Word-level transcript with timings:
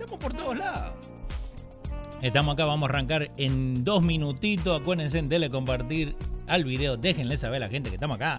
estamos 0.00 0.18
por 0.18 0.32
todos 0.32 0.56
lados. 0.56 0.94
Estamos 2.22 2.54
acá, 2.54 2.64
vamos 2.64 2.88
a 2.88 2.92
arrancar 2.92 3.30
en 3.36 3.84
dos 3.84 4.02
minutitos. 4.02 4.80
Acuérdense, 4.80 5.20
de 5.22 5.50
compartir 5.50 6.16
al 6.48 6.64
video. 6.64 6.96
Déjenle 6.96 7.36
saber 7.36 7.62
a 7.62 7.66
la 7.66 7.70
gente 7.70 7.90
que 7.90 7.96
estamos 7.96 8.16
acá. 8.16 8.38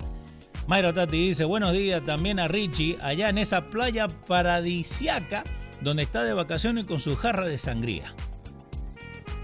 Mayro 0.67 0.93
Tati 0.93 1.17
dice, 1.17 1.43
buenos 1.43 1.73
días 1.73 2.03
también 2.05 2.39
a 2.39 2.47
Richie, 2.47 2.97
allá 3.01 3.29
en 3.29 3.37
esa 3.37 3.67
playa 3.67 4.07
paradisiaca 4.07 5.43
donde 5.81 6.03
está 6.03 6.23
de 6.23 6.33
vacaciones 6.33 6.85
con 6.85 6.99
su 6.99 7.15
jarra 7.15 7.45
de 7.45 7.57
sangría. 7.57 8.13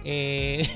Eh, 0.03 0.67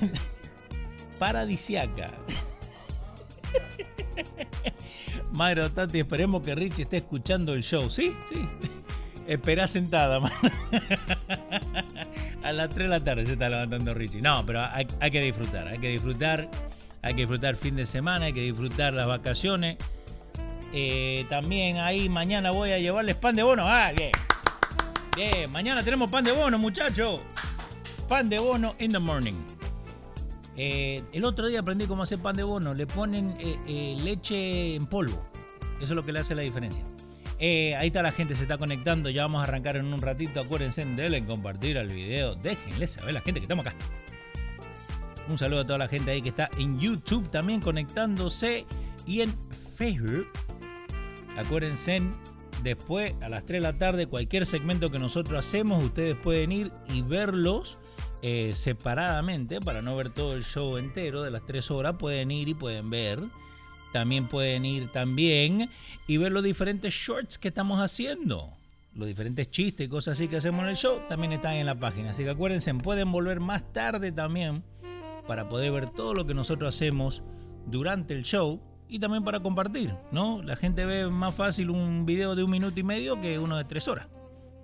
paradisiaca. 1.20 2.12
Mayro 5.32 5.72
Tati, 5.72 6.00
esperemos 6.00 6.42
que 6.42 6.56
Richie 6.56 6.84
esté 6.84 6.98
escuchando 6.98 7.54
el 7.54 7.64
show. 7.64 7.90
Sí, 7.90 8.14
sí. 8.32 8.46
Espera 9.32 9.66
sentada, 9.66 10.20
A 12.44 12.52
las 12.52 12.68
3 12.68 12.90
de 12.90 12.90
la 12.90 13.00
tarde 13.00 13.26
se 13.26 13.32
está 13.32 13.48
levantando 13.48 13.94
Richie. 13.94 14.22
No, 14.22 14.46
pero 14.46 14.62
hay, 14.62 14.86
que 15.10 15.22
disfrutar, 15.22 15.70
hay 15.70 15.78
que 15.78 15.88
disfrutar. 15.88 16.50
Hay 17.02 17.14
que 17.14 17.22
disfrutar 17.22 17.56
fin 17.56 17.78
de 17.78 17.86
semana, 17.86 18.26
hay 18.26 18.34
que 18.34 18.42
disfrutar 18.42 18.92
las 18.94 19.08
vacaciones. 19.08 19.78
Eh, 20.74 21.26
también 21.30 21.78
ahí 21.78 22.10
mañana 22.10 22.52
voy 22.52 22.74
a 22.74 22.80
llevarles 22.80 23.16
pan 23.16 23.38
de 23.38 23.44
bono. 23.44 23.64
Ah, 23.66 23.94
bien. 23.96 24.12
Bien, 25.16 25.50
mañana 25.50 25.82
tenemos 25.82 26.12
pan 26.12 26.26
de 26.26 26.34
bono, 26.34 26.60
muchachos. 26.60 27.22
Pan 28.10 28.28
de 28.28 28.38
bono 28.38 28.76
in 28.80 28.92
the 28.92 29.00
morning. 29.00 29.36
Eh, 30.58 31.04
el 31.14 31.24
otro 31.24 31.48
día 31.48 31.62
aprendí 31.62 31.86
cómo 31.86 32.04
hacer 32.04 32.20
pan 32.20 32.36
de 32.36 32.44
bono. 32.44 32.74
Le 32.74 32.86
ponen 32.86 33.34
eh, 33.40 33.96
leche 33.98 34.76
en 34.76 34.88
polvo. 34.88 35.24
Eso 35.78 35.86
es 35.86 35.92
lo 35.92 36.04
que 36.04 36.12
le 36.12 36.20
hace 36.20 36.36
la 36.36 36.42
diferencia. 36.42 36.84
Eh, 37.44 37.76
ahí 37.76 37.88
está 37.88 38.04
la 38.04 38.12
gente, 38.12 38.36
se 38.36 38.44
está 38.44 38.60
conectando. 38.60 39.10
Ya 39.10 39.24
vamos 39.24 39.42
a 39.42 39.46
arrancar 39.46 39.76
en 39.76 39.92
un 39.92 40.00
ratito. 40.00 40.40
Acuérdense, 40.40 40.86
denle 40.86 41.18
en 41.18 41.26
compartir 41.26 41.76
el 41.76 41.88
video. 41.88 42.36
Déjenle 42.36 42.86
saber 42.86 43.16
la 43.16 43.22
gente 43.22 43.40
que 43.40 43.46
estamos 43.46 43.66
acá. 43.66 43.76
Un 45.28 45.40
saludo 45.40 45.62
a 45.62 45.66
toda 45.66 45.80
la 45.80 45.88
gente 45.88 46.12
ahí 46.12 46.22
que 46.22 46.30
está 46.30 46.52
en 46.60 46.80
YouTube 46.80 47.32
también 47.32 47.60
conectándose. 47.60 48.68
Y 49.08 49.22
en 49.22 49.34
Facebook. 49.76 50.28
Acuérdense, 51.36 52.04
después 52.62 53.16
a 53.22 53.30
las 53.30 53.44
3 53.44 53.60
de 53.60 53.68
la 53.68 53.74
tarde, 53.74 54.06
cualquier 54.06 54.46
segmento 54.46 54.92
que 54.92 55.00
nosotros 55.00 55.40
hacemos, 55.40 55.84
ustedes 55.84 56.16
pueden 56.18 56.52
ir 56.52 56.72
y 56.94 57.02
verlos. 57.02 57.80
Eh, 58.24 58.52
separadamente 58.54 59.60
para 59.62 59.82
no 59.82 59.96
ver 59.96 60.12
todo 60.12 60.36
el 60.36 60.44
show 60.44 60.78
entero 60.78 61.24
de 61.24 61.32
las 61.32 61.44
3 61.44 61.72
horas 61.72 61.96
pueden 61.98 62.30
ir 62.30 62.50
y 62.50 62.54
pueden 62.54 62.92
ver 62.92 63.20
también 63.92 64.28
pueden 64.28 64.66
ir 64.66 64.90
también 64.90 65.70
y 66.08 66.18
ver 66.18 66.32
los 66.32 66.44
diferentes 66.44 66.94
shorts 66.94 67.38
que 67.38 67.50
estamos 67.50 67.80
haciendo. 67.80 68.50
Los 68.96 69.08
diferentes 69.08 69.50
chistes 69.50 69.88
y 69.88 69.90
cosas 69.90 70.18
así 70.18 70.28
que 70.28 70.38
hacemos 70.38 70.64
en 70.64 70.70
el 70.70 70.76
show 70.76 71.02
también 71.08 71.32
están 71.34 71.54
en 71.54 71.66
la 71.66 71.80
página. 71.80 72.12
Así 72.12 72.24
que 72.24 72.32
acuérdense, 72.32 72.74
pueden 72.76 73.12
volver 73.12 73.40
más 73.40 73.72
tarde 73.72 74.12
también 74.12 74.64
para 75.28 75.48
poder 75.48 75.72
ver 75.72 75.90
todo 75.90 76.14
lo 76.14 76.26
que 76.26 76.34
nosotros 76.34 76.76
hacemos 76.76 77.24
durante 77.68 78.14
el 78.14 78.24
show 78.24 78.60
y 78.90 79.00
también 79.00 79.24
para 79.24 79.40
compartir, 79.40 79.96
¿no? 80.12 80.44
La 80.44 80.58
gente 80.58 80.86
ve 80.86 81.08
más 81.08 81.34
fácil 81.34 81.70
un 81.70 82.06
video 82.06 82.36
de 82.36 82.44
un 82.44 82.52
minuto 82.52 82.78
y 82.78 82.84
medio 82.84 83.22
que 83.22 83.40
uno 83.40 83.56
de 83.56 83.64
tres 83.64 83.88
horas. 83.88 84.10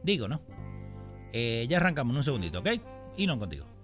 Digo, 0.04 0.28
¿no? 0.28 0.42
Eh, 1.32 1.66
ya 1.70 1.78
arrancamos 1.78 2.16
un 2.16 2.24
segundito, 2.24 2.60
¿ok? 2.60 2.68
Y 3.16 3.28
no 3.28 3.40
contigo. 3.40 3.77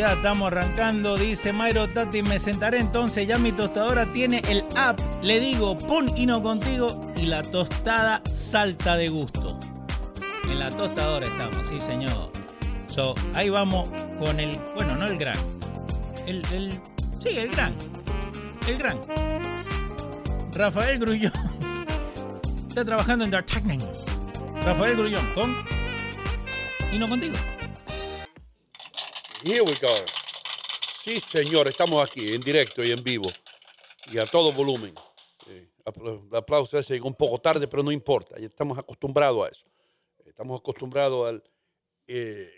Ya 0.00 0.14
estamos 0.14 0.50
arrancando, 0.50 1.14
dice 1.14 1.52
Mayro 1.52 1.86
Tati, 1.86 2.22
me 2.22 2.38
sentaré 2.38 2.78
entonces, 2.78 3.28
ya 3.28 3.36
mi 3.36 3.52
tostadora 3.52 4.10
tiene 4.10 4.40
el 4.48 4.64
app, 4.74 4.98
le 5.22 5.38
digo, 5.40 5.76
pon 5.76 6.06
no 6.26 6.42
contigo 6.42 7.12
y 7.16 7.26
la 7.26 7.42
tostada 7.42 8.22
salta 8.32 8.96
de 8.96 9.08
gusto. 9.08 9.60
En 10.44 10.58
la 10.58 10.70
tostadora 10.70 11.26
estamos, 11.26 11.68
sí 11.68 11.78
señor. 11.80 12.32
So, 12.86 13.14
ahí 13.34 13.50
vamos 13.50 13.90
con 14.18 14.40
el, 14.40 14.58
bueno, 14.74 14.96
no 14.96 15.04
el 15.04 15.18
gran, 15.18 15.36
el, 16.26 16.42
el 16.50 16.80
sí, 17.22 17.36
el 17.36 17.50
gran, 17.50 17.74
el 18.66 18.78
gran. 18.78 18.98
Rafael 20.54 20.98
Grullón 20.98 21.32
está 22.70 22.86
trabajando 22.86 23.26
en 23.26 23.32
D'Artagnan. 23.32 23.80
Rafael 24.62 24.96
Grullón, 24.96 25.34
con 25.34 25.56
y 26.90 26.98
no 26.98 27.06
contigo. 27.06 27.34
Here 29.42 29.62
we 29.62 29.74
go. 29.80 29.88
Sí, 30.86 31.18
señor, 31.18 31.66
estamos 31.66 32.06
aquí 32.06 32.34
en 32.34 32.42
directo 32.42 32.84
y 32.84 32.92
en 32.92 33.02
vivo 33.02 33.30
y 34.12 34.18
a 34.18 34.26
todo 34.26 34.52
volumen. 34.52 34.94
el 35.46 36.36
aplauso 36.36 36.78
ese 36.78 36.92
llegó 36.92 37.08
un 37.08 37.14
poco 37.14 37.38
tarde, 37.38 37.66
pero 37.66 37.82
no 37.82 37.90
importa, 37.90 38.38
ya 38.38 38.44
estamos 38.44 38.76
acostumbrados 38.76 39.46
a 39.46 39.50
eso. 39.50 39.64
Estamos 40.26 40.60
acostumbrados 40.60 41.26
al, 41.26 41.42
eh, 42.06 42.50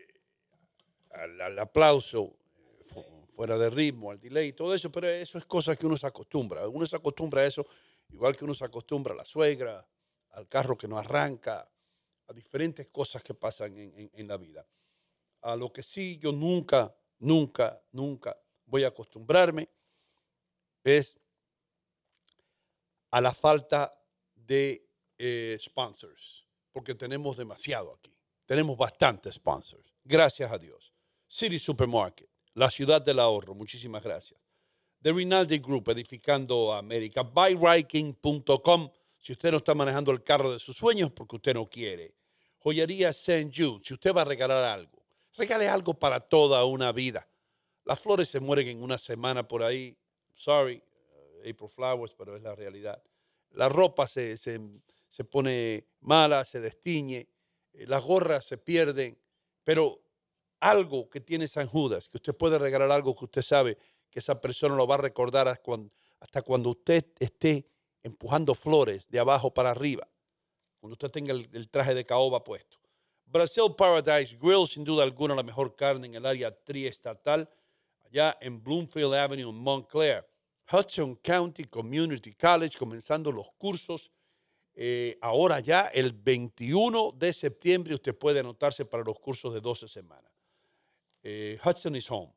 al, 1.12 1.56
aplauso 1.60 2.36
fuera 3.30 3.56
de 3.56 3.70
ritmo, 3.70 4.10
al 4.10 4.18
delay, 4.18 4.48
y 4.48 4.52
todo 4.52 4.74
eso, 4.74 4.90
pero 4.90 5.08
eso 5.08 5.38
es 5.38 5.44
cosa 5.44 5.76
que 5.76 5.86
uno 5.86 5.96
se 5.96 6.08
acostumbra. 6.08 6.66
Uno 6.66 6.84
se 6.84 6.96
acostumbra 6.96 7.42
a 7.42 7.46
eso, 7.46 7.64
igual 8.10 8.36
que 8.36 8.44
uno 8.44 8.54
se 8.54 8.64
acostumbra 8.64 9.14
a 9.14 9.18
la 9.18 9.24
suegra, 9.24 9.86
al 10.30 10.48
carro 10.48 10.76
que 10.76 10.88
no 10.88 10.98
arranca, 10.98 11.64
a 12.26 12.32
diferentes 12.32 12.88
cosas 12.88 13.22
que 13.22 13.34
pasan 13.34 13.78
en 13.78 14.26
la 14.26 14.36
vida. 14.36 14.66
A 15.42 15.56
lo 15.56 15.72
que 15.72 15.82
sí 15.82 16.18
yo 16.18 16.32
nunca, 16.32 16.94
nunca, 17.18 17.82
nunca 17.92 18.36
voy 18.66 18.84
a 18.84 18.88
acostumbrarme 18.88 19.68
es 20.84 21.16
a 23.10 23.20
la 23.20 23.32
falta 23.32 23.94
de 24.34 24.88
eh, 25.18 25.56
sponsors, 25.60 26.46
porque 26.72 26.94
tenemos 26.94 27.36
demasiado 27.36 27.94
aquí. 27.94 28.16
Tenemos 28.46 28.76
bastantes 28.76 29.34
sponsors, 29.34 29.94
gracias 30.02 30.50
a 30.50 30.58
Dios. 30.58 30.92
City 31.28 31.58
Supermarket, 31.58 32.28
la 32.54 32.70
ciudad 32.70 33.00
del 33.00 33.18
ahorro, 33.18 33.54
muchísimas 33.54 34.02
gracias. 34.02 34.40
The 35.02 35.12
Rinaldi 35.12 35.58
Group, 35.58 35.88
Edificando 35.90 36.72
América. 36.72 37.22
Buyriking.com, 37.22 38.90
si 39.18 39.32
usted 39.32 39.50
no 39.50 39.58
está 39.58 39.74
manejando 39.74 40.12
el 40.12 40.22
carro 40.22 40.52
de 40.52 40.58
sus 40.58 40.76
sueños 40.76 41.12
porque 41.12 41.36
usted 41.36 41.54
no 41.54 41.68
quiere. 41.68 42.14
Joyería 42.58 43.08
St. 43.08 43.50
Jude, 43.52 43.82
si 43.84 43.94
usted 43.94 44.14
va 44.14 44.22
a 44.22 44.26
regalar 44.26 44.62
algo, 44.62 45.01
regale 45.36 45.68
algo 45.68 45.94
para 45.94 46.20
toda 46.20 46.64
una 46.64 46.92
vida. 46.92 47.28
Las 47.84 48.00
flores 48.00 48.28
se 48.28 48.40
mueren 48.40 48.68
en 48.68 48.82
una 48.82 48.98
semana 48.98 49.46
por 49.46 49.62
ahí. 49.62 49.96
Sorry, 50.34 50.82
uh, 50.82 51.40
April 51.40 51.70
Flowers, 51.70 52.14
pero 52.16 52.36
es 52.36 52.42
la 52.42 52.54
realidad. 52.54 53.02
La 53.50 53.68
ropa 53.68 54.06
se, 54.06 54.36
se, 54.36 54.60
se 55.08 55.24
pone 55.24 55.86
mala, 56.00 56.44
se 56.44 56.60
destiñe, 56.60 57.28
eh, 57.72 57.86
las 57.86 58.02
gorras 58.02 58.44
se 58.44 58.58
pierden, 58.58 59.18
pero 59.64 60.02
algo 60.60 61.10
que 61.10 61.20
tiene 61.20 61.48
San 61.48 61.66
Judas, 61.66 62.08
que 62.08 62.18
usted 62.18 62.34
puede 62.34 62.58
regalar 62.58 62.90
algo 62.90 63.16
que 63.16 63.24
usted 63.24 63.42
sabe 63.42 63.76
que 64.08 64.20
esa 64.20 64.40
persona 64.40 64.76
lo 64.76 64.86
va 64.86 64.94
a 64.94 64.98
recordar 64.98 65.48
hasta 65.48 66.42
cuando 66.42 66.70
usted 66.70 67.06
esté 67.18 67.66
empujando 68.02 68.54
flores 68.54 69.08
de 69.08 69.18
abajo 69.18 69.52
para 69.52 69.70
arriba, 69.70 70.08
cuando 70.78 70.94
usted 70.94 71.10
tenga 71.10 71.32
el, 71.32 71.68
traje 71.68 71.94
de 71.94 72.04
caoba 72.04 72.44
puesto. 72.44 72.78
Brasil 73.32 73.74
Paradise 73.74 74.36
Grill, 74.38 74.66
sin 74.66 74.84
duda 74.84 75.04
alguna, 75.04 75.34
la 75.34 75.42
mejor 75.42 75.74
carne 75.74 76.06
en 76.06 76.14
el 76.14 76.26
área 76.26 76.50
triestatal, 76.54 77.48
allá 78.04 78.36
en 78.42 78.62
Bloomfield 78.62 79.14
Avenue, 79.14 79.48
en 79.48 79.56
Montclair. 79.56 80.28
Hudson 80.70 81.16
County 81.16 81.64
Community 81.64 82.34
College, 82.34 82.78
comenzando 82.78 83.32
los 83.32 83.50
cursos. 83.52 84.10
Eh, 84.74 85.18
ahora 85.22 85.60
ya, 85.60 85.86
el 85.94 86.12
21 86.12 87.12
de 87.12 87.32
septiembre, 87.32 87.94
usted 87.94 88.14
puede 88.14 88.40
anotarse 88.40 88.84
para 88.84 89.02
los 89.02 89.18
cursos 89.18 89.54
de 89.54 89.60
12 89.62 89.88
semanas. 89.88 90.30
Eh, 91.22 91.58
Hudson 91.64 91.96
is 91.96 92.10
home. 92.10 92.34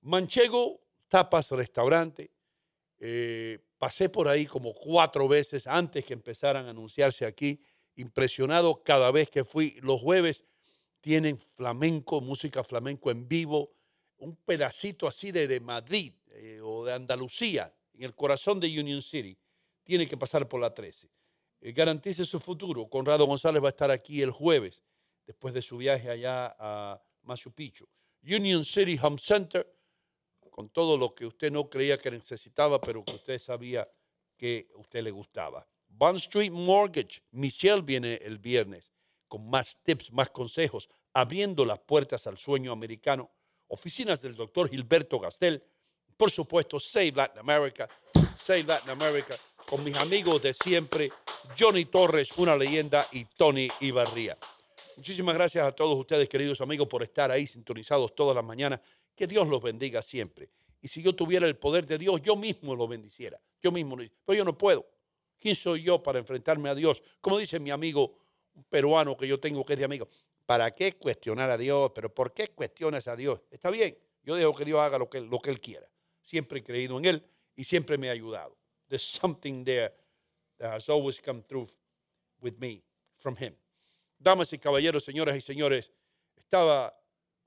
Manchego 0.00 0.80
tapas 1.08 1.50
restaurante. 1.50 2.30
Eh, 2.98 3.58
pasé 3.76 4.08
por 4.08 4.28
ahí 4.28 4.46
como 4.46 4.72
cuatro 4.72 5.28
veces 5.28 5.66
antes 5.66 6.02
que 6.02 6.14
empezaran 6.14 6.66
a 6.66 6.70
anunciarse 6.70 7.26
aquí. 7.26 7.60
Impresionado 7.96 8.82
cada 8.82 9.10
vez 9.10 9.28
que 9.28 9.44
fui. 9.44 9.78
Los 9.82 10.00
jueves 10.00 10.44
tienen 11.00 11.38
flamenco, 11.38 12.20
música 12.20 12.64
flamenco 12.64 13.10
en 13.10 13.28
vivo. 13.28 13.72
Un 14.18 14.36
pedacito 14.36 15.06
así 15.06 15.32
de, 15.32 15.60
Madrid 15.60 16.12
eh, 16.30 16.60
o 16.62 16.84
de 16.84 16.94
Andalucía, 16.94 17.74
en 17.92 18.04
el 18.04 18.14
corazón 18.14 18.58
de 18.60 18.68
Union 18.68 19.02
City. 19.02 19.36
Tiene 19.82 20.08
que 20.08 20.16
pasar 20.16 20.48
por 20.48 20.60
la 20.60 20.72
13. 20.72 21.10
Eh, 21.60 21.72
garantice 21.72 22.24
su 22.24 22.40
futuro. 22.40 22.88
Conrado 22.88 23.26
González 23.26 23.62
va 23.62 23.68
a 23.68 23.70
estar 23.70 23.90
aquí 23.90 24.22
el 24.22 24.30
jueves, 24.30 24.82
después 25.26 25.52
de 25.54 25.62
su 25.62 25.76
viaje 25.76 26.10
allá 26.10 26.54
a 26.58 27.02
Machu 27.22 27.52
Picchu. 27.52 27.86
Union 28.22 28.64
City 28.64 28.98
Home 29.02 29.18
Center 29.18 29.70
con 30.54 30.68
todo 30.68 30.96
lo 30.96 31.14
que 31.14 31.26
usted 31.26 31.50
no 31.50 31.68
creía 31.68 31.98
que 31.98 32.12
necesitaba, 32.12 32.80
pero 32.80 33.04
que 33.04 33.16
usted 33.16 33.40
sabía 33.40 33.90
que 34.36 34.70
usted 34.76 35.02
le 35.02 35.10
gustaba. 35.10 35.66
Bond 35.96 36.18
Street 36.18 36.50
Mortgage, 36.50 37.22
Michelle 37.30 37.82
viene 37.82 38.14
el 38.16 38.38
viernes 38.38 38.90
con 39.28 39.48
más 39.48 39.78
tips, 39.82 40.12
más 40.12 40.30
consejos, 40.30 40.88
abriendo 41.12 41.64
las 41.64 41.78
puertas 41.78 42.26
al 42.26 42.36
sueño 42.36 42.72
americano. 42.72 43.30
Oficinas 43.68 44.20
del 44.20 44.34
doctor 44.34 44.68
Gilberto 44.68 45.18
Gastel. 45.18 45.62
Por 46.16 46.30
supuesto, 46.30 46.78
Save 46.78 47.12
Latin 47.12 47.40
America, 47.40 47.88
Save 48.38 48.64
Latin 48.64 48.90
America, 48.90 49.34
con 49.66 49.82
mis 49.82 49.94
amigos 49.96 50.42
de 50.42 50.52
siempre, 50.52 51.10
Johnny 51.58 51.84
Torres, 51.84 52.32
una 52.36 52.56
leyenda, 52.56 53.06
y 53.12 53.24
Tony 53.24 53.68
Ibarría. 53.80 54.36
Muchísimas 54.96 55.34
gracias 55.34 55.66
a 55.66 55.72
todos 55.72 55.98
ustedes, 55.98 56.28
queridos 56.28 56.60
amigos, 56.60 56.86
por 56.88 57.02
estar 57.02 57.30
ahí 57.30 57.46
sintonizados 57.46 58.14
todas 58.14 58.34
las 58.34 58.44
mañanas 58.44 58.80
que 59.14 59.26
Dios 59.26 59.48
los 59.48 59.62
bendiga 59.62 60.02
siempre. 60.02 60.50
Y 60.80 60.88
si 60.88 61.02
yo 61.02 61.14
tuviera 61.14 61.46
el 61.46 61.56
poder 61.56 61.86
de 61.86 61.98
Dios, 61.98 62.20
yo 62.20 62.36
mismo 62.36 62.76
lo 62.76 62.86
bendiciera. 62.86 63.40
Yo 63.62 63.72
mismo 63.72 63.96
lo 63.96 64.04
Pero 64.24 64.36
yo 64.36 64.44
no 64.44 64.56
puedo. 64.56 64.93
¿Quién 65.44 65.56
soy 65.56 65.82
yo 65.82 66.02
para 66.02 66.18
enfrentarme 66.18 66.70
a 66.70 66.74
Dios? 66.74 67.02
Como 67.20 67.36
dice 67.36 67.60
mi 67.60 67.70
amigo 67.70 68.16
peruano 68.70 69.14
que 69.14 69.28
yo 69.28 69.38
tengo 69.38 69.62
que 69.62 69.74
es 69.74 69.78
de 69.78 69.84
amigo. 69.84 70.08
¿Para 70.46 70.74
qué 70.74 70.94
cuestionar 70.94 71.50
a 71.50 71.58
Dios? 71.58 71.92
¿Pero 71.94 72.14
por 72.14 72.32
qué 72.32 72.48
cuestionas 72.48 73.08
a 73.08 73.14
Dios? 73.14 73.42
Está 73.50 73.68
bien. 73.68 73.94
Yo 74.22 74.36
dejo 74.36 74.54
que 74.54 74.64
Dios 74.64 74.80
haga 74.80 74.96
lo 74.96 75.10
que, 75.10 75.20
lo 75.20 75.38
que 75.40 75.50
Él 75.50 75.60
quiera. 75.60 75.86
Siempre 76.22 76.60
he 76.60 76.64
creído 76.64 76.96
en 76.96 77.04
Él 77.04 77.26
y 77.56 77.64
siempre 77.64 77.98
me 77.98 78.08
ha 78.08 78.12
ayudado. 78.12 78.56
There's 78.88 79.02
something 79.02 79.66
there 79.66 79.92
that 80.56 80.72
has 80.72 80.88
always 80.88 81.20
come 81.20 81.42
through 81.42 81.68
with 82.40 82.54
me 82.58 82.82
from 83.18 83.36
Him. 83.38 83.54
Damas 84.18 84.50
y 84.54 84.58
caballeros, 84.58 85.04
señoras 85.04 85.36
y 85.36 85.42
señores, 85.42 85.90
estaba 86.36 86.98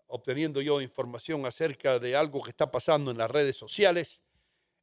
obteniendo 0.05 0.61
yo 0.61 0.81
información 0.81 1.47
acerca 1.47 1.97
de 1.97 2.15
algo 2.15 2.43
que 2.43 2.51
está 2.51 2.69
pasando 2.69 3.09
en 3.09 3.17
las 3.17 3.31
redes 3.31 3.55
sociales. 3.55 4.21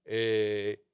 Eh, 0.05 0.85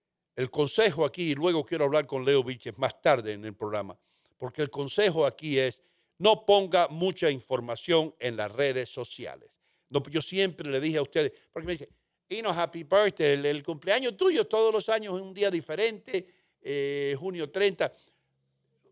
el 0.41 0.51
consejo 0.51 1.05
aquí, 1.05 1.33
y 1.33 1.35
luego 1.35 1.65
quiero 1.65 1.85
hablar 1.85 2.07
con 2.07 2.25
Leo 2.25 2.43
Viches 2.43 2.79
más 2.79 3.01
tarde 3.01 3.35
en 3.35 3.45
el 3.45 3.55
programa, 3.55 3.99
porque 4.39 4.63
el 4.63 4.71
consejo 4.71 5.27
aquí 5.27 5.59
es 5.59 5.83
no 6.19 6.45
ponga 6.45 6.89
mucha 6.89 7.31
información 7.31 8.15
en 8.19 8.37
las 8.37 8.51
redes 8.51 8.89
sociales. 8.89 9.61
No, 9.89 10.03
yo 10.11 10.23
siempre 10.23 10.71
le 10.71 10.81
dije 10.81 10.99
a 10.99 11.03
ustedes, 11.03 11.33
porque 11.53 11.67
me 11.67 11.73
dice, 11.73 11.89
y 12.29 12.43
no, 12.43 12.51
happy 12.51 12.85
birthday, 12.85 13.47
el, 13.47 13.63
cumpleaños 13.63 14.17
tuyo 14.17 14.47
todos 14.47 14.73
los 14.73 14.89
años 14.89 15.15
es 15.17 15.23
un 15.23 15.35
día 15.35 15.51
diferente, 15.51 16.27
eh, 16.63 17.17
junio 17.19 17.51
30 17.51 17.93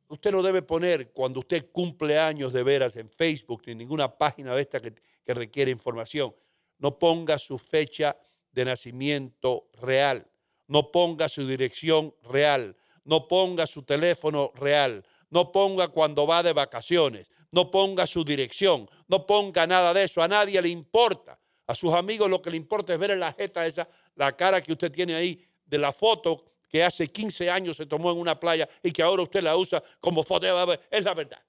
usted 0.08 0.32
no 0.32 0.42
debe 0.42 0.62
poner 0.62 1.10
cuando 1.10 1.40
usted 1.40 1.70
cumple 1.70 2.18
años 2.18 2.52
de 2.52 2.62
veras 2.62 2.96
en 2.96 3.10
Facebook 3.10 3.62
ni 3.66 3.74
ninguna 3.74 4.16
página 4.16 4.54
de 4.54 4.62
esta 4.62 4.80
que 4.80 5.34
requiere 5.34 5.70
información. 5.70 6.34
No 6.78 6.98
ponga 6.98 7.38
su 7.38 7.58
fecha 7.58 8.16
de 8.50 8.64
nacimiento 8.64 9.68
real. 9.82 10.26
No 10.68 10.90
ponga 10.90 11.28
su 11.28 11.46
dirección 11.46 12.14
real. 12.22 12.76
No 13.04 13.26
ponga 13.26 13.66
su 13.66 13.82
teléfono 13.82 14.52
real. 14.54 15.04
No 15.30 15.50
ponga 15.50 15.88
cuando 15.88 16.26
va 16.26 16.42
de 16.42 16.52
vacaciones. 16.52 17.26
No 17.50 17.70
ponga 17.70 18.06
su 18.06 18.24
dirección. 18.24 18.88
No 19.08 19.26
ponga 19.26 19.66
nada 19.66 19.92
de 19.92 20.04
eso. 20.04 20.22
A 20.22 20.28
nadie 20.28 20.62
le 20.62 20.68
importa. 20.68 21.38
A 21.66 21.74
sus 21.74 21.92
amigos 21.92 22.30
lo 22.30 22.40
que 22.40 22.50
le 22.50 22.56
importa 22.56 22.94
es 22.94 22.98
ver 22.98 23.10
en 23.10 23.20
la 23.20 23.32
jeta 23.32 23.66
esa, 23.66 23.86
la 24.14 24.34
cara 24.34 24.62
que 24.62 24.72
usted 24.72 24.90
tiene 24.90 25.14
ahí 25.14 25.44
de 25.66 25.76
la 25.76 25.92
foto 25.92 26.44
que 26.68 26.82
hace 26.82 27.08
15 27.08 27.50
años 27.50 27.76
se 27.76 27.86
tomó 27.86 28.10
en 28.10 28.18
una 28.18 28.38
playa 28.38 28.68
y 28.82 28.90
que 28.90 29.02
ahora 29.02 29.22
usted 29.22 29.42
la 29.42 29.56
usa 29.56 29.82
como 30.00 30.22
foto. 30.22 30.46
Es 30.90 31.04
la 31.04 31.14
verdad. 31.14 31.42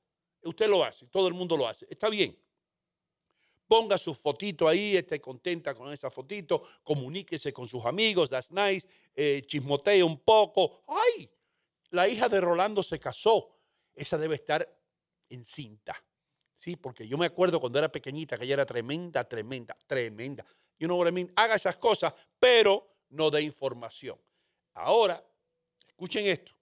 Usted 0.44 0.68
lo 0.68 0.83
hace, 0.83 1.07
todo 1.07 1.27
el 1.27 1.33
mundo 1.33 1.56
lo 1.57 1.68
hace. 1.68 1.86
Está 1.89 2.10
bien. 2.10 2.38
Ponga 3.69 4.00
su 4.00 4.16
fotito 4.16 4.68
ahí, 4.68 4.98
esté 4.98 5.21
contenta 5.21 5.75
con 5.75 5.94
esa 5.94 6.10
fotito, 6.10 6.63
comuníquese 6.83 7.54
con 7.54 7.68
sus 7.68 7.86
amigos, 7.86 8.31
that's 8.31 8.51
nice, 8.51 8.88
eh, 9.16 9.44
chismotee 9.45 10.01
un 10.01 10.18
poco. 10.18 10.81
¡Ay! 10.88 11.30
La 11.92 12.07
hija 12.07 12.28
de 12.28 12.42
Rolando 12.42 12.81
se 12.81 12.99
casó. 12.99 13.56
Esa 13.94 14.18
debe 14.18 14.33
estar 14.33 14.68
encinta. 15.30 15.95
Sí, 16.56 16.76
porque 16.78 17.07
yo 17.07 17.16
me 17.16 17.28
acuerdo 17.28 17.59
cuando 17.59 17.78
era 17.78 17.92
pequeñita 17.92 18.40
que 18.40 18.45
ella 18.45 18.56
era 18.56 18.66
tremenda, 18.66 19.23
tremenda, 19.23 19.78
tremenda. 19.85 20.44
You 20.80 20.88
know 20.88 20.97
what 20.97 21.07
I 21.07 21.11
mean? 21.11 21.31
Haga 21.35 21.54
esas 21.54 21.78
cosas, 21.78 22.11
pero 22.40 22.97
no 23.09 23.30
dé 23.30 23.44
información. 23.44 24.19
Ahora, 24.73 25.23
escuchen 25.88 26.26
esto. 26.26 26.54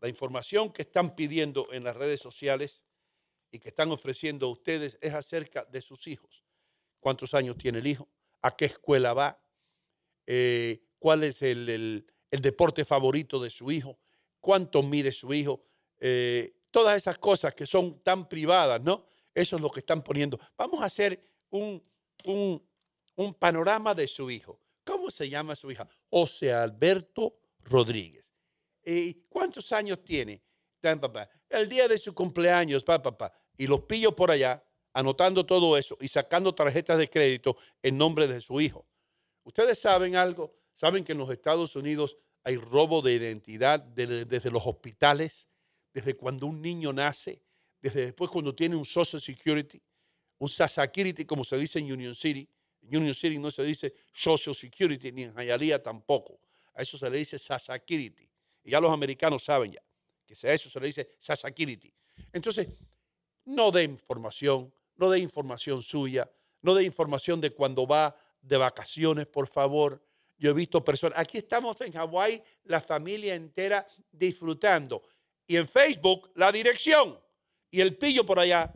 La 0.00 0.08
información 0.08 0.70
que 0.72 0.80
están 0.80 1.14
pidiendo 1.14 1.68
en 1.72 1.84
las 1.84 1.94
redes 1.94 2.20
sociales 2.20 2.84
y 3.52 3.58
que 3.58 3.68
están 3.68 3.92
ofreciendo 3.92 4.46
a 4.46 4.50
ustedes 4.50 4.98
es 5.00 5.12
acerca 5.12 5.64
de 5.66 5.80
sus 5.80 6.08
hijos. 6.08 6.42
¿Cuántos 6.98 7.34
años 7.34 7.56
tiene 7.58 7.78
el 7.78 7.86
hijo? 7.86 8.08
¿A 8.40 8.56
qué 8.56 8.64
escuela 8.64 9.12
va? 9.12 9.40
Eh, 10.26 10.82
¿Cuál 10.98 11.22
es 11.24 11.42
el, 11.42 12.06
deporte 12.30 12.84
favorito 12.84 13.40
de 13.40 13.50
su 13.50 13.70
hijo? 13.70 13.98
¿Cuánto 14.40 14.82
mide 14.82 15.12
su 15.12 15.32
hijo? 15.34 15.62
Eh, 16.00 16.54
todas 16.70 16.96
esas 16.96 17.18
cosas 17.18 17.54
que 17.54 17.66
son 17.66 18.00
tan 18.00 18.28
privadas, 18.28 18.82
¿no? 18.82 19.04
Eso 19.34 19.56
es 19.56 19.62
lo 19.62 19.70
que 19.70 19.80
están 19.80 20.02
poniendo. 20.02 20.40
Vamos 20.56 20.80
a 20.80 20.86
hacer 20.86 21.20
un, 21.50 21.82
un 22.24 23.34
panorama 23.34 23.94
de 23.94 24.08
su 24.08 24.30
hijo. 24.30 24.58
¿Cómo 24.82 25.10
se 25.10 25.28
llama 25.28 25.54
su 25.54 25.70
hija? 25.70 25.86
José 26.08 26.52
Alberto 26.52 27.36
Rodríguez. 27.60 28.32
¿Y 28.84 29.14
cuántos 29.28 29.70
años 29.72 30.02
tiene? 30.02 30.42
El 31.48 31.68
día 31.68 31.86
de 31.86 31.96
su 31.96 32.12
cumpleaños, 32.14 32.82
papá, 32.82 33.16
papá. 33.16 33.41
Y 33.56 33.66
los 33.66 33.82
pillo 33.82 34.14
por 34.14 34.30
allá, 34.30 34.64
anotando 34.92 35.46
todo 35.46 35.76
eso 35.76 35.96
y 36.00 36.08
sacando 36.08 36.54
tarjetas 36.54 36.98
de 36.98 37.08
crédito 37.08 37.56
en 37.82 37.96
nombre 37.96 38.26
de 38.26 38.40
su 38.40 38.60
hijo. 38.60 38.86
Ustedes 39.44 39.78
saben 39.78 40.16
algo, 40.16 40.54
saben 40.72 41.04
que 41.04 41.12
en 41.12 41.18
los 41.18 41.30
Estados 41.30 41.74
Unidos 41.76 42.16
hay 42.44 42.56
robo 42.56 43.02
de 43.02 43.14
identidad 43.14 43.80
desde, 43.80 44.50
los 44.50 44.66
hospitales, 44.66 45.48
desde 45.92 46.14
cuando 46.14 46.46
un 46.46 46.60
niño 46.60 46.92
nace, 46.92 47.42
desde 47.80 48.06
después 48.06 48.30
cuando 48.30 48.54
tiene 48.54 48.76
un 48.76 48.84
Social 48.84 49.20
Security, 49.20 49.80
un 50.38 50.48
Social 50.48 50.88
Security, 50.88 51.24
como 51.24 51.44
se 51.44 51.56
dice 51.56 51.78
en 51.78 51.92
Union 51.92 52.14
City, 52.14 52.48
en 52.82 52.96
Union 52.96 53.14
City 53.14 53.38
no 53.38 53.50
se 53.50 53.62
dice 53.62 53.94
Social 54.12 54.54
Security, 54.54 55.12
ni 55.12 55.22
en 55.22 55.34
Hialeah 55.34 55.80
tampoco. 55.80 56.40
A 56.74 56.82
eso 56.82 56.98
se 56.98 57.08
le 57.08 57.18
dice 57.18 57.38
Social 57.38 57.80
Security. 57.80 58.28
Y 58.64 58.70
ya 58.70 58.80
los 58.80 58.92
americanos 58.92 59.44
saben 59.44 59.72
ya 59.72 59.82
que 60.26 60.46
a 60.46 60.52
eso 60.52 60.68
se 60.68 60.80
le 60.80 60.86
dice 60.86 61.08
Social 61.18 61.52
Security. 61.52 61.92
Entonces, 62.32 62.68
no 63.44 63.70
dé 63.70 63.84
información, 63.84 64.72
no 64.96 65.10
dé 65.10 65.18
información 65.18 65.82
suya, 65.82 66.30
no 66.62 66.74
dé 66.74 66.84
información 66.84 67.40
de 67.40 67.50
cuando 67.50 67.86
va 67.86 68.16
de 68.40 68.56
vacaciones, 68.56 69.26
por 69.26 69.46
favor. 69.46 70.02
Yo 70.38 70.50
he 70.50 70.54
visto 70.54 70.84
personas, 70.84 71.18
aquí 71.18 71.38
estamos 71.38 71.80
en 71.80 71.92
Hawái, 71.92 72.42
la 72.64 72.80
familia 72.80 73.34
entera 73.34 73.86
disfrutando. 74.10 75.02
Y 75.46 75.56
en 75.56 75.66
Facebook, 75.66 76.30
la 76.34 76.50
dirección. 76.50 77.18
Y 77.70 77.80
el 77.80 77.96
pillo 77.96 78.24
por 78.24 78.38
allá, 78.38 78.72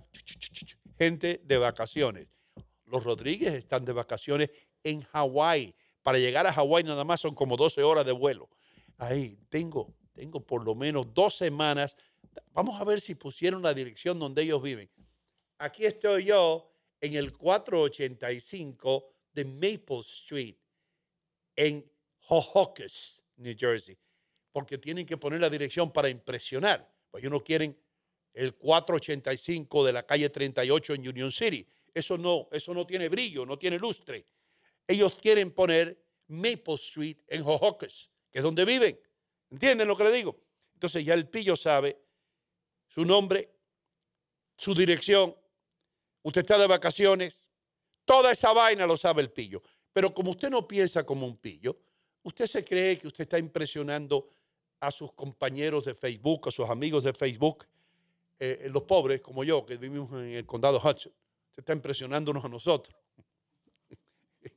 gente 0.96 1.40
de 1.44 1.58
vacaciones. 1.58 2.28
Los 2.86 3.04
Rodríguez 3.04 3.52
están 3.54 3.84
de 3.84 3.92
vacaciones 3.92 4.50
en 4.82 5.02
Hawái. 5.02 5.74
Para 6.02 6.18
llegar 6.18 6.46
a 6.46 6.52
Hawái 6.52 6.84
nada 6.84 7.04
más 7.04 7.20
son 7.20 7.34
como 7.34 7.56
12 7.56 7.82
horas 7.82 8.06
de 8.06 8.12
vuelo. 8.12 8.48
Ahí 8.96 9.38
tengo, 9.48 9.92
tengo 10.12 10.40
por 10.40 10.64
lo 10.64 10.74
menos 10.74 11.12
dos 11.12 11.36
semanas. 11.36 11.96
Vamos 12.52 12.80
a 12.80 12.84
ver 12.84 13.00
si 13.00 13.14
pusieron 13.14 13.62
la 13.62 13.74
dirección 13.74 14.18
donde 14.18 14.42
ellos 14.42 14.62
viven. 14.62 14.90
Aquí 15.58 15.84
estoy 15.84 16.24
yo 16.24 16.70
en 17.00 17.14
el 17.14 17.32
485 17.32 19.12
de 19.32 19.44
Maple 19.44 20.00
Street 20.00 20.56
en 21.54 21.90
Hohokus, 22.28 23.22
New 23.36 23.54
Jersey, 23.58 23.96
porque 24.52 24.78
tienen 24.78 25.06
que 25.06 25.16
poner 25.16 25.40
la 25.40 25.50
dirección 25.50 25.92
para 25.92 26.08
impresionar. 26.08 26.90
Pues 27.10 27.22
ellos 27.22 27.32
no 27.32 27.44
quieren 27.44 27.76
el 28.32 28.54
485 28.54 29.84
de 29.84 29.92
la 29.92 30.04
calle 30.04 30.28
38 30.28 30.94
en 30.94 31.08
Union 31.08 31.32
City. 31.32 31.66
Eso 31.92 32.18
no, 32.18 32.48
eso 32.52 32.74
no 32.74 32.86
tiene 32.86 33.08
brillo, 33.08 33.46
no 33.46 33.58
tiene 33.58 33.78
lustre. 33.78 34.26
Ellos 34.86 35.14
quieren 35.14 35.50
poner 35.50 35.98
Maple 36.28 36.74
Street 36.74 37.18
en 37.28 37.42
Hohokus, 37.42 38.10
que 38.30 38.38
es 38.38 38.42
donde 38.42 38.64
viven. 38.64 38.98
¿Entienden 39.50 39.88
lo 39.88 39.96
que 39.96 40.04
le 40.04 40.12
digo? 40.12 40.38
Entonces 40.74 41.04
ya 41.04 41.14
el 41.14 41.28
pillo 41.28 41.56
sabe 41.56 42.05
su 42.88 43.04
nombre, 43.04 43.50
su 44.56 44.74
dirección. 44.74 45.34
Usted 46.22 46.40
está 46.40 46.58
de 46.58 46.66
vacaciones. 46.66 47.46
Toda 48.04 48.32
esa 48.32 48.52
vaina 48.52 48.86
lo 48.86 48.96
sabe 48.96 49.22
el 49.22 49.30
pillo. 49.30 49.62
Pero 49.92 50.12
como 50.12 50.30
usted 50.30 50.50
no 50.50 50.66
piensa 50.68 51.04
como 51.04 51.26
un 51.26 51.36
pillo, 51.36 51.76
usted 52.22 52.46
se 52.46 52.64
cree 52.64 52.98
que 52.98 53.06
usted 53.06 53.22
está 53.22 53.38
impresionando 53.38 54.28
a 54.80 54.90
sus 54.90 55.12
compañeros 55.12 55.84
de 55.84 55.94
Facebook, 55.94 56.48
a 56.48 56.50
sus 56.50 56.68
amigos 56.68 57.04
de 57.04 57.12
Facebook, 57.12 57.66
eh, 58.38 58.58
eh, 58.62 58.68
los 58.68 58.82
pobres 58.82 59.20
como 59.20 59.42
yo, 59.42 59.64
que 59.64 59.76
vivimos 59.76 60.12
en 60.12 60.32
el 60.32 60.46
condado 60.46 60.78
Hudson. 60.78 61.12
Usted 61.48 61.62
está 61.62 61.72
impresionándonos 61.72 62.44
a 62.44 62.48
nosotros. 62.48 62.94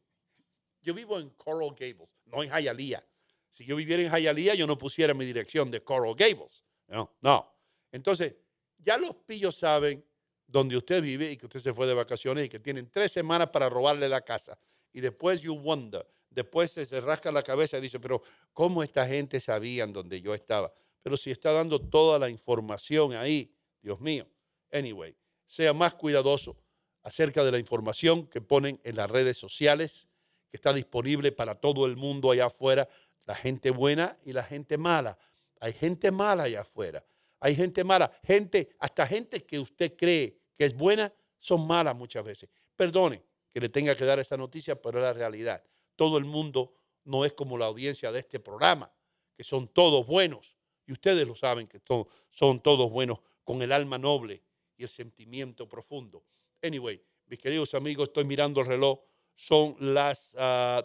yo 0.81 0.93
vivo 0.93 1.17
en 1.17 1.29
Coral 1.29 1.69
Gables, 1.69 2.13
no 2.25 2.43
en 2.43 2.49
Hialeah. 2.49 3.03
Si 3.49 3.63
yo 3.65 3.75
viviera 3.75 4.03
en 4.03 4.11
Hialeah, 4.11 4.55
yo 4.55 4.67
no 4.67 4.77
pusiera 4.77 5.13
mi 5.13 5.25
dirección 5.25 5.71
de 5.71 5.81
Coral 5.81 6.15
Gables. 6.15 6.63
No, 6.87 7.15
no. 7.21 7.58
Entonces, 7.91 8.35
ya 8.77 8.97
los 8.97 9.15
pillos 9.15 9.55
saben 9.55 10.03
dónde 10.47 10.77
usted 10.77 11.01
vive 11.01 11.31
y 11.31 11.37
que 11.37 11.45
usted 11.45 11.59
se 11.59 11.73
fue 11.73 11.87
de 11.87 11.93
vacaciones 11.93 12.45
y 12.45 12.49
que 12.49 12.59
tienen 12.59 12.89
tres 12.89 13.11
semanas 13.11 13.49
para 13.49 13.69
robarle 13.69 14.09
la 14.09 14.21
casa 14.21 14.57
y 14.93 15.01
después 15.01 15.41
you 15.41 15.55
wonder, 15.55 16.05
después 16.29 16.71
se, 16.71 17.01
rasca 17.01 17.31
la 17.31 17.43
cabeza 17.43 17.77
y 17.77 17.81
dice, 17.81 17.99
pero 17.99 18.21
¿cómo 18.53 18.83
esta 18.83 19.05
gente 19.05 19.39
sabían 19.39 19.93
dónde 19.93 20.21
yo 20.21 20.33
estaba? 20.33 20.73
Pero 21.01 21.17
si 21.17 21.31
está 21.31 21.51
dando 21.51 21.79
toda 21.79 22.19
la 22.19 22.29
información 22.29 23.13
ahí, 23.13 23.53
Dios 23.81 23.99
mío. 23.99 24.27
Anyway, 24.71 25.15
sea 25.45 25.73
más 25.73 25.93
cuidadoso 25.93 26.57
acerca 27.03 27.43
de 27.43 27.51
la 27.51 27.59
información 27.59 28.27
que 28.27 28.41
ponen 28.41 28.79
en 28.83 28.95
las 28.95 29.09
redes 29.09 29.37
sociales, 29.37 30.07
que 30.49 30.57
está 30.57 30.73
disponible 30.73 31.31
para 31.31 31.55
todo 31.55 31.85
el 31.85 31.95
mundo 31.95 32.31
allá 32.31 32.47
afuera, 32.47 32.87
la 33.25 33.35
gente 33.35 33.69
buena 33.69 34.17
y 34.25 34.33
la 34.33 34.43
gente 34.43 34.77
mala. 34.77 35.17
Hay 35.59 35.73
gente 35.73 36.11
mala 36.11 36.43
allá 36.43 36.61
afuera. 36.61 37.03
Hay 37.39 37.55
gente 37.55 37.83
mala, 37.83 38.11
gente, 38.23 38.69
hasta 38.79 39.05
gente 39.07 39.45
que 39.45 39.59
usted 39.59 39.95
cree 39.95 40.37
que 40.55 40.65
es 40.65 40.75
buena, 40.75 41.13
son 41.37 41.65
malas 41.65 41.95
muchas 41.95 42.23
veces. 42.23 42.49
Perdone, 42.75 43.23
que 43.51 43.59
le 43.59 43.69
tenga 43.69 43.95
que 43.95 44.05
dar 44.05 44.19
esa 44.19 44.37
noticia, 44.37 44.81
pero 44.81 44.99
es 44.99 45.03
la 45.03 45.13
realidad. 45.13 45.63
Todo 45.95 46.17
el 46.17 46.25
mundo 46.25 46.73
no 47.05 47.25
es 47.25 47.33
como 47.33 47.57
la 47.57 47.65
audiencia 47.65 48.11
de 48.11 48.19
este 48.19 48.39
programa, 48.39 48.91
que 49.35 49.43
son 49.43 49.67
todos 49.67 50.05
buenos. 50.05 50.57
Y 50.85 50.91
ustedes 50.91 51.27
lo 51.27 51.35
saben, 51.35 51.67
que 51.67 51.81
son 52.29 52.59
todos 52.61 52.91
buenos 52.91 53.19
con 53.43 53.61
el 53.61 53.71
alma 53.71 53.97
noble 53.97 54.43
y 54.75 54.83
el 54.83 54.89
sentimiento 54.89 55.67
profundo. 55.67 56.23
Anyway, 56.61 57.01
mis 57.27 57.39
queridos 57.39 57.73
amigos, 57.73 58.09
estoy 58.09 58.25
mirando 58.25 58.61
el 58.61 58.67
reloj. 58.67 58.99
Son 59.35 59.75
las, 59.79 60.35
uh, 60.35 60.81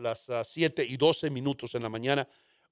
las 0.00 0.30
7 0.44 0.84
y 0.84 0.96
12 0.96 1.30
minutos 1.30 1.74
en 1.74 1.82
la 1.82 1.88
mañana. 1.88 2.28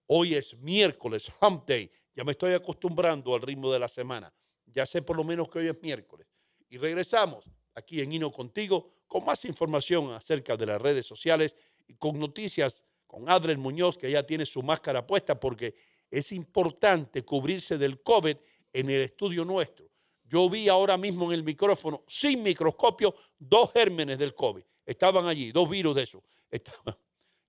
Hoy 0.07 0.35
es 0.35 0.57
miércoles, 0.59 1.31
hump 1.41 1.67
day. 1.67 1.91
Ya 2.21 2.25
me 2.25 2.33
estoy 2.33 2.53
acostumbrando 2.53 3.35
al 3.35 3.41
ritmo 3.41 3.73
de 3.73 3.79
la 3.79 3.89
semana. 3.89 4.31
Ya 4.67 4.85
sé 4.85 5.01
por 5.01 5.17
lo 5.17 5.25
menos 5.25 5.49
que 5.49 5.61
hoy 5.61 5.69
es 5.69 5.81
miércoles. 5.81 6.27
Y 6.69 6.77
regresamos 6.77 7.51
aquí 7.75 8.03
en 8.03 8.13
Hino 8.13 8.31
Contigo 8.31 8.91
con 9.07 9.25
más 9.25 9.43
información 9.47 10.13
acerca 10.13 10.55
de 10.55 10.67
las 10.67 10.83
redes 10.83 11.07
sociales 11.07 11.57
y 11.89 11.95
con 11.95 12.21
noticias 12.21 12.85
con 13.07 13.27
Adriel 13.31 13.57
Muñoz, 13.57 13.97
que 13.97 14.11
ya 14.11 14.23
tiene 14.23 14.45
su 14.45 14.63
máscara 14.63 15.07
puesta 15.07 15.41
porque 15.41 15.75
es 16.11 16.31
importante 16.33 17.25
cubrirse 17.25 17.79
del 17.79 18.03
COVID 18.03 18.37
en 18.75 18.91
el 18.91 19.01
estudio 19.01 19.43
nuestro. 19.47 19.87
Yo 20.25 20.51
vi 20.51 20.69
ahora 20.69 20.99
mismo 20.99 21.25
en 21.25 21.39
el 21.39 21.43
micrófono, 21.43 22.05
sin 22.07 22.43
microscopio, 22.43 23.15
dos 23.39 23.73
gérmenes 23.73 24.19
del 24.19 24.35
COVID. 24.35 24.63
Estaban 24.85 25.27
allí, 25.27 25.53
dos 25.53 25.71
virus 25.71 25.97
de 25.97 26.03
esos. 26.03 26.23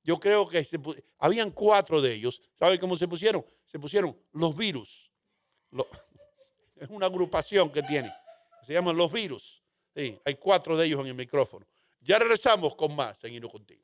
Yo 0.03 0.19
creo 0.19 0.47
que 0.47 0.65
habían 1.19 1.51
cuatro 1.51 2.01
de 2.01 2.13
ellos. 2.13 2.41
¿Sabe 2.55 2.79
cómo 2.79 2.95
se 2.95 3.07
pusieron? 3.07 3.45
Se 3.65 3.79
pusieron 3.79 4.17
los 4.33 4.55
virus. 4.55 5.11
es 6.75 6.89
una 6.89 7.05
agrupación 7.05 7.69
que 7.69 7.83
tiene. 7.83 8.11
Se 8.63 8.73
llaman 8.73 8.97
los 8.97 9.11
virus. 9.11 9.61
Hay 9.95 10.35
cuatro 10.35 10.77
de 10.77 10.85
ellos 10.85 11.01
en 11.01 11.07
el 11.07 11.15
micrófono. 11.15 11.67
Ya 11.99 12.17
regresamos 12.17 12.75
con 12.75 12.95
más 12.95 13.23
en 13.23 13.33
Hino 13.33 13.49
Contigo. 13.49 13.83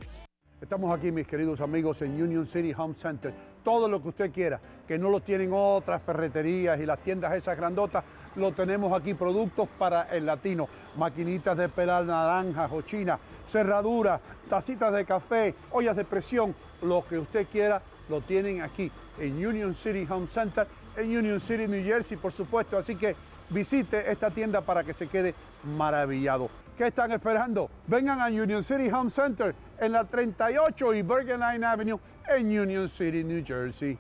Estamos 0.60 0.98
aquí, 0.98 1.12
mis 1.12 1.28
queridos 1.28 1.62
amigos, 1.62 2.02
en 2.02 2.20
Union 2.22 2.48
City 2.48 2.74
Home 2.76 2.96
Center. 2.96 3.32
todo 3.64 3.88
lo 3.88 4.02
que 4.02 4.10
usted 4.10 4.32
quiera, 4.32 4.60
que 4.88 4.98
no 4.98 5.10
lo 5.10 5.20
tienen 5.20 5.52
otras 5.54 6.02
ferreterías 6.02 6.80
y 6.80 6.88
las 6.88 6.98
tiendas 7.00 7.32
esas 7.34 7.56
grandotas, 7.56 8.04
lo 8.36 8.52
tenemos 8.52 8.94
aquí, 8.94 9.14
productos 9.14 9.68
para 9.78 10.04
el 10.04 10.26
latino, 10.26 10.68
maquinitas 10.98 11.58
de 11.58 11.70
pelar 11.70 12.06
naranjas 12.06 12.72
o 12.72 12.82
china, 12.82 13.20
cerraduras, 13.48 14.22
tacitas 14.48 14.94
de 14.94 15.06
café, 15.06 15.56
ollas 15.72 15.96
de 15.96 16.06
presión, 16.06 16.56
lo 16.82 17.06
que 17.08 17.18
usted 17.18 17.48
quiera, 17.48 17.82
lo 18.10 18.22
tienen 18.22 18.62
aquí 18.62 18.92
en 19.20 19.46
Union 19.46 19.74
City 19.76 20.08
Home 20.10 20.28
Center, 20.28 20.68
en 20.96 21.18
Union 21.18 21.40
City, 21.40 21.68
New 21.68 21.84
Jersey, 21.84 22.18
por 22.18 22.32
supuesto. 22.32 22.78
Así 22.78 22.96
que 22.96 23.16
visite 23.50 24.12
esta 24.12 24.30
tienda 24.30 24.62
para 24.62 24.84
que 24.84 24.94
se 24.94 25.08
quede 25.08 25.36
maravillado. 25.64 26.50
¿Qué 26.78 26.88
están 26.88 27.12
esperando? 27.12 27.70
Vengan 27.88 28.22
a 28.22 28.28
Union 28.28 28.64
City 28.64 28.90
Home 28.90 29.10
Center 29.10 29.54
en 29.80 29.92
la 29.92 30.06
38 30.06 30.94
y 30.94 31.02
Bergen 31.02 31.40
Line 31.40 31.66
Avenue 31.66 32.00
en 32.28 32.60
Union 32.60 32.88
City, 32.88 33.24
New 33.24 33.44
Jersey. 33.46 33.98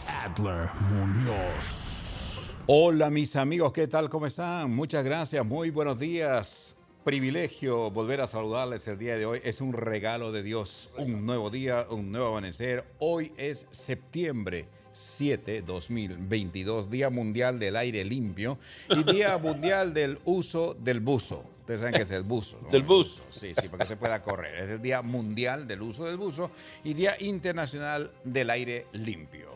Adler 0.06 0.68
Muñoz. 0.92 2.56
Hola 2.66 3.10
mis 3.10 3.34
amigos, 3.34 3.72
¿qué 3.72 3.88
tal? 3.88 4.08
¿Cómo 4.08 4.26
están? 4.26 4.70
Muchas 4.70 5.04
gracias, 5.04 5.44
muy 5.44 5.70
buenos 5.70 5.98
días. 5.98 6.76
Privilegio 7.02 7.90
volver 7.90 8.20
a 8.20 8.28
saludarles 8.28 8.86
el 8.86 8.96
día 8.96 9.16
de 9.16 9.26
hoy. 9.26 9.40
Es 9.42 9.60
un 9.60 9.72
regalo 9.72 10.30
de 10.30 10.44
Dios, 10.44 10.90
un 10.98 11.26
nuevo 11.26 11.50
día, 11.50 11.86
un 11.90 12.12
nuevo 12.12 12.28
amanecer. 12.28 12.84
Hoy 13.00 13.32
es 13.36 13.66
septiembre 13.72 14.68
7, 14.92 15.62
2022, 15.62 16.90
Día 16.90 17.10
Mundial 17.10 17.58
del 17.58 17.74
Aire 17.74 18.04
Limpio 18.04 18.58
y 18.88 19.02
Día 19.02 19.36
Mundial 19.38 19.94
del 19.94 20.20
Uso 20.24 20.74
del 20.74 21.00
Buzo. 21.00 21.57
Ustedes 21.68 21.80
saben 21.80 21.94
que 21.96 22.02
es 22.04 22.10
el 22.12 22.22
buzo. 22.22 22.58
¿no? 22.62 22.70
Del 22.70 22.82
buzo. 22.82 23.20
Sí, 23.28 23.52
sí, 23.60 23.68
para 23.68 23.84
que 23.84 23.90
se 23.90 23.96
pueda 23.98 24.22
correr. 24.22 24.54
Es 24.54 24.70
el 24.70 24.80
Día 24.80 25.02
Mundial 25.02 25.68
del 25.68 25.82
Uso 25.82 26.06
del 26.06 26.16
Buzo 26.16 26.50
y 26.82 26.94
Día 26.94 27.14
Internacional 27.20 28.10
del 28.24 28.48
Aire 28.48 28.86
Limpio. 28.92 29.50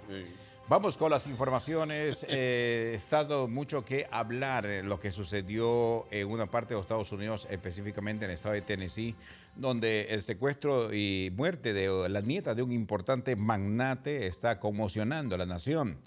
Vamos 0.69 0.99
con 0.99 1.11
las 1.11 1.27
informaciones. 1.27 2.27
Eh, 2.35 2.93
está 2.97 3.25
dando 3.25 3.49
mucho 3.49 3.83
que 3.83 4.07
hablar 4.11 4.67
en 4.67 4.91
lo 4.91 5.01
que 5.01 5.11
sucedió 5.11 6.07
en 6.11 6.29
una 6.29 6.51
parte 6.51 6.75
de 6.75 6.75
los 6.75 6.85
Estados 6.85 7.13
Unidos, 7.13 7.49
específicamente 7.51 8.27
en 8.27 8.31
el 8.31 8.35
estado 8.35 8.55
de 8.57 8.61
Tennessee, 8.61 9.15
donde 9.57 10.09
el 10.11 10.21
secuestro 10.21 10.93
y 10.93 11.33
muerte 11.35 11.73
de 11.73 12.11
la 12.11 12.21
nieta 12.21 12.55
de 12.55 12.63
un 12.63 12.73
importante 12.73 13.37
magnate 13.37 14.27
está 14.27 14.61
conmocionando 14.61 15.35
a 15.35 15.39
la 15.39 15.47
nación. 15.47 15.99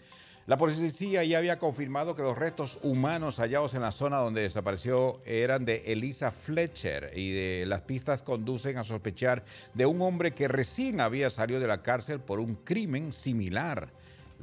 La 0.48 0.58
policía 0.58 1.24
ya 1.24 1.40
había 1.40 1.58
confirmado 1.58 2.16
que 2.16 2.22
los 2.22 2.38
restos 2.38 2.78
humanos 2.84 3.40
hallados 3.40 3.74
en 3.74 3.82
la 3.82 3.92
zona 3.92 4.18
donde 4.18 4.44
desapareció 4.44 5.20
eran 5.26 5.66
de 5.66 5.78
Elisa 5.88 6.32
Fletcher 6.32 7.12
y 7.16 7.32
de 7.32 7.66
las 7.66 7.82
pistas 7.82 8.22
conducen 8.22 8.78
a 8.78 8.84
sospechar 8.84 9.44
de 9.74 9.88
un 9.88 10.04
hombre 10.04 10.36
que 10.36 10.48
recién 10.48 11.02
había 11.02 11.32
salido 11.32 11.60
de 11.60 11.66
la 11.66 11.82
cárcel 11.82 12.20
por 12.20 12.40
un 12.40 12.54
crimen 12.58 13.12
similar. 13.12 13.90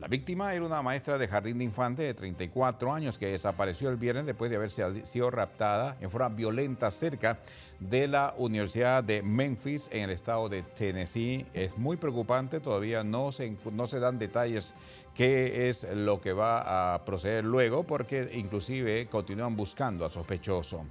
La 0.01 0.09
víctima 0.09 0.55
era 0.55 0.65
una 0.65 0.83
maestra 0.83 1.19
de 1.19 1.29
jardín 1.29 1.59
de 1.59 1.65
infantes 1.65 2.07
de 2.07 2.15
34 2.15 2.93
años 2.93 3.19
que 3.19 3.27
desapareció 3.27 3.91
el 3.91 3.97
viernes 3.97 4.25
después 4.25 4.51
de 4.51 4.57
haber 4.57 4.71
sido 4.71 5.31
raptada 5.31 5.97
en 6.01 6.11
forma 6.11 6.31
violenta 6.31 6.91
cerca 6.91 7.39
de 7.79 8.09
la 8.09 8.35
Universidad 8.39 9.05
de 9.05 9.23
Memphis 9.23 9.89
en 9.93 10.05
el 10.05 10.11
estado 10.11 10.49
de 10.49 10.63
Tennessee. 10.63 11.47
Es 11.53 11.77
muy 11.77 11.99
preocupante, 11.99 12.59
todavía 12.59 13.05
no 13.05 13.33
se, 13.33 13.55
no 13.71 13.87
se 13.87 14.01
dan 14.01 14.19
detalles 14.19 14.73
qué 15.15 15.69
es 15.69 15.87
lo 15.95 16.21
que 16.21 16.33
va 16.33 16.95
a 16.95 17.05
proceder 17.05 17.45
luego 17.45 17.85
porque 17.85 18.31
inclusive 18.35 19.07
continúan 19.09 19.55
buscando 19.55 20.07
al 20.07 20.11
sospechoso. 20.11 20.87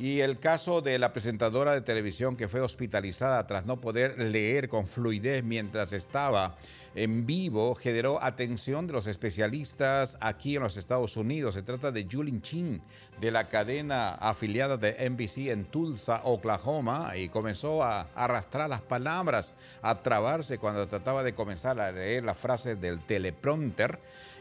Y 0.00 0.20
el 0.20 0.38
caso 0.38 0.80
de 0.80 0.96
la 0.96 1.12
presentadora 1.12 1.72
de 1.72 1.80
televisión 1.80 2.36
que 2.36 2.46
fue 2.46 2.60
hospitalizada 2.60 3.44
tras 3.48 3.66
no 3.66 3.80
poder 3.80 4.16
leer 4.16 4.68
con 4.68 4.86
fluidez 4.86 5.42
mientras 5.42 5.92
estaba 5.92 6.56
en 6.94 7.26
vivo 7.26 7.74
generó 7.74 8.22
atención 8.22 8.86
de 8.86 8.92
los 8.92 9.08
especialistas 9.08 10.16
aquí 10.20 10.54
en 10.54 10.62
los 10.62 10.76
Estados 10.76 11.16
Unidos. 11.16 11.54
Se 11.54 11.62
trata 11.64 11.90
de 11.90 12.06
Julin 12.08 12.40
Chin 12.40 12.80
de 13.20 13.32
la 13.32 13.48
cadena 13.48 14.10
afiliada 14.14 14.76
de 14.76 15.10
NBC 15.10 15.48
en 15.48 15.64
Tulsa, 15.64 16.20
Oklahoma, 16.22 17.16
y 17.16 17.28
comenzó 17.28 17.82
a 17.82 18.02
arrastrar 18.14 18.70
las 18.70 18.82
palabras, 18.82 19.56
a 19.82 20.00
trabarse 20.00 20.58
cuando 20.58 20.86
trataba 20.86 21.24
de 21.24 21.34
comenzar 21.34 21.80
a 21.80 21.90
leer 21.90 22.22
las 22.22 22.38
frases 22.38 22.80
del 22.80 23.00
teleprompter. 23.00 23.98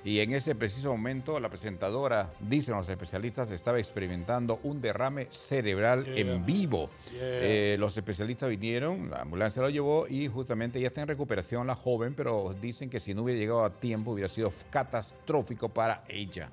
Y 0.08 0.22
en 0.22 0.32
ese 0.34 0.56
preciso 0.56 0.92
momento 0.92 1.38
la 1.38 1.50
presentadora, 1.50 2.32
dicen 2.40 2.78
los 2.78 2.88
especialistas, 2.88 3.52
estaba 3.52 3.78
experimentando 3.78 4.62
un 4.64 4.80
derrame 4.80 5.28
cerebral 5.32 6.08
en 6.08 6.46
vivo. 6.46 6.90
Eh, 7.14 7.76
los 7.78 7.98
especialistas 7.98 8.50
vinieron, 8.50 9.10
la 9.10 9.24
ambulancia 9.24 9.62
lo 9.62 9.70
llevó 9.70 10.08
y 10.08 10.30
justamente 10.30 10.80
ya 10.80 10.88
está 10.88 11.02
en 11.02 11.10
recuperación 11.10 11.68
la 11.68 11.76
joven, 11.76 12.14
pero 12.16 12.56
dicen 12.62 12.90
que 12.90 13.02
si 13.02 13.14
no 13.14 13.24
hubiera 13.24 13.38
llegado 13.38 13.66
a 13.66 13.70
tiempo 13.70 14.12
hubiera 14.12 14.30
sido 14.30 14.54
catastrófico 14.70 15.68
para 15.68 16.06
ella. 16.08 16.50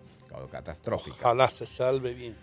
Catastrófico. 0.50 1.18
Ojalá 1.20 1.48
se 1.48 1.64
salve 1.64 2.12
bien. 2.12 2.34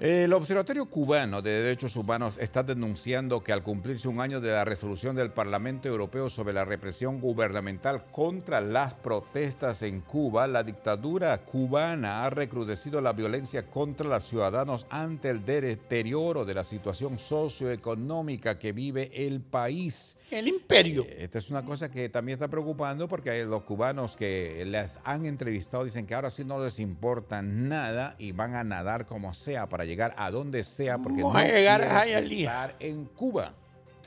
El 0.00 0.34
Observatorio 0.34 0.84
Cubano 0.90 1.40
de 1.40 1.62
Derechos 1.62 1.96
Humanos 1.96 2.36
está 2.36 2.62
denunciando 2.62 3.42
que 3.42 3.54
al 3.54 3.62
cumplirse 3.62 4.08
un 4.08 4.20
año 4.20 4.42
de 4.42 4.50
la 4.50 4.66
resolución 4.66 5.16
del 5.16 5.30
Parlamento 5.30 5.88
Europeo 5.88 6.28
sobre 6.28 6.52
la 6.52 6.66
represión 6.66 7.18
gubernamental 7.18 8.04
contra 8.12 8.60
las 8.60 8.92
protestas 8.92 9.80
en 9.80 10.02
Cuba, 10.02 10.46
la 10.48 10.62
dictadura 10.62 11.38
cubana 11.38 12.26
ha 12.26 12.30
recrudecido 12.30 13.00
la 13.00 13.14
violencia 13.14 13.70
contra 13.70 14.06
los 14.06 14.24
ciudadanos 14.24 14.86
ante 14.90 15.30
el 15.30 15.46
deterioro 15.46 16.44
de 16.44 16.54
la 16.54 16.64
situación 16.64 17.18
socioeconómica 17.18 18.58
que 18.58 18.72
vive 18.72 19.10
el 19.14 19.40
país. 19.40 20.15
El 20.30 20.48
imperio. 20.48 21.06
Esta 21.08 21.38
es 21.38 21.50
una 21.50 21.64
cosa 21.64 21.88
que 21.88 22.08
también 22.08 22.34
está 22.34 22.48
preocupando 22.48 23.06
porque 23.06 23.44
los 23.44 23.62
cubanos 23.62 24.16
que 24.16 24.64
les 24.66 24.98
han 25.04 25.24
entrevistado 25.24 25.84
dicen 25.84 26.04
que 26.06 26.14
ahora 26.14 26.30
sí 26.30 26.44
no 26.44 26.62
les 26.64 26.80
importa 26.80 27.42
nada 27.42 28.16
y 28.18 28.32
van 28.32 28.54
a 28.54 28.64
nadar 28.64 29.06
como 29.06 29.34
sea 29.34 29.68
para 29.68 29.84
llegar 29.84 30.14
a 30.16 30.30
donde 30.30 30.64
sea 30.64 30.98
porque 30.98 31.22
Vamos 31.22 31.34
no 31.34 31.38
a 31.38 31.44
llegar 31.44 31.82
a 31.82 32.04
estar 32.04 32.74
en 32.80 33.04
Cuba. 33.04 33.54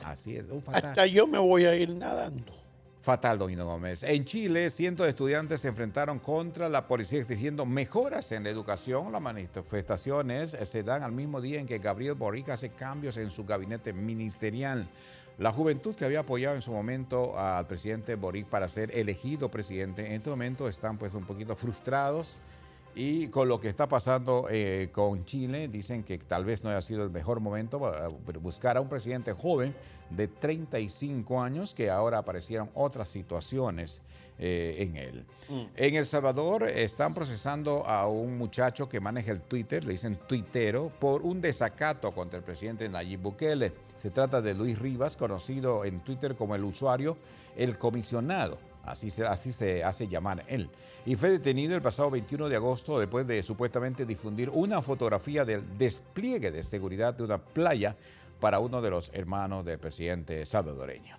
Así 0.04 0.36
es, 0.36 0.46
un 0.50 0.62
fatal. 0.62 0.90
Hasta 0.90 1.06
yo 1.06 1.26
me 1.26 1.38
voy 1.38 1.64
a 1.64 1.74
ir 1.74 1.94
nadando. 1.94 2.60
Fatal, 3.02 3.38
don 3.38 3.50
Hino 3.50 3.64
Gómez. 3.64 4.02
En 4.02 4.26
Chile, 4.26 4.68
cientos 4.68 5.04
de 5.04 5.10
estudiantes 5.10 5.62
se 5.62 5.68
enfrentaron 5.68 6.18
contra 6.18 6.68
la 6.68 6.86
policía 6.86 7.20
exigiendo 7.20 7.64
mejoras 7.64 8.30
en 8.32 8.44
la 8.44 8.50
educación. 8.50 9.10
Las 9.10 9.22
manifestaciones 9.22 10.50
se 10.50 10.82
dan 10.82 11.02
al 11.02 11.12
mismo 11.12 11.40
día 11.40 11.60
en 11.60 11.66
que 11.66 11.78
Gabriel 11.78 12.14
Boric 12.14 12.50
hace 12.50 12.68
cambios 12.68 13.16
en 13.16 13.30
su 13.30 13.46
gabinete 13.46 13.94
ministerial. 13.94 14.86
La 15.40 15.52
juventud 15.52 15.94
que 15.94 16.04
había 16.04 16.20
apoyado 16.20 16.54
en 16.54 16.60
su 16.60 16.70
momento 16.70 17.38
al 17.38 17.66
presidente 17.66 18.14
Boric 18.14 18.44
para 18.44 18.68
ser 18.68 18.94
elegido 18.94 19.50
presidente, 19.50 20.04
en 20.06 20.12
este 20.12 20.28
momento 20.28 20.68
están 20.68 20.98
pues 20.98 21.14
un 21.14 21.24
poquito 21.24 21.56
frustrados 21.56 22.36
Y 22.94 23.28
con 23.28 23.48
lo 23.48 23.58
que 23.58 23.68
está 23.68 23.88
pasando 23.88 24.48
eh, 24.50 24.90
con 24.92 25.24
Chile, 25.24 25.68
dicen 25.68 26.04
que 26.04 26.18
tal 26.18 26.44
vez 26.44 26.62
no 26.62 26.68
haya 26.68 26.82
sido 26.82 27.04
el 27.04 27.10
mejor 27.10 27.40
momento 27.40 27.80
para 27.80 28.08
buscar 28.38 28.76
a 28.76 28.82
un 28.82 28.90
presidente 28.90 29.32
joven 29.32 29.74
de 30.10 30.28
35 30.28 31.40
años 31.40 31.74
que 31.74 31.88
ahora 31.88 32.18
aparecieron 32.18 32.68
otras 32.74 33.08
situaciones 33.08 34.02
eh, 34.38 34.76
en 34.80 34.96
él. 34.96 35.24
En 35.74 35.94
El 35.94 36.04
Salvador 36.04 36.64
están 36.64 37.14
procesando 37.14 37.86
a 37.86 38.06
un 38.08 38.36
muchacho 38.36 38.90
que 38.90 39.00
maneja 39.00 39.32
el 39.32 39.40
Twitter, 39.40 39.84
le 39.84 39.92
dicen 39.92 40.18
tuitero, 40.26 40.92
por 41.00 41.22
un 41.22 41.40
desacato 41.40 42.12
contra 42.12 42.36
el 42.36 42.44
presidente 42.44 42.86
Nayib 42.90 43.20
Bukele. 43.20 43.72
Se 44.00 44.10
trata 44.10 44.40
de 44.40 44.54
Luis 44.54 44.78
Rivas, 44.78 45.16
conocido 45.16 45.84
en 45.84 46.00
Twitter 46.00 46.34
como 46.34 46.54
el 46.54 46.64
usuario 46.64 47.18
El 47.56 47.78
Comisionado. 47.78 48.58
Así 48.82 49.10
se, 49.10 49.26
así 49.26 49.52
se 49.52 49.84
hace 49.84 50.08
llamar 50.08 50.44
él. 50.48 50.70
Y 51.04 51.16
fue 51.16 51.30
detenido 51.30 51.76
el 51.76 51.82
pasado 51.82 52.10
21 52.10 52.48
de 52.48 52.56
agosto 52.56 52.98
después 52.98 53.26
de 53.26 53.42
supuestamente 53.42 54.06
difundir 54.06 54.48
una 54.48 54.80
fotografía 54.80 55.44
del 55.44 55.76
despliegue 55.76 56.50
de 56.50 56.62
seguridad 56.62 57.12
de 57.14 57.24
una 57.24 57.38
playa 57.38 57.94
para 58.40 58.58
uno 58.58 58.80
de 58.80 58.90
los 58.90 59.10
hermanos 59.12 59.64
del 59.66 59.78
presidente 59.78 60.46
salvadoreño. 60.46 61.16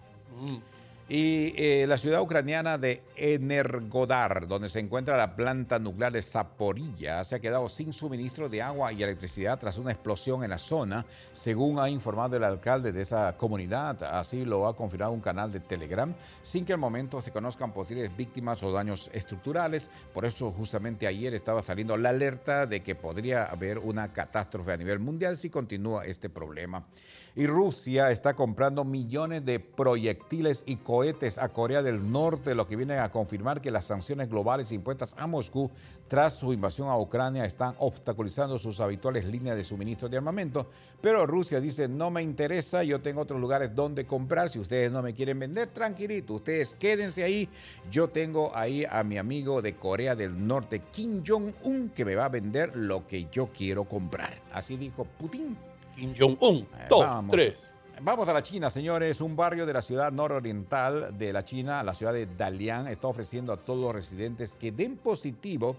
Y 1.14 1.54
eh, 1.58 1.86
la 1.88 1.98
ciudad 1.98 2.22
ucraniana 2.22 2.78
de 2.78 3.04
Energodar, 3.18 4.48
donde 4.48 4.70
se 4.70 4.80
encuentra 4.80 5.18
la 5.18 5.36
planta 5.36 5.78
nuclear 5.78 6.14
de 6.14 6.22
Zaporilla, 6.22 7.22
se 7.26 7.36
ha 7.36 7.40
quedado 7.42 7.68
sin 7.68 7.92
suministro 7.92 8.48
de 8.48 8.62
agua 8.62 8.94
y 8.94 9.04
electricidad 9.04 9.60
tras 9.60 9.78
una 9.78 9.92
explosión 9.92 10.46
en 10.46 10.52
la 10.52 10.58
zona, 10.58 11.06
según 11.34 11.80
ha 11.80 11.90
informado 11.90 12.38
el 12.38 12.46
alcalde 12.46 12.94
de 12.94 13.02
esa 13.02 13.36
comunidad. 13.36 14.02
Así 14.04 14.46
lo 14.46 14.66
ha 14.66 14.78
confirmado 14.78 15.12
un 15.12 15.20
canal 15.20 15.52
de 15.52 15.60
Telegram, 15.60 16.16
sin 16.44 16.64
que 16.64 16.72
al 16.72 16.80
momento 16.80 17.22
se 17.22 17.32
conozcan 17.32 17.74
posibles 17.74 18.16
víctimas 18.16 18.64
o 18.64 18.72
daños 18.72 19.10
estructurales. 19.12 19.90
Por 20.14 20.24
eso 20.24 20.50
justamente 20.54 21.08
ayer 21.08 21.34
estaba 21.34 21.62
saliendo 21.62 21.98
la 21.98 22.12
alerta 22.12 22.66
de 22.66 22.84
que 22.84 22.96
podría 22.96 23.44
haber 23.44 23.80
una 23.80 24.14
catástrofe 24.14 24.72
a 24.72 24.78
nivel 24.78 25.00
mundial 25.00 25.36
si 25.36 25.50
continúa 25.50 26.06
este 26.06 26.30
problema. 26.30 26.86
Y 27.34 27.48
Rusia 27.48 28.12
está 28.12 28.34
comprando 28.34 28.84
millones 28.84 29.46
de 29.46 29.62
proyectiles 29.62 30.64
y 30.66 30.76
cohetes 30.76 31.38
a 31.38 31.48
Corea 31.50 31.82
del 31.82 32.12
Norte, 32.12 32.54
lo 32.56 32.68
que 32.68 32.76
viene 32.76 32.98
a 32.98 33.10
confirmar 33.10 33.62
que 33.62 33.72
las 33.72 33.86
sanciones 33.86 34.30
globales 34.30 34.74
impuestas 34.74 35.16
a 35.18 35.28
Moscú 35.28 35.72
tras 36.10 36.34
su 36.34 36.52
invasión 36.52 36.90
a 36.90 36.98
Ucrania 36.98 37.46
están 37.46 37.74
obstaculizando 37.80 38.60
sus 38.60 38.82
habituales 38.82 39.24
líneas 39.24 39.56
de 39.56 39.64
suministro 39.64 40.10
de 40.10 40.18
armamento. 40.18 40.68
Pero 41.00 41.26
Rusia 41.26 41.62
dice, 41.62 41.88
no 41.88 42.12
me 42.12 42.22
interesa, 42.22 42.84
yo 42.84 43.00
tengo 43.00 43.22
otros 43.22 43.40
lugares 43.40 43.74
donde 43.74 44.06
comprar, 44.06 44.50
si 44.50 44.60
ustedes 44.60 44.92
no 44.92 45.02
me 45.02 45.14
quieren 45.14 45.40
vender, 45.40 45.70
tranquilito, 45.70 46.34
ustedes 46.34 46.74
quédense 46.74 47.24
ahí. 47.24 47.48
Yo 47.90 48.10
tengo 48.10 48.52
ahí 48.54 48.84
a 48.84 49.04
mi 49.04 49.18
amigo 49.18 49.62
de 49.62 49.76
Corea 49.76 50.16
del 50.16 50.46
Norte, 50.46 50.82
Kim 50.92 51.24
Jong-un, 51.26 51.92
que 51.96 52.04
me 52.04 52.16
va 52.16 52.26
a 52.26 52.30
vender 52.30 52.76
lo 52.76 53.08
que 53.08 53.28
yo 53.32 53.48
quiero 53.54 53.86
comprar. 53.86 54.34
Así 54.52 54.76
dijo 54.76 55.06
Putin. 55.06 55.71
Kim 55.96 56.14
Jong-un. 56.18 56.68
Dos, 56.90 57.06
Vamos. 57.06 57.32
tres. 57.36 57.58
Vamos 58.04 58.28
a 58.28 58.34
la 58.34 58.42
China, 58.42 58.70
señores. 58.70 59.22
Un 59.22 59.36
barrio 59.36 59.66
de 59.66 59.74
la 59.74 59.82
ciudad 59.82 60.12
nororiental 60.12 61.16
de 61.18 61.32
la 61.32 61.46
China, 61.46 61.84
la 61.84 61.94
ciudad 61.94 62.14
de 62.14 62.26
Dalian, 62.26 62.88
está 62.88 63.08
ofreciendo 63.08 63.54
a 63.54 63.58
todos 63.58 63.80
los 63.82 63.94
residentes 63.94 64.56
que 64.56 64.72
den 64.72 64.98
positivo 64.98 65.76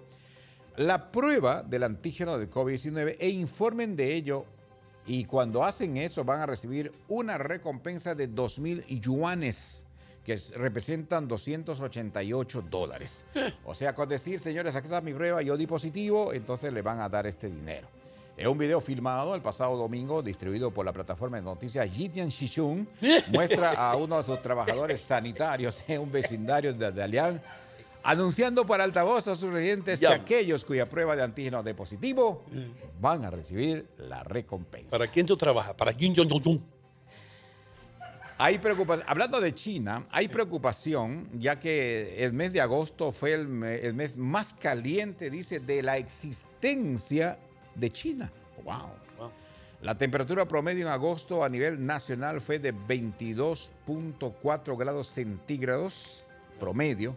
la 0.77 1.11
prueba 1.11 1.63
del 1.63 1.83
antígeno 1.83 2.39
de 2.39 2.49
COVID-19 2.49 3.17
e 3.19 3.29
informen 3.31 3.97
de 3.97 4.15
ello. 4.15 4.45
Y 5.05 5.25
cuando 5.25 5.65
hacen 5.65 5.97
eso 5.97 6.25
van 6.25 6.41
a 6.41 6.47
recibir 6.47 6.93
una 7.09 7.37
recompensa 7.39 8.15
de 8.15 8.29
2 8.29 8.61
mil 8.61 8.85
yuanes, 8.87 9.85
que 10.25 10.35
es- 10.35 10.53
representan 10.57 11.27
288 11.27 12.63
dólares. 12.71 13.25
O 13.65 13.75
sea, 13.75 13.97
con 13.97 14.09
decir, 14.09 14.39
señores, 14.39 14.77
aquí 14.77 14.87
está 14.87 15.01
mi 15.01 15.13
prueba, 15.13 15.43
yo 15.43 15.57
di 15.57 15.67
positivo, 15.67 16.33
entonces 16.33 16.73
le 16.73 16.83
van 16.83 17.01
a 17.01 17.09
dar 17.09 17.27
este 17.27 17.49
dinero. 17.51 17.89
Es 18.37 18.47
un 18.47 18.57
video 18.57 18.81
filmado 18.81 19.35
el 19.35 19.43
pasado 19.43 19.77
domingo, 19.77 20.23
distribuido 20.23 20.71
por 20.71 20.87
la 20.87 20.93
plataforma 20.93 21.37
de 21.37 21.43
noticias 21.43 21.91
Jitian 21.91 22.29
Shishun, 22.29 22.89
muestra 23.33 23.73
a 23.73 23.95
uno 23.97 24.17
de 24.19 24.25
sus 24.25 24.41
trabajadores 24.41 25.01
sanitarios 25.03 25.85
en 25.87 26.01
un 26.01 26.11
vecindario 26.11 26.73
de 26.73 26.91
Dalian, 26.91 27.43
anunciando 28.03 28.65
por 28.65 28.81
altavoz 28.81 29.29
a 29.29 29.37
sus 29.37 29.53
residentes 29.53 30.01
Ya. 30.01 30.09
que 30.09 30.15
aquellos 30.15 30.65
cuya 30.65 30.89
prueba 30.89 31.15
de 31.15 31.23
antígeno 31.23 31.63
de 31.63 31.75
positivo 31.75 32.45
van 33.01 33.25
a 33.25 33.31
recibir 33.31 33.87
la 33.99 34.23
recompensa. 34.25 34.91
¿Para 34.91 35.07
quién 35.09 35.27
tú 35.27 35.37
trabajas? 35.37 35.75
Para 35.75 35.93
Kim 35.93 36.15
Jong-un. 36.17 36.65
Hay 38.39 38.59
preocupación, 38.59 39.07
hablando 39.09 39.41
de 39.41 39.55
China, 39.55 40.07
hay 40.11 40.27
preocupación 40.27 41.29
ya 41.39 41.61
que 41.61 42.25
el 42.25 42.33
mes 42.33 42.53
de 42.53 42.61
agosto 42.63 43.13
fue 43.13 43.35
el 43.35 43.47
mes 43.47 44.17
más 44.17 44.55
caliente, 44.55 45.31
dice, 45.31 45.61
de 45.61 45.83
la 45.83 45.97
existencia 45.99 47.39
de 47.75 47.91
China. 47.91 48.31
Wow. 48.65 49.01
La 49.83 49.97
temperatura 49.99 50.45
promedio 50.47 50.87
en 50.87 50.93
agosto 50.93 51.43
a 51.43 51.49
nivel 51.49 51.85
nacional 51.85 52.41
fue 52.41 52.61
de 52.61 52.73
22.4 52.73 54.77
grados 54.79 55.09
centígrados 55.09 56.25
promedio, 56.61 57.17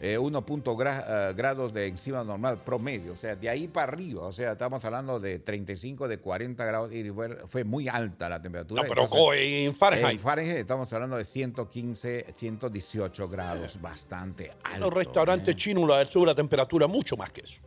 eh, 0.00 0.18
1. 0.18 0.42
gra- 0.76 1.04
eh, 1.30 1.34
grados 1.36 1.72
de 1.72 1.86
encima 1.86 2.24
normal 2.24 2.58
promedio, 2.64 3.12
o 3.12 3.16
sea, 3.16 3.36
de 3.36 3.48
ahí 3.48 3.68
para 3.68 3.92
arriba, 3.92 4.22
o 4.22 4.32
sea, 4.32 4.50
estamos 4.52 4.84
hablando 4.84 5.20
de 5.20 5.38
35, 5.38 6.08
de 6.08 6.18
40 6.18 6.64
grados 6.64 6.92
y 6.92 7.08
fue, 7.10 7.36
fue 7.46 7.62
muy 7.62 7.86
alta 7.86 8.28
la 8.28 8.42
temperatura. 8.42 8.82
No, 8.82 8.88
pero 8.88 9.02
Entonces, 9.04 9.66
en 9.66 9.74
Fahrenheit. 9.76 10.12
en 10.14 10.18
Fahrenheit 10.18 10.56
estamos 10.58 10.92
hablando 10.92 11.16
de 11.16 11.24
115, 11.24 12.26
118 12.34 13.28
grados, 13.28 13.80
bastante 13.80 14.50
alto. 14.64 14.80
Los 14.80 14.92
restaurantes 14.94 15.54
¿eh? 15.54 15.56
chinos 15.56 15.88
la 15.88 16.04
sube 16.04 16.26
la 16.26 16.34
temperatura 16.34 16.88
mucho 16.88 17.16
más 17.16 17.30
que 17.30 17.42
eso. 17.42 17.60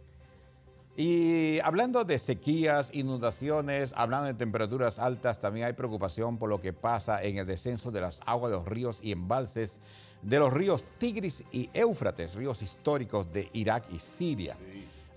Y 0.95 1.60
hablando 1.63 2.03
de 2.03 2.19
sequías, 2.19 2.91
inundaciones, 2.93 3.93
hablando 3.97 4.27
de 4.27 4.36
temperaturas 4.36 4.99
altas, 4.99 5.39
también 5.39 5.65
hay 5.65 5.73
preocupación 5.73 6.38
por 6.38 6.49
lo 6.49 6.62
que 6.62 6.71
pasa 6.71 7.23
en 7.23 7.38
el 7.38 7.47
descenso 7.47 7.89
de 7.89 8.01
las 8.01 8.21
aguas 8.27 8.51
de 8.51 8.58
los 8.58 8.67
ríos 8.67 8.99
y 9.01 9.12
embalses 9.12 9.79
de 10.21 10.39
los 10.39 10.53
ríos 10.53 10.84
Tigris 10.99 11.43
y 11.51 11.69
Éufrates, 11.73 12.36
ríos 12.36 12.62
históricos 12.62 13.32
de 13.34 13.49
Irak 13.53 13.86
y 13.91 13.99
Siria. 13.99 14.56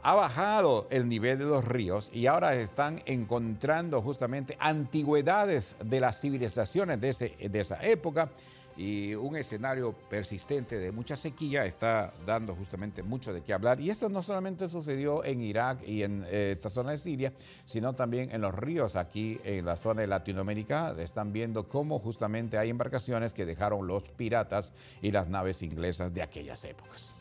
Ha 0.02 0.14
bajado 0.14 0.86
el 0.90 1.08
nivel 1.08 1.38
de 1.38 1.44
los 1.44 1.64
ríos 1.64 2.10
y 2.12 2.26
ahora 2.26 2.54
están 2.54 3.02
encontrando 3.06 4.00
justamente 4.00 4.56
antigüedades 4.58 5.76
de 5.84 6.00
las 6.00 6.20
civilizaciones 6.20 7.00
de, 7.00 7.60
esa 7.60 7.84
época 7.84 8.30
y 8.76 9.14
un 9.14 9.36
escenario 9.36 9.92
persistente 9.92 10.78
de 10.78 10.92
mucha 10.92 11.16
sequía 11.16 11.64
está 11.64 12.12
dando 12.26 12.54
justamente 12.54 13.02
mucho 13.02 13.32
de 13.32 13.42
qué 13.42 13.52
hablar. 13.52 13.80
Y 13.80 13.90
eso 13.90 14.08
no 14.08 14.22
solamente 14.22 14.68
sucedió 14.68 15.24
en 15.24 15.40
Irak 15.40 15.80
y 15.86 16.02
en 16.02 16.24
eh, 16.28 16.52
esta 16.52 16.68
zona 16.68 16.90
de 16.90 16.98
Siria, 16.98 17.32
sino 17.64 17.94
también 17.94 18.30
en 18.32 18.42
los 18.42 18.54
ríos 18.54 18.96
aquí 18.96 19.40
en 19.44 19.64
la 19.64 19.76
zona 19.76 20.02
de 20.02 20.08
Latinoamérica. 20.08 20.94
Están 20.98 21.32
viendo 21.32 21.68
cómo 21.68 21.98
justamente 21.98 22.58
hay 22.58 22.70
embarcaciones 22.70 23.32
que 23.32 23.46
dejaron 23.46 23.86
los 23.86 24.02
piratas 24.10 24.72
y 25.00 25.10
las 25.10 25.28
naves 25.28 25.62
inglesas 25.62 26.12
de 26.12 26.22
aquellas 26.22 26.64
épocas. 26.64 27.16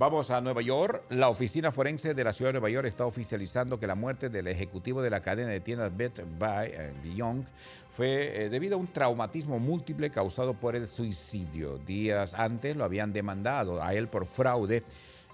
Vamos 0.00 0.30
a 0.30 0.40
Nueva 0.40 0.62
York. 0.62 1.02
La 1.10 1.28
oficina 1.28 1.70
forense 1.70 2.14
de 2.14 2.24
la 2.24 2.32
ciudad 2.32 2.48
de 2.48 2.52
Nueva 2.54 2.70
York 2.70 2.86
está 2.86 3.04
oficializando 3.04 3.78
que 3.78 3.86
la 3.86 3.94
muerte 3.94 4.30
del 4.30 4.46
ejecutivo 4.46 5.02
de 5.02 5.10
la 5.10 5.20
cadena 5.20 5.50
de 5.50 5.60
tiendas 5.60 5.94
Bed 5.94 6.12
Bath 6.38 6.68
eh, 6.68 6.94
Beyond 7.04 7.46
fue 7.92 8.44
eh, 8.44 8.48
debido 8.50 8.76
a 8.76 8.78
un 8.78 8.86
traumatismo 8.86 9.58
múltiple 9.58 10.10
causado 10.10 10.54
por 10.54 10.76
el 10.76 10.86
suicidio. 10.86 11.78
Días 11.78 12.34
antes 12.34 12.76
lo 12.76 12.84
habían 12.84 13.12
demandado 13.12 13.82
a 13.82 13.94
él 13.94 14.08
por 14.08 14.26
fraude. 14.26 14.84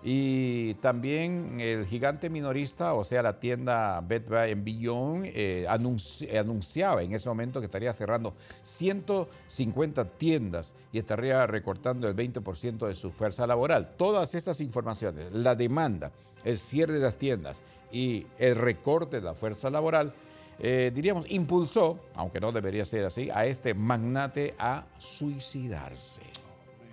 Y 0.08 0.74
también 0.74 1.56
el 1.58 1.84
gigante 1.86 2.30
minorista, 2.30 2.94
o 2.94 3.02
sea, 3.02 3.22
la 3.22 3.40
tienda 3.40 4.00
Bed 4.02 4.28
Bath 4.28 4.62
Beyond, 4.62 5.24
eh, 5.26 5.66
anunci- 5.68 6.32
anunciaba 6.38 7.02
en 7.02 7.12
ese 7.12 7.28
momento 7.28 7.60
que 7.60 7.66
estaría 7.66 7.92
cerrando 7.92 8.34
150 8.62 10.04
tiendas 10.04 10.74
y 10.92 10.98
estaría 10.98 11.46
recortando 11.46 12.08
el 12.08 12.14
20% 12.14 12.86
de 12.86 12.94
su 12.94 13.10
fuerza 13.10 13.46
laboral. 13.46 13.94
Todas 13.96 14.34
estas 14.34 14.60
informaciones, 14.60 15.32
la 15.32 15.54
demanda, 15.54 16.12
el 16.44 16.58
cierre 16.58 16.94
de 16.94 17.00
las 17.00 17.16
tiendas 17.16 17.62
y 17.90 18.26
el 18.38 18.54
recorte 18.54 19.16
de 19.16 19.22
la 19.22 19.34
fuerza 19.34 19.70
laboral, 19.70 20.12
eh, 20.58 20.90
diríamos, 20.94 21.26
impulsó, 21.28 22.00
aunque 22.14 22.40
no 22.40 22.50
debería 22.50 22.84
ser 22.84 23.04
así, 23.04 23.28
a 23.30 23.44
este 23.46 23.74
magnate 23.74 24.54
a 24.58 24.86
suicidarse, 24.98 26.22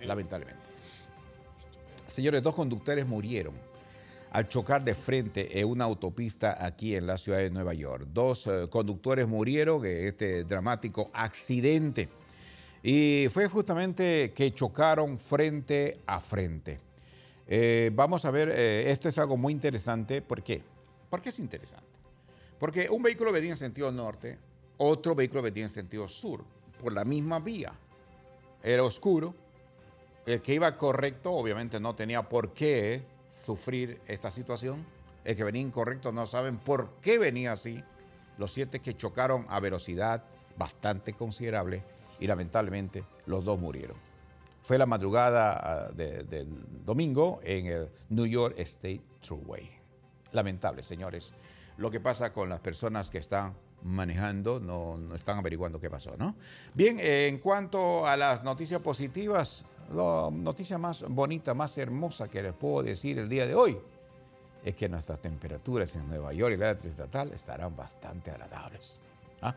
lamentablemente. 0.02 0.62
Señores, 2.06 2.42
dos 2.42 2.54
conductores 2.54 3.06
murieron 3.06 3.54
al 4.30 4.48
chocar 4.48 4.84
de 4.84 4.94
frente 4.94 5.58
en 5.58 5.66
una 5.66 5.84
autopista 5.84 6.64
aquí 6.64 6.94
en 6.94 7.06
la 7.06 7.16
ciudad 7.16 7.38
de 7.38 7.50
Nueva 7.50 7.72
York. 7.72 8.06
Dos 8.12 8.46
eh, 8.46 8.66
conductores 8.68 9.26
murieron 9.26 9.84
en 9.86 10.08
este 10.08 10.44
dramático 10.44 11.10
accidente. 11.14 12.08
Y 12.82 13.28
fue 13.30 13.48
justamente 13.48 14.32
que 14.34 14.52
chocaron 14.52 15.18
frente 15.18 16.00
a 16.06 16.20
frente. 16.20 16.80
Eh, 17.46 17.90
vamos 17.94 18.24
a 18.26 18.30
ver, 18.30 18.50
esto 18.50 19.08
es 19.08 19.16
algo 19.16 19.38
muy 19.38 19.52
interesante. 19.52 20.20
¿Por 20.20 20.42
qué? 20.42 20.62
¿Por 21.08 21.22
qué 21.22 21.30
es 21.30 21.38
interesante? 21.38 21.93
Porque 22.58 22.88
un 22.88 23.02
vehículo 23.02 23.32
venía 23.32 23.50
en 23.50 23.56
sentido 23.56 23.90
norte, 23.92 24.38
otro 24.78 25.14
vehículo 25.14 25.42
venía 25.42 25.64
en 25.64 25.70
sentido 25.70 26.08
sur, 26.08 26.44
por 26.80 26.92
la 26.92 27.04
misma 27.04 27.40
vía. 27.40 27.72
Era 28.62 28.82
oscuro, 28.82 29.34
el 30.26 30.40
que 30.40 30.54
iba 30.54 30.76
correcto 30.76 31.32
obviamente 31.32 31.78
no 31.80 31.94
tenía 31.94 32.22
por 32.28 32.52
qué 32.54 33.02
sufrir 33.34 34.00
esta 34.06 34.30
situación, 34.30 34.84
es 35.24 35.36
que 35.36 35.44
venía 35.44 35.62
incorrecto, 35.62 36.12
no 36.12 36.26
saben 36.26 36.58
por 36.58 36.90
qué 37.00 37.18
venía 37.18 37.52
así. 37.52 37.82
Los 38.38 38.52
siete 38.52 38.80
que 38.80 38.96
chocaron 38.96 39.46
a 39.48 39.60
velocidad 39.60 40.24
bastante 40.56 41.12
considerable 41.12 41.82
y 42.20 42.26
lamentablemente 42.26 43.04
los 43.26 43.44
dos 43.44 43.58
murieron. 43.58 43.96
Fue 44.62 44.78
la 44.78 44.86
madrugada 44.86 45.86
ah, 45.88 45.92
de- 45.92 46.24
del 46.24 46.48
domingo 46.84 47.40
en 47.42 47.66
el 47.66 47.88
New 48.08 48.26
York 48.26 48.54
State 48.58 49.02
Thruway. 49.20 49.70
Lamentable, 50.32 50.82
señores. 50.82 51.32
Lo 51.76 51.90
que 51.90 52.00
pasa 52.00 52.32
con 52.32 52.48
las 52.48 52.60
personas 52.60 53.10
que 53.10 53.18
están 53.18 53.54
manejando, 53.82 54.60
no, 54.60 54.96
no 54.96 55.14
están 55.14 55.38
averiguando 55.38 55.80
qué 55.80 55.90
pasó, 55.90 56.16
¿no? 56.16 56.36
Bien, 56.72 56.98
en 57.00 57.38
cuanto 57.38 58.06
a 58.06 58.16
las 58.16 58.42
noticias 58.42 58.80
positivas, 58.80 59.64
la 59.92 60.30
noticia 60.32 60.78
más 60.78 61.04
bonita, 61.08 61.52
más 61.54 61.76
hermosa 61.76 62.28
que 62.28 62.42
les 62.42 62.52
puedo 62.52 62.82
decir 62.82 63.18
el 63.18 63.28
día 63.28 63.46
de 63.46 63.54
hoy 63.54 63.78
es 64.64 64.74
que 64.74 64.88
nuestras 64.88 65.20
temperaturas 65.20 65.94
en 65.94 66.08
Nueva 66.08 66.32
York 66.32 66.54
y 66.54 66.56
la 66.56 66.70
área 66.70 66.78
triestatal 66.78 67.32
estarán 67.32 67.76
bastante 67.76 68.30
agradables. 68.30 69.00
¿Ah? 69.42 69.54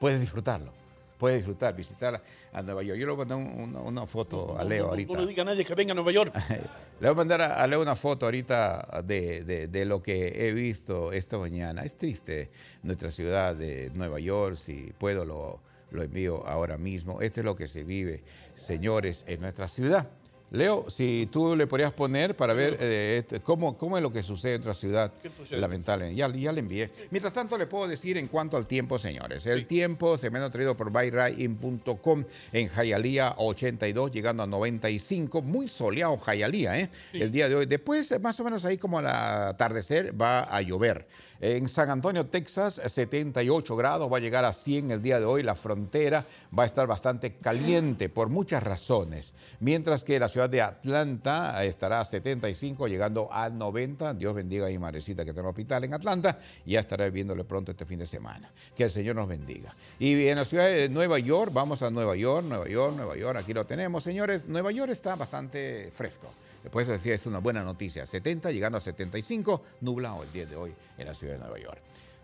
Puedes 0.00 0.20
disfrutarlo. 0.20 0.72
Puedes 1.18 1.38
disfrutar, 1.38 1.74
visitar 1.74 2.22
a 2.52 2.62
Nueva 2.62 2.82
York. 2.82 2.98
Yo 2.98 3.06
le 3.06 3.12
voy 3.12 3.24
a 3.24 3.26
mandar 3.26 3.38
un- 3.38 3.60
una, 3.70 3.80
una 3.80 4.06
foto 4.06 4.56
a 4.56 4.62
Leo 4.64 4.84
no, 4.84 4.90
ahorita. 4.90 5.12
No 5.14 5.20
le 5.22 5.26
diga 5.26 5.42
a 5.42 5.46
nadie 5.46 5.64
que 5.64 5.74
venga 5.74 5.92
a 5.92 5.94
Nueva 5.94 6.12
York. 6.12 6.32
Le 7.00 7.06
voy 7.06 7.10
a 7.10 7.14
mandar 7.14 7.42
a, 7.42 7.62
a 7.62 7.66
Leo 7.68 7.80
una 7.80 7.94
foto 7.94 8.26
ahorita 8.26 9.02
de, 9.04 9.44
de- 9.44 9.68
de 9.68 9.84
lo 9.84 10.02
que 10.02 10.48
he 10.48 10.52
visto 10.52 11.12
esta 11.12 11.38
mañana. 11.38 11.82
Es 11.84 11.96
triste 11.96 12.50
nuestra 12.82 13.10
ciudad 13.10 13.54
de 13.54 13.90
Nueva 13.94 14.18
York. 14.20 14.56
Si 14.56 14.92
puedo, 14.98 15.24
lo, 15.24 15.60
lo 15.90 16.02
envío 16.02 16.46
ahora 16.46 16.76
mismo. 16.78 17.20
Esto 17.20 17.40
es 17.40 17.44
lo 17.44 17.54
que 17.54 17.68
se 17.68 17.84
vive, 17.84 18.22
señores, 18.56 19.24
en 19.28 19.40
nuestra 19.40 19.68
ciudad. 19.68 20.08
Leo, 20.50 20.86
si 20.88 21.28
tú 21.30 21.54
le 21.54 21.66
podrías 21.66 21.92
poner 21.92 22.34
para 22.34 22.54
ver 22.54 22.78
eh, 22.80 23.18
este, 23.18 23.40
cómo, 23.40 23.76
cómo 23.76 23.98
es 23.98 24.02
lo 24.02 24.10
que 24.10 24.22
sucede 24.22 24.54
en 24.54 24.62
nuestra 24.62 24.74
ciudad, 24.74 25.12
lamentable. 25.50 26.14
Ya, 26.14 26.28
ya 26.34 26.52
le 26.52 26.60
envié. 26.60 26.90
Mientras 27.10 27.34
tanto, 27.34 27.58
le 27.58 27.66
puedo 27.66 27.86
decir 27.86 28.16
en 28.16 28.28
cuanto 28.28 28.56
al 28.56 28.66
tiempo, 28.66 28.98
señores. 28.98 29.44
El 29.44 29.66
tiempo 29.66 30.16
se 30.16 30.30
me 30.30 30.38
ha 30.38 30.50
traído 30.50 30.74
por 30.74 30.90
buyrain.com 30.90 32.24
en 32.52 32.68
Hialeah 32.70 33.34
82, 33.36 34.10
llegando 34.10 34.42
a 34.42 34.46
95. 34.46 35.42
Muy 35.42 35.68
soleado 35.68 36.18
Hialeah, 36.18 36.80
¿eh? 36.80 36.90
El 37.12 37.30
día 37.30 37.48
de 37.48 37.54
hoy. 37.54 37.66
Después, 37.66 38.18
más 38.20 38.40
o 38.40 38.44
menos 38.44 38.64
ahí 38.64 38.78
como 38.78 38.98
al 38.98 39.06
atardecer, 39.06 40.18
va 40.18 40.44
a 40.44 40.62
llover. 40.62 41.06
En 41.40 41.68
San 41.68 41.88
Antonio, 41.88 42.26
Texas, 42.26 42.80
78 42.84 43.76
grados, 43.76 44.12
va 44.12 44.16
a 44.16 44.20
llegar 44.20 44.44
a 44.44 44.52
100 44.52 44.90
el 44.90 45.02
día 45.02 45.20
de 45.20 45.24
hoy. 45.24 45.44
La 45.44 45.54
frontera 45.54 46.24
va 46.56 46.64
a 46.64 46.66
estar 46.66 46.88
bastante 46.88 47.36
caliente 47.36 48.08
por 48.08 48.28
muchas 48.28 48.62
razones. 48.62 49.34
Mientras 49.60 50.02
que 50.02 50.18
la 50.18 50.28
ciudad 50.28 50.37
de 50.46 50.62
Atlanta 50.62 51.64
estará 51.64 52.00
a 52.00 52.04
75, 52.04 52.86
llegando 52.86 53.28
a 53.32 53.48
90. 53.48 54.14
Dios 54.14 54.34
bendiga 54.34 54.66
a 54.66 54.68
mi 54.68 54.78
madrecita 54.78 55.24
que 55.24 55.30
está 55.30 55.40
en 55.40 55.46
el 55.46 55.50
hospital 55.50 55.84
en 55.84 55.94
Atlanta. 55.94 56.38
Y 56.64 56.72
ya 56.72 56.80
estaré 56.80 57.10
viéndole 57.10 57.44
pronto 57.44 57.72
este 57.72 57.84
fin 57.84 57.98
de 57.98 58.06
semana. 58.06 58.52
Que 58.76 58.84
el 58.84 58.90
Señor 58.90 59.16
nos 59.16 59.26
bendiga. 59.26 59.74
Y 59.98 60.28
en 60.28 60.36
la 60.36 60.44
ciudad 60.44 60.66
de 60.66 60.88
Nueva 60.88 61.18
York, 61.18 61.50
vamos 61.52 61.82
a 61.82 61.90
Nueva 61.90 62.14
York, 62.14 62.46
Nueva 62.46 62.68
York, 62.68 62.94
Nueva 62.94 63.16
York. 63.16 63.38
Aquí 63.38 63.52
lo 63.52 63.66
tenemos, 63.66 64.04
señores. 64.04 64.46
Nueva 64.46 64.70
York 64.70 64.92
está 64.92 65.16
bastante 65.16 65.90
fresco. 65.90 66.28
Después 66.62 66.86
decía, 66.86 67.14
es 67.14 67.26
una 67.26 67.38
buena 67.38 67.64
noticia. 67.64 68.04
70, 68.04 68.52
llegando 68.52 68.78
a 68.78 68.80
75, 68.80 69.62
nublado 69.80 70.22
el 70.22 70.32
día 70.32 70.46
de 70.46 70.56
hoy 70.56 70.74
en 70.98 71.06
la 71.06 71.14
ciudad 71.14 71.34
de 71.34 71.38
Nueva 71.40 71.58
York. 71.58 71.80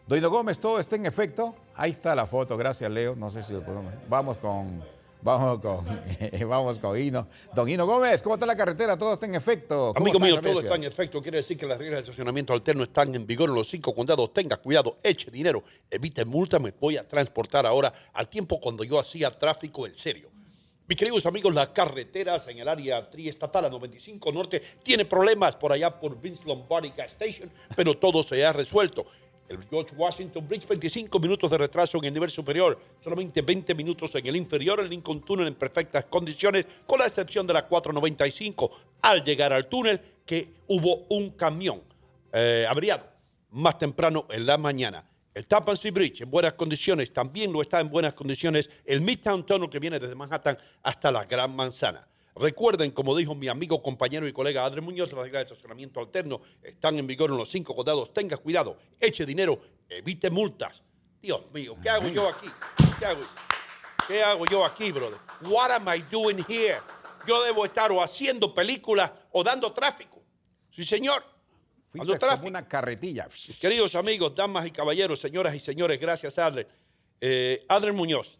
Doino 0.06 0.28
Gómez, 0.28 0.60
todo 0.60 0.78
está 0.78 0.96
en 0.96 1.06
efecto. 1.06 1.54
Ahí 1.74 1.92
está 1.92 2.14
la 2.14 2.26
foto, 2.26 2.58
gracias 2.58 2.90
Leo. 2.90 3.16
No 3.16 3.30
sé 3.30 3.42
si 3.42 3.54
lo 3.54 3.64
podemos. 3.64 3.92
Vamos 4.08 4.36
con. 4.36 4.84
Vamos 5.24 5.58
con. 5.62 5.86
vamos 6.48 6.78
con 6.78 7.00
Hino. 7.00 7.26
Don 7.54 7.66
Hino 7.66 7.86
Gómez, 7.86 8.20
¿cómo 8.20 8.34
está 8.34 8.44
la 8.44 8.54
carretera? 8.54 8.98
Todo 8.98 9.14
está 9.14 9.24
en 9.24 9.34
efecto. 9.34 9.94
¿Cómo 9.94 10.04
Amigo 10.04 10.20
mío, 10.20 10.38
todo 10.38 10.60
está 10.60 10.74
en 10.74 10.84
efecto. 10.84 11.22
Quiere 11.22 11.38
decir 11.38 11.56
que 11.56 11.66
las 11.66 11.78
reglas 11.78 11.96
de 11.96 12.00
estacionamiento 12.02 12.52
alterno 12.52 12.84
están 12.84 13.14
en 13.14 13.26
vigor 13.26 13.48
en 13.48 13.54
los 13.54 13.66
cinco 13.66 13.94
condados. 13.94 14.34
Tenga 14.34 14.58
cuidado, 14.58 14.98
eche 15.02 15.30
dinero, 15.30 15.64
evite 15.90 16.26
multa. 16.26 16.58
Me 16.58 16.72
voy 16.72 16.98
a 16.98 17.08
transportar 17.08 17.64
ahora 17.64 17.90
al 18.12 18.28
tiempo 18.28 18.60
cuando 18.60 18.84
yo 18.84 18.98
hacía 18.98 19.30
tráfico 19.30 19.86
en 19.86 19.94
serio. 19.94 20.28
Mis 20.86 20.98
queridos 20.98 21.24
amigos, 21.24 21.54
las 21.54 21.68
carreteras 21.68 22.46
en 22.48 22.58
el 22.58 22.68
área 22.68 23.08
triestatal 23.08 23.64
a 23.64 23.70
95 23.70 24.30
Norte 24.30 24.62
tiene 24.82 25.06
problemas 25.06 25.56
por 25.56 25.72
allá 25.72 25.98
por 25.98 26.20
Vince 26.20 26.42
Lombardi 26.44 26.92
Gas 26.94 27.12
Station, 27.12 27.50
pero 27.74 27.94
todo 27.94 28.22
se 28.22 28.44
ha 28.44 28.52
resuelto. 28.52 29.06
El 29.48 29.62
George 29.68 29.94
Washington 29.94 30.48
Bridge, 30.48 30.66
25 30.66 31.18
minutos 31.20 31.50
de 31.50 31.58
retraso 31.58 31.98
en 31.98 32.04
el 32.04 32.14
nivel 32.14 32.30
superior, 32.30 32.80
solamente 33.00 33.42
20 33.42 33.74
minutos 33.74 34.14
en 34.14 34.26
el 34.26 34.36
inferior, 34.36 34.80
el 34.80 34.88
Lincoln 34.88 35.20
Tunnel 35.20 35.46
en 35.46 35.54
perfectas 35.54 36.04
condiciones, 36.04 36.66
con 36.86 36.98
la 36.98 37.06
excepción 37.06 37.46
de 37.46 37.52
la 37.52 37.66
495. 37.66 38.70
Al 39.02 39.22
llegar 39.22 39.52
al 39.52 39.66
túnel, 39.66 40.00
que 40.24 40.54
hubo 40.68 41.04
un 41.10 41.30
camión 41.30 41.82
eh, 42.32 42.66
averiado 42.68 43.06
más 43.50 43.78
temprano 43.78 44.26
en 44.30 44.46
la 44.46 44.58
mañana. 44.58 45.04
El 45.34 45.46
Tappan 45.46 45.76
Zee 45.76 45.90
Bridge 45.90 46.22
en 46.22 46.30
buenas 46.30 46.54
condiciones, 46.54 47.12
también 47.12 47.52
lo 47.52 47.60
está 47.60 47.80
en 47.80 47.90
buenas 47.90 48.14
condiciones 48.14 48.70
el 48.84 49.00
Midtown 49.00 49.44
Tunnel 49.44 49.68
que 49.68 49.80
viene 49.80 49.98
desde 49.98 50.14
Manhattan 50.14 50.56
hasta 50.82 51.10
la 51.12 51.24
Gran 51.24 51.54
Manzana. 51.54 52.06
Recuerden, 52.36 52.90
como 52.90 53.16
dijo 53.16 53.34
mi 53.34 53.46
amigo, 53.46 53.80
compañero 53.80 54.26
y 54.26 54.32
colega 54.32 54.64
Adre 54.64 54.80
Muñoz, 54.80 55.12
las 55.12 55.22
reglas 55.24 55.40
de 55.40 55.54
estacionamiento 55.54 56.00
alterno 56.00 56.40
están 56.62 56.98
en 56.98 57.06
vigor 57.06 57.30
en 57.30 57.36
los 57.36 57.48
cinco 57.48 57.76
condados. 57.76 58.12
Tenga 58.12 58.36
cuidado, 58.36 58.76
eche 58.98 59.24
dinero, 59.24 59.60
evite 59.88 60.30
multas. 60.30 60.82
Dios 61.22 61.50
mío, 61.52 61.76
¿qué 61.80 61.90
hago 61.90 62.08
yo 62.08 62.28
aquí? 62.28 62.48
¿Qué 62.98 63.06
hago, 63.06 63.22
¿Qué 64.08 64.22
hago 64.22 64.46
yo 64.46 64.64
aquí, 64.64 64.90
brother? 64.90 65.18
What 65.42 65.70
am 65.70 65.86
I 65.88 66.02
doing 66.10 66.44
here? 66.48 66.78
Yo 67.26 67.42
debo 67.44 67.64
estar 67.64 67.90
o 67.92 68.02
haciendo 68.02 68.52
películas 68.52 69.12
o 69.30 69.44
dando 69.44 69.72
tráfico. 69.72 70.20
Sí, 70.70 70.84
señor. 70.84 71.22
Dando 71.94 72.18
tráfico. 72.18 72.48
una 72.48 72.66
carretilla. 72.66 73.26
Mis 73.26 73.58
queridos 73.60 73.94
amigos, 73.94 74.34
damas 74.34 74.66
y 74.66 74.72
caballeros, 74.72 75.20
señoras 75.20 75.54
y 75.54 75.60
señores, 75.60 76.00
gracias, 76.00 76.36
Adler. 76.38 76.68
Eh, 77.20 77.64
Adler 77.68 77.92
Muñoz, 77.92 78.38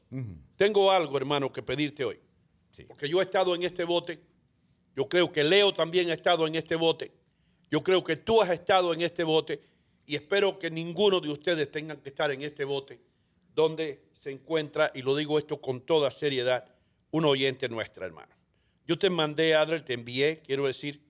tengo 0.56 0.90
algo, 0.90 1.16
hermano, 1.16 1.52
que 1.52 1.62
pedirte 1.62 2.04
hoy. 2.04 2.20
Porque 2.88 3.08
yo 3.08 3.20
he 3.20 3.24
estado 3.24 3.54
en 3.54 3.62
este 3.62 3.84
bote. 3.84 4.20
Yo 4.96 5.08
creo 5.08 5.30
que 5.30 5.44
Leo 5.44 5.72
también 5.72 6.10
ha 6.10 6.14
estado 6.14 6.46
en 6.46 6.54
este 6.54 6.76
bote. 6.76 7.12
Yo 7.70 7.82
creo 7.82 8.02
que 8.02 8.16
tú 8.16 8.40
has 8.40 8.50
estado 8.50 8.92
en 8.92 9.02
este 9.02 9.24
bote. 9.24 9.60
Y 10.06 10.16
espero 10.16 10.58
que 10.58 10.70
ninguno 10.70 11.20
de 11.20 11.30
ustedes 11.30 11.70
tengan 11.70 11.98
que 11.98 12.08
estar 12.08 12.30
en 12.30 12.42
este 12.42 12.64
bote 12.64 13.00
donde 13.54 14.02
se 14.12 14.30
encuentra, 14.30 14.90
y 14.94 15.02
lo 15.02 15.14
digo 15.14 15.38
esto 15.38 15.60
con 15.60 15.80
toda 15.80 16.10
seriedad, 16.10 16.66
un 17.10 17.24
oyente 17.24 17.68
nuestra, 17.68 18.06
hermano. 18.06 18.34
Yo 18.86 18.98
te 18.98 19.08
mandé, 19.08 19.54
Adler, 19.54 19.82
te 19.82 19.94
envié, 19.94 20.40
quiero 20.40 20.66
decir, 20.66 21.00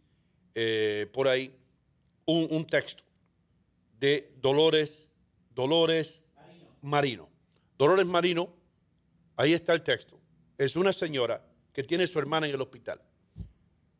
eh, 0.54 1.08
por 1.12 1.26
ahí, 1.26 1.54
un, 2.26 2.66
texto 2.66 3.02
de 3.98 4.32
Dolores, 4.40 5.06
Dolores 5.54 6.22
Marino. 6.82 7.28
Dolores 7.76 8.06
Marino, 8.06 8.54
ahí 9.36 9.52
está 9.52 9.72
el 9.72 9.82
texto. 9.82 10.20
Es 10.56 10.76
una 10.76 10.92
señora 10.92 11.44
que 11.74 11.82
tiene 11.82 12.06
su 12.06 12.18
hermana 12.18 12.46
en 12.46 12.54
el 12.54 12.60
hospital 12.62 13.02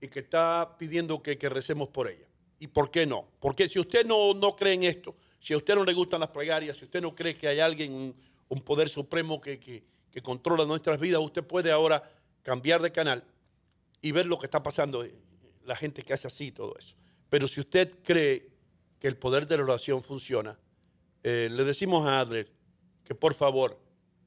y 0.01 0.09
que 0.09 0.21
está 0.21 0.77
pidiendo 0.79 1.23
que, 1.23 1.37
recemos 1.49 1.89
por 1.89 2.09
ella. 2.09 2.27
¿Y 2.59 2.69
por 2.69 2.91
qué 2.91 3.05
no? 3.05 3.29
Porque 3.41 3.69
si 3.69 3.79
usted 3.79 4.07
no, 4.07 4.33
no 4.33 4.57
cree 4.57 4.73
en 4.73 4.85
esto, 4.85 5.15
si 5.39 5.53
a 5.53 5.59
usted 5.59 5.75
no 5.75 5.85
le 5.85 5.93
gustan 5.93 6.21
las 6.21 6.31
plegarias, 6.31 6.79
si 6.79 6.87
usted 6.87 7.03
no 7.03 7.15
cree 7.15 7.35
que 7.35 7.49
hay 7.49 7.61
alguien, 7.61 7.93
un, 7.93 8.17
un 8.49 8.61
poder 8.63 8.89
supremo 8.89 9.39
que, 9.41 9.59
que- 9.61 9.83
que 10.11 10.23
controla 10.23 10.65
nuestras 10.65 11.01
vidas, 11.01 11.21
usted 11.21 11.43
puede 11.43 11.73
ahora 11.73 12.01
cambiar 12.45 12.81
de 12.81 12.93
canal 12.93 13.25
y 14.01 14.13
ver 14.13 14.27
lo 14.27 14.39
que 14.39 14.47
está 14.47 14.63
pasando, 14.63 15.03
eh, 15.03 15.13
la 15.65 15.75
gente 15.75 16.05
que 16.05 16.13
hace 16.13 16.29
así 16.29 16.47
y 16.47 16.53
todo 16.53 16.77
eso. 16.79 16.95
Pero 17.29 17.49
si 17.49 17.59
usted 17.59 17.99
cree 18.05 18.49
que 19.01 19.09
el 19.09 19.17
poder 19.17 19.45
de 19.49 19.57
la 19.57 19.65
oración 19.65 20.05
funciona, 20.05 20.57
eh, 21.25 21.49
le 21.51 21.65
decimos 21.65 22.07
a 22.07 22.21
Adler 22.21 22.49
que 23.03 23.17
por 23.17 23.35
favor 23.35 23.77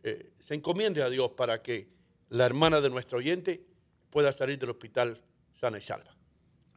eh, 0.04 0.34
se 0.40 0.56
encomiende 0.56 1.02
a 1.02 1.10
Dios 1.10 1.32
para 1.32 1.62
que 1.62 1.88
la 2.30 2.46
hermana 2.46 2.82
de 2.82 2.90
nuestro 2.90 3.20
oyente 3.20 3.66
pueda 4.10 4.32
salir 4.32 4.58
del 4.60 4.72
hospital 4.72 5.22
sana 5.52 5.78
y 5.78 5.82
salva. 5.82 6.18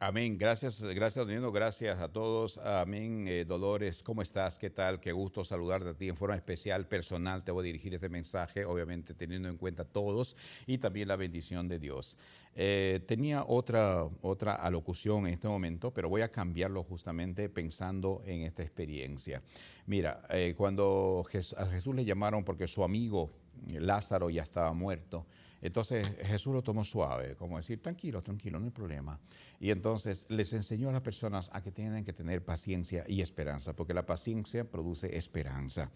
Amén. 0.03 0.35
Gracias, 0.35 0.81
gracias, 0.81 1.27
Don 1.27 1.37
Hino. 1.37 1.51
Gracias 1.51 1.99
a 1.99 2.07
todos. 2.07 2.57
Amén. 2.57 3.27
Eh, 3.27 3.45
Dolores, 3.45 4.01
¿cómo 4.01 4.23
estás? 4.23 4.57
¿Qué 4.57 4.71
tal? 4.71 4.99
Qué 4.99 5.11
gusto 5.11 5.45
saludarte 5.45 5.89
a 5.89 5.93
ti 5.93 6.09
en 6.09 6.17
forma 6.17 6.35
especial, 6.35 6.87
personal. 6.87 7.43
Te 7.43 7.51
voy 7.51 7.61
a 7.61 7.65
dirigir 7.67 7.93
este 7.93 8.09
mensaje, 8.09 8.65
obviamente 8.65 9.13
teniendo 9.13 9.47
en 9.47 9.57
cuenta 9.57 9.85
todos 9.85 10.35
y 10.65 10.79
también 10.79 11.07
la 11.07 11.17
bendición 11.17 11.67
de 11.67 11.77
Dios. 11.77 12.17
Eh, 12.55 13.01
tenía 13.05 13.43
otra, 13.43 14.05
otra 14.23 14.55
alocución 14.55 15.27
en 15.27 15.35
este 15.35 15.47
momento, 15.47 15.93
pero 15.93 16.09
voy 16.09 16.23
a 16.23 16.31
cambiarlo 16.31 16.83
justamente 16.83 17.47
pensando 17.47 18.23
en 18.25 18.41
esta 18.41 18.63
experiencia. 18.63 19.43
Mira, 19.85 20.23
eh, 20.31 20.55
cuando 20.57 21.21
a 21.57 21.65
Jesús 21.67 21.93
le 21.93 22.05
llamaron 22.05 22.43
porque 22.43 22.67
su 22.67 22.83
amigo 22.83 23.29
Lázaro 23.67 24.29
ya 24.29 24.43
estaba 24.43 24.73
muerto, 24.73 25.25
entonces 25.61 26.15
Jesús 26.23 26.53
lo 26.53 26.63
tomó 26.63 26.83
suave, 26.83 27.35
como 27.35 27.57
decir, 27.57 27.81
tranquilo, 27.81 28.23
tranquilo, 28.23 28.59
no 28.59 28.65
hay 28.65 28.71
problema. 28.71 29.19
Y 29.59 29.69
entonces 29.69 30.25
les 30.29 30.53
enseñó 30.53 30.89
a 30.89 30.91
las 30.91 31.01
personas 31.01 31.49
a 31.53 31.61
que 31.61 31.71
tienen 31.71 32.03
que 32.03 32.13
tener 32.13 32.43
paciencia 32.43 33.05
y 33.07 33.21
esperanza, 33.21 33.73
porque 33.73 33.93
la 33.93 34.05
paciencia 34.05 34.69
produce 34.69 35.15
esperanza. 35.15 35.91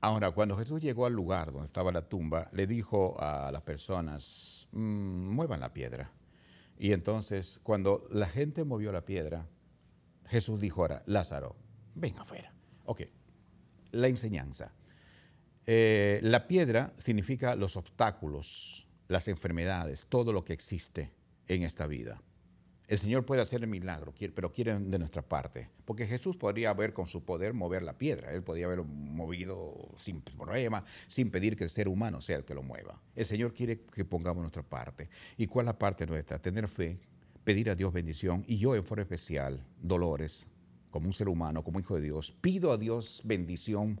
Ahora, 0.00 0.32
cuando 0.32 0.56
Jesús 0.56 0.82
llegó 0.82 1.06
al 1.06 1.12
lugar 1.12 1.52
donde 1.52 1.66
estaba 1.66 1.92
la 1.92 2.08
tumba, 2.08 2.50
le 2.52 2.66
dijo 2.66 3.16
a 3.20 3.50
las 3.52 3.62
personas, 3.62 4.66
"Mm, 4.72 5.28
muevan 5.30 5.60
la 5.60 5.72
piedra. 5.72 6.10
Y 6.76 6.92
entonces, 6.92 7.60
cuando 7.62 8.06
la 8.10 8.26
gente 8.26 8.64
movió 8.64 8.90
la 8.90 9.04
piedra, 9.04 9.46
Jesús 10.26 10.60
dijo 10.60 10.82
ahora, 10.82 11.02
Lázaro, 11.06 11.54
ven 11.94 12.18
afuera. 12.18 12.52
Ok, 12.84 13.02
la 13.92 14.08
enseñanza. 14.08 14.74
Eh, 15.66 16.20
la 16.22 16.46
piedra 16.46 16.92
significa 16.98 17.54
los 17.54 17.76
obstáculos, 17.76 18.86
las 19.08 19.28
enfermedades, 19.28 20.06
todo 20.08 20.32
lo 20.32 20.44
que 20.44 20.52
existe 20.52 21.12
en 21.48 21.62
esta 21.62 21.86
vida. 21.86 22.20
El 22.86 22.98
Señor 22.98 23.24
puede 23.24 23.40
hacer 23.40 23.62
el 23.62 23.66
milagro, 23.66 24.12
pero 24.34 24.52
quiere 24.52 24.78
de 24.78 24.98
nuestra 24.98 25.22
parte. 25.22 25.70
Porque 25.86 26.06
Jesús 26.06 26.36
podría 26.36 26.68
haber 26.68 26.92
con 26.92 27.06
su 27.06 27.24
poder 27.24 27.54
mover 27.54 27.82
la 27.82 27.96
piedra. 27.96 28.30
Él 28.32 28.42
podría 28.42 28.66
haberlo 28.66 28.84
movido 28.84 29.90
sin 29.96 30.20
problema, 30.20 30.84
sin 31.08 31.30
pedir 31.30 31.56
que 31.56 31.64
el 31.64 31.70
ser 31.70 31.88
humano 31.88 32.20
sea 32.20 32.36
el 32.36 32.44
que 32.44 32.54
lo 32.54 32.62
mueva. 32.62 33.00
El 33.14 33.24
Señor 33.24 33.54
quiere 33.54 33.80
que 33.80 34.04
pongamos 34.04 34.42
nuestra 34.42 34.62
parte. 34.62 35.08
¿Y 35.38 35.46
cuál 35.46 35.64
es 35.64 35.68
la 35.68 35.78
parte 35.78 36.06
nuestra? 36.06 36.38
Tener 36.38 36.68
fe, 36.68 36.98
pedir 37.42 37.70
a 37.70 37.74
Dios 37.74 37.90
bendición. 37.90 38.44
Y 38.46 38.58
yo 38.58 38.74
en 38.74 38.84
forma 38.84 39.02
especial, 39.02 39.64
Dolores, 39.80 40.46
como 40.90 41.06
un 41.06 41.14
ser 41.14 41.30
humano, 41.30 41.64
como 41.64 41.80
hijo 41.80 41.96
de 41.96 42.02
Dios, 42.02 42.32
pido 42.32 42.70
a 42.70 42.76
Dios 42.76 43.22
bendición 43.24 43.98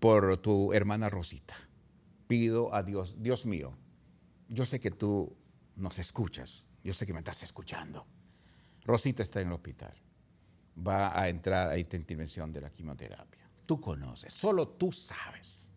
por 0.00 0.36
tu 0.38 0.72
hermana 0.72 1.08
Rosita. 1.08 1.54
Pido 2.26 2.74
a 2.74 2.82
Dios, 2.82 3.16
Dios 3.20 3.46
mío, 3.46 3.76
yo 4.48 4.64
sé 4.66 4.80
que 4.80 4.90
tú 4.90 5.36
nos 5.76 5.98
escuchas 5.98 6.68
yo 6.88 6.94
sé 6.94 7.06
que 7.06 7.12
me 7.12 7.18
estás 7.18 7.42
escuchando. 7.42 8.06
Rosita 8.84 9.22
está 9.22 9.42
en 9.42 9.48
el 9.48 9.52
hospital. 9.52 9.94
Va 10.86 11.20
a 11.20 11.28
entrar 11.28 11.68
a 11.68 11.76
esta 11.76 11.96
intervención 11.96 12.50
de 12.50 12.62
la 12.62 12.70
quimioterapia. 12.70 13.50
Tú 13.66 13.78
conoces, 13.78 14.32
solo 14.32 14.68
tú 14.68 14.90
sabes. 14.90 15.70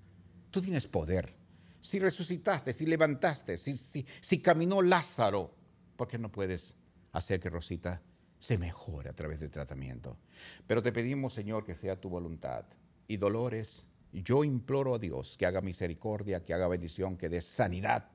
Tú 0.50 0.62
tienes 0.62 0.88
poder. 0.88 1.36
Si 1.82 2.00
resucitaste, 2.00 2.72
si 2.72 2.86
levantaste, 2.86 3.58
si, 3.58 3.76
si, 3.76 4.06
si 4.22 4.42
caminó 4.42 4.82
Lázaro, 4.82 5.54
¿por 5.98 6.08
qué 6.08 6.18
no 6.18 6.32
puedes 6.32 6.78
hacer 7.12 7.42
que 7.42 7.50
Rosita 7.50 8.02
se 8.40 8.58
mejore 8.58 9.10
a 9.10 9.14
través 9.14 9.42
del 9.42 9.50
tratamiento? 9.50 10.18
Pero 10.66 10.82
te 10.82 10.94
pedimos, 10.94 11.34
Señor, 11.34 11.66
que 11.66 11.74
sea 11.74 12.00
tu 12.00 12.08
voluntad. 12.08 12.66
Y 13.08 13.18
Dolores, 13.18 13.86
yo 14.14 14.44
imploro 14.44 14.96
a 14.96 15.00
Dios 15.00 15.36
que 15.38 15.46
haga 15.46 15.62
misericordia, 15.62 16.44
que 16.44 16.54
haga 16.54 16.68
bendición, 16.68 17.18
que 17.18 17.30
dé 17.30 17.42
sanidad 17.42 18.06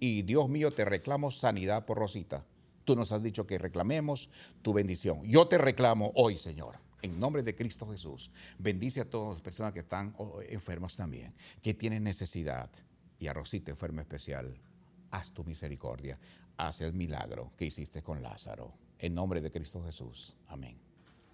y 0.00 0.22
Dios 0.22 0.48
mío, 0.48 0.70
te 0.70 0.84
reclamo 0.84 1.30
sanidad 1.30 1.84
por 1.84 1.98
Rosita. 1.98 2.44
Tú 2.84 2.96
nos 2.96 3.12
has 3.12 3.22
dicho 3.22 3.46
que 3.46 3.58
reclamemos 3.58 4.28
tu 4.62 4.72
bendición. 4.72 5.22
Yo 5.24 5.46
te 5.46 5.58
reclamo 5.58 6.12
hoy, 6.16 6.36
Señor, 6.36 6.78
en 7.00 7.18
nombre 7.18 7.42
de 7.42 7.54
Cristo 7.54 7.88
Jesús. 7.88 8.30
Bendice 8.58 9.00
a 9.00 9.04
todas 9.08 9.34
las 9.34 9.42
personas 9.42 9.72
que 9.72 9.80
están 9.80 10.14
oh, 10.18 10.40
enfermas 10.42 10.96
también, 10.96 11.34
que 11.62 11.74
tienen 11.74 12.02
necesidad. 12.02 12.70
Y 13.18 13.28
a 13.28 13.32
Rosita, 13.32 13.70
enferma 13.70 14.02
especial, 14.02 14.58
haz 15.10 15.30
tu 15.30 15.44
misericordia. 15.44 16.18
Haz 16.56 16.80
el 16.80 16.92
milagro 16.92 17.52
que 17.56 17.66
hiciste 17.66 18.02
con 18.02 18.22
Lázaro. 18.22 18.74
En 18.98 19.14
nombre 19.14 19.40
de 19.40 19.50
Cristo 19.50 19.82
Jesús. 19.84 20.36
Amén. 20.48 20.76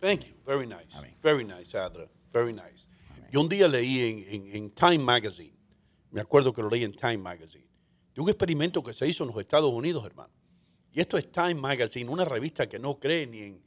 Thank 0.00 0.24
you. 0.24 0.34
Very 0.46 0.66
nice. 0.66 0.88
Very 1.22 1.44
nice, 1.44 1.76
Adra. 1.76 2.08
Very 2.32 2.52
nice. 2.52 2.86
Yo 3.30 3.40
un 3.40 3.48
día 3.48 3.68
leí 3.68 4.26
en, 4.54 4.70
Time 4.70 4.98
Magazine, 4.98 5.54
me 6.10 6.20
acuerdo 6.20 6.52
que 6.52 6.62
lo 6.62 6.70
leí 6.70 6.84
en 6.84 6.92
Time 6.92 7.18
Magazine, 7.18 7.66
un 8.16 8.28
experimento 8.28 8.82
que 8.82 8.92
se 8.92 9.06
hizo 9.06 9.22
en 9.24 9.30
los 9.30 9.38
Estados 9.38 9.72
Unidos, 9.72 10.04
hermano. 10.04 10.32
Y 10.92 11.00
esto 11.00 11.16
es 11.16 11.30
Time 11.30 11.54
Magazine, 11.54 12.10
una 12.10 12.24
revista 12.24 12.68
que 12.68 12.78
no 12.78 12.98
cree 12.98 13.26
ni 13.26 13.42
en, 13.42 13.62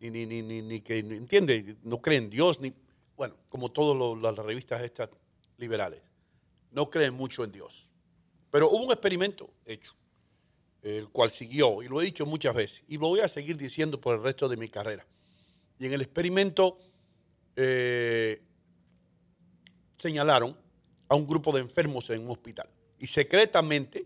ni, 0.00 0.26
ni, 0.26 0.42
ni, 0.42 0.62
ni 0.62 0.80
que, 0.80 0.98
¿entiende? 0.98 1.76
No 1.84 2.02
cree 2.02 2.18
en 2.18 2.28
Dios, 2.28 2.60
ni, 2.60 2.72
bueno, 3.16 3.36
como 3.48 3.70
todas 3.70 4.20
las 4.20 4.34
revistas 4.44 4.82
estas 4.82 5.10
liberales, 5.58 6.02
no 6.72 6.90
creen 6.90 7.14
mucho 7.14 7.44
en 7.44 7.52
Dios. 7.52 7.92
Pero 8.50 8.68
hubo 8.70 8.86
un 8.86 8.92
experimento 8.92 9.52
hecho, 9.64 9.94
el 10.82 11.08
cual 11.10 11.30
siguió, 11.30 11.82
y 11.82 11.88
lo 11.88 12.00
he 12.00 12.04
dicho 12.06 12.26
muchas 12.26 12.54
veces, 12.54 12.82
y 12.88 12.94
lo 12.94 13.08
voy 13.08 13.20
a 13.20 13.28
seguir 13.28 13.56
diciendo 13.56 14.00
por 14.00 14.16
el 14.16 14.22
resto 14.22 14.48
de 14.48 14.56
mi 14.56 14.68
carrera. 14.68 15.06
Y 15.78 15.86
en 15.86 15.92
el 15.92 16.00
experimento 16.00 16.78
eh, 17.54 18.42
señalaron 20.02 20.56
a 21.08 21.14
un 21.14 21.28
grupo 21.28 21.52
de 21.52 21.60
enfermos 21.60 22.10
en 22.10 22.24
un 22.24 22.32
hospital 22.32 22.68
y 22.98 23.06
secretamente 23.06 24.04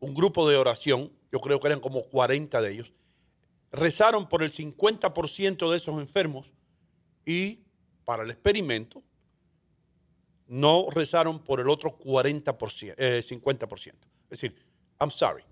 un 0.00 0.14
grupo 0.14 0.48
de 0.48 0.56
oración, 0.56 1.12
yo 1.30 1.38
creo 1.40 1.60
que 1.60 1.66
eran 1.66 1.80
como 1.80 2.02
40 2.04 2.62
de 2.62 2.72
ellos, 2.72 2.92
rezaron 3.70 4.26
por 4.26 4.42
el 4.42 4.50
50% 4.50 5.70
de 5.70 5.76
esos 5.76 6.00
enfermos 6.00 6.46
y 7.26 7.60
para 8.06 8.22
el 8.22 8.30
experimento 8.30 9.02
no 10.46 10.86
rezaron 10.90 11.38
por 11.40 11.60
el 11.60 11.68
otro 11.68 11.98
40%, 11.98 12.96
50%. 12.96 12.96
Eh, 12.96 13.94
es 14.24 14.30
decir, 14.30 14.56
I'm 14.98 15.10
sorry, 15.10 15.42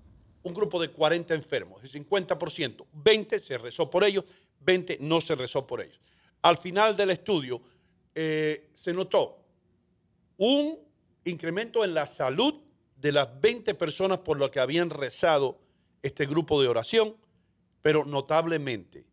un 0.43 0.55
grupo 0.55 0.81
de 0.81 0.89
40 0.89 1.35
enfermos, 1.35 1.83
el 1.83 1.91
50%, 1.91 2.87
20 2.93 3.39
se 3.39 3.59
rezó 3.59 3.91
por 3.91 4.05
ellos, 4.05 4.25
20 4.61 4.99
no 5.01 5.21
se 5.21 5.35
rezó 5.35 5.67
por 5.67 5.83
ellos. 5.83 6.01
Al 6.41 6.57
final 6.57 6.97
del 6.97 7.11
estudio 7.11 7.61
eh, 8.15 8.71
se 8.73 8.95
notó 8.95 9.42
un 10.37 10.79
incremento 11.25 11.85
en 11.85 11.95
la 11.95 12.07
salud 12.07 12.61
de 12.97 13.13
las 13.13 13.41
20 13.41 13.75
personas 13.75 14.21
por 14.21 14.39
las 14.39 14.51
que 14.51 14.61
habían 14.61 14.91
rezado 14.91 15.59
este 16.03 16.27
grupo 16.27 16.61
de 16.61 16.69
oración, 16.69 17.17
pero 17.81 18.05
notablemente 18.05 19.07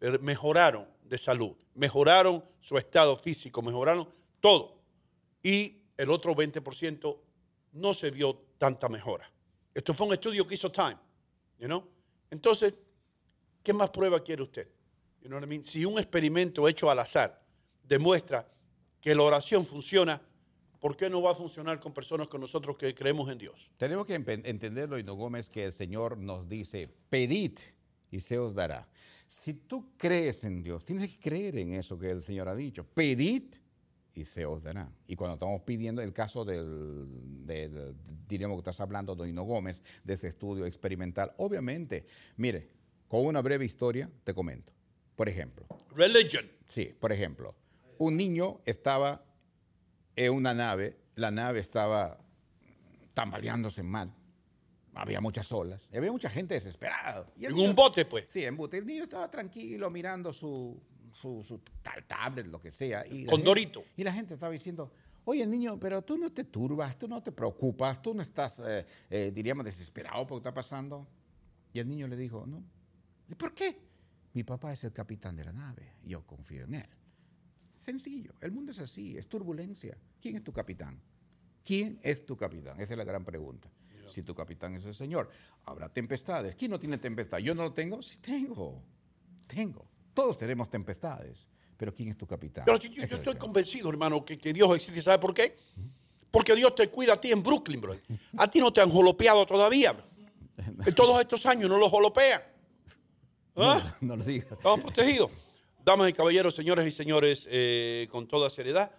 eh, 0.00 0.18
mejoraron 0.20 0.86
de 1.02 1.18
salud, 1.18 1.54
mejoraron 1.74 2.44
su 2.60 2.78
estado 2.78 3.16
físico, 3.16 3.62
mejoraron 3.62 4.08
todo. 4.40 4.80
Y 5.42 5.82
el 5.96 6.10
otro 6.10 6.34
20% 6.34 7.18
no 7.72 7.94
se 7.94 8.10
vio 8.10 8.40
tanta 8.58 8.88
mejora. 8.88 9.30
Esto 9.74 9.92
fue 9.94 10.06
un 10.06 10.14
estudio 10.14 10.46
que 10.46 10.54
hizo 10.54 10.70
Time? 10.70 10.96
Entonces, 12.30 12.78
¿qué 13.62 13.72
más 13.72 13.90
prueba 13.90 14.22
quiere 14.22 14.42
usted? 14.42 14.68
Si 15.62 15.84
un 15.84 15.98
experimento 15.98 16.68
hecho 16.68 16.90
al 16.90 16.98
azar 16.98 17.42
demuestra 17.82 18.48
que 19.00 19.14
la 19.14 19.22
oración 19.22 19.66
funciona, 19.66 20.20
¿por 20.84 20.98
qué 20.98 21.08
no 21.08 21.22
va 21.22 21.30
a 21.30 21.34
funcionar 21.34 21.80
con 21.80 21.94
personas 21.94 22.28
con 22.28 22.42
nosotros 22.42 22.76
que 22.76 22.94
creemos 22.94 23.30
en 23.30 23.38
Dios? 23.38 23.70
Tenemos 23.78 24.06
que 24.06 24.16
entenderlo, 24.16 24.98
Hino 24.98 25.14
Gómez, 25.14 25.48
que 25.48 25.64
el 25.64 25.72
Señor 25.72 26.18
nos 26.18 26.46
dice, 26.46 26.90
pedid 27.08 27.52
y 28.10 28.20
se 28.20 28.38
os 28.38 28.54
dará. 28.54 28.86
Si 29.26 29.54
tú 29.54 29.92
crees 29.96 30.44
en 30.44 30.62
Dios, 30.62 30.84
tienes 30.84 31.08
que 31.08 31.18
creer 31.18 31.56
en 31.56 31.72
eso 31.72 31.98
que 31.98 32.10
el 32.10 32.20
Señor 32.20 32.50
ha 32.50 32.54
dicho. 32.54 32.84
Pedid 32.84 33.44
y 34.12 34.26
se 34.26 34.44
os 34.44 34.62
dará. 34.62 34.92
Y 35.06 35.16
cuando 35.16 35.36
estamos 35.36 35.62
pidiendo 35.62 36.02
el 36.02 36.12
caso 36.12 36.44
del, 36.44 37.94
diríamos 38.28 38.56
que 38.56 38.60
estás 38.60 38.80
hablando 38.80 39.14
de 39.14 39.30
Hino 39.30 39.44
Gómez, 39.44 39.82
de 40.04 40.12
ese 40.12 40.28
estudio 40.28 40.66
experimental, 40.66 41.32
obviamente, 41.38 42.04
mire, 42.36 42.68
con 43.08 43.24
una 43.24 43.40
breve 43.40 43.64
historia 43.64 44.10
te 44.22 44.34
comento. 44.34 44.74
Por 45.16 45.30
ejemplo. 45.30 45.64
Religion. 45.96 46.44
Sí, 46.68 46.94
por 47.00 47.10
ejemplo, 47.10 47.54
un 47.96 48.18
niño 48.18 48.60
estaba 48.66 49.24
en 50.16 50.32
una 50.32 50.54
nave, 50.54 50.96
la 51.16 51.30
nave 51.30 51.60
estaba 51.60 52.18
tambaleándose 53.14 53.82
mal. 53.82 54.12
Había 54.94 55.20
muchas 55.20 55.50
olas. 55.52 55.88
Había 55.94 56.12
mucha 56.12 56.30
gente 56.30 56.54
desesperada. 56.54 57.26
en 57.40 57.54
un 57.54 57.74
bote, 57.74 58.04
pues. 58.04 58.26
Sí, 58.28 58.44
en 58.44 58.56
bote. 58.56 58.78
El 58.78 58.86
niño 58.86 59.04
estaba 59.04 59.28
tranquilo 59.28 59.90
mirando 59.90 60.32
su, 60.32 60.80
su, 61.12 61.60
tal 61.82 62.04
tablet, 62.04 62.46
lo 62.46 62.60
que 62.60 62.70
sea. 62.70 63.04
Y 63.06 63.26
Con 63.26 63.42
Dorito. 63.42 63.84
Y 63.96 64.04
la 64.04 64.12
gente 64.12 64.34
estaba 64.34 64.52
diciendo, 64.52 64.92
oye, 65.24 65.46
niño, 65.46 65.78
pero 65.80 66.02
tú 66.02 66.16
no 66.16 66.30
te 66.30 66.44
turbas, 66.44 66.96
tú 66.96 67.08
no 67.08 67.22
te 67.22 67.32
preocupas, 67.32 68.00
tú 68.00 68.14
no 68.14 68.22
estás, 68.22 68.62
eh, 68.64 68.86
eh, 69.10 69.32
diríamos, 69.34 69.64
desesperado 69.64 70.26
por 70.26 70.38
lo 70.38 70.42
que 70.42 70.48
está 70.48 70.54
pasando. 70.54 71.08
Y 71.72 71.80
el 71.80 71.88
niño 71.88 72.06
le 72.06 72.16
dijo, 72.16 72.46
no. 72.46 72.62
¿Y 73.28 73.34
por 73.34 73.52
qué? 73.52 73.76
Mi 74.32 74.44
papá 74.44 74.72
es 74.72 74.84
el 74.84 74.92
capitán 74.92 75.34
de 75.34 75.44
la 75.44 75.52
nave. 75.52 75.94
Yo 76.04 76.24
confío 76.24 76.64
en 76.64 76.74
él. 76.74 76.88
Sencillo, 77.84 78.32
el 78.40 78.50
mundo 78.50 78.72
es 78.72 78.78
así, 78.78 79.14
es 79.14 79.28
turbulencia. 79.28 79.98
¿Quién 80.18 80.36
es 80.36 80.42
tu 80.42 80.54
capitán? 80.54 80.98
¿Quién 81.62 82.00
es 82.02 82.24
tu 82.24 82.34
capitán? 82.34 82.80
Esa 82.80 82.94
es 82.94 82.98
la 82.98 83.04
gran 83.04 83.26
pregunta. 83.26 83.70
Si 84.08 84.22
tu 84.22 84.34
capitán 84.34 84.74
es 84.74 84.86
el 84.86 84.94
Señor, 84.94 85.28
habrá 85.64 85.90
tempestades. 85.90 86.54
¿Quién 86.54 86.70
no 86.70 86.80
tiene 86.80 86.96
tempestad? 86.96 87.38
¿Yo 87.38 87.54
no 87.54 87.62
lo 87.62 87.72
tengo? 87.74 88.02
Sí 88.02 88.16
tengo, 88.22 88.82
tengo. 89.46 89.86
Todos 90.14 90.38
tenemos 90.38 90.70
tempestades, 90.70 91.46
pero 91.76 91.94
¿quién 91.94 92.08
es 92.08 92.16
tu 92.16 92.26
capitán? 92.26 92.64
Pero 92.64 92.78
yo, 92.78 93.02
estoy 93.02 93.36
convencido, 93.36 93.90
hermano, 93.90 94.24
que, 94.24 94.36
Dios 94.36 94.74
existe. 94.74 95.02
¿Sabe 95.02 95.18
por 95.18 95.34
qué? 95.34 95.54
Porque 96.30 96.54
Dios 96.54 96.74
te 96.74 96.88
cuida 96.88 97.12
a 97.12 97.20
ti 97.20 97.32
en 97.32 97.42
Brooklyn, 97.42 97.82
bro. 97.82 97.98
A 98.38 98.48
ti 98.48 98.60
no 98.60 98.72
te 98.72 98.80
han 98.80 98.88
jolopeado 98.88 99.44
todavía. 99.44 99.94
En 100.86 100.94
todos 100.94 101.20
estos 101.20 101.44
años 101.46 101.68
no 101.68 101.76
los 101.78 101.90
jolopean. 101.90 102.40
¿Ah? 103.56 103.96
No, 104.00 104.14
lo 104.14 104.24
digas. 104.24 104.52
Estamos 104.52 104.80
protegidos. 104.80 105.32
Damas 105.84 106.08
y 106.08 106.14
caballeros, 106.14 106.54
señores 106.54 106.86
y 106.86 106.90
señores, 106.90 107.46
eh, 107.50 108.08
con 108.10 108.26
toda 108.26 108.48
seriedad, 108.48 108.90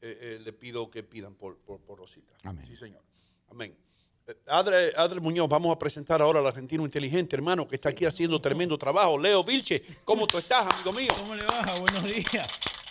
eh, 0.00 0.18
eh, 0.20 0.40
le 0.42 0.52
pido 0.54 0.90
que 0.90 1.02
pidan 1.02 1.34
por, 1.34 1.58
Rosita. 1.86 2.32
Amén. 2.44 2.64
Sí, 2.66 2.74
señor. 2.76 3.02
Amén. 3.50 3.76
Adre, 4.46 4.92
Adre, 4.96 5.20
Muñoz, 5.20 5.50
vamos 5.50 5.74
a 5.74 5.78
presentar 5.78 6.22
ahora 6.22 6.38
al 6.38 6.46
argentino 6.46 6.84
inteligente, 6.84 7.36
hermano, 7.36 7.68
que 7.68 7.74
está 7.76 7.90
aquí 7.90 8.06
haciendo 8.06 8.40
tremendo 8.40 8.78
trabajo. 8.78 9.18
Leo 9.18 9.44
Vilche, 9.44 9.82
¿cómo 10.04 10.26
tú 10.26 10.38
estás, 10.38 10.66
amigo 10.72 10.92
mío? 10.92 11.12
¿Cómo 11.18 11.34
le 11.34 11.44
va? 11.44 11.78
Buenos 11.78 12.04
días. 12.04 12.48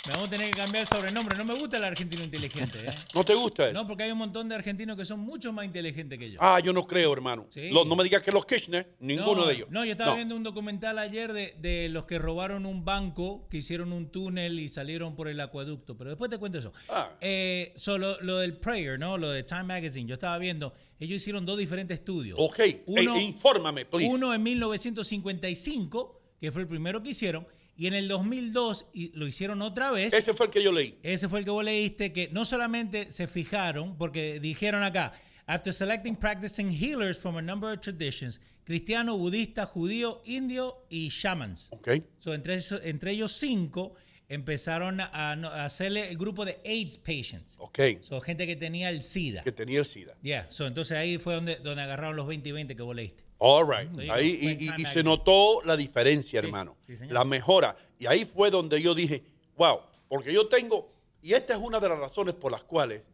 Me 0.07 0.13
vamos 0.13 0.27
a 0.27 0.31
tener 0.31 0.49
que 0.51 0.55
cambiar 0.55 0.83
el 0.83 0.87
sobrenombre. 0.89 1.37
No 1.37 1.43
me 1.45 1.53
gusta 1.55 1.75
el 1.77 1.83
argentino 1.83 2.23
inteligente. 2.23 2.79
¿eh? 2.85 2.95
¿No 3.13 3.23
te 3.23 3.35
gusta 3.35 3.65
eso? 3.65 3.73
No, 3.73 3.85
porque 3.85 4.03
hay 4.03 4.11
un 4.11 4.17
montón 4.17 4.47
de 4.47 4.55
argentinos 4.55 4.95
que 4.95 5.03
son 5.03 5.19
mucho 5.19 5.51
más 5.51 5.65
inteligentes 5.65 6.17
que 6.17 6.31
yo. 6.31 6.39
Ah, 6.41 6.59
yo 6.61 6.71
no 6.71 6.87
creo, 6.87 7.11
hermano. 7.11 7.47
Sí. 7.49 7.69
Lo- 7.69 7.83
no 7.83 7.95
me 7.97 8.03
digas 8.05 8.21
que 8.23 8.31
los 8.31 8.45
Kirchner, 8.45 8.95
ninguno 8.99 9.41
no, 9.41 9.45
de 9.47 9.55
ellos. 9.55 9.67
No, 9.69 9.83
yo 9.83 9.91
estaba 9.91 10.15
viendo 10.15 10.35
un 10.37 10.43
documental 10.43 10.97
ayer 10.99 11.33
de, 11.33 11.53
de 11.59 11.89
los 11.89 12.05
que 12.05 12.17
robaron 12.17 12.65
un 12.65 12.85
banco, 12.85 13.45
que 13.49 13.57
hicieron 13.57 13.91
un 13.91 14.09
túnel 14.09 14.59
y 14.59 14.69
salieron 14.69 15.15
por 15.17 15.27
el 15.27 15.39
acueducto. 15.41 15.97
Pero 15.97 16.11
después 16.11 16.31
te 16.31 16.37
cuento 16.37 16.57
eso. 16.59 16.71
Ah. 16.87 17.09
Eh, 17.19 17.73
solo 17.75 18.17
lo 18.21 18.37
del 18.37 18.53
Prayer, 18.57 18.97
¿no? 18.97 19.17
Lo 19.17 19.29
de 19.29 19.43
Time 19.43 19.63
Magazine. 19.63 20.07
Yo 20.07 20.13
estaba 20.13 20.37
viendo, 20.37 20.73
ellos 20.99 21.17
hicieron 21.17 21.45
dos 21.45 21.57
diferentes 21.57 21.99
estudios. 21.99 22.37
Ok, 22.41 22.59
Uno- 22.85 23.15
eh, 23.15 23.21
infórmame, 23.23 23.85
please. 23.85 24.09
Uno 24.09 24.33
en 24.33 24.41
1955, 24.43 26.21
que 26.39 26.51
fue 26.53 26.61
el 26.61 26.67
primero 26.69 27.03
que 27.03 27.09
hicieron, 27.09 27.45
y 27.79 27.87
en 27.87 27.93
el 27.93 28.09
2002 28.09 28.87
y 28.91 29.17
lo 29.17 29.25
hicieron 29.25 29.61
otra 29.61 29.93
vez. 29.93 30.13
Ese 30.13 30.33
fue 30.33 30.47
el 30.47 30.51
que 30.51 30.61
yo 30.61 30.73
leí. 30.73 30.99
Ese 31.01 31.29
fue 31.29 31.39
el 31.39 31.45
que 31.45 31.51
vos 31.51 31.63
leíste, 31.63 32.11
que 32.11 32.27
no 32.27 32.43
solamente 32.43 33.09
se 33.09 33.25
fijaron, 33.25 33.97
porque 33.97 34.41
dijeron 34.41 34.83
acá, 34.83 35.13
after 35.45 35.73
selecting 35.73 36.17
practicing 36.17 36.69
healers 36.69 37.17
from 37.17 37.37
a 37.37 37.41
number 37.41 37.71
of 37.71 37.79
traditions, 37.79 38.41
cristiano, 38.65 39.17
budista, 39.17 39.65
judío, 39.65 40.21
indio 40.25 40.85
y 40.89 41.07
shamans. 41.07 41.69
Ok. 41.71 41.89
So, 42.19 42.33
entre, 42.33 42.59
entre 42.83 43.11
ellos 43.11 43.31
cinco 43.31 43.93
empezaron 44.27 44.99
a, 44.99 45.31
a 45.31 45.63
hacerle 45.63 46.09
el 46.09 46.17
grupo 46.17 46.43
de 46.43 46.59
AIDS 46.65 46.97
patients. 46.97 47.55
Ok. 47.59 47.79
So, 48.01 48.19
gente 48.19 48.45
que 48.45 48.57
tenía 48.57 48.89
el 48.89 49.01
SIDA. 49.01 49.41
Que 49.41 49.53
tenía 49.53 49.79
el 49.79 49.85
SIDA. 49.85 50.17
Yeah, 50.21 50.47
so, 50.49 50.67
entonces 50.67 50.97
ahí 50.97 51.17
fue 51.17 51.35
donde, 51.35 51.55
donde 51.55 51.81
agarraron 51.81 52.17
los 52.17 52.27
20 52.27 52.49
y 52.49 52.51
20 52.51 52.75
que 52.75 52.83
vos 52.83 52.93
leíste. 52.93 53.28
All 53.39 53.65
right. 53.67 53.89
Ahí, 54.11 54.37
y, 54.77 54.85
se 54.85 55.01
notó 55.03 55.61
la 55.63 55.75
diferencia, 55.77 56.39
hermano. 56.39 56.75
sí, 56.85 56.95
la 57.09 57.23
mejora. 57.23 57.75
Y 57.97 58.05
ahí 58.05 58.25
fue 58.25 58.49
donde 58.51 58.81
yo 58.81 58.93
dije, 58.93 59.23
wow, 59.57 59.79
porque 60.07 60.31
yo 60.33 60.47
tengo, 60.47 60.91
y 61.21 61.33
esta 61.33 61.53
es 61.53 61.59
una 61.59 61.79
de 61.79 61.87
las 61.89 61.97
razones 61.99 62.35
por 62.35 62.51
las 62.51 62.63
cuales 62.63 63.09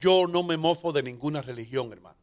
yo 0.00 0.26
no 0.26 0.42
me 0.42 0.56
mofo 0.56 0.92
de 0.92 1.02
ninguna 1.02 1.40
religión, 1.42 1.92
hermano. 1.92 2.16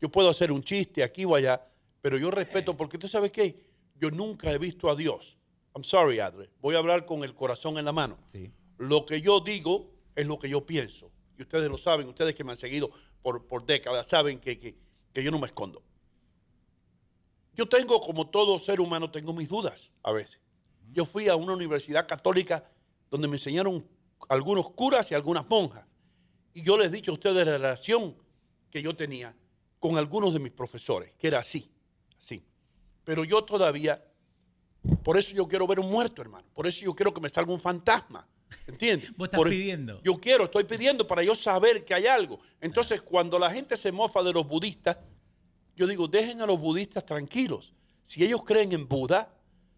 Yo 0.00 0.08
puedo 0.08 0.28
hacer 0.28 0.52
un 0.52 0.62
chiste 0.62 1.02
aquí 1.02 1.24
o 1.24 1.34
allá, 1.34 1.64
pero 2.00 2.18
yo 2.18 2.30
respeto, 2.30 2.76
porque 2.76 2.98
tú 2.98 3.08
sabes 3.08 3.32
qué, 3.32 3.64
yo 3.96 4.10
nunca 4.10 4.52
he 4.52 4.58
visto 4.58 4.90
a 4.90 4.94
Dios. 4.96 5.36
I'm 5.74 5.84
sorry, 5.84 6.20
Adre. 6.20 6.48
Voy 6.60 6.74
a 6.74 6.78
hablar 6.78 7.04
con 7.06 7.22
el 7.24 7.34
corazón 7.34 7.78
en 7.78 7.84
la 7.84 7.92
mano. 7.92 8.18
Lo 8.78 9.04
que 9.06 9.20
yo 9.20 9.40
digo 9.40 9.90
es 10.14 10.26
lo 10.26 10.38
que 10.38 10.48
yo 10.48 10.64
pienso. 10.64 11.10
Y 11.36 11.42
ustedes 11.42 11.70
lo 11.70 11.78
saben, 11.78 12.06
ustedes 12.08 12.34
que 12.34 12.42
me 12.44 12.50
han 12.52 12.56
seguido 12.56 12.90
por, 13.22 13.46
por 13.46 13.64
décadas 13.64 14.06
saben 14.08 14.38
que, 14.40 14.58
que- 14.58 14.74
que 15.12 15.22
yo 15.24 15.30
no 15.32 15.38
me 15.38 15.46
escondo. 15.46 15.82
Yo 17.58 17.68
tengo, 17.68 17.98
como 17.98 18.28
todo 18.28 18.56
ser 18.60 18.80
humano, 18.80 19.10
tengo 19.10 19.32
mis 19.32 19.48
dudas 19.48 19.92
a 20.04 20.12
veces. 20.12 20.40
Yo 20.92 21.04
fui 21.04 21.28
a 21.28 21.34
una 21.34 21.54
universidad 21.54 22.06
católica 22.06 22.64
donde 23.10 23.26
me 23.26 23.34
enseñaron 23.34 23.84
algunos 24.28 24.70
curas 24.70 25.10
y 25.10 25.16
algunas 25.16 25.44
monjas. 25.48 25.84
Y 26.54 26.62
yo 26.62 26.78
les 26.78 26.86
he 26.92 26.94
dicho 26.94 27.10
a 27.10 27.14
ustedes 27.14 27.44
la 27.44 27.52
relación 27.58 28.16
que 28.70 28.80
yo 28.80 28.94
tenía 28.94 29.34
con 29.80 29.98
algunos 29.98 30.32
de 30.34 30.38
mis 30.38 30.52
profesores, 30.52 31.12
que 31.16 31.26
era 31.26 31.40
así, 31.40 31.68
así. 32.16 32.44
Pero 33.02 33.24
yo 33.24 33.42
todavía, 33.42 34.04
por 35.02 35.18
eso 35.18 35.34
yo 35.34 35.48
quiero 35.48 35.66
ver 35.66 35.80
un 35.80 35.90
muerto, 35.90 36.22
hermano. 36.22 36.46
Por 36.54 36.68
eso 36.68 36.84
yo 36.84 36.94
quiero 36.94 37.12
que 37.12 37.20
me 37.20 37.28
salga 37.28 37.52
un 37.52 37.60
fantasma. 37.60 38.24
¿Entiendes? 38.68 39.10
Vos 39.16 39.26
estás 39.26 39.38
Por- 39.38 39.50
pidiendo. 39.50 40.00
Yo 40.02 40.14
quiero, 40.20 40.44
estoy 40.44 40.62
pidiendo 40.62 41.08
para 41.08 41.24
yo 41.24 41.34
saber 41.34 41.84
que 41.84 41.92
hay 41.92 42.06
algo. 42.06 42.38
Entonces, 42.60 43.02
cuando 43.02 43.36
la 43.36 43.50
gente 43.50 43.76
se 43.76 43.90
mofa 43.90 44.22
de 44.22 44.32
los 44.32 44.46
budistas, 44.46 44.96
yo 45.78 45.86
digo, 45.86 46.08
dejen 46.08 46.40
a 46.40 46.46
los 46.46 46.58
budistas 46.58 47.06
tranquilos. 47.06 47.72
Si 48.02 48.24
ellos 48.24 48.42
creen 48.44 48.72
en 48.72 48.88
Buda, 48.88 49.32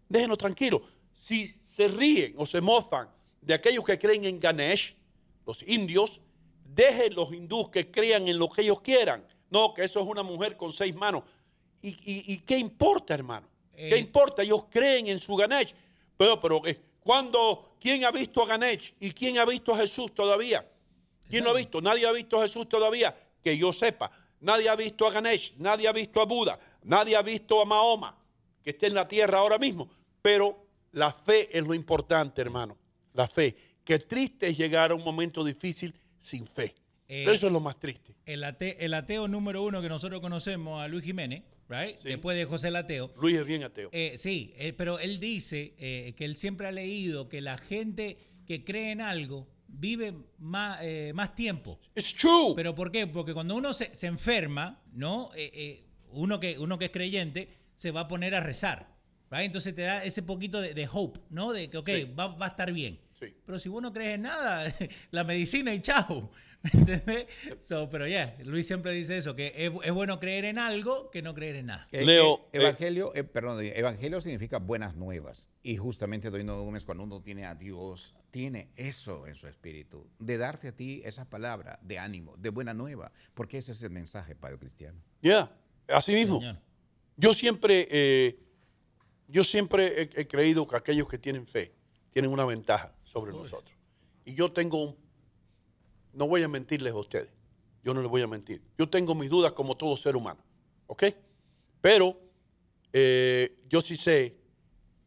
déjenlos 0.09 0.37
tranquilos. 0.39 0.81
Si 1.13 1.45
se 1.47 1.87
ríen 1.87 2.33
o 2.37 2.45
se 2.45 2.59
mofan 2.59 3.07
de 3.41 3.53
aquellos 3.53 3.83
que 3.85 3.99
creen 3.99 4.25
en 4.25 4.39
Ganesh, 4.39 4.95
los 5.45 5.61
indios, 5.67 6.19
dejen 6.65 7.13
los 7.13 7.31
hindús 7.33 7.69
que 7.69 7.91
crean 7.91 8.27
en 8.27 8.39
lo 8.39 8.49
que 8.49 8.61
ellos 8.63 8.81
quieran. 8.81 9.23
No, 9.51 9.73
que 9.73 9.83
eso 9.83 9.99
es 9.99 10.07
una 10.07 10.23
mujer 10.23 10.57
con 10.57 10.73
seis 10.73 10.95
manos. 10.95 11.23
¿Y, 11.81 11.89
y- 11.89 12.33
y 12.33 12.37
qué 12.39 12.57
importa, 12.57 13.13
hermano? 13.13 13.47
¿Qué 13.75 13.95
Eh. 13.95 13.99
importa? 13.99 14.41
Ellos 14.43 14.65
creen 14.69 15.07
en 15.07 15.19
su 15.19 15.35
Ganesh. 15.35 15.75
Pero, 16.17 16.39
pero, 16.39 16.65
eh, 16.65 16.79
cuando, 16.99 17.75
¿quién 17.79 18.05
ha 18.05 18.11
visto 18.11 18.41
a 18.41 18.47
Ganesh? 18.47 18.93
¿Y 18.99 19.11
quién 19.11 19.37
ha 19.37 19.45
visto 19.45 19.73
a 19.73 19.77
Jesús 19.77 20.13
todavía? 20.13 20.67
¿Quién 21.29 21.43
lo 21.43 21.51
ha 21.51 21.53
visto? 21.53 21.79
Nadie 21.81 22.05
ha 22.07 22.11
visto 22.11 22.37
a 22.39 22.41
Jesús 22.43 22.67
todavía, 22.69 23.15
que 23.43 23.57
yo 23.57 23.71
sepa. 23.73 24.11
Nadie 24.41 24.69
ha 24.69 24.75
visto 24.75 25.07
a 25.07 25.11
Ganesh, 25.11 25.53
nadie 25.57 25.87
ha 25.87 25.93
visto 25.93 26.19
a 26.21 26.25
Buda, 26.25 26.59
nadie 26.83 27.15
ha 27.15 27.21
visto 27.21 27.61
a 27.61 27.65
Mahoma, 27.65 28.17
que 28.63 28.71
está 28.71 28.87
en 28.87 28.93
la 28.95 29.07
tierra 29.07 29.39
ahora 29.39 29.57
mismo. 29.57 29.89
Pero 30.21 30.65
la 30.91 31.11
fe 31.11 31.55
es 31.57 31.65
lo 31.65 31.73
importante, 31.73 32.41
hermano. 32.41 32.77
La 33.13 33.27
fe. 33.27 33.55
Qué 33.83 33.99
triste 33.99 34.47
es 34.47 34.57
llegar 34.57 34.91
a 34.91 34.95
un 34.95 35.03
momento 35.03 35.43
difícil 35.43 35.93
sin 36.19 36.45
fe. 36.45 36.75
Eh, 37.07 37.25
Eso 37.27 37.47
es 37.47 37.53
lo 37.53 37.59
más 37.59 37.77
triste. 37.79 38.15
El, 38.25 38.43
ate- 38.43 38.77
el 38.79 38.93
ateo 38.93 39.27
número 39.27 39.63
uno 39.63 39.81
que 39.81 39.89
nosotros 39.89 40.21
conocemos, 40.21 40.81
a 40.81 40.87
Luis 40.87 41.03
Jiménez, 41.03 41.43
right? 41.67 41.99
después 42.01 42.37
de 42.37 42.45
José 42.45 42.69
el 42.69 42.75
Ateo. 42.77 43.11
Luis 43.19 43.37
es 43.37 43.45
bien 43.45 43.63
ateo. 43.63 43.89
Eh, 43.91 44.13
sí, 44.17 44.53
eh, 44.57 44.71
pero 44.73 44.97
él 44.99 45.19
dice 45.19 45.73
eh, 45.77 46.13
que 46.15 46.25
él 46.25 46.35
siempre 46.37 46.67
ha 46.67 46.71
leído 46.71 47.27
que 47.27 47.41
la 47.41 47.57
gente 47.57 48.17
que 48.45 48.63
cree 48.63 48.91
en 48.91 49.01
algo 49.01 49.47
vive 49.73 50.13
más, 50.39 50.79
eh, 50.81 51.11
más 51.15 51.35
tiempo. 51.35 51.79
It's 51.95 52.13
true. 52.13 52.53
¿Pero 52.55 52.75
por 52.75 52.91
qué? 52.91 53.07
Porque 53.07 53.33
cuando 53.33 53.55
uno 53.55 53.73
se, 53.73 53.95
se 53.95 54.07
enferma, 54.07 54.81
¿no? 54.93 55.31
Eh, 55.35 55.51
eh, 55.53 55.83
uno, 56.11 56.39
que, 56.39 56.57
uno 56.59 56.77
que 56.77 56.85
es 56.85 56.91
creyente 56.91 57.57
se 57.75 57.91
va 57.91 58.01
a 58.01 58.07
poner 58.07 58.35
a 58.35 58.39
rezar. 58.41 58.95
right? 59.31 59.45
Entonces 59.45 59.73
te 59.73 59.83
da 59.83 60.03
ese 60.03 60.21
poquito 60.23 60.59
de, 60.61 60.73
de 60.73 60.87
hope, 60.91 61.19
¿no? 61.29 61.51
De 61.53 61.69
que, 61.69 61.77
ok, 61.77 61.89
Sí. 61.89 62.03
va, 62.17 62.27
va 62.27 62.45
a 62.47 62.49
estar 62.49 62.71
bien. 62.73 62.99
Sí. 63.13 63.27
Pero 63.45 63.59
si 63.59 63.69
vos 63.69 63.81
no 63.81 63.93
crees 63.93 64.15
en 64.15 64.23
nada, 64.23 64.73
la 65.11 65.23
medicina 65.23 65.73
y 65.73 65.79
chao. 65.81 66.31
¿Entendés? 66.73 67.25
So, 67.59 67.89
pero 67.89 68.07
ya, 68.07 68.37
Luis 68.43 68.67
siempre 68.67 68.93
dice 68.93 69.17
eso, 69.17 69.35
que 69.35 69.53
es, 69.55 69.71
es 69.83 69.91
bueno 69.91 70.19
creer 70.19 70.45
en 70.45 70.59
algo 70.59 71.09
que 71.09 71.21
no 71.21 71.33
creer 71.33 71.55
en 71.55 71.67
nada. 71.67 71.87
Eh, 71.91 72.05
Leo, 72.05 72.41
eh, 72.53 72.59
evangelio, 72.59 73.15
eh, 73.15 73.23
perdón, 73.23 73.63
evangelio 73.63 74.21
significa 74.21 74.59
buenas 74.59 74.95
nuevas. 74.95 75.49
Y 75.63 75.77
justamente 75.77 76.29
Doy 76.29 76.43
No 76.43 76.61
Gómez, 76.61 76.85
cuando 76.85 77.03
uno 77.03 77.21
tiene 77.21 77.45
a 77.45 77.55
Dios, 77.55 78.15
tiene 78.29 78.69
eso 78.75 79.25
en 79.25 79.33
su 79.33 79.47
espíritu, 79.47 80.07
de 80.19 80.37
darte 80.37 80.67
a 80.67 80.75
ti 80.75 81.01
esa 81.03 81.29
palabra 81.29 81.79
de 81.81 81.97
ánimo, 81.97 82.37
de 82.37 82.49
buena 82.49 82.73
nueva, 82.75 83.11
porque 83.33 83.57
ese 83.57 83.71
es 83.71 83.81
el 83.81 83.89
mensaje, 83.89 84.35
Padre 84.35 84.59
Cristiano. 84.59 85.01
Ya, 85.21 85.51
así 85.87 86.13
mismo. 86.13 86.39
Señor. 86.39 86.59
Yo 87.17 87.33
siempre, 87.33 87.87
eh, 87.89 88.39
yo 89.27 89.43
siempre 89.43 90.03
he, 90.03 90.21
he 90.21 90.27
creído 90.27 90.67
que 90.67 90.75
aquellos 90.75 91.07
que 91.07 91.17
tienen 91.17 91.47
fe 91.47 91.73
tienen 92.11 92.31
una 92.31 92.45
ventaja 92.45 92.95
sobre 93.03 93.31
nosotros. 93.31 93.75
Y 94.25 94.35
yo 94.35 94.49
tengo 94.49 94.83
un, 94.83 95.00
no 96.13 96.27
voy 96.27 96.43
a 96.43 96.47
mentirles 96.47 96.93
a 96.93 96.97
ustedes, 96.97 97.31
yo 97.83 97.93
no 97.93 98.01
les 98.01 98.09
voy 98.09 98.21
a 98.21 98.27
mentir. 98.27 98.61
Yo 98.77 98.87
tengo 98.89 99.15
mis 99.15 99.29
dudas 99.29 99.51
como 99.53 99.75
todo 99.77 99.95
ser 99.97 100.15
humano, 100.15 100.41
¿ok? 100.87 101.03
Pero 101.81 102.17
eh, 102.93 103.57
yo 103.69 103.81
sí 103.81 103.95
sé 103.95 104.35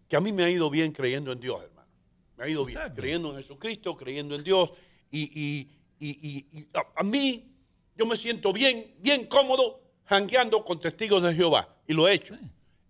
que 0.09 0.17
a 0.17 0.21
mí 0.21 0.33
me 0.33 0.45
ha 0.45 0.51
ido 0.51 0.71
bien 0.71 0.93
creyendo 0.93 1.33
en 1.33 1.41
Dios, 1.41 1.61
hermano. 1.63 1.89
Me 2.37 2.45
ha 2.45 2.49
ido 2.49 2.65
bien, 2.65 2.79
Exacto. 2.79 3.01
creyendo 3.01 3.31
en 3.31 3.37
Jesucristo, 3.37 3.97
creyendo 3.97 4.35
en 4.35 4.43
Dios. 4.45 4.73
Y, 5.11 5.23
y- 5.23 5.71
y- 6.01 6.29
y- 6.29 6.59
y 6.61 6.69
a, 6.75 7.01
a 7.01 7.03
mí, 7.05 7.53
yo 7.97 8.07
me 8.07 8.17
siento 8.17 8.53
bien, 8.53 8.95
bien 8.99 9.27
cómodo 9.27 9.81
jangueando 10.07 10.65
con 10.65 10.81
testigos 10.81 11.23
de 11.23 11.33
Jehová. 11.35 11.69
Y 11.87 11.93
lo 11.93 12.09
he 12.09 12.15
hecho. 12.15 12.37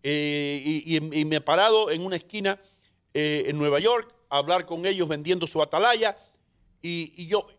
Eh, 0.03 0.83
y, 0.87 1.01
me 1.25 1.37
he 1.37 1.41
parado 1.41 1.91
en 1.91 2.01
una 2.03 2.17
esquina 2.17 2.59
eh, 3.13 3.45
en 3.47 3.59
Nueva 3.59 3.81
York 3.81 4.15
a 4.31 4.39
hablar 4.39 4.65
con 4.67 4.85
ellos 4.87 5.09
vendiendo 5.09 5.47
su 5.47 5.61
atalaya. 5.63 6.17
Y, 6.83 7.27
yo, 7.27 7.47
¿qué- 7.47 7.55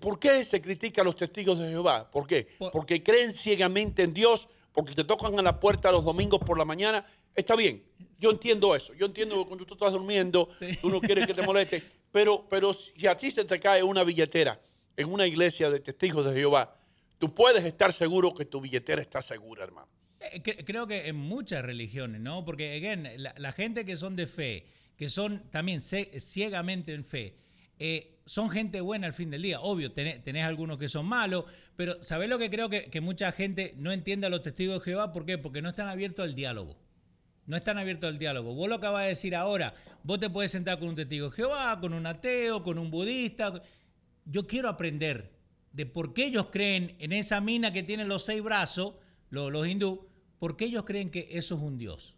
¿por 0.00 0.18
qué 0.18 0.44
se 0.44 0.60
critica 0.62 1.02
a 1.02 1.04
los 1.04 1.16
testigos 1.16 1.58
de 1.58 1.68
Jehová? 1.68 2.10
¿Por 2.10 2.26
qué? 2.26 2.48
Por- 2.58 2.72
Porque 2.72 3.02
creen 3.02 3.32
ciegamente 3.32 4.02
en 4.02 4.14
Dios, 4.14 4.48
porque 4.72 4.94
te 4.94 5.04
tocan 5.04 5.38
a 5.38 5.42
la 5.42 5.60
puerta 5.60 5.92
los 5.92 6.04
domingos 6.04 6.40
por 6.40 6.56
la 6.58 6.64
mañana. 6.64 7.04
Está 7.34 7.54
bien, 7.56 7.82
yo 8.18 8.30
entiendo 8.30 8.74
eso. 8.74 8.94
Yo 8.94 9.06
entiendo 9.06 9.36
que 9.42 9.46
cuando 9.46 9.66
tú 9.66 9.74
estás 9.74 9.92
durmiendo, 9.92 10.48
Sí. 10.58 10.76
tú 10.80 10.88
no 10.88 11.00
quieres 11.00 11.26
que 11.26 11.34
te 11.34 11.42
moleste. 11.42 11.82
Pero, 12.10 12.46
pero 12.48 12.72
si 12.72 13.06
a 13.06 13.16
ti 13.16 13.30
se 13.30 13.44
te 13.44 13.58
cae 13.60 13.82
una 13.82 14.04
billetera 14.04 14.60
en 14.96 15.08
una 15.12 15.26
iglesia 15.26 15.68
de 15.70 15.80
testigos 15.80 16.24
de 16.26 16.32
Jehová, 16.32 16.76
tú 17.18 17.34
puedes 17.34 17.64
estar 17.64 17.92
seguro 17.92 18.30
que 18.30 18.44
tu 18.44 18.60
billetera 18.60 19.02
está 19.02 19.20
segura, 19.20 19.64
hermano. 19.64 19.88
Eh, 20.20 20.40
cre- 20.42 20.64
Creo 20.64 20.86
que 20.86 21.08
en 21.08 21.16
muchas 21.16 21.64
religiones, 21.64 22.20
¿no? 22.20 22.44
Porque, 22.44 22.76
again, 22.76 23.08
la, 23.22 23.34
la 23.36 23.52
gente 23.52 23.84
que 23.84 23.96
son 23.96 24.14
de 24.16 24.26
fe, 24.28 24.66
que 24.96 25.08
son 25.10 25.42
también 25.50 25.80
ciegamente 25.80 26.94
en 26.94 27.04
fe, 27.04 27.34
eh, 27.78 28.13
son 28.26 28.50
gente 28.50 28.80
buena 28.80 29.06
al 29.06 29.12
fin 29.12 29.30
del 29.30 29.42
día. 29.42 29.60
Obvio, 29.60 29.92
tenés, 29.92 30.22
tenés 30.22 30.44
algunos 30.44 30.78
que 30.78 30.88
son 30.88 31.06
malos, 31.06 31.44
pero 31.76 32.02
¿sabés 32.02 32.28
lo 32.28 32.38
que 32.38 32.50
creo 32.50 32.70
que, 32.70 33.00
mucha 33.00 33.32
gente 33.32 33.74
no 33.76 33.92
entiende 33.92 34.26
a 34.26 34.30
los 34.30 34.42
testigos 34.42 34.78
de 34.78 34.84
Jehová? 34.84 35.12
¿Por 35.12 35.26
qué? 35.26 35.38
Porque 35.38 35.62
no 35.62 35.70
están 35.70 35.88
abiertos 35.88 36.24
al 36.24 36.34
diálogo. 36.34 36.76
No 37.46 37.56
están 37.56 37.76
abiertos 37.76 38.08
al 38.08 38.18
diálogo. 38.18 38.54
Vos 38.54 38.68
lo 38.68 38.76
acabas 38.76 39.02
de 39.02 39.08
decir 39.10 39.36
ahora. 39.36 39.74
Vos 40.02 40.18
te 40.18 40.30
puedes 40.30 40.50
sentar 40.50 40.78
con 40.78 40.88
un 40.88 40.96
testigo 40.96 41.28
de 41.28 41.36
Jehová, 41.36 41.78
con 41.80 41.92
un 41.92 42.06
ateo, 42.06 42.62
con 42.62 42.78
un 42.78 42.90
budista. 42.90 43.62
Yo 44.24 44.46
quiero 44.46 44.70
aprender 44.70 45.30
de 45.72 45.84
por 45.84 46.14
qué 46.14 46.26
ellos 46.26 46.46
creen 46.50 46.96
en 47.00 47.12
esa 47.12 47.40
mina 47.40 47.72
que 47.72 47.82
tiene 47.82 48.06
los 48.06 48.24
seis 48.24 48.42
brazos, 48.42 48.94
los, 49.28 49.52
los 49.52 49.66
hindú, 49.66 50.08
por 50.38 50.56
qué 50.56 50.66
ellos 50.66 50.84
creen 50.84 51.10
que 51.10 51.28
eso 51.32 51.56
es 51.56 51.60
un 51.60 51.76
Dios. 51.76 52.14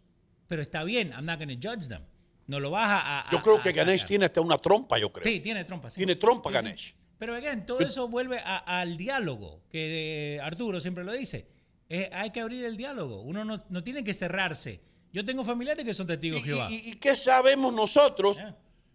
Pero 0.47 0.61
está 0.61 0.85
bien, 0.85 1.09
I'm 1.09 1.25
not 1.25 1.39
going 1.39 1.49
to 1.49 1.69
judge 1.69 1.89
them. 1.89 2.03
No 2.47 2.59
lo 2.59 2.71
vas 2.71 2.89
a. 2.89 3.27
a- 3.27 3.31
Yo 3.31 3.41
creo 3.41 3.57
a- 3.57 3.61
que 3.61 3.71
Ganesh 3.71 3.99
sacar. 3.99 4.07
tiene 4.07 4.25
hasta 4.25 4.41
una 4.41 4.57
trompa, 4.57 4.97
yo 4.97 5.11
creo. 5.11 5.23
Sí, 5.31 5.39
tiene 5.39 5.63
trompa. 5.65 5.89
sí. 5.89 5.97
Tiene 5.97 6.15
trompa 6.15 6.49
Sí, 6.49 6.53
sí. 6.57 6.63
Ganesh. 6.63 6.95
Pero 7.19 7.35
again, 7.35 7.65
todo 7.65 7.79
eso 7.79 8.07
vuelve 8.07 8.39
a- 8.39 8.57
al 8.57 8.95
diálogo, 8.97 9.61
que 9.71 10.35
eh, 10.35 10.39
Arturo 10.41 10.79
siempre 10.79 11.03
lo 11.03 11.11
dice. 11.13 11.47
Eh, 11.89 12.09
hay 12.13 12.31
que 12.31 12.41
abrir 12.41 12.65
el 12.65 12.77
diálogo. 12.77 13.21
Uno 13.21 13.43
no, 13.45 13.63
no 13.69 13.83
tiene 13.83 14.03
que 14.03 14.13
cerrarse. 14.13 14.81
Yo 15.13 15.23
tengo 15.25 15.43
familiares 15.43 15.83
que 15.85 15.93
son 15.93 16.05
testigos 16.05 16.39
¿Y, 16.39 16.43
de 16.43 16.47
Jehová. 16.47 16.67
y- 16.69 16.89
y 16.91 16.93
qué 16.95 17.15
sabemos 17.15 17.73
nosotros 17.73 18.37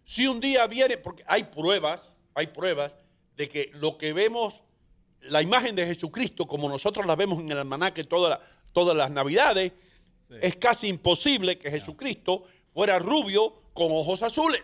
si 0.05 0.27
un 0.27 0.39
día 0.39 0.65
viene? 0.67 0.97
Porque 0.97 1.23
hay 1.27 1.43
pruebas, 1.45 2.15
hay 2.35 2.47
pruebas 2.47 2.97
de 3.35 3.49
que 3.49 3.71
lo 3.73 3.97
que 3.97 4.13
vemos, 4.13 4.61
la 5.21 5.41
imagen 5.41 5.75
de 5.75 5.85
Jesucristo, 5.85 6.45
como 6.45 6.69
nosotros 6.69 7.05
la 7.05 7.15
vemos 7.15 7.39
en 7.39 7.51
el 7.51 7.57
almanaque 7.57 8.03
toda 8.03 8.29
la- 8.29 8.39
todas 8.73 8.95
las 8.95 9.11
navidades, 9.11 9.71
es 10.41 10.55
casi 10.55 10.87
imposible 10.87 11.57
que 11.57 11.69
Jesucristo 11.71 12.43
fuera 12.73 12.99
rubio 12.99 13.53
con 13.73 13.91
ojos 13.91 14.21
azules. 14.23 14.63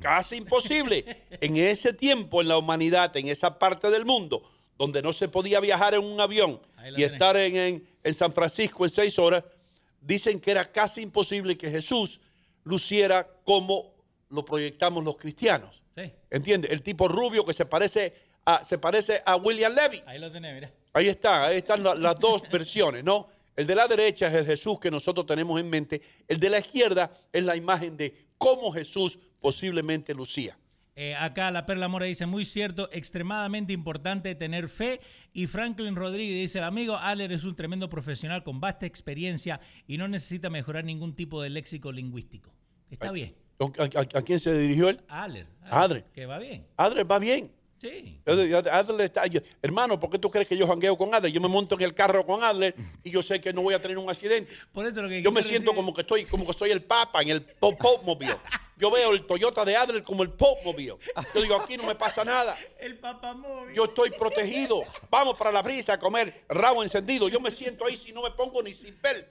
Casi 0.00 0.36
imposible. 0.36 1.22
En 1.40 1.56
ese 1.56 1.92
tiempo, 1.92 2.40
en 2.42 2.48
la 2.48 2.58
humanidad, 2.58 3.16
en 3.16 3.28
esa 3.28 3.58
parte 3.58 3.90
del 3.90 4.04
mundo, 4.04 4.42
donde 4.78 5.00
no 5.02 5.12
se 5.12 5.28
podía 5.28 5.60
viajar 5.60 5.94
en 5.94 6.04
un 6.04 6.20
avión 6.20 6.60
y 6.78 6.94
tenés. 6.96 7.12
estar 7.12 7.36
en, 7.36 7.56
en- 7.56 7.88
en 8.02 8.14
San 8.14 8.32
Francisco 8.32 8.84
en 8.84 8.90
seis 8.90 9.18
horas, 9.18 9.44
dicen 10.00 10.38
que 10.40 10.50
era 10.50 10.70
casi 10.70 11.00
imposible 11.00 11.56
que 11.56 11.70
Jesús 11.70 12.20
luciera 12.64 13.26
como 13.44 13.94
lo 14.28 14.44
proyectamos 14.44 15.02
los 15.04 15.16
cristianos. 15.16 15.82
Sí. 15.94 16.12
¿Entiendes? 16.30 16.70
El 16.70 16.82
tipo 16.82 17.08
rubio 17.08 17.44
que 17.44 17.52
se 17.52 17.64
parece 17.64 18.14
a, 18.44 18.64
se 18.64 18.78
parece 18.78 19.22
a 19.24 19.36
William 19.36 19.72
Levy. 19.74 20.02
Ahí 20.06 20.18
lo 20.18 20.30
tenés, 20.30 20.54
mira. 20.54 20.70
Ahí 20.92 21.08
está, 21.08 21.46
ahí 21.46 21.58
están 21.58 21.82
la- 21.82 21.94
las 21.94 22.18
dos 22.20 22.42
versiones, 22.50 23.02
¿no? 23.04 23.28
El 23.56 23.66
de 23.66 23.74
la 23.74 23.86
derecha 23.86 24.26
es 24.28 24.34
el 24.34 24.46
Jesús 24.46 24.78
que 24.80 24.90
nosotros 24.90 25.26
tenemos 25.26 25.60
en 25.60 25.70
mente. 25.70 26.02
El 26.26 26.38
de 26.40 26.50
la 26.50 26.58
izquierda 26.58 27.12
es 27.32 27.44
la 27.44 27.54
imagen 27.56 27.96
de 27.96 28.14
cómo 28.38 28.72
Jesús 28.72 29.18
posiblemente 29.40 30.14
lucía. 30.14 30.58
Eh, 30.96 31.14
acá 31.16 31.50
la 31.50 31.66
Perla 31.66 31.88
Mora 31.88 32.06
dice, 32.06 32.24
muy 32.26 32.44
cierto, 32.44 32.88
extremadamente 32.92 33.72
importante 33.72 34.34
tener 34.36 34.68
fe. 34.68 35.00
Y 35.32 35.46
Franklin 35.48 35.96
Rodríguez 35.96 36.36
dice, 36.36 36.58
el 36.58 36.64
amigo 36.64 36.96
Aller 36.96 37.32
es 37.32 37.44
un 37.44 37.56
tremendo 37.56 37.88
profesional 37.90 38.44
con 38.44 38.60
vasta 38.60 38.86
experiencia 38.86 39.60
y 39.88 39.98
no 39.98 40.06
necesita 40.08 40.50
mejorar 40.50 40.84
ningún 40.84 41.14
tipo 41.16 41.42
de 41.42 41.50
léxico 41.50 41.90
lingüístico. 41.90 42.52
Está 42.90 43.10
bien. 43.12 43.34
¿A, 43.58 43.64
a- 43.82 44.18
a 44.18 44.22
quién 44.22 44.38
se 44.38 44.56
dirigió 44.56 44.88
él? 44.88 45.00
Aller. 45.08 45.46
Adre. 45.62 46.04
Que 46.12 46.26
va 46.26 46.38
bien. 46.38 46.66
Adler 46.76 47.10
va 47.10 47.18
bien. 47.18 47.50
Sí. 47.84 48.18
Adler- 48.24 48.68
Adler 48.70 49.00
está- 49.04 49.26
yo- 49.26 49.40
hermano, 49.60 50.00
¿por 50.00 50.08
qué 50.08 50.18
tú 50.18 50.30
crees 50.30 50.48
que 50.48 50.56
yo 50.56 50.66
jangueo 50.66 50.96
con 50.96 51.14
Adler? 51.14 51.30
Yo 51.30 51.40
me 51.40 51.48
monto 51.48 51.74
en 51.74 51.82
el 51.82 51.92
carro 51.92 52.24
con 52.24 52.42
Adler 52.42 52.74
y 53.02 53.10
yo 53.10 53.22
sé 53.22 53.42
que 53.42 53.52
no 53.52 53.60
voy 53.60 53.74
a 53.74 53.82
tener 53.82 53.98
un 53.98 54.08
accidente. 54.08 54.50
Por 54.72 54.86
eso 54.86 55.02
lo 55.02 55.08
que 55.10 55.20
Yo 55.20 55.30
me 55.30 55.42
siento 55.42 55.72
decir- 55.72 55.76
como 55.76 55.92
que 55.92 56.00
estoy, 56.00 56.24
como 56.24 56.46
que 56.46 56.54
soy 56.54 56.70
el 56.70 56.82
Papa 56.82 57.20
en 57.20 57.28
el 57.28 57.42
Pope 57.42 57.84
Mobile. 58.04 58.36
Yo 58.78 58.90
veo 58.90 59.12
el 59.12 59.26
Toyota 59.26 59.64
de 59.66 59.76
Adler 59.76 60.02
como 60.02 60.22
el 60.22 60.30
Pope 60.30 60.62
Mobile. 60.64 60.96
Yo 61.34 61.42
digo, 61.42 61.56
aquí 61.56 61.76
no 61.76 61.84
me 61.84 61.94
pasa 61.94 62.24
nada. 62.24 62.56
El 62.80 62.98
papamóvil. 62.98 63.74
Yo 63.74 63.84
estoy 63.84 64.10
protegido. 64.10 64.82
Vamos 65.10 65.36
para 65.36 65.52
la 65.52 65.60
brisa 65.62 65.92
a 65.92 65.98
comer 65.98 66.44
rabo 66.48 66.82
encendido. 66.82 67.28
Yo 67.28 67.38
me 67.38 67.50
siento 67.50 67.84
ahí 67.86 67.96
si 67.96 68.12
no 68.12 68.22
me 68.22 68.30
pongo 68.30 68.62
ni 68.62 68.72
seatbelt. 68.72 69.26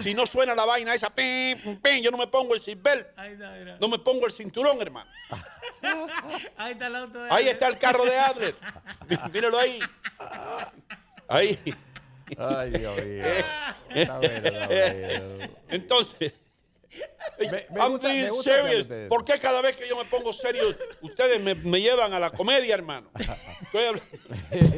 Si 0.00 0.14
no 0.14 0.26
suena 0.26 0.54
la 0.54 0.64
vaina 0.64 0.94
esa, 0.94 1.10
pim, 1.10 1.58
pim, 1.82 2.02
yo 2.02 2.10
no 2.10 2.18
me 2.18 2.26
pongo 2.26 2.54
el 2.54 2.60
seatbelt. 2.60 3.06
Ahí 3.18 3.32
está, 3.32 3.50
mira. 3.52 3.78
No 3.80 3.88
me 3.88 3.98
pongo 3.98 4.26
el 4.26 4.32
cinturón, 4.32 4.80
hermano. 4.80 5.10
Ahí 6.56 6.72
está 6.72 6.86
el 6.88 6.96
auto 6.96 7.22
de 7.22 7.30
Ahí 7.30 7.48
está 7.48 7.68
el 7.68 7.78
carro 7.78 8.04
de 8.04 8.18
Adler. 8.18 8.54
Mí- 9.08 9.16
Míralo 9.32 9.58
ahí. 9.58 9.80
Ahí. 11.28 11.58
Ay, 12.36 12.70
Dios 12.70 13.04
mío. 13.04 13.24
Está 13.90 14.18
bueno, 14.18 14.48
está 14.48 14.66
bueno. 14.66 15.54
Entonces, 15.68 16.32
I'm 17.80 17.98
being 17.98 18.24
me 18.24 18.28
gusta 18.30 18.50
que 18.50 18.56
hablen 18.56 18.72
serious. 18.72 18.82
ustedes. 18.82 19.08
¿Por 19.08 19.24
qué 19.24 19.38
cada 19.38 19.62
vez 19.62 19.76
que 19.76 19.86
yo 19.88 19.96
me 19.96 20.04
pongo 20.04 20.32
serio, 20.32 20.74
ustedes 21.02 21.40
me, 21.42 21.54
me 21.54 21.80
llevan 21.80 22.12
a 22.12 22.18
la 22.18 22.30
comedia, 22.30 22.74
hermano? 22.74 23.08
Estoy 23.14 24.00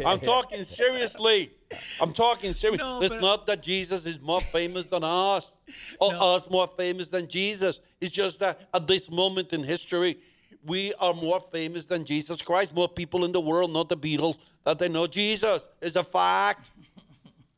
I'm 0.05 0.21
talking 0.35 0.65
seriously. 0.65 1.53
I'm 2.01 2.13
talking 2.13 2.53
seriously. 2.53 2.85
No, 2.85 3.01
it's 3.01 3.21
not 3.21 3.47
that 3.47 3.63
Jesus 3.63 4.05
is 4.07 4.21
more 4.21 4.41
famous 4.41 4.87
than 4.87 5.05
us, 5.05 5.55
or 6.01 6.13
No. 6.13 6.19
us 6.37 6.51
more 6.51 6.67
famous 6.67 7.09
than 7.09 7.29
Jesus. 7.29 7.81
It's 8.01 8.13
just 8.13 8.41
that 8.41 8.69
at 8.75 8.87
this 8.87 9.09
moment 9.11 9.53
in 9.53 9.63
history, 9.63 10.19
we 10.65 10.93
are 11.01 11.15
more 11.15 11.41
famous 11.41 11.87
than 11.87 12.05
Jesus 12.05 12.43
Christ. 12.43 12.75
More 12.75 12.89
people 12.89 13.25
in 13.25 13.33
the 13.33 13.41
world, 13.41 13.71
know 13.73 13.85
the 13.85 13.97
Beatles, 13.97 14.37
that 14.65 14.79
they 14.79 14.89
know 14.89 15.07
Jesus. 15.07 15.69
It's 15.81 15.97
a 15.97 16.05
fact. 16.05 16.71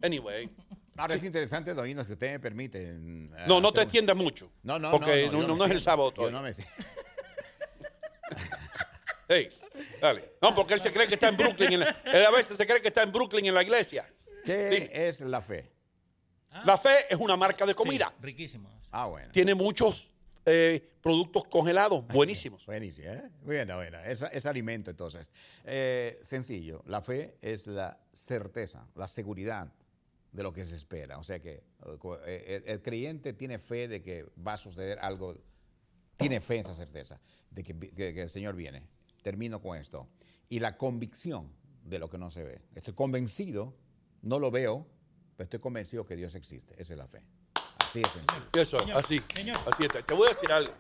Anyway. 0.03 0.49
Ahora 0.97 1.15
es 1.15 1.23
interesante, 1.25 1.73
Doino, 1.75 2.05
si 2.05 2.13
usted 2.13 2.33
me 2.33 2.41
permite. 2.41 2.83
eh, 2.91 2.99
No, 3.47 3.61
no 3.61 3.73
te 3.73 3.83
extiendas 3.83 4.15
mucho. 4.17 4.51
No, 4.63 4.79
no, 4.79 4.91
Porque 4.91 5.27
no, 5.33 5.41
no, 5.43 5.49
yo 5.49 5.57
no 5.57 5.65
es 5.65 5.71
el 5.71 5.81
sábado 5.81 6.11
Yo 6.11 6.15
todavía. 6.15 6.39
no 6.39 6.45
me- 6.45 6.55
Hey, 9.29 9.51
dale. 10.01 10.35
No, 10.43 10.55
porque 10.55 10.75
él 10.75 10.81
se 10.81 10.93
cree 10.93 11.07
que 11.07 11.15
está 11.15 11.29
en 11.29 11.37
Brooklyn. 11.37 11.73
en 11.75 11.81
la- 11.81 11.97
él 12.05 12.25
a 12.27 12.31
veces 12.31 12.57
se 12.57 12.67
cree 12.67 12.81
que 12.83 12.89
está 12.89 13.03
en 13.03 13.13
Brooklyn 13.13 13.47
en 13.47 13.55
la 13.55 13.63
iglesia. 13.63 14.07
¿Qué 14.45 14.91
es 14.93 15.21
la 15.21 15.41
fe? 15.41 15.71
La 16.65 16.77
fe 16.77 16.91
es 17.09 17.19
una 17.19 17.37
marca 17.37 17.65
de 17.65 17.75
comida. 17.75 18.13
Sí, 18.19 18.23
riquísimo. 18.25 18.69
Ah, 18.91 19.07
bueno. 19.07 19.31
Tiene 19.33 19.55
muchos 19.55 20.11
eh, 20.45 20.87
productos 21.01 21.45
congelados 21.45 22.07
buenísimos. 22.09 22.67
Buenísimo, 22.67 23.09
¿eh? 23.09 23.23
Bueno, 23.43 23.77
bueno, 23.77 23.99
es, 24.01 24.21
es 24.21 24.45
alimento 24.45 24.91
entonces. 24.91 25.27
Eh, 25.65 26.21
sencillo, 26.25 26.83
la 26.87 27.01
fe 27.01 27.37
es 27.41 27.67
la 27.67 27.99
certeza, 28.13 28.85
la 28.97 29.09
seguridad 29.09 29.69
de 30.33 30.43
lo 30.43 30.53
que 30.53 30.65
se 30.65 30.75
espera. 30.75 31.19
O 31.19 31.23
sea 31.23 31.41
que 31.41 31.51
eh, 31.53 31.63
co- 31.99 32.19
eh, 32.25 32.63
el, 32.65 32.69
el 32.69 32.83
creyente 32.83 33.33
tiene 33.33 33.59
fe 33.59 33.87
de 33.89 34.03
que 34.03 34.27
va 34.47 34.55
a 34.55 34.57
suceder 34.57 34.99
algo, 35.01 35.35
tiene 36.17 36.41
fe 36.41 36.55
en 36.57 36.61
esa 36.63 36.75
certeza 36.75 37.21
de 37.51 37.63
que, 37.63 37.73
vi- 37.75 37.89
que- 37.91 38.15
que 38.15 38.23
el 38.23 38.31
Señor 38.31 38.55
viene. 38.57 38.83
Termino 39.23 39.61
con 39.61 39.79
esto. 39.79 40.09
Y 40.49 40.59
la 40.59 40.77
convicción 40.77 41.53
de 41.85 41.99
lo 41.99 42.09
que 42.11 42.19
no 42.19 42.31
se 42.31 42.43
ve. 42.45 42.61
Estoy 42.75 42.95
convencido, 42.95 43.75
no 44.23 44.39
lo 44.39 44.51
veo, 44.51 44.87
pero 45.37 45.45
estoy 45.45 45.61
convencido 45.61 46.05
que 46.07 46.17
Dios 46.17 46.35
existe. 46.35 46.75
Esa 46.81 46.95
es 46.95 46.99
la 46.99 47.07
fe. 47.07 47.23
Así 47.79 48.01
es 48.01 48.09
sencillo. 48.09 48.47
Eso, 48.55 48.79
Señor, 48.79 48.97
así. 48.99 49.21
señor. 49.35 49.59
Así 49.67 49.85
está. 49.85 50.03
Te 50.03 50.15
voy 50.15 50.27
a 50.27 50.31
decir 50.31 50.51
algo. 50.51 50.73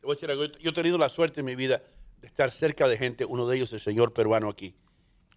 Te 0.00 0.06
voy 0.06 0.12
a 0.12 0.14
decir 0.14 0.30
algo. 0.30 0.44
Yo 0.46 0.70
he 0.70 0.74
tenido 0.74 0.96
la 0.98 1.08
suerte 1.08 1.40
en 1.40 1.46
mi 1.46 1.56
vida 1.56 1.82
de 2.20 2.26
estar 2.26 2.50
cerca 2.50 2.86
de 2.88 2.96
gente, 2.96 3.24
uno 3.24 3.46
de 3.46 3.56
ellos 3.56 3.72
el 3.72 3.80
señor 3.80 4.12
peruano 4.14 4.48
aquí, 4.48 4.74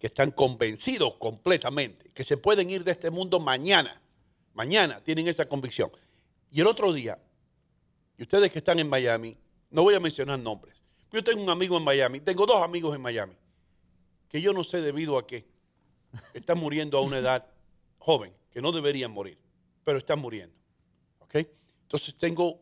que 0.04 0.08
están 0.08 0.32
convencidos 0.32 1.14
completamente 1.14 2.10
que 2.10 2.26
se 2.26 2.36
pueden 2.36 2.70
ir 2.70 2.84
de 2.84 2.92
este 2.92 3.10
mundo 3.10 3.40
mañana. 3.40 4.02
Mañana 4.54 5.02
tienen 5.02 5.30
esa 5.30 5.48
convicción. 5.48 5.90
Y 6.52 6.60
el 6.60 6.68
otro 6.68 6.92
día, 6.92 7.18
y 8.18 8.24
ustedes 8.24 8.52
que 8.52 8.58
están 8.58 8.80
en 8.80 8.90
Miami, 8.90 9.38
no 9.70 9.82
voy 9.82 9.96
a 9.96 10.02
mencionar 10.02 10.38
nombres. 10.40 10.82
Yo 11.10 11.24
tengo 11.24 11.42
un 11.42 11.50
amigo 11.50 11.78
en 11.78 11.86
Miami, 11.86 12.20
tengo 12.20 12.46
dos 12.46 12.62
amigos 12.62 12.94
en 12.94 13.02
Miami, 13.02 13.34
que 14.28 14.42
yo 14.42 14.52
no 14.52 14.66
sé 14.66 14.82
debido 14.82 15.18
a 15.18 15.26
qué, 15.26 15.46
están 16.34 16.58
muriendo 16.58 16.98
a 16.98 17.02
una 17.02 17.20
edad 17.20 17.48
joven, 17.98 18.34
que 18.52 18.62
no 18.62 18.74
deberían 18.74 19.10
morir, 19.10 19.38
pero 19.86 20.00
están 20.00 20.20
muriendo. 20.20 20.54
¿ok? 21.20 21.48
Entonces 21.84 22.14
tengo 22.16 22.60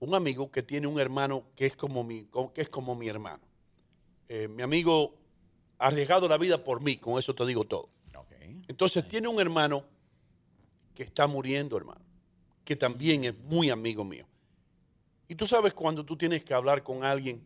un 0.00 0.14
amigo 0.14 0.52
que 0.52 0.62
tiene 0.62 0.86
un 0.86 1.00
hermano 1.00 1.46
que 1.56 1.64
es 1.64 1.76
como 1.76 2.04
mi, 2.04 2.28
que 2.52 2.60
es 2.60 2.68
como 2.68 2.94
mi 2.94 3.08
hermano. 3.08 3.42
Eh, 4.28 4.48
mi 4.48 4.62
amigo 4.62 5.14
arriesgado 5.78 6.28
la 6.28 6.38
vida 6.38 6.62
por 6.62 6.80
mí, 6.80 6.96
con 6.96 7.18
eso 7.18 7.34
te 7.34 7.44
digo 7.46 7.64
todo. 7.64 7.90
Entonces 8.68 9.06
tiene 9.06 9.28
un 9.28 9.40
hermano 9.40 9.84
que 10.94 11.04
está 11.04 11.26
muriendo, 11.26 11.76
hermano, 11.76 12.00
que 12.64 12.74
también 12.74 13.24
es 13.24 13.38
muy 13.38 13.70
amigo 13.70 14.04
mío. 14.04 14.26
Y 15.28 15.34
tú 15.34 15.46
sabes 15.46 15.72
cuando 15.72 16.04
tú 16.04 16.16
tienes 16.16 16.42
que 16.44 16.54
hablar 16.54 16.82
con 16.82 17.04
alguien 17.04 17.42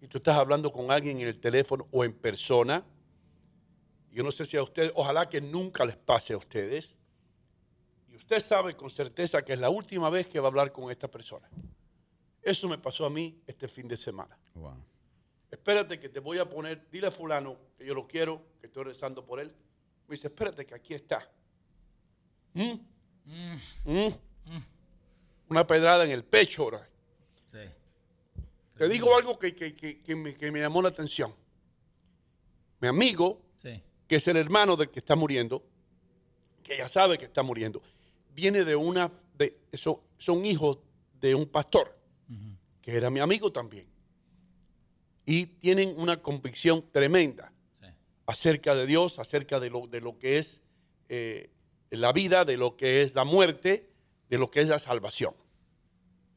y 0.00 0.06
tú 0.06 0.18
estás 0.18 0.36
hablando 0.36 0.72
con 0.72 0.90
alguien 0.90 1.20
en 1.20 1.28
el 1.28 1.38
teléfono 1.38 1.86
o 1.90 2.04
en 2.04 2.12
persona, 2.12 2.84
yo 4.10 4.22
no 4.22 4.32
sé 4.32 4.44
si 4.44 4.56
a 4.56 4.62
ustedes, 4.62 4.92
ojalá 4.94 5.28
que 5.28 5.40
nunca 5.40 5.84
les 5.84 5.96
pase 5.96 6.32
a 6.34 6.36
ustedes, 6.36 6.96
y 8.08 8.16
usted 8.16 8.40
sabe 8.40 8.74
con 8.76 8.90
certeza 8.90 9.44
que 9.44 9.52
es 9.52 9.60
la 9.60 9.70
última 9.70 10.10
vez 10.10 10.26
que 10.26 10.40
va 10.40 10.46
a 10.46 10.50
hablar 10.50 10.72
con 10.72 10.90
esta 10.90 11.08
persona. 11.08 11.48
Eso 12.42 12.68
me 12.68 12.78
pasó 12.78 13.04
a 13.06 13.10
mí 13.10 13.40
este 13.46 13.68
fin 13.68 13.86
de 13.86 13.96
semana. 13.96 14.36
Wow. 14.54 14.76
Espérate 15.50 15.98
que 15.98 16.08
te 16.08 16.20
voy 16.20 16.38
a 16.38 16.48
poner, 16.48 16.88
dile 16.90 17.08
a 17.08 17.10
fulano 17.10 17.56
que 17.76 17.84
yo 17.84 17.94
lo 17.94 18.06
quiero, 18.06 18.42
que 18.60 18.66
estoy 18.68 18.84
rezando 18.84 19.24
por 19.24 19.40
él. 19.40 19.52
Me 20.06 20.14
dice, 20.14 20.28
espérate 20.28 20.64
que 20.64 20.74
aquí 20.74 20.94
está. 20.94 21.28
¿Mm? 22.54 22.72
¿Mm? 23.84 24.08
Una 25.48 25.66
pedrada 25.66 26.04
en 26.04 26.10
el 26.12 26.24
pecho, 26.24 26.62
ahora. 26.64 26.88
Sí. 27.50 27.58
Te 28.76 28.88
digo 28.88 29.16
algo 29.16 29.38
que, 29.38 29.54
que- 29.54 29.74
que- 29.74 30.00
que 30.00 30.16
me, 30.16 30.34
que 30.34 30.50
me 30.52 30.60
llamó 30.60 30.80
la 30.82 30.88
atención. 30.88 31.34
Mi 32.80 32.88
amigo, 32.88 33.40
Sí. 33.56 33.82
que 34.06 34.16
es 34.16 34.28
el 34.28 34.36
hermano 34.36 34.76
del 34.76 34.90
que 34.90 35.00
está 35.00 35.16
muriendo, 35.16 35.62
que 36.62 36.76
ya 36.78 36.88
sabe 36.88 37.18
que 37.18 37.24
está 37.26 37.42
muriendo, 37.42 37.82
viene 38.34 38.64
de 38.64 38.76
una, 38.76 39.10
de, 39.36 39.58
son, 39.74 39.96
son 40.16 40.44
hijos 40.44 40.78
de 41.20 41.34
un 41.34 41.46
pastor, 41.46 41.94
que 42.80 42.96
era 42.96 43.10
mi 43.10 43.20
amigo 43.20 43.52
también. 43.52 43.86
Y 45.30 45.46
tienen 45.46 45.94
una 45.96 46.20
convicción 46.20 46.82
tremenda 46.90 47.52
Sí. 47.78 47.86
acerca 48.26 48.74
de 48.74 48.84
Dios, 48.84 49.20
acerca 49.20 49.60
de 49.60 49.70
lo, 49.70 49.86
de 49.86 50.00
lo 50.00 50.18
que 50.18 50.38
es 50.38 50.60
eh, 51.08 51.50
la 51.90 52.12
vida, 52.12 52.44
de 52.44 52.56
lo 52.56 52.76
que 52.76 53.02
es 53.02 53.14
la 53.14 53.22
muerte, 53.24 53.88
de 54.28 54.38
lo 54.38 54.50
que 54.50 54.60
es 54.60 54.68
la 54.68 54.80
salvación. 54.80 55.34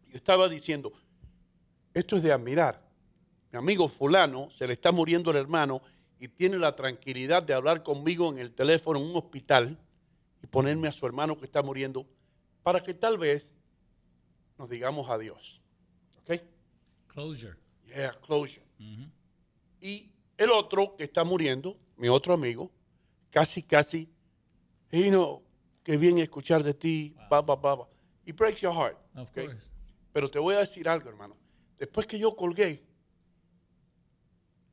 Yo 0.07 0.13
estaba 0.13 0.47
diciendo, 0.47 0.93
esto 1.95 2.17
es 2.17 2.23
de 2.23 2.31
admirar. 2.31 2.87
Mi 3.51 3.57
amigo 3.57 3.87
fulano 3.89 4.51
se 4.51 4.67
le 4.67 4.73
está 4.73 4.91
muriendo 4.91 5.31
el 5.31 5.37
hermano 5.37 5.81
y 6.19 6.27
tiene 6.27 6.59
la 6.59 6.75
tranquilidad 6.75 7.41
de 7.41 7.55
hablar 7.55 7.81
conmigo 7.81 8.29
en 8.31 8.37
el 8.37 8.51
teléfono 8.51 8.99
en 8.99 9.05
un 9.07 9.15
hospital 9.15 9.77
y 10.43 10.47
ponerme 10.47 10.87
a 10.87 10.91
su 10.91 11.05
hermano 11.07 11.35
que 11.37 11.45
está 11.45 11.63
muriendo 11.63 12.05
para 12.61 12.83
que 12.83 12.93
tal 12.93 13.17
vez 13.17 13.55
nos 14.59 14.69
digamos 14.69 15.09
adiós. 15.09 15.61
¿Ok? 16.19 16.41
Closure. 17.07 17.55
Yeah, 17.87 18.13
closure. 18.21 18.62
Y 19.81 20.09
el 20.37 20.49
otro 20.51 20.95
que 20.97 21.03
está 21.03 21.23
muriendo, 21.23 21.77
mi 21.97 22.07
otro 22.09 22.33
amigo, 22.33 22.71
casi, 23.29 23.63
casi, 23.63 24.09
you 24.91 25.09
know, 25.09 25.43
qué 25.83 25.97
bien 25.97 26.17
escuchar 26.19 26.63
de 26.63 26.73
ti, 26.73 27.15
ba, 27.29 27.41
ba, 27.41 27.55
ba, 27.55 27.75
ba. 27.75 27.89
It 28.25 28.35
breaks 28.37 28.61
your 28.61 28.73
heart. 28.73 28.97
Of 29.15 29.29
¿ok? 29.29 29.33
course. 29.45 29.69
Pero 30.13 30.29
te 30.29 30.39
voy 30.39 30.55
a 30.55 30.59
decir 30.59 30.87
algo, 30.87 31.09
hermano. 31.09 31.35
Después 31.77 32.07
que 32.07 32.17
yo 32.17 32.35
colgué, 32.35 32.83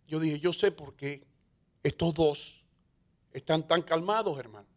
yo 0.06 0.20
dije, 0.20 0.38
yo 0.38 0.52
sé 0.52 0.70
por 0.70 0.94
qué 0.94 1.24
estos 1.82 2.14
dos 2.14 2.66
están 3.32 3.66
tan 3.66 3.82
calmados, 3.82 4.38
hermano. 4.38 4.68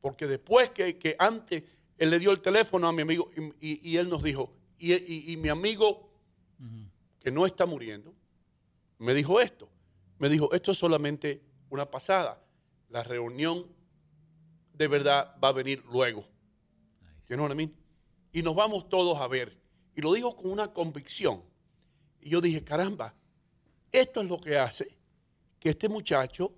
Porque 0.00 0.26
después 0.26 0.70
que, 0.70 0.98
que 0.98 1.14
antes 1.18 1.62
él 1.98 2.10
le 2.10 2.18
dio 2.18 2.30
el 2.30 2.40
teléfono 2.40 2.88
a 2.88 2.92
mi 2.92 3.02
amigo 3.02 3.30
y, 3.60 3.72
y- 3.72 3.90
y 3.90 3.96
él 3.96 4.08
nos 4.08 4.22
dijo, 4.22 4.52
y, 4.78 4.92
y- 4.94 5.32
y 5.32 5.36
mi 5.36 5.48
amigo 5.48 6.10
que 7.20 7.30
no 7.30 7.46
está 7.46 7.64
muriendo, 7.66 8.14
me 9.00 9.14
dijo 9.14 9.40
esto. 9.40 9.68
Me 10.18 10.28
dijo, 10.28 10.52
esto 10.52 10.72
es 10.72 10.78
solamente 10.78 11.42
una 11.70 11.90
pasada. 11.90 12.42
La 12.90 13.02
reunión 13.02 13.66
de 14.74 14.88
verdad 14.88 15.34
va 15.42 15.48
a 15.48 15.52
venir 15.52 15.82
luego. 15.90 16.22
You 17.28 17.36
know 17.36 17.46
what 17.46 17.52
I 17.52 17.56
mean? 17.56 17.74
Y 18.32 18.42
nos 18.42 18.54
vamos 18.54 18.88
todos 18.88 19.18
a 19.18 19.26
ver. 19.26 19.56
Y 19.94 20.02
lo 20.02 20.12
dijo 20.12 20.36
con 20.36 20.50
una 20.50 20.72
convicción. 20.72 21.42
Y 22.20 22.28
yo 22.28 22.40
dije, 22.40 22.62
caramba, 22.62 23.14
esto 23.90 24.20
es 24.20 24.28
lo 24.28 24.40
que 24.40 24.58
hace 24.58 24.98
que 25.58 25.70
este 25.70 25.88
muchacho 25.88 26.52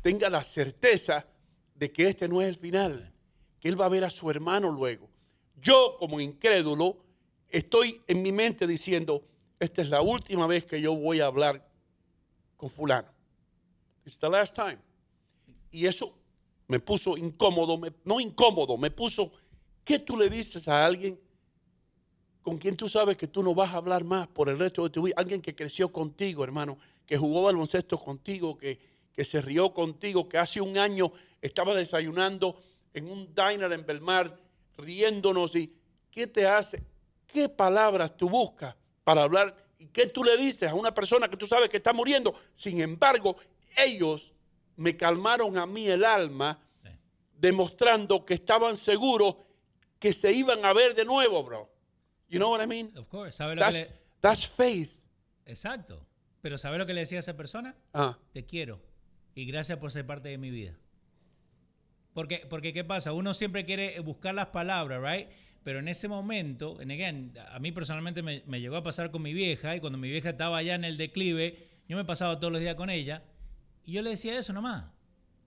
tenga 0.00 0.30
la 0.30 0.44
certeza 0.44 1.26
de 1.74 1.90
que 1.90 2.08
este 2.08 2.28
no 2.28 2.40
es 2.40 2.48
el 2.48 2.56
final, 2.56 3.12
que 3.58 3.68
él 3.68 3.80
va 3.80 3.86
a 3.86 3.88
ver 3.88 4.04
a 4.04 4.10
su 4.10 4.30
hermano 4.30 4.70
luego. 4.70 5.08
Yo 5.56 5.96
como 5.98 6.20
incrédulo 6.20 7.04
estoy 7.48 8.00
en 8.06 8.22
mi 8.22 8.30
mente 8.30 8.66
diciendo, 8.66 9.24
esta 9.58 9.82
es 9.82 9.90
la 9.90 10.02
última 10.02 10.46
vez 10.46 10.64
que 10.64 10.80
yo 10.80 10.94
voy 10.94 11.20
a 11.20 11.26
hablar 11.26 11.66
con 12.56 12.70
fulano. 12.70 13.08
It's 14.04 14.18
the 14.18 14.28
last 14.28 14.54
time. 14.54 14.78
Y 15.70 15.86
eso 15.86 16.14
me 16.68 16.80
puso 16.80 17.16
incómodo, 17.16 17.80
no 18.04 18.20
incómodo, 18.20 18.76
me 18.76 18.90
puso, 18.90 19.32
¿qué 19.84 19.98
tú 19.98 20.16
le 20.16 20.30
dices 20.30 20.68
a 20.68 20.84
alguien 20.84 21.18
con 22.42 22.58
quien 22.58 22.76
tú 22.76 22.88
sabes 22.88 23.16
que 23.16 23.26
tú 23.26 23.42
no 23.42 23.54
vas 23.54 23.72
a 23.72 23.78
hablar 23.78 24.04
más 24.04 24.28
por 24.28 24.48
el 24.48 24.58
resto 24.58 24.82
de 24.84 24.90
tu 24.90 25.02
vida? 25.02 25.14
Alguien 25.16 25.40
que 25.40 25.54
creció 25.54 25.92
contigo, 25.92 26.44
hermano, 26.44 26.78
que 27.06 27.16
jugó 27.16 27.42
baloncesto 27.42 27.98
contigo, 27.98 28.56
que, 28.56 28.78
que 29.12 29.24
se 29.24 29.40
rió 29.40 29.72
contigo, 29.72 30.28
que 30.28 30.38
hace 30.38 30.60
un 30.60 30.78
año 30.78 31.12
estaba 31.40 31.74
desayunando 31.74 32.56
en 32.92 33.10
un 33.10 33.34
diner 33.34 33.72
en 33.72 33.84
Belmar, 33.84 34.38
riéndonos 34.76 35.54
y 35.56 35.74
¿qué 36.10 36.26
te 36.26 36.46
hace? 36.46 36.82
¿Qué 37.26 37.48
palabras 37.48 38.16
tú 38.16 38.28
buscas 38.28 38.76
para 39.04 39.22
hablar? 39.22 39.54
¿Y 39.78 39.86
qué 39.86 40.06
tú 40.06 40.24
le 40.24 40.36
dices 40.36 40.70
a 40.70 40.74
una 40.74 40.92
persona 40.92 41.28
que 41.28 41.36
tú 41.36 41.46
sabes 41.46 41.68
que 41.68 41.76
está 41.76 41.92
muriendo? 41.92 42.34
Sin 42.54 42.80
embargo, 42.80 43.36
ellos 43.76 44.32
me 44.76 44.96
calmaron 44.96 45.56
a 45.58 45.66
mí 45.66 45.88
el 45.88 46.04
alma, 46.04 46.58
demostrando 47.36 48.24
que 48.24 48.34
estaban 48.34 48.74
seguros 48.76 49.36
que 49.98 50.12
se 50.12 50.32
iban 50.32 50.64
a 50.64 50.72
ver 50.72 50.94
de 50.94 51.04
nuevo, 51.04 51.42
bro. 51.44 51.70
You 52.28 52.38
know 52.38 52.50
what 52.50 52.62
I 52.62 52.66
mean? 52.66 52.96
Of 52.96 53.08
course. 53.08 53.36
¿Sabe 53.36 53.54
lo 53.54 53.60
That's, 53.60 53.78
que 53.78 53.84
le... 53.84 54.00
that's 54.20 54.48
faith. 54.48 54.90
Exacto. 55.46 56.06
Pero 56.40 56.58
¿sabe 56.58 56.78
lo 56.78 56.86
que 56.86 56.94
le 56.94 57.00
decía 57.00 57.18
a 57.18 57.20
esa 57.20 57.36
persona? 57.36 57.74
Ah, 57.92 58.18
Te 58.32 58.44
quiero. 58.44 58.80
Y 59.34 59.46
gracias 59.46 59.78
por 59.78 59.92
ser 59.92 60.06
parte 60.06 60.28
de 60.28 60.38
mi 60.38 60.50
vida. 60.50 60.78
Porque, 62.12 62.46
porque 62.48 62.72
¿qué 62.72 62.84
pasa? 62.84 63.12
Uno 63.12 63.34
siempre 63.34 63.64
quiere 63.64 63.98
buscar 64.00 64.34
las 64.34 64.48
palabras, 64.48 65.02
¿right? 65.02 65.28
Pero 65.64 65.78
en 65.78 65.88
ese 65.88 66.08
momento, 66.08 66.78
and 66.80 66.92
again, 66.92 67.32
a 67.50 67.58
mí 67.58 67.72
personalmente 67.72 68.22
me, 68.22 68.42
me 68.46 68.60
llegó 68.60 68.76
a 68.76 68.82
pasar 68.82 69.10
con 69.10 69.22
mi 69.22 69.32
vieja 69.32 69.74
y 69.74 69.80
cuando 69.80 69.98
mi 69.98 70.08
vieja 70.10 70.30
estaba 70.30 70.58
allá 70.58 70.74
en 70.74 70.84
el 70.84 70.96
declive, 70.98 71.66
yo 71.88 71.96
me 71.96 72.04
pasaba 72.04 72.38
todos 72.38 72.52
los 72.52 72.60
días 72.60 72.74
con 72.74 72.90
ella 72.90 73.22
y 73.84 73.92
yo 73.92 74.02
le 74.02 74.10
decía 74.10 74.38
eso 74.38 74.52
nomás. 74.52 74.86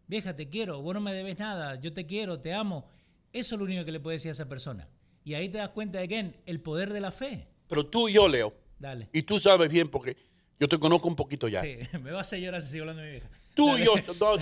Vieja, 0.08 0.36
te 0.36 0.50
quiero, 0.50 0.82
vos 0.82 0.94
no 0.94 1.02
me 1.02 1.14
debes 1.14 1.38
nada, 1.38 1.80
yo 1.80 1.94
te 1.94 2.06
quiero, 2.06 2.40
te 2.40 2.54
amo. 2.54 2.90
Eso 3.32 3.56
es 3.56 3.60
lo 3.60 3.66
único 3.66 3.86
que 3.86 3.92
le 3.92 4.00
puede 4.00 4.16
decir 4.18 4.30
a 4.30 4.32
esa 4.32 4.48
persona. 4.50 4.88
Y 5.24 5.34
ahí 5.36 5.50
te 5.50 5.58
das 5.60 5.70
cuenta, 5.70 6.00
again, 6.00 6.36
el 6.46 6.62
poder 6.62 6.92
de 6.94 7.02
la 7.02 7.12
fe. 7.12 7.48
pero 7.68 7.86
tú 7.86 8.08
y 8.10 8.14
yo, 8.14 8.28
Leo, 8.28 8.54
Dale. 8.80 9.10
y 9.14 9.22
tú 9.24 9.38
sabes 9.38 9.70
bien 9.70 9.88
porque 9.90 10.16
yo 10.60 10.68
te 10.68 10.80
conozco 10.80 11.08
un 11.10 11.16
poquito 11.16 11.48
ya. 11.48 11.62
Sí, 11.62 11.78
me 12.02 12.12
va 12.12 12.20
a 12.20 12.22
hacer 12.22 12.40
llorar 12.40 12.62
si 12.64 12.72
sigo 12.72 12.84
hablando 12.84 13.02
de 13.04 13.08
mi 13.08 13.12
vieja. 13.20 13.30
Tú 13.54 13.68
Dale. 13.68 13.82
y 13.82 13.86
yo, 13.86 13.94
no, 14.20 14.38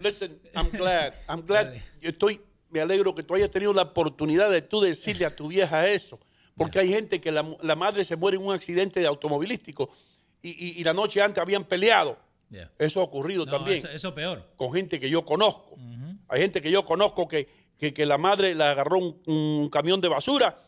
listen, 0.00 0.38
I'm 0.54 0.70
glad, 0.70 1.12
I'm 1.28 1.42
glad. 1.44 1.66
Dale. 1.66 1.82
Yo 2.00 2.10
estoy, 2.10 2.40
me 2.70 2.80
alegro 2.80 3.14
que 3.14 3.22
tú 3.22 3.34
hayas 3.34 3.50
tenido 3.50 3.72
la 3.72 3.82
oportunidad 3.82 4.50
de 4.50 4.62
tú 4.62 4.80
decirle 4.80 5.24
a 5.26 5.34
tu 5.34 5.48
vieja 5.48 5.88
eso. 5.88 6.18
Porque 6.56 6.80
hay 6.80 6.88
gente 6.88 7.20
que 7.20 7.30
la, 7.30 7.46
la 7.62 7.76
madre 7.76 8.02
se 8.04 8.16
muere 8.16 8.36
en 8.36 8.44
un 8.44 8.52
accidente 8.52 9.06
automovilístico 9.06 9.90
y, 10.42 10.50
y- 10.50 10.80
y 10.80 10.84
la 10.84 10.92
noche 10.92 11.22
antes 11.22 11.40
habían 11.40 11.64
peleado. 11.64 12.18
Yeah. 12.50 12.72
Eso 12.78 13.00
ha 13.00 13.04
ocurrido 13.04 13.44
No, 13.44 13.50
también 13.52 13.78
Eso, 13.78 13.88
eso 13.90 14.14
peor. 14.14 14.44
con 14.56 14.72
gente 14.72 14.98
que 14.98 15.08
yo 15.10 15.24
conozco. 15.24 15.76
Hay 16.28 16.40
gente 16.40 16.60
que 16.60 16.70
yo 16.70 16.82
conozco 16.84 17.28
que, 17.28 17.48
que, 17.78 17.92
que 17.94 18.04
la 18.06 18.18
madre 18.18 18.54
le 18.54 18.64
agarró 18.64 18.98
un, 18.98 19.22
un 19.26 19.68
camión 19.68 20.00
de 20.00 20.08
basura 20.08 20.62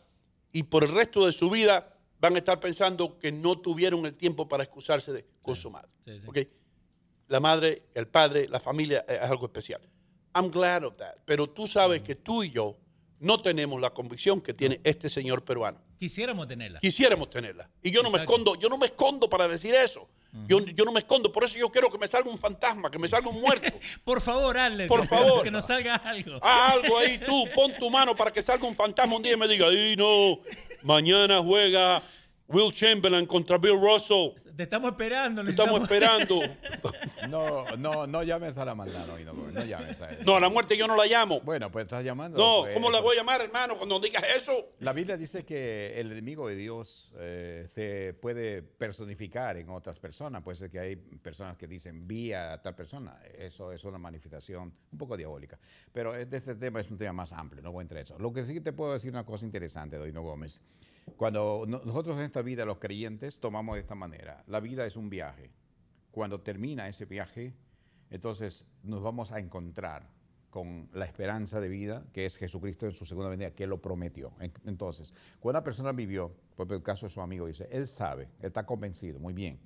y 0.53 0.63
por 0.63 0.83
el 0.83 0.91
resto 0.93 1.25
de 1.25 1.31
su 1.31 1.49
vida 1.49 1.97
van 2.19 2.35
a 2.35 2.37
estar 2.37 2.59
pensando 2.59 3.17
que 3.19 3.31
no 3.31 3.59
tuvieron 3.59 4.05
el 4.05 4.13
tiempo 4.15 4.47
para 4.47 4.63
excusarse 4.63 5.11
de, 5.11 5.25
con 5.41 5.55
su 5.55 5.69
madre. 5.71 5.89
Sí, 6.05 6.19
sí. 6.19 6.27
¿Ok? 6.27 6.37
La 7.27 7.39
madre, 7.39 7.83
el 7.95 8.07
padre, 8.07 8.47
la 8.47 8.59
familia 8.59 9.03
eh, 9.07 9.19
es 9.23 9.29
algo 9.29 9.45
especial. 9.47 9.81
I'm 10.33 10.49
glad 10.49 10.83
of 10.83 10.95
that. 10.97 11.15
Pero 11.25 11.47
tú 11.49 11.67
sabes 11.67 12.01
que 12.01 12.15
tú 12.15 12.43
y 12.43 12.51
yo 12.51 12.77
no 13.19 13.41
tenemos 13.41 13.79
la 13.79 13.91
convicción 13.91 14.41
que 14.41 14.53
tiene 14.53 14.81
este 14.83 15.07
señor 15.07 15.43
peruano. 15.43 15.79
Quisiéramos 15.99 16.47
tenerla. 16.47 16.79
Quisiéramos 16.79 17.29
tenerla. 17.29 17.69
Y 17.83 17.91
yo 17.91 18.01
no 18.01 18.09
me 18.09 18.19
escondo, 18.19 18.55
yo 18.55 18.69
no 18.69 18.77
me 18.77 18.87
escondo 18.87 19.29
para 19.29 19.47
decir 19.47 19.75
eso. 19.75 20.09
yo, 20.47 20.59
yo 20.65 20.83
no 20.85 20.91
me 20.91 20.99
escondo, 20.99 21.31
por 21.31 21.43
eso 21.43 21.59
yo 21.59 21.69
quiero 21.69 21.91
que 21.91 21.99
me 21.99 22.07
salga 22.07 22.29
un 22.31 22.37
fantasma, 22.39 22.89
que 22.89 22.97
me 22.97 23.07
salga 23.07 23.29
un 23.29 23.39
muerto. 23.39 23.67
Por 24.03 24.21
favor, 24.21 24.57
Adler. 24.57 24.87
Por 24.87 25.05
favor. 25.05 25.43
Que 25.43 25.51
nos 25.51 25.67
salga 25.67 25.95
algo. 25.97 26.39
Haz 26.41 26.73
algo 26.73 26.97
ahí 26.97 27.19
tú, 27.19 27.45
pon 27.53 27.73
tu 27.77 27.91
mano 27.91 28.15
para 28.15 28.31
que 28.31 28.41
salga 28.41 28.65
un 28.67 28.73
fantasma 28.73 29.15
un 29.15 29.21
día 29.21 29.33
y 29.33 29.37
me 29.37 29.47
diga, 29.47 29.67
ay 29.67 29.95
no, 29.95 30.39
mañana 30.81 31.39
juega 31.43 32.01
Will 32.51 32.71
Chamberlain 32.71 33.25
contra 33.25 33.57
Bill 33.57 33.79
Russell. 33.79 34.33
Te 34.55 34.63
estamos 34.63 34.91
esperando. 34.91 35.43
Te 35.43 35.51
estamos 35.51 35.81
esperando. 35.81 36.41
No, 37.29 37.77
no, 37.77 38.07
no 38.07 38.23
llames 38.23 38.57
a 38.57 38.65
la 38.65 38.73
maldad, 38.73 39.05
no, 39.05 39.17
no, 39.33 39.51
no 39.51 39.63
llames 39.63 40.01
a 40.01 40.11
eso. 40.11 40.23
No, 40.25 40.35
a 40.35 40.39
la 40.39 40.49
muerte 40.49 40.75
yo 40.75 40.87
no 40.87 40.95
la 40.95 41.05
llamo. 41.05 41.39
Bueno, 41.41 41.71
pues 41.71 41.85
estás 41.85 42.03
llamando. 42.03 42.37
No, 42.37 42.63
pues, 42.63 42.73
¿cómo 42.73 42.89
la 42.89 42.99
voy 42.99 43.15
a 43.15 43.19
llamar, 43.19 43.41
hermano, 43.41 43.75
cuando 43.77 43.99
digas 43.99 44.23
eso? 44.35 44.51
La 44.79 44.91
Biblia 44.91 45.17
dice 45.17 45.45
que 45.45 45.99
el 45.99 46.11
enemigo 46.11 46.47
de 46.47 46.55
Dios 46.55 47.13
eh, 47.17 47.65
se 47.67 48.15
puede 48.19 48.63
personificar 48.63 49.55
en 49.57 49.69
otras 49.69 49.99
personas. 49.99 50.41
Puede 50.41 50.57
ser 50.57 50.69
que 50.69 50.79
hay 50.79 50.95
personas 50.95 51.57
que 51.57 51.67
dicen 51.67 52.07
vi 52.07 52.33
a 52.33 52.61
tal 52.61 52.75
persona. 52.75 53.19
Eso 53.37 53.71
es 53.71 53.83
una 53.85 53.97
manifestación 53.97 54.73
un 54.91 54.97
poco 54.97 55.15
diabólica. 55.15 55.59
Pero 55.93 56.15
este 56.15 56.55
tema 56.55 56.81
es 56.81 56.89
un 56.89 56.97
tema 56.97 57.13
más 57.13 57.31
amplio, 57.33 57.61
no 57.61 57.71
voy 57.71 57.81
a 57.81 57.83
entrar 57.83 57.99
en 57.99 58.05
eso. 58.05 58.19
Lo 58.19 58.33
que 58.33 58.45
sí 58.45 58.53
que 58.53 58.61
te 58.61 58.73
puedo 58.73 58.93
decir 58.93 59.11
una 59.11 59.25
cosa 59.25 59.45
interesante, 59.45 59.97
Doino 59.97 60.21
Gómez. 60.21 60.61
Cuando 61.17 61.65
no- 61.67 61.81
nosotros 61.83 62.17
en 62.17 62.23
esta 62.23 62.41
vida, 62.41 62.65
los 62.65 62.77
creyentes, 62.79 63.39
tomamos 63.39 63.75
de 63.75 63.81
esta 63.81 63.95
manera. 63.95 64.43
La 64.47 64.59
vida 64.59 64.85
es 64.85 64.95
un 64.95 65.09
viaje. 65.09 65.51
Cuando 66.11 66.41
termina 66.41 66.87
ese 66.87 67.05
viaje, 67.05 67.53
entonces 68.09 68.65
nos 68.83 69.01
vamos 69.01 69.31
a 69.31 69.39
encontrar 69.39 70.09
con 70.49 70.89
la 70.93 71.05
esperanza 71.05 71.61
de 71.61 71.69
vida 71.69 72.03
que 72.11 72.25
es 72.25 72.35
Jesucristo 72.37 72.85
en 72.85 72.91
su 72.91 73.05
segunda 73.05 73.29
venida, 73.29 73.51
que 73.51 73.65
lo 73.67 73.81
prometió. 73.81 74.33
En- 74.39 74.51
Entonces, 74.65 75.13
cuando 75.39 75.59
una 75.59 75.63
persona 75.63 75.91
vivió, 75.93 76.35
por 76.55 76.71
el 76.73 76.83
caso 76.83 77.05
de 77.05 77.09
su 77.11 77.21
amigo, 77.21 77.47
dice, 77.47 77.69
él 77.71 77.87
sabe, 77.87 78.23
él 78.39 78.47
está 78.47 78.65
convencido, 78.65 79.19
muy 79.19 79.33
bien, 79.33 79.59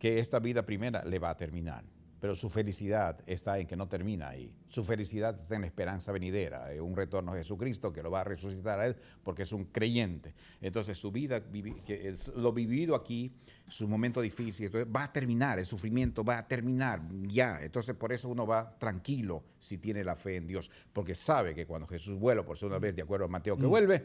que 0.00 0.18
esta 0.18 0.40
vida 0.40 0.66
primera 0.66 1.04
le 1.04 1.18
va 1.20 1.30
a 1.30 1.36
terminar. 1.36 1.84
Pero 2.22 2.36
su 2.36 2.48
felicidad 2.48 3.18
está 3.26 3.58
en 3.58 3.66
que 3.66 3.74
no 3.74 3.88
termina 3.88 4.28
ahí. 4.28 4.54
Su 4.68 4.84
felicidad 4.84 5.36
está 5.40 5.56
en 5.56 5.62
la 5.62 5.66
esperanza 5.66 6.12
venidera, 6.12 6.72
en 6.72 6.80
un 6.80 6.94
retorno 6.94 7.32
a 7.32 7.36
Jesucristo 7.36 7.92
que 7.92 8.00
lo 8.00 8.12
va 8.12 8.20
a 8.20 8.24
resucitar 8.24 8.78
a 8.78 8.86
él 8.86 8.96
porque 9.24 9.42
es 9.42 9.50
un 9.52 9.64
creyente. 9.64 10.32
Entonces 10.60 10.96
su 10.96 11.10
vida, 11.10 11.40
vivi- 11.40 11.82
que 11.82 12.08
es 12.10 12.28
lo 12.28 12.52
vivido 12.52 12.94
aquí, 12.94 13.32
su 13.66 13.88
momento 13.88 14.20
difícil, 14.20 14.66
entonces 14.66 14.88
va 14.94 15.02
a 15.02 15.12
terminar, 15.12 15.58
el 15.58 15.66
sufrimiento 15.66 16.22
va 16.22 16.38
a 16.38 16.46
terminar 16.46 17.02
ya. 17.26 17.60
Entonces 17.60 17.96
por 17.96 18.12
eso 18.12 18.28
uno 18.28 18.46
va 18.46 18.78
tranquilo 18.78 19.42
si 19.58 19.78
tiene 19.78 20.04
la 20.04 20.14
fe 20.14 20.36
en 20.36 20.46
Dios, 20.46 20.70
porque 20.92 21.16
sabe 21.16 21.56
que 21.56 21.66
cuando 21.66 21.88
Jesús 21.88 22.16
vuelva 22.20 22.44
por 22.44 22.56
segunda 22.56 22.78
vez, 22.78 22.94
de 22.94 23.02
acuerdo 23.02 23.24
a 23.24 23.28
Mateo 23.28 23.56
que 23.56 23.66
vuelve, 23.66 24.00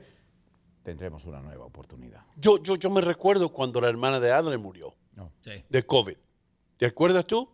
tendremos 0.82 1.24
una 1.26 1.40
nueva 1.40 1.66
oportunidad. 1.66 2.26
Yo, 2.36 2.64
yo, 2.64 2.78
yo 2.78 2.90
me 2.90 3.02
recuerdo 3.02 3.54
cuando 3.54 3.80
la 3.80 3.90
hermana 3.90 4.20
de 4.20 4.32
Adler 4.32 4.58
murió 4.58 4.96
No. 5.16 5.32
Sí. 5.42 5.52
de 5.70 5.86
COVID. 5.86 6.18
¿Te 6.78 6.86
acuerdas 6.86 7.26
tú? 7.26 7.50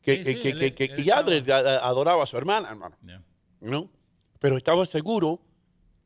Que, 0.00 0.16
Sí, 0.16 0.22
que- 0.22 0.32
sí, 0.32 0.38
que- 0.40 0.48
él- 0.50 0.58
que- 0.58 0.74
que- 0.74 0.84
él 0.94 1.06
y 1.06 1.10
adoraba 1.10 2.22
a 2.22 2.26
su 2.26 2.36
hermana, 2.36 2.68
hermano. 2.70 2.96
Yeah. 3.04 3.22
¿no? 3.60 3.90
Pero 4.38 4.56
estaba 4.58 4.84
seguro 4.84 5.40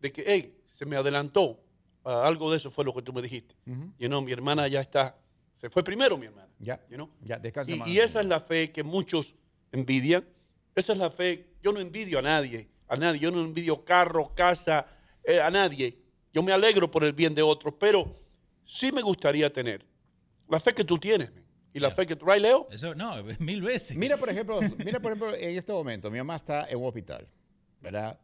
de 0.00 0.12
que, 0.12 0.22
hey, 0.26 0.56
se 0.64 0.86
me 0.86 0.94
adelantó. 0.96 1.60
Ah, 2.04 2.26
algo 2.26 2.50
de 2.52 2.58
eso 2.58 2.70
fue 2.70 2.84
lo 2.84 2.94
que 2.94 3.02
tú 3.02 3.12
me 3.12 3.20
dijiste. 3.20 3.56
You 3.98 4.06
know, 4.08 4.22
mi 4.22 4.30
hermana 4.32 4.68
ya 4.68 4.80
está, 4.80 5.18
se 5.52 5.68
fue 5.68 5.82
primero 5.82 6.16
mi 6.16 6.26
hermana. 6.26 6.48
Ya, 6.60 6.80
you 6.88 6.94
know. 6.94 7.10
ya, 7.22 7.38
descansa 7.38 7.72
Y, 7.72 7.78
más. 7.78 7.88
y 7.88 7.98
esa 7.98 8.20
es 8.20 8.26
la 8.26 8.38
fe 8.40 8.70
que 8.70 8.82
muchos 8.84 9.34
envidian. 9.72 10.24
Esa 10.76 10.92
es 10.92 10.98
la 10.98 11.10
fe. 11.10 11.50
Yo 11.60 11.72
no 11.72 11.80
envidio 11.80 12.20
a 12.20 12.22
nadie, 12.22 12.68
a 12.86 12.94
nadie. 12.96 13.18
Yo 13.20 13.32
no 13.32 13.40
envidio 13.40 13.84
carro, 13.84 14.32
casa, 14.34 14.86
eh, 15.24 15.40
a 15.40 15.50
nadie. 15.50 15.98
Yo 16.32 16.42
me 16.44 16.52
alegro 16.52 16.88
por 16.88 17.02
el 17.02 17.12
bien 17.12 17.34
de 17.34 17.42
otros, 17.42 17.74
pero 17.80 18.14
sí 18.64 18.92
me 18.92 19.02
gustaría 19.02 19.52
tener 19.52 19.84
la 20.48 20.60
fe 20.60 20.72
que 20.72 20.84
tú 20.84 20.96
tienes. 20.98 21.32
man. 21.34 21.44
Y 21.72 21.80
la 21.80 21.90
fe 21.90 22.06
que 22.06 22.16
tú, 22.16 22.26
right, 22.26 22.40
Leo? 22.40 22.68
Eso, 22.70 22.94
no, 22.94 23.22
mil 23.38 23.62
veces. 23.62 23.96
Mira, 23.96 24.16
por 24.16 24.28
ejemplo, 24.30 24.60
mira, 24.84 25.00
por 25.00 25.12
ejemplo, 25.12 25.34
en 25.34 25.56
este 25.56 25.72
momento, 25.72 26.10
mi 26.10 26.18
mamá 26.18 26.36
está 26.36 26.68
en 26.68 26.78
un 26.78 26.86
hospital, 26.86 27.28
¿verdad? 27.80 28.18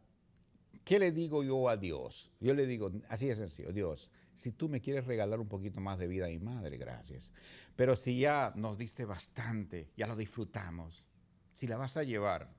¿Qué 0.83 0.99
le 0.99 1.11
digo 1.11 1.43
yo 1.43 1.67
a 1.67 1.77
Dios? 1.77 2.31
Yo 2.39 2.53
le 2.53 2.65
digo, 2.65 2.91
así 3.09 3.27
de 3.27 3.35
sencillo, 3.35 3.71
Dios, 3.71 4.11
si 4.35 4.51
tú 4.51 4.69
me 4.69 4.81
quieres 4.81 5.05
regalar 5.05 5.39
un 5.39 5.47
poquito 5.47 5.81
más 5.81 5.97
de 5.97 6.07
vida 6.07 6.25
a 6.25 6.29
mi 6.29 6.39
madre, 6.39 6.77
gracias. 6.77 7.31
Pero 7.75 7.95
si 7.95 8.19
ya 8.19 8.53
nos 8.55 8.77
diste 8.77 9.05
bastante, 9.05 9.89
ya 9.97 10.05
lo 10.05 10.15
disfrutamos, 10.15 11.07
si 11.53 11.67
la 11.67 11.77
vas 11.77 11.97
a 11.97 12.03
llevar, 12.03 12.53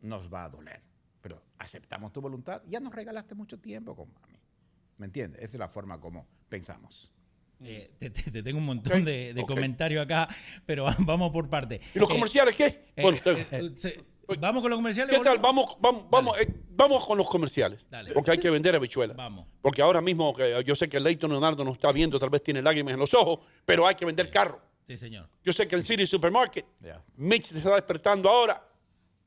nos 0.00 0.32
va 0.32 0.44
a 0.44 0.48
doler. 0.48 0.82
Pero 1.20 1.42
aceptamos 1.58 2.12
tu 2.12 2.20
voluntad, 2.20 2.62
ya 2.66 2.80
nos 2.80 2.94
regalaste 2.94 3.34
mucho 3.34 3.60
tiempo 3.60 3.94
con 3.94 4.12
mami. 4.12 4.40
¿Me 4.98 5.06
entiendes? 5.06 5.42
Esa 5.42 5.56
es 5.56 5.60
la 5.60 5.68
forma 5.68 6.00
como 6.00 6.26
pensamos. 6.48 7.12
Eh, 7.64 7.90
te, 7.98 8.10
te- 8.10 8.30
te 8.30 8.42
tengo 8.42 8.58
un 8.58 8.66
montón 8.66 9.04
de, 9.04 9.34
comentarios 9.46 10.04
acá, 10.04 10.28
pero 10.66 10.86
vamos 11.00 11.32
por 11.32 11.48
parte. 11.48 11.80
¿Y 11.94 11.98
los 11.98 12.08
Eh, 12.08 12.12
comerciales 12.12 12.54
qué? 12.54 12.64
eh, 12.96 13.02
bueno, 13.02 13.18
eh, 13.26 13.72
se- 13.76 14.04
vamos 14.38 14.60
con 14.62 14.70
los 14.70 14.78
comerciales. 14.78 15.16
¿qué 15.16 15.22
tal? 15.24 15.38
Vamos, 15.38 15.76
vamos, 15.80 16.06
vamos, 16.10 16.40
eh, 16.40 16.52
vamos 16.70 17.06
con 17.06 17.16
los 17.16 17.28
comerciales. 17.28 17.86
Dale. 17.90 18.12
Porque 18.12 18.32
hay 18.32 18.38
que 18.38 18.50
vender 18.50 18.74
habichuelas. 18.74 19.16
Vamos. 19.16 19.46
Porque 19.62 19.80
ahora 19.82 20.00
mismo, 20.00 20.36
yo 20.64 20.74
sé 20.74 20.88
que 20.88 21.00
Leighton 21.00 21.30
Leonardo 21.30 21.64
nos 21.64 21.74
está 21.74 21.92
viendo, 21.92 22.18
tal 22.18 22.30
vez 22.30 22.42
tiene 22.42 22.60
lágrimas 22.60 22.94
en 22.94 23.00
los 23.00 23.14
ojos, 23.14 23.38
pero 23.64 23.86
hay 23.86 23.94
que 23.94 24.04
vender 24.04 24.30
carro. 24.30 24.60
Sí, 24.86 24.96
señor. 24.96 25.28
Yo 25.42 25.52
sé 25.52 25.66
que 25.66 25.74
en 25.76 25.82
City 25.82 26.06
Supermarket, 26.06 26.64
Ya. 26.80 27.00
Mitch 27.16 27.44
se 27.46 27.58
está 27.58 27.74
despertando 27.74 28.28
ahora. 28.28 28.62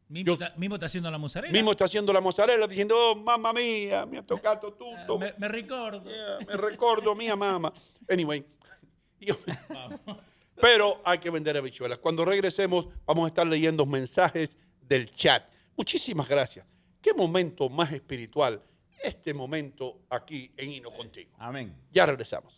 Mismo, 0.09 0.35
Yo- 0.35 0.43
está, 0.73 0.85
haciendo 0.87 1.11
la 1.11 1.17
mozzarella. 1.19 1.53
Mismo 1.53 1.71
está 1.71 1.85
haciendo 1.85 2.11
la 2.11 2.19
mozzarella 2.19 2.65
diciendo, 2.67 2.95
oh, 2.97 3.15
mamma 3.15 3.53
mía, 3.53 4.05
mi 4.07 4.17
ha 4.17 4.25
tocado 4.25 4.69
Eh, 4.69 4.73
tutto. 4.77 5.19
me, 5.19 5.33
me 5.37 5.47
recuerdo. 5.47 6.03
Yeah, 6.09 6.39
me 6.47 6.57
recuerdo 6.57 7.13
mía 7.15 7.35
mamá. 7.35 7.71
Anyway. 8.09 8.43
Yo- 9.19 9.37
Pero 10.59 10.99
hay 11.05 11.19
que 11.19 11.29
vender 11.29 11.55
habichuelas. 11.57 11.99
Cuando 11.99 12.25
regresemos, 12.25 12.87
vamos 13.05 13.25
a 13.25 13.27
estar 13.27 13.45
leyendo 13.47 13.85
mensajes 13.85 14.57
del 14.81 15.09
chat. 15.11 15.43
Muchísimas 15.77 16.27
gracias. 16.27 16.65
Qué 17.01 17.13
momento 17.13 17.69
más 17.69 17.91
espiritual 17.93 18.61
este 19.03 19.33
momento 19.33 20.01
aquí 20.09 20.51
en 20.57 20.71
Hino 20.71 20.91
Contigo. 20.91 21.31
Amén. 21.37 21.73
Ya 21.91 22.05
regresamos. 22.05 22.57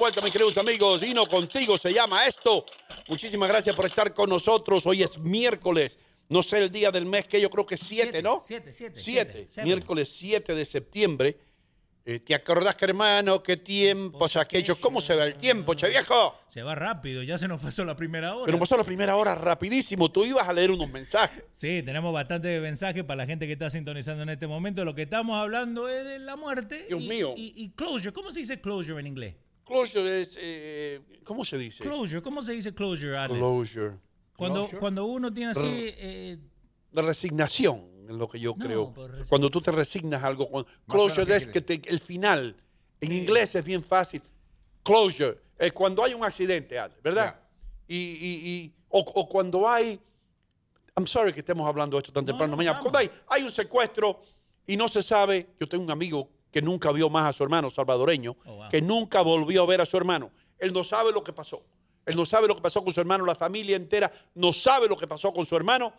Vuelta, 0.07 0.21
mis 0.21 0.31
queridos 0.31 0.57
amigos. 0.57 1.03
Hino 1.03 1.27
contigo 1.27 1.77
se 1.77 1.91
llama 1.91 2.25
esto. 2.25 2.65
Muchísimas 3.09 3.49
gracias 3.49 3.75
por 3.75 3.85
estar 3.87 4.13
con 4.13 4.29
nosotros. 4.29 4.85
Hoy 4.85 5.03
es 5.03 5.19
miércoles. 5.19 5.99
No 6.29 6.41
sé 6.41 6.59
el 6.59 6.69
día 6.69 6.91
del 6.91 7.05
mes 7.05 7.25
que 7.25 7.41
yo 7.41 7.49
creo 7.49 7.65
que 7.65 7.75
es 7.75 7.81
7, 7.81 8.21
¿no? 8.21 8.41
Siete, 8.45 8.71
siete. 8.71 8.97
7. 8.97 9.47
siete. 9.49 9.63
Miércoles 9.63 10.07
7 10.09 10.55
de 10.55 10.63
septiembre. 10.63 11.37
Eh, 12.05 12.21
¿Te 12.21 12.33
acordás, 12.33 12.77
que 12.77 12.85
hermano, 12.85 13.43
qué 13.43 13.57
tiempos 13.57 14.37
aquellos? 14.37 14.77
¿Cómo 14.77 15.01
se 15.01 15.13
va 15.13 15.25
el 15.25 15.33
tiempo, 15.33 15.73
che 15.73 15.89
viejo? 15.89 16.39
Se 16.47 16.63
va 16.63 16.73
rápido, 16.73 17.21
ya 17.21 17.37
se 17.37 17.49
nos 17.49 17.59
pasó 17.59 17.83
la 17.83 17.97
primera 17.97 18.33
hora. 18.33 18.45
Se 18.45 18.51
nos 18.51 18.61
pasó 18.61 18.77
la 18.77 18.85
primera 18.85 19.17
hora 19.17 19.35
rapidísimo. 19.35 20.09
Tú 20.09 20.23
ibas 20.23 20.47
a 20.47 20.53
leer 20.53 20.71
unos 20.71 20.89
mensajes. 20.89 21.43
Sí, 21.53 21.83
tenemos 21.83 22.13
bastante 22.13 22.61
mensajes 22.61 23.03
para 23.03 23.17
la 23.17 23.25
gente 23.25 23.45
que 23.45 23.53
está 23.53 23.69
sintonizando 23.69 24.23
en 24.23 24.29
este 24.29 24.47
momento. 24.47 24.85
Lo 24.85 24.95
que 24.95 25.01
estamos 25.01 25.37
hablando 25.37 25.89
es 25.89 26.05
de 26.05 26.19
la 26.19 26.37
muerte. 26.37 26.85
Dios 26.87 27.03
y, 27.03 27.09
mío. 27.09 27.33
Y, 27.35 27.51
y 27.57 27.71
closure. 27.71 28.13
¿Cómo 28.13 28.31
se 28.31 28.39
dice 28.39 28.61
closure 28.61 29.01
en 29.01 29.07
inglés? 29.07 29.35
Closure 29.67 30.21
es. 30.21 30.37
eh, 30.39 31.01
¿Cómo 31.23 31.43
se 31.45 31.57
dice? 31.57 31.83
Closure. 31.83 32.21
¿Cómo 32.21 32.41
se 32.41 32.53
dice 32.53 32.73
closure, 32.73 33.17
Ale? 33.17 33.35
Closure. 33.35 33.97
Cuando, 34.37 34.61
Closure. 34.61 34.79
cuando 34.79 35.05
uno 35.05 35.33
tiene 35.33 35.51
así... 35.51 35.61
eh, 35.65 36.37
resignación, 36.93 37.85
es 38.07 38.15
lo 38.15 38.27
que 38.27 38.39
yo 38.39 38.55
No, 38.57 38.65
creo. 38.65 38.93
pues 38.93 39.27
Cuando 39.27 39.49
tú 39.49 39.61
te 39.61 39.71
resignas 39.71 40.23
a 40.23 40.27
algo, 40.27 40.47
closure 40.87 41.25
claro, 41.25 41.37
es 41.37 41.47
¿qué 41.47 41.53
que 41.63 41.77
te- 41.79 41.89
el 41.89 41.99
final. 41.99 42.55
En 43.01 43.11
inglés 43.11 43.53
es 43.55 43.63
bien 43.65 43.83
fácil. 43.83 44.21
Closure 44.83 45.37
es 45.59 45.73
cuando 45.73 46.03
hay 46.03 46.13
un 46.13 46.23
accidente, 46.23 46.79
Ale, 46.79 46.95
¿verdad? 47.03 47.39
Y, 47.87 47.95
y- 47.95 48.49
y- 48.49 48.73
o, 48.89 48.99
o 48.99 49.27
cuando 49.29 49.67
hay. 49.69 49.99
I'm 50.95 51.05
sorry 51.05 51.31
que 51.33 51.41
estemos 51.41 51.67
hablando 51.67 51.95
de 51.97 51.99
esto 52.01 52.11
tan 52.13 52.25
temprano 52.25 52.51
no, 52.51 52.57
mañana. 52.57 52.79
Cuando 52.79 52.97
hay, 52.97 53.09
hay 53.27 53.43
un 53.43 53.51
secuestro 53.51 54.19
y 54.65 54.75
no 54.77 54.87
se 54.87 55.03
sabe. 55.03 55.47
Yo 55.59 55.67
tengo 55.67 55.83
un 55.83 55.91
amigo 55.91 56.27
que 56.51 56.61
nunca 56.61 56.91
vio 56.91 57.09
más 57.09 57.25
a 57.27 57.33
su 57.33 57.43
hermano 57.43 57.69
salvadoreño, 57.69 58.35
Oh, 58.45 58.55
wow. 58.57 58.69
que 58.69 58.81
nunca 58.81 59.21
volvió 59.21 59.63
a 59.63 59.65
ver 59.65 59.81
a 59.81 59.85
su 59.85 59.97
hermano. 59.97 60.31
Él 60.57 60.73
no 60.73 60.83
sabe 60.83 61.11
lo 61.11 61.23
que 61.23 61.33
pasó. 61.33 61.63
Él 62.05 62.15
no 62.15 62.25
sabe 62.25 62.47
lo 62.47 62.55
que 62.55 62.61
pasó 62.61 62.83
con 62.83 62.93
su 62.93 62.99
hermano. 63.01 63.25
La 63.25 63.35
familia 63.35 63.75
entera 63.75 64.11
no 64.35 64.53
sabe 64.53 64.87
lo 64.87 64.95
que 64.97 65.07
pasó 65.07 65.33
con 65.33 65.45
su 65.45 65.55
hermano. 65.55 65.93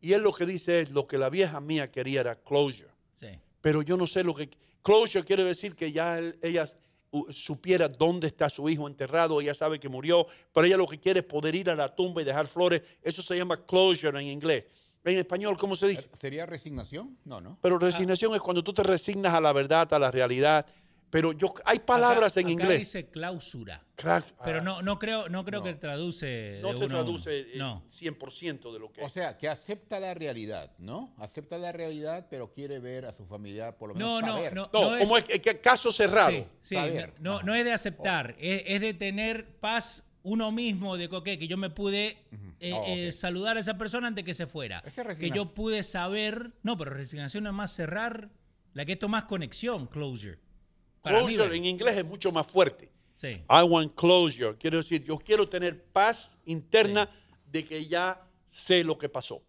Y 0.00 0.12
él 0.12 0.22
lo 0.22 0.32
que 0.32 0.46
dice 0.46 0.80
es, 0.80 0.90
lo 0.90 1.06
que 1.06 1.18
la 1.18 1.28
vieja 1.30 1.60
mía 1.60 1.90
quería 1.90 2.20
era 2.20 2.36
closure. 2.36 2.88
sí. 3.16 3.28
Pero 3.60 3.82
yo 3.82 3.96
no 3.96 4.06
sé 4.06 4.22
lo 4.22 4.34
que... 4.34 4.48
Closure 4.82 5.24
quiere 5.24 5.42
decir 5.42 5.74
que 5.74 5.90
ya 5.90 6.18
él- 6.18 6.38
ella 6.42 6.66
supiera 7.30 7.88
dónde 7.88 8.26
está 8.28 8.48
su 8.50 8.68
hijo 8.68 8.86
enterrado, 8.86 9.40
ella 9.40 9.54
sabe 9.54 9.80
que 9.80 9.88
murió, 9.88 10.26
pero 10.52 10.66
ella 10.66 10.76
lo 10.76 10.86
que 10.86 10.98
quiere 11.00 11.20
es 11.20 11.26
poder 11.26 11.54
ir 11.54 11.70
a 11.70 11.74
la 11.74 11.94
tumba 11.94 12.22
y 12.22 12.24
dejar 12.24 12.46
flores. 12.46 12.82
Eso 13.02 13.22
se 13.22 13.36
llama 13.36 13.64
closure 13.64 14.18
en 14.20 14.26
inglés. 14.28 14.66
En 15.06 15.18
español, 15.18 15.56
¿cómo 15.56 15.76
se 15.76 15.86
dice? 15.86 16.08
¿Sería 16.18 16.46
resignación? 16.46 17.16
No, 17.24 17.40
no. 17.40 17.58
Pero 17.62 17.78
resignación 17.78 18.34
es 18.34 18.40
cuando 18.40 18.64
tú 18.64 18.74
te 18.74 18.82
resignas 18.82 19.32
a 19.34 19.40
la 19.40 19.52
verdad, 19.52 19.92
a 19.94 19.98
la 20.00 20.10
realidad. 20.10 20.66
Pero 21.10 21.32
yo, 21.32 21.54
hay 21.64 21.78
palabras 21.78 22.32
Acá- 22.32 22.40
en 22.40 22.46
acá 22.46 22.52
inglés. 22.52 22.78
dice 22.80 23.06
clausura. 23.08 23.84
Pero 23.94 24.58
ah, 24.58 24.60
no, 24.62 24.82
no 24.82 24.98
creo, 24.98 25.28
no 25.28 25.44
creo 25.44 25.62
que 25.62 25.74
traduce. 25.74 26.58
no 26.60 26.74
te 26.74 26.88
traduce 26.88 27.38
eh, 27.42 27.46
No. 27.54 27.84
100% 27.88 28.72
de 28.72 28.78
lo 28.80 28.90
que 28.90 29.00
O 29.02 29.06
es. 29.06 29.12
sea, 29.12 29.38
que 29.38 29.48
acepta 29.48 30.00
la 30.00 30.12
realidad, 30.12 30.72
¿no? 30.78 31.14
Acepta 31.18 31.56
la 31.56 31.70
realidad, 31.70 32.26
pero 32.28 32.52
quiere 32.52 32.80
ver 32.80 33.06
a 33.06 33.12
su 33.12 33.24
familiar 33.24 33.78
por 33.78 33.90
lo 33.90 33.94
menos 33.94 34.20
No, 34.20 34.26
no, 34.26 34.34
saber. 34.34 34.54
no. 34.56 34.62
No, 34.72 34.98
como 34.98 35.16
es, 35.16 35.24
es 35.28 35.38
que 35.38 35.60
caso 35.60 35.92
cerrado. 35.92 36.30
Sí, 36.32 36.44
sí, 36.62 36.74
Saber. 36.74 37.14
no, 37.20 37.34
no, 37.38 37.42
no 37.44 37.54
es 37.54 37.64
de 37.64 37.72
aceptar, 37.72 38.34
es, 38.40 38.62
es 38.66 38.80
de 38.80 38.92
tener 38.92 39.46
paz 39.60 40.02
uno 40.28 40.50
mismo, 40.50 40.96
de 40.96 41.08
que, 41.08 41.14
ok, 41.16 41.24
que 41.24 41.46
yo 41.46 41.56
me 41.56 41.70
pude 41.70 42.18
eh, 42.58 42.72
Oh, 42.74 42.84
eh, 42.88 43.12
saludar 43.12 43.56
a 43.56 43.60
esa 43.60 43.78
persona 43.78 44.08
antes 44.08 44.24
que 44.24 44.34
se 44.34 44.46
fuera. 44.48 44.82
Que 44.82 45.02
resignación. 45.04 45.34
yo 45.34 45.54
pude 45.54 45.82
saber, 45.84 46.50
no, 46.64 46.76
pero 46.76 46.90
resignación 46.90 47.44
no 47.44 47.50
es 47.50 47.56
más 47.56 47.72
cerrar, 47.72 48.28
la 48.74 48.84
que 48.84 48.92
esto 48.92 49.08
más 49.08 49.24
conexión, 49.24 49.86
closure. 49.86 50.38
Para 51.00 51.20
mí, 51.22 51.34
Closure 51.34 51.56
en 51.56 51.64
inglés 51.64 51.96
es 51.96 52.04
mucho 52.04 52.32
más 52.32 52.46
fuerte. 52.46 52.90
sí. 53.18 53.28
I 53.48 53.62
want 53.62 53.94
closure. 53.94 54.56
Quiero 54.58 54.78
decir, 54.78 55.04
yo 55.04 55.16
quiero 55.18 55.48
tener 55.48 55.84
paz 55.84 56.38
interna 56.44 57.08
de 57.50 57.64
que 57.64 57.86
ya 57.86 58.20
sé 58.46 58.82
lo 58.82 58.98
que 58.98 59.08
pasó. 59.08 59.42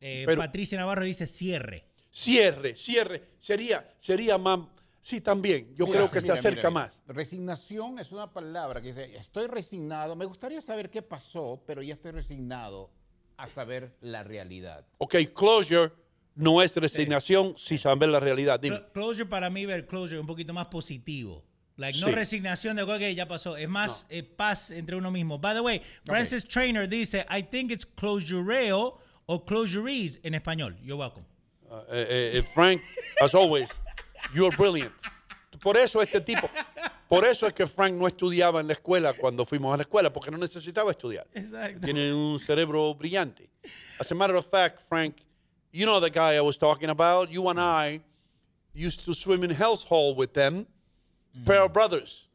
Eh, 0.00 0.24
pero- 0.26 0.40
Patricia 0.40 0.76
Navarro 0.78 1.04
dice 1.04 1.26
cierre. 1.28 1.84
Cierre, 2.10 2.74
cierre. 2.74 3.22
Sería, 3.38 3.92
sería 3.96 4.38
más. 4.38 4.58
Sí, 5.04 5.20
también. 5.20 5.74
Yo 5.76 5.84
Mira, 5.84 5.98
creo 5.98 6.10
que 6.10 6.20
mira, 6.22 6.34
se 6.34 6.40
acerca 6.40 6.70
mira, 6.70 6.86
mira. 6.86 6.86
más. 6.86 7.02
Resignación 7.06 7.98
es 7.98 8.10
una 8.10 8.32
palabra 8.32 8.80
que 8.80 8.88
dice, 8.88 9.14
estoy 9.16 9.48
resignado, 9.48 10.16
me 10.16 10.24
gustaría 10.24 10.62
saber 10.62 10.88
qué 10.88 11.02
pasó, 11.02 11.62
pero 11.66 11.82
ya 11.82 11.92
estoy 11.92 12.12
resignado 12.12 12.90
a 13.36 13.46
saber 13.46 13.94
la 14.00 14.22
realidad. 14.24 14.86
Ok, 14.96 15.16
closure 15.34 15.92
no 16.36 16.62
es 16.62 16.74
resignación 16.76 17.52
sin 17.58 17.76
saber 17.76 18.08
la 18.08 18.18
realidad. 18.18 18.58
Dime. 18.58 18.76
Cl- 18.76 18.92
Closure 18.92 19.26
para 19.28 19.50
mí, 19.50 19.66
ver 19.66 19.86
closure 19.86 20.16
es 20.16 20.20
un 20.22 20.26
poquito 20.26 20.54
más 20.54 20.68
positivo. 20.68 21.44
Like, 21.76 21.98
no 22.00 22.06
Sí. 22.06 22.14
resignación 22.14 22.74
de 22.76 22.86
que 22.98 23.14
ya 23.14 23.28
pasó, 23.28 23.58
es 23.58 23.68
más 23.68 24.06
eh, 24.08 24.22
paz 24.22 24.70
entre 24.70 24.96
uno 24.96 25.10
mismo. 25.10 25.38
By 25.38 25.54
the 25.54 25.60
way, 25.60 25.82
Francis 26.06 26.46
Trainer 26.46 26.88
dice, 26.88 27.26
I 27.28 27.42
think 27.42 27.72
it's 27.72 27.84
closureo 27.84 28.96
o 29.26 29.44
closurees 29.44 30.18
en 30.22 30.32
español. 30.34 30.76
You're 30.82 30.98
welcome. 30.98 31.26
Uh, 31.68 31.80
eh, 31.90 32.38
eh, 32.38 32.42
Frank, 32.54 32.80
as 33.20 33.34
always, 33.34 33.68
you're 34.34 34.54
brilliant. 34.56 34.92
Por 35.60 35.76
eso 35.76 36.00
este 36.02 36.20
tipo, 36.20 36.48
por 37.08 37.24
eso 37.24 37.46
es 37.46 37.52
que 37.54 37.66
Frank 37.66 37.94
no 37.94 38.06
estudiaba 38.06 38.60
en 38.60 38.66
la 38.66 38.74
escuela 38.74 39.12
cuando 39.14 39.44
fuimos 39.46 39.72
a 39.72 39.76
la 39.78 39.82
escuela, 39.84 40.12
porque 40.12 40.30
no 40.30 40.36
necesitaba 40.38 40.90
estudiar. 40.90 41.26
Exacto. 41.32 41.80
Tiene 41.80 42.12
un 42.12 42.38
cerebro 42.38 42.94
brillante. 42.94 43.48
As 43.98 44.10
a 44.10 44.14
matter 44.14 44.34
of 44.36 44.44
fact, 44.46 44.80
Frank, 44.88 45.16
you 45.72 45.86
know 45.86 46.00
the 46.00 46.10
guy 46.10 46.34
I 46.36 46.40
was 46.42 46.58
talking 46.58 46.90
about. 46.90 47.30
You 47.30 47.48
and 47.48 47.58
I 47.60 48.00
used 48.74 49.04
to 49.04 49.14
swim 49.14 49.42
in 49.44 49.50
Hell's 49.50 49.84
Hole 49.84 50.14
with 50.14 50.34
them, 50.34 50.66
pair 51.46 51.62
of 51.62 51.72
brothers, 51.72 52.28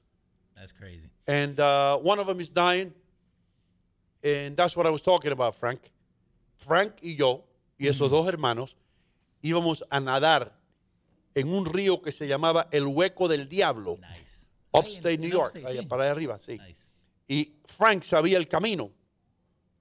That's 0.55 0.71
crazy. 0.71 1.09
and 1.27 1.59
uh, 1.59 1.97
one 1.97 2.17
of 2.19 2.27
them 2.27 2.39
is 2.39 2.49
dying, 2.49 2.93
and 4.23 4.55
that's 4.57 4.75
what 4.75 4.86
I 4.86 4.89
was 4.89 5.01
talking 5.01 5.32
about, 5.32 5.53
Frank. 5.55 5.91
Frank 6.57 6.93
y 7.03 7.15
yo 7.17 7.43
y 7.77 7.88
esos 7.88 8.09
dos 8.11 8.27
hermanos 8.27 8.75
íbamos 9.43 9.82
a 9.91 9.99
nadar 9.99 10.51
en 11.39 11.53
un 11.53 11.65
río 11.65 12.01
que 12.01 12.11
se 12.11 12.27
llamaba 12.27 12.67
el 12.71 12.85
Hueco 12.85 13.27
del 13.27 13.47
Diablo, 13.49 13.97
Nice. 13.99 14.47
upstate 14.71 15.13
en- 15.13 15.21
New 15.21 15.29
York, 15.31 15.51
upstate, 15.55 15.67
allá 15.67 15.81
sí. 15.81 15.87
para 15.87 16.03
allá 16.03 16.11
arriba, 16.11 16.39
sí. 16.39 16.57
Nice. 16.57 16.81
Y 17.27 17.55
Frank 17.65 18.01
sabía 18.03 18.37
el 18.37 18.47
camino. 18.47 18.91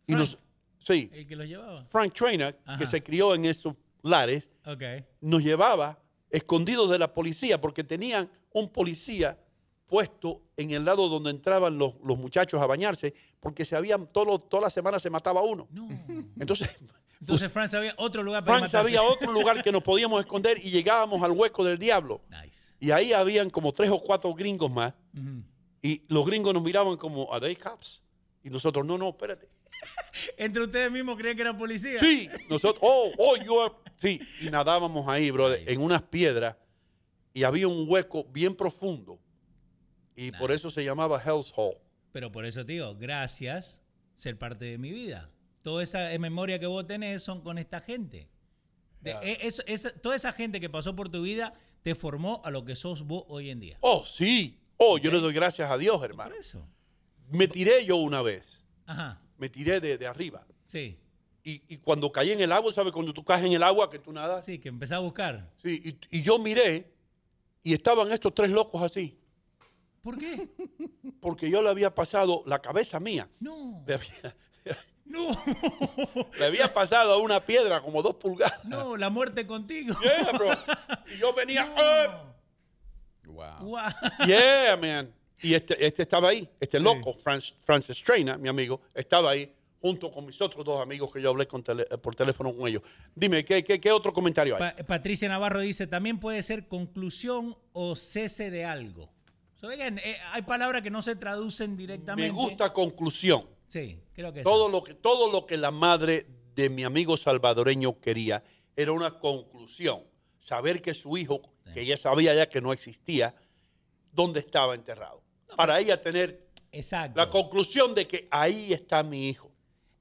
Y 0.06 0.12
Frank. 0.12 0.18
nos, 0.20 0.38
sí, 0.78 1.10
El 1.12 1.26
que 1.26 1.36
lo 1.36 1.44
llevaba. 1.44 1.86
Frank 1.90 2.12
Trainer, 2.12 2.58
Ajá. 2.64 2.78
que 2.78 2.86
se 2.86 3.02
crió 3.02 3.34
en 3.34 3.44
esos 3.44 3.74
lares, 4.02 4.50
Ok. 4.66 4.82
nos 5.20 5.42
llevaba 5.42 5.98
escondidos 6.30 6.90
de 6.90 6.98
la 6.98 7.12
policía 7.12 7.60
porque 7.60 7.84
tenían 7.84 8.30
un 8.52 8.68
policía 8.68 9.38
puesto 9.86 10.42
en 10.56 10.70
el 10.72 10.84
lado 10.84 11.08
donde 11.08 11.30
entraban 11.30 11.78
los, 11.78 11.94
los 12.04 12.18
muchachos 12.18 12.60
a 12.60 12.66
bañarse 12.66 13.14
porque 13.40 13.64
se 13.64 13.74
habían 13.76 14.06
todo, 14.06 14.38
toda 14.38 14.64
la 14.64 14.70
semana 14.70 14.98
se 14.98 15.08
mataba 15.08 15.40
uno. 15.42 15.66
No. 15.70 15.88
Entonces, 16.38 16.68
Entonces 17.20 17.50
Frank 17.50 17.68
sabía 17.68 17.94
otro 17.96 18.22
lugar 18.22 18.44
para 18.44 18.66
sabía 18.68 19.02
otro 19.02 19.32
lugar 19.32 19.62
que 19.62 19.72
nos 19.72 19.82
podíamos 19.82 20.20
esconder 20.20 20.58
y 20.62 20.70
llegábamos 20.70 21.22
al 21.22 21.32
hueco 21.32 21.64
del 21.64 21.78
diablo. 21.78 22.22
Nice. 22.30 22.72
Y 22.80 22.92
ahí 22.92 23.12
habían 23.12 23.50
como 23.50 23.72
tres 23.72 23.90
o 23.90 24.00
cuatro 24.00 24.32
gringos 24.34 24.70
más. 24.70 24.94
Y 25.82 26.02
los 26.08 26.26
gringos 26.26 26.54
nos 26.54 26.62
miraban 26.62 26.96
como, 26.96 27.32
¿are 27.32 27.44
they 27.44 27.56
cops? 27.56 28.04
Y 28.42 28.50
nosotros, 28.50 28.84
no, 28.84 28.98
no, 28.98 29.10
espérate. 29.10 29.48
Entre 30.36 30.62
ustedes 30.62 30.90
mismos 30.90 31.16
creían 31.16 31.36
que 31.36 31.42
eran 31.42 31.58
policías. 31.58 32.00
Sí, 32.00 32.28
nosotros, 32.48 32.80
oh, 32.82 33.12
oh, 33.18 33.36
you 33.36 33.60
are. 33.60 33.74
Sí, 33.96 34.20
y 34.40 34.50
nadábamos 34.50 35.08
ahí, 35.08 35.30
brother, 35.30 35.62
en 35.68 35.80
unas 35.80 36.02
piedras 36.02 36.56
y 37.32 37.44
había 37.44 37.68
un 37.68 37.84
hueco 37.88 38.24
bien 38.24 38.54
profundo 38.54 39.18
y 40.16 40.32
por 40.32 40.50
eso 40.50 40.70
se 40.70 40.84
llamaba 40.84 41.22
Hell's 41.24 41.52
Hole. 41.54 41.78
Pero 42.10 42.32
por 42.32 42.44
eso, 42.44 42.66
tío, 42.66 42.96
gracias 42.96 43.82
ser 44.14 44.36
parte 44.36 44.64
de 44.64 44.78
mi 44.78 44.90
vida. 44.90 45.30
Toda 45.68 45.82
esa 45.82 46.08
memoria 46.18 46.58
que 46.58 46.64
vos 46.66 46.86
tenés 46.86 47.22
son 47.22 47.42
con 47.42 47.58
esta 47.58 47.78
gente. 47.78 48.26
Esa- 49.04 49.92
toda 50.00 50.16
esa 50.16 50.32
gente 50.32 50.60
que 50.60 50.70
pasó 50.70 50.96
por 50.96 51.10
tu 51.10 51.20
vida 51.20 51.52
te 51.82 51.94
formó 51.94 52.40
a 52.42 52.50
lo 52.50 52.64
que 52.64 52.74
sos 52.74 53.02
vos 53.02 53.24
hoy 53.28 53.50
en 53.50 53.60
día. 53.60 53.76
Oh, 53.82 54.02
sí. 54.02 54.58
Oh, 54.78 54.96
yo 54.96 55.10
le 55.10 55.20
doy 55.20 55.34
gracias 55.34 55.70
a 55.70 55.76
Dios, 55.76 56.02
hermano. 56.02 56.30
Por 56.30 56.38
eso. 56.40 56.66
Me 57.30 57.48
tiré 57.48 57.84
yo 57.84 57.96
una 57.96 58.22
vez, 58.22 58.64
Ajá. 58.86 59.20
me 59.36 59.50
tiré 59.50 59.78
de, 59.78 59.98
de 59.98 60.06
arriba. 60.06 60.46
Sí. 60.64 60.98
Y, 61.44 61.62
y 61.68 61.76
cuando 61.76 62.10
caí 62.10 62.30
en 62.30 62.40
el 62.40 62.50
agua, 62.50 62.72
¿sabes? 62.72 62.94
Cuando 62.94 63.12
tú 63.12 63.22
caes 63.22 63.44
en 63.44 63.52
el 63.52 63.62
agua, 63.62 63.90
que 63.90 63.98
tú 63.98 64.10
nadas. 64.10 64.46
Sí, 64.46 64.58
que 64.58 64.70
empecé 64.70 64.94
a 64.94 65.00
buscar. 65.00 65.52
Sí, 65.62 65.98
y, 66.10 66.18
y 66.18 66.22
yo 66.22 66.38
miré 66.38 66.94
y 67.62 67.74
estaban 67.74 68.10
estos 68.10 68.34
tres 68.34 68.50
locos 68.50 68.80
así, 68.80 69.18
¿Por 70.00 70.16
qué? 70.16 70.48
porque 71.20 71.50
yo 71.50 71.60
le 71.62 71.68
había 71.68 71.94
pasado 71.94 72.42
la 72.46 72.58
cabeza 72.58 72.98
mía. 73.00 73.28
No. 73.38 73.84
Le 73.86 73.94
había, 73.94 74.34
No. 75.04 75.30
le 76.38 76.44
había 76.44 76.72
pasado 76.74 77.12
a 77.14 77.16
una 77.16 77.40
piedra 77.44 77.80
como 77.80 78.02
dos 78.02 78.14
pulgadas. 78.16 78.62
No, 78.66 78.96
la 78.96 79.08
muerte 79.08 79.46
contigo. 79.46 79.94
Yeah, 80.02 80.32
bro. 80.32 80.50
Y 81.14 81.18
yo 81.18 81.32
venía. 81.32 81.64
Wow. 83.26 83.64
Guau. 83.66 83.84
Yeah, 84.26 84.76
man. 84.76 85.12
Y 85.40 85.54
este, 85.54 85.84
este 85.86 86.02
estaba 86.02 86.30
ahí, 86.30 86.48
este 86.58 86.80
loco, 86.80 87.12
Franz- 87.14 87.54
Francis 87.62 88.02
Trainer, 88.02 88.38
mi 88.38 88.48
amigo, 88.48 88.80
estaba 88.94 89.30
ahí. 89.30 89.54
junto 89.80 90.10
con 90.10 90.26
mis 90.26 90.40
otros 90.42 90.64
dos 90.64 90.82
amigos 90.82 91.12
que 91.12 91.22
yo 91.22 91.30
hablé 91.30 91.46
con 91.46 91.62
tele- 91.62 91.86
por 92.02 92.12
teléfono 92.16 92.52
con 92.52 92.66
ellos. 92.68 92.82
Dime, 93.14 93.44
¿qué, 93.44 93.62
qué, 93.62 93.80
qué 93.80 93.92
otro 93.92 94.12
comentario 94.12 94.56
hay? 94.56 94.60
Pa- 94.72 94.84
Patricia 94.84 95.28
Navarro 95.28 95.60
dice, 95.60 95.86
también 95.86 96.18
puede 96.18 96.42
ser 96.42 96.66
conclusión 96.66 97.56
o 97.72 97.94
cese 97.94 98.50
de 98.50 98.64
algo. 98.64 99.08
So, 99.54 99.68
again, 99.68 99.98
eh, 99.98 100.16
hay 100.32 100.42
palabras 100.42 100.82
que 100.82 100.90
no 100.90 101.00
se 101.00 101.14
traducen 101.14 101.76
directamente. 101.76 102.32
Me 102.32 102.36
gusta 102.36 102.72
conclusión. 102.72 103.44
Sí, 103.68 104.00
creo 104.14 104.32
que 104.32 104.42
Todo 104.42 104.66
sí. 104.66 104.72
lo 104.72 104.82
que, 104.82 104.94
todo 104.94 105.30
lo 105.30 105.46
que 105.46 105.56
la 105.56 105.70
madre 105.70 106.26
de 106.54 106.70
mi 106.70 106.84
amigo 106.84 107.16
salvadoreño 107.16 108.00
quería 108.00 108.42
era 108.76 108.92
una 108.92 109.18
conclusión. 109.18 110.02
Saber 110.38 110.80
que 110.82 110.94
su 110.94 111.16
hijo, 111.18 111.42
que 111.74 111.82
ella 111.82 111.96
sabía 111.96 112.34
ya 112.34 112.48
que 112.48 112.60
no 112.60 112.72
existía, 112.72 113.34
dónde 114.12 114.40
estaba 114.40 114.74
enterrado. 114.74 115.22
Para 115.56 115.78
ella 115.80 116.00
tener 116.00 116.48
Exacto. 116.72 117.18
la 117.18 117.28
conclusión 117.28 117.94
de 117.94 118.06
que 118.06 118.26
ahí 118.30 118.72
está 118.72 119.02
mi 119.02 119.28
hijo, 119.28 119.52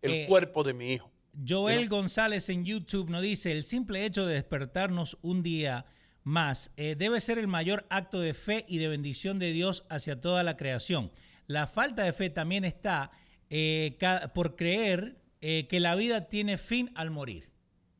el 0.01 0.11
Eh, 0.11 0.26
cuerpo 0.28 0.63
de 0.63 0.74
mi 0.74 0.93
hijo. 0.93 1.11
Joel 1.47 1.88
González 1.89 2.49
en 2.49 2.65
YouTube 2.65 3.09
nos 3.09 3.22
dice, 3.22 3.51
el 3.51 3.63
simple 3.63 4.05
hecho 4.05 4.26
de 4.26 4.36
despertarnos 4.36 5.18
un 5.22 5.43
día 5.43 5.86
más 6.24 6.72
eh, 6.78 6.95
debe 6.97 7.20
ser 7.22 7.38
el 7.38 7.47
mayor 7.47 7.86
acto 7.89 8.20
de 8.20 8.34
fe 8.34 8.65
y 8.68 8.78
de 8.80 8.88
bendición 8.88 9.38
de 9.39 9.51
Dios 9.51 9.86
hacia 9.89 10.20
toda 10.20 10.43
la 10.43 10.57
creación. 10.57 11.11
La 11.45 11.68
falta 11.68 12.03
de 12.03 12.13
fe 12.13 12.30
también 12.30 12.65
está 12.65 13.11
eh, 13.50 13.98
por 14.34 14.56
creer 14.56 15.18
eh, 15.41 15.68
que 15.70 15.80
la 15.80 15.95
vida 15.95 16.28
tiene 16.30 16.58
fin 16.58 16.91
al 16.95 17.12
morir. 17.12 17.50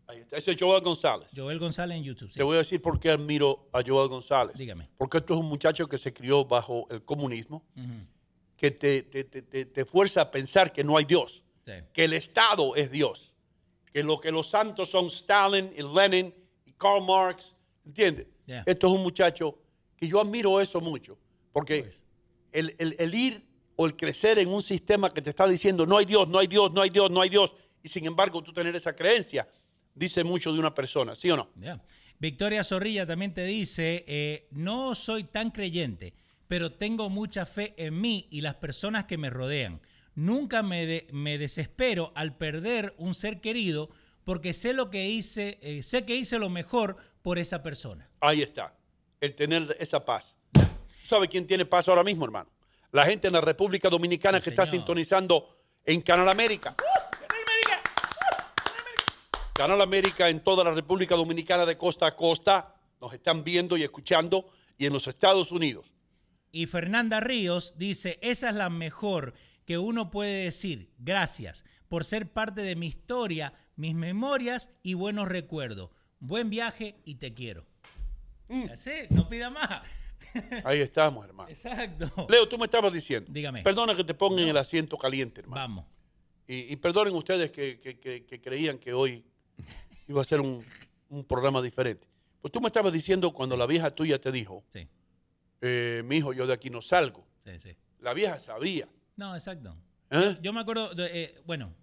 Ahí 0.08 0.20
está. 0.20 0.38
Ese 0.38 0.52
es 0.52 0.58
Joel 0.60 0.82
González. 0.82 1.28
Joel 1.36 1.60
González 1.60 1.98
en 1.98 2.04
YouTube. 2.04 2.30
sí. 2.30 2.36
Te 2.38 2.44
voy 2.44 2.56
a 2.56 2.60
decir 2.60 2.82
por 2.82 3.00
qué 3.00 3.10
admiro 3.12 3.68
a 3.74 3.82
Joel 3.86 4.08
González. 4.10 4.58
Dígame. 4.58 4.90
Porque 4.98 5.18
esto 5.18 5.34
es 5.34 5.40
un 5.40 5.48
muchacho 5.48 5.88
que 5.88 5.98
se 5.98 6.14
crió 6.14 6.46
bajo 6.46 6.88
el 6.92 7.04
comunismo, 7.04 7.66
que 8.56 8.72
te, 8.72 9.04
te- 9.04 9.24
te- 9.26 9.66
te- 9.66 9.86
fuerza 9.86 10.22
a 10.22 10.32
pensar 10.32 10.72
que 10.72 10.84
no 10.84 10.98
hay 10.98 11.06
Dios, 11.06 11.44
Sí. 11.66 11.74
que 11.94 12.06
el 12.06 12.14
Estado 12.14 12.76
es 12.78 12.90
Dios, 12.90 13.36
que 13.92 14.02
lo 14.02 14.20
que 14.22 14.32
los 14.32 14.48
santos 14.50 14.90
son 14.90 15.08
Stalin 15.08 15.70
y 15.78 15.82
Lenin 15.84 16.34
y 16.66 16.72
Karl 16.74 17.04
Marx, 17.06 17.54
¿entiendes? 17.86 18.28
Yeah. 18.46 18.64
Esto 18.66 18.88
es 18.88 18.94
un 18.94 19.04
muchacho 19.04 19.60
que 19.98 20.08
yo 20.08 20.22
admiro 20.22 20.62
eso 20.62 20.80
mucho, 20.80 21.18
porque 21.52 21.84
Pues. 21.84 21.96
el, 22.54 22.74
el- 22.80 22.96
el 22.98 23.14
ir 23.14 23.47
o 23.78 23.86
el 23.86 23.96
crecer 23.96 24.38
en 24.40 24.50
un 24.50 24.62
sistema 24.62 25.10
que 25.10 25.22
te 25.22 25.30
está 25.30 25.48
diciendo 25.48 25.86
no 25.86 25.98
hay 25.98 26.06
Dios, 26.06 26.28
no 26.28 26.40
hay 26.40 26.48
Dios, 26.48 26.74
no 26.74 26.82
hay 26.82 26.90
Dios, 26.90 27.10
no 27.10 27.22
hay 27.22 27.30
Dios, 27.30 27.54
y 27.82 27.88
sin 27.88 28.06
embargo 28.06 28.44
tú 28.44 28.52
tener 28.52 28.76
esa 28.76 28.94
creencia, 28.96 29.48
dice 29.96 30.24
mucho 30.26 30.52
de 30.52 30.60
una 30.60 30.74
persona, 30.74 31.16
¿sí 31.16 31.32
o 31.32 31.38
no? 31.38 31.50
Victoria 32.20 32.64
Zorrilla 32.64 33.06
también 33.06 33.34
te 33.34 33.46
dice, 33.46 34.04
eh, 34.08 34.48
no 34.52 34.96
soy 34.96 35.24
tan 35.24 35.52
creyente, 35.52 36.14
pero 36.48 36.72
tengo 36.72 37.10
mucha 37.10 37.46
fe 37.46 37.74
en 37.78 38.02
mí 38.02 38.28
y 38.32 38.42
las 38.42 38.56
personas 38.56 39.06
que 39.06 39.18
me 39.18 39.30
rodean. 39.30 39.80
Nunca 40.16 40.64
me, 40.64 40.88
de- 40.88 41.08
me 41.12 41.38
desespero 41.38 42.12
al 42.16 42.36
perder 42.36 42.96
un 42.98 43.14
ser 43.14 43.40
querido 43.40 43.90
porque 44.24 44.54
sé 44.54 44.74
lo 44.74 44.90
que 44.90 45.08
hice, 45.08 45.60
eh, 45.62 45.84
sé 45.84 46.06
que 46.06 46.16
hice 46.16 46.40
lo 46.40 46.50
mejor 46.50 46.98
por 47.22 47.38
esa 47.38 47.62
persona. 47.62 48.10
Ahí 48.20 48.42
está, 48.42 48.76
el 49.22 49.36
tener 49.36 49.76
esa 49.80 50.04
paz. 50.04 50.38
¿Tú 50.54 50.62
sabes 51.04 51.30
quién 51.30 51.46
tiene 51.46 51.66
paz 51.66 51.88
ahora 51.88 52.04
mismo, 52.04 52.26
hermano? 52.26 52.50
La 52.92 53.06
gente 53.06 53.28
en 53.28 53.34
la 53.34 53.42
República 53.42 53.90
Dominicana 53.90 54.40
Sí, 54.40 54.46
que 54.46 54.50
está 54.52 54.66
sintonizando 54.66 55.58
en 55.84 56.02
Canal 56.02 56.30
América. 56.30 56.76
Canal 59.54 59.82
América 59.82 60.30
en 60.30 60.42
toda 60.42 60.64
la 60.64 60.72
República 60.72 61.16
Dominicana 61.16 61.66
de 61.66 61.78
costa 61.78 62.08
a 62.08 62.16
costa. 62.16 62.76
Nos 63.02 63.14
están 63.14 63.44
viendo 63.44 63.76
y 63.76 63.84
escuchando. 63.84 64.50
Y 64.78 64.86
en 64.86 64.94
los 64.94 65.08
Estados 65.08 65.52
Unidos. 65.52 65.92
Y 66.52 66.68
Fernanda 66.68 67.20
Ríos 67.20 67.74
dice, 67.78 68.20
esa 68.22 68.50
es 68.50 68.56
la 68.56 68.70
mejor 68.70 69.34
que 69.66 69.78
uno 69.78 70.12
puede 70.12 70.44
decir. 70.44 70.94
Gracias 70.98 71.66
por 71.90 72.06
ser 72.06 72.32
parte 72.32 72.62
de 72.62 72.76
mi 72.76 72.88
historia, 72.88 73.54
mis 73.76 73.96
memorias 73.96 74.70
y 74.84 74.94
buenos 74.94 75.28
recuerdos. 75.28 75.90
Buen 76.20 76.50
viaje 76.50 76.96
y 77.06 77.16
te 77.16 77.34
quiero. 77.34 77.66
Así, 78.72 78.92
no 79.10 79.28
pida 79.28 79.50
más. 79.50 79.82
Ahí 80.64 80.80
estamos, 80.80 81.26
hermano. 81.26 81.50
Exacto. 81.50 82.28
Leo, 82.30 82.48
tú 82.48 82.58
me 82.58 82.66
estabas 82.66 82.94
diciendo. 82.94 83.30
Dígame. 83.32 83.62
Perdona 83.64 83.96
que 83.96 84.04
te 84.04 84.14
ponga 84.14 84.42
en 84.42 84.48
el 84.50 84.58
asiento 84.58 84.98
caliente, 84.98 85.42
hermano. 85.42 85.62
Vamos. 85.62 85.86
Y, 86.48 86.72
y 86.74 86.76
perdonen 86.78 87.14
ustedes 87.16 87.52
que, 87.52 87.80
que- 87.80 88.00
que- 88.00 88.26
que 88.26 88.42
creían 88.42 88.78
que 88.78 88.94
hoy 88.94 89.24
iba 90.08 90.22
a 90.22 90.24
ser 90.26 90.40
un, 90.42 90.64
un 91.10 91.24
programa 91.26 91.62
diferente. 91.62 92.08
Pues 92.42 92.52
tú 92.52 92.62
me 92.62 92.68
estabas 92.68 92.94
diciendo 92.94 93.34
cuando 93.34 93.58
la 93.58 93.66
vieja 93.66 93.92
tuya 93.92 94.20
te 94.20 94.32
dijo, 94.32 94.64
Sí, 94.72 94.88
eh, 95.62 96.04
mi 96.06 96.18
hijo, 96.18 96.34
yo 96.34 96.48
de 96.48 96.54
aquí 96.54 96.70
no 96.70 96.82
salgo. 96.82 97.26
sí, 97.44 97.60
sí. 97.60 97.76
La 98.00 98.14
vieja 98.14 98.40
sabía. 98.40 98.88
No, 99.16 99.34
exacto. 99.36 99.76
¿eh? 100.12 100.38
Yo 100.42 100.54
me 100.54 100.62
acuerdo, 100.62 100.94
de, 100.94 101.10
eh, 101.24 101.42
bueno, 101.46 101.74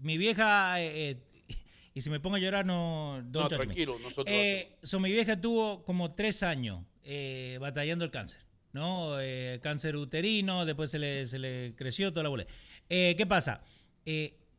mi 0.00 0.18
vieja, 0.18 0.76
y 1.94 2.02
si 2.02 2.10
me 2.10 2.20
pongo 2.20 2.36
a 2.36 2.38
llorar, 2.40 2.66
no... 2.66 3.22
No, 3.22 3.48
tranquilo, 3.48 3.96
nosotros 4.02 4.26
Eh, 4.28 4.76
so, 4.82 5.00
mi 5.00 5.10
vieja 5.12 5.40
tuvo 5.40 5.82
como 5.84 6.12
tres 6.14 6.42
años 6.42 6.84
eh, 7.10 7.56
batallando 7.58 8.04
el 8.04 8.10
cáncer, 8.10 8.42
¿no? 8.74 9.18
Eh, 9.18 9.60
cáncer 9.62 9.96
uterino, 9.96 10.66
después 10.66 10.90
se 10.90 10.98
le, 10.98 11.74
creció 11.74 12.12
toda 12.12 12.24
la 12.24 12.28
bola. 12.28 12.46
Eh, 12.90 13.14
¿Qué 13.16 13.24
pasa? 13.24 13.62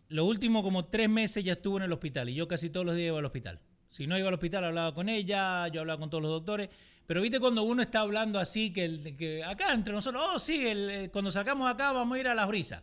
Los 0.07 0.27
últimos 0.27 0.63
como 0.63 0.85
tres 0.85 1.07
meses 1.09 1.43
ya 1.43 1.53
estuvo 1.53 1.77
en 1.77 1.83
el 1.83 1.93
hospital 1.93 2.27
y 2.27 2.33
yo 2.33 2.47
casi 2.47 2.71
todos 2.71 2.87
los 2.87 2.95
días 2.95 3.09
iba 3.09 3.19
al 3.19 3.25
hospital. 3.25 3.59
Si 3.91 4.07
no 4.07 4.17
iba 4.17 4.29
al 4.29 4.33
hospital, 4.33 4.63
hablaba 4.63 4.95
con 4.95 5.09
ella, 5.09 5.67
yo 5.67 5.81
hablaba 5.81 5.99
con 5.99 6.09
todos 6.09 6.23
los 6.23 6.31
doctores. 6.31 6.69
Pero 7.05 7.21
viste 7.21 7.39
cuando 7.39 7.61
uno 7.61 7.83
está 7.83 7.99
hablando 7.99 8.39
así, 8.39 8.73
que, 8.73 9.43
acá 9.45 9.71
entre 9.71 9.93
nosotros, 9.93 10.23
oh 10.27 10.39
sí, 10.39 10.65
cuando 11.11 11.29
sacamos 11.29 11.69
acá 11.69 11.91
vamos 11.91 12.17
a 12.17 12.19
ir 12.19 12.27
a 12.29 12.33
las 12.33 12.47
brisas. 12.47 12.81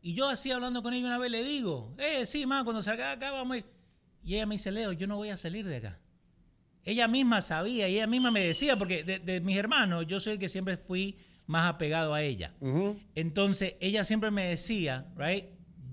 Y 0.00 0.14
yo 0.14 0.28
así 0.28 0.52
hablando 0.52 0.80
con 0.84 0.94
ella 0.94 1.06
una 1.06 1.18
vez 1.18 1.32
le 1.32 1.42
digo, 1.42 1.92
eh, 1.98 2.24
sí, 2.24 2.46
ma, 2.46 2.62
cuando 2.62 2.82
salga 2.82 3.10
acá 3.10 3.32
vamos 3.32 3.56
a 3.56 3.58
ir. 3.58 3.64
Y 4.22 4.36
ella 4.36 4.46
me 4.46 4.54
dice, 4.54 4.70
Leo, 4.70 4.92
yo 4.92 5.08
no 5.08 5.16
voy 5.16 5.30
a 5.30 5.36
salir 5.36 5.66
de 5.66 5.78
acá. 5.78 5.98
Ella 6.86 7.08
misma 7.08 7.42
sabía 7.42 7.88
y 7.88 7.96
ella 7.96 8.06
misma 8.06 8.30
me 8.30 8.40
decía, 8.40 8.78
porque 8.78 9.04
de, 9.04 9.18
de 9.18 9.40
mis 9.42 9.56
hermanos, 9.56 10.06
yo 10.06 10.18
soy 10.20 10.34
el 10.34 10.38
que 10.38 10.48
siempre 10.48 10.78
fui 10.78 11.18
más 11.46 11.68
apegado 11.68 12.14
a 12.14 12.22
ella. 12.22 12.54
Entonces, 13.14 13.74
ella 13.80 14.04
siempre 14.04 14.30
me 14.30 14.46
decía, 14.46 15.06
right, 15.16 15.46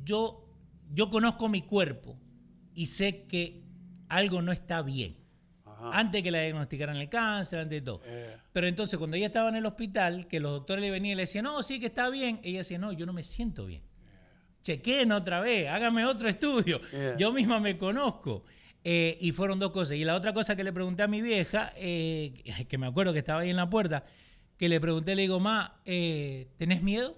yo, 0.03 0.47
yo 0.93 1.09
conozco 1.09 1.49
mi 1.49 1.61
cuerpo 1.61 2.17
y 2.73 2.85
sé 2.85 3.25
que 3.25 3.63
algo 4.07 4.41
no 4.41 4.51
está 4.51 4.81
bien. 4.81 5.17
Antes 5.91 6.23
que 6.23 6.31
le 6.31 6.41
diagnosticaran 6.41 6.95
el 6.95 7.09
cáncer, 7.09 7.59
antes 7.59 7.81
de 7.81 7.81
todo. 7.81 8.01
Pero 8.53 8.67
entonces, 8.67 8.97
cuando 8.97 9.17
ella 9.17 9.27
estaba 9.27 9.49
en 9.49 9.55
el 9.55 9.65
hospital, 9.65 10.27
que 10.27 10.39
los 10.39 10.51
doctores 10.51 10.81
le 10.81 10.91
venían 10.91 11.13
y 11.13 11.15
le 11.15 11.23
decían, 11.23 11.43
no, 11.43 11.61
sí 11.61 11.79
que 11.79 11.87
está 11.87 12.09
bien, 12.09 12.39
ella 12.43 12.59
decía, 12.59 12.77
no, 12.77 12.93
yo 12.93 13.05
no 13.05 13.13
me 13.13 13.23
siento 13.23 13.65
bien. 13.65 13.81
Chequeen 14.61 15.11
otra 15.11 15.41
vez, 15.41 15.67
hágame 15.67 16.05
otro 16.05 16.29
estudio. 16.29 16.79
Yeah. 16.91 17.17
Yo 17.17 17.33
misma 17.33 17.59
me 17.59 17.77
conozco. 17.77 18.45
Eh, 18.86 19.17
y 19.21 19.31
fueron 19.31 19.59
dos 19.59 19.71
cosas. 19.71 19.95
Y 19.97 20.03
la 20.03 20.15
otra 20.15 20.34
cosa 20.34 20.55
que 20.55 20.63
le 20.63 20.73
pregunté 20.73 21.03
a 21.03 21.07
mi 21.07 21.21
vieja, 21.21 21.71
eh, 21.75 22.43
que 22.69 22.77
me 22.77 22.88
acuerdo 22.88 23.13
que 23.13 23.19
estaba 23.19 23.41
ahí 23.41 23.49
en 23.49 23.55
la 23.55 23.69
puerta, 23.69 24.05
que 24.57 24.69
le 24.69 24.79
pregunté, 24.79 25.15
le 25.15 25.23
digo, 25.23 25.39
ma, 25.39 25.81
eh, 25.86 26.49
¿tenés 26.57 26.81
miedo? 26.84 27.17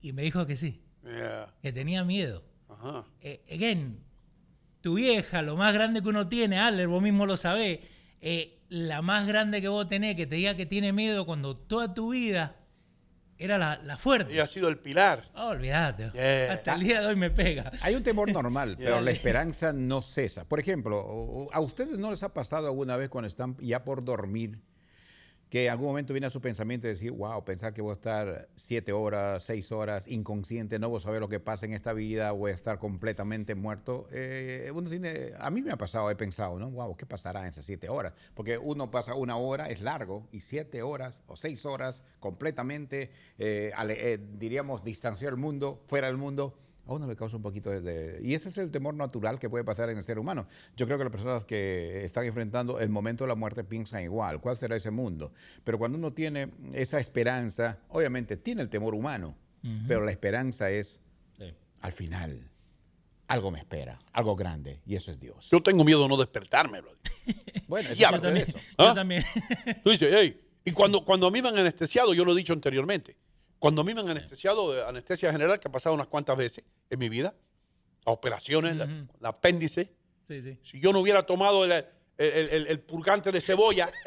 Y 0.00 0.12
me 0.12 0.22
dijo 0.22 0.46
que 0.46 0.56
sí, 0.56 0.82
Yeah. 1.04 1.54
que 1.62 1.72
tenía 1.72 2.04
miedo. 2.04 2.44
Ajá. 2.68 3.06
Eh, 3.22 3.42
again, 3.50 4.00
tu 4.82 4.94
vieja, 4.94 5.42
lo 5.42 5.56
más 5.56 5.72
grande 5.74 6.02
que 6.02 6.08
uno 6.08 6.28
tiene, 6.28 6.58
Aller, 6.58 6.88
vos 6.88 7.02
mismo 7.02 7.26
lo 7.26 7.36
sabés, 7.36 7.80
eh, 8.20 8.58
la 8.68 9.00
más 9.02 9.26
grande 9.26 9.60
que 9.60 9.68
vos 9.68 9.88
tenés, 9.88 10.14
que 10.16 10.26
te 10.26 10.36
diga 10.36 10.54
que 10.56 10.66
tiene 10.66 10.92
miedo 10.92 11.26
cuando 11.26 11.54
toda 11.54 11.94
tu 11.94 12.10
vida 12.12 12.56
era 13.40 13.58
la, 13.58 13.80
la 13.82 13.96
fuerte. 13.96 14.32
Ella 14.32 14.44
ha 14.44 14.46
sido 14.46 14.68
el 14.68 14.78
pilar. 14.78 15.22
Oh, 15.34 15.48
olvídate. 15.48 16.10
Yeah. 16.12 16.52
Hasta 16.52 16.74
el 16.74 16.80
día 16.80 17.00
de 17.00 17.06
hoy 17.06 17.16
me 17.16 17.30
pega. 17.30 17.72
Hay 17.80 17.94
un 17.94 18.02
temor 18.02 18.30
normal, 18.30 18.76
pero 18.78 19.00
la 19.00 19.10
esperanza 19.10 19.72
no 19.72 20.02
cesa. 20.02 20.44
Por 20.44 20.60
ejemplo, 20.60 21.48
¿a 21.52 21.60
ustedes 21.60 21.98
no 21.98 22.10
les 22.10 22.22
ha 22.22 22.34
pasado 22.34 22.66
alguna 22.66 22.96
vez 22.96 23.08
cuando 23.08 23.28
están 23.28 23.56
ya 23.58 23.82
por 23.82 24.04
dormir 24.04 24.58
que 25.50 25.66
en 25.66 25.72
algún 25.72 25.88
momento 25.88 26.14
viene 26.14 26.28
a 26.28 26.30
su 26.30 26.40
pensamiento 26.40 26.86
y 26.86 26.90
decir, 26.90 27.10
wow, 27.10 27.44
pensar 27.44 27.74
que 27.74 27.82
voy 27.82 27.90
a 27.90 27.94
estar 27.94 28.48
siete 28.54 28.92
horas, 28.92 29.42
seis 29.42 29.72
horas 29.72 30.06
inconsciente, 30.06 30.78
no 30.78 30.88
voy 30.88 30.98
a 30.98 31.00
saber 31.00 31.20
lo 31.20 31.28
que 31.28 31.40
pasa 31.40 31.66
en 31.66 31.72
esta 31.72 31.92
vida, 31.92 32.30
voy 32.30 32.52
a 32.52 32.54
estar 32.54 32.78
completamente 32.78 33.56
muerto? 33.56 34.06
Eh, 34.12 34.70
uno 34.72 34.88
tiene, 34.88 35.32
a 35.36 35.50
mí 35.50 35.60
me 35.60 35.72
ha 35.72 35.76
pasado, 35.76 36.08
he 36.08 36.14
pensado, 36.14 36.56
¿no? 36.60 36.70
Wow, 36.70 36.96
¿qué 36.96 37.04
pasará 37.04 37.40
en 37.40 37.48
esas 37.48 37.64
siete 37.64 37.88
horas? 37.88 38.14
Porque 38.34 38.58
uno 38.58 38.92
pasa 38.92 39.16
una 39.16 39.36
hora, 39.36 39.68
es 39.70 39.80
largo, 39.80 40.28
y 40.30 40.40
siete 40.40 40.82
horas 40.82 41.24
o 41.26 41.34
seis 41.34 41.66
horas 41.66 42.04
completamente, 42.20 43.10
eh, 43.36 43.72
eh, 43.76 44.18
diríamos, 44.38 44.84
distanciar 44.84 45.32
el 45.32 45.38
mundo, 45.38 45.82
fuera 45.88 46.06
del 46.06 46.16
mundo 46.16 46.54
a 46.90 46.96
uno 46.96 47.06
le 47.06 47.16
causa 47.16 47.36
un 47.36 47.42
poquito 47.42 47.70
de, 47.70 47.80
de- 47.80 48.20
Y 48.26 48.34
ese 48.34 48.48
es 48.48 48.58
el 48.58 48.70
temor 48.70 48.94
natural 48.94 49.38
que 49.38 49.48
puede 49.48 49.64
pasar 49.64 49.90
en 49.90 49.98
el 49.98 50.04
ser 50.04 50.18
humano. 50.18 50.46
Yo 50.76 50.86
creo 50.86 50.98
que 50.98 51.04
las 51.04 51.12
personas 51.12 51.44
que 51.44 52.04
están 52.04 52.24
enfrentando 52.26 52.80
el 52.80 52.88
momento 52.90 53.24
de 53.24 53.28
la 53.28 53.34
muerte 53.34 53.64
piensan 53.64 54.02
igual, 54.02 54.40
¿cuál 54.40 54.56
será 54.56 54.76
ese 54.76 54.90
mundo? 54.90 55.32
Pero 55.64 55.78
cuando 55.78 55.96
uno 55.98 56.12
tiene 56.12 56.50
esa 56.72 56.98
esperanza, 57.00 57.78
obviamente 57.88 58.36
tiene 58.36 58.62
el 58.62 58.68
temor 58.68 58.94
humano, 58.94 59.36
pero 59.86 60.04
la 60.04 60.10
esperanza 60.10 60.70
es, 60.70 61.00
Sí. 61.38 61.54
al 61.80 61.92
final, 61.92 62.50
algo 63.28 63.50
me 63.50 63.58
espera, 63.60 63.98
algo 64.12 64.34
grande, 64.34 64.80
y 64.86 64.96
eso 64.96 65.10
es 65.12 65.20
Dios. 65.20 65.48
Yo 65.50 65.62
tengo 65.62 65.84
miedo 65.84 66.02
de 66.02 66.08
no 66.08 66.16
despertarme, 66.16 66.80
brother. 66.80 66.98
Bueno, 67.68 67.90
eso 67.90 68.00
Yo 68.00 68.10
de 68.10 68.18
también. 68.18 68.46
eso. 68.48 68.58
Yo 68.58 68.88
¿Ah? 68.88 68.94
también. 68.94 69.24
Tú 69.84 69.90
dices, 69.90 70.10
hey, 70.12 70.40
y 70.64 70.72
cuando, 70.72 71.04
cuando 71.04 71.28
a 71.28 71.30
mí 71.30 71.40
me 71.40 71.48
han 71.50 71.56
anestesiado, 71.58 72.12
yo 72.14 72.24
lo 72.24 72.32
he 72.32 72.36
dicho 72.36 72.52
anteriormente, 72.52 73.16
Cuando 73.60 73.82
a 73.82 73.84
mí 73.84 73.94
me 73.94 74.00
han 74.00 74.08
anestesiado, 74.10 74.72
de 74.72 74.82
anestesia 74.84 75.30
general, 75.30 75.60
que 75.60 75.68
ha 75.68 75.72
pasado 75.72 75.94
unas 75.94 76.08
cuantas 76.08 76.36
veces 76.36 76.64
en 76.90 76.98
mi 76.98 77.08
vida, 77.08 77.32
a 78.04 78.10
operaciones, 78.10 78.74
la- 78.76 78.88
la 79.20 79.28
apéndice, 79.28 79.92
Sí, 80.26 80.42
sí. 80.42 80.58
si 80.64 80.80
yo 80.80 80.92
no 80.92 80.98
hubiera 81.00 81.22
tomado 81.22 81.64
el, 81.64 81.70
el- 81.72 81.86
el- 82.18 82.66
el 82.66 82.80
purgante 82.80 83.30
de 83.30 83.40
cebolla, 83.40 83.88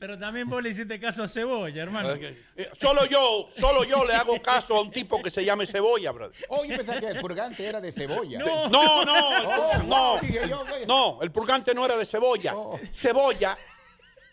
Pero 0.00 0.18
también 0.18 0.48
vos 0.48 0.60
le 0.62 0.70
hiciste 0.70 0.98
caso 0.98 1.22
a 1.22 1.28
Cebolla, 1.28 1.82
hermano. 1.82 2.14
eh, 2.14 2.70
solo 2.80 3.04
yo, 3.06 3.46
solo 3.56 3.84
yo 3.84 4.04
le 4.06 4.14
hago 4.14 4.40
caso 4.42 4.74
a 4.74 4.80
un 4.80 4.90
tipo 4.90 5.22
que 5.22 5.28
se 5.30 5.44
llame 5.44 5.64
cebolla, 5.66 6.10
brother. 6.12 6.34
Oh, 6.48 6.64
yo 6.64 6.76
pensaba 6.78 6.98
que 6.98 7.06
el 7.08 7.20
purgante 7.20 7.64
era 7.64 7.80
de 7.80 7.92
cebolla. 7.92 8.38
No. 8.38 8.68
No, 8.70 9.04
no, 9.04 9.38
el 9.38 9.92
Oh, 9.92 10.18
no, 10.86 11.22
el 11.22 11.30
purgante 11.30 11.74
no 11.74 11.84
era 11.84 11.96
de 11.96 12.04
cebolla. 12.06 12.56
Oh. 12.56 12.80
Cebolla 12.90 13.56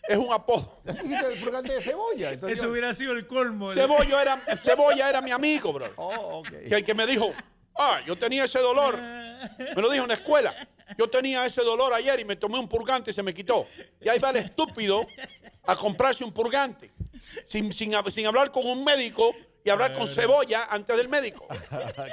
es 0.08 0.16
un 0.18 0.32
apodo. 0.32 0.80
El 0.86 1.40
purgante 1.40 1.72
de 1.74 1.80
cebolla. 1.82 2.32
entonces 2.32 2.58
Eso 2.58 2.66
yo- 2.66 2.72
hubiera 2.72 2.92
sido 2.94 3.12
el 3.12 3.26
colmo. 3.26 3.68
de- 3.68 3.74
Cebolla 3.80 4.22
era, 4.22 4.56
cebolla 4.56 5.08
era 5.08 5.20
mi 5.22 5.30
amigo, 5.30 5.72
bro. 5.72 5.90
Oh, 5.96 6.38
ok. 6.40 6.48
Que 6.68 6.74
el 6.76 6.84
que 6.84 6.94
me 6.94 7.06
dijo, 7.06 7.32
ah, 7.76 8.00
yo 8.06 8.16
tenía 8.16 8.44
ese 8.44 8.58
dolor. 8.58 8.98
Me 9.00 9.80
lo 9.82 9.90
dijo 9.90 10.04
en 10.04 10.08
la 10.08 10.14
escuela. 10.14 10.54
Yo 10.98 11.08
tenía 11.08 11.44
ese 11.46 11.62
dolor 11.62 11.92
ayer 11.94 12.20
y 12.20 12.24
me 12.24 12.36
tomé 12.36 12.58
un 12.58 12.68
purgante 12.68 13.10
y 13.10 13.14
se 13.14 13.22
me 13.22 13.32
quitó. 13.32 13.66
Y 14.00 14.08
ahí 14.08 14.18
va 14.18 14.30
el 14.30 14.36
estúpido 14.36 15.06
a 15.64 15.74
comprarse 15.76 16.24
un 16.24 16.32
purgante. 16.32 16.90
Sin, 17.46 17.72
sin, 17.72 17.92
hab- 17.92 18.10
sin 18.10 18.26
hablar 18.26 18.52
con 18.52 18.66
un 18.66 18.84
médico 18.84 19.34
y 19.64 19.70
hablar 19.70 19.94
con 19.94 20.06
cebolla 20.06 20.66
antes 20.70 20.94
del 20.96 21.08
médico. 21.08 21.48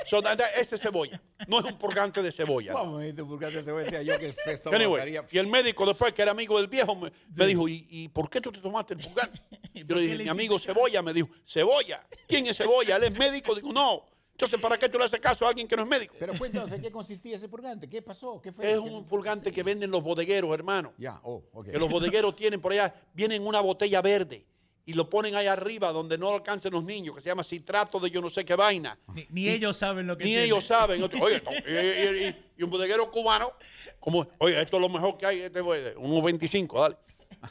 So, 0.05 0.21
ese 0.57 0.75
es 0.75 0.81
cebolla. 0.81 1.21
No 1.47 1.59
es 1.59 1.65
un 1.65 1.77
purgante 1.77 2.21
de 2.21 2.31
cebolla. 2.31 2.73
Vamos, 2.73 3.01
dijiste 3.01 3.23
purgante 3.23 3.57
de 3.57 3.63
cebolla. 3.63 3.83
Decía 3.83 4.01
yo 4.01 4.17
que 4.17 4.33
esto 4.51 4.69
Anyway, 4.73 5.19
y 5.31 5.37
el 5.37 5.47
médico 5.47 5.85
después, 5.85 6.13
que 6.13 6.21
era 6.21 6.31
amigo 6.31 6.57
del 6.57 6.67
viejo, 6.67 6.95
me, 6.95 7.11
me 7.35 7.45
dijo, 7.45 7.67
¿Y, 7.67 7.85
y 7.89 8.07
por 8.09 8.29
qué 8.29 8.39
tú 8.39 8.51
te 8.51 8.59
tomaste 8.59 8.93
el 8.93 9.01
purgante? 9.01 9.41
Yo 9.73 9.95
le 9.95 10.01
dije, 10.01 10.17
mi 10.23 10.29
amigo 10.29 10.57
Cebolla 10.59 11.01
me 11.01 11.13
dijo, 11.13 11.29
¿Cebolla? 11.45 12.05
¿Quién 12.27 12.47
es 12.47 12.57
Cebolla? 12.57 12.95
¿Él 12.97 13.03
es 13.03 13.11
médico? 13.11 13.53
Digo, 13.53 13.71
no. 13.71 14.05
Entonces, 14.31 14.59
¿para 14.59 14.77
qué 14.77 14.89
tú 14.89 14.97
le 14.97 15.03
haces 15.05 15.19
caso 15.19 15.45
a 15.45 15.49
alguien 15.49 15.67
que 15.67 15.75
no 15.75 15.83
es 15.83 15.89
médico? 15.89 16.15
Pero 16.17 16.33
cuéntanos, 16.37 16.71
¿en 16.71 16.81
qué 16.81 16.89
consistía 16.91 17.37
ese 17.37 17.47
purgante? 17.47 17.87
¿Qué 17.87 18.01
pasó? 18.01 18.41
¿Qué 18.41 18.51
fue? 18.51 18.65
Es 18.65 18.73
¿Qué- 18.73 18.79
un 18.79 19.05
purgante 19.05 19.51
que 19.51 19.61
venden 19.61 19.91
los 19.91 20.01
bodegueros, 20.01 20.51
hermano. 20.53 20.93
Ya, 20.97 21.19
oh, 21.23 21.43
ok. 21.53 21.69
Que 21.69 21.77
los 21.77 21.89
bodegueros 21.89 22.35
tienen 22.35 22.59
por 22.59 22.71
allá, 22.71 22.93
vienen 23.13 23.41
en 23.41 23.47
una 23.47 23.61
botella 23.61 24.01
verde 24.01 24.45
y 24.85 24.93
lo 24.93 25.09
ponen 25.09 25.35
ahí 25.35 25.47
arriba 25.47 25.91
donde 25.91 26.17
no 26.17 26.33
alcancen 26.33 26.73
los 26.73 26.83
niños, 26.83 27.15
que 27.15 27.21
se 27.21 27.29
llama 27.29 27.43
citrato 27.43 27.99
de 27.99 28.09
yo 28.09 28.19
no 28.21 28.29
sé 28.29 28.43
qué 28.43 28.55
vaina. 28.55 28.97
Ni, 29.13 29.27
ni 29.29 29.49
ellos 29.49 29.77
saben 29.77 30.07
lo 30.07 30.17
que 30.17 30.25
Ni 30.25 30.35
ellos 30.37 30.63
saben. 30.65 31.01
Oye, 31.03 31.35
esto- 31.35 31.51
y, 31.67 31.71
y- 31.71 32.27
y- 32.27 32.35
y 32.57 32.63
un 32.63 32.69
bodeguero 32.69 33.09
cubano, 33.11 33.53
como, 33.99 34.27
oye, 34.39 34.59
esto 34.61 34.77
es 34.77 34.81
lo 34.81 34.89
mejor 34.89 35.17
que 35.17 35.25
hay, 35.27 35.39
este, 35.41 35.61
unos 35.61 36.23
25, 36.23 36.81
dale. 36.81 36.97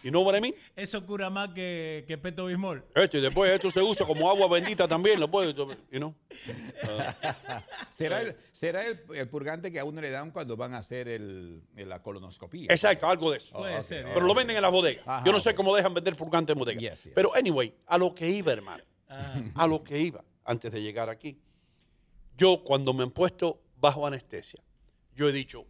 Y 0.03 0.11
no 0.11 0.24
para 0.24 0.41
mí. 0.41 0.55
Eso 0.76 1.05
cura 1.05 1.30
más 1.30 1.51
que, 1.51 2.05
que 2.07 2.16
Peto 2.18 2.47
Bismol. 2.47 2.84
Esto, 2.95 3.18
y 3.18 3.20
después 3.20 3.51
esto 3.53 3.70
se 3.70 3.82
usa 3.82 4.07
como 4.07 4.28
agua 4.30 4.49
bendita 4.49 4.86
también, 4.86 5.18
lo 5.18 5.26
you 5.91 5.99
know. 5.99 6.14
¿Será, 7.91 8.22
el, 8.22 8.36
será 8.53 8.86
el, 8.86 9.01
el 9.14 9.28
purgante 9.28 9.70
que 9.72 9.80
a 9.80 9.84
uno 9.84 10.01
le 10.01 10.11
dan 10.11 10.30
cuando 10.30 10.57
van 10.57 10.74
a 10.74 10.78
hacer 10.78 11.09
el, 11.09 11.62
la 11.74 12.03
colonoscopía? 12.03 12.66
Exacto, 12.70 13.07
algo 13.09 13.30
de 13.30 13.38
eso. 13.38 13.59
Puede 13.59 13.82
ser. 13.82 14.07
Pero 14.12 14.26
lo 14.26 14.34
venden 14.34 14.57
en 14.57 14.62
las 14.62 14.72
bodegas. 14.72 15.07
Ajá, 15.07 15.24
Yo 15.24 15.32
no 15.32 15.41
sé 15.41 15.55
cómo 15.55 15.74
dejan 15.74 15.93
vender 15.93 16.14
purgante 16.16 16.53
en 16.53 16.59
bodegas. 16.59 16.82
Yes, 16.82 17.05
yes. 17.05 17.12
Pero, 17.14 17.34
anyway, 17.34 17.74
a 17.86 17.99
lo 17.99 18.14
que 18.14 18.28
iba, 18.28 18.53
hermano. 18.53 18.82
Ah, 19.09 19.41
A 19.55 19.66
lo 19.66 19.82
que 19.82 19.99
iba 19.99 20.24
antes 20.45 20.70
de 20.70 20.80
llegar 20.82 21.11
aquí. 21.11 21.38
Yo, 22.36 22.62
cuando 22.64 22.95
me 22.95 23.03
han 23.03 23.11
puesto 23.11 23.61
bajo 23.76 24.07
anestesia, 24.07 24.62
yo 25.14 25.28
he 25.28 25.32
dicho, 25.32 25.66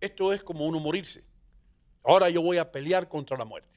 esto 0.00 0.32
es 0.32 0.42
como 0.42 0.66
uno 0.66 0.80
morirse. 0.80 1.24
Ahora 2.04 2.28
yo 2.30 2.42
voy 2.42 2.58
a 2.58 2.70
pelear 2.70 3.08
contra 3.08 3.36
la 3.36 3.44
muerte. 3.44 3.74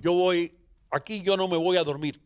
Yo 0.00 0.12
voy, 0.12 0.52
aquí 0.90 1.22
yo 1.22 1.36
no 1.36 1.48
me 1.48 1.56
voy 1.56 1.76
a 1.76 1.84
dormir. 1.84 2.20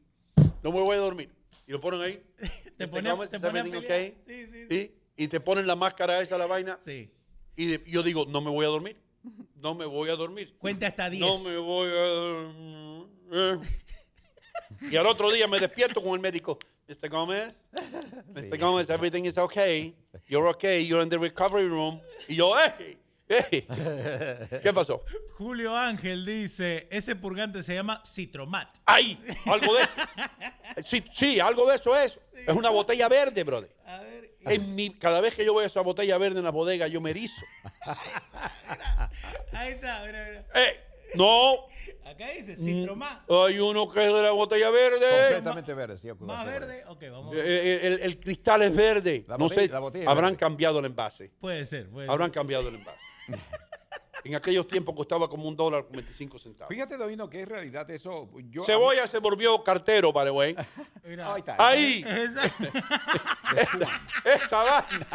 No 0.62 0.71
me 0.73 0.81
voy 0.81 0.97
a 0.97 1.01
dormir. 1.01 1.31
Y 1.66 1.73
lo 1.73 1.81
ponen 1.81 2.01
ahí. 2.01 2.23
Te 2.77 2.85
Este, 2.85 2.89
pone 2.89 3.09
a- 3.09 3.12
¿cómo 3.12 3.25
es? 3.25 3.31
te 3.31 3.37
¿Is 3.37 3.43
pone 3.43 3.59
a 3.59 3.62
everything 3.62 3.83
pelear. 3.87 4.12
okay? 4.12 4.47
Sí, 4.47 4.53
sí, 4.53 4.66
¿Sí? 4.71 4.95
Y 5.16 5.29
te 5.29 5.41
ponen 5.41 5.66
la 5.66 5.75
máscara 5.77 6.21
esa, 6.21 6.39
la 6.39 6.47
vaina. 6.47 6.79
sí. 6.85 7.11
Y 7.57 7.66
de- 7.66 7.83
yo 7.91 8.03
digo, 8.05 8.25
no 8.27 8.41
me 8.41 8.51
voy 8.51 8.64
a 8.64 8.69
dormir. 8.69 8.97
No 9.57 9.75
me 9.75 9.85
voy 9.85 10.09
a 10.11 10.14
dormir. 10.14 10.55
Cuenta 10.59 10.87
hasta 10.87 11.11
10. 11.11 11.21
No 11.21 11.39
me 11.41 11.57
voy 11.57 11.89
a 11.89 12.07
dormir. 12.07 13.09
Y 14.91 14.97
al 14.97 15.07
otro 15.07 15.31
día 15.33 15.49
me 15.49 15.59
despierto 15.59 16.03
con 16.03 16.12
el 16.14 16.21
médico. 16.21 16.59
Mr. 16.89 17.09
Gómez, 17.11 17.69
Mr. 18.35 18.59
Gómez, 18.59 18.89
everything 18.91 19.25
is 19.25 19.37
okay. 19.39 19.95
You're 20.27 20.49
okay. 20.51 20.87
You're 20.87 21.03
in 21.03 21.09
the 21.09 21.19
recovery 21.19 21.69
room. 21.69 22.01
Y 22.29 22.37
yo, 22.37 22.53
hey, 22.79 22.99
hey. 23.29 23.66
¿Qué 24.62 24.72
pasó? 24.72 25.05
Julio 25.37 25.76
Ángel 25.76 26.24
dice, 26.26 26.87
ese 26.91 27.14
purgante 27.16 27.62
se 27.62 27.74
llama 27.74 28.03
Citromat. 28.07 28.79
¡Ay! 28.87 29.22
Algo 29.47 29.74
de 29.74 29.83
eso. 29.83 29.93
Sí, 30.85 31.03
sí, 31.12 31.41
algo 31.41 31.66
de 31.68 31.74
eso 31.76 31.97
es. 31.97 32.20
Es 32.47 32.55
una 32.55 32.70
botella 32.70 33.09
verde, 33.09 33.43
brother. 33.43 33.74
A 33.87 33.99
ver, 34.01 34.31
En 34.45 34.74
mi, 34.76 34.97
cada 34.97 35.20
vez 35.20 35.35
que 35.35 35.45
yo 35.45 35.53
veo 35.55 35.64
esa 35.66 35.81
botella 35.81 36.16
verde 36.18 36.39
en 36.39 36.45
la 36.45 36.51
bodega, 36.51 36.87
yo 36.87 37.01
me 37.01 37.11
erizo. 37.11 37.45
ahí 39.53 39.72
está, 39.72 40.03
mira, 40.07 40.24
mira. 40.29 40.47
Eh, 40.55 40.81
no, 41.14 41.66
Acá 42.05 42.29
dice 42.37 42.57
Citromat. 42.57 43.29
hay 43.31 43.59
uno 43.59 43.91
que 43.91 44.01
es 44.07 44.12
de 44.12 44.22
la 44.22 44.31
botella 44.31 44.70
verde. 44.70 45.07
Completamente 45.31 45.74
verde, 45.74 45.99
sí. 45.99 46.09
Más 46.20 46.47
verde, 46.47 46.85
ok, 46.87 47.03
vamos. 47.11 47.35
Eh, 47.37 47.41
eh, 47.45 47.81
el, 47.87 48.01
el 48.01 48.20
cristal 48.20 48.62
es 48.62 48.74
verde. 48.76 49.24
La 49.26 49.37
no 49.37 49.47
botella- 49.47 49.66
sé, 49.66 49.72
la 49.72 49.79
botella 49.81 50.05
es 50.05 50.09
habrán 50.09 50.31
verde. 50.31 50.39
cambiado 50.39 50.79
el 50.79 50.85
envase. 50.87 51.33
Puede 51.41 51.64
ser, 51.66 51.89
puede 51.91 52.09
Habrán 52.11 52.31
cambiado 52.31 52.68
el 52.68 52.76
envase. 52.76 52.99
En 54.24 54.35
aquellos 54.35 54.66
tiempos 54.66 54.95
costaba 54.95 55.29
como 55.29 55.49
un 55.49 55.57
dólar 55.57 55.85
con 55.85 55.93
25 55.93 56.39
centavos. 56.39 56.72
Fíjate, 56.72 56.97
Domino, 56.97 57.29
que 57.29 57.41
en 57.41 57.49
realidad 57.49 57.89
eso. 57.91 58.29
Yo, 58.51 58.62
Cebolla 58.64 59.07
se 59.07 59.18
volvió 59.18 59.62
cartero, 59.62 60.12
by 60.12 60.26
the 60.26 60.31
way. 60.31 60.57
Mira. 61.05 61.33
Ahí 61.33 61.39
está. 61.41 61.57
Ahí, 61.59 62.05
esa, 63.57 64.03
esa 64.24 64.64
vaina. 64.64 65.07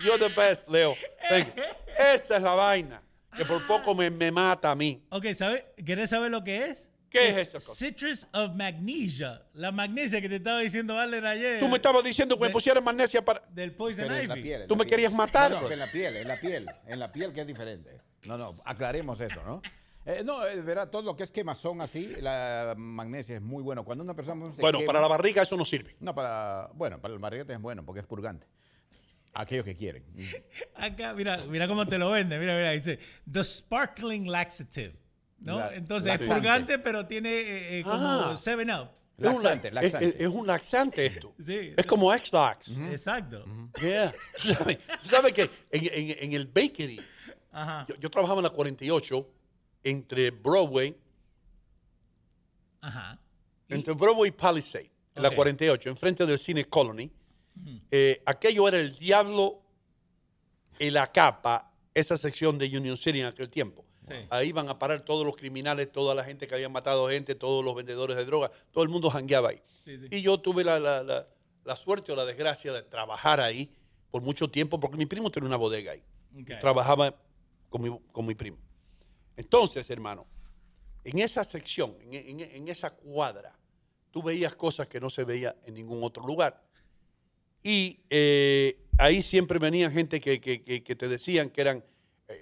You're 0.00 0.18
the 0.18 0.34
best, 0.34 0.68
Leo. 0.68 0.94
Thank 1.28 1.54
you. 1.54 1.62
Esa 1.98 2.36
es 2.36 2.42
la 2.42 2.54
vaina 2.54 3.02
que 3.36 3.44
por 3.44 3.64
poco 3.66 3.94
me, 3.94 4.10
me 4.10 4.30
mata 4.30 4.70
a 4.70 4.74
mí. 4.74 5.02
ok, 5.10 5.26
¿sabe? 5.34 5.66
¿querés 5.84 6.10
saber 6.10 6.30
lo 6.30 6.42
que 6.42 6.66
es? 6.66 6.90
¿Qué 7.10 7.28
es 7.28 7.36
esa 7.36 7.58
cosa? 7.58 7.74
Citrus 7.74 8.26
of 8.32 8.54
magnesia. 8.54 9.42
La 9.54 9.72
magnesia 9.72 10.20
que 10.20 10.28
te 10.28 10.36
estaba 10.36 10.60
diciendo 10.60 10.94
Valer 10.94 11.26
ayer. 11.26 11.58
Tú 11.60 11.68
me 11.68 11.76
estabas 11.76 12.04
diciendo 12.04 12.36
que 12.36 12.42
me 12.42 12.46
De- 12.48 12.52
pusiera 12.52 12.80
magnesia 12.80 13.24
para... 13.24 13.42
Del 13.50 13.72
Poison 13.74 14.04
Pero 14.06 14.16
en 14.16 14.28
la 14.28 14.34
Ivy. 14.36 14.42
piel, 14.44 14.62
en 14.62 14.68
Tú 14.68 14.74
la 14.74 14.78
me 14.78 14.84
piel. 14.84 14.90
querías 14.96 15.12
matar, 15.12 15.50
No, 15.50 15.56
no, 15.60 15.62
bro. 15.66 15.72
en 15.72 15.78
la 15.80 15.86
piel, 15.90 16.16
en 16.16 16.28
la 16.28 16.40
piel. 16.40 16.66
En 16.86 16.98
la 17.00 17.10
piel 17.12 17.32
que 17.32 17.40
es 17.40 17.46
diferente. 17.46 18.00
No, 18.26 18.38
no, 18.38 18.54
aclaremos 18.64 19.20
eso, 19.20 19.42
¿no? 19.44 19.60
Eh, 20.06 20.22
no, 20.24 20.44
es 20.46 20.64
verdad, 20.64 20.88
todo 20.88 21.02
lo 21.02 21.14
que 21.16 21.24
es 21.24 21.30
quemazón 21.32 21.80
así, 21.82 22.06
la 22.20 22.74
magnesia 22.76 23.34
es 23.36 23.42
muy 23.42 23.62
bueno. 23.62 23.84
Cuando 23.84 24.02
una 24.04 24.14
persona 24.14 24.50
se 24.52 24.62
Bueno, 24.62 24.78
quema- 24.80 24.86
para 24.86 25.00
la 25.00 25.08
barriga 25.08 25.42
eso 25.42 25.56
no 25.56 25.64
sirve. 25.64 25.96
No, 26.00 26.14
para. 26.14 26.70
Bueno, 26.74 27.00
para 27.00 27.12
el 27.12 27.20
barriguete 27.20 27.52
es 27.52 27.60
bueno 27.60 27.84
porque 27.84 28.00
es 28.00 28.06
purgante. 28.06 28.46
Aquellos 29.34 29.64
que 29.64 29.76
quieren. 29.76 30.04
Acá, 30.74 31.12
mira, 31.14 31.38
mira 31.48 31.68
cómo 31.68 31.86
te 31.86 31.98
lo 31.98 32.10
vende. 32.10 32.38
Mira, 32.38 32.54
mira, 32.54 32.70
dice 32.70 32.98
The 33.30 33.44
Sparkling 33.44 34.30
Laxative. 34.30 34.94
¿No? 35.40 35.58
La- 35.58 35.74
Entonces 35.74 36.18
es 36.20 36.26
purgante, 36.26 36.78
pero 36.78 37.06
tiene 37.06 37.30
eh, 37.30 37.78
eh, 37.80 37.82
como 37.82 37.96
Ah. 37.96 38.36
7-Up. 38.36 38.88
Es 39.18 39.26
un, 39.26 39.42
la- 39.42 39.50
Laxante, 39.54 39.68
es- 39.68 39.74
laxante. 39.74 40.08
es- 40.08 40.14
es 40.20 40.28
un 40.28 40.46
laxante 40.46 41.06
esto. 41.06 41.34
Sí. 41.44 41.74
Es 41.76 41.86
como 41.86 42.12
X-Lax. 42.14 42.78
Exacto. 42.90 43.44
Yeah. 43.80 44.14
Tú 44.42 44.48
sabes, 44.54 44.78
tú 44.78 45.08
sabes 45.08 45.32
que 45.34 45.42
en, 45.70 45.84
en- 45.92 46.16
en 46.24 46.32
el 46.32 46.46
bakery, 46.46 47.00
Ajá. 47.52 47.84
yo, 47.88 47.96
yo 47.96 48.10
trabajaba 48.10 48.38
en 48.40 48.44
la 48.44 48.50
48 48.50 49.28
entre 49.84 50.30
Broadway, 50.30 50.96
Ajá. 52.80 53.18
entre 53.68 53.92
Broadway 53.94 54.28
y 54.28 54.32
Palisade, 54.32 54.90
en 55.14 55.22
la 55.22 55.28
Ok. 55.28 55.34
48, 55.36 55.88
enfrente 55.90 56.24
del 56.26 56.38
cine 56.38 56.64
Colony. 56.64 57.10
Eh, 57.90 58.22
aquello 58.24 58.66
era 58.68 58.78
el 58.80 58.96
diablo 58.96 59.60
y 60.78 60.90
la 60.90 61.10
capa, 61.12 61.70
esa 61.92 62.16
sección 62.16 62.56
de 62.58 62.66
Union 62.74 62.96
City 62.96 63.20
en 63.20 63.26
aquel 63.26 63.50
tiempo. 63.50 63.84
Sí. 64.10 64.26
Ahí 64.30 64.48
iban 64.48 64.68
a 64.68 64.78
parar 64.78 65.02
todos 65.02 65.24
los 65.24 65.36
criminales, 65.36 65.90
toda 65.92 66.14
la 66.14 66.24
gente 66.24 66.46
que 66.46 66.54
había 66.54 66.68
matado 66.68 67.08
gente, 67.08 67.34
todos 67.34 67.64
los 67.64 67.74
vendedores 67.74 68.16
de 68.16 68.24
droga, 68.24 68.50
todo 68.72 68.82
el 68.84 68.90
mundo 68.90 69.08
jangueaba 69.10 69.50
ahí. 69.50 69.60
Sí, 69.84 69.96
sí. 69.98 70.06
Y 70.10 70.22
yo 70.22 70.38
tuve 70.40 70.64
la, 70.64 70.78
la- 70.80 71.02
la- 71.02 71.26
la 71.64 71.76
suerte 71.76 72.10
o 72.12 72.16
la 72.16 72.24
desgracia 72.24 72.72
de 72.72 72.82
trabajar 72.82 73.40
ahí 73.40 73.70
por 74.10 74.22
mucho 74.22 74.48
tiempo, 74.50 74.80
porque 74.80 74.96
mi 74.96 75.06
primo 75.06 75.30
tenía 75.30 75.46
una 75.46 75.56
bodega 75.56 75.92
ahí. 75.92 76.02
Trabajaba 76.60 77.14
con 77.68 77.82
mi, 77.82 77.98
con 78.12 78.26
mi 78.26 78.34
primo. 78.34 78.56
Entonces, 79.36 79.88
hermano, 79.90 80.26
en 81.04 81.18
esa 81.18 81.44
sección, 81.44 81.96
en, 82.00 82.14
en- 82.14 82.40
en 82.40 82.68
esa 82.68 82.90
cuadra, 82.96 83.56
tú 84.10 84.22
veías 84.22 84.54
cosas 84.54 84.88
que 84.88 84.98
no 85.00 85.08
se 85.10 85.24
veía 85.24 85.54
en 85.64 85.74
ningún 85.74 86.02
otro 86.02 86.24
lugar. 86.26 86.62
Y 87.62 88.00
eh, 88.08 88.78
ahí 88.98 89.22
siempre 89.22 89.58
venían 89.58 89.92
gente 89.92 90.20
que, 90.20 90.40
que- 90.40 90.62
que- 90.62 90.82
que 90.82 90.96
te 90.96 91.08
decían 91.08 91.50
que 91.50 91.60
eran, 91.60 91.84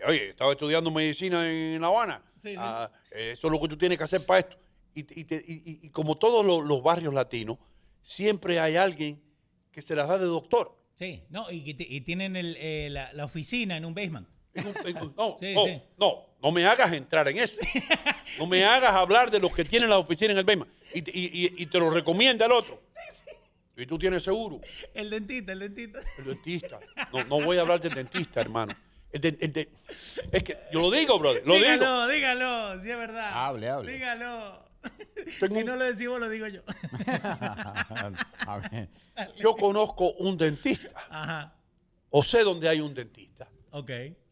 oye, 0.06 0.30
estaba 0.30 0.52
estudiando 0.52 0.90
medicina 0.90 1.48
en 1.50 1.80
La 1.80 1.88
Habana, 1.88 2.22
Sí, 2.40 2.50
sí. 2.50 2.56
Ah, 2.58 2.90
eh, 3.10 3.30
eso 3.32 3.48
es 3.48 3.52
lo 3.52 3.60
que 3.60 3.68
tú 3.68 3.76
tienes 3.76 3.98
que 3.98 4.04
hacer 4.04 4.24
para 4.24 4.40
esto. 4.40 4.56
Y, 4.94 5.00
y 5.20 5.24
te- 5.24 5.42
y- 5.46 5.80
y- 5.82 5.88
como 5.90 6.16
todos 6.16 6.44
los, 6.44 6.64
los 6.64 6.82
barrios 6.82 7.12
latinos, 7.14 7.58
siempre 8.02 8.60
hay 8.60 8.76
alguien 8.76 9.20
que 9.72 9.82
se 9.82 9.94
las 9.96 10.06
da 10.08 10.18
de 10.18 10.24
doctor. 10.26 10.76
Sí, 10.94 11.22
no, 11.30 11.50
y, 11.50 11.76
y 11.78 12.00
tienen 12.02 12.36
el, 12.36 12.56
eh, 12.58 12.88
la, 12.90 13.12
la 13.12 13.24
oficina 13.24 13.76
en 13.76 13.84
un 13.84 13.94
basement. 13.94 14.26
No, 14.54 14.62
Sí, 15.40 15.54
no, 15.54 15.64
sí. 15.64 15.82
no, 15.98 16.26
no 16.42 16.50
me 16.52 16.64
hagas 16.66 16.92
entrar 16.92 17.28
en 17.28 17.38
eso. 17.38 17.58
No 18.38 18.46
me 18.46 18.64
hagas 18.64 18.92
hablar 18.94 19.30
de 19.30 19.38
los 19.40 19.52
que 19.54 19.64
tienen 19.64 19.88
la 19.90 19.98
oficina 19.98 20.32
en 20.32 20.38
el 20.38 20.44
BEMA. 20.44 20.66
Y, 20.94 21.02
te- 21.02 21.12
y- 21.16 21.26
y- 21.46 21.62
y 21.62 21.66
te 21.66 21.78
lo 21.78 21.90
recomienda 21.90 22.46
el 22.46 22.52
otro. 22.52 22.82
¿Y 23.76 23.86
tú 23.86 23.96
tienes 23.98 24.24
seguro? 24.24 24.60
El 24.94 25.10
dentista, 25.10 25.52
el 25.52 25.60
dentista. 25.60 26.00
El 26.18 26.24
dentista. 26.24 26.80
No, 27.12 27.22
no 27.24 27.40
voy 27.44 27.58
a 27.58 27.60
hablar 27.60 27.80
del 27.80 27.94
dentista, 27.94 28.40
hermano. 28.40 28.76
El 29.12 29.20
de- 29.22 29.38
el 29.40 29.52
de- 29.52 29.72
es 30.32 30.42
que 30.44 30.58
yo 30.72 30.80
lo 30.80 30.90
digo, 30.90 31.18
brother. 31.18 31.42
Lo 31.46 31.54
digo. 31.54 31.66
dígalo, 31.66 32.06
dígalo, 32.08 32.82
si 32.82 32.90
es 32.90 32.98
verdad. 32.98 33.30
Hable, 33.32 33.70
hable. 33.70 33.92
Dígalo. 33.92 34.68
Tengo 35.40 35.54
si 35.54 35.60
un- 35.60 35.66
no 35.66 35.76
lo 35.76 35.84
decimos, 35.84 36.20
lo 36.20 36.28
digo 36.28 36.46
yo. 36.46 36.62
A 38.46 38.60
ver. 38.70 38.88
Yo 39.36 39.56
conozco 39.56 40.12
un 40.12 40.36
dentista. 40.36 40.90
Ajá. 41.10 41.54
O 42.10 42.22
sé 42.22 42.42
dónde 42.44 42.68
hay 42.68 42.80
un 42.80 42.94
dentista. 42.94 43.50
Ok. 43.72 43.90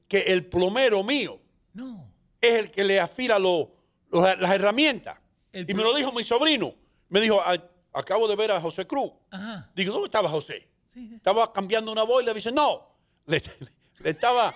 Que 0.09 0.19
el 0.28 0.47
plomero 0.47 1.03
mío 1.03 1.40
No. 1.74 2.11
es 2.40 2.55
el 2.55 2.70
que 2.70 2.85
le 2.85 3.01
afila 3.01 3.39
lo- 3.39 3.73
lo- 4.11 4.36
las 4.36 4.51
herramientas. 4.53 5.19
El 5.53 5.69
y 5.70 5.74
me 5.74 5.82
lo 5.82 5.94
dijo 5.94 6.12
mi 6.12 6.23
sobrino. 6.23 6.74
Me 7.09 7.20
dijo, 7.20 7.40
"Ah, 7.44 7.57
acabo 7.93 8.28
de 8.28 8.36
ver 8.36 8.53
a 8.53 8.61
José 8.61 8.86
Cruz. 8.86 9.11
Ajá. 9.31 9.70
Digo, 9.74 9.93
¿dónde 9.93 10.07
estaba 10.07 10.28
José? 10.28 10.69
Sí. 10.93 11.12
Estaba 11.16 11.53
cambiando 11.53 11.90
una 11.93 12.03
boila. 12.05 12.32
Dice, 12.32 12.53
no. 12.53 12.89
Le, 13.27 13.43
le 14.06 14.12
estaba, 14.12 14.54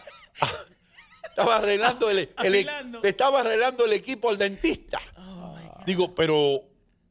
estaba 1.29 1.57
arreglando 1.57 2.09
el, 2.09 2.33
el- 2.45 2.53
le 3.03 3.09
estaba 3.09 3.41
arreglando 3.41 3.85
el 3.85 3.93
equipo 3.95 4.31
al 4.31 4.39
dentista. 4.39 5.01
Oh. 5.17 5.59
Digo, 5.85 6.15
pero 6.15 6.61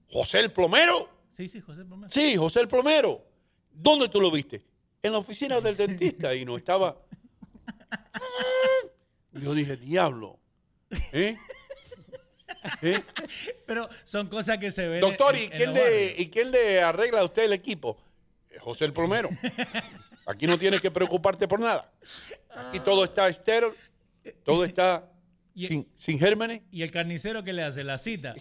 José 0.10 0.40
el 0.40 0.52
plomero. 0.54 1.10
Sí, 1.30 1.50
sí, 1.50 1.60
José 1.60 1.84
Plomero. 1.84 2.10
Sí, 2.14 2.38
José 2.38 2.62
el 2.62 2.70
plomero. 2.70 3.22
¿Dónde 3.72 4.08
tú 4.08 4.22
lo 4.22 4.32
viste? 4.32 4.64
En 5.04 5.12
la 5.12 5.18
oficina 5.18 5.60
del 5.60 5.76
dentista 5.76 6.34
y 6.34 6.46
no 6.46 6.56
estaba. 6.56 6.98
Yo 9.34 9.54
dije, 9.54 9.76
diablo. 9.76 10.40
¿Eh? 11.12 11.36
¿Eh? 12.82 13.04
Pero 13.66 13.90
son 14.06 14.28
cosas 14.28 14.58
que 14.60 14.72
se 14.72 14.88
ven. 14.88 15.02
Doctor, 15.02 15.36
en- 15.36 15.44
¿y 15.44 15.50
quién, 15.50 15.74
le. 15.74 16.16
¿y 16.18 16.30
quién 16.30 16.52
le 16.52 16.82
arregla 16.82 17.20
a 17.20 17.26
usted 17.26 17.44
el 17.44 17.54
equipo? 17.54 17.98
José 18.62 18.86
el 18.86 18.94
plomero. 18.94 19.30
Aquí 20.30 20.46
no 20.46 20.60
tienes 20.60 20.80
que 20.80 20.92
preocuparte 20.92 21.48
por 21.48 21.60
nada. 21.60 21.92
Aquí 22.56 22.80
todo 22.82 23.04
está 23.04 23.28
estéril, 23.30 23.72
todo 24.44 24.64
está 24.64 25.12
sin, 25.56 25.88
sin 25.96 26.20
gérmenes. 26.20 26.62
¿Y 26.72 26.84
el 26.84 26.92
carnicero 26.92 27.44
que 27.44 27.52
le 27.52 27.64
hace 27.64 27.84
la 27.84 27.98
cita? 27.98 28.36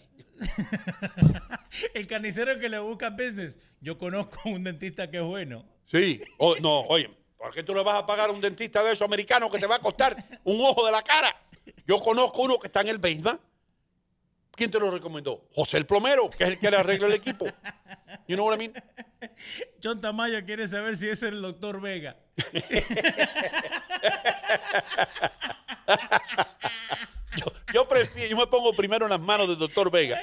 el 1.95 2.07
carnicero 2.07 2.59
que 2.59 2.69
le 2.69 2.79
busca 2.79 3.09
business. 3.11 3.57
Yo 3.81 3.97
conozco 3.97 4.39
un 4.51 4.65
dentista 4.65 5.11
que 5.11 5.17
es 5.17 5.23
bueno. 5.23 5.65
Sí. 5.87 6.21
O- 6.39 6.57
no, 6.57 6.81
oye, 6.83 7.11
¿por 7.39 7.55
qué 7.55 7.63
tú 7.63 7.75
le 7.75 7.83
vas 7.83 7.97
a 7.97 8.07
pagar 8.07 8.29
a 8.29 8.33
un 8.33 8.41
dentista 8.43 8.83
de 8.85 8.93
esos 8.93 9.07
americanos 9.07 9.51
que 9.51 9.59
te 9.59 9.67
va 9.67 9.77
a 9.77 9.81
costar 9.81 10.15
un 10.45 10.61
ojo 10.61 10.85
de 10.85 10.93
la 10.93 11.03
cara? 11.03 11.35
Yo 11.87 12.01
conozco 12.01 12.43
uno 12.43 12.59
que 12.59 12.67
está 12.67 12.83
en 12.83 12.89
el 12.89 12.99
basement. 12.99 13.41
¿Quién 14.59 14.73
te 14.73 14.81
lo 14.81 14.91
recomendó? 14.91 15.47
José 15.55 15.77
el 15.77 15.87
plomero, 15.87 16.29
que 16.31 16.43
es 16.43 16.51
el 16.51 16.59
que 16.59 16.69
le 16.69 16.79
arregla 16.79 17.07
el 17.07 17.13
equipo. 17.13 17.47
You 18.27 18.35
know 18.35 18.45
what 18.45 18.57
I 18.57 18.59
mean? 18.59 18.73
John 19.81 20.01
Tamayo 20.01 20.45
quiere 20.45 20.67
saber 20.67 20.97
si 20.97 21.09
es 21.09 21.23
el 21.23 21.41
doctor 21.41 21.81
Vega. 21.81 22.17
Yo, 27.37 27.45
yo 27.73 27.87
prefiero, 27.87 28.31
yo 28.31 28.37
me 28.37 28.47
pongo 28.49 28.73
primero 28.73 29.07
en 29.07 29.11
las 29.11 29.21
manos 29.21 29.47
del 29.47 29.59
doctor 29.59 29.93
Vega 29.93 30.21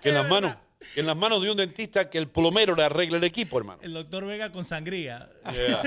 que 0.00 0.10
en 0.10 0.14
las 0.14 0.28
manos, 0.28 0.54
en 0.94 1.04
las 1.06 1.16
manos 1.16 1.42
de 1.42 1.50
un 1.50 1.56
dentista 1.56 2.08
que 2.08 2.18
el 2.18 2.28
plomero 2.28 2.76
le 2.76 2.84
arregle 2.84 3.16
el 3.18 3.24
equipo, 3.24 3.58
hermano. 3.58 3.80
El 3.82 3.94
doctor 3.94 4.24
Vega 4.26 4.52
con 4.52 4.64
sangría. 4.64 5.28
Yeah. 5.52 5.82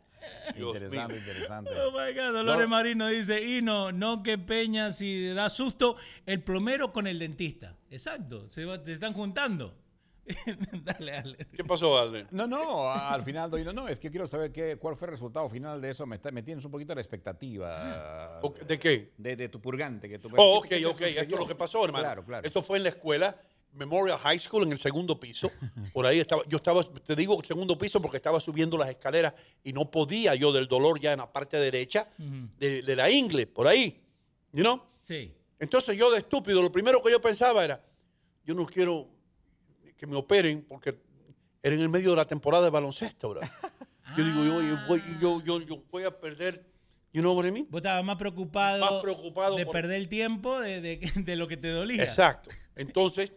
Dios 0.54 0.74
Interesante, 0.76 1.12
mío. 1.14 1.22
interesante. 1.22 1.70
Oh 1.80 1.90
my 1.92 2.12
God, 2.14 2.32
Dolores 2.32 2.62
No. 2.62 2.68
Marino 2.68 3.06
dice, 3.08 3.42
y 3.42 3.62
no, 3.62 3.92
no 3.92 4.22
que 4.22 4.38
Peña 4.38 4.92
si 4.92 5.28
da 5.32 5.48
susto, 5.50 5.96
el 6.26 6.42
plomero 6.42 6.92
con 6.92 7.06
el 7.06 7.18
dentista. 7.18 7.76
Exacto, 7.90 8.48
se, 8.50 8.64
va- 8.64 8.82
se 8.84 8.92
están 8.92 9.12
juntando. 9.12 9.76
dale, 10.84 11.10
dale. 11.12 11.46
¿Qué 11.52 11.64
pasó, 11.64 11.98
Alden? 11.98 12.28
No, 12.30 12.46
no, 12.46 12.88
al 12.88 13.22
final 13.24 13.50
doy, 13.50 13.64
no, 13.64 13.72
no, 13.72 13.88
es 13.88 13.98
que 13.98 14.10
quiero 14.10 14.26
saber 14.28 14.52
qué, 14.52 14.76
cuál 14.76 14.94
fue 14.94 15.06
el 15.08 15.12
resultado 15.12 15.48
final 15.48 15.80
de 15.80 15.90
eso. 15.90 16.06
Me, 16.06 16.16
está, 16.16 16.30
me 16.30 16.42
tienes 16.42 16.64
un 16.64 16.70
poquito 16.70 16.94
la 16.94 17.00
expectativa. 17.00 18.40
¿De 18.66 18.78
qué? 18.78 19.12
De, 19.18 19.34
de 19.34 19.48
tu 19.48 19.60
purgante. 19.60 20.08
Que 20.08 20.18
tu, 20.20 20.28
Oh, 20.36 20.58
ok, 20.58 20.68
¿qué 20.68 20.78
te 20.78 20.86
ok. 20.86 21.00
Esto 21.00 21.34
es 21.34 21.40
lo 21.40 21.46
que 21.48 21.54
pasó, 21.56 21.84
hermano. 21.84 22.04
Claro, 22.04 22.24
claro. 22.24 22.46
Esto 22.46 22.62
fue 22.62 22.76
en 22.78 22.84
la 22.84 22.88
escuela 22.90 23.36
Memorial 23.72 24.18
High 24.18 24.38
School 24.38 24.64
en 24.64 24.72
el 24.72 24.78
segundo 24.78 25.18
piso. 25.20 25.50
Por 25.92 26.04
ahí 26.06 26.18
estaba, 26.20 26.42
yo 26.48 26.56
estaba, 26.56 26.82
te 26.82 27.14
digo 27.16 27.40
segundo 27.44 27.78
piso 27.78 28.00
porque 28.02 28.16
estaba 28.16 28.40
subiendo 28.40 28.76
las 28.76 28.88
escaleras 28.90 29.34
y 29.62 29.72
no 29.72 29.90
podía 29.90 30.34
yo 30.34 30.52
del 30.52 30.66
dolor 30.66 30.98
ya 31.00 31.12
en 31.12 31.18
la 31.18 31.32
parte 31.32 31.56
derecha 31.58 32.08
de, 32.58 32.82
de 32.82 32.96
la 32.96 33.10
ingle, 33.10 33.46
por 33.46 33.66
ahí. 33.66 34.00
You 34.52 34.62
know? 34.62 34.82
Sí. 35.02 35.32
Entonces 35.58 35.96
yo 35.96 36.10
de 36.10 36.18
estúpido, 36.18 36.60
lo 36.62 36.72
primero 36.72 37.02
que 37.02 37.10
yo 37.10 37.20
pensaba 37.20 37.64
era, 37.64 37.82
yo 38.44 38.54
no 38.54 38.66
quiero 38.66 39.06
que 39.96 40.06
me 40.06 40.16
operen 40.16 40.64
porque 40.68 40.98
era 41.62 41.74
en 41.74 41.82
el 41.82 41.88
medio 41.90 42.10
de 42.10 42.16
la 42.16 42.24
temporada 42.24 42.64
de 42.64 42.70
baloncesto. 42.70 43.34
Yo 44.16 44.24
digo, 44.24 44.44
yo, 44.44 44.60
yo 44.60 44.76
voy, 44.88 45.00
yo, 45.20 45.40
yo, 45.44 45.60
yo 45.60 45.84
voy 45.88 46.02
a 46.02 46.10
perder, 46.10 46.66
you 47.12 47.20
know 47.22 47.32
what 47.32 47.46
I 47.46 47.52
mean? 47.52 47.68
Vos 47.70 47.78
estabas 47.78 48.02
más 48.02 48.16
preocupado, 48.16 48.80
Más 48.80 48.94
preocupado 49.00 49.54
de 49.54 49.64
por- 49.64 49.72
perder 49.72 50.00
el 50.00 50.08
tiempo 50.08 50.58
de, 50.58 50.80
de- 50.80 51.12
de 51.14 51.36
lo 51.36 51.46
que 51.46 51.56
te 51.56 51.68
dolía. 51.68 52.02
Exacto. 52.02 52.50
Entonces, 52.74 53.32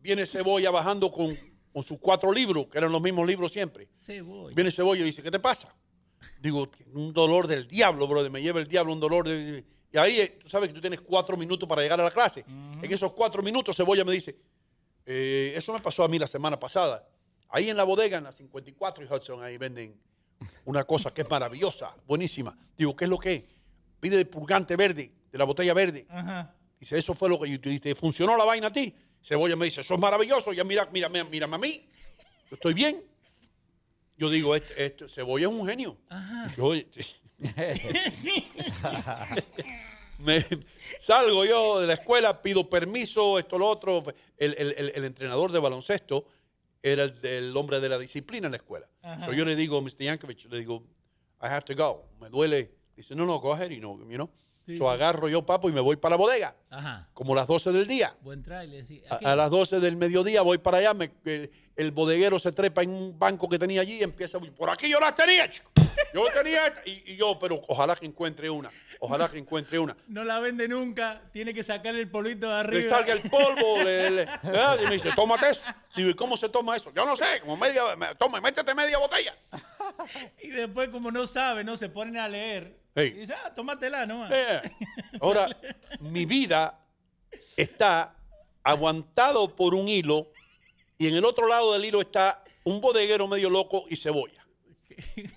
viene 0.00 0.26
Cebolla 0.26 0.70
bajando 0.70 1.10
con, 1.10 1.36
con 1.72 1.82
sus 1.82 1.98
cuatro 1.98 2.32
libros, 2.32 2.66
que 2.66 2.78
eran 2.78 2.92
los 2.92 3.00
mismos 3.00 3.26
libros 3.26 3.52
siempre. 3.52 3.88
Cebolla. 3.94 4.54
Viene 4.54 4.70
Cebolla 4.70 5.02
y 5.02 5.04
dice, 5.04 5.22
¿qué 5.22 5.30
te 5.30 5.38
pasa? 5.38 5.74
Digo, 6.40 6.70
un 6.92 7.12
dolor 7.12 7.46
del 7.46 7.66
diablo, 7.66 8.06
brother, 8.06 8.30
me 8.30 8.42
lleva 8.42 8.60
el 8.60 8.66
diablo, 8.66 8.92
un 8.92 9.00
dolor 9.00 9.28
de... 9.28 9.64
Y 9.92 9.98
ahí, 9.98 10.20
eh, 10.20 10.38
tú 10.40 10.48
sabes 10.48 10.68
que 10.68 10.74
tú 10.74 10.80
tienes 10.80 11.00
cuatro 11.00 11.36
minutos 11.36 11.68
para 11.68 11.82
llegar 11.82 12.00
a 12.00 12.04
la 12.04 12.10
clase. 12.10 12.44
En 12.46 12.92
esos 12.92 13.12
cuatro 13.12 13.42
minutos, 13.42 13.76
Cebolla 13.76 14.04
me 14.04 14.12
dice, 14.12 14.36
eh, 15.04 15.52
eso 15.56 15.72
me 15.72 15.80
pasó 15.80 16.04
a 16.04 16.08
mí 16.08 16.18
la 16.18 16.26
semana 16.26 16.58
pasada. 16.58 17.06
Ahí 17.48 17.68
en 17.68 17.76
la 17.76 17.84
bodega, 17.84 18.18
en 18.18 18.24
la 18.24 18.32
54 18.32 19.04
y 19.04 19.12
Hudson, 19.12 19.42
ahí 19.42 19.58
venden 19.58 19.98
una 20.64 20.84
cosa 20.84 21.12
que 21.12 21.22
es 21.22 21.30
maravillosa, 21.30 21.94
buenísima. 22.06 22.56
Digo, 22.76 22.94
¿qué 22.94 23.04
es 23.04 23.10
lo 23.10 23.18
que 23.18 23.34
es? 23.34 23.44
Pide 23.98 24.16
de 24.16 24.24
purgante 24.24 24.76
verde, 24.76 25.10
de 25.30 25.38
la 25.38 25.44
botella 25.44 25.74
verde. 25.74 26.06
Dice, 26.78 26.96
eso 26.96 27.12
fue 27.12 27.28
lo 27.28 27.40
que 27.40 27.50
yo 27.50 27.60
te 27.60 27.94
funcionó 27.94 28.36
la 28.36 28.44
vaina 28.44 28.68
a 28.68 28.72
ti. 28.72 28.94
Cebolla 29.22 29.56
me 29.56 29.66
dice, 29.66 29.80
eso 29.82 29.94
es 29.94 30.00
maravilloso. 30.00 30.52
Ya 30.52 30.64
mira, 30.64 30.88
mira, 30.92 31.08
mira, 31.08 31.24
mírame 31.24 31.56
a 31.56 31.58
mí. 31.58 31.88
Yo 32.50 32.54
estoy 32.54 32.74
bien. 32.74 33.02
Yo 34.16 34.28
digo, 34.30 34.54
este, 34.54 34.84
este- 34.84 35.08
Cebolla 35.08 35.46
es 35.48 35.52
un 35.52 35.66
genio. 35.66 35.96
Yo, 36.56 36.64
oye, 36.66 36.86
me- 40.18 40.44
salgo 40.98 41.44
yo 41.44 41.80
de 41.80 41.86
la 41.86 41.94
escuela, 41.94 42.42
pido 42.42 42.68
permiso, 42.68 43.38
esto, 43.38 43.58
lo 43.58 43.68
otro. 43.68 44.02
El, 44.36 44.54
el- 44.58 44.74
el- 44.76 44.92
el 44.94 45.04
entrenador 45.04 45.52
de 45.52 45.58
baloncesto 45.58 46.26
era 46.82 47.04
el, 47.04 47.56
hombre 47.56 47.80
de 47.80 47.88
la 47.88 47.98
disciplina 47.98 48.46
en 48.46 48.52
la 48.52 48.56
escuela. 48.58 48.86
So 49.24 49.32
yo 49.32 49.44
le 49.44 49.56
digo 49.56 49.80
Mr. 49.80 49.98
Yankovic, 50.04 50.50
le 50.50 50.58
digo, 50.58 50.82
I 51.42 51.46
have 51.46 51.62
to 51.62 51.74
go. 51.74 52.06
Me 52.20 52.28
duele. 52.28 52.70
Dice, 52.96 53.14
no, 53.14 53.24
no, 53.24 53.38
go 53.40 53.52
ahead. 53.52 53.70
Y 53.70 53.80
no, 53.80 53.98
you 53.98 54.16
know. 54.16 54.30
So 54.78 54.88
agarro 54.90 55.28
yo, 55.28 55.44
papo, 55.44 55.68
y 55.68 55.72
me 55.72 55.80
voy 55.80 55.96
para 55.96 56.10
la 56.12 56.16
bodega. 56.16 56.54
Ajá. 56.70 57.08
Como 57.14 57.34
las 57.34 57.46
12 57.46 57.72
del 57.72 57.86
día. 57.86 58.14
Buen 58.20 58.42
trailer, 58.42 58.84
sí. 58.86 59.02
A, 59.24 59.34
las 59.34 59.50
12 59.50 59.80
del 59.80 59.96
mediodía 59.96 60.42
voy 60.42 60.58
para 60.58 60.78
allá, 60.78 60.94
me- 60.94 61.10
el, 61.24 61.50
el 61.76 61.90
bodeguero 61.92 62.38
se 62.38 62.52
trepa 62.52 62.82
en 62.82 62.90
un 62.90 63.18
banco 63.18 63.48
que 63.48 63.58
tenía 63.58 63.80
allí 63.80 63.98
y 63.98 64.02
empieza 64.02 64.38
a 64.38 64.40
por 64.40 64.70
aquí 64.70 64.88
yo 64.88 65.00
las 65.00 65.14
tenía, 65.14 65.50
chico. 65.50 65.70
Yo 66.14 66.24
tenía 66.32 66.66
esta. 66.66 66.82
Y, 66.88 67.02
y 67.12 67.16
yo, 67.16 67.38
pero 67.38 67.60
ojalá 67.68 67.96
que 67.96 68.06
encuentre 68.06 68.48
una. 68.48 68.70
Ojalá 69.00 69.28
que 69.28 69.38
encuentre 69.38 69.78
una. 69.78 69.96
No 70.08 70.24
la 70.24 70.38
vende 70.40 70.68
nunca. 70.68 71.22
Tiene 71.32 71.52
que 71.54 71.62
sacarle 71.62 72.00
el 72.02 72.10
polvito 72.10 72.48
de 72.48 72.54
arriba. 72.54 72.82
Le 72.82 72.88
salga 72.88 73.12
el 73.14 73.22
polvo, 73.28 73.82
le- 73.82 74.10
le- 74.10 74.24
¿verdad? 74.42 74.78
y 74.82 74.86
me 74.86 74.92
dice, 74.92 75.10
tómate 75.16 75.48
eso. 75.50 75.64
Digo, 75.96 76.10
¿y 76.10 76.14
cómo 76.14 76.36
se 76.36 76.48
toma 76.48 76.76
eso? 76.76 76.92
Yo 76.94 77.04
no 77.06 77.16
sé, 77.16 77.24
como 77.40 77.56
media, 77.56 77.82
me- 77.96 78.14
toma, 78.14 78.40
métete 78.40 78.74
media 78.74 78.98
botella. 78.98 79.34
Y 80.42 80.48
después, 80.48 80.88
como 80.90 81.10
no 81.10 81.26
sabe, 81.26 81.64
no 81.64 81.76
se 81.76 81.88
ponen 81.88 82.16
a 82.16 82.28
leer. 82.28 82.78
Sí. 82.96 83.02
Y 83.02 83.10
dice, 83.10 83.34
ah, 83.34 83.54
tómatela 83.54 84.04
nomás. 84.06 84.32
Eh, 84.32 84.62
Ahora, 85.20 85.48
mi 86.00 86.24
vida 86.24 86.78
está 87.56 88.16
aguantado 88.62 89.54
por 89.54 89.74
un 89.74 89.88
hilo 89.88 90.32
y 90.98 91.08
en 91.08 91.16
el 91.16 91.24
otro 91.24 91.48
lado 91.48 91.72
del 91.72 91.84
hilo 91.84 92.00
está 92.00 92.44
un 92.64 92.80
bodeguero 92.80 93.26
medio 93.26 93.48
loco 93.50 93.84
y 93.88 93.96
cebolla. 93.96 94.40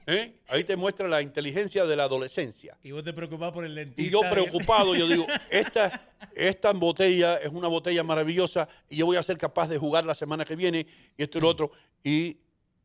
¿Eh? 0.07 0.39
Ahí 0.47 0.63
te 0.63 0.75
muestra 0.75 1.07
la 1.07 1.21
inteligencia 1.21 1.85
de 1.85 1.95
la 1.95 2.03
adolescencia. 2.03 2.77
Y 2.83 2.91
vos 2.91 3.03
te 3.03 3.13
preocupás 3.13 3.51
por 3.51 3.63
el 3.65 3.75
dentista. 3.75 4.01
Y 4.01 4.09
yo 4.09 4.21
preocupado, 4.29 4.95
yo 4.95 5.07
digo, 5.07 5.25
esta, 5.49 6.09
esta 6.35 6.73
botella 6.73 7.37
es 7.37 7.49
una 7.51 7.67
botella 7.67 8.03
maravillosa 8.03 8.67
y 8.89 8.97
yo 8.97 9.05
voy 9.05 9.17
a 9.17 9.23
ser 9.23 9.37
capaz 9.37 9.69
de 9.69 9.77
jugar 9.77 10.05
la 10.05 10.13
semana 10.13 10.43
que 10.43 10.55
viene 10.55 10.85
y 11.17 11.23
esto 11.23 11.37
y 11.37 11.41
lo 11.41 11.47
otro. 11.47 11.71
Y 12.03 12.37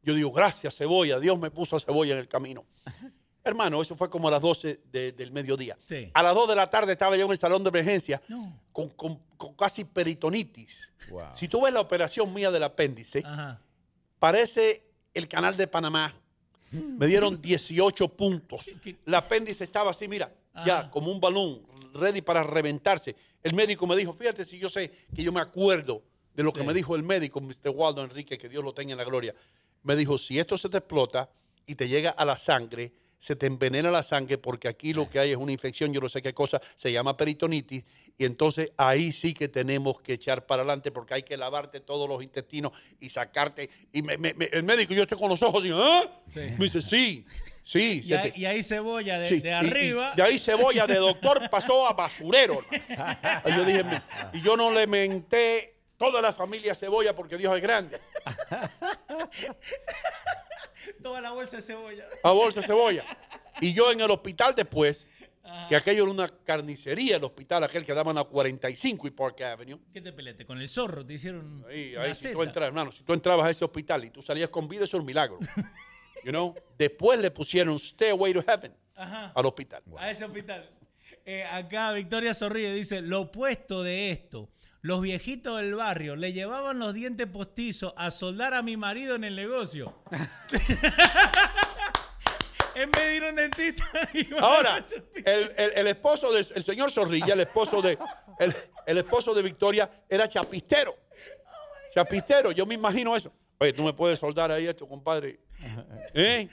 yo 0.02 0.14
digo, 0.14 0.30
gracias 0.30 0.76
cebolla, 0.76 1.18
Dios 1.18 1.38
me 1.38 1.50
puso 1.50 1.76
a 1.76 1.80
cebolla 1.80 2.12
en 2.12 2.20
el 2.20 2.28
camino. 2.28 2.64
Hermano, 3.48 3.82
eso 3.82 3.96
fue 3.96 4.08
como 4.10 4.28
a 4.28 4.30
las 4.30 4.40
12 4.42 4.80
de- 4.92 5.12
del 5.12 5.32
mediodía. 5.32 5.76
Sí. 5.84 6.10
A 6.14 6.22
las 6.22 6.34
2 6.34 6.48
de 6.48 6.54
la 6.54 6.68
tarde 6.70 6.92
estaba 6.92 7.16
yo 7.16 7.24
en 7.26 7.30
el 7.32 7.38
salón 7.38 7.62
de 7.64 7.70
emergencia 7.70 8.20
No. 8.28 8.60
con, 8.72 8.88
con- 8.90 9.18
con 9.36 9.54
casi 9.54 9.84
peritonitis. 9.84 10.92
Wow. 11.10 11.28
Si 11.32 11.48
tú 11.48 11.62
ves 11.62 11.72
la 11.72 11.80
operación 11.80 12.32
mía 12.34 12.50
del 12.50 12.62
apéndice, 12.62 13.22
Ajá. 13.24 13.60
parece 14.18 14.82
el 15.14 15.28
canal 15.28 15.56
de 15.56 15.66
Panamá. 15.66 16.14
Me 16.70 17.06
dieron 17.06 17.40
18 17.40 18.08
puntos. 18.08 18.68
El 19.06 19.14
apéndice 19.14 19.64
estaba 19.64 19.90
así, 19.90 20.06
mira, 20.06 20.30
ya 20.66 20.90
como 20.90 21.10
un 21.10 21.18
balón, 21.20 21.62
ready 21.94 22.20
para 22.20 22.42
reventarse. 22.44 23.16
El 23.42 23.54
médico 23.54 23.86
me 23.86 23.96
dijo, 23.96 24.12
fíjate 24.12 24.44
si 24.44 24.58
yo 24.58 24.68
sé 24.68 24.90
que 25.14 25.22
yo 25.22 25.32
me 25.32 25.40
acuerdo 25.40 26.02
de 26.34 26.42
lo 26.42 26.52
que 26.52 26.62
me 26.62 26.74
dijo 26.74 26.94
el 26.94 27.02
médico, 27.02 27.40
Mr. 27.40 27.70
Waldo 27.74 28.04
Enrique, 28.04 28.36
que 28.36 28.48
Dios 28.48 28.62
lo 28.62 28.74
tenga 28.74 28.92
en 28.92 28.98
la 28.98 29.04
gloria. 29.04 29.34
Me 29.82 29.96
dijo, 29.96 30.18
si 30.18 30.38
esto 30.38 30.58
se 30.58 30.68
te 30.68 30.78
explota 30.78 31.30
y 31.66 31.74
te 31.74 31.88
llega 31.88 32.10
a 32.10 32.24
la 32.26 32.36
sangre, 32.36 32.92
se 33.18 33.34
te 33.36 33.46
envenena 33.46 33.90
la 33.90 34.02
sangre 34.02 34.38
porque 34.38 34.68
aquí 34.68 34.92
lo 34.92 35.10
que 35.10 35.18
hay 35.18 35.32
es 35.32 35.36
una 35.36 35.52
infección, 35.52 35.92
yo 35.92 36.00
no 36.00 36.08
sé 36.08 36.22
qué 36.22 36.32
cosa, 36.32 36.60
se 36.76 36.92
llama 36.92 37.16
peritonitis, 37.16 37.82
y 38.16 38.24
entonces 38.24 38.70
ahí 38.76 39.12
sí 39.12 39.34
que 39.34 39.48
tenemos 39.48 40.00
que 40.00 40.12
echar 40.14 40.46
para 40.46 40.62
adelante 40.62 40.90
porque 40.92 41.14
hay 41.14 41.22
que 41.22 41.36
lavarte 41.36 41.80
todos 41.80 42.08
los 42.08 42.22
intestinos 42.22 42.72
y 43.00 43.10
sacarte. 43.10 43.68
Y 43.92 44.02
me- 44.02 44.18
me- 44.18 44.34
me- 44.34 44.46
el 44.52 44.62
médico, 44.64 44.94
yo 44.94 45.02
estoy 45.02 45.18
con 45.18 45.28
los 45.28 45.42
ojos 45.42 45.62
así, 45.64 45.72
¿ah? 45.74 46.02
Me 46.34 46.56
dice, 46.64 46.80
sí, 46.82 47.24
sí. 47.64 48.02
Y 48.04 48.12
ahí, 48.14 48.30
te- 48.32 48.38
y 48.40 48.44
ahí 48.46 48.62
cebolla 48.62 49.18
de, 49.18 49.28
Sí, 49.28 49.40
de 49.40 49.48
y- 49.48 49.52
y 49.52 49.54
arriba. 49.54 50.12
de 50.16 50.22
ahí 50.22 50.38
cebolla 50.38 50.86
de 50.86 50.96
doctor 50.96 51.48
pasó 51.50 51.86
a 51.86 51.92
basurero. 51.94 52.60
Y 53.46 53.50
yo 53.56 53.64
dije, 53.64 53.84
"Me- 53.84 54.02
y 54.32 54.40
yo 54.42 54.56
no 54.56 54.72
le 54.72 54.86
menté 54.86 55.74
toda 55.98 56.22
la 56.22 56.32
familia 56.32 56.74
cebolla 56.74 57.14
porque 57.14 57.36
Dios 57.36 57.54
es 57.54 57.62
grande. 57.62 58.00
Toda 61.02 61.20
la 61.20 61.32
bolsa 61.32 61.56
de 61.56 61.62
cebolla. 61.62 62.08
A 62.22 62.30
bolsa 62.30 62.60
de 62.60 62.66
cebolla. 62.66 63.04
Y 63.60 63.74
yo 63.74 63.90
en 63.90 64.00
el 64.00 64.10
hospital 64.10 64.54
después, 64.54 65.10
que 65.68 65.76
aquello 65.76 66.04
era 66.04 66.12
una 66.12 66.28
carnicería, 66.28 67.16
el 67.16 67.24
hospital 67.24 67.64
aquel 67.64 67.84
que 67.84 67.92
daban 67.92 68.16
a 68.16 68.24
45 68.24 69.06
y 69.06 69.10
Park 69.10 69.42
Avenue. 69.42 69.78
¿Qué 69.92 70.00
te 70.00 70.12
peleaste? 70.12 70.46
Con 70.46 70.60
el 70.60 70.68
zorro 70.68 71.04
te 71.04 71.14
hicieron. 71.14 71.64
Ahí, 71.68 71.94
ahí, 71.96 72.14
si 72.14 72.32
tú 72.32 72.42
entras, 72.42 72.68
hermano, 72.68 72.92
si 72.92 73.02
tú 73.02 73.12
entrabas 73.12 73.46
a 73.46 73.50
ese 73.50 73.64
hospital 73.64 74.04
y 74.04 74.10
tú 74.10 74.22
salías 74.22 74.48
con 74.48 74.68
vida, 74.68 74.84
eso 74.84 74.96
es 74.96 75.00
un 75.00 75.06
milagro. 75.06 75.38
You 76.24 76.32
know? 76.32 76.52
Después 76.76 77.18
le 77.20 77.30
pusieron 77.30 77.78
Stairway 77.78 78.32
to 78.34 78.42
Heaven 78.42 78.74
Ajá. 78.96 79.32
al 79.34 79.46
hospital. 79.46 79.82
A 79.98 80.10
ese 80.10 80.24
hospital. 80.24 80.68
Eh, 81.24 81.44
acá 81.44 81.92
Victoria 81.92 82.34
sonríe, 82.34 82.72
dice, 82.72 83.00
lo 83.00 83.20
opuesto 83.22 83.84
de 83.84 84.10
esto. 84.10 84.48
Los 84.80 85.00
viejitos 85.00 85.56
del 85.58 85.74
barrio 85.74 86.16
le 86.16 86.32
llevaban 86.32 86.78
los 86.78 86.94
dientes 86.94 87.26
postizos 87.26 87.92
a 87.96 88.10
soldar 88.10 88.54
a 88.54 88.62
mi 88.62 88.76
marido 88.76 89.14
en 89.16 89.24
el 89.24 89.34
negocio. 89.36 89.94
en 92.74 92.90
vez 92.92 93.04
de 93.06 93.16
ir 93.16 93.24
a 93.24 93.30
un 93.30 93.36
dentista. 93.36 93.84
Ahora, 94.40 94.84
el, 95.14 95.52
el- 95.56 95.72
el 95.74 95.86
esposo 95.88 96.32
del 96.32 96.46
el 96.54 96.62
señor 96.64 96.90
Zorrilla, 96.92 97.34
el 97.34 97.40
esposo 97.40 97.82
de 97.82 97.98
el, 98.38 98.54
el 98.86 98.98
esposo 98.98 99.34
de 99.34 99.42
Victoria, 99.42 99.90
era 100.08 100.28
chapistero. 100.28 100.96
Chapistero, 101.92 102.52
yo 102.52 102.64
me 102.66 102.74
imagino 102.74 103.16
eso. 103.16 103.32
Oye, 103.58 103.72
tú 103.72 103.82
me 103.82 103.92
puedes 103.92 104.18
soldar 104.20 104.52
ahí 104.52 104.66
esto, 104.66 104.86
compadre. 104.88 105.40
¿Eh? 106.14 106.48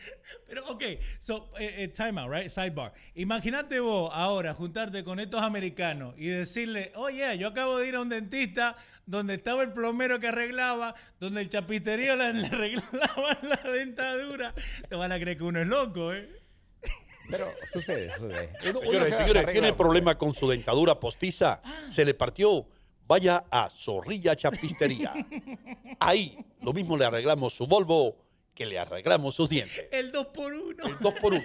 Pero, 0.47 0.67
ok, 0.69 0.83
so, 1.19 1.51
eh, 1.59 1.83
eh, 1.83 1.87
time 1.89 2.19
out, 2.21 2.31
right? 2.31 2.49
Sidebar. 2.49 2.93
Imagínate 3.15 3.79
vos 3.79 4.09
ahora 4.13 4.53
juntarte 4.53 5.03
con 5.03 5.19
estos 5.19 5.41
americanos 5.41 6.15
y 6.17 6.27
decirle, 6.27 6.91
oye, 6.95 7.37
yo 7.37 7.49
acabo 7.49 7.77
de 7.77 7.87
ir 7.87 7.95
a 7.95 8.01
un 8.01 8.09
dentista 8.09 8.75
donde 9.05 9.35
estaba 9.35 9.61
el 9.63 9.71
plomero 9.73 10.19
que 10.19 10.27
arreglaba, 10.29 10.95
donde 11.19 11.41
el 11.41 11.49
chapisterío 11.49 12.15
le, 12.15 12.23
arreglaba 12.25 13.37
la 13.63 13.71
dentadura. 13.71 14.53
Te 14.89 14.95
van 14.95 15.11
a 15.11 15.19
creer 15.19 15.37
que 15.37 15.43
uno 15.43 15.61
es 15.61 15.67
loco, 15.67 16.13
¿eh? 16.13 16.27
Pero 17.29 17.47
sucede, 17.73 18.09
sucede. 18.11 18.51
Uno- 18.69 18.79
uno 18.79 18.91
Señores, 18.91 18.91
se 18.91 18.99
las 19.09 19.17
señores, 19.19 19.43
arregla. 19.43 19.51
tiene 19.61 19.73
problema 19.73 20.15
con 20.17 20.33
su 20.33 20.47
dentadura 20.47 20.99
postiza, 20.99 21.61
se 21.89 22.05
le 22.05 22.13
partió. 22.13 22.67
Vaya 23.07 23.45
a 23.51 23.69
Zorrilla 23.69 24.35
Chapistería. 24.35 25.13
Ahí 25.99 26.35
lo 26.61 26.73
mismo 26.73 26.97
le 26.97 27.05
arreglamos 27.05 27.53
su 27.53 27.67
Volvo 27.67 28.17
que 28.55 28.65
le 28.65 28.79
arreglamos 28.79 29.35
sus 29.35 29.49
dientes. 29.49 29.85
El 29.91 30.11
2 30.11 30.27
por 30.27 30.53
1 30.53 30.87
El 30.87 30.99
dos 30.99 31.13
por 31.15 31.33
uno. 31.33 31.43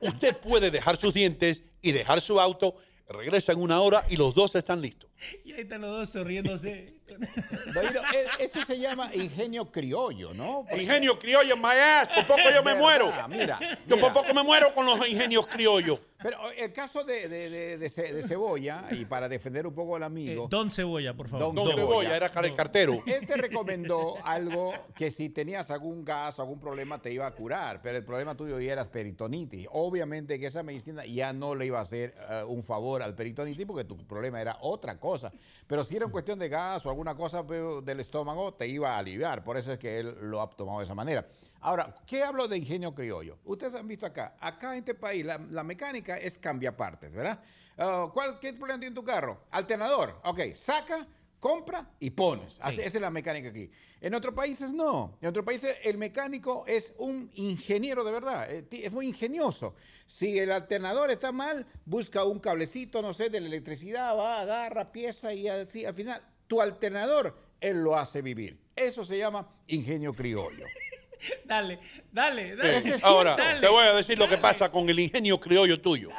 Usted 0.00 0.36
puede 0.38 0.70
dejar 0.70 0.96
sus 0.96 1.14
dientes 1.14 1.62
y 1.82 1.92
dejar 1.92 2.20
su 2.20 2.40
auto, 2.40 2.74
regresa 3.08 3.52
en 3.52 3.60
una 3.60 3.80
hora 3.80 4.04
y 4.08 4.16
los 4.16 4.34
dos 4.34 4.54
están 4.54 4.80
listos. 4.80 5.10
Y 5.44 5.52
ahí 5.52 5.60
están 5.60 5.82
los 5.82 5.90
dos 5.90 6.08
sonriéndose. 6.08 6.94
E- 7.18 8.44
Ese 8.44 8.64
se 8.64 8.78
llama 8.78 9.10
ingenio 9.14 9.70
criollo, 9.70 10.32
¿no? 10.34 10.64
Porque- 10.68 10.82
Ingenio 10.82 11.18
criollo, 11.18 11.56
my 11.56 11.76
ass, 12.00 12.08
por 12.08 12.26
poco 12.26 12.40
yo 12.54 12.62
me 12.62 12.72
Verdad, 12.74 12.78
muero. 12.80 13.12
Mira, 13.28 13.58
Yo 13.86 13.98
por 13.98 14.12
poco 14.12 14.32
me 14.34 14.42
muero 14.42 14.72
con 14.74 14.86
los 14.86 15.06
ingenios 15.08 15.46
criollos. 15.46 16.00
Pero 16.22 16.38
el 16.52 16.72
caso 16.72 17.02
de, 17.02 17.28
de- 17.28 17.50
de- 17.50 17.78
de 17.78 17.90
Ce- 17.90 18.12
de 18.12 18.22
Cebolla, 18.22 18.84
y 18.92 19.04
para 19.06 19.28
defender 19.28 19.66
un 19.66 19.74
poco 19.74 19.96
al 19.96 20.02
Eh, 20.02 20.06
amigo, 20.06 20.46
Don 20.48 20.70
Cebolla, 20.70 21.14
por 21.14 21.28
favor. 21.28 21.46
Don 21.46 21.54
Don 21.56 21.66
Cebolla. 21.68 21.82
Cebolla 21.88 22.16
era 22.16 22.26
el 22.46 22.54
cartero. 22.54 23.02
él 23.06 23.26
te 23.26 23.36
recomendó 23.36 24.14
algo 24.24 24.72
que 24.94 25.10
si 25.10 25.30
tenías 25.30 25.70
algún 25.72 26.04
gas 26.04 26.38
o 26.38 26.42
algún 26.42 26.60
problema 26.60 27.00
te 27.02 27.12
iba 27.12 27.26
a 27.26 27.32
curar, 27.34 27.80
pero 27.82 27.98
el 27.98 28.04
problema 28.04 28.36
tuyo 28.36 28.60
ya 28.60 28.72
era 28.72 28.84
peritonitis. 28.84 29.66
Obviamente 29.72 30.38
que 30.38 30.46
esa 30.46 30.62
medicina 30.62 31.04
ya 31.04 31.32
no 31.32 31.56
le 31.56 31.66
iba 31.66 31.80
a 31.80 31.82
hacer 31.82 32.14
eh, 32.30 32.44
un 32.46 32.62
favor 32.62 33.02
al 33.02 33.16
peritonitis 33.16 33.66
porque 33.66 33.84
tu 33.84 33.96
problema 34.06 34.40
era 34.40 34.58
otra 34.60 35.00
cosa. 35.00 35.32
Pero 35.66 35.82
si 35.82 35.96
era 35.96 36.04
en 36.04 36.12
cuestión 36.12 36.38
de 36.38 36.48
gas 36.48 36.86
o 36.86 36.90
alguna 37.02 37.16
cosa 37.16 37.42
del 37.82 38.00
estómago, 38.00 38.54
te 38.54 38.66
iba 38.68 38.94
a 38.94 38.98
aliviar. 38.98 39.42
Por 39.42 39.56
eso 39.56 39.72
es 39.72 39.78
que 39.78 39.98
él 39.98 40.16
lo 40.22 40.40
ha 40.40 40.48
tomado 40.50 40.78
de 40.78 40.84
esa 40.84 40.94
manera. 40.94 41.26
Ahora, 41.60 41.94
¿qué 42.06 42.22
hablo 42.22 42.46
de 42.46 42.56
ingenio 42.58 42.94
criollo? 42.94 43.38
Ustedes 43.44 43.74
han 43.74 43.88
visto 43.88 44.06
acá, 44.06 44.36
acá 44.40 44.72
en 44.72 44.80
este 44.80 44.94
país 44.94 45.24
la, 45.26 45.38
la 45.50 45.64
mecánica 45.64 46.16
es 46.16 46.38
cambia 46.38 46.76
partes, 46.76 47.12
¿verdad? 47.12 47.40
Ah, 47.76 48.08
¿cuál, 48.12 48.38
¿Qué 48.38 48.52
problema 48.52 48.78
tiene 48.80 48.94
tu 48.94 49.02
carro? 49.04 49.42
Alternador. 49.50 50.20
Ok, 50.24 50.40
saca, 50.54 51.06
compra 51.40 51.88
y 51.98 52.10
pones. 52.10 52.58
Así- 52.62 52.80
esa 52.80 52.98
es 52.98 53.02
la 53.02 53.10
mecánica 53.10 53.48
aquí. 53.48 53.68
En 54.00 54.14
otros 54.14 54.34
países 54.34 54.72
no. 54.72 55.16
En 55.20 55.28
otros 55.28 55.44
países 55.44 55.76
el 55.84 55.96
mecánico 55.98 56.64
es 56.66 56.92
un 56.98 57.30
ingeniero 57.34 58.04
de 58.04 58.12
verdad. 58.12 58.52
eh, 58.52 58.64
Es 58.70 58.92
muy 58.92 59.06
ingenioso. 59.08 59.74
Si 60.06 60.38
el 60.38 60.50
alternador 60.52 61.10
está 61.10 61.32
mal, 61.32 61.66
busca 61.84 62.24
un 62.24 62.38
cablecito, 62.40 63.00
no 63.02 63.12
sé, 63.12 63.28
de 63.30 63.40
la 63.40 63.46
electricidad, 63.48 64.16
va, 64.16 64.40
agarra, 64.40 64.90
pieza 64.92 65.32
y 65.32 65.48
así, 65.48 65.84
al 65.84 65.94
final 65.94 66.20
tu 66.52 66.60
alternador, 66.60 67.34
él 67.62 67.82
lo 67.82 67.96
hace 67.96 68.20
vivir. 68.20 68.58
Eso 68.76 69.06
se 69.06 69.16
llama 69.16 69.48
ingenio 69.68 70.12
criollo. 70.12 70.66
Dale, 71.46 71.78
dale, 72.10 72.56
dale. 72.56 72.76
Es 72.76 73.04
Ahora, 73.04 73.36
Dale. 73.36 73.60
te 73.60 73.68
voy 73.68 73.86
a 73.86 73.94
decir 73.94 74.18
lo 74.18 74.28
que 74.28 74.36
pasa 74.38 74.70
con 74.72 74.86
el 74.90 74.98
ingenio 74.98 75.38
criollo 75.40 75.80
tuyo. 75.80 76.10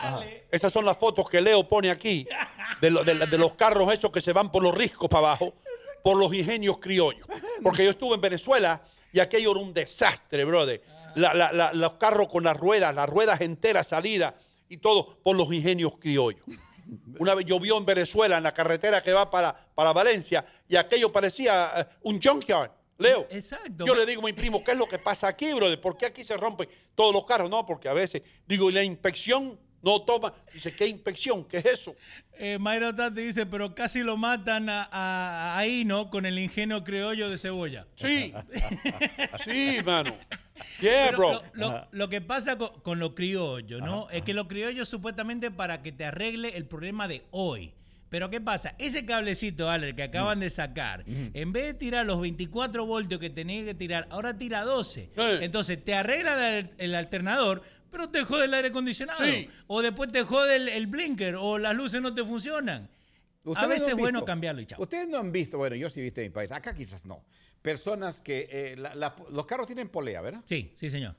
Esas 0.49 0.71
son 0.73 0.85
las 0.85 0.97
fotos 0.97 1.29
que 1.29 1.39
Leo 1.41 1.67
pone 1.67 1.91
aquí 1.91 2.25
de, 2.81 2.89
lo- 2.89 3.03
de 3.03 3.13
la- 3.13 3.25
de 3.27 3.37
los 3.37 3.53
carros 3.55 3.93
esos 3.93 4.09
que 4.11 4.21
se 4.21 4.31
van 4.33 4.49
por 4.51 4.63
los 4.63 4.73
riscos 4.73 5.09
para 5.09 5.27
abajo, 5.27 5.53
por 6.03 6.17
los 6.17 6.33
ingenios 6.33 6.77
criollos. 6.79 7.27
Porque 7.61 7.83
yo 7.83 7.89
estuve 7.91 8.15
en 8.15 8.21
Venezuela 8.21 8.81
y 9.11 9.19
aquello 9.19 9.51
era 9.51 9.59
un 9.59 9.73
desastre, 9.73 10.45
brother. 10.45 10.81
La- 11.15 11.33
la- 11.35 11.51
la- 11.51 11.73
los 11.73 11.93
carros 11.93 12.27
con 12.29 12.43
las 12.45 12.57
ruedas, 12.57 12.95
las 12.95 13.07
ruedas 13.09 13.41
enteras 13.41 13.87
salidas 13.87 14.33
y 14.69 14.77
todo 14.77 15.17
por 15.21 15.35
los 15.35 15.51
ingenios 15.53 15.97
criollos. 15.99 16.41
Una 17.19 17.35
vez 17.35 17.45
llovió 17.45 17.77
en 17.77 17.85
Venezuela, 17.85 18.37
en 18.37 18.43
la 18.43 18.53
carretera 18.53 19.01
que 19.01 19.11
va 19.11 19.29
para, 19.29 19.55
para 19.75 19.93
Valencia, 19.93 20.45
y 20.67 20.75
aquello 20.75 21.11
parecía 21.11 21.71
eh, 21.77 21.85
un 22.01 22.21
junkyard. 22.21 22.71
Leo, 22.99 23.27
Exacto. 23.31 23.85
yo 23.85 23.95
le 23.95 24.05
digo 24.05 24.21
a 24.21 24.25
mi 24.25 24.33
primo, 24.33 24.63
¿qué 24.63 24.71
es 24.71 24.77
lo 24.77 24.87
que 24.87 24.99
pasa 24.99 25.27
aquí, 25.27 25.51
brother? 25.53 25.81
¿Por 25.81 25.97
qué 25.97 26.05
aquí 26.05 26.23
se 26.23 26.37
rompen 26.37 26.69
todos 26.95 27.13
los 27.13 27.25
carros? 27.25 27.49
No, 27.49 27.65
porque 27.65 27.89
a 27.89 27.93
veces, 27.93 28.21
digo, 28.45 28.69
y 28.69 28.73
la 28.73 28.83
inspección 28.83 29.59
no 29.81 30.01
toma. 30.03 30.33
Dice, 30.53 30.75
¿qué 30.75 30.87
inspección? 30.87 31.43
¿Qué 31.43 31.57
es 31.57 31.65
eso? 31.65 31.95
Eh, 32.37 32.57
Mayra 32.59 32.95
Tati 32.95 33.21
dice, 33.21 33.45
pero 33.45 33.75
casi 33.75 33.99
lo 33.99 34.15
matan 34.15 34.69
a, 34.69 34.87
a, 34.91 35.57
a 35.57 35.67
Hino 35.67 36.09
con 36.09 36.25
el 36.25 36.39
ingenio 36.39 36.83
criollo 36.83 37.29
de 37.29 37.37
cebolla. 37.37 37.87
Sí, 37.95 38.33
sí, 39.43 39.77
mano. 39.83 40.15
Yeah, 40.81 41.05
Pero 41.07 41.17
bro. 41.17 41.43
Lo, 41.53 41.69
lo- 41.71 41.87
lo 41.91 42.09
que 42.09 42.21
pasa 42.21 42.57
con, 42.57 42.69
con 42.81 42.99
lo 42.99 43.15
criollo, 43.15 43.79
¿no? 43.79 44.09
Es 44.09 44.21
que 44.23 44.33
lo 44.33 44.47
criollo 44.47 44.85
supuestamente 44.85 45.51
para 45.51 45.81
que 45.81 45.91
te 45.91 46.05
arregle 46.05 46.55
el 46.57 46.65
problema 46.65 47.07
de 47.07 47.23
hoy. 47.31 47.73
Pero 48.09 48.29
¿qué 48.29 48.39
pasa? 48.39 48.75
Ese 48.77 49.05
cablecito, 49.07 49.69
Ale, 49.71 49.95
que 49.95 50.03
acaban 50.03 50.39
de 50.39 50.49
sacar, 50.51 51.03
en 51.07 51.51
vez 51.51 51.65
de 51.65 51.73
tirar 51.73 52.05
los 52.05 52.21
24 52.21 52.85
voltios 52.85 53.19
que 53.19 53.31
tenía 53.31 53.65
que 53.65 53.73
tirar, 53.73 54.05
ahora 54.11 54.37
tira 54.37 54.63
12. 54.63 55.09
Eh. 55.15 55.39
Entonces 55.41 55.83
te 55.83 55.95
arregla 55.95 56.59
el, 56.59 56.69
el 56.77 56.93
alternador, 56.93 57.63
pero 57.89 58.09
te 58.09 58.23
jode 58.23 58.45
el 58.45 58.53
aire 58.53 58.67
acondicionado. 58.67 59.23
Sí. 59.25 59.49
O 59.65 59.81
después 59.81 60.11
te 60.11 60.21
jode 60.23 60.57
el, 60.57 60.67
el 60.69 60.85
blinker, 60.85 61.35
o 61.37 61.57
las 61.57 61.73
luces 61.75 62.01
no 62.03 62.13
te 62.13 62.23
funcionan. 62.23 62.87
A 63.55 63.65
veces 63.65 63.87
no 63.89 63.95
es 63.95 63.99
bueno 63.99 64.23
cambiarlo 64.23 64.61
y 64.61 64.67
chao. 64.67 64.79
Ustedes 64.81 65.07
no 65.09 65.17
han 65.17 65.31
visto, 65.31 65.57
bueno, 65.57 65.75
yo 65.75 65.89
sí 65.89 65.99
he 65.99 66.03
visto 66.03 66.21
en 66.21 66.27
mi 66.27 66.33
país, 66.33 66.51
acá 66.51 66.73
quizás 66.75 67.05
no. 67.05 67.23
Personas 67.63 68.21
que 68.21 68.47
eh, 68.51 68.75
la- 68.77 68.93
la- 68.93 69.15
los 69.31 69.45
carros 69.47 69.65
tienen 69.65 69.89
polea, 69.89 70.21
¿verdad? 70.21 70.41
Sí, 70.45 70.71
sí, 70.75 70.89
señor. 70.91 71.15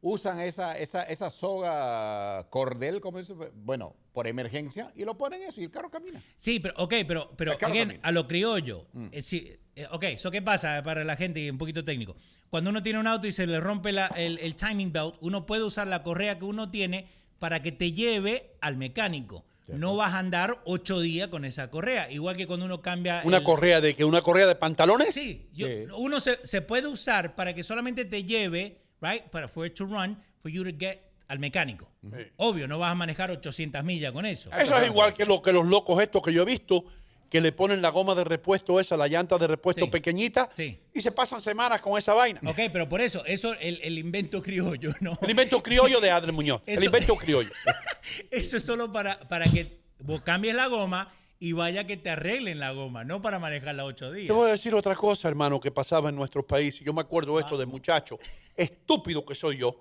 Usan 0.00 0.38
esa, 0.38 0.78
esa, 0.78 1.02
esa 1.02 1.28
soga 1.28 2.46
cordel, 2.50 3.00
como 3.00 3.18
eso, 3.18 3.34
bueno, 3.56 3.96
por 4.12 4.28
emergencia, 4.28 4.92
y 4.94 5.04
lo 5.04 5.18
ponen 5.18 5.42
eso 5.42 5.60
y 5.60 5.64
el 5.64 5.70
carro 5.72 5.90
camina. 5.90 6.22
Sí, 6.36 6.60
pero, 6.60 6.74
ok, 6.76 6.94
pero, 7.08 7.32
pero 7.36 7.52
again, 7.60 7.98
a 8.02 8.12
lo 8.12 8.28
criollo. 8.28 8.86
eh, 9.10 9.22
sí, 9.22 9.56
eh, 9.74 9.86
ok, 9.90 10.04
¿eso 10.04 10.30
qué 10.30 10.40
pasa 10.42 10.80
para 10.84 11.02
la 11.04 11.16
gente 11.16 11.50
un 11.50 11.58
poquito 11.58 11.84
técnico? 11.84 12.14
Cuando 12.48 12.70
uno 12.70 12.82
tiene 12.82 13.00
un 13.00 13.06
auto 13.08 13.26
y 13.26 13.32
se 13.32 13.46
le 13.46 13.58
rompe 13.58 13.90
la- 13.90 14.06
el, 14.08 14.38
el 14.38 14.54
timing 14.54 14.92
belt, 14.92 15.16
uno 15.20 15.46
puede 15.46 15.64
usar 15.64 15.88
la 15.88 16.02
correa 16.04 16.38
que 16.38 16.44
uno 16.44 16.70
tiene 16.70 17.08
para 17.40 17.60
que 17.62 17.72
te 17.72 17.92
lleve 17.92 18.52
al 18.60 18.76
mecánico. 18.76 19.44
No 19.76 19.96
vas 19.96 20.14
a 20.14 20.18
andar 20.18 20.60
ocho 20.64 21.00
días 21.00 21.28
con 21.28 21.44
esa 21.44 21.70
correa. 21.70 22.10
Igual 22.10 22.36
que 22.36 22.46
cuando 22.46 22.66
uno 22.66 22.80
cambia. 22.80 23.22
¿Una 23.24 23.38
el- 23.38 23.42
correa 23.44 23.80
de 23.80 23.94
que 23.94 24.04
¿Una 24.04 24.22
correa 24.22 24.46
de 24.46 24.54
pantalones? 24.54 25.14
Sí, 25.14 25.48
yo- 25.52 25.66
Sí. 25.66 25.72
uno 25.96 26.20
se, 26.20 26.38
se 26.44 26.62
puede 26.62 26.86
usar 26.86 27.34
para 27.34 27.54
que 27.54 27.62
solamente 27.62 28.04
te 28.04 28.24
lleve, 28.24 28.80
right, 29.00 29.24
para 29.24 29.48
for 29.48 29.66
it 29.66 29.74
to 29.74 29.84
run, 29.84 30.18
for 30.40 30.50
you 30.50 30.64
to 30.64 30.70
get 30.78 31.00
al 31.28 31.38
mecánico. 31.38 31.90
Obvio, 32.36 32.66
no 32.66 32.78
vas 32.78 32.90
a 32.92 32.94
manejar 32.94 33.30
800 33.30 33.84
millas 33.84 34.12
con 34.12 34.24
eso. 34.24 34.50
Eso 34.52 34.78
es 34.78 34.86
igual 34.86 35.12
que, 35.12 35.26
lo, 35.26 35.42
que 35.42 35.52
los 35.52 35.66
locos 35.66 36.00
estos 36.02 36.22
que 36.22 36.32
yo 36.32 36.42
he 36.42 36.46
visto 36.46 36.84
que 37.28 37.40
le 37.40 37.52
ponen 37.52 37.82
la 37.82 37.90
goma 37.90 38.14
de 38.14 38.24
repuesto 38.24 38.80
esa, 38.80 38.96
la 38.96 39.06
llanta 39.08 39.36
de 39.38 39.46
repuesto 39.46 39.84
Sí. 39.84 39.90
pequeñita, 39.90 40.48
Sí. 40.56 40.80
y 40.94 41.00
se 41.00 41.12
pasan 41.12 41.40
semanas 41.40 41.80
con 41.80 41.98
esa 41.98 42.14
vaina. 42.14 42.40
Ok, 42.46 42.58
pero 42.72 42.88
por 42.88 43.00
eso, 43.00 43.24
eso, 43.26 43.52
el, 43.54 43.80
el 43.82 43.98
invento 43.98 44.42
criollo, 44.42 44.92
¿no? 45.00 45.18
El 45.22 45.30
invento 45.30 45.62
criollo 45.62 46.00
de 46.00 46.10
Adler 46.10 46.32
Muñoz. 46.32 46.62
El 46.66 46.74
Eso- 46.78 46.84
invento 46.86 47.16
criollo. 47.16 47.50
Eso 48.30 48.56
es 48.56 48.64
solo 48.64 48.90
para, 48.92 49.20
para 49.28 49.44
que 49.44 49.78
vos 50.00 50.22
cambies 50.22 50.54
la 50.54 50.66
goma 50.68 51.12
y 51.40 51.52
vaya 51.52 51.86
que 51.86 51.96
te 51.96 52.10
arreglen 52.10 52.58
la 52.58 52.72
goma, 52.72 53.04
no 53.04 53.20
para 53.22 53.38
manejarla 53.38 53.84
ocho 53.84 54.10
días. 54.10 54.26
Te 54.28 54.32
voy 54.32 54.48
a 54.48 54.52
decir 54.52 54.74
otra 54.74 54.94
cosa, 54.96 55.28
hermano, 55.28 55.60
que 55.60 55.70
pasaba 55.70 56.08
en 56.08 56.16
nuestros 56.16 56.44
países. 56.46 56.80
Yo 56.80 56.92
me 56.92 57.00
acuerdo 57.02 57.38
esto 57.38 57.56
de 57.58 57.66
muchacho. 57.66 58.18
Estúpido 58.56 59.24
que 59.24 59.34
soy 59.34 59.58
yo. 59.58 59.76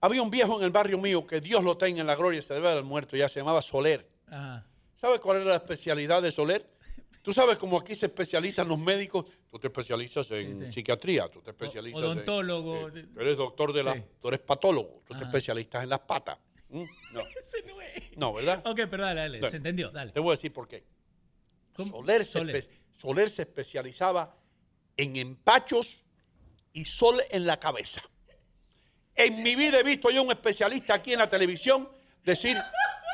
Había 0.00 0.22
un 0.22 0.30
viejo 0.30 0.58
en 0.58 0.64
el 0.64 0.70
barrio 0.70 0.96
mío 0.98 1.26
que 1.26 1.40
Dios 1.40 1.62
lo 1.62 1.76
tenga 1.76 2.00
en 2.00 2.06
la 2.06 2.16
gloria, 2.16 2.40
se 2.40 2.54
debe 2.54 2.70
haber 2.70 2.84
muerto, 2.84 3.16
ya 3.16 3.28
se 3.28 3.38
llamaba 3.40 3.60
Soler. 3.60 4.08
Ajá. 4.28 4.66
¿Sabes 5.00 5.18
cuál 5.20 5.38
era 5.40 5.50
la 5.50 5.56
especialidad 5.56 6.20
de 6.22 6.30
Soler? 6.30 6.66
Tú 7.22 7.32
sabes 7.32 7.56
cómo 7.56 7.78
aquí 7.78 7.94
se 7.94 8.06
especializan 8.06 8.68
los 8.68 8.78
médicos. 8.78 9.24
Tú 9.50 9.58
te 9.58 9.68
especializas 9.68 10.30
en 10.32 10.58
Sí, 10.58 10.66
sí. 10.66 10.72
psiquiatría, 10.74 11.28
tú 11.28 11.40
te 11.40 11.50
especializas 11.50 11.98
odontólogo. 12.02 12.88
en... 12.88 12.98
eh, 12.98 13.06
tú 13.14 13.20
eres 13.20 13.36
doctor 13.36 13.72
de 13.72 13.82
la... 13.82 13.92
Sí. 13.94 14.02
Tú 14.20 14.28
eres 14.28 14.40
patólogo, 14.40 15.02
tú 15.06 15.14
te 15.16 15.24
especializas 15.24 15.82
en 15.82 15.88
las 15.88 16.00
patas. 16.00 16.38
¿Mm? 16.68 16.82
No, 17.12 17.20
no 17.66 17.80
es. 17.82 18.16
no, 18.16 18.32
¿verdad? 18.34 18.62
Ok, 18.66 18.80
pero 18.90 19.04
dale, 19.04 19.20
dale, 19.38 19.50
se 19.50 19.56
entendió, 19.56 19.90
dale. 19.90 20.12
Te 20.12 20.20
voy 20.20 20.30
a 20.32 20.36
decir 20.36 20.52
por 20.52 20.68
qué. 20.68 20.84
Soler 21.76 22.24
se, 22.26 22.32
Soler. 22.38 22.56
espe- 22.56 22.70
Soler 22.94 23.30
se 23.30 23.42
especializaba 23.42 24.36
en 24.98 25.16
empachos 25.16 26.04
y 26.74 26.84
sol 26.84 27.22
en 27.30 27.46
la 27.46 27.58
cabeza. 27.58 28.02
En 29.14 29.42
mi 29.42 29.56
vida 29.56 29.80
he 29.80 29.82
visto 29.82 30.10
yo 30.10 30.22
un 30.22 30.30
especialista 30.30 30.94
aquí 30.94 31.12
en 31.14 31.18
la 31.20 31.28
televisión 31.28 31.88
decir, 32.24 32.56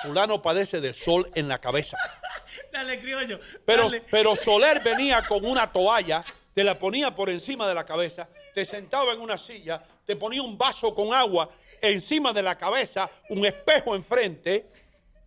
fulano 0.03 0.41
padece 0.43 0.81
de 0.81 0.93
sol 0.95 1.31
en 1.35 1.49
la 1.49 1.59
cabeza. 1.61 1.97
Dale, 2.73 3.01
criollo. 3.01 3.41
Pero, 3.65 3.85
dale. 3.85 4.03
pero 4.11 4.37
Soler 4.37 4.81
venía 4.83 5.23
con 5.27 5.45
una 5.45 5.71
toalla, 5.73 6.25
te 6.55 6.63
la 6.65 6.79
ponía 6.79 7.15
por 7.15 7.29
encima 7.31 7.67
de 7.69 7.75
la 7.75 7.85
cabeza, 7.85 8.29
te 8.55 8.65
sentaba 8.65 9.13
en 9.13 9.21
una 9.21 9.37
silla, 9.37 9.83
te 10.07 10.17
ponía 10.17 10.43
un 10.43 10.57
vaso 10.57 10.95
con 10.95 11.13
agua 11.13 11.51
encima 11.83 12.33
de 12.33 12.43
la 12.43 12.57
cabeza, 12.57 13.11
un 13.31 13.45
espejo 13.45 13.95
enfrente, 13.95 14.71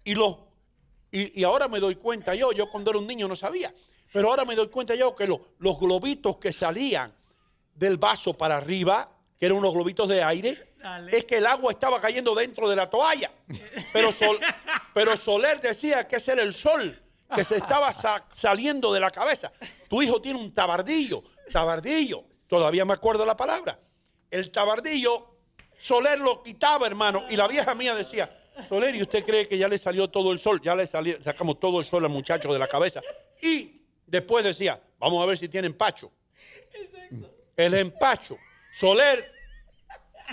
y 0.03 0.15
los 0.15 0.37
y, 1.11 1.41
y 1.41 1.43
ahora 1.43 1.67
me 1.67 1.79
doy 1.79 1.95
cuenta 1.95 2.33
yo, 2.35 2.51
yo 2.51 2.69
cuando 2.69 2.91
era 2.91 2.99
un 2.99 3.07
niño 3.07 3.27
no 3.27 3.35
sabía, 3.35 3.73
pero 4.13 4.29
ahora 4.29 4.45
me 4.45 4.55
doy 4.55 4.67
cuenta 4.69 4.95
yo 4.95 5.15
que 5.15 5.27
lo- 5.27 5.49
los 5.59 5.79
globitos 5.79 6.37
que 6.37 6.53
salían 6.53 7.13
del 7.75 7.97
vaso 7.97 8.33
para 8.35 8.57
arriba, 8.57 9.11
que 9.39 9.45
eran 9.47 9.57
unos 9.57 9.73
globitos 9.73 10.07
de 10.07 10.23
aire, 10.23 10.68
Dale. 10.81 11.15
es 11.18 11.26
que 11.26 11.38
el 11.38 11.45
agua 11.45 11.72
estaba 11.72 11.99
cayendo 11.99 12.34
dentro 12.34 12.69
de 12.69 12.76
la 12.76 12.89
toalla. 12.89 13.31
Pero, 13.93 14.11
Sol- 14.11 14.39
pero 14.93 15.15
Soler 15.18 15.60
decía 15.60 16.07
que 16.07 16.15
ese 16.18 16.31
era 16.34 16.41
el 16.41 16.53
sol 16.53 16.97
que 17.35 17.43
se 17.43 17.57
estaba 17.57 17.93
sa- 17.93 18.26
saliendo 18.34 18.91
de 18.93 18.99
la 18.99 19.11
cabeza. 19.11 19.51
Tu 19.89 20.01
hijo 20.01 20.22
tiene 20.22 20.39
un 20.39 20.53
tabardillo, 20.53 21.23
tabardillo, 21.51 22.23
todavía 22.47 22.85
me 22.85 22.93
acuerdo 22.93 23.26
la 23.26 23.35
palabra. 23.38 23.80
El 24.31 24.51
tabardillo, 24.51 25.35
Soler 25.77 26.19
lo 26.19 26.41
quitaba, 26.43 26.88
hermano, 26.88 27.23
y 27.30 27.35
la 27.35 27.47
vieja 27.47 27.76
mía 27.76 27.93
decía, 27.95 28.30
Soler, 28.68 28.95
¿y 28.95 29.01
usted 29.01 29.23
cree 29.26 29.47
que 29.47 29.57
ya 29.57 29.68
le 29.68 29.77
salió 29.77 30.10
todo 30.10 30.31
el 30.31 30.39
sol? 30.39 30.60
Ya 30.64 30.76
le 30.76 30.85
salió, 30.88 31.22
sacamos 31.23 31.60
todo 31.60 31.80
el 31.80 31.85
sol 31.85 32.03
al 32.06 32.11
muchacho 32.11 32.51
de 32.51 32.60
la 32.60 32.68
cabeza. 32.68 33.01
Y 33.41 33.81
después 34.06 34.43
decía, 34.43 34.81
vamos 34.97 35.22
a 35.23 35.26
ver 35.26 35.38
si 35.38 35.47
tiene 35.49 35.68
empacho. 35.68 36.11
El 37.56 37.73
empacho. 37.73 38.38
Soler, 38.77 39.31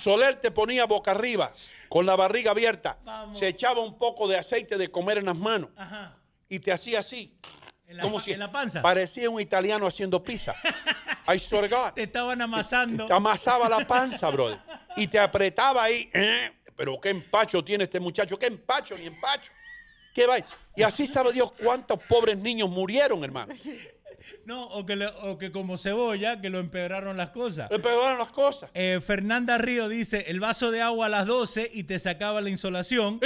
Soler 0.00 0.36
te 0.36 0.50
ponía 0.50 0.84
boca 0.86 1.10
arriba, 1.12 1.52
con 1.88 2.06
la 2.06 2.16
barriga 2.16 2.50
abierta. 2.52 2.98
Vamos. 3.04 3.38
Se 3.38 3.48
echaba 3.48 3.80
un 3.80 3.98
poco 3.98 4.28
de 4.28 4.36
aceite 4.36 4.76
de 4.78 4.88
comer 4.88 5.18
en 5.18 5.26
las 5.26 5.36
manos 5.36 5.70
Ajá. 5.76 6.16
y 6.48 6.58
te 6.58 6.72
hacía 6.72 7.00
así. 7.00 7.38
En 7.86 7.98
la, 7.98 8.02
como 8.02 8.18
si 8.18 8.32
en 8.32 8.40
la 8.40 8.50
panza. 8.50 8.82
parecía 8.82 9.30
un 9.30 9.40
italiano 9.40 9.86
haciendo 9.86 10.22
pizza. 10.22 10.54
I 11.28 11.38
swear 11.38 11.68
to 11.68 11.76
God. 11.76 11.92
Te 11.92 12.02
estaban 12.04 12.40
amasando. 12.42 13.06
Te 13.06 13.12
amasaba 13.12 13.68
la 13.68 13.86
panza, 13.86 14.28
brother. 14.30 14.58
Y 14.96 15.06
te 15.08 15.18
apretaba 15.18 15.84
ahí. 15.84 16.10
Eh, 16.12 16.52
Pero 16.76 17.00
qué 17.00 17.10
empacho 17.10 17.64
tiene 17.64 17.84
este 17.84 18.00
muchacho. 18.00 18.38
Qué 18.38 18.46
empacho 18.46 18.96
ni 18.98 19.06
empacho. 19.06 19.52
Qué 20.14 20.26
vaina. 20.26 20.46
Y 20.74 20.82
así 20.82 21.06
sabe 21.06 21.32
Dios 21.32 21.52
cuántos 21.52 21.98
pobres 22.08 22.36
niños 22.36 22.68
murieron, 22.68 23.22
hermano. 23.24 23.54
No, 24.46 24.64
o 24.68 24.86
que, 24.86 24.94
le- 24.94 25.06
o 25.22 25.38
que 25.38 25.50
como 25.50 25.76
cebolla, 25.76 26.40
que 26.40 26.50
lo 26.50 26.60
empeoraron 26.60 27.16
las 27.16 27.30
cosas. 27.30 27.68
Le 27.70 27.80
pegaron 27.80 28.16
las 28.18 28.28
cosas. 28.30 28.70
Eh, 28.74 29.00
Fernanda 29.04 29.58
Río 29.58 29.88
dice, 29.88 30.24
el 30.28 30.38
vaso 30.38 30.70
de 30.70 30.82
agua 30.82 31.06
a 31.06 31.08
las 31.08 31.26
12 31.26 31.68
y 31.74 31.82
te 31.84 31.98
sacaba 31.98 32.40
la 32.40 32.50
insolación. 32.50 33.18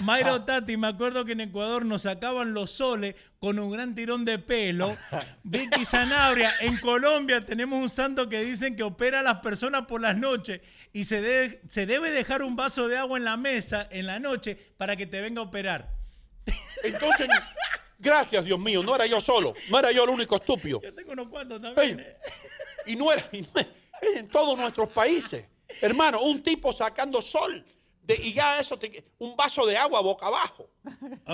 Mayro 0.00 0.42
Tati, 0.44 0.76
me 0.76 0.86
acuerdo 0.86 1.24
que 1.24 1.32
en 1.32 1.40
Ecuador 1.40 1.84
nos 1.84 2.02
sacaban 2.02 2.54
los 2.54 2.70
soles 2.70 3.16
con 3.40 3.58
un 3.58 3.72
gran 3.72 3.94
tirón 3.96 4.24
de 4.24 4.38
pelo. 4.38 4.96
Vicky 5.42 5.84
Sanabria, 5.84 6.50
en 6.60 6.76
Colombia 6.76 7.40
tenemos 7.44 7.80
un 7.80 7.88
santo 7.88 8.28
que 8.28 8.40
dicen 8.42 8.76
que 8.76 8.84
opera 8.84 9.20
a 9.20 9.22
las 9.24 9.38
personas 9.40 9.86
por 9.86 10.00
las 10.00 10.16
noches 10.16 10.60
y 10.92 11.04
se, 11.04 11.20
de- 11.20 11.60
se 11.68 11.86
debe 11.86 12.10
dejar 12.12 12.42
un 12.42 12.54
vaso 12.54 12.86
de 12.86 12.98
agua 12.98 13.18
en 13.18 13.24
la 13.24 13.36
mesa 13.36 13.88
en 13.90 14.06
la 14.06 14.20
noche 14.20 14.56
para 14.76 14.94
que 14.94 15.06
te 15.06 15.20
venga 15.20 15.40
a 15.40 15.44
operar. 15.44 15.90
Entonces, 16.84 17.28
gracias 17.98 18.44
Dios 18.44 18.58
mío, 18.58 18.82
no 18.82 18.94
era 18.94 19.06
yo 19.06 19.20
solo. 19.20 19.54
No 19.70 19.78
era 19.78 19.90
yo 19.92 20.04
el 20.04 20.10
único 20.10 20.36
estúpido. 20.36 20.80
Yo 20.82 20.94
tengo 20.94 21.12
unos 21.12 21.28
cuantos 21.28 21.60
también. 21.60 22.00
Eh. 22.00 22.16
y 22.86 22.96
no 22.96 23.12
era, 23.12 23.24
y 23.32 23.42
no 23.42 23.48
era- 23.56 23.68
es 24.00 24.16
en 24.16 24.28
todos 24.28 24.56
nuestros 24.58 24.88
países. 24.88 25.46
Hermano, 25.80 26.20
un 26.22 26.42
tipo 26.42 26.72
sacando 26.72 27.20
sol. 27.20 27.64
de- 28.02 28.16
y 28.22 28.32
ya 28.32 28.58
eso, 28.58 28.78
te- 28.78 29.04
un 29.18 29.36
vaso 29.36 29.66
de 29.66 29.76
agua 29.76 30.00
boca 30.00 30.26
abajo. 30.28 30.70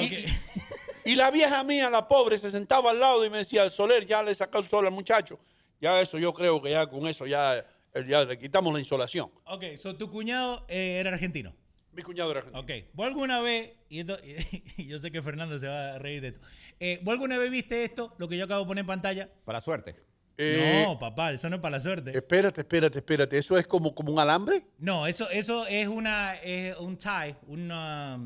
Y, 0.01 1.12
y 1.12 1.15
la 1.15 1.31
vieja 1.31 1.62
mía, 1.62 1.89
la 1.89 2.09
pobre, 2.09 2.36
se 2.36 2.51
sentaba 2.51 2.91
al 2.91 2.99
lado 2.99 3.24
y 3.24 3.31
me 3.31 3.39
decía, 3.39 3.69
Soler, 3.70 4.05
ya 4.07 4.24
le 4.24 4.35
sacó 4.35 4.59
el 4.59 4.66
sol 4.66 4.85
al 4.85 4.93
muchacho. 4.93 5.39
Ya 5.81 6.01
eso, 6.01 6.19
yo 6.19 6.32
creo 6.35 6.61
que 6.61 6.70
ya 6.73 6.89
con 6.89 7.07
eso 7.07 7.27
ya, 7.27 7.59
eh, 7.59 8.05
ya 8.09 8.24
le 8.24 8.36
quitamos 8.39 8.73
la 8.73 8.81
insolación. 8.81 9.31
Ok, 9.47 9.77
so 9.77 9.95
tu 9.95 10.11
cuñado 10.11 10.65
eh, 10.69 10.97
era 10.99 11.11
argentino. 11.11 11.55
Mi 11.93 12.03
cuñado 12.03 12.32
era 12.32 12.41
argentino. 12.41 12.61
Ok, 12.65 12.89
¿vos 12.95 13.07
alguna 13.07 13.41
vez, 13.41 13.70
y, 13.95 14.01
esto- 14.01 14.19
y 14.77 14.87
yo 14.87 14.99
sé 14.99 15.11
que 15.11 15.23
Fernando 15.23 15.59
se 15.59 15.69
va 15.69 15.95
a 15.95 15.99
reír 15.99 16.21
de 16.21 16.29
esto, 16.29 16.41
eh, 16.81 17.01
¿vos 17.03 17.12
alguna 17.12 17.39
vez 17.39 17.51
viste 17.51 17.85
esto, 17.85 18.15
lo 18.19 18.29
que 18.29 18.37
yo 18.37 18.45
acabo 18.45 18.61
de 18.62 18.66
poner 18.66 18.83
en 18.83 18.87
pantalla? 18.87 19.29
Para 19.45 19.61
suerte. 19.61 19.95
Eh, 20.37 20.83
no, 20.89 20.99
papá, 20.99 21.31
eso 21.33 21.49
no 21.49 21.57
es 21.57 21.62
para 21.62 21.77
la 21.77 21.81
suerte. 21.81 22.11
Espérate, 22.16 22.62
espérate, 22.62 22.99
espérate. 22.99 23.39
¿Eso 23.39 23.57
es 23.57 23.69
como, 23.69 23.95
como 23.95 24.12
un 24.12 24.19
alambre? 24.19 24.66
No, 24.79 25.07
eso, 25.07 25.31
eso 25.31 25.65
es 25.69 25.87
una, 25.87 26.35
es 26.43 26.77
un 26.77 26.97
tie, 26.99 27.37
una, 27.47 28.19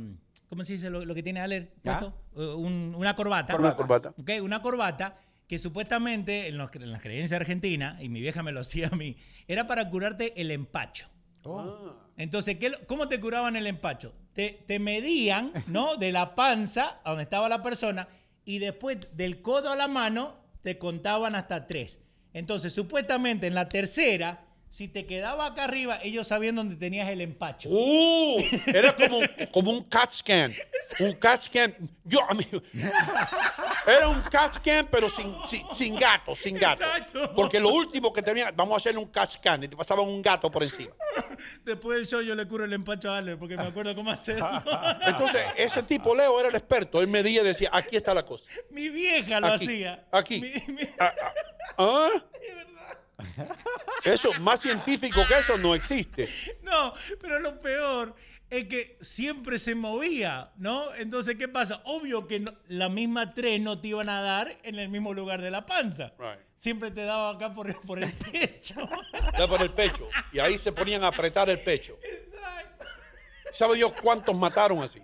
¿cómo 0.48 0.64
se 0.64 0.72
dice 0.72 0.88
lo, 0.88 1.04
lo 1.04 1.14
que 1.14 1.22
tiene 1.22 1.40
Aler 1.40 1.74
puesto? 1.82 2.14
Eh, 2.34 2.54
un- 2.54 2.94
una 2.96 3.14
corbata. 3.14 3.54
Una 3.56 3.76
corbata. 3.76 4.14
Ok, 4.18 4.30
una 4.42 4.62
corbata 4.62 5.20
que 5.46 5.58
supuestamente 5.58 6.48
en, 6.48 6.56
los- 6.56 6.74
en 6.74 6.90
las 6.92 7.02
creencias 7.02 7.38
argentinas, 7.38 8.02
y 8.02 8.08
mi 8.08 8.20
vieja 8.22 8.42
me 8.42 8.52
lo 8.52 8.60
hacía 8.64 8.88
a 8.90 8.96
mí, 8.96 9.18
era 9.46 9.66
para 9.66 9.90
curarte 9.90 10.32
el 10.40 10.50
empacho. 10.50 11.08
Entonces, 12.16 12.56
¿qué 12.58 12.70
lo- 12.70 12.78
¿cómo 12.86 13.08
te 13.08 13.20
curaban 13.20 13.54
el 13.56 13.66
empacho? 13.66 14.14
Te, 14.38 14.62
te 14.68 14.78
medían, 14.78 15.52
¿no? 15.66 15.96
De 15.96 16.12
la 16.12 16.36
panza 16.36 17.00
a 17.02 17.10
donde 17.10 17.24
estaba 17.24 17.48
la 17.48 17.60
persona 17.60 18.06
y 18.44 18.60
después 18.60 19.16
del 19.16 19.42
codo 19.42 19.72
a 19.72 19.74
la 19.74 19.88
mano 19.88 20.36
te 20.62 20.78
contaban 20.78 21.34
hasta 21.34 21.66
tres. 21.66 22.00
Entonces, 22.32 22.72
supuestamente 22.72 23.48
en 23.48 23.56
la 23.56 23.68
tercera, 23.68 24.46
si 24.70 24.86
te 24.88 25.06
quedaba 25.06 25.46
acá 25.46 25.64
arriba, 25.64 25.98
ellos 26.02 26.28
sabían 26.28 26.54
dónde 26.56 26.76
tenías 26.76 27.08
el 27.08 27.20
empacho. 27.20 27.68
¡Uh! 27.70 28.38
Era 28.66 28.94
como, 28.94 29.20
como 29.52 29.70
un 29.70 29.82
CAT 29.84 30.10
scan. 30.10 30.52
Un 31.00 31.12
CAT 31.14 31.42
scan. 31.42 31.74
Yo, 32.04 32.20
a 32.28 32.34
mí, 32.34 32.46
era 33.86 34.08
un 34.08 34.20
CAT 34.22 34.54
scan, 34.54 34.88
pero 34.90 35.08
sin, 35.08 35.34
sin, 35.44 35.62
sin 35.72 35.96
gato, 35.96 36.34
sin 36.36 36.56
gato. 36.58 36.82
Exacto. 36.84 37.32
Porque 37.34 37.58
lo 37.60 37.70
último 37.70 38.12
que 38.12 38.22
tenía, 38.22 38.50
vamos 38.52 38.74
a 38.74 38.76
hacerle 38.76 39.00
un 39.00 39.06
CAT 39.08 39.30
scan 39.30 39.64
y 39.64 39.68
te 39.68 39.76
pasaban 39.76 40.06
un 40.06 40.20
gato 40.22 40.50
por 40.50 40.62
encima. 40.62 40.92
Después 41.64 41.96
del 41.98 42.06
show 42.06 42.20
yo 42.20 42.34
le 42.34 42.46
curo 42.46 42.64
el 42.64 42.72
empacho 42.72 43.10
a 43.10 43.18
Ale 43.18 43.36
porque 43.36 43.56
me 43.56 43.62
acuerdo 43.64 43.94
cómo 43.94 44.10
hacerlo. 44.10 44.62
Entonces, 45.06 45.42
ese 45.56 45.82
tipo, 45.82 46.14
Leo, 46.14 46.38
era 46.40 46.48
el 46.50 46.54
experto. 46.56 47.00
Él 47.00 47.06
medía 47.08 47.40
y 47.42 47.44
decía, 47.44 47.70
aquí 47.72 47.96
está 47.96 48.12
la 48.12 48.24
cosa. 48.24 48.50
Mi 48.70 48.88
vieja 48.90 49.40
lo 49.40 49.46
Aquí, 49.48 49.64
hacía. 49.64 50.04
aquí. 50.12 50.40
Mi- 50.40 50.74
mi- 50.74 50.88
Ah, 50.98 51.12
ah, 51.22 51.32
¿ah? 51.78 52.08
Eso, 54.04 54.32
más 54.40 54.60
científico 54.60 55.20
que 55.26 55.34
eso, 55.34 55.58
no 55.58 55.74
existe. 55.74 56.28
No, 56.62 56.94
pero 57.20 57.40
lo 57.40 57.60
peor 57.60 58.14
es 58.50 58.64
que 58.64 58.96
siempre 59.00 59.58
se 59.58 59.74
movía, 59.74 60.50
¿no? 60.56 60.94
Entonces, 60.94 61.36
¿qué 61.36 61.48
pasa? 61.48 61.82
Obvio 61.84 62.26
que 62.26 62.40
no- 62.40 62.54
la 62.68 62.88
misma 62.88 63.30
tres 63.30 63.60
no 63.60 63.80
te 63.80 63.88
iban 63.88 64.08
a 64.08 64.22
dar 64.22 64.56
en 64.62 64.78
el 64.78 64.88
mismo 64.88 65.12
lugar 65.12 65.42
de 65.42 65.50
la 65.50 65.66
panza. 65.66 66.12
Right. 66.18 66.40
Siempre 66.56 66.90
te 66.90 67.04
daba 67.04 67.30
acá 67.30 67.52
por, 67.54 67.78
por 67.82 68.02
el 68.02 68.12
pecho. 68.12 68.88
Por 69.48 69.62
el 69.62 69.70
pecho. 69.70 70.08
Y 70.32 70.38
ahí 70.38 70.56
se 70.58 70.72
ponían 70.72 71.04
a 71.04 71.08
apretar 71.08 71.48
el 71.50 71.60
pecho. 71.60 71.98
Exacto. 72.02 72.86
¿Sabe 73.52 73.76
Dios 73.76 73.92
cuántos 74.02 74.34
mataron 74.36 74.82
así? 74.82 75.00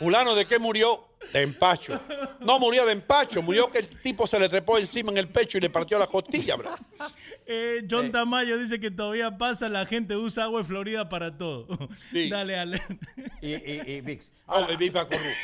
Fulano, 0.00 0.34
¿de 0.34 0.46
qué 0.46 0.58
murió? 0.58 1.04
De 1.30 1.42
empacho. 1.42 2.00
No 2.40 2.58
murió 2.58 2.86
de 2.86 2.92
empacho, 2.92 3.42
murió 3.42 3.70
que 3.70 3.80
el 3.80 3.88
tipo 4.00 4.26
se 4.26 4.38
le 4.40 4.48
trepó 4.48 4.78
encima 4.78 5.10
en 5.10 5.18
el 5.18 5.28
pecho 5.28 5.58
y 5.58 5.60
le 5.60 5.68
partió 5.68 5.98
la 5.98 6.06
costilla, 6.06 6.56
bro. 6.56 6.70
Eh, 7.52 7.84
John 7.90 8.12
Tamayo 8.12 8.56
dice 8.58 8.78
que 8.78 8.92
todavía 8.92 9.36
pasa, 9.36 9.68
la 9.68 9.84
gente 9.84 10.16
usa 10.16 10.44
agua 10.44 10.60
de 10.60 10.64
Florida 10.66 11.08
para 11.08 11.36
todo. 11.36 11.66
Sí. 12.12 12.28
Dale, 12.30 12.56
Ale. 12.56 12.80
Y, 13.42 13.54
y, 13.54 13.82
y 13.86 14.00
VIX. 14.02 14.32
Ah. 14.52 14.66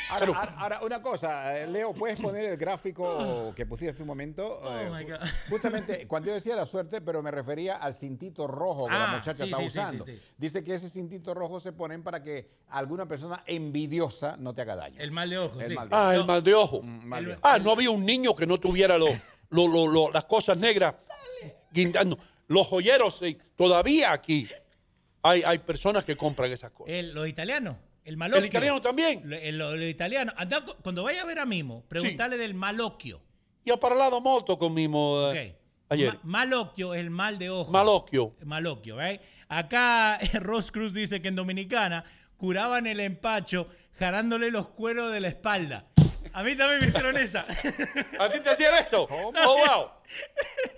Ahora, 0.09 0.25
ahora- 0.33 0.55
ahora, 0.57 0.79
una 0.83 1.01
cosa, 1.01 1.57
eh, 1.57 1.65
Leo, 1.67 1.93
¿puedes 1.93 2.19
poner 2.19 2.43
el 2.43 2.57
gráfico 2.57 3.53
que 3.55 3.65
pusiste 3.65 3.91
hace 3.93 4.01
un 4.03 4.07
momento? 4.07 4.45
Oh, 4.63 4.77
Eh, 4.79 4.89
my 4.89 5.03
God. 5.03 5.19
Justamente, 5.49 6.07
cuando 6.07 6.27
yo 6.29 6.35
decía 6.35 6.55
la 6.57 6.65
suerte, 6.65 6.99
pero 7.01 7.21
me 7.21 7.31
refería 7.31 7.75
al 7.77 7.93
cintito 7.93 8.47
rojo 8.47 8.85
que 8.87 8.93
la 8.93 9.11
Ah, 9.11 9.15
muchacha 9.15 9.33
sí, 9.33 9.43
está 9.49 9.57
sí, 9.57 9.65
usando. 9.67 10.05
sí, 10.05 10.15
sí. 10.15 10.21
Dice 10.37 10.63
que 10.63 10.75
ese 10.75 10.89
cintito 10.89 11.33
rojo 11.33 11.59
se 11.59 11.71
ponen 11.73 12.03
para 12.03 12.21
que 12.23 12.49
alguna 12.69 13.05
persona 13.07 13.43
envidiosa 13.45 14.35
no 14.37 14.53
te 14.53 14.61
haga 14.63 14.75
daño. 14.75 14.99
El 14.99 15.11
mal 15.11 15.29
de 15.29 15.37
ojo, 15.39 15.59
El 15.59 15.67
sí. 15.67 15.73
mal 15.73 15.89
de 15.89 15.95
Ah, 15.95 16.13
el 16.15 16.25
mal 16.25 16.43
de 16.43 16.53
ojo. 16.53 16.81
mal 16.83 17.25
de 17.25 17.31
ojo. 17.33 17.41
Ah, 17.43 17.59
no 17.59 17.71
había 17.71 17.89
un 17.91 18.05
niño 18.05 18.35
que 18.35 18.45
no 18.45 18.57
tuviera 18.57 18.97
lo- 18.97 19.07
lo- 19.49 19.67
lo- 19.69 19.87
lo- 19.87 20.11
las 20.11 20.25
cosas 20.25 20.57
negras 20.57 20.95
guindando. 21.81 22.17
Los 22.47 22.67
joyeros, 22.67 23.19
todavía 23.55 24.11
aquí 24.13 24.47
hay, 25.21 25.43
hay 25.43 25.59
personas 25.59 26.03
que 26.05 26.15
compran 26.15 26.51
esas 26.51 26.71
cosas. 26.71 26.93
El- 26.93 27.13
los 27.13 27.27
italianos, 27.27 27.75
el 28.05 28.17
malocchio. 28.17 28.39
El 28.43 28.49
italiano 28.49 28.81
también. 28.81 29.21
Lo- 29.29 29.35
el- 29.37 29.57
Los 29.57 29.81
italianos. 29.81 30.33
Anda 30.37 30.63
cuando 30.81 31.03
vaya 31.03 31.21
a 31.21 31.25
ver 31.25 31.39
a 31.39 31.45
Mimo, 31.45 31.83
preguntarle 31.87 32.37
del 32.37 32.53
malocchio. 32.53 33.21
Y 33.65 33.71
ha 33.71 33.77
parlato 33.77 34.21
molto 34.21 34.57
con 34.57 34.73
Mimo 34.73 35.31
eh, 35.33 35.55
Ok. 35.55 35.91
ayer. 35.91 36.13
Ma- 36.13 36.19
malocchio 36.39 36.93
es 36.93 37.01
el 37.01 37.09
mal 37.09 37.37
de 37.37 37.49
ojo. 37.49 37.71
Malocchio. 37.71 38.33
Malocchio, 38.45 38.97
¿right? 38.97 39.19
Acá 39.49 40.17
Ross 40.35 40.71
Cruz 40.71 40.93
dice 40.93 41.21
que 41.21 41.27
en 41.27 41.35
Dominicana 41.35 42.05
curaban 42.37 42.87
el 42.87 42.99
empacho 43.01 43.67
jarándole 43.99 44.51
los 44.51 44.69
cueros 44.69 45.11
de 45.11 45.19
la 45.19 45.27
espalda. 45.27 45.86
A 46.37 46.43
mí 46.43 46.55
también 46.55 46.81
me 46.81 46.87
hicieron 46.87 47.17
esa. 47.17 47.41
¿A 48.19 48.29
ti 48.29 48.39
te 48.41 48.51
hacían 48.51 48.73
eso? 48.75 49.07
Oh, 49.09 49.31
wow. 49.31 49.89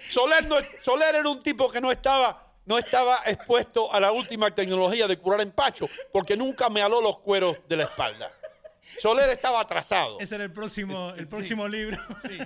Soler, 0.09 0.45
no- 0.47 0.55
Soler 0.81 1.15
era 1.15 1.27
un 1.27 1.43
tipo 1.43 1.69
que 1.69 1.81
no 1.81 1.91
estaba, 1.91 2.53
no 2.65 2.77
estaba 2.77 3.19
expuesto 3.25 3.91
a 3.91 3.99
la 3.99 4.13
última 4.13 4.53
tecnología 4.55 5.05
de 5.05 5.17
curar 5.17 5.41
empacho, 5.41 5.89
porque 6.13 6.37
nunca 6.37 6.69
me 6.69 6.81
aló 6.81 7.01
los 7.01 7.19
cueros 7.19 7.57
de 7.67 7.75
la 7.75 7.83
espalda. 7.83 8.31
Soler 8.99 9.29
estaba 9.29 9.59
atrasado. 9.59 10.17
Ese 10.21 10.35
era 10.35 10.45
el 10.45 10.51
próximo, 10.53 11.13
el 11.17 11.27
próximo 11.27 11.67
libro. 11.67 11.97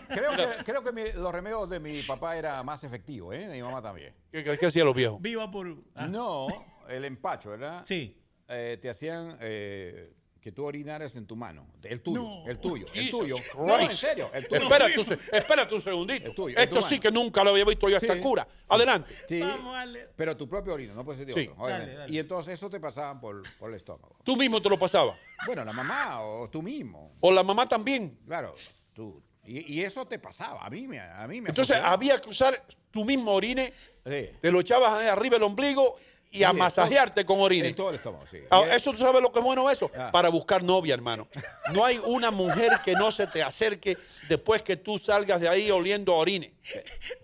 Creo 0.10 0.32
que, 0.36 0.64
creo 0.64 0.84
que 0.84 0.92
mi- 0.92 1.12
los 1.14 1.32
remedios 1.32 1.70
de 1.70 1.80
mi 1.80 2.02
papá 2.02 2.36
era 2.36 2.64
más 2.64 2.84
efectivos, 2.84 3.36
¿eh? 3.36 3.48
De 3.48 3.54
mi 3.54 3.62
mamá 3.62 3.82
también. 3.82 4.14
¿Qué, 4.32 4.44
qué- 4.44 4.58
qué 4.58 4.66
hacían 4.66 4.86
los 4.88 4.96
viejos? 4.96 5.22
Viva 5.22 5.52
por. 5.52 5.68
ah, 5.96 6.08
No, 6.08 6.48
el 6.90 7.06
empacho, 7.06 7.52
¿verdad? 7.52 7.84
Sí. 7.86 8.18
Eh, 8.48 8.78
te 8.82 8.90
hacían 8.90 9.38
eh, 9.40 10.12
que 10.44 10.52
tú 10.52 10.66
orinaras 10.66 11.16
en 11.16 11.26
tu 11.26 11.38
mano. 11.38 11.66
El 11.84 12.02
tuyo, 12.02 12.22
No. 12.22 12.44
el 12.46 12.60
tuyo, 12.60 12.86
el 12.94 13.10
tuyo. 13.10 13.38
No, 13.58 13.80
en 13.80 13.90
serio, 13.94 14.30
el 14.34 14.46
tuyo. 14.46 14.62
Espérate, 14.62 15.00
un, 15.00 15.06
se- 15.06 15.18
espérate 15.32 15.74
un 15.74 15.80
segundito. 15.82 16.30
El 16.32 16.36
tuyo, 16.36 16.58
el 16.58 16.64
Esto 16.64 16.82
sí 16.82 16.96
mano. 16.96 17.02
que 17.02 17.12
nunca 17.12 17.44
lo 17.46 17.52
había 17.52 17.64
visto 17.64 17.88
yo 17.88 17.96
a 17.96 18.00
esta 18.00 18.14
Sí. 18.16 18.20
cura. 18.20 18.46
Adelante. 18.68 19.16
Sí, 19.30 19.40
Vamos, 19.40 19.88
pero 20.18 20.36
tu 20.36 20.50
propio 20.50 20.74
orina, 20.74 20.94
no 20.94 21.06
puede 21.06 21.20
ser 21.20 21.28
de 21.28 21.34
Sí. 21.34 21.48
otro, 21.48 21.64
obviamente. 21.64 21.92
Dale, 21.94 22.00
dale. 22.00 22.14
Y 22.14 22.20
entonces 22.20 22.56
eso 22.56 22.70
te 22.70 22.82
pasaban 22.82 23.22
por, 23.22 23.42
por 23.58 23.70
el 23.70 23.78
estómago. 23.78 24.18
Tú 24.26 24.36
mismo 24.36 24.62
te 24.62 24.70
lo 24.70 24.78
pasabas. 24.78 25.18
Bueno, 25.46 25.64
la 25.64 25.72
mamá 25.72 26.22
o 26.22 26.50
tú 26.50 26.62
mismo, 26.62 27.16
O 27.22 27.32
la 27.32 27.42
mamá 27.44 27.66
también. 27.66 28.20
claro, 28.28 28.54
tú. 28.94 29.24
Y, 29.46 29.76
y 29.76 29.82
eso 29.84 30.06
te 30.06 30.20
pasaba, 30.20 30.66
a 30.66 30.70
mí 30.70 30.88
me, 30.90 31.00
a 31.00 31.26
mí 31.26 31.40
me 31.40 31.50
Entonces 31.50 31.78
había 31.78 32.20
que 32.20 32.30
usar 32.30 32.62
tu 32.92 33.06
mismo 33.06 33.32
orine, 33.32 33.72
Sí. 34.06 34.30
te 34.42 34.52
lo 34.52 34.60
echabas 34.60 35.04
arriba 35.08 35.38
el 35.38 35.44
ombligo 35.44 35.96
y 36.34 36.44
a 36.44 36.52
masajearte 36.52 37.26
con 37.26 37.40
orine. 37.40 37.70
En 37.70 37.76
todo 37.76 37.90
el 37.90 37.96
estómago, 37.96 38.26
sí. 38.30 38.40
Eso 38.72 38.92
tú 38.92 38.98
sabes 38.98 39.22
lo 39.22 39.32
que 39.32 39.40
es 39.40 39.46
bueno 39.46 39.70
eso. 39.70 39.90
Ah. 39.96 40.10
Para 40.12 40.30
buscar 40.30 40.64
novia, 40.64 40.94
hermano. 40.94 41.28
No 41.72 41.86
hay 41.86 42.00
una 42.06 42.32
mujer 42.32 42.72
que 42.84 42.94
no 42.94 43.12
se 43.12 43.28
te 43.28 43.44
acerque 43.44 43.98
después 44.28 44.64
que 44.64 44.76
tú 44.76 44.98
salgas 44.98 45.40
de 45.40 45.48
ahí 45.48 45.70
oliendo 45.70 46.14
a 46.14 46.18
orine. 46.18 46.54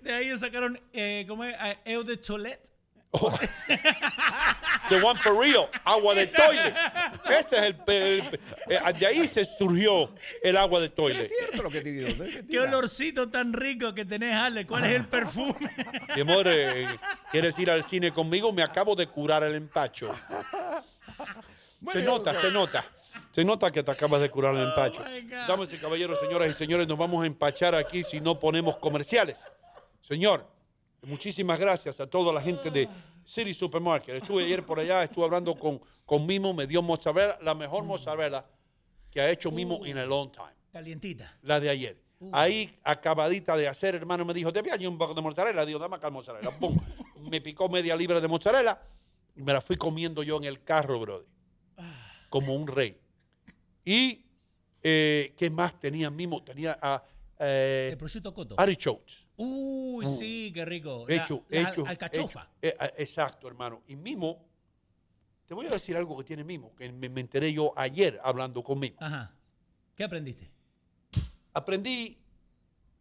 De 0.01 0.13
ahí 0.13 0.37
sacaron, 0.37 0.79
eh, 0.93 1.25
¿cómo 1.27 1.43
es? 1.43 1.55
Ah, 1.59 1.75
Eau 1.85 2.03
de 2.03 2.17
Toilette. 2.17 2.71
The 4.89 5.01
one 5.03 5.19
for 5.19 5.33
real, 5.39 5.69
agua 5.83 6.13
de 6.15 6.27
toilet. 6.27 6.75
Ese 7.29 7.57
es 7.57 7.63
el, 7.63 7.75
el- 7.87 8.39
eh, 8.69 8.93
de 8.99 9.05
ahí 9.07 9.27
se 9.27 9.45
surgió 9.45 10.09
el 10.43 10.57
agua 10.57 10.79
de 10.79 10.87
Es 10.87 10.93
toilet. 10.95 11.27
cierto 11.27 11.63
lo 11.63 11.69
que 11.69 11.81
te 11.81 11.91
digo. 11.91 12.23
es 12.23 12.39
Qué 12.49 12.59
olorcito 12.59 13.29
tan 13.29 13.53
rico 13.53 13.93
que 13.93 14.05
tenés, 14.05 14.35
Ale. 14.35 14.65
¿Cuál 14.67 14.85
es 14.85 14.91
el 14.95 15.05
perfume? 15.05 15.55
Mi 16.15 16.21
amor, 16.21 16.45
eh, 16.47 16.87
¿quieres 17.31 17.57
ir 17.59 17.69
al 17.71 17.83
cine 17.83 18.11
conmigo? 18.11 18.51
Me 18.53 18.63
acabo 18.63 18.95
de 18.95 19.07
curar 19.07 19.43
el 19.43 19.55
empacho. 19.55 20.09
Se 21.93 22.01
nota, 22.03 22.39
se 22.39 22.51
nota. 22.51 22.83
Se 23.31 23.43
nota 23.43 23.71
que 23.71 23.83
te 23.83 23.91
acabas 23.91 24.21
de 24.21 24.29
curar 24.29 24.55
el 24.55 24.67
empacho. 24.67 25.03
my 25.03 25.21
God. 25.21 25.47
Damas 25.47 25.71
y 25.73 25.77
caballeros, 25.77 26.19
señoras 26.19 26.49
y 26.49 26.53
señores, 26.53 26.87
nos 26.87 26.97
vamos 26.97 27.23
a 27.23 27.27
empachar 27.27 27.75
aquí 27.75 28.03
si 28.03 28.19
no 28.21 28.39
ponemos 28.39 28.77
comerciales. 28.77 29.47
Señor, 30.01 30.45
muchísimas 31.03 31.59
gracias 31.59 31.99
a 31.99 32.07
toda 32.07 32.33
la 32.33 32.41
gente 32.41 32.69
de 32.71 32.87
City 33.25 33.53
Supermarket. 33.53 34.15
Estuve 34.15 34.43
ayer 34.45 34.65
por 34.65 34.79
allá, 34.79 35.03
estuve 35.03 35.25
hablando 35.25 35.55
con, 35.55 35.79
con 36.05 36.25
Mimo, 36.25 36.53
me 36.53 36.67
dio 36.67 36.81
mozzarella, 36.81 37.37
la 37.41 37.53
mejor 37.53 37.83
mozzarella 37.83 38.45
que 39.11 39.21
ha 39.21 39.29
hecho 39.29 39.51
Mimo 39.51 39.85
en 39.85 39.97
a 39.97 40.05
long 40.05 40.31
time 40.31 40.53
Calientita. 40.71 41.37
la 41.43 41.59
de 41.59 41.69
ayer. 41.69 42.01
Ahí, 42.33 42.69
acabadita 42.83 43.55
de 43.55 43.67
hacer, 43.67 43.95
hermano, 43.95 44.25
me 44.25 44.33
dijo, 44.33 44.51
te 44.51 44.61
voy 44.61 44.85
un 44.85 44.97
poco 44.97 45.13
de 45.13 45.21
mozzarella. 45.21 45.65
Digo, 45.65 45.79
dame 45.79 45.95
acá 45.95 46.07
el 46.07 46.13
mozzarella. 46.13 46.51
Pum. 46.57 46.77
Me 47.29 47.39
picó 47.41 47.69
media 47.69 47.95
libra 47.95 48.19
de 48.19 48.27
mozzarella 48.27 48.79
y 49.35 49.41
me 49.43 49.53
la 49.53 49.61
fui 49.61 49.75
comiendo 49.75 50.23
yo 50.23 50.37
en 50.37 50.45
el 50.45 50.63
carro, 50.63 50.99
brother. 50.99 51.27
Como 52.29 52.55
un 52.55 52.65
rey. 52.67 52.97
Y, 53.85 54.25
eh, 54.81 55.33
¿qué 55.37 55.49
más 55.49 55.79
tenía 55.79 56.09
mismo? 56.09 56.43
Tenía 56.43 56.77
a 56.81 57.03
El 57.37 57.93
eh, 57.93 57.95
prosciutto 57.97 58.33
coto. 58.33 58.55
artichokes. 58.57 59.27
Uy, 59.41 60.05
sí, 60.05 60.51
qué 60.53 60.65
rico. 60.65 61.05
La- 61.07 61.15
Hecho, 61.15 61.43
la 61.49 61.61
hecho. 61.69 61.85
Alcachofa. 61.85 62.49
hecho. 62.61 62.75
Eh, 62.77 62.85
eh, 62.85 62.93
exacto, 62.97 63.47
hermano. 63.47 63.83
Y 63.87 63.95
Mimo, 63.95 64.45
te 65.45 65.53
voy 65.53 65.65
a 65.65 65.69
decir 65.69 65.95
algo 65.95 66.17
que 66.17 66.23
tiene 66.25 66.43
Mimo, 66.43 66.75
que 66.75 66.91
me, 66.91 67.07
me 67.09 67.21
enteré 67.21 67.51
yo 67.53 67.73
ayer 67.77 68.19
hablando 68.23 68.61
con 68.61 68.79
Mimo. 68.79 68.97
Ajá. 68.99 69.33
¿Qué 69.95 70.03
aprendiste? 70.03 70.49
aprendí 71.53 72.17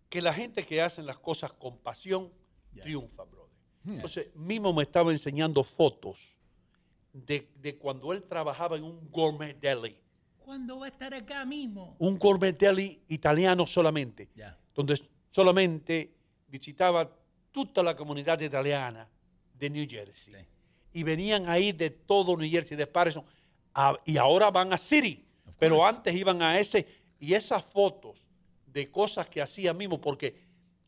que 0.08 0.22
la 0.22 0.32
gente 0.32 0.64
que 0.64 0.80
hace 0.80 1.02
las 1.02 1.18
cosas 1.18 1.52
con 1.52 1.78
pasión 1.78 2.32
triunfa, 2.82 3.24
brother. 3.24 3.48
Entonces, 3.86 4.30
Mimo 4.34 4.72
me 4.72 4.82
estaba 4.82 5.12
enseñando 5.12 5.62
fotos 5.64 6.36
de, 7.12 7.48
de 7.56 7.76
cuando 7.76 8.12
él 8.12 8.24
trabajaba 8.26 8.76
en 8.76 8.84
un 8.84 9.10
gourmet 9.10 9.54
deli. 9.58 9.96
¿Cuándo 10.38 10.78
va 10.78 10.86
a 10.86 10.88
estar 10.88 11.12
acá 11.14 11.44
mismo? 11.44 11.94
Un 11.98 12.18
gourmet 12.18 12.56
deli 12.58 13.02
italiano 13.08 13.66
solamente. 13.66 14.30
Ya. 14.34 14.58
Donde 14.74 15.00
solamente 15.30 16.14
visitaba 16.48 17.10
toda 17.52 17.82
la 17.82 17.94
comunidad 17.96 18.40
italiana 18.40 19.08
de 19.54 19.70
New 19.70 19.86
Jersey. 19.88 20.34
Sí. 20.34 20.40
Y 20.94 21.02
venían 21.02 21.48
ahí 21.48 21.72
de 21.72 21.90
todo 21.90 22.36
New 22.36 22.50
Jersey, 22.50 22.76
de 22.76 22.86
Patterson. 22.86 23.24
a- 23.74 23.96
y 24.04 24.16
ahora 24.16 24.50
van 24.50 24.72
a 24.72 24.78
City. 24.78 25.24
Pero 25.58 25.84
antes 25.86 26.12
iban 26.14 26.42
a 26.42 26.58
ese. 26.58 26.86
Y 27.20 27.34
esas 27.34 27.62
fotos 27.62 28.26
de 28.66 28.90
cosas 28.90 29.28
que 29.28 29.40
hacía 29.42 29.72
Mimo, 29.74 30.00
porque 30.00 30.34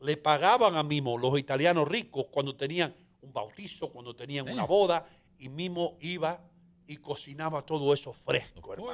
le 0.00 0.16
pagaban 0.16 0.74
a 0.76 0.82
Mimo 0.82 1.16
los 1.18 1.38
italianos 1.38 1.86
ricos 1.86 2.26
cuando 2.32 2.56
tenían 2.56 2.92
un 3.20 3.32
bautizo, 3.32 3.90
cuando 3.92 4.14
tenían 4.16 4.46
Sí. 4.46 4.52
una 4.52 4.64
boda. 4.64 5.06
Y 5.38 5.48
Mimo 5.48 5.96
iba 6.00 6.40
y 6.86 6.96
cocinaba 6.96 7.62
todo 7.62 7.92
eso 7.94 8.12
fresco, 8.12 8.72
hermano. 8.72 8.92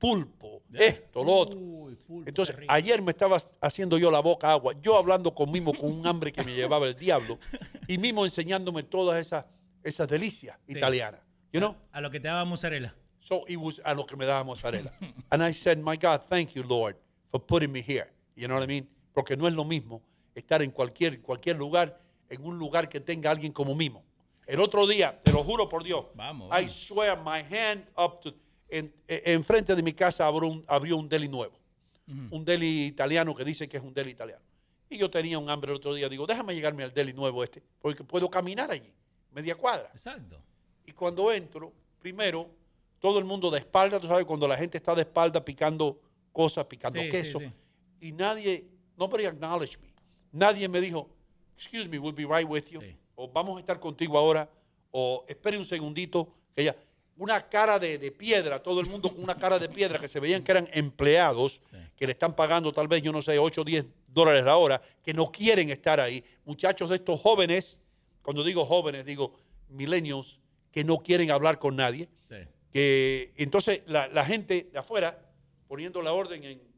Pulpo, 0.00 0.62
esto, 0.72 1.22
lo 1.22 1.32
otro. 1.32 1.60
Uy, 1.60 1.94
pulpo, 1.94 2.26
Entonces, 2.26 2.56
ayer 2.68 3.02
me 3.02 3.10
estaba 3.10 3.36
haciendo 3.60 3.98
yo 3.98 4.10
la 4.10 4.20
boca 4.20 4.50
agua, 4.50 4.74
yo 4.80 4.96
hablando 4.96 5.34
con 5.34 5.52
Mimo 5.52 5.74
con 5.74 5.92
un 5.92 6.06
hambre 6.06 6.32
que 6.32 6.42
me 6.42 6.54
llevaba 6.54 6.86
el 6.88 6.94
diablo, 6.96 7.38
y 7.86 7.98
Mimo 7.98 8.24
enseñándome 8.24 8.82
todas 8.82 9.20
esas, 9.20 9.44
esas 9.84 10.08
delicias 10.08 10.56
Sí. 10.66 10.78
italianas. 10.78 11.20
You 11.52 11.60
know? 11.60 11.76
A 11.92 12.00
lo 12.00 12.10
que 12.10 12.18
te 12.18 12.28
daba 12.28 12.46
mozzarella. 12.46 12.94
So 13.18 13.44
it 13.46 13.58
was 13.58 13.78
a 13.84 13.92
lo 13.92 14.06
que 14.06 14.16
me 14.16 14.24
daba 14.24 14.42
mozzarella. 14.42 14.90
And 15.30 15.42
I 15.46 15.52
said, 15.52 15.76
my 15.78 15.96
God, 15.96 16.22
thank 16.26 16.54
you, 16.54 16.62
Lord, 16.62 16.96
for 17.28 17.38
putting 17.38 17.70
me 17.70 17.82
here. 17.82 18.10
You 18.34 18.46
know 18.48 18.56
what 18.56 18.64
I 18.64 18.66
mean? 18.66 18.88
Porque 19.12 19.36
no 19.36 19.46
es 19.46 19.54
lo 19.54 19.66
mismo 19.66 20.00
estar 20.34 20.62
en 20.62 20.70
cualquier, 20.70 21.20
cualquier 21.20 21.58
lugar, 21.58 22.00
en 22.30 22.42
un 22.42 22.58
lugar 22.58 22.88
que 22.88 23.00
tenga 23.00 23.30
alguien 23.30 23.52
como 23.52 23.74
Mimo. 23.74 24.02
El 24.46 24.60
otro 24.60 24.86
día, 24.86 25.20
te 25.22 25.30
lo 25.30 25.44
juro 25.44 25.68
por 25.68 25.84
Dios, 25.84 26.06
Vamos, 26.14 26.48
I 26.58 26.66
swear 26.66 27.18
my 27.22 27.40
hand 27.54 27.84
up 27.98 28.18
to, 28.20 28.32
en, 28.70 28.92
en 29.08 29.44
frente 29.44 29.74
de 29.74 29.82
mi 29.82 29.92
casa 29.92 30.26
abrió 30.26 30.48
un, 30.48 30.64
abrió 30.66 30.96
un 30.96 31.08
deli 31.08 31.28
nuevo. 31.28 31.56
Un 32.32 32.44
deli 32.44 32.86
italiano 32.86 33.36
que 33.36 33.44
dice 33.44 33.68
que 33.68 33.76
es 33.76 33.82
un 33.84 33.94
deli 33.94 34.10
italiano. 34.10 34.42
Y 34.88 34.98
yo 34.98 35.08
tenía 35.08 35.38
un 35.38 35.48
hambre 35.48 35.70
el 35.70 35.76
otro 35.76 35.94
día. 35.94 36.08
Digo, 36.08 36.26
déjame 36.26 36.54
llegarme 36.56 36.82
al 36.82 36.92
deli 36.92 37.12
nuevo 37.12 37.44
este, 37.44 37.62
porque 37.80 38.02
puedo 38.02 38.28
caminar 38.28 38.68
allí, 38.72 38.92
media 39.30 39.54
cuadra. 39.54 39.88
Exacto. 39.92 40.36
Y 40.84 40.90
cuando 40.90 41.30
entro, 41.30 41.72
primero, 42.00 42.50
todo 42.98 43.20
el 43.20 43.24
mundo 43.24 43.48
de 43.48 43.60
espalda, 43.60 44.00
tú 44.00 44.08
sabes, 44.08 44.24
cuando 44.24 44.48
la 44.48 44.56
gente 44.56 44.76
está 44.76 44.92
de 44.96 45.02
espalda 45.02 45.44
picando 45.44 46.00
cosas, 46.32 46.64
picando 46.64 47.00
Sí, 47.00 47.08
queso. 47.08 47.38
sí. 47.38 47.52
Y 48.00 48.10
nadie, 48.10 48.66
nobody 48.96 49.26
acknowledged 49.26 49.78
me. 49.80 49.92
Nadie 50.32 50.68
me 50.68 50.80
dijo, 50.80 51.08
excuse 51.54 51.88
me, 51.88 52.00
we'll 52.00 52.12
be 52.12 52.26
right 52.26 52.48
with 52.48 52.64
you. 52.70 52.80
O 53.14 53.28
vamos 53.28 53.56
a 53.56 53.60
estar 53.60 53.78
contigo 53.78 54.18
ahora. 54.18 54.50
O 54.90 55.24
espere 55.28 55.56
un 55.58 55.64
segundito. 55.64 56.34
Que 56.56 56.64
ya, 56.64 56.76
una 57.16 57.48
cara 57.48 57.78
de, 57.78 57.98
de 57.98 58.10
piedra, 58.12 58.62
todo 58.62 58.80
el 58.80 58.86
mundo 58.86 59.12
con 59.14 59.22
una 59.22 59.34
cara 59.36 59.58
de 59.58 59.68
piedra 59.68 59.98
que 59.98 60.08
se 60.08 60.20
veían 60.20 60.42
que 60.42 60.52
eran 60.52 60.68
empleados 60.72 61.60
que 61.96 62.06
le 62.06 62.12
están 62.12 62.34
pagando 62.34 62.72
tal 62.72 62.88
vez, 62.88 63.02
yo 63.02 63.12
no 63.12 63.20
sé, 63.20 63.38
8 63.38 63.60
o 63.60 63.64
10 63.64 63.86
dólares 64.08 64.42
la 64.44 64.56
hora, 64.56 64.80
que 65.02 65.12
no 65.12 65.30
quieren 65.30 65.68
estar 65.70 66.00
ahí. 66.00 66.24
Muchachos 66.46 66.88
de 66.88 66.96
estos 66.96 67.20
jóvenes 67.20 67.78
cuando 68.22 68.42
digo 68.42 68.64
jóvenes, 68.64 69.04
digo 69.04 69.34
millennials 69.68 70.40
que 70.72 70.82
no 70.84 70.98
quieren 70.98 71.30
hablar 71.30 71.58
con 71.58 71.76
nadie. 71.76 72.08
Sí. 72.28 72.36
Que 72.72 73.32
entonces 73.36 73.82
la, 73.86 74.08
la 74.08 74.24
gente 74.24 74.68
de 74.72 74.78
afuera 74.78 75.18
poniendo 75.68 76.00
la 76.02 76.12
orden 76.12 76.42
en, 76.44 76.70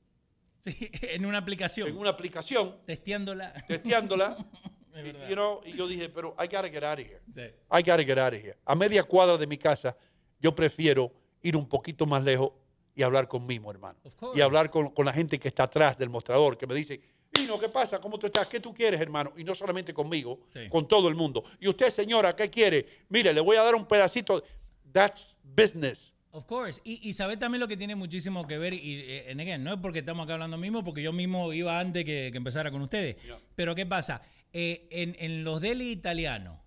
Sí, 0.60 0.76
en 1.02 1.24
una 1.26 1.38
aplicación. 1.38 1.88
en 1.88 1.96
una 1.98 2.10
aplicación, 2.10 2.76
Testeándola. 2.86 3.52
testeándola. 3.68 4.36
Es 4.94 5.06
y, 5.06 5.12
you 5.30 5.34
know, 5.34 5.62
y 5.64 5.72
yo 5.74 5.88
dije, 5.88 6.10
pero 6.10 6.36
I 6.38 6.42
gotta 6.54 6.68
get 6.68 6.84
out 6.84 6.98
of 6.98 7.06
here. 7.06 7.22
Sí. 7.34 7.40
I 7.70 7.78
gotta 7.82 8.04
get 8.04 8.18
out 8.18 8.34
of 8.34 8.40
here. 8.40 8.58
A 8.66 8.74
media 8.74 9.02
cuadra 9.02 9.38
de 9.38 9.46
mi 9.46 9.56
casa, 9.56 9.96
yo 10.42 10.54
prefiero 10.54 11.12
ir 11.40 11.56
un 11.56 11.66
poquito 11.66 12.04
más 12.04 12.22
lejos 12.24 12.52
y 12.94 13.02
hablar 13.02 13.26
con 13.28 13.46
Mimo, 13.46 13.70
hermano. 13.70 13.98
Y 14.34 14.40
hablar 14.42 14.68
con, 14.70 14.90
con 14.90 15.06
la 15.06 15.12
gente 15.14 15.38
que 15.38 15.48
está 15.48 15.62
atrás 15.62 15.96
del 15.96 16.10
mostrador, 16.10 16.58
que 16.58 16.66
me 16.66 16.74
dice, 16.74 17.00
Mino, 17.38 17.58
¿qué 17.58 17.70
pasa? 17.70 17.98
¿Cómo 18.00 18.18
tú 18.18 18.26
estás? 18.26 18.46
¿Qué 18.46 18.60
tú 18.60 18.74
quieres, 18.74 19.00
hermano? 19.00 19.32
Y 19.38 19.44
no 19.44 19.54
solamente 19.54 19.94
conmigo, 19.94 20.40
Sí. 20.52 20.68
con 20.68 20.86
todo 20.86 21.08
el 21.08 21.14
mundo. 21.14 21.42
Y 21.60 21.68
usted, 21.68 21.88
señora, 21.88 22.36
¿qué 22.36 22.50
quiere? 22.50 22.84
Mire, 23.08 23.32
le 23.32 23.40
voy 23.40 23.56
a 23.56 23.62
dar 23.62 23.74
un 23.74 23.86
pedacito. 23.86 24.44
That's 24.92 25.38
business. 25.42 26.14
Of 26.32 26.44
course. 26.46 26.80
Y, 26.84 27.08
y 27.08 27.12
saber 27.14 27.38
también 27.38 27.60
lo 27.60 27.68
que 27.68 27.76
tiene 27.76 27.94
muchísimo 27.94 28.46
que 28.46 28.58
ver, 28.58 28.72
y 28.74 29.00
eh, 29.06 29.30
and 29.30 29.40
again, 29.40 29.62
no 29.64 29.74
es 29.74 29.80
porque 29.80 30.00
estamos 30.00 30.24
acá 30.24 30.34
hablando 30.34 30.56
mismo, 30.58 30.82
porque 30.84 31.02
yo 31.02 31.12
mismo 31.12 31.52
iba 31.52 31.78
antes 31.78 32.04
que, 32.04 32.28
que 32.30 32.36
empezara 32.38 32.70
con 32.70 32.82
ustedes. 32.82 33.16
Pero 33.54 33.74
¿qué 33.74 33.86
pasa? 33.86 34.22
Eh, 34.52 34.86
en, 34.90 35.16
en 35.18 35.44
los 35.44 35.60
deli 35.62 35.90
italianos, 35.90 36.58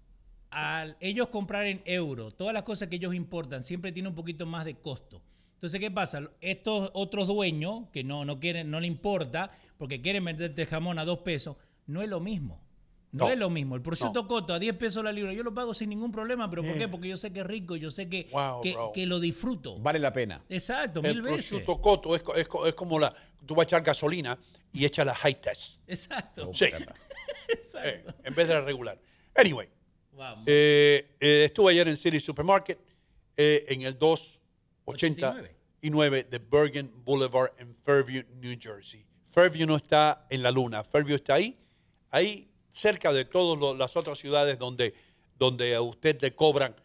al 0.52 0.98
ellos 1.00 1.28
comprar 1.30 1.66
en 1.66 1.82
euro, 1.86 2.32
todas 2.32 2.54
las 2.54 2.64
cosas 2.64 2.88
que 2.88 2.96
ellos 2.98 3.14
importan 3.14 3.64
siempre 3.64 3.92
tiene 3.92 4.10
un 4.10 4.16
poquito 4.16 4.46
más 4.46 4.66
de 4.66 4.76
costo. 4.76 5.22
Entonces, 5.56 5.80
¿qué 5.80 5.90
pasa? 5.92 6.22
Estos 6.42 6.92
otros 6.94 7.28
dueños 7.28 7.86
que 7.92 8.04
no, 8.04 8.24
no 8.26 8.40
quieren, 8.40 8.70
no 8.70 8.80
le 8.80 8.88
importa, 8.88 9.52
porque 9.78 10.02
quieren 10.02 10.24
venderte 10.26 10.66
jamón 10.66 11.00
a 11.00 11.06
dos 11.06 11.20
pesos, 11.20 11.58
no 11.88 12.02
es 12.02 12.10
lo 12.10 12.20
mismo. 12.20 12.62
No, 13.12 13.26
No. 13.28 13.32
es 13.32 13.38
lo 13.40 13.50
mismo. 13.50 13.76
El 13.76 13.82
prosciutto 13.82 14.28
coto 14.28 14.54
a 14.54 14.60
10 14.60 14.76
pesos 14.76 15.02
la 15.02 15.12
libra, 15.14 15.32
yo 15.32 15.42
lo 15.42 15.54
pago 15.54 15.74
sin 15.74 15.90
ningún 15.90 16.12
problema. 16.12 16.50
¿Pero 16.50 16.64
por 16.64 16.78
qué? 16.78 16.88
Porque 16.90 17.08
yo 17.08 17.16
sé 17.16 17.32
que 17.32 17.40
es 17.40 17.48
rico, 17.48 17.78
yo 17.78 17.90
sé 17.90 18.10
que, 18.10 18.28
Wow, 18.32 18.62
que, 18.94 19.06
lo 19.06 19.22
disfruto. 19.22 19.80
Vale 19.80 20.00
la 20.00 20.12
pena. 20.12 20.44
Exacto, 20.50 21.00
El 21.02 21.14
mil 21.14 21.22
veces. 21.22 21.38
prosciutto 21.50 21.80
cotto 21.80 22.14
es, 22.16 22.22
es 22.36 22.48
es 22.68 22.74
como 22.74 23.00
la. 23.00 23.14
Tú 23.46 23.56
vas 23.56 23.64
a 23.64 23.68
echar 23.68 23.84
gasolina 23.84 24.38
y 24.74 24.84
echas 24.84 25.06
la 25.06 25.16
high 25.16 25.40
test. 25.40 25.80
Exacto. 25.88 26.54
Sí. 26.54 26.66
Eh, 27.84 28.04
en 28.24 28.34
vez 28.34 28.48
de 28.48 28.54
la 28.56 28.62
regular. 28.62 29.00
Anyway, 29.36 29.68
Vamos. 30.16 30.46
eh, 30.48 31.16
eh, 31.20 31.46
estuve 31.46 31.72
ayer 31.72 31.88
en 31.88 31.98
City 31.98 32.20
Supermarket 32.20 32.80
eh, 33.36 33.66
en 33.68 33.82
el 33.82 33.98
289 33.98 36.24
de 36.24 36.40
Bergen 36.40 36.92
Boulevard 37.04 37.52
en 37.58 37.76
Fairview, 37.76 38.24
New 38.36 38.58
Jersey. 38.60 39.06
Fairview 39.32 39.68
no 39.68 39.76
está 39.76 40.26
en 40.30 40.42
la 40.42 40.52
luna, 40.52 40.84
Fairview 40.84 41.16
está 41.16 41.34
ahí, 41.34 41.58
ahí 42.12 42.48
cerca 42.72 43.12
de 43.12 43.26
todas 43.26 43.78
las 43.78 43.98
otras 43.98 44.18
ciudades 44.18 44.58
donde, 44.58 44.94
donde 45.38 45.76
a 45.76 45.82
usted 45.82 46.22
le 46.22 46.34
cobran 46.34 46.76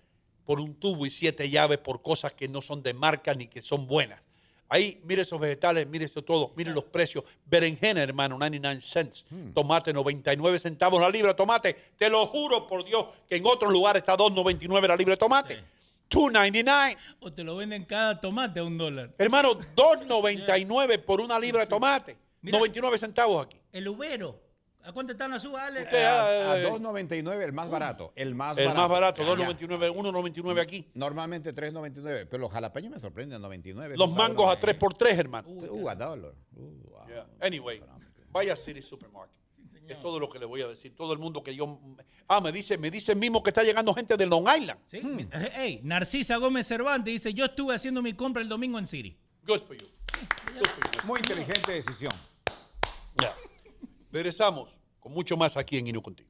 por 0.45 0.61
un 0.61 0.75
tubo 0.75 1.07
y 1.07 1.11
siete 1.11 1.49
llaves 1.49 1.79
por 1.79 2.03
cosas 2.03 2.33
que 2.33 2.49
no 2.49 2.61
son 2.61 2.83
de 2.83 2.95
marca 2.95 3.35
ni 3.35 3.47
que 3.47 3.63
son 3.63 3.87
buenas. 3.87 4.21
Ahí, 4.73 5.01
mire 5.03 5.23
esos 5.23 5.41
vegetales, 5.41 5.85
mire 5.89 6.05
eso 6.05 6.23
todo, 6.23 6.53
mire 6.55 6.71
los 6.71 6.85
precios. 6.85 7.25
Berenjena, 7.45 8.05
hermano, 8.05 8.39
99 8.39 8.81
cents. 8.81 9.27
Tomate, 9.53 9.93
99 9.93 10.61
centavos 10.61 11.01
la 11.01 11.11
libra 11.11 11.33
de 11.33 11.35
tomate. 11.35 11.77
Te 11.99 12.09
lo 12.09 12.25
juro 12.27 12.69
por 12.69 12.85
Dios 12.85 13.05
que 13.29 13.35
en 13.37 13.47
otros 13.47 13.73
lugares 13.73 14.03
está 14.03 14.17
2.99 14.17 14.87
la 14.87 14.97
libra 14.97 15.15
de 15.15 15.17
tomate. 15.17 15.65
2.99. 16.09 16.97
O 17.19 17.33
te 17.33 17.43
lo 17.43 17.57
venden 17.57 17.85
cada 17.85 18.21
tomate 18.21 18.61
a 18.61 18.65
un 18.65 18.79
dólar. 18.79 19.13
Hermano, 19.19 19.55
2.99 19.55 21.05
por 21.05 21.21
una 21.21 21.39
libra 21.41 21.63
de 21.63 21.67
tomate. 21.67 22.17
Mira. 22.41 22.59
99 22.59 22.97
centavos 22.97 23.47
aquí. 23.47 23.59
El 23.73 23.89
ubero. 23.89 24.50
¿A 24.83 24.93
cuánto 24.93 25.13
están 25.13 25.31
las 25.31 25.45
uvas, 25.45 25.63
Ale? 25.65 25.83
Usted, 25.83 26.05
A, 26.05 26.53
a 26.53 26.59
eh, 26.59 26.71
2.99 26.71 27.43
el 27.43 27.53
más 27.53 27.69
barato. 27.71 28.13
El 28.17 28.35
más 28.35 28.57
el 28.57 28.65
barato. 28.67 28.81
más 28.81 28.91
barato, 28.91 29.23
Ya. 29.37 29.47
2.99, 29.49 29.95
1.99 29.95 30.61
aquí. 30.61 30.89
Normalmente 30.95 31.55
3.99, 31.55 32.27
pero 32.31 32.39
los 32.41 32.53
jalapeños 32.53 32.93
me 32.93 32.99
sorprenden 32.99 33.43
99. 33.43 33.97
Los 33.97 34.13
mangos 34.13 34.51
a 34.51 34.59
3 34.59 34.75
por 34.77 34.95
3 34.95 35.19
hermano. 35.19 35.49
Uh, 35.49 35.89
a 35.89 35.95
dólar. 35.95 36.33
Uh, 36.57 36.61
wow. 36.91 37.07
Yeah. 37.09 37.27
Anyway, 37.41 37.83
vaya 38.31 38.55
a 38.55 38.57
City 38.57 38.81
Supermarket. 38.81 39.37
Es 39.87 40.01
todo 40.01 40.21
lo 40.21 40.31
que 40.31 40.39
le 40.39 40.47
voy 40.47 40.63
a 40.63 40.69
decir. 40.69 40.95
Todo 40.95 41.13
el 41.13 41.19
mundo 41.19 41.43
que 41.43 41.55
yo. 41.55 41.81
Ah, 42.29 42.41
me 42.41 42.53
dice, 42.53 42.79
me 42.79 42.93
dice 42.93 43.15
mismo 43.17 43.43
que 43.43 43.51
está 43.51 43.65
llegando 43.65 43.93
gente 43.93 44.17
de 44.17 44.25
Long 44.25 44.47
Island. 44.57 44.79
Sí. 44.87 45.01
Eh, 45.33 45.51
Ey, 45.57 45.81
Narcisa 45.83 46.37
Gómez 46.37 46.69
Cervantes 46.69 47.13
dice, 47.13 47.35
yo 47.35 47.47
estuve 47.47 47.75
haciendo 47.75 48.01
mi 48.01 48.13
compra 48.13 48.41
el 48.41 48.49
domingo 48.49 48.79
en 48.79 48.87
City. 48.87 49.19
Good 49.45 49.59
for 49.59 49.77
you. 49.77 49.87
Good 50.55 50.67
for 50.69 50.91
you. 50.93 51.07
Muy 51.09 51.19
inteligente 51.19 51.73
decisión. 51.73 52.13
Ya. 53.17 53.35
Regresamos 54.13 54.71
con 54.99 55.13
mucho 55.13 55.37
más 55.37 55.57
aquí 55.57 55.79
en 55.79 55.87
Inu 55.87 56.03
Contigo. 56.03 56.30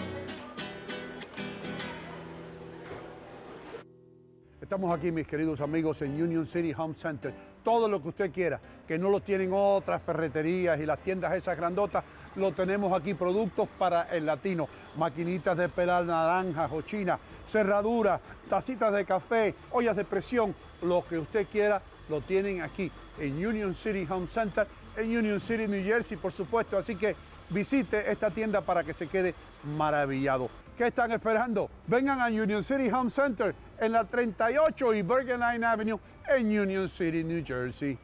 Estamos 4.71 4.97
aquí, 4.97 5.11
mis 5.11 5.27
queridos 5.27 5.59
amigos, 5.59 6.01
en 6.01 6.11
Union 6.23 6.45
City 6.45 6.73
Home 6.77 6.93
Center. 6.93 7.33
Todo 7.61 7.89
lo 7.89 8.01
que 8.01 8.07
usted 8.07 8.31
quiera, 8.31 8.57
que 8.87 8.97
no 8.97 9.09
lo 9.09 9.19
tienen 9.19 9.49
otras 9.51 10.01
ferreterías 10.01 10.79
y 10.79 10.85
las 10.85 10.99
tiendas 10.99 11.33
esas 11.33 11.57
grandotas, 11.57 12.05
lo 12.37 12.53
tenemos 12.53 12.93
aquí. 12.93 13.13
Productos 13.13 13.67
para 13.77 14.03
el 14.03 14.25
latino, 14.25 14.69
maquinitas 14.95 15.57
de 15.57 15.67
pelar 15.67 16.05
naranjas 16.05 16.71
o 16.71 16.83
china, 16.83 17.19
cerraduras, 17.45 18.21
tacitas 18.47 18.93
de 18.93 19.03
café, 19.03 19.55
ollas 19.71 19.97
de 19.97 20.05
presión, 20.05 20.55
lo 20.83 21.03
que 21.05 21.17
usted 21.17 21.47
quiera, 21.51 21.81
lo 22.07 22.21
tienen 22.21 22.61
aquí 22.61 22.89
en 23.19 23.45
Union 23.45 23.75
City 23.75 24.07
Home 24.09 24.27
Center, 24.27 24.65
en 24.95 25.17
Union 25.17 25.41
City, 25.41 25.67
New 25.67 25.83
Jersey, 25.83 26.15
por 26.15 26.31
supuesto. 26.31 26.77
Así 26.77 26.95
que 26.95 27.13
visite 27.49 28.09
esta 28.09 28.31
tienda 28.31 28.61
para 28.61 28.85
que 28.85 28.93
se 28.93 29.07
quede 29.07 29.35
maravillado. 29.75 30.49
¿Qué 30.77 30.87
están 30.87 31.11
esperando? 31.11 31.69
Vengan 31.87 32.21
a 32.21 32.27
Union 32.27 32.63
City 32.63 32.89
Home 32.89 33.09
Center 33.09 33.53
en 33.81 33.91
la 33.91 34.05
38 34.05 34.93
y 34.93 35.01
Bergen 35.01 35.39
Line 35.39 35.65
Avenue 35.65 35.99
en 36.29 36.45
Union 36.47 36.87
City, 36.87 37.23
New 37.23 37.43
Jersey. 37.43 37.97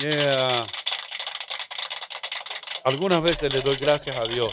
Yeah. 0.00 0.66
Algunas 2.84 3.22
veces 3.22 3.52
le 3.52 3.60
doy 3.60 3.76
gracias 3.76 4.16
a 4.16 4.26
Dios 4.26 4.52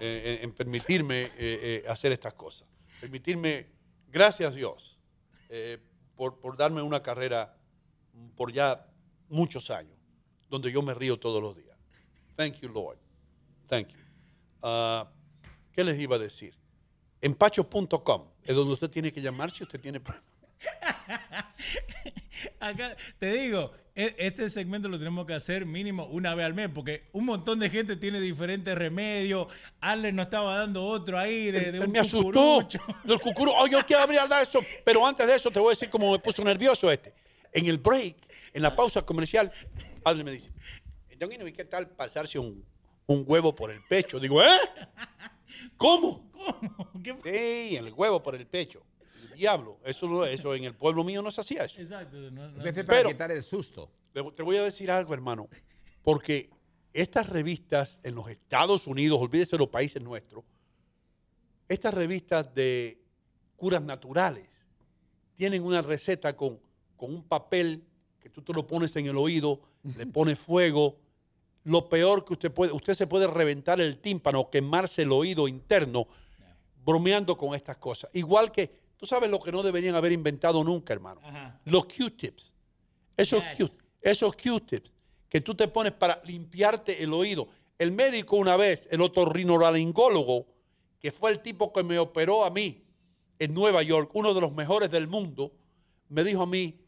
eh, 0.00 0.38
en, 0.38 0.44
en 0.44 0.52
permitirme 0.52 1.22
eh, 1.22 1.30
eh, 1.38 1.84
hacer 1.88 2.12
estas 2.12 2.32
cosas. 2.34 2.66
Permitirme, 3.00 3.66
gracias 4.08 4.54
Dios, 4.54 4.98
eh, 5.48 5.78
por, 6.14 6.38
por 6.38 6.56
darme 6.56 6.80
una 6.82 7.02
carrera 7.02 7.56
por 8.36 8.52
ya 8.52 8.86
muchos 9.28 9.70
años, 9.70 9.98
donde 10.48 10.72
yo 10.72 10.82
me 10.82 10.94
río 10.94 11.18
todos 11.18 11.42
los 11.42 11.56
días. 11.56 11.76
Thank 12.36 12.60
you, 12.60 12.68
Lord. 12.68 12.98
Thank 13.68 13.88
you. 13.88 13.98
Ah, 14.62 15.08
¿Qué 15.72 15.84
les 15.84 15.98
iba 15.98 16.16
a 16.16 16.18
decir? 16.18 16.54
Empacho.com 17.20 18.30
es 18.44 18.54
donde 18.54 18.72
usted 18.72 18.88
tiene 18.88 19.12
que 19.12 19.20
llamar 19.20 19.50
si 19.50 19.62
usted 19.64 19.80
tiene 19.80 20.00
problemas. 20.00 20.29
Acá 22.60 22.96
te 23.18 23.32
digo, 23.32 23.72
e- 23.94 24.14
este 24.18 24.48
segmento 24.50 24.88
lo 24.88 24.98
tenemos 24.98 25.26
que 25.26 25.34
hacer 25.34 25.66
mínimo 25.66 26.06
una 26.06 26.34
vez 26.34 26.46
al 26.46 26.54
mes, 26.54 26.70
porque 26.74 27.08
un 27.12 27.26
montón 27.26 27.58
de 27.58 27.70
gente 27.70 27.96
tiene 27.96 28.20
diferentes 28.20 28.76
remedios. 28.76 29.46
Arlen 29.80 30.16
nos 30.16 30.26
estaba 30.26 30.58
dando 30.58 30.84
otro 30.84 31.18
ahí 31.18 31.50
de, 31.50 31.72
de 31.72 31.80
un 31.80 31.90
me 31.90 31.98
asustó. 31.98 32.66
Del 33.04 33.20
cucurú. 33.20 33.52
Oh, 33.56 33.66
yo 33.66 33.80
quiero 33.86 34.02
hablar 34.02 34.28
de 34.28 34.42
eso. 34.42 34.60
Pero 34.84 35.06
antes 35.06 35.26
de 35.26 35.34
eso, 35.34 35.50
te 35.50 35.58
voy 35.58 35.68
a 35.68 35.70
decir 35.70 35.90
cómo 35.90 36.12
me 36.12 36.18
puso 36.18 36.42
nervioso 36.44 36.90
este. 36.90 37.14
En 37.52 37.66
el 37.66 37.78
break, 37.78 38.16
en 38.54 38.62
la 38.62 38.74
pausa 38.74 39.02
comercial, 39.02 39.52
Adler 40.04 40.24
me 40.24 40.32
dice: 40.32 40.50
Don 41.18 41.32
Ino, 41.32 41.46
¿y 41.46 41.52
qué 41.52 41.64
tal 41.64 41.88
pasarse 41.88 42.38
un, 42.38 42.64
un 43.06 43.24
huevo 43.26 43.54
por 43.54 43.70
el 43.70 43.82
pecho? 43.84 44.18
Digo, 44.20 44.42
¿eh? 44.42 44.58
¿Cómo? 45.76 46.30
¿Cómo? 46.32 46.90
¿Qué? 47.02 47.68
Sí, 47.70 47.76
el 47.76 47.92
huevo 47.92 48.22
por 48.22 48.34
el 48.34 48.46
pecho. 48.46 48.82
Diablo. 49.34 49.78
Eso, 49.84 50.06
no- 50.08 50.24
eso 50.24 50.54
en 50.54 50.64
el 50.64 50.74
pueblo 50.74 51.04
mío 51.04 51.22
no 51.22 51.30
se 51.30 51.40
hacía 51.40 51.64
eso. 51.64 51.80
Exacto. 51.80 52.16
no- 52.30 52.48
no- 52.50 52.60
A 52.60 52.64
veces 52.64 52.84
para 52.84 52.98
Pero- 52.98 53.08
quitar 53.10 53.30
el 53.30 53.42
susto. 53.42 53.90
Te 54.12 54.42
voy 54.42 54.56
a 54.56 54.62
decir 54.64 54.90
algo, 54.90 55.14
hermano, 55.14 55.48
porque 56.02 56.50
estas 56.92 57.28
revistas 57.28 58.00
en 58.02 58.14
los 58.16 58.28
Estados 58.28 58.86
Unidos, 58.88 59.20
olvídese 59.20 59.52
de 59.52 59.58
los 59.58 59.68
países 59.68 60.02
nuestros, 60.02 60.44
estas 61.68 61.94
revistas 61.94 62.52
de 62.54 63.00
curas 63.56 63.82
naturales 63.82 64.48
tienen 65.36 65.62
una 65.62 65.80
receta 65.82 66.36
con, 66.36 66.60
con 66.96 67.14
un 67.14 67.22
papel 67.22 67.84
que 68.18 68.28
tú 68.28 68.42
te 68.42 68.52
lo 68.52 68.66
pones 68.66 68.94
en 68.96 69.06
el 69.06 69.16
oído, 69.16 69.60
le 69.96 70.06
pones 70.06 70.38
fuego. 70.38 70.96
Lo 71.64 71.88
peor 71.88 72.24
que 72.24 72.32
usted 72.32 72.50
puede, 72.52 72.72
usted 72.72 72.94
se 72.94 73.06
puede 73.06 73.26
reventar 73.26 73.80
el 73.80 73.98
tímpano, 73.98 74.50
quemarse 74.50 75.02
el 75.02 75.12
oído 75.12 75.46
interno, 75.46 76.08
bromeando 76.84 77.36
con 77.36 77.54
estas 77.54 77.76
cosas. 77.76 78.10
Igual 78.14 78.50
que, 78.50 78.79
tú 79.00 79.06
sabes 79.06 79.30
lo 79.30 79.40
que 79.40 79.50
no 79.50 79.62
deberían 79.62 79.94
haber 79.94 80.12
inventado 80.12 80.62
nunca, 80.62 80.92
hermano. 80.92 81.22
Ajá. 81.24 81.58
Los 81.64 81.86
Q-tips. 81.86 82.52
Esos, 83.16 83.42
Yes. 83.42 83.56
Q, 83.56 83.70
esos 84.02 84.36
Q-tips 84.36 84.92
que 85.26 85.40
tú 85.40 85.54
te 85.54 85.68
pones 85.68 85.92
para 85.92 86.20
limpiarte 86.24 87.02
el 87.02 87.14
oído. 87.14 87.48
El 87.78 87.92
médico 87.92 88.36
una 88.36 88.58
vez, 88.58 88.88
el 88.90 89.00
otorrinolaringólogo, 89.00 90.46
que 90.98 91.12
fue 91.12 91.30
el 91.30 91.40
tipo 91.40 91.72
que 91.72 91.82
me 91.82 91.98
operó 91.98 92.44
a 92.44 92.50
mí 92.50 92.84
en 93.38 93.54
Nueva 93.54 93.82
York, 93.82 94.10
uno 94.12 94.34
de 94.34 94.40
los 94.42 94.52
mejores 94.52 94.90
del 94.90 95.08
mundo, 95.08 95.50
me 96.10 96.22
dijo 96.22 96.42
a 96.42 96.46
mí 96.46 96.78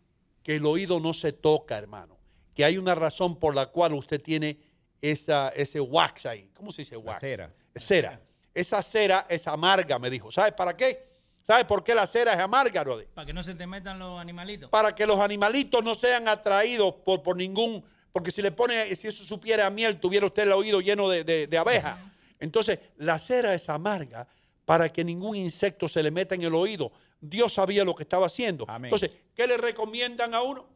que 0.42 0.56
el 0.56 0.66
oído 0.66 1.00
no 1.00 1.14
se 1.14 1.32
toca, 1.32 1.78
hermano. 1.78 2.18
Que 2.54 2.66
hay 2.66 2.76
una 2.76 2.94
razón 2.94 3.36
por 3.36 3.54
la 3.54 3.66
cual 3.66 3.94
usted 3.94 4.20
tiene 4.20 4.58
esa, 5.00 5.48
ese 5.50 5.80
wax 5.80 6.26
ahí. 6.26 6.50
¿Cómo 6.52 6.72
se 6.72 6.82
dice 6.82 6.98
wax? 6.98 7.20
cera. 7.20 7.54
Cera. 7.74 8.20
Esa 8.52 8.82
cera 8.82 9.26
es 9.30 9.46
amarga, 9.46 9.98
me 9.98 10.10
dijo. 10.10 10.30
¿Sabes 10.30 10.52
para 10.52 10.76
qué? 10.76 11.11
¿Sabes 11.42 11.64
por 11.64 11.82
qué 11.82 11.94
la 11.94 12.06
cera 12.06 12.32
es 12.32 12.38
amarga, 12.38 12.84
Rodri? 12.84 13.06
Para 13.14 13.26
que 13.26 13.32
no 13.32 13.42
se 13.42 13.54
te 13.54 13.66
metan 13.66 13.98
los 13.98 14.20
animalitos. 14.20 14.70
para 14.70 14.94
que 14.94 15.06
los 15.06 15.18
animalitos 15.20 15.82
no 15.82 15.94
sean 15.94 16.28
atraídos 16.28 16.94
por, 17.04 17.22
por 17.22 17.36
ningún, 17.36 17.84
porque 18.12 18.30
si 18.30 18.42
le 18.42 18.52
pone, 18.52 18.94
si 18.94 19.08
eso 19.08 19.24
supiera 19.24 19.66
a 19.66 19.70
miel, 19.70 19.98
tuviera 19.98 20.26
usted 20.26 20.44
el 20.44 20.52
oído 20.52 20.80
lleno 20.80 21.08
de, 21.08 21.24
de, 21.24 21.46
de 21.46 21.58
abejas. 21.58 21.98
Entonces, 22.38 22.78
la 22.96 23.18
cera 23.18 23.54
es 23.54 23.68
amarga 23.68 24.26
para 24.64 24.92
que 24.92 25.04
ningún 25.04 25.36
insecto 25.36 25.88
se 25.88 26.02
le 26.02 26.10
meta 26.10 26.34
en 26.34 26.42
el 26.42 26.54
oído. 26.54 26.92
Dios 27.20 27.52
sabía 27.54 27.84
lo 27.84 27.94
que 27.94 28.02
estaba 28.04 28.26
haciendo. 28.26 28.64
Amén. 28.68 28.86
Entonces, 28.92 29.10
¿qué 29.34 29.46
le 29.46 29.56
recomiendan 29.56 30.34
a 30.34 30.42
uno? 30.42 30.66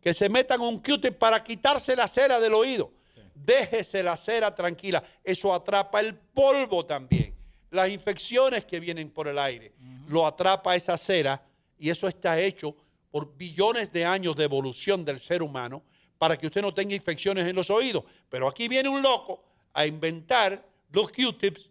Que 0.00 0.12
se 0.14 0.28
metan 0.28 0.60
un 0.60 0.78
Q-tip 0.80 1.16
para 1.18 1.42
quitarse 1.42 1.96
la 1.96 2.06
cera 2.08 2.38
del 2.40 2.54
oído. 2.54 2.92
Déjese 3.34 4.02
la 4.02 4.16
cera 4.16 4.54
tranquila. 4.54 5.02
Eso 5.22 5.52
atrapa 5.54 6.00
el 6.00 6.14
polvo 6.14 6.86
también. 6.86 7.34
Las 7.70 7.88
infecciones 7.90 8.64
que 8.64 8.80
vienen 8.80 9.10
por 9.10 9.26
el 9.28 9.38
aire. 9.38 9.72
Lo 10.08 10.26
atrapa 10.26 10.76
esa 10.76 10.96
cera 10.98 11.44
y 11.78 11.90
eso 11.90 12.08
está 12.08 12.40
hecho 12.40 12.74
por 13.10 13.36
billones 13.36 13.92
de 13.92 14.04
años 14.04 14.36
de 14.36 14.44
evolución 14.44 15.04
del 15.04 15.20
ser 15.20 15.42
humano 15.42 15.82
para 16.18 16.36
que 16.36 16.46
usted 16.46 16.62
no 16.62 16.72
tenga 16.72 16.94
infecciones 16.94 17.46
en 17.46 17.56
los 17.56 17.70
oídos. 17.70 18.04
Pero 18.28 18.48
aquí 18.48 18.68
viene 18.68 18.88
un 18.88 19.02
loco 19.02 19.42
a 19.72 19.86
inventar 19.86 20.66
los 20.90 21.10
Q-tips. 21.10 21.70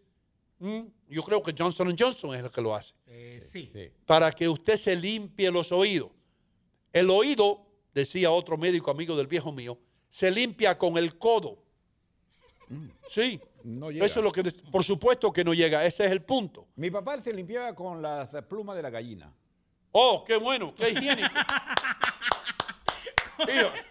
Mm, 0.60 0.82
Yo 1.10 1.24
creo 1.24 1.42
que 1.42 1.54
Johnson 1.58 1.96
Johnson 1.98 2.36
es 2.36 2.44
el 2.44 2.52
que 2.52 2.62
lo 2.62 2.76
hace. 2.76 2.94
Eh, 3.08 3.40
sí. 3.42 3.72
Para 4.06 4.32
que 4.32 4.48
usted 4.50 4.76
se 4.76 4.96
limpie 4.96 5.52
los 5.52 5.72
oídos. 5.72 6.12
El 6.92 7.10
oído, 7.10 7.66
decía 7.94 8.32
otro 8.32 8.58
médico 8.58 8.90
amigo 8.90 9.16
del 9.16 9.28
viejo 9.28 9.52
mío, 9.52 9.78
se 10.10 10.32
limpia 10.32 10.78
con 10.78 10.98
el 10.98 11.18
codo. 11.18 11.62
Sí. 13.10 13.40
No 13.66 13.90
llega. 13.90 14.06
Eso 14.06 14.20
es 14.20 14.24
lo 14.24 14.32
que, 14.32 14.44
por 14.72 14.84
supuesto 14.84 15.34
que 15.34 15.44
no 15.44 15.52
llega, 15.54 15.84
ese 15.84 16.06
es 16.06 16.12
el 16.12 16.22
punto. 16.22 16.68
Mi 16.76 16.92
papá 16.92 17.20
se 17.20 17.34
limpiaba 17.34 17.74
con 17.74 18.00
las 18.00 18.30
plumas 18.48 18.76
de 18.76 18.84
la 18.84 18.92
gallina. 18.92 19.34
Oh, 19.92 20.24
qué 20.24 20.38
bueno, 20.38 20.72
qué 20.76 20.92
higiénico. 20.92 21.30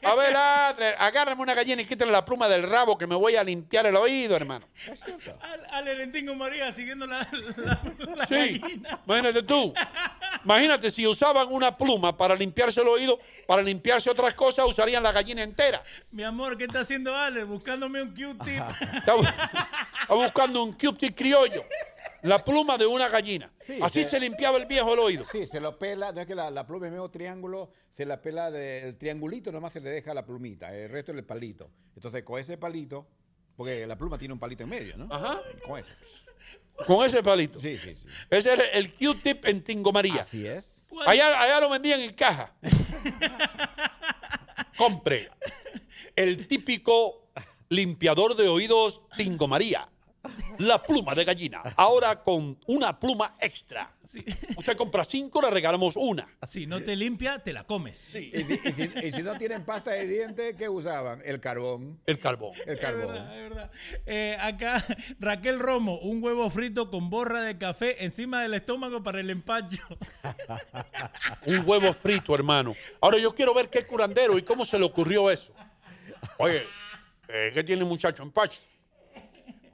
A 0.03 0.15
ver, 0.15 0.35
Adler, 0.37 0.95
agárrame 0.99 1.43
una 1.43 1.55
gallina 1.55 1.83
y 1.83 1.85
quítale 1.85 2.11
la 2.12 2.25
pluma 2.25 2.49
del 2.49 2.62
rabo 2.62 2.97
que 2.97 3.07
me 3.07 3.15
voy 3.15 3.37
a 3.37 3.45
limpiar 3.45 3.87
el 3.87 3.97
oído, 3.97 4.37
hermano. 4.37 4.66
Al, 5.41 5.66
al 5.71 5.89
Elentingo 5.89 6.35
María 6.35 6.73
siguiendo 6.73 7.07
la, 7.07 7.27
la, 7.57 7.81
la 8.16 8.27
Sí, 8.27 8.59
gallina. 8.59 9.01
imagínate 9.07 9.43
tú. 9.43 9.75
Imagínate 10.45 10.91
si 10.91 11.07
usaban 11.07 11.49
una 11.51 11.77
pluma 11.77 12.16
para 12.16 12.35
limpiarse 12.35 12.81
el 12.81 12.89
oído, 12.89 13.19
para 13.47 13.62
limpiarse 13.62 14.11
otras 14.11 14.35
cosas, 14.35 14.66
usarían 14.66 15.03
la 15.03 15.12
gallina 15.12 15.43
entera. 15.43 15.83
Mi 16.11 16.23
amor, 16.23 16.57
¿qué 16.59 16.65
está 16.65 16.81
haciendo 16.81 17.16
Ale? 17.16 17.45
Buscándome 17.45 18.03
un 18.03 18.09
Q-tip. 18.15 18.62
Está, 18.95 19.15
bu- 19.15 19.27
está 20.03 20.15
buscando 20.15 20.62
un 20.62 20.73
Q-tip 20.73 21.16
criollo. 21.16 21.65
La 22.24 22.42
pluma 22.42 22.78
de 22.78 22.86
una 22.86 23.09
gallina. 23.09 23.52
Sí, 23.60 23.78
Así 23.82 24.02
se- 24.02 24.10
se 24.10 24.20
limpiaba 24.20 24.56
el 24.59 24.64
viejo 24.66 24.92
el 24.94 24.98
oído. 24.98 25.24
Sí, 25.30 25.46
se 25.46 25.60
lo 25.60 25.78
pela, 25.78 26.10
no 26.12 26.20
es 26.22 26.26
que 26.26 26.34
la, 26.34 26.51
la 26.51 26.66
pluma 26.66 26.86
es 26.86 26.92
medio 26.92 27.09
triángulo, 27.10 27.70
se 27.90 28.06
la 28.06 28.20
pela 28.22 28.51
del 28.51 28.96
triangulito, 28.96 29.52
nomás 29.52 29.72
se 29.74 29.80
le 29.80 29.90
deja 29.90 30.14
la 30.14 30.24
plumita, 30.24 30.74
el 30.74 30.88
resto 30.88 31.12
es 31.12 31.18
el 31.18 31.24
palito. 31.24 31.70
Entonces, 31.94 32.22
con 32.24 32.40
ese 32.40 32.56
palito, 32.56 33.06
porque 33.56 33.86
la 33.86 33.96
pluma 33.98 34.16
tiene 34.18 34.32
un 34.34 34.40
palito 34.40 34.62
en 34.62 34.70
medio, 34.70 34.96
¿no? 34.96 35.14
Ajá. 35.14 35.40
Con 35.66 35.78
eso. 35.78 35.90
Con 36.86 37.05
ese 37.06 37.22
palito. 37.22 37.60
Sí, 37.60 37.76
sí, 37.78 37.94
sí. 37.94 38.05
Ese 38.30 38.52
era 38.55 38.64
el 38.72 38.92
Q-tip 38.94 39.44
en 39.44 39.62
Tingo 39.62 39.92
María. 39.92 40.22
Así 40.22 40.44
es. 40.46 40.86
Allá, 41.06 41.40
allá 41.40 41.60
lo 41.60 41.68
vendían 41.70 42.01
en 42.01 42.12
caja. 42.14 42.52
Compre 44.76 45.30
el 46.16 46.46
típico 46.48 47.28
limpiador 47.68 48.34
de 48.36 48.48
oídos 48.48 49.02
Tingo 49.16 49.46
María. 49.46 49.88
La 50.59 50.82
pluma 50.82 51.14
de 51.14 51.24
gallina. 51.24 51.60
Ahora 51.76 52.22
con 52.22 52.59
una 52.66 52.98
pluma 52.98 53.34
extra. 53.40 53.88
Usted 54.56 54.76
compra 54.76 55.05
cinco, 55.05 55.40
le 55.42 55.51
regalamos 55.51 55.96
una. 55.96 56.26
Si 56.46 56.66
no 56.66 56.80
te 56.82 56.94
limpia, 56.96 57.38
te 57.40 57.52
la 57.52 57.64
comes. 57.64 58.14
Y 58.14 58.44
si, 58.44 58.60
y 58.64 58.72
si- 58.72 58.90
y 59.02 59.12
si 59.12 59.22
no 59.22 59.36
tienen 59.36 59.64
pasta 59.64 59.90
de 59.90 60.06
dientes, 60.06 60.55
¿qué 60.56 60.68
usaban? 60.68 61.20
El 61.24 61.40
carbón. 61.40 62.01
El 62.06 62.18
carbón. 62.18 62.55
El 62.66 62.74
Es 62.74 62.80
carbón. 62.80 63.06
verdad, 63.09 63.36
es 63.36 63.42
verdad. 63.51 63.70
Eh, 64.06 64.36
acá, 64.40 64.84
Raquel 65.18 65.59
Romo, 65.59 65.98
un 65.98 66.22
huevo 66.22 66.48
frito 66.51 66.90
con 66.90 67.10
borra 67.10 67.42
de 67.42 67.59
café 67.59 68.05
encima 68.05 68.42
del 68.42 68.55
estómago 68.55 69.02
para 69.02 69.20
el 69.20 69.30
empacho. 69.30 69.82
Un 71.46 71.62
huevo 71.66 71.92
frito, 71.92 72.34
hermano. 72.34 72.74
Ahora 73.01 73.18
yo 73.18 73.34
quiero 73.34 73.52
ver 73.55 73.68
qué 73.68 73.84
curandero 73.84 74.38
y 74.38 74.42
cómo 74.42 74.64
se 74.64 74.78
le 74.78 74.84
ocurrió 74.84 75.30
eso. 75.30 75.52
Oye, 76.38 76.62
eh, 77.28 77.51
¿qué 77.55 77.62
tiene 77.64 77.82
el 77.82 77.88
muchacho 77.88 78.22
en 78.22 78.30
Pacho? 78.30 78.60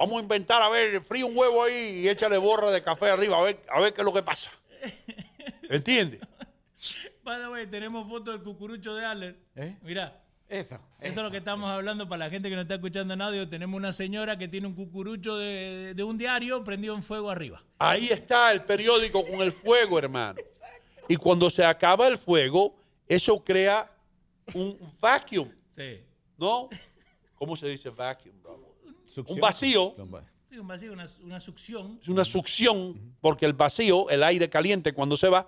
Vamos 0.01 0.17
a 0.17 0.23
inventar, 0.23 0.63
a 0.63 0.71
ver, 0.71 1.03
frío 1.03 1.27
un 1.27 1.37
huevo 1.37 1.63
ahí 1.63 2.01
y 2.01 2.09
échale 2.09 2.39
borra 2.39 2.71
de 2.71 2.81
café 2.81 3.11
arriba, 3.11 3.39
a 3.39 3.43
ver, 3.43 3.61
a 3.69 3.81
ver 3.81 3.93
qué 3.93 4.01
es 4.01 4.05
lo 4.07 4.15
que 4.15 4.23
pasa. 4.23 4.51
¿Entiendes? 5.69 6.21
By 7.23 7.39
the 7.39 7.49
way, 7.49 7.67
tenemos 7.67 8.09
foto 8.09 8.31
del 8.31 8.43
cucurucho 8.43 8.95
de 8.95 9.05
Aller. 9.05 9.37
¿Eh? 9.57 9.77
Mira, 9.83 10.25
Eso. 10.49 10.77
eso 11.01 11.21
es 11.21 11.23
lo 11.23 11.31
que 11.31 11.37
estamos 11.37 11.69
hablando 11.69 12.09
para 12.09 12.25
la 12.25 12.31
gente 12.31 12.49
que 12.49 12.55
nos 12.57 12.63
está 12.63 12.77
escuchando 12.77 13.13
en 13.13 13.21
audio. 13.21 13.47
Tenemos 13.47 13.77
una 13.77 13.93
señora 13.93 14.39
que 14.39 14.49
tiene 14.49 14.67
un 14.69 14.75
cucurucho 14.75 15.37
de, 15.37 15.93
de 15.95 16.03
un 16.03 16.17
diario 16.17 16.65
prendido 16.65 16.95
en 16.95 17.03
fuego 17.03 17.31
arriba. 17.31 17.63
Ahí 17.79 18.07
está 18.09 18.51
el 18.53 18.65
periódico 18.65 19.23
con 19.27 19.43
el 19.43 19.53
fuego, 19.53 19.99
hermano. 19.99 20.41
Y 21.09 21.17
cuando 21.17 21.51
se 21.51 21.63
acaba 21.63 22.09
el 22.09 22.17
fuego, 22.17 22.75
eso 23.07 23.45
crea 23.45 23.93
un 24.55 24.79
vacuum, 24.99 25.51
Sí. 25.69 26.01
¿no? 26.39 26.71
¿Cómo 27.35 27.55
se 27.55 27.69
dice 27.69 27.91
vacuum, 27.91 28.41
bro? 28.43 28.70
Succión. 29.13 29.37
Un 29.37 29.41
vacío. 29.41 29.95
Sí, 30.49 30.59
un 30.59 30.67
vacío, 30.67 30.93
una, 30.93 31.07
una 31.23 31.41
succión. 31.41 31.99
Es 32.03 32.09
una 32.09 32.25
succión, 32.25 33.17
porque 33.21 33.47
el 33.47 33.53
vacío, 33.53 34.09
el 34.11 34.23
aire 34.23 34.49
caliente 34.51 34.93
cuando 34.93 35.17
se 35.17 35.29
va, 35.29 35.47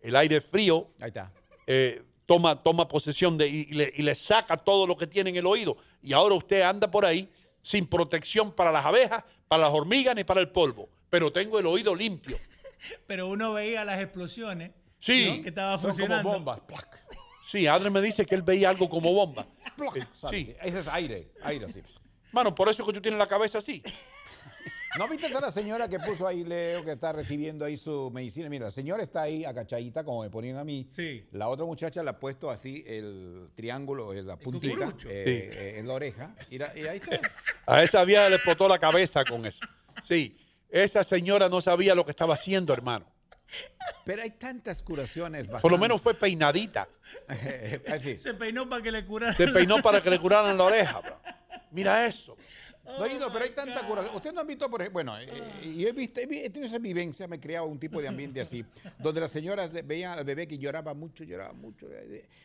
el 0.00 0.16
aire 0.16 0.40
frío 0.40 0.90
Ahí 1.00 1.08
está. 1.08 1.32
eh, 1.66 2.02
toma, 2.26 2.62
toma 2.62 2.86
posesión 2.88 3.38
de, 3.38 3.48
y, 3.48 3.66
y 3.70 3.74
le, 3.74 3.92
y 3.96 4.02
le 4.02 4.14
saca 4.14 4.56
todo 4.56 4.86
lo 4.86 4.96
que 4.96 5.06
tiene 5.06 5.30
en 5.30 5.36
el 5.36 5.46
oído. 5.46 5.76
Y 6.02 6.12
ahora 6.12 6.34
usted 6.34 6.60
anda 6.62 6.90
por 6.90 7.06
ahí 7.06 7.28
sin 7.62 7.86
protección 7.86 8.52
para 8.52 8.70
las 8.70 8.84
abejas, 8.84 9.24
para 9.48 9.62
las 9.64 9.72
hormigas 9.72 10.14
ni 10.14 10.24
para 10.24 10.40
el 10.40 10.50
polvo. 10.50 10.88
Pero 11.08 11.32
tengo 11.32 11.58
el 11.58 11.66
oído 11.66 11.94
limpio. 11.94 12.36
Pero 13.06 13.28
uno 13.28 13.54
veía 13.54 13.82
las 13.84 13.98
explosiones. 14.00 14.72
Sí. 14.98 15.36
¿no? 15.38 15.42
Que 15.42 15.48
estaba 15.48 15.72
Son 15.72 15.80
como 15.82 15.92
funcionando. 15.94 16.30
bombas. 16.30 16.60
¡plac! 16.60 17.02
Sí, 17.46 17.66
Adre 17.66 17.88
me 17.90 18.00
dice 18.02 18.26
que 18.26 18.34
él 18.34 18.42
veía 18.42 18.68
algo 18.70 18.88
como 18.88 19.12
bomba. 19.12 19.46
Eh, 19.94 20.04
sí. 20.30 20.54
Ese 20.62 20.80
es 20.80 20.88
aire. 20.88 21.30
Aire, 21.42 21.68
sí. 21.68 21.80
Mano, 22.34 22.54
por 22.54 22.68
eso 22.68 22.82
es 22.82 22.86
que 22.88 22.92
tú 22.92 23.00
tienes 23.00 23.18
la 23.18 23.26
cabeza 23.26 23.58
así. 23.58 23.82
¿No 24.98 25.08
viste 25.08 25.26
a 25.26 25.40
la 25.40 25.50
señora 25.50 25.88
que 25.88 25.98
puso 25.98 26.24
ahí, 26.24 26.44
Leo, 26.44 26.84
que 26.84 26.92
está 26.92 27.12
recibiendo 27.12 27.64
ahí 27.64 27.76
su 27.76 28.12
medicina? 28.12 28.48
Mira, 28.48 28.66
la 28.66 28.70
señora 28.70 29.02
está 29.02 29.22
ahí 29.22 29.44
agachadita, 29.44 30.04
como 30.04 30.22
me 30.22 30.30
ponían 30.30 30.56
a 30.56 30.62
mí. 30.64 30.88
Sí. 30.92 31.26
La 31.32 31.48
otra 31.48 31.64
muchacha 31.66 32.00
le 32.04 32.10
ha 32.10 32.18
puesto 32.20 32.48
así 32.48 32.84
el 32.86 33.48
triángulo, 33.56 34.12
eh, 34.12 34.22
la 34.22 34.36
puntita, 34.36 34.84
eh, 34.88 34.94
Sí. 34.98 35.08
eh, 35.58 35.74
en 35.78 35.88
la 35.88 35.94
oreja. 35.94 36.36
Y, 36.48 36.58
la- 36.58 36.70
y 36.78 36.82
ahí 36.86 36.98
está. 36.98 37.18
A 37.66 37.82
esa 37.82 38.04
vieja 38.04 38.28
le 38.28 38.36
explotó 38.36 38.68
la 38.68 38.78
cabeza 38.78 39.24
con 39.24 39.44
eso. 39.46 39.64
Sí, 40.02 40.36
esa 40.70 41.02
señora 41.02 41.48
no 41.48 41.60
sabía 41.60 41.96
lo 41.96 42.04
que 42.04 42.12
estaba 42.12 42.34
haciendo, 42.34 42.72
hermano. 42.72 43.06
Pero 44.04 44.22
hay 44.22 44.30
tantas 44.30 44.82
curaciones. 44.82 45.48
Por 45.48 45.72
lo 45.72 45.78
menos 45.78 46.00
fue 46.00 46.14
peinadita. 46.14 46.88
Se 48.18 48.34
peinó 48.34 48.68
para 48.68 48.82
que 48.82 48.92
le 48.92 49.04
curaran. 49.04 49.34
Se 49.34 49.48
peinó 49.48 49.82
para 49.82 50.00
que 50.02 50.10
le 50.10 50.18
curaran 50.20 50.56
la 50.56 50.64
oreja. 50.64 51.00
bro. 51.00 51.18
Mira 51.74 52.06
eso. 52.06 52.36
No, 52.84 53.02
Guido, 53.08 53.32
pero 53.32 53.46
hay 53.46 53.50
tanta 53.52 53.86
curación. 53.86 54.14
Ustedes 54.14 54.34
no 54.34 54.42
han 54.42 54.46
visto, 54.46 54.68
por 54.70 54.82
ejemplo, 54.82 54.92
bueno, 55.02 55.18
eh, 55.18 55.74
yo 55.74 55.88
he 55.88 55.92
visto, 55.92 56.20
he 56.20 56.24
he 56.24 56.50
tenido 56.50 56.66
esa 56.66 56.78
vivencia, 56.78 57.26
me 57.26 57.36
he 57.36 57.40
creado 57.40 57.64
un 57.64 57.78
tipo 57.78 57.98
de 58.02 58.08
ambiente 58.08 58.42
así, 58.42 58.62
donde 58.98 59.22
las 59.22 59.30
señoras 59.30 59.70
veían 59.86 60.18
al 60.18 60.24
bebé 60.26 60.46
que 60.46 60.58
lloraba 60.58 60.92
mucho, 60.92 61.24
lloraba 61.24 61.54
mucho. 61.54 61.88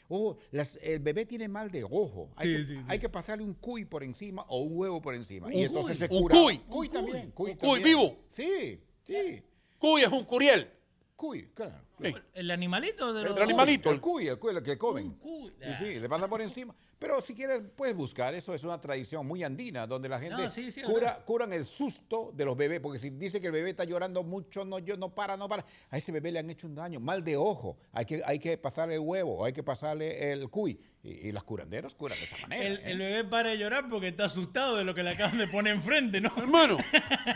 Oh, 0.07 0.37
las- 0.51 0.79
el 0.81 0.99
bebé 0.99 1.25
tiene 1.25 1.49
mal 1.49 1.69
de 1.69 1.83
ojo. 1.83 2.29
Hay, 2.37 2.47
Sí, 2.47 2.55
que, 2.55 2.65
sí, 2.65 2.75
sí. 2.77 2.85
hay 2.87 2.99
que 2.99 3.09
pasarle 3.09 3.43
un 3.43 3.53
cuy 3.55 3.83
por 3.83 4.01
encima 4.01 4.43
o 4.47 4.59
un 4.61 4.77
huevo 4.77 5.01
por 5.01 5.13
encima. 5.13 5.47
Un 5.47 5.53
y 5.53 5.63
entonces 5.65 5.97
cuy. 5.97 6.07
se 6.07 6.13
Un 6.15 6.21
cura. 6.21 6.35
cuy. 6.37 6.57
Cuy 6.69 6.87
Un 6.87 6.93
también. 6.93 7.31
Cuy, 7.31 7.51
Un 7.51 7.57
cuy 7.57 7.67
también. 7.81 7.83
vivo. 7.83 8.17
Sí, 8.31 8.79
sí. 9.03 9.43
Cuy 9.77 10.01
es 10.03 10.07
un 10.09 10.23
curiel. 10.23 10.69
Cuy, 11.17 11.49
claro. 11.53 11.75
Sí. 12.01 12.13
El 12.33 12.51
animalito 12.51 13.13
de 13.13 13.23
los... 13.23 13.37
El 13.37 13.43
animalito. 13.43 13.91
El 13.91 13.99
cuy, 13.99 14.27
el 14.27 14.39
cuy, 14.39 14.55
el 14.55 14.63
que 14.63 14.77
comen. 14.77 15.11
cuy. 15.15 15.53
Y 15.61 15.75
sí, 15.75 15.99
le 15.99 16.07
pasan 16.07 16.29
por 16.29 16.41
encima. 16.41 16.75
Pero 16.99 17.21
si 17.21 17.33
quieres, 17.33 17.61
puedes 17.75 17.95
buscar. 17.95 18.33
Eso 18.33 18.53
es 18.53 18.63
una 18.65 18.79
tradición 18.79 19.25
muy 19.25 19.41
andina, 19.43 19.87
donde 19.87 20.09
la 20.09 20.19
gente 20.19 20.43
No, 20.43 20.49
sí, 20.49 20.69
sí, 20.69 20.81
es 20.81 20.85
cura, 20.85 21.23
curan 21.25 21.53
el 21.53 21.63
susto 21.63 22.31
de 22.35 22.43
los 22.43 22.57
bebés. 22.57 22.81
Porque 22.81 22.99
si 22.99 23.09
dice 23.09 23.39
que 23.39 23.47
el 23.47 23.53
bebé 23.53 23.69
está 23.69 23.85
llorando 23.85 24.21
mucho, 24.21 24.65
no, 24.65 24.79
yo, 24.79 24.97
no 24.97 25.15
para, 25.15 25.37
no 25.37 25.47
para. 25.47 25.65
A 25.89 25.97
ese 25.97 26.11
bebé 26.11 26.33
le 26.33 26.39
han 26.39 26.49
hecho 26.49 26.67
un 26.67 26.75
daño. 26.75 26.99
Mal 26.99 27.23
de 27.23 27.37
ojo. 27.37 27.77
Hay 27.93 28.05
que, 28.05 28.21
hay 28.25 28.37
que 28.37 28.57
pasarle 28.57 28.95
el 28.95 29.01
huevo, 29.01 29.45
hay 29.45 29.53
que 29.53 29.63
pasarle 29.63 30.31
el 30.31 30.49
cuy. 30.49 30.77
Y, 31.01 31.29
y 31.29 31.31
las 31.31 31.43
curanderos 31.45 31.95
curan 31.95 32.17
de 32.19 32.25
esa 32.25 32.35
manera. 32.39 32.61
El, 32.61 32.77
¿eh? 32.77 32.81
el 32.91 32.97
bebé 32.97 33.23
para 33.23 33.49
de 33.51 33.57
llorar 33.57 33.87
porque 33.89 34.09
está 34.09 34.25
asustado 34.25 34.75
de 34.75 34.83
lo 34.83 34.93
que 34.93 35.01
le 35.01 35.11
acaban 35.11 35.37
de 35.37 35.47
poner 35.47 35.73
enfrente, 35.75 36.19
¿no? 36.19 36.29
Hermano, 36.35 36.77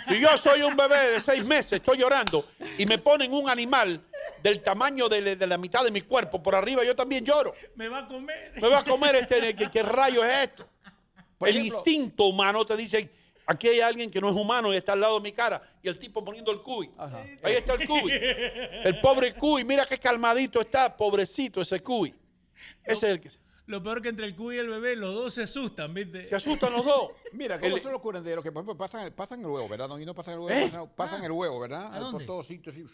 si 0.10 0.19
yo 0.19 0.38
soy 0.38 0.64
un 0.64 0.76
bebé 0.76 1.11
de 1.11 1.19
seis 1.22 1.45
meses, 1.45 1.73
estoy 1.73 1.98
llorando 1.99 2.45
y 2.77 2.85
me 2.85 2.98
ponen 2.98 3.31
un 3.31 3.49
animal 3.49 4.02
del 4.41 4.61
tamaño 4.61 5.07
de, 5.07 5.38
de 5.38 5.48
la 5.48 5.57
mitad 5.57 5.81
de 5.85 5.91
mi 5.91 6.02
cuerpo 6.02 6.44
por 6.44 6.56
arriba, 6.56 6.84
yo 6.84 6.94
también 6.94 7.23
lloro. 7.23 7.53
Me 7.76 7.88
va 7.88 7.99
a 7.99 8.07
comer. 8.07 8.52
Me 8.61 8.68
va 8.68 8.80
a 8.80 8.84
comer 8.84 9.15
este, 9.15 9.56
¿qué, 9.56 9.72
qué 9.72 9.81
rayo 9.81 10.26
es 10.26 10.44
esto? 10.44 10.68
Por 11.38 11.48
el 11.48 11.56
ejemplo- 11.56 11.77
instinto 11.77 12.26
humano 12.26 12.65
te 12.65 12.76
dice, 12.76 13.10
aquí 13.45 13.69
hay 13.69 13.80
alguien 13.80 14.11
que 14.11 14.19
no 14.19 14.30
es 14.30 14.35
humano 14.35 14.73
y 14.73 14.76
está 14.77 14.91
al 14.91 14.99
lado 14.99 15.15
de 15.19 15.23
mi 15.23 15.31
cara 15.31 15.61
y 15.81 15.88
el 15.88 15.98
tipo 15.98 16.23
poniendo 16.23 16.52
el 16.52 16.60
cuy. 16.60 16.91
Ahí 17.41 17.53
está 17.56 17.76
el 17.76 17.88
cuy. 17.88 18.11
El 18.11 18.99
pobre 18.99 19.34
cuy, 19.35 19.64
mira 19.64 19.85
qué 19.85 19.98
calmadito 19.98 20.60
está, 20.60 20.95
pobrecito 20.98 21.61
ese 21.61 21.80
cuy. 21.81 22.14
Ese 22.84 22.94
es 23.07 23.11
el 23.14 23.19
que 23.22 23.30
Lo 23.65 23.81
peor 23.81 24.02
que 24.02 24.10
entre 24.10 24.26
el 24.26 24.35
cuy 24.35 24.56
y 24.56 24.60
el 24.60 24.68
bebé, 24.69 24.95
los 24.95 25.14
dos 25.14 25.34
se 25.34 25.44
asustan, 25.44 25.94
¿viste? 25.94 26.27
se 26.27 26.35
asustan 26.35 26.73
los 26.73 26.85
dos. 26.85 27.11
Mira, 27.31 27.60
¿cómo 27.61 27.76
El- 27.76 27.81
son 27.81 27.94
los 27.94 28.02
curanderos? 28.02 28.44
Que, 28.44 28.52
por 28.52 28.60
ejemplo, 28.61 28.77
pasan, 28.77 29.06
el- 29.06 29.14
pasan 29.14 29.40
el 29.40 29.45
huevo, 29.48 29.69
¿verdad? 29.69 29.88
No, 29.88 29.98
y 29.99 30.06
no 30.06 30.14
pasan 30.14 30.34
el 30.35 30.40
huevo, 30.41 30.49
¿Eh? 30.60 30.64
pasan, 30.65 30.90
pasan 30.95 31.23
el 31.23 31.31
huevo, 31.31 31.60
¿verdad? 31.61 31.94
¿a 31.94 31.99
dónde? 31.99 32.19
Por 32.19 32.26
todos 32.26 32.48
sitios. 32.48 32.76
así. 32.76 32.85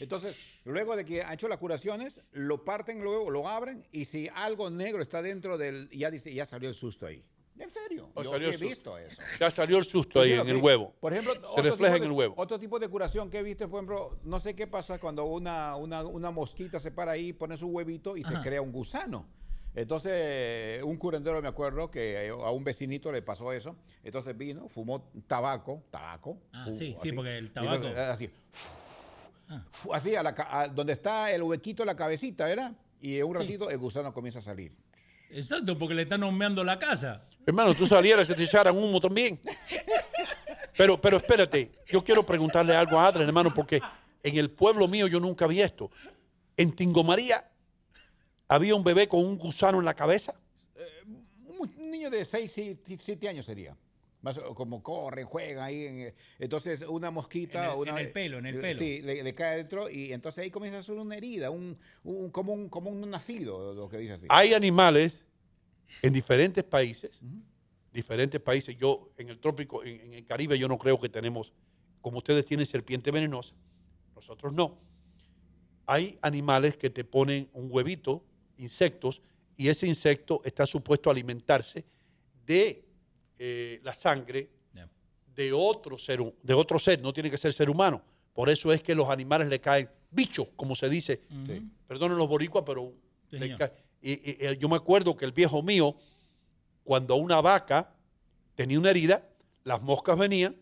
Entonces, 0.00 0.36
luego 0.64 0.96
de 0.96 1.04
que 1.04 1.22
han 1.22 1.34
hecho 1.34 1.48
las 1.48 1.58
curaciones, 1.58 2.20
lo 2.32 2.64
parten 2.64 3.02
luego, 3.02 3.30
lo 3.30 3.48
abren 3.48 3.86
y 3.92 4.04
si 4.06 4.28
algo 4.34 4.68
negro 4.68 5.00
está 5.00 5.22
dentro 5.22 5.56
del, 5.56 5.88
ya 5.90 6.10
dice, 6.10 6.34
ya 6.34 6.44
salió 6.44 6.68
el 6.68 6.74
susto 6.74 7.06
ahí. 7.06 7.24
En 7.56 7.70
serio, 7.70 8.10
Oh, 8.14 8.22
yo 8.24 8.32
salió 8.32 8.52
sí 8.52 8.64
he 8.64 8.68
visto 8.68 8.98
eso. 8.98 9.22
Ya 9.38 9.48
salió 9.48 9.78
el 9.78 9.84
susto 9.84 10.20
ahí 10.20 10.32
en 10.32 10.48
el 10.48 10.56
huevo. 10.56 10.92
Por 11.00 11.12
ejemplo, 11.12 11.34
se 11.34 11.46
otro 11.46 11.62
refleja 11.62 11.94
en 11.96 12.02
tipo 12.02 12.04
el 12.06 12.10
de- 12.10 12.16
huevo. 12.16 12.34
Otro 12.36 12.58
tipo 12.58 12.80
de 12.80 12.88
curación 12.88 13.30
que 13.30 13.38
he 13.38 13.42
visto, 13.44 13.70
por 13.70 13.78
ejemplo, 13.78 14.18
no 14.24 14.40
sé 14.40 14.56
qué 14.56 14.66
pasa 14.66 14.98
cuando 14.98 15.24
una, 15.26 15.76
una, 15.76 16.02
una 16.04 16.32
mosquita 16.32 16.80
se 16.80 16.90
para 16.90 17.12
ahí, 17.12 17.32
pone 17.32 17.56
su 17.56 17.68
huevito 17.68 18.16
y 18.16 18.24
se 18.24 18.34
crea 18.42 18.60
un 18.60 18.72
gusano. 18.72 19.28
Entonces, 19.74 20.82
un 20.84 20.96
curandero 20.96 21.42
me 21.42 21.48
acuerdo 21.48 21.90
que 21.90 22.28
a 22.30 22.50
un 22.50 22.62
vecinito 22.64 23.10
le 23.10 23.22
pasó 23.22 23.52
eso. 23.52 23.76
Entonces 24.04 24.36
vino, 24.36 24.68
fumó 24.68 25.10
tabaco, 25.26 25.82
tabaco. 25.90 26.38
Ah, 26.52 26.66
sí, 26.72 26.94
sí, 27.00 27.12
porque 27.12 27.38
el 27.38 27.46
entonces, 27.46 27.92
tabaco- 27.94 28.12
así, 28.12 28.30
fu- 29.70 29.92
así 29.92 30.14
a 30.14 30.22
la 30.22 30.34
a 30.36 30.68
donde 30.68 30.92
está 30.92 31.30
el 31.32 31.42
huequito 31.42 31.82
de 31.82 31.86
la 31.86 31.96
cabecita, 31.96 32.46
¿verdad? 32.46 32.72
Y 33.00 33.18
en 33.18 33.24
un 33.26 33.36
Sí. 33.36 33.42
ratito 33.42 33.68
el 33.70 33.78
gusano 33.78 34.12
comienza 34.14 34.38
a 34.38 34.42
salir. 34.42 34.72
Exacto, 35.30 35.76
porque 35.76 35.94
le 35.94 36.02
están 36.02 36.22
humeando 36.22 36.62
la 36.62 36.78
casa. 36.78 37.24
Hermano, 37.44 37.74
tú 37.74 37.86
salieras 37.86 38.28
que 38.28 38.34
te 38.34 38.44
echaran 38.44 38.76
humo 38.76 39.00
también. 39.00 39.40
Pero, 40.76 41.00
pero 41.00 41.16
espérate, 41.18 41.72
yo 41.86 42.02
quiero 42.02 42.24
preguntarle 42.24 42.74
algo 42.76 42.98
a 42.98 43.06
Adrián, 43.08 43.26
hermano, 43.28 43.52
porque 43.54 43.80
en 44.22 44.36
el 44.36 44.50
pueblo 44.50 44.88
mío 44.88 45.06
yo 45.06 45.20
nunca 45.20 45.46
vi 45.46 45.60
esto. 45.60 45.90
En 46.56 46.72
Tingomaría 46.72 47.44
había 48.54 48.74
un 48.74 48.84
bebé 48.84 49.06
con 49.08 49.24
un 49.24 49.36
gusano 49.38 49.78
en 49.78 49.84
la 49.84 49.94
cabeza. 49.94 50.34
Un 51.46 51.56
mu- 51.56 51.64
un 51.64 51.90
niño 51.90 52.10
de 52.10 52.24
6, 52.24 52.52
7 52.98 53.28
años 53.28 53.46
sería. 53.46 53.76
Más 54.22 54.38
o- 54.38 54.54
como 54.54 54.82
corre, 54.82 55.24
juega 55.24 55.66
ahí. 55.66 55.84
en- 55.84 56.14
entonces, 56.38 56.80
una 56.88 57.10
mosquita. 57.10 57.64
En 57.66 57.70
el- 57.72 57.76
una- 57.76 57.90
en 57.92 57.98
el 58.06 58.12
pelo, 58.12 58.38
en 58.38 58.46
el 58.46 58.60
pelo. 58.60 58.78
Sí, 58.78 59.02
le, 59.02 59.22
le 59.22 59.34
cae 59.34 59.54
adentro 59.54 59.90
y 59.90 60.12
entonces 60.12 60.42
ahí 60.44 60.50
comienza 60.50 60.78
a 60.78 60.80
hacer 60.80 60.94
una 60.96 61.14
herida, 61.16 61.50
un, 61.50 61.76
un- 62.04 62.30
como, 62.30 62.52
un, 62.54 62.68
como 62.70 62.90
un 62.90 63.08
nacido, 63.10 63.74
lo 63.74 63.88
que 63.88 63.98
dice 63.98 64.14
así. 64.14 64.26
Hay 64.30 64.54
animales 64.54 65.26
en 66.00 66.12
diferentes 66.14 66.64
países, 66.64 67.20
diferentes 67.92 68.40
países. 68.40 68.76
Yo 68.78 69.10
en 69.18 69.28
el 69.28 69.38
trópico, 69.38 69.84
en, 69.84 70.00
en 70.00 70.14
el 70.14 70.24
Caribe, 70.24 70.58
yo 70.58 70.68
no 70.68 70.78
creo 70.78 70.98
que 70.98 71.10
tenemos, 71.10 71.52
como 72.00 72.18
ustedes 72.18 72.46
tienen 72.46 72.64
serpiente 72.66 73.10
venenosa, 73.10 73.54
nosotros 74.14 74.54
no. 74.54 74.78
Hay 75.86 76.18
animales 76.22 76.78
que 76.78 76.88
te 76.88 77.04
ponen 77.04 77.50
un 77.52 77.68
huevito, 77.70 78.24
insectos, 78.58 79.20
y 79.56 79.68
ese 79.68 79.86
insecto 79.86 80.40
está 80.44 80.66
supuesto 80.66 81.08
a 81.10 81.12
alimentarse 81.12 81.84
de 82.46 82.84
eh, 83.38 83.80
la 83.82 83.94
sangre 83.94 84.50
de 85.34 85.52
otro 85.52 85.98
ser, 85.98 86.20
de 86.44 86.54
otro 86.54 86.78
ser, 86.78 87.00
no 87.02 87.12
tiene 87.12 87.28
que 87.28 87.36
ser 87.36 87.52
ser 87.52 87.68
humano. 87.68 88.00
Por 88.32 88.48
eso 88.48 88.72
es 88.72 88.82
que 88.84 88.94
los 88.94 89.08
animales 89.10 89.48
le 89.48 89.60
caen 89.60 89.90
bichos, 90.12 90.46
como 90.54 90.76
se 90.76 90.88
dice. 90.88 91.22
Sí. 91.44 91.60
Perdonen 91.88 92.16
los 92.16 92.28
boricuas, 92.28 92.62
pero 92.64 92.92
Sí, 93.28 93.36
le 93.38 93.46
señor. 93.46 93.58
cae- 93.58 93.72
y- 94.00 94.12
y- 94.12 94.46
y 94.46 94.56
yo 94.58 94.68
me 94.68 94.76
acuerdo 94.76 95.16
que 95.16 95.24
el 95.24 95.32
viejo 95.32 95.60
mío, 95.60 95.96
cuando 96.84 97.16
una 97.16 97.40
vaca 97.40 97.92
tenía 98.54 98.78
una 98.78 98.90
herida, 98.90 99.28
las 99.64 99.82
moscas 99.82 100.16
venían, 100.16 100.54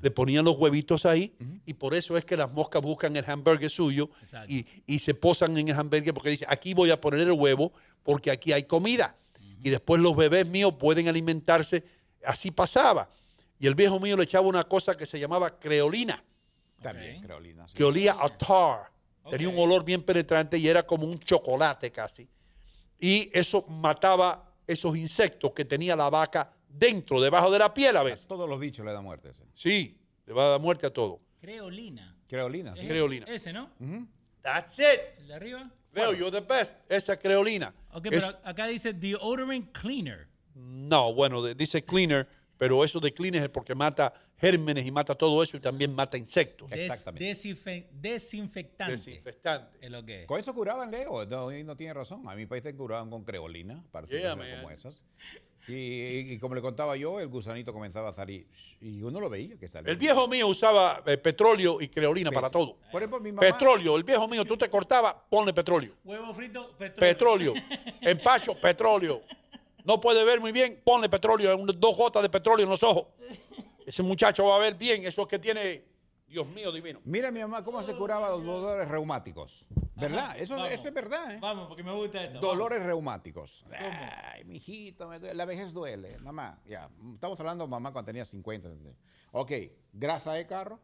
le 0.00 0.10
ponían 0.10 0.44
los 0.44 0.56
huevitos 0.56 1.04
ahí, 1.04 1.34
y 1.66 1.74
por 1.74 1.94
eso 1.94 2.16
es 2.16 2.24
que 2.24 2.36
las 2.36 2.50
moscas 2.52 2.80
buscan 2.82 3.14
el 3.16 3.24
hamburger 3.28 3.68
suyo 3.70 4.08
y, 4.48 4.66
y 4.86 4.98
se 5.00 5.14
posan 5.14 5.56
en 5.58 5.68
el 5.68 5.78
hamburger 5.78 6.14
porque 6.14 6.30
dice, 6.30 6.46
aquí 6.48 6.72
voy 6.74 6.90
a 6.90 7.00
poner 7.00 7.20
el 7.20 7.32
huevo 7.32 7.72
porque 8.02 8.30
aquí 8.30 8.52
hay 8.52 8.64
comida. 8.64 9.16
Y 9.62 9.70
después 9.70 10.00
los 10.00 10.16
bebés 10.16 10.46
míos 10.46 10.74
pueden 10.78 11.08
alimentarse. 11.08 11.84
Así 12.24 12.50
pasaba. 12.50 13.08
Y 13.60 13.66
el 13.68 13.76
viejo 13.76 14.00
mío 14.00 14.16
le 14.16 14.24
echaba 14.24 14.46
una 14.48 14.64
cosa 14.64 14.96
que 14.96 15.06
se 15.06 15.20
llamaba 15.20 15.56
creolina, 15.58 16.24
También, 16.80 17.24
sí. 17.68 17.74
que 17.74 17.84
olía 17.84 18.16
a 18.18 18.28
tar. 18.28 18.90
Tenía 19.30 19.48
un 19.48 19.58
olor 19.58 19.84
bien 19.84 20.02
penetrante 20.02 20.58
y 20.58 20.66
era 20.66 20.84
como 20.84 21.06
un 21.06 21.20
chocolate 21.20 21.92
casi. 21.92 22.28
Y 22.98 23.30
eso 23.32 23.64
mataba 23.68 24.52
esos 24.66 24.96
insectos 24.96 25.52
que 25.52 25.64
tenía 25.64 25.94
la 25.94 26.10
vaca 26.10 26.52
dentro, 26.72 27.20
debajo 27.20 27.50
de 27.50 27.58
la 27.58 27.72
piel 27.74 27.96
a 27.96 28.00
A 28.00 28.04
veces. 28.04 28.26
todos 28.26 28.48
los 28.48 28.58
bichos 28.58 28.84
le 28.84 28.92
da 28.92 29.00
muerte 29.00 29.30
ese. 29.30 29.44
Sí, 29.54 29.98
le 30.26 30.32
va 30.34 30.46
a 30.46 30.48
dar 30.50 30.60
muerte 30.60 30.86
a 30.86 30.90
todo. 30.92 31.20
Creolina. 31.40 32.16
Creolina, 32.28 32.74
sí. 32.74 32.82
¿Es 32.82 32.88
Creolina. 32.88 33.26
Ese, 33.26 33.52
¿no? 33.52 33.70
That's 34.42 34.78
it. 34.78 35.00
¿El 35.18 35.28
de 35.28 35.34
arriba? 35.34 35.70
Leo, 35.92 36.12
you're 36.14 36.30
the 36.30 36.40
best. 36.40 36.78
Esa 36.90 37.16
creolina. 37.18 37.74
Ok, 37.92 38.06
Es- 38.06 38.24
pero 38.24 38.38
acá 38.44 38.66
dice 38.66 38.92
deodorant 38.94 39.70
cleaner. 39.78 40.26
no, 40.54 41.12
bueno, 41.12 41.42
de- 41.42 41.54
dice 41.54 41.84
cleaner, 41.84 42.26
pero 42.56 42.82
eso 42.84 42.98
de 43.00 43.12
cleaner 43.12 43.42
es 43.42 43.48
porque 43.50 43.74
mata 43.74 44.12
gérmenes 44.38 44.86
y 44.86 44.90
mata 44.90 45.14
todo 45.14 45.42
eso 45.42 45.56
y 45.56 45.60
también 45.60 45.94
mata 45.94 46.16
insectos. 46.16 46.70
Des- 46.70 46.80
Exactamente. 46.90 47.30
desinfe- 47.30 47.86
desinfectante. 47.92 48.92
Desinfectante. 48.92 49.78
Es 49.84 49.90
lo 49.90 50.04
que 50.04 50.22
es. 50.22 50.26
Con 50.26 50.40
eso 50.40 50.54
curaban, 50.54 50.90
Leo. 50.90 51.24
No, 51.26 51.50
no 51.50 51.76
tiene 51.76 51.92
razón. 51.94 52.26
A 52.28 52.34
mi 52.34 52.46
país 52.46 52.62
te 52.62 52.74
curaban 52.74 53.10
con 53.10 53.24
creolina 53.24 53.84
para 53.92 54.06
Yeah, 54.06 54.30
como 54.30 54.70
esas. 54.70 55.02
Y, 55.68 55.72
y- 55.74 56.32
y 56.32 56.38
como 56.38 56.54
le 56.54 56.60
contaba 56.60 56.96
yo, 56.96 57.20
el 57.20 57.28
gusanito 57.28 57.72
comenzaba 57.72 58.08
a 58.10 58.12
salir. 58.12 58.46
Y 58.80 59.00
uno 59.02 59.20
lo 59.20 59.30
veía 59.30 59.56
que 59.56 59.68
salía. 59.68 59.90
El 59.92 59.96
viejo 59.96 60.26
mío 60.26 60.48
usaba 60.48 61.02
eh, 61.06 61.16
petróleo 61.18 61.80
y 61.80 61.88
creolina 61.88 62.30
para 62.32 62.50
todo. 62.50 62.76
Por 62.90 63.00
ejemplo, 63.00 63.20
mi 63.20 63.30
mamá. 63.32 63.46
Petróleo, 63.46 63.96
el 63.96 64.02
viejo 64.04 64.26
mío, 64.26 64.44
tú 64.44 64.56
te 64.56 64.68
cortabas, 64.68 65.14
ponle 65.30 65.52
petróleo. 65.52 65.94
Huevo 66.04 66.34
frito, 66.34 66.70
petróleo. 66.76 67.12
Petróleo. 67.14 67.54
Empacho, 68.00 68.54
petróleo. 68.56 69.22
No 69.84 70.00
puede 70.00 70.24
ver 70.24 70.40
muy 70.40 70.52
bien, 70.52 70.80
ponle 70.84 71.08
petróleo, 71.08 71.56
dos 71.76 71.96
gotas 71.96 72.22
de 72.22 72.28
petróleo 72.28 72.64
en 72.64 72.70
los 72.70 72.82
ojos. 72.82 73.06
Ese 73.84 74.02
muchacho 74.02 74.44
va 74.44 74.56
a 74.56 74.58
ver 74.60 74.74
bien, 74.76 75.04
eso 75.06 75.22
es 75.22 75.28
que 75.28 75.38
tiene, 75.40 75.82
Dios 76.32 76.48
mío 76.48 76.72
divino. 76.72 76.98
Mira 77.04 77.30
mi 77.30 77.40
mamá 77.40 77.62
cómo 77.62 77.82
se 77.82 77.94
curaba 77.94 78.30
los 78.30 78.42
dolores 78.42 78.88
reumáticos. 78.88 79.66
¿Verdad? 79.94 80.34
Eso, 80.38 80.56
vamos. 80.56 80.72
eso 80.72 80.88
es 80.88 80.94
verdad, 80.94 81.34
¿eh? 81.34 81.38
Vamos, 81.40 81.68
porque 81.68 81.82
me 81.82 81.92
gusta 81.92 82.24
esto. 82.24 82.40
Dolores 82.40 82.82
reumáticos. 82.82 83.66
Ay, 83.70 84.42
mijito, 84.44 85.06
me 85.08 85.18
duele. 85.18 85.34
la 85.34 85.44
vejez 85.44 85.74
duele. 85.74 86.18
Mamá, 86.18 86.58
ya. 86.64 86.88
Estamos 87.12 87.38
hablando 87.38 87.64
de 87.64 87.70
mamá 87.70 87.92
cuando 87.92 88.06
tenía 88.06 88.24
50. 88.24 88.70
60. 88.70 88.98
Ok, 89.32 89.52
grasa 89.92 90.32
de 90.32 90.46
carro. 90.46 90.80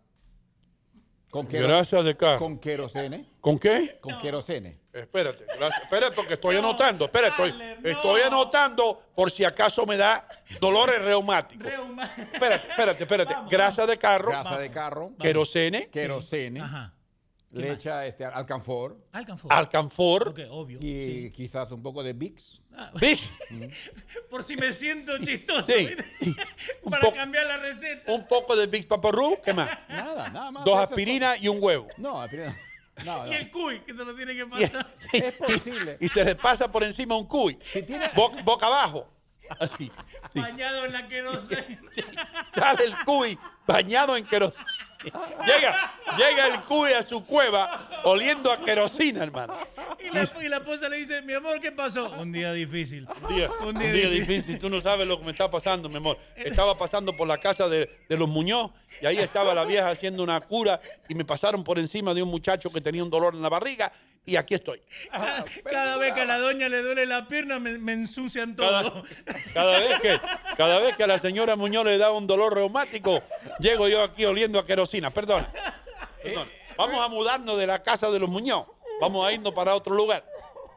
Con, 1.31 1.47
quero- 1.47 1.69
Gracias 1.69 2.05
de 2.05 2.17
carro. 2.17 2.39
con 2.39 2.59
querosene. 2.59 3.27
¿Con 3.41 3.59
qué? 3.59 3.99
Con 4.01 4.19
querosene. 4.21 4.79
Espérate, 4.93 5.45
gracias. 5.59 5.83
Espérate, 5.83 6.17
porque 6.17 6.35
estoy 6.35 6.57
anotando. 6.57 7.05
Espérate, 7.05 7.43
estoy, 7.47 7.53
no. 7.83 7.89
estoy 7.89 8.21
anotando 8.23 9.03
por 9.15 9.31
si 9.31 9.45
acaso 9.45 9.85
me 9.87 9.97
da 9.97 10.27
dolores 10.61 11.01
reumáticos. 11.03 11.67
Reuma. 11.67 12.05
Espérate, 12.33 12.69
espérate, 12.69 13.03
espérate. 13.05 13.35
Vamos, 13.37 13.51
Grasa 13.51 13.87
de 13.87 13.99
carro, 13.99 14.31
Grasa 14.31 14.59
de 14.59 14.71
carro. 14.71 15.13
querosene, 15.21 15.89
Querosene. 15.91 16.61
Ajá. 16.63 16.95
¿Qué 17.51 17.59
Le 17.61 17.69
más? 17.69 17.77
echa 17.79 18.07
este, 18.07 18.25
alcanfor. 18.27 18.97
Alcanfor. 19.13 19.53
alcanfor, 19.53 20.29
Ok, 20.29 20.41
obvio. 20.51 20.79
Y 20.83 20.83
sí. 21.27 21.33
quizás 21.35 21.71
un 21.71 21.83
poco 21.83 22.03
de 22.03 22.13
Vicks. 22.13 22.61
Ah, 22.77 22.93
Vicks, 23.01 23.31
por 24.31 24.43
si 24.45 24.57
me 24.57 24.73
siento 24.73 25.17
chistoso. 25.19 25.63
Sí. 25.73 25.89
Para 26.91 27.11
cambiar 27.13 27.47
la 27.47 27.57
receta. 27.57 28.13
un 28.13 28.27
poco 28.27 28.55
de 28.55 28.67
Vicks 28.67 28.87
Paparú, 28.87 29.39
¿qué 29.45 29.55
más? 29.55 29.69
Nada, 29.89 30.29
nada 30.29 30.51
más. 30.51 30.65
Dos 30.65 30.79
aspirinas 30.79 31.43
y 31.43 31.49
un 31.49 31.59
huevo. 31.63 31.89
No, 31.97 32.21
aspirina. 32.21 32.55
No, 33.05 33.25
no. 33.25 33.33
Y 33.33 33.37
el 33.37 33.51
cuy, 33.51 33.81
que 33.81 33.95
te 33.95 34.05
lo 34.05 34.15
tiene 34.15 34.35
que 34.35 34.43
Y, 34.43 34.45
pasar. 34.45 34.95
Es 35.13 35.33
posible. 35.35 35.97
y 36.01 36.09
se 36.09 36.25
le 36.25 36.35
pasa 36.35 36.71
por 36.71 36.83
encima 36.85 37.17
un 37.17 37.27
cuy. 37.27 37.55
tiene- 37.87 38.11
Bo- 38.15 38.31
boca 38.45 38.67
abajo. 38.67 39.09
Así. 39.61 39.91
Sí. 40.35 40.41
Bañado 40.41 40.85
en 40.85 40.93
la 40.93 41.09
querosena. 41.09 41.81
Sale 42.53 42.85
el 42.85 42.95
cuy 43.07 43.39
bañado 43.67 44.17
en 44.17 44.25
querosina. 44.25 44.67
Llega, 45.05 45.95
llega 46.17 46.49
el 46.49 46.61
cuy 46.63 46.93
a 46.93 47.03
su 47.03 47.25
cueva 47.25 47.89
oliendo 48.05 48.51
a 48.51 48.59
querosina, 48.59 49.23
hermano. 49.23 49.55
Y 50.01 50.11
la, 50.11 50.29
y 50.43 50.49
la 50.49 50.57
esposa 50.57 50.89
le 50.89 50.97
dice, 50.97 51.23
mi 51.23 51.35
amor, 51.35 51.61
¿qué 51.61 51.71
pasó? 51.71 52.11
Un 52.11 52.33
día 52.33 52.53
difícil. 52.53 53.07
Un 53.23 53.37
día, 53.37 53.51
un 53.65 53.79
día 53.79 54.09
difícil, 54.09 54.59
tú 54.59 54.69
no 54.69 54.81
sabes 54.81 55.07
lo 55.07 55.19
que 55.19 55.25
me 55.25 55.31
está 55.33 55.49
pasando, 55.49 55.89
mi 55.89 55.97
amor. 55.97 56.19
Estaba 56.37 56.77
pasando 56.77 57.17
por 57.17 57.29
la 57.29 57.39
casa 57.39 57.69
de, 57.69 57.89
de 58.09 58.17
los 58.17 58.29
Muñoz 58.29 58.73
y 59.01 59.07
ahí 59.07 59.19
estaba 59.19 59.55
la 59.55 59.65
vieja 59.65 59.89
haciendo 59.89 60.23
una 60.23 60.41
cura 60.41 60.81
y 61.09 61.15
me 61.15 61.25
pasaron 61.25 61.63
por 61.63 61.79
encima 61.79 62.15
de 62.15 62.23
un 62.23 62.31
muchacho 62.31 62.71
que 62.71 62.81
tenía 62.81 63.03
un 63.05 63.11
dolor 63.11 63.35
en 63.35 63.43
la 63.43 63.49
barriga 63.49 63.93
y 64.29 64.37
aquí 64.37 64.55
estoy. 64.55 64.83
Cada 65.65 65.97
vez 65.97 66.13
que 66.15 66.21
a 66.21 66.25
la 66.25 66.39
doña 66.39 66.69
le 66.69 66.83
duele 66.83 67.07
la 67.07 67.27
pierna, 67.27 67.59
me, 67.59 67.79
me 67.79 67.93
ensucian 67.95 68.55
todo. 68.55 69.03
cada 69.55 69.79
vez 69.79 70.01
que, 70.01 70.21
cada 70.57 70.79
vez 70.81 70.95
que 70.95 71.05
a 71.05 71.07
la 71.07 71.19
señora 71.19 71.57
Muñoz 71.57 71.85
le 71.85 71.99
da 71.99 72.13
un 72.13 72.27
dolor 72.27 72.55
reumático, 72.55 73.23
llego 73.59 73.89
yo 73.89 74.03
aquí 74.03 74.25
oliendo 74.25 74.59
a 74.59 74.65
querosina. 74.67 75.11
Perdón. 75.11 75.47
Perdón. 76.23 76.49
Vamos 76.77 77.05
a 77.05 77.09
mudarnos 77.09 77.59
de 77.59 77.67
la 77.67 77.83
casa 77.83 78.11
de 78.11 78.19
los 78.19 78.29
Muñoz. 78.29 78.67
Vamos 79.01 79.27
a 79.27 79.33
irnos 79.33 79.53
para 79.55 79.75
otro 79.75 79.95
lugar. 79.95 80.25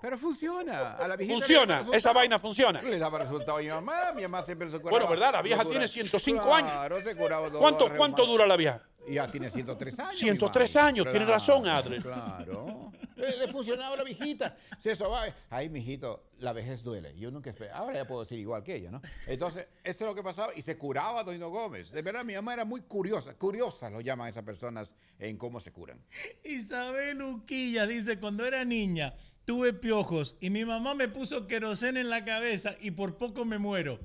Pero 0.01 0.17
funciona. 0.17 0.93
A 0.93 1.07
la 1.07 1.15
viejita 1.15 1.37
Funciona, 1.37 1.85
esa 1.93 2.11
vaina 2.11 2.39
funciona. 2.39 2.81
Le 2.81 2.97
daba 2.97 3.19
resultado 3.19 3.57
a 3.57 3.61
mi 3.61 3.67
mamá. 3.67 4.11
Mi 4.15 4.23
mamá 4.23 4.43
siempre 4.43 4.67
se 4.71 4.79
curaba. 4.79 4.89
Bueno, 4.89 5.07
¿verdad? 5.07 5.33
La 5.33 5.41
vieja 5.43 5.61
tiene 5.63 5.85
cura- 5.85 5.87
105 5.87 6.55
años. 6.55 6.71
Claro, 6.71 7.03
se 7.03 7.15
curaba 7.15 7.47
dolor 7.49 7.61
¿Cuánto, 7.61 7.95
cuánto 7.95 8.25
dura 8.25 8.47
la 8.47 8.55
vieja? 8.55 8.81
Ya 9.09 9.29
tiene 9.29 9.49
103 9.49 9.99
años. 9.99 10.11
mi 10.13 10.17
103 10.19 10.75
madre. 10.75 10.87
años, 10.89 11.07
tiene 11.09 11.25
razón, 11.25 11.67
Adri. 11.67 11.99
Claro. 11.99 12.91
Le, 13.15 13.37
le 13.37 13.47
funcionaba 13.47 13.95
la 13.95 14.03
viejita. 14.03 14.55
Se 14.79 14.95
sobaba. 14.95 15.25
Ay, 15.49 15.69
mijito, 15.69 16.23
la 16.39 16.53
vejez 16.53 16.83
duele. 16.83 17.15
Yo 17.17 17.29
nunca 17.31 17.49
esperé. 17.49 17.71
Ahora 17.71 17.95
ya 17.95 18.07
puedo 18.07 18.21
decir 18.21 18.39
igual 18.39 18.63
que 18.63 18.75
ella, 18.75 18.89
¿no? 18.91 19.01
Entonces, 19.27 19.67
eso 19.83 20.03
es 20.05 20.09
lo 20.09 20.15
que 20.15 20.23
pasaba. 20.23 20.53
Y 20.55 20.61
se 20.61 20.77
curaba 20.77 21.23
Doño 21.23 21.49
Gómez. 21.49 21.91
De 21.91 22.01
verdad, 22.01 22.23
mi 22.23 22.33
mamá 22.35 22.53
era 22.53 22.65
muy 22.65 22.81
curiosa. 22.81 23.33
Curiosa 23.35 23.89
lo 23.89 24.01
llaman 24.01 24.29
esas 24.29 24.43
personas 24.43 24.95
en 25.19 25.37
cómo 25.37 25.59
se 25.59 25.71
curan. 25.71 25.99
Isabel 26.43 27.21
Uquilla 27.21 27.85
dice, 27.85 28.19
cuando 28.19 28.45
era 28.45 28.65
niña, 28.65 29.13
tuve 29.45 29.73
piojos 29.73 30.35
y 30.39 30.49
mi 30.49 30.65
mamá 30.65 30.93
me 30.95 31.07
puso 31.07 31.47
queroseno 31.47 31.99
en 31.99 32.09
la 32.09 32.25
cabeza 32.25 32.75
y 32.79 32.91
por 32.91 33.17
poco 33.17 33.45
me 33.45 33.57
muero. 33.57 33.99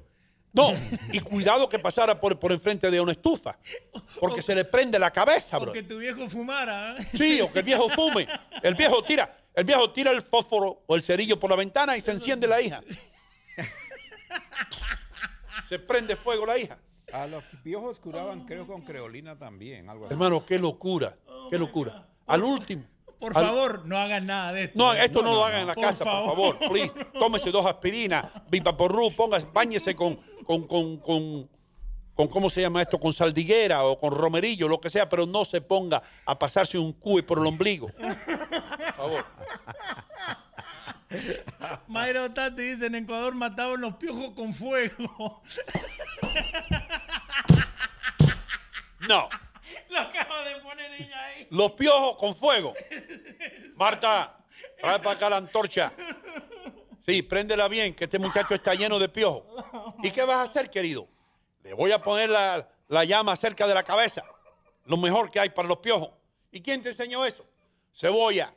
No, 0.56 0.72
y 1.12 1.20
cuidado 1.20 1.68
que 1.68 1.78
pasara 1.78 2.18
por, 2.18 2.38
por 2.38 2.50
enfrente 2.50 2.90
de 2.90 2.98
una 2.98 3.12
estufa, 3.12 3.58
porque 4.18 4.40
se 4.40 4.54
le 4.54 4.64
prende 4.64 4.98
la 4.98 5.10
cabeza, 5.10 5.58
bro. 5.58 5.66
Porque 5.66 5.82
tu 5.82 5.98
viejo 5.98 6.26
fumara. 6.30 6.96
¿eh? 6.96 7.06
Sí, 7.12 7.40
o 7.42 7.52
que 7.52 7.58
el 7.58 7.64
viejo 7.66 7.90
fume. 7.90 8.26
El 8.62 8.74
viejo 8.74 9.04
tira. 9.04 9.30
El 9.54 9.64
viejo 9.64 9.90
tira 9.90 10.10
el 10.12 10.22
fósforo 10.22 10.82
o 10.86 10.96
el 10.96 11.02
cerillo 11.02 11.38
por 11.38 11.50
la 11.50 11.56
ventana 11.56 11.94
y 11.96 12.00
se 12.00 12.10
enciende 12.10 12.46
la 12.46 12.60
hija. 12.62 12.82
Se 15.68 15.78
prende 15.78 16.16
fuego 16.16 16.46
la 16.46 16.56
hija. 16.56 16.78
A 17.12 17.26
los 17.26 17.44
piojos 17.62 17.98
curaban, 17.98 18.46
creo, 18.46 18.66
con 18.66 18.82
creolina 18.82 19.38
también. 19.38 19.88
Algo 19.90 20.06
así. 20.06 20.14
Hermano, 20.14 20.44
qué 20.46 20.58
locura, 20.58 21.16
qué 21.50 21.58
locura. 21.58 22.08
Al 22.26 22.42
último. 22.42 22.84
Por 23.18 23.32
favor, 23.32 23.86
no 23.86 23.96
hagan 23.98 24.26
nada 24.26 24.52
de 24.52 24.64
esto. 24.64 24.78
No, 24.78 24.92
esto 24.92 25.22
no, 25.22 25.32
lo 25.32 25.44
hagan 25.44 25.62
en 25.62 25.66
la 25.68 25.74
Por 25.74 25.84
casa, 25.84 26.04
favor. 26.04 26.34
por 26.34 26.58
favor, 26.58 26.72
please. 26.72 26.94
Tómese 27.18 27.50
dos 27.50 27.64
aspirinas, 27.64 28.26
Vipaporru, 28.50 29.10
póngase, 29.16 29.46
báñese 29.52 29.94
con, 29.96 30.16
con, 30.46 30.66
con, 30.66 30.98
con, 30.98 31.48
con, 32.14 32.28
¿cómo 32.28 32.50
se 32.50 32.60
llama 32.60 32.82
esto? 32.82 32.98
Con 33.00 33.12
saldiguera 33.14 33.84
o 33.84 33.96
con 33.96 34.14
romerillo, 34.14 34.68
lo 34.68 34.80
que 34.80 34.90
sea, 34.90 35.08
pero 35.08 35.24
no 35.26 35.44
se 35.44 35.60
ponga 35.62 36.02
a 36.26 36.38
pasarse 36.38 36.78
un 36.78 36.92
cuy 36.92 37.22
por 37.22 37.38
el 37.38 37.46
ombligo. 37.46 37.88
Por 37.88 38.94
favor. 38.96 39.24
Mayra 41.86 42.34
Tati 42.34 42.62
dice, 42.62 42.86
en 42.86 42.96
Ecuador 42.96 43.34
mataban 43.34 43.80
los 43.80 43.94
piojos 43.96 44.32
con 44.34 44.52
fuego. 44.52 45.42
No. 49.08 49.28
Lo 49.88 49.98
acaba 49.98 50.42
de 50.44 50.56
poner 50.56 50.92
ella 50.92 51.24
ahí. 51.26 51.46
Los 51.50 51.72
piojos 51.72 52.16
con 52.16 52.34
fuego. 52.34 52.74
Marta, 53.74 54.38
trae 54.80 54.98
para 54.98 55.10
acá 55.12 55.30
la 55.30 55.36
antorcha. 55.36 55.92
Sí, 57.04 57.22
préndela 57.22 57.68
bien, 57.68 57.94
que 57.94 58.04
este 58.04 58.18
muchacho 58.18 58.54
está 58.54 58.74
lleno 58.74 58.98
de 58.98 59.08
piojos. 59.08 59.44
¿Y 60.02 60.10
qué 60.10 60.24
vas 60.24 60.38
a 60.38 60.42
hacer, 60.42 60.70
querido? 60.70 61.08
Le 61.62 61.72
voy 61.72 61.92
a 61.92 62.00
poner 62.00 62.28
la, 62.28 62.68
la 62.88 63.04
llama 63.04 63.36
cerca 63.36 63.66
de 63.66 63.74
la 63.74 63.82
cabeza. 63.82 64.24
Lo 64.86 64.96
mejor 64.96 65.30
que 65.30 65.38
hay 65.40 65.50
para 65.50 65.68
los 65.68 65.78
piojos. 65.78 66.10
¿Y 66.50 66.60
quién 66.60 66.82
te 66.82 66.88
enseñó 66.88 67.24
eso? 67.24 67.46
Cebolla. 67.92 68.52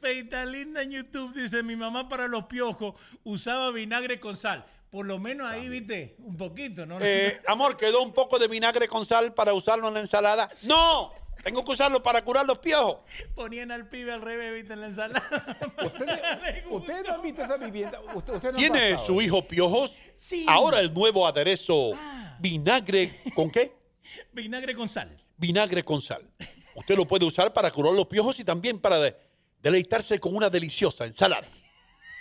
Feita 0.00 0.44
linda 0.46 0.82
en 0.82 0.92
YouTube 0.92 1.34
dice, 1.34 1.62
mi 1.62 1.76
mamá 1.76 2.08
para 2.08 2.26
los 2.26 2.46
piojos 2.46 2.94
usaba 3.22 3.70
vinagre 3.70 4.18
con 4.18 4.36
sal. 4.36 4.66
Por 4.90 5.06
lo 5.06 5.18
menos 5.18 5.46
ahí, 5.46 5.68
viste, 5.68 6.16
un 6.18 6.36
poquito, 6.36 6.84
¿no? 6.84 6.98
Eh, 7.00 7.40
amor, 7.46 7.76
quedó 7.76 8.02
un 8.02 8.12
poco 8.12 8.38
de 8.38 8.48
vinagre 8.48 8.88
con 8.88 9.04
sal 9.04 9.32
para 9.34 9.54
usarlo 9.54 9.88
en 9.88 9.94
la 9.94 10.00
ensalada. 10.00 10.50
¡No! 10.62 11.12
Tengo 11.44 11.64
que 11.64 11.70
usarlo 11.72 12.02
para 12.02 12.22
curar 12.22 12.44
los 12.44 12.58
piojos. 12.58 12.98
Ponían 13.34 13.70
al 13.70 13.88
pibe 13.88 14.12
al 14.12 14.20
revés, 14.20 14.52
viste, 14.52 14.74
en 14.74 14.80
la 14.82 14.86
ensalada. 14.88 15.22
¿Ustedes, 15.84 16.20
ustedes 16.70 17.04
no 17.06 17.14
han 17.14 17.22
visto 17.22 17.42
esa 17.42 17.56
vivienda? 17.56 18.00
Usted, 18.14 18.34
usted 18.34 18.52
no 18.52 18.58
¿Tiene 18.58 18.90
pasado. 18.90 19.06
su 19.06 19.22
hijo 19.22 19.46
piojos? 19.48 19.96
Sí. 20.16 20.44
Ahora 20.48 20.80
el 20.80 20.92
nuevo 20.92 21.26
aderezo 21.26 21.92
vinagre 22.40 23.14
con 23.34 23.50
qué? 23.50 23.72
vinagre 24.32 24.74
con 24.74 24.88
sal. 24.88 25.16
vinagre 25.36 25.82
con 25.84 26.02
sal. 26.02 26.28
Usted 26.74 26.96
lo 26.96 27.06
puede 27.06 27.24
usar 27.24 27.52
para 27.52 27.70
curar 27.70 27.94
los 27.94 28.06
piojos 28.06 28.38
y 28.40 28.44
también 28.44 28.78
para 28.78 28.98
de- 28.98 29.16
deleitarse 29.62 30.18
con 30.20 30.34
una 30.36 30.50
deliciosa 30.50 31.04
ensalada. 31.06 31.46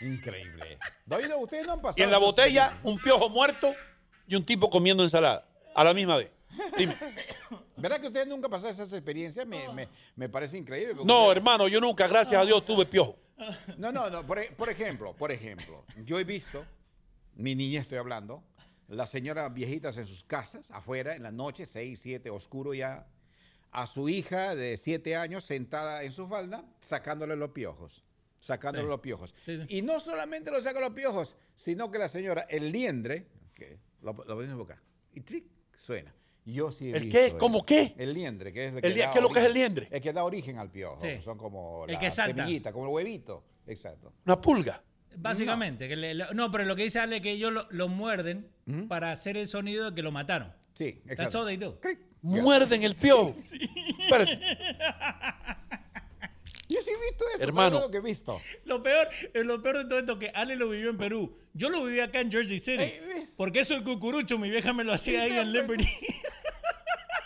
Increíble. 0.02 0.78
Doido, 1.06 1.38
ustedes 1.40 1.66
no 1.66 1.74
han 1.74 1.82
pasado. 1.82 2.00
Y 2.02 2.04
en 2.04 2.12
la 2.12 2.18
botella, 2.18 2.78
un 2.84 2.98
piojo 3.00 3.30
muerto 3.30 3.74
y 4.28 4.36
un 4.36 4.46
tipo 4.46 4.70
comiendo 4.70 5.04
ensalada 5.04 5.48
a 5.76 5.84
la 5.84 5.94
misma 5.94 6.18
vez. 6.18 6.32
Dime. 6.78 6.98
¿Verdad 7.78 8.00
que 8.02 8.08
ustedes 8.08 8.28
nunca 8.28 8.50
pasaron 8.50 8.74
esas 8.74 8.92
experiencias? 8.94 9.46
Me, 9.46 9.70
me, 9.70 9.88
me 10.16 10.28
parece 10.30 10.58
increíble. 10.58 10.96
No, 11.06 11.22
ustedes- 11.24 11.38
hermano, 11.38 11.68
yo 11.68 11.80
nunca, 11.80 12.08
gracias 12.08 12.42
a 12.42 12.46
Dios, 12.46 12.64
tuve 12.66 12.86
piojo. 12.86 13.18
No, 13.78 13.92
no, 13.92 14.10
no. 14.10 14.26
Por, 14.28 14.40
e- 14.40 14.52
por 14.52 14.70
ejemplo, 14.70 15.14
por 15.14 15.32
ejemplo, 15.32 15.86
yo 16.04 16.20
he 16.20 16.24
visto, 16.26 16.66
mi 17.36 17.56
niña 17.56 17.80
estoy 17.80 17.98
hablando, 17.98 18.44
las 18.90 19.10
señoras 19.10 19.54
viejitas 19.54 19.98
en 19.98 20.08
sus 20.08 20.24
casas, 20.26 20.72
afuera, 20.72 21.16
en 21.16 21.24
la 21.24 21.32
noche, 21.32 21.66
seis, 21.66 22.02
siete, 22.02 22.30
oscuro 22.30 22.74
ya, 22.74 23.08
a 23.72 23.88
su 23.88 24.10
hija 24.10 24.56
de 24.56 24.76
siete 24.78 25.16
años 25.16 25.44
sentada 25.46 26.04
en 26.04 26.12
su 26.12 26.28
falda, 26.28 26.66
sacándole 26.82 27.36
los 27.38 27.52
piojos. 27.52 28.04
Sacándole 28.40 28.86
Sí. 28.86 28.90
los 28.90 29.00
piojos. 29.02 29.36
Sí, 29.46 29.58
sí. 29.58 29.78
Y 29.78 29.82
no 29.82 30.00
solamente 30.00 30.50
lo 30.52 30.62
saca 30.62 30.80
los 30.80 30.92
piojos, 30.92 31.36
sino 31.56 31.92
que 31.92 31.98
la 32.00 32.08
señora, 32.08 32.46
el 32.50 32.72
liendre, 32.72 33.28
que 33.54 33.78
lo, 34.02 34.14
lo 34.14 34.26
pone 34.26 34.46
en 34.46 34.52
su 34.52 34.58
boca, 34.58 34.82
y 35.14 35.22
tric, 35.22 35.46
suena. 35.76 36.14
Yo 36.46 36.72
sí 36.72 36.90
he 36.90 36.96
¿El 36.98 37.04
visto 37.04 37.20
qué? 37.20 37.26
eso. 37.28 37.38
¿Cómo 37.38 37.64
qué? 37.66 37.94
El 37.98 38.14
liendre, 38.14 38.52
que 38.52 38.68
es 38.68 38.76
el 38.76 38.84
El 38.86 38.94
li- 38.94 39.00
da 39.02 39.12
¿qué 39.12 39.20
es 39.20 39.24
lo 39.24 39.30
que 39.30 39.40
es 39.40 39.46
el 39.46 39.52
origen- 39.52 39.54
liendre? 39.54 39.88
El 39.92 40.02
que 40.02 40.14
da 40.14 40.24
origen 40.24 40.58
al 40.58 40.72
piojo. 40.72 41.00
Sí. 41.00 41.22
Son 41.22 41.38
como 41.38 41.86
El 41.86 41.94
la 41.94 42.00
que 42.00 42.10
salta. 42.10 42.36
semillita, 42.44 42.72
como 42.72 42.86
el 42.86 42.92
huevito. 42.94 43.44
Exacto. 43.68 44.14
Una 44.26 44.40
pulga. 44.42 44.82
Básicamente. 45.18 45.88
que 45.88 45.96
le- 45.96 46.14
lo- 46.16 46.34
no, 46.34 46.50
pero 46.50 46.64
lo 46.64 46.76
que 46.76 46.84
dice 46.84 47.00
Ale 47.00 47.18
es 47.18 47.22
que 47.22 47.32
ellos 47.32 47.52
lo, 47.52 47.68
lo 47.70 47.88
muerden 47.88 48.50
para 48.88 49.12
hacer 49.12 49.38
el 49.38 49.48
sonido 49.50 49.90
de 49.90 49.96
que 49.96 50.02
lo 50.02 50.12
mataron. 50.12 50.54
Sí, 50.74 50.94
That's 51.06 51.12
exacto. 51.20 51.42
all 51.42 51.46
they 51.48 51.58
do. 51.58 51.80
Cric. 51.80 52.00
Muerden 52.22 52.84
el 52.84 52.96
piojo. 52.96 53.36
Espérate. 54.00 54.40
Yo 56.70 56.80
sí 56.82 56.92
he 56.92 57.10
visto 57.10 57.26
eso. 57.34 57.44
Hermano. 57.44 57.72
todo 57.78 57.88
lo 57.88 57.92
que 57.92 57.98
he 57.98 58.02
visto. 58.02 58.40
Lo 58.66 58.82
peor, 58.84 59.10
lo 59.34 59.62
peor 59.62 59.80
de 59.80 59.84
todo 59.86 60.00
esto 60.00 60.20
que 60.20 60.30
Ale 60.30 60.56
lo 60.56 60.70
vivió 60.70 60.92
en 60.92 60.98
Perú. 60.98 61.36
Yo 61.54 61.70
lo 61.70 61.84
viví 61.84 62.00
acá 62.00 62.22
en 62.22 62.32
Jersey 62.32 62.60
City. 62.60 62.94
Porque 63.36 63.62
eso 63.62 63.74
el 63.76 63.84
cucurucho, 63.84 64.38
mi 64.38 64.50
vieja 64.52 64.72
me 64.72 64.84
lo 64.84 64.94
hacía 64.94 65.24
ahí 65.24 65.32
en 65.38 65.52
Liberty. 65.52 65.88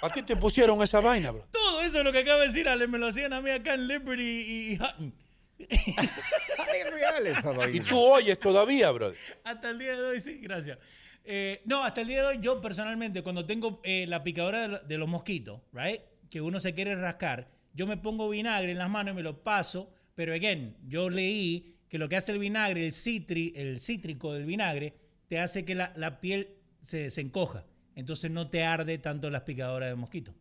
A 0.02 0.10
ti 0.10 0.22
te 0.24 0.36
pusieron 0.36 0.82
esa 0.82 0.99
vaina, 1.02 1.32
bro. 1.32 1.48
Todo 1.52 1.82
eso 1.82 1.99
es 1.99 2.03
lo 2.06 2.11
que 2.11 2.20
acaba 2.20 2.41
de 2.41 2.48
decir 2.48 2.68
Ale, 2.68 2.88
me 2.88 2.98
lo 2.98 3.07
hacían 3.07 3.32
a 3.34 3.41
mí 3.41 3.49
acá 3.52 3.74
en 3.74 3.88
Liberty 3.88 4.24
y, 4.24 4.72
y 4.72 4.76
Hutton. 4.76 5.14
Ay, 5.70 6.80
es 6.86 6.94
real 6.94 7.28
eso, 7.28 7.53
Y 7.53 7.56
Doino. 7.80 7.86
tú 7.88 7.99
oyes 7.99 8.40
todavía, 8.40 8.91
bro. 8.91 9.14
Hasta 9.44 9.70
el 9.70 9.80
día 9.80 9.95
de 9.95 10.03
hoy, 10.03 10.20
sí, 10.20 10.40
gracias. 10.41 10.78
Eh, 11.24 11.61
no, 11.65 11.84
hasta 11.86 12.02
el 12.02 12.07
día 12.07 12.22
de 12.22 12.28
hoy, 12.28 12.38
yo 12.41 12.60
personalmente, 12.60 13.24
cuando 13.24 13.45
tengo 13.45 13.80
eh, 13.84 14.06
la 14.07 14.24
picadora 14.24 14.80
de 14.80 14.98
los 14.98 15.07
mosquitos, 15.07 15.61
right? 15.72 16.02
Que 16.30 16.41
uno 16.41 16.60
se 16.60 16.74
quiere 16.74 16.95
rascar, 16.95 17.48
yo 17.74 17.88
me 17.88 17.98
pongo 17.98 18.30
vinagre 18.30 18.72
en 18.72 18.78
las 18.78 18.90
manos 18.90 19.14
y 19.14 19.16
me 19.16 19.24
lo 19.24 19.44
paso, 19.44 19.90
pero 20.16 20.34
again, 20.34 20.76
yo 20.88 21.10
leí 21.10 21.76
que 21.90 21.98
lo 21.98 22.08
que 22.10 22.16
hace 22.16 22.32
el 22.32 22.40
vinagre, 22.40 22.86
el, 22.86 22.94
citri, 22.94 23.54
el 23.56 23.80
cítrico 23.82 24.34
del 24.34 24.45
vinagre, 24.45 24.94
te 25.28 25.40
hace 25.40 25.66
que 25.66 25.76
la, 25.76 25.94
la 25.95 26.20
piel 26.20 26.56
se, 26.82 27.10
se 27.12 27.22
encoja. 27.22 27.66
Entonces 27.95 28.32
no 28.32 28.48
te 28.48 28.64
arde 28.64 28.98
tanto 28.98 29.30
las 29.30 29.41
picadoras 29.44 29.90
de 29.90 29.95
mosquito. 29.95 30.34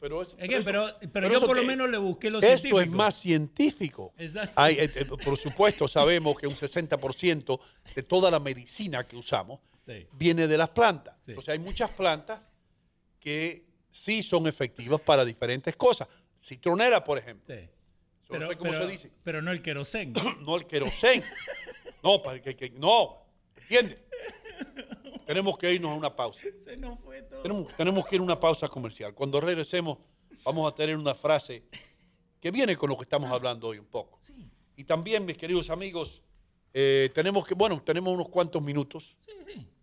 Pero, 0.00 0.20
eso- 0.20 0.36
Again, 0.36 0.52
eso- 0.58 0.64
pero, 0.66 0.86
pero, 1.14 1.28
yo 1.30 1.38
eso 1.38 1.46
por 1.46 1.56
lo 1.56 1.62
menos 1.64 1.88
le 1.88 1.96
busqué 1.96 2.28
lo 2.30 2.38
Eso 2.38 2.48
científico. 2.48 2.80
es 2.82 2.90
más 2.90 3.14
científico. 3.14 4.12
Exacto. 4.18 4.52
Hay, 4.56 4.74
eh, 4.74 4.90
eh, 4.96 5.04
por 5.06 5.38
supuesto, 5.38 5.88
sabemos 5.88 6.36
que 6.36 6.46
un 6.46 6.54
60% 6.54 7.58
de 7.94 8.02
toda 8.02 8.30
la 8.30 8.38
medicina 8.38 9.06
que 9.06 9.16
usamos 9.16 9.60
Sí. 9.86 10.06
viene 10.12 10.46
de 10.46 10.58
las 10.58 10.68
plantas. 10.70 11.16
Sí. 11.22 11.32
O 11.34 11.40
sea, 11.40 11.52
hay 11.54 11.58
muchas 11.60 11.90
plantas 11.92 12.38
que 13.18 13.64
sí 13.88 14.22
son 14.22 14.46
efectivas 14.46 15.00
para 15.00 15.24
diferentes 15.24 15.74
cosas. 15.76 16.06
Citronera, 16.44 17.02
por 17.02 17.16
ejemplo. 17.16 17.54
Sí. 17.56 17.68
No 18.28 18.46
sé 18.48 18.56
cómo 18.58 18.72
se 18.74 18.86
dice. 18.86 19.10
Pero 19.22 19.40
no 19.40 19.50
el 19.50 19.62
querosén. 19.62 20.12
No 20.40 20.56
el 20.56 20.66
querosén. 20.66 21.24
No, 22.02 22.22
para 22.22 22.42
que, 22.42 22.54
que- 22.54 22.70
no. 22.70 23.24
¿Entiendes? 23.56 23.98
Tenemos 25.26 25.56
que 25.56 25.72
irnos 25.72 25.92
a 25.92 25.94
una 25.94 26.14
pausa. 26.14 26.42
Se 26.62 26.76
nos 26.76 27.00
fue 27.00 27.22
todo. 27.22 27.40
Tenemos, 27.40 27.74
tenemos 27.74 28.04
que 28.06 28.16
ir 28.16 28.20
a 28.20 28.24
una 28.24 28.38
pausa 28.38 28.68
comercial. 28.68 29.14
Cuando 29.14 29.40
regresemos, 29.40 29.96
vamos 30.44 30.70
a 30.70 30.74
tener 30.74 30.98
una 30.98 31.14
frase 31.14 31.62
que 32.40 32.50
viene 32.50 32.76
con 32.76 32.90
lo 32.90 32.96
que 32.98 33.04
estamos 33.04 33.30
hablando 33.30 33.68
hoy 33.68 33.78
un 33.78 33.86
poco. 33.86 34.20
Y 34.76 34.84
también, 34.84 35.24
mis 35.24 35.38
queridos 35.38 35.70
amigos, 35.70 36.20
eh, 36.74 37.10
tenemos 37.14 37.46
que, 37.46 37.54
bueno, 37.54 37.82
tenemos 37.82 38.12
unos 38.12 38.28
cuantos 38.28 38.60
minutos 38.62 39.16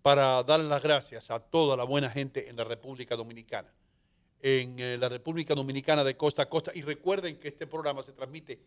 para 0.04 0.44
dar 0.44 0.60
las 0.60 0.84
gracias 0.84 1.32
a 1.32 1.40
toda 1.40 1.76
la 1.76 1.86
buena 1.86 2.10
gente 2.12 2.50
en 2.50 2.56
la 2.56 2.64
República 2.66 3.16
Dominicana. 3.16 3.74
En 4.42 4.80
eh, 4.80 4.98
la 4.98 5.08
República 5.08 5.54
Dominicana 5.54 6.04
de 6.04 6.18
costa 6.18 6.44
a 6.44 6.50
costa. 6.50 6.72
Y 6.74 6.82
recuerden 6.82 7.38
que 7.38 7.48
este 7.50 7.68
programa 7.68 8.02
se 8.02 8.14
transmite 8.14 8.60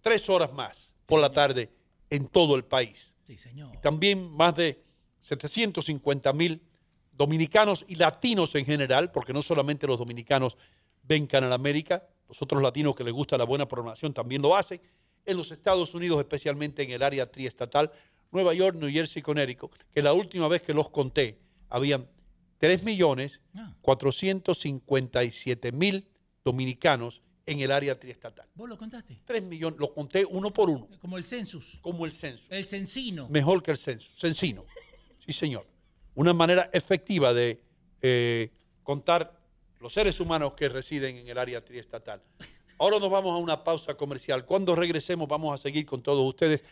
tres 0.00 0.28
horas 0.28 0.52
más 0.52 0.94
por 1.06 1.20
la 1.20 1.32
tarde 1.32 1.70
en 2.10 2.28
todo 2.28 2.56
el 2.56 2.64
país. 2.64 3.16
Sí, 3.26 3.38
señor. 3.38 3.76
También 3.80 4.30
más 4.32 4.56
de 4.56 4.82
750 5.20 6.32
mil 6.32 6.62
dominicanos 7.12 7.84
y 7.88 7.96
latinos 7.96 8.54
en 8.54 8.64
general, 8.64 9.10
porque 9.10 9.32
no 9.32 9.42
solamente 9.42 9.86
los 9.86 9.98
dominicanos 9.98 10.56
ven 11.02 11.26
Canal 11.26 11.52
América, 11.52 12.06
los 12.28 12.40
otros 12.42 12.62
latinos 12.62 12.94
que 12.94 13.04
les 13.04 13.12
gusta 13.12 13.36
la 13.36 13.44
buena 13.44 13.66
programación 13.66 14.12
también 14.12 14.42
lo 14.42 14.54
hacen. 14.54 14.80
En 15.26 15.36
los 15.36 15.50
Estados 15.50 15.94
Unidos, 15.94 16.18
especialmente 16.20 16.82
en 16.82 16.90
el 16.90 17.02
área 17.02 17.30
triestatal, 17.30 17.90
Nueva 18.30 18.54
York, 18.54 18.76
New 18.76 18.90
Jersey, 18.90 19.22
Connecticut, 19.22 19.74
que 19.92 20.02
la 20.02 20.12
última 20.12 20.48
vez 20.48 20.62
que 20.62 20.74
los 20.74 20.90
conté, 20.90 21.38
habían 21.68 22.08
3 22.58 22.82
millones 22.82 23.40
Ah. 23.54 23.74
457 23.82 25.72
mil 25.72 26.06
dominicanos 26.44 27.22
en 27.46 27.60
el 27.60 27.70
área 27.72 27.98
triestatal. 27.98 28.46
¿Vos 28.54 28.68
lo 28.68 28.76
contaste? 28.76 29.20
3 29.24 29.42
millones, 29.44 29.78
lo 29.80 29.92
conté 29.94 30.24
uno 30.24 30.52
por 30.52 30.68
uno, 30.68 30.88
Como 31.00 31.16
el 31.16 31.24
census. 31.24 31.78
como 31.80 32.04
el 32.04 32.12
censo 32.12 32.44
El 32.50 32.66
censino. 32.66 33.28
mejor 33.28 33.62
que 33.62 33.70
el 33.70 33.78
censo. 33.78 34.10
Censino. 34.16 34.64
Sí, 35.24 35.32
señor. 35.32 35.66
Una 36.14 36.32
manera 36.34 36.68
efectiva 36.72 37.32
de 37.32 37.60
eh, 38.02 38.50
contar 38.82 39.38
los 39.80 39.92
seres 39.92 40.20
humanos 40.20 40.54
que 40.54 40.68
residen 40.68 41.16
en 41.16 41.28
el 41.28 41.38
área 41.38 41.64
triestatal. 41.64 42.22
Ahora 42.78 42.98
nos 42.98 43.10
vamos 43.10 43.32
a 43.32 43.36
una 43.36 43.64
pausa 43.64 43.96
comercial. 43.96 44.44
Cuando 44.44 44.74
regresemos 44.74 45.26
vamos 45.28 45.54
a 45.54 45.58
seguir 45.62 45.86
con 45.86 46.02
todos 46.02 46.24
ustedes. 46.26 46.62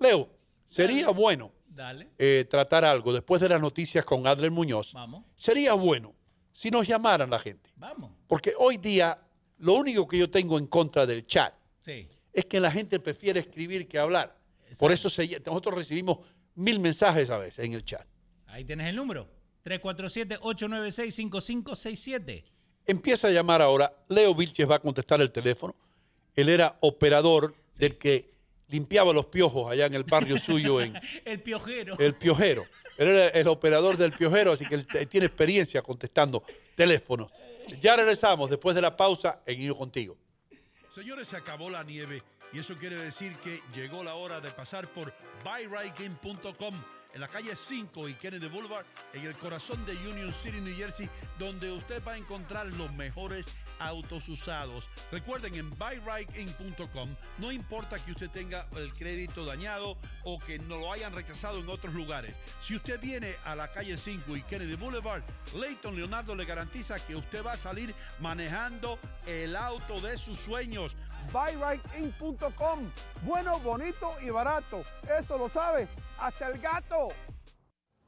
Leo, 0.00 0.28
sería 0.66 1.10
bueno 1.10 1.52
Dale. 1.74 2.08
eh, 2.18 2.44
tratar 2.48 2.84
algo 2.84 3.12
después 3.12 3.40
de 3.42 3.48
las 3.48 3.60
noticias 3.60 4.04
con 4.04 4.26
Adler 4.26 4.50
Muñoz. 4.50 4.92
Vamos. 4.92 5.24
Sería 5.34 5.74
bueno 5.74 6.14
si 6.52 6.70
nos 6.70 6.86
llamaran 6.86 7.28
la 7.30 7.38
gente. 7.38 7.70
Vamos. 7.76 8.12
Porque 8.26 8.54
hoy 8.58 8.76
día 8.78 9.18
Lo 9.58 9.74
único 9.74 10.06
que 10.08 10.18
yo 10.18 10.28
tengo 10.28 10.58
en 10.58 10.66
contra 10.66 11.06
del 11.06 11.26
chat 11.26 11.54
Sí. 11.80 12.08
es 12.32 12.44
que 12.46 12.58
la 12.60 12.70
gente 12.72 12.98
prefiere 13.00 13.38
escribir 13.40 13.86
que 13.88 13.98
hablar. 13.98 14.36
Por 14.78 14.90
eso 14.92 15.08
se- 15.08 15.40
nosotros 15.46 15.74
recibimos 15.76 16.18
mil 16.56 16.80
mensajes 16.80 17.30
a 17.30 17.38
veces 17.38 17.64
en 17.64 17.72
el 17.72 17.84
chat. 17.84 18.04
Ahí 18.46 18.64
tienes 18.64 18.88
el 18.88 18.96
número. 18.96 19.28
347-896-5567. 21.24 22.44
Empieza 22.86 23.28
a 23.28 23.30
llamar 23.30 23.62
ahora. 23.62 23.92
Leo 24.08 24.34
Vilches 24.34 24.68
va 24.68 24.76
a 24.76 24.80
contestar 24.80 25.20
el 25.20 25.30
teléfono. 25.30 25.74
Él 26.34 26.48
era 26.48 26.76
operador 26.80 27.54
del 27.76 27.96
que 27.96 28.33
limpiaba 28.68 29.12
los 29.12 29.26
piojos 29.26 29.70
allá 29.70 29.86
en 29.86 29.94
el 29.94 30.04
barrio 30.04 30.38
suyo 30.38 30.80
en 30.80 30.98
El 31.24 31.40
piojero. 31.40 31.96
El 31.98 32.14
Piojero. 32.14 32.66
Él 32.96 33.08
era 33.08 33.28
el 33.28 33.48
operador 33.48 33.96
del 33.96 34.12
Piojero, 34.12 34.52
así 34.52 34.66
que 34.66 34.76
él 34.76 34.86
tiene 35.08 35.26
experiencia 35.26 35.82
contestando 35.82 36.44
teléfonos. 36.76 37.30
Ya 37.80 37.96
regresamos 37.96 38.50
después 38.50 38.76
de 38.76 38.82
la 38.82 38.96
pausa 38.96 39.42
en 39.46 39.60
Yo 39.60 39.76
Contigo. 39.76 40.16
Señores, 40.88 41.26
se 41.26 41.36
acabó 41.36 41.70
la 41.70 41.82
nieve 41.82 42.22
y 42.52 42.60
eso 42.60 42.76
quiere 42.76 42.96
decir 42.96 43.36
que 43.38 43.60
llegó 43.74 44.04
la 44.04 44.14
hora 44.14 44.40
de 44.40 44.50
pasar 44.50 44.86
por 44.92 45.12
buyrightgame.com 45.42 46.80
en 47.14 47.20
la 47.20 47.28
calle 47.28 47.54
5 47.54 48.08
y 48.08 48.14
Kennedy 48.14 48.48
Boulevard, 48.48 48.84
en 49.12 49.24
el 49.24 49.34
corazón 49.36 49.84
de 49.86 49.92
Union 50.08 50.32
City, 50.32 50.60
New 50.60 50.76
Jersey, 50.76 51.08
donde 51.38 51.70
usted 51.70 52.02
va 52.04 52.12
a 52.12 52.16
encontrar 52.16 52.66
los 52.74 52.92
mejores 52.94 53.46
autos 53.78 54.28
usados. 54.28 54.88
Recuerden, 55.10 55.54
en 55.54 55.70
buyrightgame.com 55.70 57.14
no 57.38 57.52
importa 57.52 57.98
que 57.98 58.12
usted 58.12 58.30
tenga 58.30 58.66
el 58.76 58.92
crédito 58.94 59.44
dañado 59.44 59.96
o 60.24 60.38
que 60.38 60.58
no 60.60 60.78
lo 60.78 60.92
hayan 60.92 61.12
rechazado 61.14 61.58
en 61.58 61.68
otros 61.68 61.94
lugares. 61.94 62.36
Si 62.60 62.76
usted 62.76 63.00
viene 63.00 63.34
a 63.44 63.54
la 63.54 63.68
calle 63.72 63.96
5 63.96 64.36
y 64.36 64.42
Kennedy 64.42 64.76
Boulevard, 64.76 65.22
Leighton 65.54 65.94
Leonardo 65.94 66.34
le 66.34 66.44
garantiza 66.44 66.98
que 67.04 67.16
usted 67.16 67.44
va 67.44 67.52
a 67.52 67.56
salir 67.56 67.94
manejando 68.20 68.98
el 69.26 69.56
auto 69.56 70.00
de 70.00 70.16
sus 70.16 70.38
sueños. 70.38 70.96
buyrightInc.com. 71.32 72.90
Bueno, 73.24 73.58
bonito 73.60 74.14
y 74.22 74.30
barato. 74.30 74.82
Eso 75.18 75.38
lo 75.38 75.48
sabe 75.48 75.88
hasta 76.18 76.48
el 76.48 76.58
gato. 76.60 77.08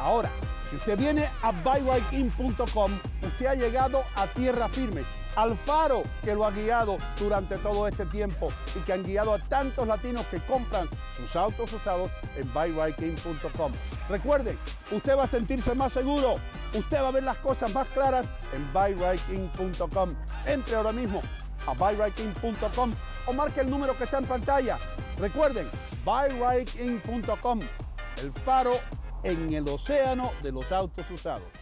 Ahora, 0.00 0.28
si 0.68 0.74
usted 0.76 0.98
viene 0.98 1.28
a 1.42 1.52
buyrightIn.com, 1.52 2.98
usted 3.22 3.46
ha 3.46 3.54
llegado 3.54 4.02
a 4.16 4.26
tierra 4.26 4.68
firme, 4.68 5.04
al 5.36 5.56
faro 5.56 6.02
que 6.22 6.34
lo 6.34 6.44
ha 6.44 6.50
guiado 6.50 6.96
durante 7.18 7.56
todo 7.58 7.88
este 7.88 8.06
tiempo 8.06 8.50
y 8.76 8.80
que 8.80 8.92
han 8.92 9.02
guiado 9.02 9.34
a 9.34 9.38
tantos 9.38 9.86
latinos 9.86 10.26
que 10.26 10.40
compran 10.44 10.88
sus 11.16 11.34
autos 11.36 11.72
usados 11.72 12.10
en 12.36 12.52
buyrightIn.com. 12.52 13.72
Recuerden, 14.08 14.58
usted 14.90 15.16
va 15.16 15.24
a 15.24 15.26
sentirse 15.26 15.74
más 15.74 15.92
seguro, 15.92 16.36
usted 16.74 17.02
va 17.02 17.08
a 17.08 17.12
ver 17.12 17.24
las 17.24 17.36
cosas 17.38 17.72
más 17.74 17.88
claras 17.88 18.28
en 18.52 18.72
buyrightIn.com. 18.72 20.10
Entre 20.46 20.76
ahora 20.76 20.92
mismo 20.92 21.22
a 21.66 21.72
buyrightIn.com 21.72 22.92
o 23.26 23.32
marque 23.32 23.60
el 23.60 23.70
número 23.70 23.96
que 23.96 24.04
está 24.04 24.18
en 24.18 24.26
pantalla. 24.26 24.78
Recuerden, 25.18 25.68
buyrightIn.com, 26.04 27.60
el 28.20 28.30
faro 28.30 28.72
en 29.22 29.52
el 29.52 29.68
océano 29.68 30.32
de 30.42 30.52
los 30.52 30.72
autos 30.72 31.08
usados. 31.10 31.61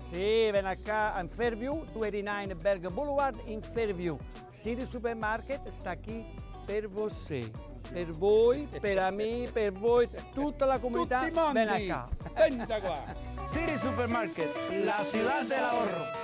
Sì, 0.00 0.50
ven 0.50 0.64
acá 0.64 1.18
in 1.20 1.28
Fairview, 1.28 1.84
289 1.92 2.54
Bergen 2.54 2.94
Boulevard 2.94 3.36
in 3.46 3.60
Fairview. 3.60 4.18
City 4.50 4.86
Supermarket 4.86 5.68
sta 5.68 5.96
qui 5.96 6.24
per 6.64 6.88
voi. 6.88 7.12
Per 7.90 8.10
voi, 8.12 8.68
per 8.80 9.12
me, 9.12 9.48
per 9.50 9.72
voi, 9.72 10.08
tutta 10.34 10.66
la 10.66 10.78
comunità. 10.78 11.20
Tutti 11.20 11.32
mondi. 11.32 11.52
Ven 11.54 11.68
acá. 11.68 12.08
Venta 12.34 12.80
qua. 12.80 13.02
City 13.50 13.76
Supermarket, 13.76 14.54
la 14.84 15.04
ciudad 15.10 15.46
del 15.46 15.62
ahorro. 15.62 16.17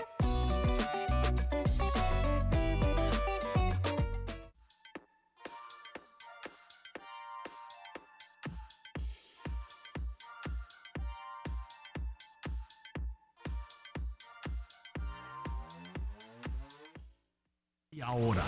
Ahora, 18.05 18.45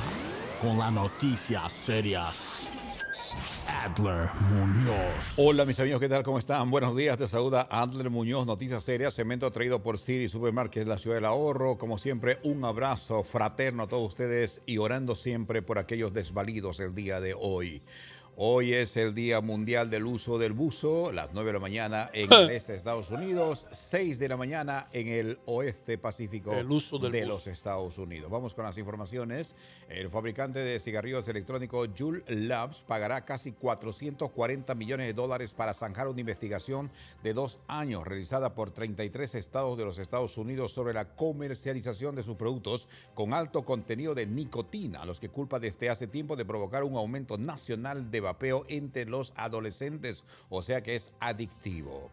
con 0.60 0.78
las 0.78 0.92
noticias 0.92 1.72
serias, 1.72 2.70
Adler 3.84 4.28
Muñoz. 4.50 5.34
Hola 5.38 5.64
mis 5.64 5.80
amigos, 5.80 6.00
¿qué 6.00 6.08
tal? 6.08 6.22
¿Cómo 6.22 6.38
están? 6.38 6.70
Buenos 6.70 6.94
días, 6.96 7.16
te 7.16 7.26
saluda 7.26 7.66
Adler 7.70 8.10
Muñoz, 8.10 8.46
Noticias 8.46 8.84
Serias, 8.84 9.14
cemento 9.14 9.50
traído 9.50 9.82
por 9.82 9.98
City 9.98 10.28
Supermarket, 10.28 10.86
la 10.86 10.98
ciudad 10.98 11.16
del 11.16 11.24
ahorro. 11.24 11.78
Como 11.78 11.96
siempre, 11.96 12.38
un 12.42 12.64
abrazo 12.64 13.22
fraterno 13.24 13.84
a 13.84 13.88
todos 13.88 14.06
ustedes 14.08 14.60
y 14.66 14.78
orando 14.78 15.14
siempre 15.14 15.62
por 15.62 15.78
aquellos 15.78 16.12
desvalidos 16.12 16.80
el 16.80 16.94
día 16.94 17.20
de 17.20 17.34
hoy. 17.38 17.82
Hoy 18.38 18.74
es 18.74 18.98
el 18.98 19.14
Día 19.14 19.40
Mundial 19.40 19.88
del 19.88 20.04
Uso 20.04 20.36
del 20.36 20.52
Buzo, 20.52 21.10
las 21.10 21.32
9 21.32 21.46
de 21.46 21.52
la 21.54 21.58
mañana 21.58 22.10
en 22.12 22.30
el 22.30 22.50
este 22.50 22.72
de 22.72 22.78
Estados 22.78 23.10
Unidos, 23.10 23.66
6 23.72 24.18
de 24.18 24.28
la 24.28 24.36
mañana 24.36 24.88
en 24.92 25.08
el 25.08 25.38
oeste 25.46 25.96
pacífico 25.96 26.52
El 26.52 26.70
uso 26.70 26.98
del 26.98 27.12
de 27.12 27.20
buzo. 27.20 27.32
los 27.32 27.46
Estados 27.46 27.96
Unidos. 27.96 28.30
Vamos 28.30 28.54
con 28.54 28.66
las 28.66 28.76
informaciones. 28.76 29.54
El 29.88 30.10
fabricante 30.10 30.58
de 30.58 30.78
cigarrillos 30.80 31.26
electrónicos 31.28 31.88
Juul 31.96 32.24
Labs 32.28 32.82
pagará 32.82 33.24
casi 33.24 33.52
440 33.52 34.74
millones 34.74 35.06
de 35.06 35.14
dólares 35.14 35.54
para 35.54 35.72
zanjar 35.72 36.06
una 36.06 36.20
investigación 36.20 36.90
de 37.22 37.32
dos 37.32 37.58
años 37.68 38.06
realizada 38.06 38.54
por 38.54 38.70
33 38.70 39.34
estados 39.34 39.78
de 39.78 39.86
los 39.86 39.96
Estados 39.96 40.36
Unidos 40.36 40.74
sobre 40.74 40.92
la 40.92 41.06
comercialización 41.06 42.14
de 42.14 42.22
sus 42.22 42.36
productos 42.36 42.86
con 43.14 43.32
alto 43.32 43.64
contenido 43.64 44.14
de 44.14 44.26
nicotina, 44.26 45.00
a 45.00 45.06
los 45.06 45.20
que 45.20 45.30
culpa 45.30 45.58
desde 45.58 45.88
hace 45.88 46.06
tiempo 46.06 46.36
de 46.36 46.44
provocar 46.44 46.84
un 46.84 46.96
aumento 46.96 47.38
nacional 47.38 48.10
de 48.10 48.25
vapeo 48.26 48.64
entre 48.68 49.06
los 49.06 49.32
adolescentes, 49.36 50.24
o 50.50 50.62
sea 50.62 50.82
que 50.82 50.94
es 50.94 51.12
adictivo. 51.20 52.10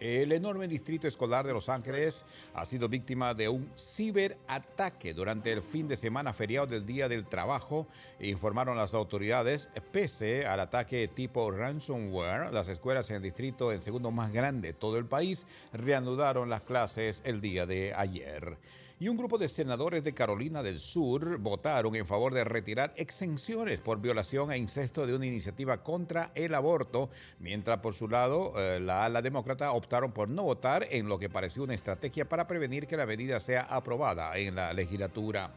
El 0.00 0.32
enorme 0.32 0.66
distrito 0.66 1.06
escolar 1.06 1.46
de 1.46 1.52
Los 1.52 1.68
Ángeles 1.68 2.24
ha 2.54 2.64
sido 2.64 2.88
víctima 2.88 3.34
de 3.34 3.50
un 3.50 3.70
ciberataque 3.76 5.12
durante 5.12 5.52
el 5.52 5.62
fin 5.62 5.88
de 5.88 5.98
semana 5.98 6.32
feriado 6.32 6.66
del 6.66 6.86
Día 6.86 7.06
del 7.06 7.26
Trabajo, 7.26 7.86
informaron 8.18 8.78
las 8.78 8.94
autoridades. 8.94 9.68
Pese 9.92 10.46
al 10.46 10.60
ataque 10.60 11.06
tipo 11.08 11.50
ransomware, 11.50 12.50
las 12.50 12.68
escuelas 12.68 13.10
en 13.10 13.16
el 13.16 13.22
distrito, 13.22 13.72
el 13.72 13.82
segundo 13.82 14.10
más 14.10 14.32
grande 14.32 14.68
de 14.68 14.74
todo 14.74 14.96
el 14.96 15.04
país, 15.04 15.44
reanudaron 15.74 16.48
las 16.48 16.62
clases 16.62 17.20
el 17.26 17.42
día 17.42 17.66
de 17.66 17.92
ayer. 17.92 18.56
Y 19.02 19.08
un 19.08 19.16
grupo 19.16 19.38
de 19.38 19.48
senadores 19.48 20.04
de 20.04 20.12
Carolina 20.12 20.62
del 20.62 20.78
Sur 20.78 21.38
votaron 21.38 21.96
en 21.96 22.06
favor 22.06 22.34
de 22.34 22.44
retirar 22.44 22.92
exenciones 22.96 23.80
por 23.80 23.98
violación 23.98 24.52
e 24.52 24.58
incesto 24.58 25.06
de 25.06 25.16
una 25.16 25.24
iniciativa 25.24 25.82
contra 25.82 26.32
el 26.34 26.54
aborto, 26.54 27.08
mientras 27.38 27.78
por 27.78 27.94
su 27.94 28.08
lado 28.08 28.52
eh, 28.58 28.78
la 28.78 29.06
ala 29.06 29.22
demócrata 29.22 29.72
optaron 29.72 30.12
por 30.12 30.28
no 30.28 30.42
votar 30.42 30.86
en 30.90 31.08
lo 31.08 31.18
que 31.18 31.30
pareció 31.30 31.62
una 31.62 31.72
estrategia 31.72 32.28
para 32.28 32.46
prevenir 32.46 32.86
que 32.86 32.98
la 32.98 33.06
medida 33.06 33.40
sea 33.40 33.62
aprobada 33.62 34.36
en 34.36 34.54
la 34.54 34.74
legislatura. 34.74 35.50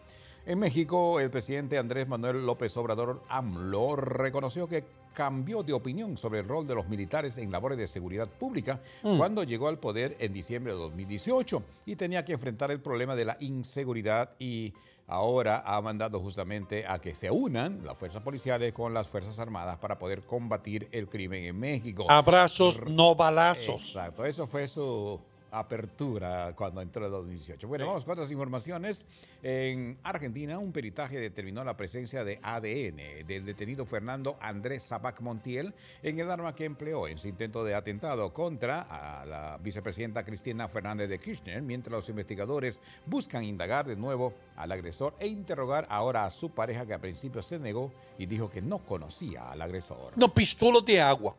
En 0.45 0.59
México, 0.59 1.21
el 1.21 1.29
presidente 1.29 1.77
Andrés 1.77 2.05
Manuel 2.05 2.45
López 2.45 2.75
Obrador 2.75 3.23
AMLO 3.29 3.95
reconoció 3.95 4.67
que 4.67 4.83
cambió 5.13 5.63
de 5.63 5.71
opinión 5.71 6.17
sobre 6.17 6.39
el 6.39 6.47
rol 6.47 6.67
de 6.67 6.75
los 6.75 6.89
militares 6.89 7.37
en 7.37 7.49
labores 7.49 7.77
de 7.77 7.87
seguridad 7.87 8.27
pública 8.27 8.81
cuando 9.17 9.43
llegó 9.43 9.69
al 9.69 9.79
poder 9.79 10.17
en 10.19 10.33
diciembre 10.33 10.73
de 10.73 10.79
2018 10.79 11.63
y 11.85 11.95
tenía 11.95 12.25
que 12.25 12.33
enfrentar 12.33 12.71
el 12.71 12.81
problema 12.81 13.15
de 13.15 13.23
la 13.23 13.37
inseguridad 13.39 14.31
y 14.37 14.73
ahora 15.07 15.63
ha 15.65 15.81
mandado 15.81 16.19
justamente 16.19 16.85
a 16.87 16.99
que 16.99 17.15
se 17.15 17.31
unan 17.31 17.79
las 17.85 17.97
fuerzas 17.97 18.21
policiales 18.21 18.73
con 18.73 18.93
las 18.93 19.07
fuerzas 19.07 19.39
armadas 19.39 19.77
para 19.77 19.97
poder 19.97 20.23
combatir 20.23 20.89
el 20.91 21.07
crimen 21.07 21.45
en 21.45 21.57
México. 21.57 22.05
Abrazos, 22.09 22.81
no 22.89 23.15
balazos. 23.15 23.95
Exacto, 23.95 24.25
eso 24.25 24.45
fue 24.45 24.67
su 24.67 25.21
apertura 25.53 26.53
cuando 26.55 26.81
entró 26.81 27.05
en 27.05 27.11
2018. 27.11 27.67
Bueno, 27.67 27.87
vamos 27.87 28.03
con 28.03 28.13
otras 28.13 28.31
informaciones. 28.31 29.05
En 29.41 29.97
Argentina, 30.03 30.57
un 30.59 30.71
peritaje 30.71 31.19
determinó 31.19 31.63
la 31.63 31.77
presencia 31.77 32.23
de 32.23 32.39
ADN 32.41 33.27
del 33.27 33.45
detenido 33.45 33.85
Fernando 33.85 34.37
Andrés 34.41 34.83
Sabac 34.83 35.21
Montiel 35.21 35.73
en 36.01 36.19
el 36.19 36.29
arma 36.29 36.55
que 36.55 36.65
empleó 36.65 37.07
en 37.07 37.19
su 37.19 37.27
intento 37.27 37.63
de 37.63 37.75
atentado 37.75 38.33
contra 38.33 38.81
a 38.81 39.25
la 39.25 39.57
vicepresidenta 39.61 40.23
Cristina 40.23 40.67
Fernández 40.67 41.09
de 41.09 41.19
Kirchner, 41.19 41.61
mientras 41.61 41.91
los 41.91 42.09
investigadores 42.09 42.79
buscan 43.05 43.43
indagar 43.43 43.85
de 43.85 43.95
nuevo 43.95 44.33
al 44.55 44.71
agresor 44.71 45.15
e 45.19 45.27
interrogar 45.27 45.85
ahora 45.89 46.25
a 46.25 46.31
su 46.31 46.49
pareja 46.49 46.85
que 46.85 46.93
al 46.93 47.01
principio 47.01 47.41
se 47.41 47.59
negó 47.59 47.91
y 48.17 48.25
dijo 48.25 48.49
que 48.49 48.61
no 48.61 48.79
conocía 48.79 49.51
al 49.51 49.61
agresor. 49.61 50.13
No, 50.15 50.33
pistolas 50.33 50.85
de 50.85 51.01
agua. 51.01 51.35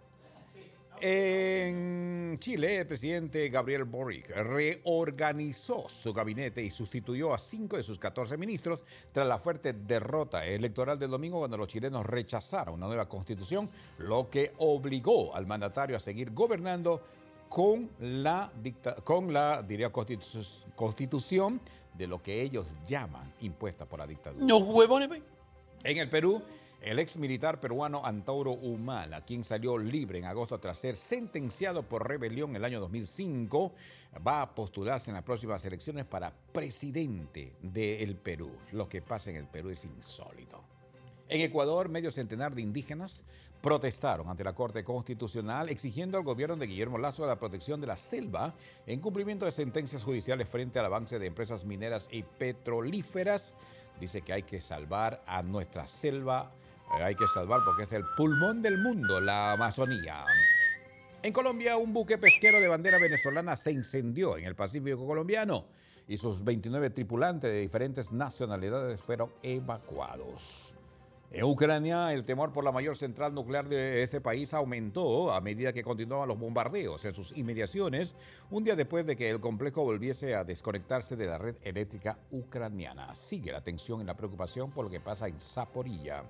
En 1.07 2.39
Chile, 2.39 2.79
el 2.79 2.87
presidente 2.87 3.51
Gabriel 3.51 3.85
Boric 3.85 4.31
reorganizó 4.31 5.87
su 5.87 6.15
gabinete 6.15 6.63
y 6.63 6.71
sustituyó 6.71 7.35
a 7.35 7.39
cinco 7.39 7.77
de 7.77 7.83
sus 7.83 7.99
14 7.99 8.39
ministros 8.39 8.83
tras 9.13 9.27
la 9.29 9.39
fuerte 9.39 9.75
derrota 9.75 10.47
electoral 10.47 10.99
del 10.99 11.11
domingo 11.11 11.41
cuando 11.41 11.59
los 11.59 11.69
chilenos 11.69 12.07
rechazaron 12.07 12.77
una 12.77 12.87
nueva 12.87 13.07
constitución, 13.07 13.69
lo 13.99 14.31
que 14.31 14.55
obligó 14.57 15.35
al 15.37 15.47
mandatario 15.47 15.95
a 15.95 16.01
seguir 16.01 16.33
gobernando 16.33 17.03
con 17.51 17.91
la, 18.01 18.51
dicta- 18.63 18.97
con 19.05 19.31
la 19.31 19.63
diría, 19.63 19.93
constitu- 19.93 20.65
constitución 20.75 21.61
de 21.93 22.07
lo 22.07 22.23
que 22.23 22.41
ellos 22.41 22.67
llaman 22.87 23.31
impuesta 23.43 23.85
por 23.85 23.99
la 23.99 24.07
dictadura. 24.07 24.43
No 24.47 24.57
huevones, 24.57 25.11
ve. 25.11 25.23
En 25.85 25.99
el 25.99 26.09
Perú, 26.09 26.41
el 26.85 26.99
ex 26.99 27.17
militar 27.17 27.61
peruano 27.61 28.05
Antauro 28.05 28.53
Humala, 28.53 29.25
quien 29.25 29.43
salió 29.43 29.79
libre 29.79 30.19
en 30.19 30.27
agosto 30.27 30.61
tras 30.61 30.77
ser 30.79 30.99
sentenciado 30.99 31.83
por 31.83 32.07
rebelión 32.07 32.51
en 32.51 32.57
el 32.57 32.65
año 32.67 32.79
2005, 32.79 33.73
va 34.27 34.43
a 34.43 34.55
postularse 34.55 35.11
en 35.11 35.15
las 35.15 35.25
próximas 35.25 35.65
elecciones 35.65 36.05
para 36.05 36.31
presidente 36.31 37.55
del 37.63 38.17
Perú. 38.17 38.51
Lo 38.73 38.87
que 38.87 39.01
pasa 39.01 39.31
en 39.31 39.37
el 39.37 39.47
Perú 39.47 39.71
es 39.71 39.83
insólito. 39.87 40.63
En 41.27 41.41
Ecuador, 41.41 41.89
medio 41.89 42.13
centenar 42.13 42.55
de 42.55 42.61
indígenas 42.61 43.25
protestaron 43.63 44.29
ante 44.29 44.45
la 44.45 44.53
Corte 44.53 44.85
Constitucional 44.85 45.71
exigiendo 45.71 46.19
al 46.19 46.25
gobierno 46.25 46.57
de 46.57 46.67
Guillermo 46.67 46.99
Lazo 46.99 47.27
la 47.27 47.39
protección 47.39 47.81
de 47.81 47.87
la 47.87 47.97
selva 47.97 48.53
en 48.87 49.01
cumplimiento 49.01 49.47
de 49.47 49.53
sentencias 49.53 50.03
judiciales 50.05 50.51
frente 50.51 50.79
al 50.79 50.85
avance 50.85 51.19
de 51.19 51.27
empresas 51.27 51.65
mineras 51.65 52.11
y 52.13 52.25
petrolíferas. 52.25 53.55
Dice 53.99 54.21
que 54.21 54.35
hay 54.35 54.43
que 54.43 54.61
salvar 54.61 55.23
a 55.27 55.43
nuestra 55.43 55.87
selva, 55.87 56.53
hay 57.03 57.15
que 57.15 57.27
salvar 57.27 57.61
porque 57.65 57.85
es 57.85 57.93
el 57.93 58.05
pulmón 58.17 58.63
del 58.63 58.79
mundo, 58.79 59.21
la 59.21 59.53
Amazonía. 59.53 60.25
En 61.23 61.33
Colombia, 61.33 61.77
un 61.77 61.93
buque 61.93 62.19
pesquero 62.19 62.61
de 62.61 62.69
bandera 62.69 62.99
venezolana 62.99 63.57
se 63.57 63.73
incendió 63.73 64.37
en 64.37 64.45
el 64.45 64.55
Pacífico 64.55 65.07
colombiano 65.07 65.65
y 66.07 66.19
sus 66.19 66.45
29 66.45 66.91
tripulantes 66.91 67.51
de 67.51 67.61
diferentes 67.61 68.13
nacionalidades 68.13 69.01
fueron 69.01 69.31
evacuados. 69.43 70.75
En 71.31 71.43
Ucrania, 71.45 72.13
el 72.13 72.25
temor 72.25 72.53
por 72.53 72.63
la 72.63 72.71
mayor 72.71 72.97
central 72.97 73.35
nuclear 73.35 73.69
de 73.69 74.05
ese 74.05 74.21
país 74.21 74.55
aumentó 74.55 75.33
a 75.33 75.41
medida 75.41 75.73
que 75.73 75.83
continuaban 75.83 76.29
los 76.29 76.39
bombardeos 76.39 77.05
en 77.07 77.13
sus 77.13 77.37
inmediaciones, 77.37 78.15
un 78.51 78.63
día 78.63 78.77
después 78.77 79.05
de 79.05 79.17
que 79.17 79.31
el 79.31 79.41
complejo 79.41 79.83
volviese 79.83 80.37
a 80.37 80.45
desconectarse 80.45 81.17
de 81.17 81.27
la 81.27 81.39
red 81.39 81.57
eléctrica 81.63 82.19
ucraniana. 82.31 83.13
Sigue 83.17 83.51
la 83.51 83.65
tensión 83.65 84.01
y 84.01 84.05
la 84.05 84.17
preocupación 84.17 84.71
por 84.71 84.85
lo 84.85 84.91
que 84.93 85.01
pasa 85.01 85.27
en 85.27 85.41
Zaporilla. 85.41 86.23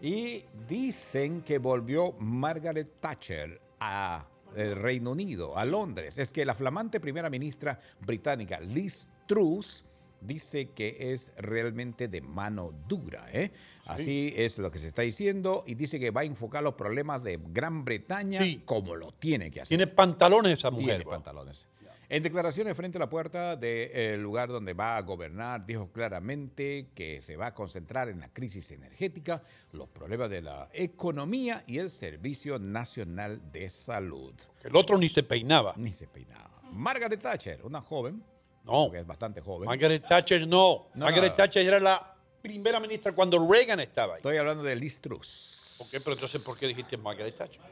Y 0.00 0.44
dicen 0.68 1.42
que 1.42 1.58
volvió 1.58 2.12
Margaret 2.18 3.00
Thatcher 3.00 3.60
a 3.80 4.26
el 4.56 4.74
Reino 4.76 5.12
Unido, 5.12 5.56
a 5.56 5.64
Londres, 5.64 6.18
es 6.18 6.32
que 6.32 6.44
la 6.44 6.54
flamante 6.54 6.98
primera 7.00 7.30
ministra 7.30 7.78
británica 8.00 8.58
Liz 8.60 9.08
Truss 9.26 9.84
dice 10.20 10.70
que 10.70 11.12
es 11.12 11.32
realmente 11.36 12.08
de 12.08 12.20
mano 12.20 12.72
dura. 12.88 13.26
¿eh? 13.32 13.52
Así 13.86 14.34
es 14.36 14.58
lo 14.58 14.70
que 14.70 14.78
se 14.78 14.88
está 14.88 15.02
diciendo 15.02 15.64
y 15.66 15.74
dice 15.74 15.98
que 16.00 16.10
va 16.10 16.22
a 16.22 16.24
enfocar 16.24 16.62
los 16.62 16.74
problemas 16.74 17.22
de 17.22 17.38
Gran 17.48 17.84
Bretaña 17.84 18.40
Sí. 18.42 18.62
como 18.64 18.96
lo 18.96 19.12
tiene 19.12 19.50
que 19.50 19.60
hacer. 19.60 19.76
Tiene 19.78 19.86
pantalones 19.86 20.52
esa 20.58 20.70
mujer. 20.70 20.96
Tiene 20.96 21.04
pantalones. 21.04 21.68
En 22.12 22.24
declaraciones 22.24 22.76
frente 22.76 22.98
a 22.98 23.00
la 23.00 23.08
puerta 23.08 23.54
del 23.54 24.20
lugar 24.20 24.48
donde 24.48 24.74
va 24.74 24.96
a 24.96 25.02
gobernar, 25.02 25.64
dijo 25.64 25.92
claramente 25.92 26.88
que 26.92 27.22
se 27.22 27.36
va 27.36 27.46
a 27.46 27.54
concentrar 27.54 28.08
en 28.08 28.18
la 28.18 28.28
crisis 28.32 28.72
energética, 28.72 29.44
los 29.70 29.88
problemas 29.90 30.28
de 30.28 30.42
la 30.42 30.68
economía 30.72 31.62
y 31.68 31.78
el 31.78 31.88
Servicio 31.88 32.58
Nacional 32.58 33.52
de 33.52 33.70
Salud. 33.70 34.34
El 34.64 34.74
otro 34.74 34.98
ni 34.98 35.08
se 35.08 35.22
peinaba. 35.22 35.72
Ni 35.76 35.92
se 35.92 36.08
peinaba. 36.08 36.50
Margaret 36.72 37.20
Thatcher, 37.20 37.64
una 37.64 37.80
joven, 37.80 38.24
No. 38.64 38.90
que 38.90 38.98
es 38.98 39.06
bastante 39.06 39.40
joven. 39.40 39.66
Margaret 39.68 40.04
Thatcher 40.04 40.48
no. 40.48 40.88
No. 40.94 41.04
Margaret 41.04 41.36
Thatcher 41.36 41.64
era 41.64 41.78
la 41.78 42.16
primera 42.42 42.80
ministra 42.80 43.12
cuando 43.12 43.38
Reagan 43.48 43.78
estaba 43.78 44.14
ahí. 44.14 44.18
Estoy 44.18 44.36
hablando 44.36 44.64
de 44.64 44.74
Liz 44.74 44.98
Truss. 45.00 45.76
Ok, 45.78 45.90
pero 46.02 46.14
entonces, 46.14 46.40
¿por 46.42 46.58
qué 46.58 46.66
dijiste 46.66 46.96
Margaret 46.96 47.36
Thatcher? 47.36 47.62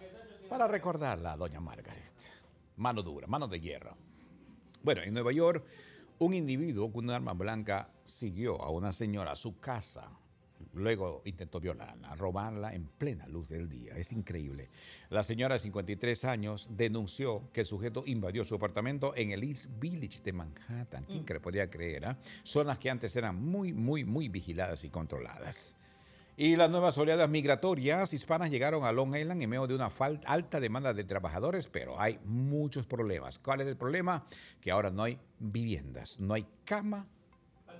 Para 0.48 0.68
recordarla, 0.68 1.36
doña 1.36 1.58
Margaret. 1.58 2.04
Mano 2.76 3.02
dura, 3.02 3.26
mano 3.26 3.48
de 3.48 3.58
hierro. 3.60 3.96
Bueno, 4.82 5.02
en 5.02 5.12
Nueva 5.14 5.32
York, 5.32 5.64
un 6.20 6.34
individuo 6.34 6.90
con 6.92 7.04
un 7.04 7.10
arma 7.10 7.32
blanca 7.34 7.90
siguió 8.04 8.60
a 8.62 8.70
una 8.70 8.92
señora 8.92 9.32
a 9.32 9.36
su 9.36 9.58
casa. 9.58 10.10
Luego 10.74 11.22
intentó 11.24 11.60
violarla, 11.60 12.14
robarla 12.16 12.74
en 12.74 12.86
plena 12.86 13.26
luz 13.28 13.48
del 13.48 13.68
día. 13.68 13.94
Es 13.96 14.12
increíble. 14.12 14.68
La 15.08 15.22
señora 15.22 15.54
de 15.54 15.60
53 15.60 16.24
años 16.24 16.68
denunció 16.70 17.48
que 17.52 17.60
el 17.60 17.66
sujeto 17.66 18.02
invadió 18.06 18.44
su 18.44 18.56
apartamento 18.56 19.14
en 19.16 19.30
el 19.30 19.44
East 19.44 19.66
Village 19.78 20.20
de 20.22 20.32
Manhattan. 20.32 21.04
¿Quién 21.04 21.24
cre- 21.24 21.40
podría 21.40 21.70
creer? 21.70 22.06
ah? 22.06 22.18
Zonas 22.42 22.78
que 22.78 22.90
antes 22.90 23.14
eran 23.16 23.36
muy, 23.40 23.72
muy, 23.72 24.04
muy 24.04 24.28
vigiladas 24.28 24.82
y 24.84 24.90
controladas. 24.90 25.76
Y 26.40 26.54
las 26.54 26.70
nuevas 26.70 26.96
oleadas 26.98 27.28
migratorias 27.28 28.12
hispanas 28.12 28.48
llegaron 28.48 28.84
a 28.84 28.92
Long 28.92 29.16
Island 29.16 29.42
en 29.42 29.50
medio 29.50 29.66
de 29.66 29.74
una 29.74 29.90
alta 30.24 30.60
demanda 30.60 30.94
de 30.94 31.02
trabajadores, 31.02 31.66
pero 31.66 32.00
hay 32.00 32.20
muchos 32.24 32.86
problemas. 32.86 33.40
¿Cuál 33.40 33.62
es 33.62 33.66
el 33.66 33.76
problema? 33.76 34.24
Que 34.60 34.70
ahora 34.70 34.88
no 34.88 35.02
hay 35.02 35.18
viviendas, 35.40 36.20
no 36.20 36.34
hay 36.34 36.46
cama 36.64 37.08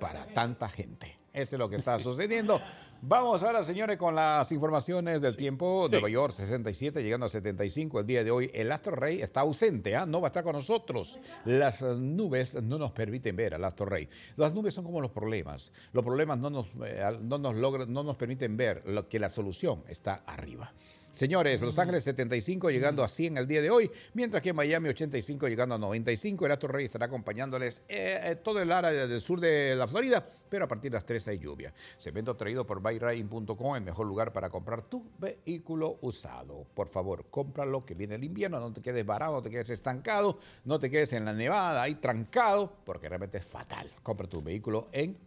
para 0.00 0.26
tanta 0.34 0.68
gente. 0.68 1.20
Eso 1.38 1.54
es 1.54 1.60
lo 1.60 1.70
que 1.70 1.76
está 1.76 1.98
sucediendo. 2.00 2.60
Vamos 3.00 3.44
ahora, 3.44 3.62
señores, 3.62 3.96
con 3.96 4.16
las 4.16 4.50
informaciones 4.50 5.20
del 5.20 5.36
tiempo. 5.36 5.86
Sí. 5.86 5.92
Nueva 5.92 6.08
York, 6.08 6.32
67, 6.32 7.00
llegando 7.00 7.26
a 7.26 7.28
75 7.28 8.00
el 8.00 8.06
día 8.06 8.24
de 8.24 8.32
hoy. 8.32 8.50
El 8.52 8.72
astro 8.72 8.96
rey 8.96 9.22
está 9.22 9.40
ausente, 9.42 9.94
¿ah? 9.94 10.04
no 10.04 10.20
va 10.20 10.26
a 10.26 10.30
estar 10.30 10.42
con 10.42 10.56
nosotros. 10.56 11.20
Las 11.44 11.80
nubes 11.80 12.60
no 12.60 12.76
nos 12.76 12.90
permiten 12.90 13.36
ver 13.36 13.54
al 13.54 13.64
astro 13.64 13.86
rey. 13.86 14.08
Las 14.34 14.52
nubes 14.52 14.74
son 14.74 14.84
como 14.84 15.00
los 15.00 15.12
problemas. 15.12 15.70
Los 15.92 16.04
problemas 16.04 16.38
no 16.38 16.50
nos, 16.50 16.66
eh, 16.84 17.18
no 17.22 17.38
nos, 17.38 17.54
logran, 17.54 17.92
no 17.92 18.02
nos 18.02 18.16
permiten 18.16 18.56
ver 18.56 18.82
lo 18.86 19.08
que 19.08 19.20
la 19.20 19.28
solución 19.28 19.84
está 19.86 20.24
arriba. 20.26 20.72
Señores, 21.18 21.60
Los 21.62 21.76
Ángeles 21.80 22.04
75 22.04 22.70
llegando 22.70 23.02
a 23.02 23.08
100 23.08 23.38
el 23.38 23.48
día 23.48 23.60
de 23.60 23.70
hoy, 23.70 23.90
mientras 24.14 24.40
que 24.40 24.52
Miami 24.52 24.90
85 24.90 25.48
llegando 25.48 25.74
a 25.74 25.78
95. 25.78 26.46
El 26.46 26.52
Astro 26.52 26.68
Rey 26.68 26.84
estará 26.84 27.06
acompañándoles 27.06 27.82
eh, 27.88 28.20
eh, 28.22 28.36
todo 28.36 28.62
el 28.62 28.70
área 28.70 28.92
del 28.92 29.20
sur 29.20 29.40
de 29.40 29.74
la 29.74 29.88
Florida, 29.88 30.24
pero 30.48 30.66
a 30.66 30.68
partir 30.68 30.92
de 30.92 30.96
las 30.96 31.04
3 31.04 31.26
hay 31.26 31.38
lluvia. 31.40 31.74
Segmento 31.96 32.36
traído 32.36 32.64
por 32.64 32.80
buyrain.com, 32.80 33.74
el 33.74 33.82
mejor 33.82 34.06
lugar 34.06 34.32
para 34.32 34.48
comprar 34.48 34.82
tu 34.82 35.10
vehículo 35.18 35.98
usado. 36.02 36.64
Por 36.72 36.88
favor, 36.88 37.26
cómpralo, 37.28 37.84
que 37.84 37.94
viene 37.94 38.14
el 38.14 38.22
invierno, 38.22 38.60
no 38.60 38.72
te 38.72 38.80
quedes 38.80 39.04
varado, 39.04 39.32
no 39.32 39.42
te 39.42 39.50
quedes 39.50 39.70
estancado, 39.70 40.38
no 40.66 40.78
te 40.78 40.88
quedes 40.88 41.12
en 41.14 41.24
la 41.24 41.32
nevada 41.32 41.82
ahí 41.82 41.96
trancado, 41.96 42.72
porque 42.84 43.08
realmente 43.08 43.38
es 43.38 43.44
fatal. 43.44 43.90
Compra 44.04 44.28
tu 44.28 44.40
vehículo 44.40 44.86
en 44.92 45.18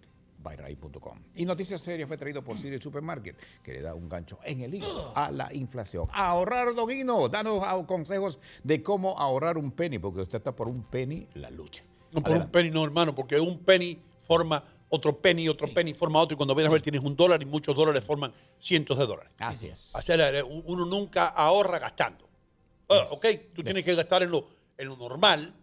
buyrain.com. 0.42 1.20
Y 1.36 1.46
Noticias 1.46 1.82
Serias 1.82 2.08
fue 2.08 2.18
traído 2.18 2.44
por 2.44 2.58
Siri 2.58 2.80
Supermarket, 2.80 3.38
que 3.64 3.74
le 3.74 3.82
da 3.82 3.94
un 3.94 4.10
gancho 4.10 4.40
en 4.44 4.62
el 4.62 4.74
hígado 4.74 5.12
a 5.16 5.32
la 5.32 5.54
inflación. 5.54 6.08
Ahorrar, 6.12 6.74
Doguino, 6.74 7.30
danos 7.30 7.64
ah, 7.66 7.82
consejos 7.88 8.40
de 8.64 8.82
cómo 8.82 9.18
ahorrar 9.18 9.58
un 9.58 9.72
penny, 9.72 10.00
porque 10.00 10.22
usted 10.22 10.38
está 10.38 10.56
por 10.56 10.68
un 10.68 10.84
penny 10.84 11.28
la 11.36 11.50
lucha. 11.50 11.84
No 12.12 12.22
por 12.22 12.36
un 12.36 12.50
penny, 12.50 12.72
no, 12.72 12.84
hermano, 12.84 13.16
porque 13.16 13.40
un 13.40 13.60
penny 13.60 13.98
forma 14.22 14.64
otro 14.90 15.18
penny, 15.18 15.48
otro 15.48 15.74
penny 15.74 15.94
forma 15.94 16.20
otro, 16.20 16.36
y 16.36 16.38
cuando 16.38 16.54
vienes 16.54 16.70
a 16.70 16.74
ver 16.74 16.82
tienes 16.82 17.02
un 17.02 17.16
dólar 17.16 17.42
y 17.42 17.46
muchos 17.46 17.76
dólares 17.76 18.04
forman 18.04 18.34
cientos 18.60 18.98
de 18.98 19.08
dólares. 19.08 19.32
Así 19.40 19.68
es. 19.68 19.92
O 19.96 20.02
sea, 20.02 20.18
uno 20.66 20.86
nunca 20.86 21.30
ahorra 21.30 21.80
gastando. 21.80 22.30
Ah, 22.90 23.06
ok, 23.12 23.26
tú 23.56 23.64
tienes 23.64 23.86
que 23.86 23.96
gastar 23.96 24.24
en 24.24 24.32
lo, 24.32 24.46
en 24.78 24.90
lo 24.90 24.98
normal, 24.98 25.56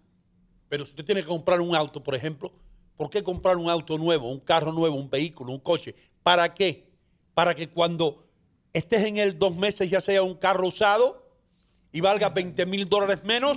pero 0.68 0.84
si 0.84 0.92
usted 0.92 1.04
tiene 1.04 1.20
que 1.20 1.28
comprar 1.28 1.60
un 1.60 1.74
auto, 1.74 2.02
por 2.02 2.14
ejemplo, 2.14 2.50
¿por 2.98 3.08
qué 3.08 3.22
comprar 3.22 3.56
un 3.56 3.70
auto 3.70 3.96
nuevo, 3.96 4.30
un 4.30 4.40
carro 4.40 4.72
nuevo, 4.72 4.96
un 4.96 5.08
vehículo, 5.08 5.52
un 5.52 5.60
coche? 5.60 5.94
¿Para 6.22 6.52
qué? 6.52 6.90
Para 7.32 7.54
que 7.54 7.70
cuando 7.70 8.26
estés 8.74 9.04
en 9.04 9.16
él 9.16 9.38
dos 9.38 9.56
meses 9.56 9.88
ya 9.88 10.00
sea 10.02 10.22
un 10.22 10.34
carro 10.34 10.66
usado 10.68 11.24
y 11.92 12.02
valga 12.02 12.28
20 12.28 12.66
mil 12.66 12.86
dólares 12.88 13.24
menos. 13.24 13.56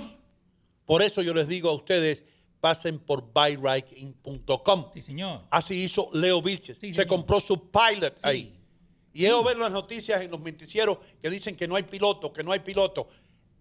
Por 0.86 1.02
eso 1.02 1.20
yo 1.20 1.34
les 1.34 1.48
digo 1.48 1.68
a 1.68 1.74
ustedes, 1.74 2.24
pasen 2.60 2.98
por 2.98 3.22
buyriking.com. 3.32 4.86
Sí, 4.94 5.02
señor. 5.02 5.42
Así 5.50 5.74
hizo 5.82 6.08
Leo 6.12 6.40
Vilches. 6.40 6.78
Sí, 6.80 6.92
Se 6.92 7.06
compró 7.06 7.40
su 7.40 7.70
pilot 7.70 8.14
Sí. 8.16 8.22
ahí. 8.22 8.58
Y 9.12 9.26
he 9.26 9.32
oído 9.32 9.58
las 9.58 9.72
noticias 9.72 10.22
en 10.22 10.30
los 10.30 10.40
noticieros 10.40 10.98
que 11.20 11.28
dicen 11.28 11.54
que 11.56 11.68
no 11.68 11.76
hay 11.76 11.82
piloto, 11.82 12.32
que 12.32 12.42
no 12.42 12.52
hay 12.52 12.60
piloto. 12.60 13.08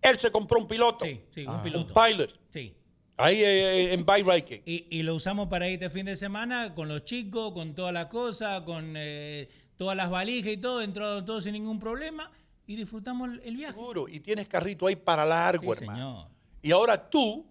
Él 0.02 0.18
se 0.18 0.32
compró 0.32 0.60
un 0.60 0.68
piloto. 0.68 1.04
Sí, 1.06 1.22
sí, 1.30 1.46
Ah. 1.48 1.54
un 1.58 1.64
piloto. 1.64 1.88
Un 1.88 1.94
pilot. 1.94 2.40
Sí. 2.50 2.74
Ahí 3.22 3.44
eh, 3.44 3.94
en 3.94 4.06
Buyriking. 4.06 4.64
Y, 4.66 4.88
y 4.90 5.04
lo 5.04 5.16
usamos 5.16 5.48
para 5.48 5.68
ir 5.68 5.74
este 5.76 5.90
fin 5.90 6.06
de 6.06 6.16
semana 6.16 6.74
con 6.74 6.88
los 6.88 7.04
chicos, 7.06 7.54
con 7.54 7.76
todas 7.76 7.94
las 7.94 8.08
cosas, 8.08 8.62
con 8.64 8.94
eh, 8.98 9.48
todas 9.78 9.96
las 9.96 10.10
valijas 10.10 10.52
y 10.54 10.58
todo, 10.58 10.82
entró 10.82 11.24
todo 11.24 11.40
sin 11.40 11.54
ningún 11.54 11.80
problema 11.80 12.32
y 12.66 12.76
disfrutamos 12.76 13.30
el, 13.44 13.56
viaje. 13.56 13.74
Seguro. 13.74 14.08
Y 14.08 14.20
tienes 14.22 14.48
carrito 14.48 14.88
ahí 14.88 14.96
para 14.96 15.26
largo, 15.26 15.74
Sí, 15.76 15.82
hermano. 15.84 16.22
señor. 16.24 16.32
Y 16.64 16.72
ahora 16.72 17.10
tú, 17.10 17.46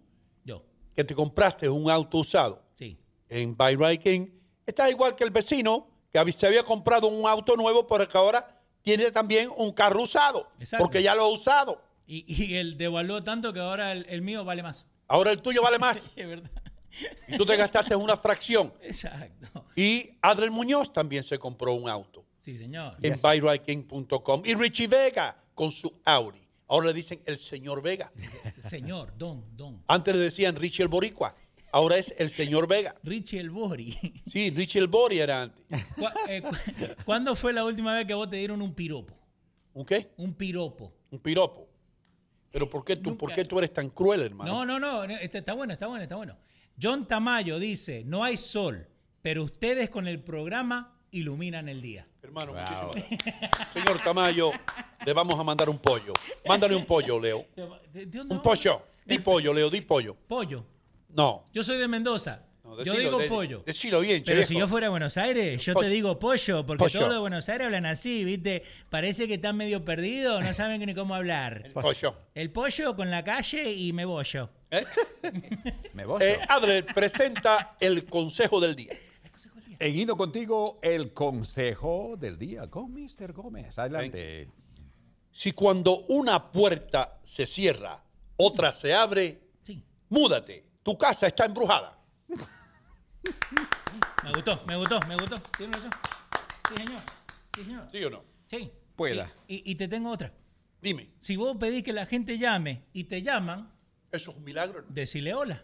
Yo, 0.44 0.64
que 0.94 1.04
te 1.04 1.14
compraste 1.14 1.68
un 1.68 1.90
auto 1.90 2.18
usado 2.18 2.62
sí. 2.74 2.98
en 3.28 3.56
Buyriking, 3.56 4.32
estás 4.66 4.90
igual 4.90 5.14
que 5.14 5.24
el 5.24 5.30
vecino 5.30 5.88
que 6.12 6.32
se 6.32 6.46
había 6.46 6.62
comprado 6.64 7.06
un 7.06 7.28
auto 7.28 7.54
nuevo, 7.56 7.86
pero 7.86 8.08
que 8.08 8.18
ahora 8.18 8.60
tiene 8.82 9.10
también 9.10 9.50
un 9.56 9.70
carro 9.72 10.02
usado. 10.02 10.50
Exacto. 10.58 10.82
Porque 10.84 11.02
ya 11.02 11.14
lo 11.14 11.22
ha 11.22 11.28
usado. 11.28 11.80
Y, 12.06 12.24
y 12.26 12.56
él 12.56 12.76
devaluó 12.76 13.22
tanto 13.22 13.52
que 13.52 13.60
ahora 13.60 13.92
el, 13.92 14.04
el 14.08 14.22
mío 14.22 14.44
vale 14.44 14.64
más. 14.64 14.86
Ahora 15.10 15.32
el 15.32 15.42
tuyo 15.42 15.60
vale 15.62 15.78
más. 15.78 16.12
Es 16.16 16.26
verdad. 16.28 16.50
y 17.28 17.36
tú 17.36 17.44
te 17.46 17.56
gastaste 17.56 17.94
una 17.94 18.16
fracción. 18.16 18.72
Exacto. 18.82 19.64
Y 19.76 20.10
Adriel 20.22 20.50
Muñoz 20.50 20.92
también 20.92 21.22
se 21.22 21.38
compró 21.38 21.72
un 21.74 21.88
auto 21.88 22.24
Sí, 22.38 22.56
señor. 22.56 22.96
en 23.02 23.20
buyriking.com. 23.20 24.42
Y 24.44 24.54
Richie 24.54 24.86
Vega 24.88 25.36
con 25.54 25.70
su 25.70 25.90
Audi. 26.04 26.40
Ahora 26.68 26.86
le 26.88 26.92
dicen 26.94 27.20
el 27.26 27.36
señor 27.38 27.82
Vega. 27.82 28.12
Señor, 28.60 29.12
don, 29.18 29.44
don. 29.56 29.82
Antes 29.88 30.14
le 30.14 30.22
decían 30.22 30.54
Richie 30.56 30.82
el 30.84 30.88
Boricua. 30.88 31.34
Ahora 31.72 31.96
es 31.98 32.14
el 32.18 32.30
señor 32.30 32.66
Vega. 32.68 32.94
Richie 33.02 33.38
el 33.40 33.50
Bori. 33.50 33.96
Sí, 34.30 34.50
Richie 34.50 34.80
el 34.80 34.86
Bori 34.88 35.18
era 35.18 35.42
antes. 35.42 35.64
¿Cu- 35.96 36.06
eh, 36.28 36.42
cu- 36.42 36.56
¿Cuándo 37.04 37.34
fue 37.36 37.52
la 37.52 37.64
última 37.64 37.94
vez 37.94 38.06
que 38.06 38.14
vos 38.14 38.28
te 38.30 38.36
dieron 38.36 38.60
un 38.62 38.74
piropo? 38.74 39.14
¿Un 39.74 39.84
qué? 39.84 40.10
Un 40.16 40.34
piropo. 40.34 40.92
Un 41.10 41.18
piropo. 41.20 41.68
Pero 42.50 42.68
¿por 42.68 42.84
qué 42.84 42.96
tú, 42.96 43.10
Nunca. 43.10 43.20
¿por 43.20 43.32
qué 43.32 43.44
tú 43.44 43.58
eres 43.58 43.72
tan 43.72 43.90
cruel, 43.90 44.22
hermano? 44.22 44.64
No, 44.64 44.78
no, 44.78 44.78
no. 44.78 45.04
Este 45.04 45.38
está 45.38 45.52
bueno, 45.54 45.72
está 45.72 45.86
bueno, 45.86 46.02
está 46.02 46.16
bueno. 46.16 46.36
John 46.80 47.06
Tamayo 47.06 47.58
dice: 47.58 48.02
No 48.04 48.24
hay 48.24 48.36
sol, 48.36 48.86
pero 49.22 49.44
ustedes 49.44 49.90
con 49.90 50.08
el 50.08 50.20
programa 50.20 50.96
iluminan 51.12 51.68
el 51.68 51.80
día. 51.80 52.06
Hermano, 52.22 52.52
muchísimas 52.52 52.90
gracias. 52.92 53.68
Señor 53.72 53.98
Tamayo, 54.02 54.50
le 55.04 55.12
vamos 55.12 55.38
a 55.38 55.42
mandar 55.42 55.68
un 55.68 55.78
pollo. 55.78 56.12
Mándale 56.46 56.74
un 56.76 56.84
pollo, 56.84 57.18
Leo. 57.20 57.46
¿De- 57.92 58.20
Un 58.20 58.28
va? 58.38 58.42
pollo. 58.42 58.82
Di 59.04 59.18
pollo, 59.18 59.52
Leo, 59.52 59.70
di 59.70 59.80
pollo. 59.80 60.14
Pollo. 60.28 60.64
No. 61.08 61.46
Yo 61.52 61.62
soy 61.64 61.78
de 61.78 61.88
Mendoza. 61.88 62.44
No, 62.76 62.82
yo 62.84 62.94
digo 62.94 63.18
de- 63.18 63.28
pollo. 63.28 63.62
Decilo 63.66 64.00
bien, 64.00 64.22
Pero 64.24 64.42
si 64.44 64.56
yo 64.58 64.66
fuera 64.68 64.86
de 64.86 64.90
Buenos 64.90 65.16
Aires, 65.16 65.64
yo 65.64 65.74
Pollo. 65.74 65.86
te 65.86 65.92
digo 65.92 66.18
pollo, 66.18 66.64
porque 66.66 66.84
Pollo. 66.84 66.98
todos 67.00 67.12
de 67.12 67.18
Buenos 67.18 67.48
Aires 67.48 67.66
hablan 67.66 67.86
así, 67.86 68.24
¿viste? 68.24 68.62
Parece 68.88 69.26
que 69.28 69.34
están 69.34 69.56
medio 69.56 69.84
perdidos, 69.84 70.42
no 70.44 70.52
saben 70.54 70.80
ni 70.84 70.94
cómo 70.94 71.14
hablar. 71.14 71.62
El 71.66 71.72
pollo. 71.72 72.16
El 72.34 72.50
pollo 72.50 72.96
con 72.96 73.10
la 73.10 73.22
calle 73.24 73.72
y 73.72 73.92
me 73.92 74.04
bollo. 74.04 74.50
¿Eh? 74.70 74.84
Me 75.94 76.04
voy. 76.06 76.22
Eh, 76.22 76.38
Adler 76.48 76.86
presenta 76.94 77.76
el 77.80 78.04
consejo 78.06 78.60
del 78.60 78.76
día. 78.76 78.92
En 79.80 79.96
Hino 79.96 80.16
contigo, 80.16 80.78
el 80.82 81.12
consejo 81.14 82.16
del 82.18 82.38
día 82.38 82.68
con 82.68 82.92
Mr. 82.92 83.32
Gómez. 83.32 83.78
Adelante. 83.78 84.48
Si 85.32 85.52
cuando 85.52 85.96
una 86.08 86.50
puerta 86.52 87.18
se 87.24 87.46
cierra, 87.46 88.04
otra 88.36 88.72
se 88.72 88.92
abre, 88.94 89.40
Sí. 89.62 89.82
múdate. 90.08 90.66
Tu 90.82 90.96
casa 90.98 91.26
está 91.28 91.46
embrujada. 91.46 91.98
Me 94.24 94.32
gustó, 94.32 94.62
me 94.66 94.76
gustó, 94.76 95.00
me 95.08 95.16
gustó. 95.16 95.36
¿Tiene 95.56 95.72
razón? 95.72 95.90
Sí, 96.68 96.74
señor. 96.84 97.00
Sí, 97.54 97.64
señor. 97.64 97.86
¿Sí 97.90 98.04
o 98.04 98.10
no? 98.10 98.24
Sí. 98.46 98.70
Pueda. 98.96 99.30
Y, 99.48 99.56
y- 99.56 99.62
y 99.72 99.74
te 99.76 99.88
tengo 99.88 100.10
otra. 100.10 100.32
Dime. 100.80 101.10
Si 101.20 101.36
vos 101.36 101.56
pedís 101.58 101.82
que 101.82 101.92
la 101.92 102.06
gente 102.06 102.38
llame 102.38 102.84
y 102.92 103.04
te 103.04 103.22
llaman, 103.22 103.70
Eso 104.12 104.30
es 104.30 104.36
un 104.36 104.44
milagro. 104.44 104.78
hermano. 104.78 104.94
decile 104.94 105.34
hola. 105.34 105.62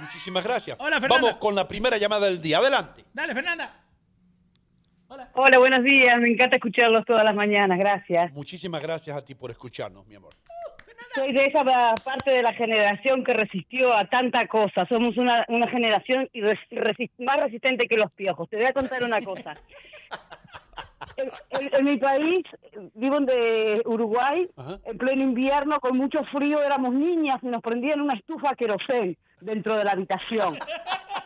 Muchísimas 0.00 0.44
gracias. 0.44 0.76
Hola, 0.80 1.00
Fernanda. 1.00 1.24
Vamos 1.26 1.36
con 1.40 1.54
la 1.54 1.66
primera 1.68 1.96
llamada 1.98 2.26
del 2.26 2.40
día. 2.40 2.58
Adelante. 2.58 3.04
Dale, 3.12 3.34
Fernanda. 3.34 3.84
Hola, 5.34 5.58
buenos 5.58 5.82
días. 5.84 6.20
Me 6.20 6.30
encanta 6.30 6.56
escucharlos 6.56 7.04
todas 7.06 7.24
las 7.24 7.34
mañanas. 7.34 7.78
Gracias. 7.78 8.30
Muchísimas 8.32 8.82
gracias 8.82 9.16
a 9.16 9.24
ti 9.24 9.34
por 9.34 9.50
escucharnos, 9.50 10.06
mi 10.06 10.14
amor. 10.14 10.34
Soy 11.14 11.32
de 11.32 11.46
esa 11.46 11.64
pa- 11.64 11.94
parte 12.04 12.30
de 12.30 12.42
la 12.42 12.52
generación 12.52 13.24
que 13.24 13.32
resistió 13.32 13.92
a 13.94 14.04
tanta 14.06 14.46
cosa. 14.46 14.86
Somos 14.86 15.16
una, 15.16 15.44
una 15.48 15.66
generación 15.68 16.28
resi- 16.34 17.10
más 17.18 17.40
resistente 17.40 17.88
que 17.88 17.96
los 17.96 18.12
piojos. 18.12 18.48
Te 18.48 18.56
voy 18.56 18.66
a 18.66 18.72
contar 18.72 19.02
una 19.04 19.20
cosa. 19.22 19.54
En, 21.16 21.28
en- 21.60 21.70
en 21.78 21.84
mi 21.84 21.96
país, 21.96 22.44
vivo 22.94 23.18
de 23.20 23.82
Uruguay, 23.86 24.48
en 24.84 24.98
pleno 24.98 25.22
invierno, 25.22 25.80
con 25.80 25.96
mucho 25.96 26.22
frío, 26.24 26.62
éramos 26.62 26.94
niñas 26.94 27.40
y 27.42 27.46
nos 27.46 27.62
prendían 27.62 28.00
una 28.00 28.14
estufa 28.14 28.54
querosén 28.54 29.16
dentro 29.40 29.76
de 29.76 29.84
la 29.84 29.92
habitación. 29.92 30.56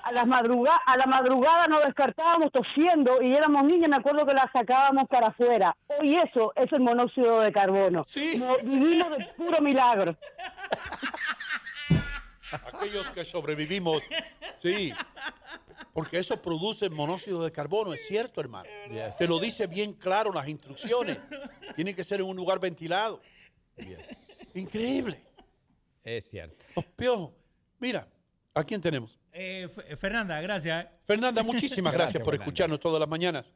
A, 0.02 0.12
las 0.12 0.26
madruga 0.26 0.76
a 0.86 0.96
la 0.96 1.06
madrugada 1.06 1.68
nos 1.68 1.84
descartábamos 1.84 2.50
tosiendo 2.52 3.22
y 3.22 3.34
éramos 3.34 3.64
niñas, 3.64 3.88
me 3.88 3.96
acuerdo 3.96 4.26
que 4.26 4.34
la 4.34 4.50
sacábamos 4.52 5.08
para 5.08 5.28
afuera. 5.28 5.76
Hoy 5.86 6.16
eso 6.16 6.52
es 6.56 6.72
el 6.72 6.80
monóxido 6.80 7.40
de 7.40 7.52
carbono. 7.52 8.04
No, 8.38 8.56
vivimos 8.62 9.18
de 9.18 9.24
puro 9.36 9.60
milagro. 9.60 10.16
Aquellos 12.50 13.06
que 13.10 13.24
sobrevivimos, 13.24 14.02
sí. 14.58 14.92
Porque 15.92 16.18
eso 16.18 16.40
produce 16.40 16.88
monóxido 16.90 17.42
de 17.44 17.52
carbono, 17.52 17.92
es 17.92 18.06
cierto, 18.06 18.40
hermano. 18.40 18.68
Te 19.18 19.28
lo 19.28 19.38
dice 19.38 19.66
bien 19.66 19.92
claro 19.92 20.32
las 20.32 20.48
instrucciones. 20.48 21.22
Tiene 21.76 21.94
que 21.94 22.04
ser 22.04 22.20
en 22.20 22.26
un 22.26 22.36
lugar 22.36 22.58
ventilado. 22.58 23.20
Increíble. 24.54 25.22
Es 26.04 26.28
cierto. 26.28 26.64
Los 26.74 26.84
piojos. 26.84 27.32
Mira, 27.78 28.06
¿a 28.54 28.64
quién 28.64 28.80
tenemos? 28.80 29.21
Eh, 29.32 29.62
F- 29.64 29.96
Fernanda, 29.96 30.40
gracias. 30.40 30.84
eh. 30.84 30.88
Fernanda, 31.06 31.42
muchísimas 31.42 31.92
gracias, 31.94 32.14
Gracias, 32.14 32.24
por 32.24 32.32
Fernanda. 32.34 32.44
escucharnos 32.44 32.80
todas 32.80 33.00
las 33.00 33.08
mañanas. 33.08 33.52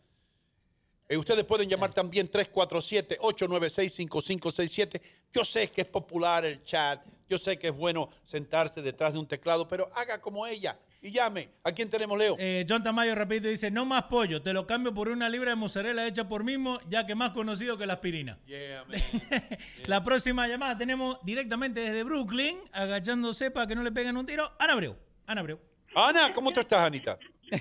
Eh, 1.08 1.16
ustedes 1.16 1.44
pueden 1.44 1.68
llamar 1.68 1.92
también 1.92 2.28
347-896-5567. 2.30 5.00
Yo 5.32 5.44
sé 5.44 5.68
que 5.68 5.82
es 5.82 5.86
popular 5.86 6.44
el 6.44 6.62
chat, 6.64 7.00
yo 7.28 7.38
sé 7.38 7.56
que 7.58 7.68
es 7.68 7.76
bueno 7.76 8.08
sentarse 8.24 8.82
detrás 8.82 9.12
de 9.12 9.18
un 9.20 9.26
teclado, 9.26 9.68
pero 9.68 9.88
haga 9.94 10.20
como 10.20 10.44
ella 10.46 10.76
y 11.02 11.10
llame. 11.12 11.50
¿A 11.62 11.70
quién 11.72 11.88
tenemos, 11.88 12.18
Leo? 12.18 12.34
Eh, 12.40 12.66
John 12.68 12.82
Tamayo 12.82 13.14
rapidito 13.14 13.46
dice, 13.48 13.70
no 13.70 13.84
más 13.84 14.04
pollo, 14.04 14.42
te 14.42 14.52
lo 14.52 14.66
cambio 14.66 14.92
por 14.92 15.08
una 15.08 15.28
libra 15.28 15.50
de 15.50 15.56
mozzarella 15.56 16.04
hecha 16.06 16.28
por 16.28 16.42
mismo, 16.42 16.80
ya 16.88 17.06
que 17.06 17.14
más 17.14 17.30
conocido 17.32 17.78
que 17.78 17.86
la 17.86 17.92
aspirina. 17.94 18.38
La 19.86 20.02
próxima 20.02 20.48
llamada 20.48 20.76
tenemos 20.76 21.18
directamente 21.22 21.78
desde 21.80 22.02
Brooklyn, 22.02 22.56
agachándose 22.72 23.52
para 23.52 23.68
que 23.68 23.76
no 23.76 23.84
le 23.84 23.92
peguen 23.92 24.16
un 24.16 24.26
tiro, 24.26 24.50
Ana 24.58 24.72
Abreu. 24.72 24.96
Ana 25.26 25.40
Abreu. 25.40 25.58
Ana, 25.94 26.32
¿cómo 26.32 26.52
tú 26.52 26.60
estás, 26.60 26.86
Anita? 26.86 27.18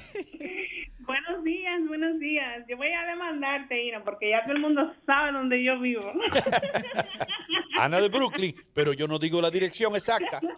Buenos 1.00 1.44
días, 1.44 1.80
buenos 1.88 2.20
días. 2.20 2.66
Yo 2.68 2.78
voy 2.78 2.92
a 2.92 3.06
demandarte, 3.06 3.84
Ino, 3.84 4.04
porque 4.04 4.32
ya 4.32 4.42
todo 4.44 4.54
el 4.54 4.60
mundo 4.62 4.92
sabe 5.06 5.32
dónde 5.32 5.64
yo 5.64 5.80
vivo. 5.80 6.12
Ana 7.78 8.02
de 8.02 8.10
Brooklyn, 8.10 8.56
pero 8.74 8.92
yo 8.94 9.08
no 9.08 9.20
digo 9.20 9.40
la 9.42 9.52
dirección 9.52 9.96
exacta. 9.96 10.40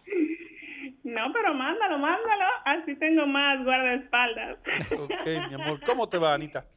No, 1.03 1.31
pero 1.31 1.53
mándalo, 1.53 1.97
mándalo. 1.99 2.43
Así 2.65 2.93
tengo 2.97 3.25
más 3.25 3.63
guardaespaldas. 3.63 4.57
Ok, 4.91 5.47
mi 5.47 5.53
amor. 5.53 5.79
¿Cómo 5.85 6.09
te 6.09 6.17
va, 6.17 6.33
Anita? 6.33 6.67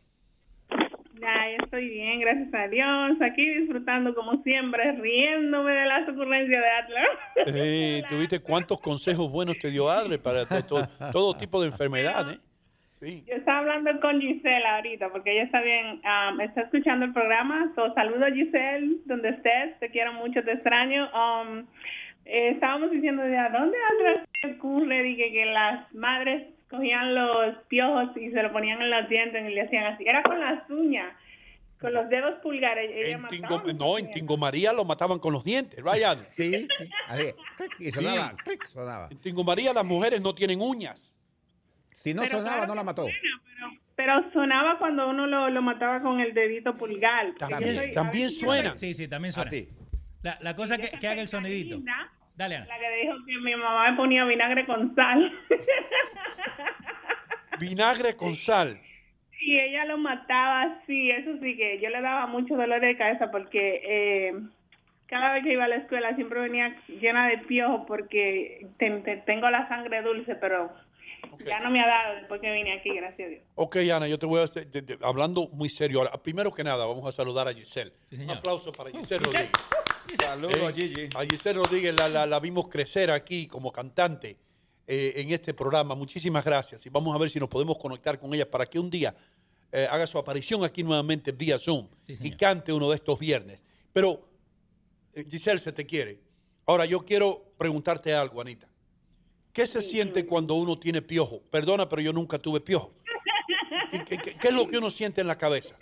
Ya, 1.21 1.51
yo 1.51 1.65
estoy 1.65 1.89
bien, 1.91 2.21
gracias 2.21 2.55
a 2.55 2.69
Dios. 2.69 3.21
Aquí 3.21 3.45
disfrutando 3.59 4.15
como 4.15 4.43
siempre, 4.43 4.93
riéndome 4.93 5.73
de 5.73 5.87
las 5.87 6.09
ocurrencias 6.09 6.63
de 6.63 6.69
Atlas. 6.71 7.07
Eh, 7.57 8.03
¿Tuviste 8.09 8.41
cuántos 8.41 8.81
consejos 8.81 9.31
buenos 9.31 9.59
te 9.59 9.71
dio 9.71 9.89
Adler 9.91 10.21
para 10.21 10.47
to- 10.47 10.63
to- 10.63 10.89
todo 11.13 11.35
tipo 11.37 11.61
de 11.61 11.69
enfermedad, 11.69 12.33
eh? 12.33 12.39
Yo 13.27 13.35
estaba 13.35 13.61
hablando 13.61 13.99
con 14.01 14.21
Giselle 14.21 14.67
ahorita, 14.67 15.09
porque 15.09 15.33
ella 15.33 15.45
está 15.45 15.63
bien, 15.63 16.03
um, 16.05 16.39
está 16.43 16.61
escuchando 16.63 17.07
el 17.07 17.15
programa. 17.15 17.73
So, 17.75 17.95
saludo 17.95 18.27
a 18.27 18.31
Giselle, 18.31 18.97
donde 19.07 19.31
estés, 19.31 19.79
te 19.81 19.89
quiero 19.91 20.13
mucho, 20.13 20.43
te 20.45 20.53
extraño. 20.53 21.09
Um, 21.15 21.61
eh, 22.27 22.51
estábamos 22.51 22.91
diciendo 22.91 23.23
de 23.23 23.39
a 23.39 23.49
dónde 23.49 23.77
Atlas 23.91 24.29
se 24.43 24.53
ocurre 24.53 25.03
Dije, 25.03 25.33
que 25.33 25.47
las 25.47 25.95
madres 25.95 26.43
cogían 26.71 27.15
los 27.15 27.57
piojos 27.69 28.17
y 28.17 28.31
se 28.31 28.43
lo 28.43 28.53
ponían 28.53 28.81
en 28.81 28.91
los 28.91 29.09
dientes 29.09 29.45
y 29.51 29.55
le 29.55 29.63
hacían 29.63 29.85
así. 29.93 30.05
Era 30.07 30.23
con 30.23 30.41
las 30.41 30.69
uñas, 30.71 31.13
con 31.81 31.93
los 31.93 32.09
dedos 32.09 32.39
pulgares. 32.43 32.91
Mataba 33.19 33.29
Tingo- 33.63 33.73
no, 33.77 33.99
en 33.99 34.11
Tingo 34.13 34.37
María 34.37 34.73
lo 34.73 34.85
mataban 34.85 35.19
con 35.19 35.33
los 35.33 35.43
dientes, 35.45 35.83
Ryan. 35.83 36.19
Sí, 36.31 36.69
sí. 36.79 36.91
Así, 37.09 37.25
clic, 37.57 37.73
y 37.81 37.91
sonaba, 37.91 38.35
clic, 38.45 38.65
sonaba. 38.67 39.09
En 39.11 39.19
Tingo 39.19 39.45
María 39.45 39.73
las 39.73 39.85
mujeres 39.85 40.21
no 40.21 40.35
tienen 40.35 40.61
uñas. 40.61 41.15
Si 41.93 42.15
no 42.15 42.23
Pero 42.23 42.39
sonaba, 42.39 42.57
claro 42.57 42.69
no 42.69 42.75
la 42.77 42.85
mató. 42.85 43.07
Pero 43.97 44.33
sonaba 44.33 44.79
cuando 44.79 45.11
uno 45.11 45.27
lo, 45.27 45.51
lo 45.51 45.61
mataba 45.61 46.01
con 46.01 46.21
el 46.21 46.33
dedito 46.33 46.75
pulgar. 46.79 47.35
porque 47.39 47.55
yo 47.55 47.73
soy- 47.73 47.95
a 47.97 48.03
ver 48.05 48.29
si 48.31 48.41
yo 48.41 48.53
soy- 48.55 48.79
Sí, 48.79 48.95
sí, 48.95 49.09
también 49.09 49.33
suena. 49.33 49.51
La, 50.23 50.39
la 50.41 50.55
cosa 50.57 50.77
es 50.77 50.91
que, 50.91 50.99
que 50.99 51.09
haga 51.09 51.21
el 51.21 51.29
sonidito. 51.29 51.77
linda, 51.77 52.11
Dale, 52.37 52.57
Ana. 52.57 52.67
La 52.67 52.79
que 52.79 52.91
dijo 53.03 53.15
que 53.27 53.37
mi 53.39 53.57
mamá 53.57 53.91
me 53.91 53.97
ponía 53.97 54.25
vinagre 54.25 54.65
con 54.67 54.95
sal. 54.95 55.33
Vinagre 57.59 58.17
con 58.17 58.35
sal. 58.35 58.81
y 59.43 59.59
ella 59.59 59.85
lo 59.85 59.99
mataba 59.99 60.63
así. 60.63 61.11
Eso 61.11 61.33
sí 61.43 61.57
que 61.57 61.79
yo 61.81 61.91
le 61.91 62.01
daba 62.01 62.27
mucho 62.27 62.57
dolor 62.57 62.81
de 62.81 62.97
cabeza 62.97 63.31
porque 63.31 63.81
eh, 63.85 64.33
cada 65.07 65.35
vez 65.35 65.45
que 65.45 65.53
iba 65.53 65.65
a 65.65 65.69
la 65.69 65.77
escuela 65.77 66.15
siempre 66.15 66.41
venía 66.41 66.75
llena 66.89 67.29
de 67.29 67.39
piojos 67.39 67.83
porque 67.87 68.67
te- 68.79 68.91
te- 69.01 69.17
tengo 69.19 69.51
la 69.51 69.69
sangre 69.69 70.01
dulce, 70.03 70.37
pero 70.37 70.71
ya 71.45 71.61
no 71.61 71.71
me 71.71 71.83
ha 71.83 71.87
dado 71.87 72.15
después 72.17 72.41
que 72.41 72.51
vine 72.51 72.73
aquí, 72.79 72.91
gracias 72.95 73.27
a 73.27 73.31
Dios. 73.31 73.43
Ok, 73.57 73.77
Ana, 73.95 74.09
yo 74.09 74.19
te 74.19 74.25
voy 74.25 74.41
a 74.41 74.45
hacer, 74.45 74.67
de- 74.69 74.81
de- 74.83 74.99
hablando 75.03 75.49
muy 75.53 75.69
serio 75.69 75.99
ahora. 76.01 76.13
Primero 76.23 76.55
que 76.55 76.65
nada, 76.65 76.87
vamos 76.87 77.05
a 77.07 77.13
saludar 77.13 77.47
a 77.49 77.53
Giselle. 77.53 77.93
Un 78.23 78.31
aplauso 78.31 78.73
para 78.73 78.91
Giselle 78.91 79.25
Rodríguez. 79.25 79.51
Saludos, 80.19 80.57
Eh, 80.57 80.73
Gigi. 80.75 81.09
A 81.15 81.25
Giselle 81.25 81.59
Rodríguez 81.59 81.95
la, 81.95 82.09
la- 82.09 82.27
la 82.27 82.41
vimos 82.41 82.69
crecer 82.69 83.11
aquí 83.11 83.47
como 83.47 83.73
cantante 83.73 84.37
eh, 84.87 85.15
en 85.17 85.31
este 85.31 85.55
programa. 85.55 85.95
Muchísimas 85.95 86.45
gracias. 86.45 86.85
Y 86.87 86.91
vamos 86.91 87.15
a 87.15 87.19
ver 87.19 87.31
si 87.31 87.39
nos 87.39 87.49
podemos 87.49 87.79
conectar 87.79 88.19
con 88.19 88.33
ella 88.35 88.51
para 88.51 88.67
que 88.67 88.79
un 88.79 88.91
día 88.91 89.15
eh, 89.73 89.87
haga 89.91 90.07
su 90.07 90.19
aparición 90.19 90.65
aquí 90.65 90.83
nuevamente 90.83 91.33
vía 91.33 91.59
Zoom 91.59 91.89
y 92.07 92.31
cante 92.33 92.73
uno 92.73 92.91
de 92.91 92.97
estos 92.97 93.19
viernes. 93.19 93.63
Pero, 93.93 94.29
eh, 95.15 95.25
Giselle, 95.29 95.61
se 95.61 95.73
te 95.73 95.87
quiere. 95.87 96.19
Ahora, 96.67 96.85
yo 96.87 97.05
quiero 97.05 97.53
preguntarte 97.57 98.13
algo, 98.15 98.41
Anita. 98.41 98.69
¿Qué 99.53 99.67
se 99.67 99.81
siente 99.81 100.27
cuando 100.27 100.55
uno 100.55 100.79
tiene 100.79 101.03
piojo? 101.03 101.41
Perdona, 101.51 101.89
pero 101.89 102.03
yo 102.03 102.13
nunca 102.13 102.39
tuve 102.39 102.61
piojo. 102.61 102.93
¿Qué, 103.91 104.05
qué- 104.05 104.19
qué- 104.19 104.35
qué 104.39 104.49
es 104.49 104.55
lo 104.55 104.67
que 104.67 104.79
uno 104.79 104.91
siente 104.91 105.21
en 105.21 105.27
la 105.27 105.37
cabeza? 105.39 105.77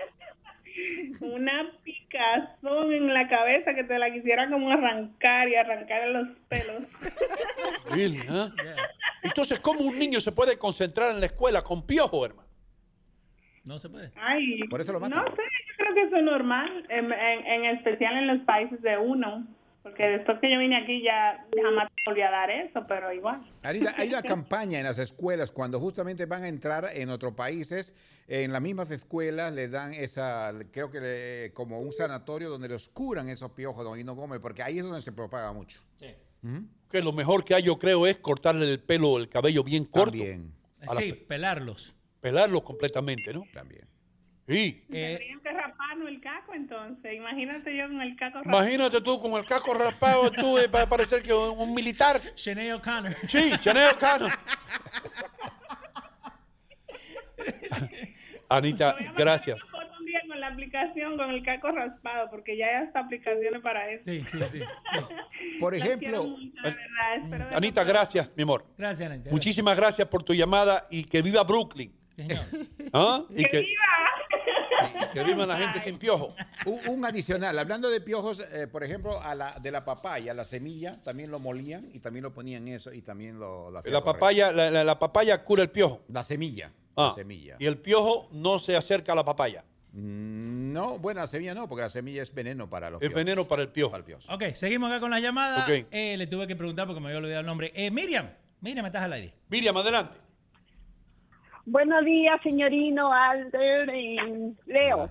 Una 1.20 1.77
picazón 2.08 2.92
en 2.92 3.12
la 3.12 3.28
cabeza 3.28 3.74
que 3.74 3.84
te 3.84 3.98
la 3.98 4.10
quisiera 4.10 4.48
como 4.50 4.70
arrancar 4.70 5.48
y 5.48 5.54
arrancar 5.56 6.08
los 6.08 6.28
pelos. 6.48 6.82
Really. 7.92 8.20
Entonces, 9.22 9.60
¿cómo 9.60 9.80
un 9.80 9.98
niño 9.98 10.20
se 10.20 10.32
puede 10.32 10.58
concentrar 10.58 11.10
en 11.10 11.20
la 11.20 11.26
escuela 11.26 11.62
con 11.62 11.86
piojo, 11.86 12.24
hermano? 12.24 12.48
No 13.64 13.78
se 13.78 13.88
puede. 13.88 14.12
Ay, 14.16 14.62
Por 14.68 14.80
eso 14.80 14.92
lo 14.92 15.00
no 15.00 15.08
matan. 15.08 15.34
sé, 15.36 15.42
yo 15.42 15.74
creo 15.76 15.94
que 15.94 16.02
eso 16.02 16.16
es 16.16 16.22
normal, 16.22 16.86
en, 16.88 17.12
en- 17.12 17.46
en 17.46 17.64
especial 17.76 18.16
en 18.16 18.26
los 18.26 18.38
países 18.46 18.80
de 18.82 18.96
uno, 18.96 19.46
porque 19.88 20.04
después 20.04 20.38
que 20.40 20.50
yo 20.52 20.58
vine 20.58 20.76
aquí 20.82 21.02
ya 21.02 21.46
jamás 21.62 21.88
volví 22.06 22.22
a 22.22 22.30
dar 22.30 22.50
eso, 22.50 22.84
pero 22.88 23.12
igual. 23.12 23.40
Ahorita 23.62 23.94
hay 23.96 24.08
una 24.08 24.22
campaña 24.22 24.78
en 24.78 24.84
las 24.84 24.98
escuelas 24.98 25.50
cuando 25.52 25.80
justamente 25.80 26.26
van 26.26 26.44
a 26.44 26.48
entrar 26.48 26.88
en 26.92 27.10
otros 27.10 27.34
países, 27.34 27.94
en 28.26 28.52
las 28.52 28.62
mismas 28.62 28.90
escuelas 28.90 29.52
le 29.52 29.68
dan 29.68 29.94
esa, 29.94 30.52
creo 30.70 30.90
que 30.90 31.00
le- 31.00 31.52
como 31.52 31.80
un 31.80 31.92
sanatorio 31.92 32.48
donde 32.50 32.68
los 32.68 32.88
curan 32.88 33.28
esos 33.28 33.50
piojos, 33.52 33.84
don 33.84 33.98
Hino 33.98 34.14
Gómez, 34.14 34.40
porque 34.40 34.62
ahí 34.62 34.78
es 34.78 34.84
donde 34.84 35.00
se 35.02 35.12
propaga 35.12 35.52
mucho. 35.52 35.80
Que 36.90 37.02
lo 37.02 37.12
mejor 37.12 37.44
que 37.44 37.54
hay, 37.54 37.62
yo 37.62 37.78
creo, 37.78 38.06
es 38.06 38.16
cortarle 38.18 38.70
el 38.70 38.80
pelo, 38.80 39.18
el 39.18 39.28
cabello 39.28 39.62
bien 39.64 39.84
corto. 39.84 40.10
También. 40.12 40.52
Sí, 40.96 41.12
pe- 41.12 41.24
pelarlos. 41.26 41.94
pelarlos 42.20 42.62
completamente, 42.62 43.34
¿no? 43.34 43.44
También. 43.52 43.82
Sí. 44.48 44.82
Tendrían 44.90 45.40
que 45.40 45.52
raparnos 45.52 46.08
el 46.08 46.20
caco 46.22 46.54
entonces, 46.54 47.14
imagínate 47.14 47.76
yo 47.76 47.86
con 47.86 48.00
el 48.00 48.16
caco 48.16 48.38
rapado. 48.38 48.62
Imagínate 48.62 49.02
tú 49.02 49.20
con 49.20 49.34
el 49.34 49.44
casco 49.44 49.74
raspado, 49.74 50.30
tú 50.30 50.56
eh, 50.56 50.70
para 50.70 50.88
parecer 50.88 51.22
que 51.22 51.34
un, 51.34 51.58
un 51.58 51.74
militar. 51.74 52.18
Sinead 52.34 52.76
O'Connor. 52.76 53.12
Sí, 53.28 53.52
Sinead 53.62 53.94
O'Connor. 53.94 54.32
Anita, 58.48 58.96
gracias. 59.16 59.58
Un 59.98 60.06
día 60.06 60.20
con 60.26 60.40
la 60.40 60.48
aplicación, 60.48 61.16
con 61.18 61.30
el 61.30 61.44
caco 61.44 61.70
raspado, 61.70 62.30
porque 62.30 62.56
ya 62.56 62.68
hay 62.68 62.86
hasta 62.86 63.00
aplicaciones 63.00 63.60
para 63.60 63.90
eso. 63.90 64.04
Sí, 64.06 64.24
sí, 64.24 64.38
sí. 64.48 64.62
Por 65.60 65.74
ejemplo, 65.74 66.22
mucho, 66.22 66.62
de 66.62 66.74
verdad, 67.28 67.54
Anita, 67.54 67.84
gracias, 67.84 68.34
mi 68.34 68.44
amor. 68.44 68.64
Gracias, 68.78 69.10
Anita. 69.10 69.28
Muchísimas 69.30 69.76
gracias 69.76 70.08
por 70.08 70.22
tu 70.22 70.32
llamada 70.32 70.84
y 70.90 71.04
que 71.04 71.20
viva 71.20 71.44
Brooklyn. 71.44 71.98
¿Ah? 72.92 73.22
Y 73.30 73.44
que, 73.44 73.60
Y 73.60 73.74
que 75.12 75.24
viva 75.24 75.46
la 75.46 75.56
gente 75.56 75.78
sin 75.78 75.98
piojo. 75.98 76.34
Un, 76.66 76.80
un 76.88 77.04
adicional, 77.04 77.58
hablando 77.58 77.90
de 77.90 78.00
piojos, 78.00 78.42
eh, 78.52 78.66
por 78.66 78.84
ejemplo, 78.84 79.20
a 79.22 79.34
la, 79.34 79.58
de 79.60 79.70
la 79.70 79.84
papaya, 79.84 80.34
la 80.34 80.44
semilla, 80.44 81.00
también 81.02 81.30
lo 81.30 81.38
molían 81.40 81.88
y 81.92 81.98
también 82.00 82.22
lo 82.24 82.32
ponían 82.34 82.68
eso 82.68 82.92
y 82.92 83.02
también 83.02 83.38
lo, 83.38 83.70
La 83.84 84.02
papaya, 84.04 84.52
la, 84.52 84.70
la- 84.70 84.84
la 84.84 84.98
papaya 84.98 85.42
cura 85.44 85.62
el 85.62 85.70
piojo. 85.70 86.02
La 86.08 86.22
semilla. 86.22 86.72
Ah, 86.96 87.08
La 87.10 87.14
semilla. 87.14 87.56
Y 87.58 87.66
el 87.66 87.78
piojo 87.78 88.28
no 88.32 88.58
se 88.58 88.76
acerca 88.76 89.12
a 89.12 89.14
la 89.14 89.24
papaya. 89.24 89.64
Mm, 89.92 90.72
No, 90.72 90.98
bueno, 90.98 91.20
la 91.20 91.26
semilla 91.26 91.54
no, 91.54 91.68
porque 91.68 91.82
la 91.82 91.90
semilla 91.90 92.22
es 92.22 92.32
veneno 92.34 92.68
para 92.68 92.90
los 92.90 93.00
Es 93.00 93.08
piojos. 93.08 93.24
veneno 93.24 93.48
para 93.48 93.62
el 93.62 93.68
piojo. 93.68 93.90
Para 93.92 94.00
el 94.00 94.04
piojo. 94.04 94.22
Ok, 94.32 94.54
seguimos 94.54 94.90
acá 94.90 95.00
con 95.00 95.10
las 95.10 95.22
llamadas. 95.22 95.68
Ok. 95.68 95.86
Eh, 95.90 96.16
le 96.16 96.26
tuve 96.26 96.46
que 96.46 96.56
preguntar 96.56 96.86
porque 96.86 97.00
me 97.00 97.06
había 97.08 97.18
olvidado 97.18 97.40
el 97.40 97.46
nombre. 97.46 97.72
Eh, 97.74 97.90
Miriam, 97.90 98.30
Miriam, 98.60 98.84
estás 98.86 99.02
al 99.04 99.12
aire. 99.12 99.32
Miriam, 99.48 99.76
adelante. 99.76 100.16
Buenos 101.70 102.02
días, 102.04 102.40
señorino 102.42 103.12
Alder 103.12 103.94
y 103.94 104.16
Leo. 104.66 105.04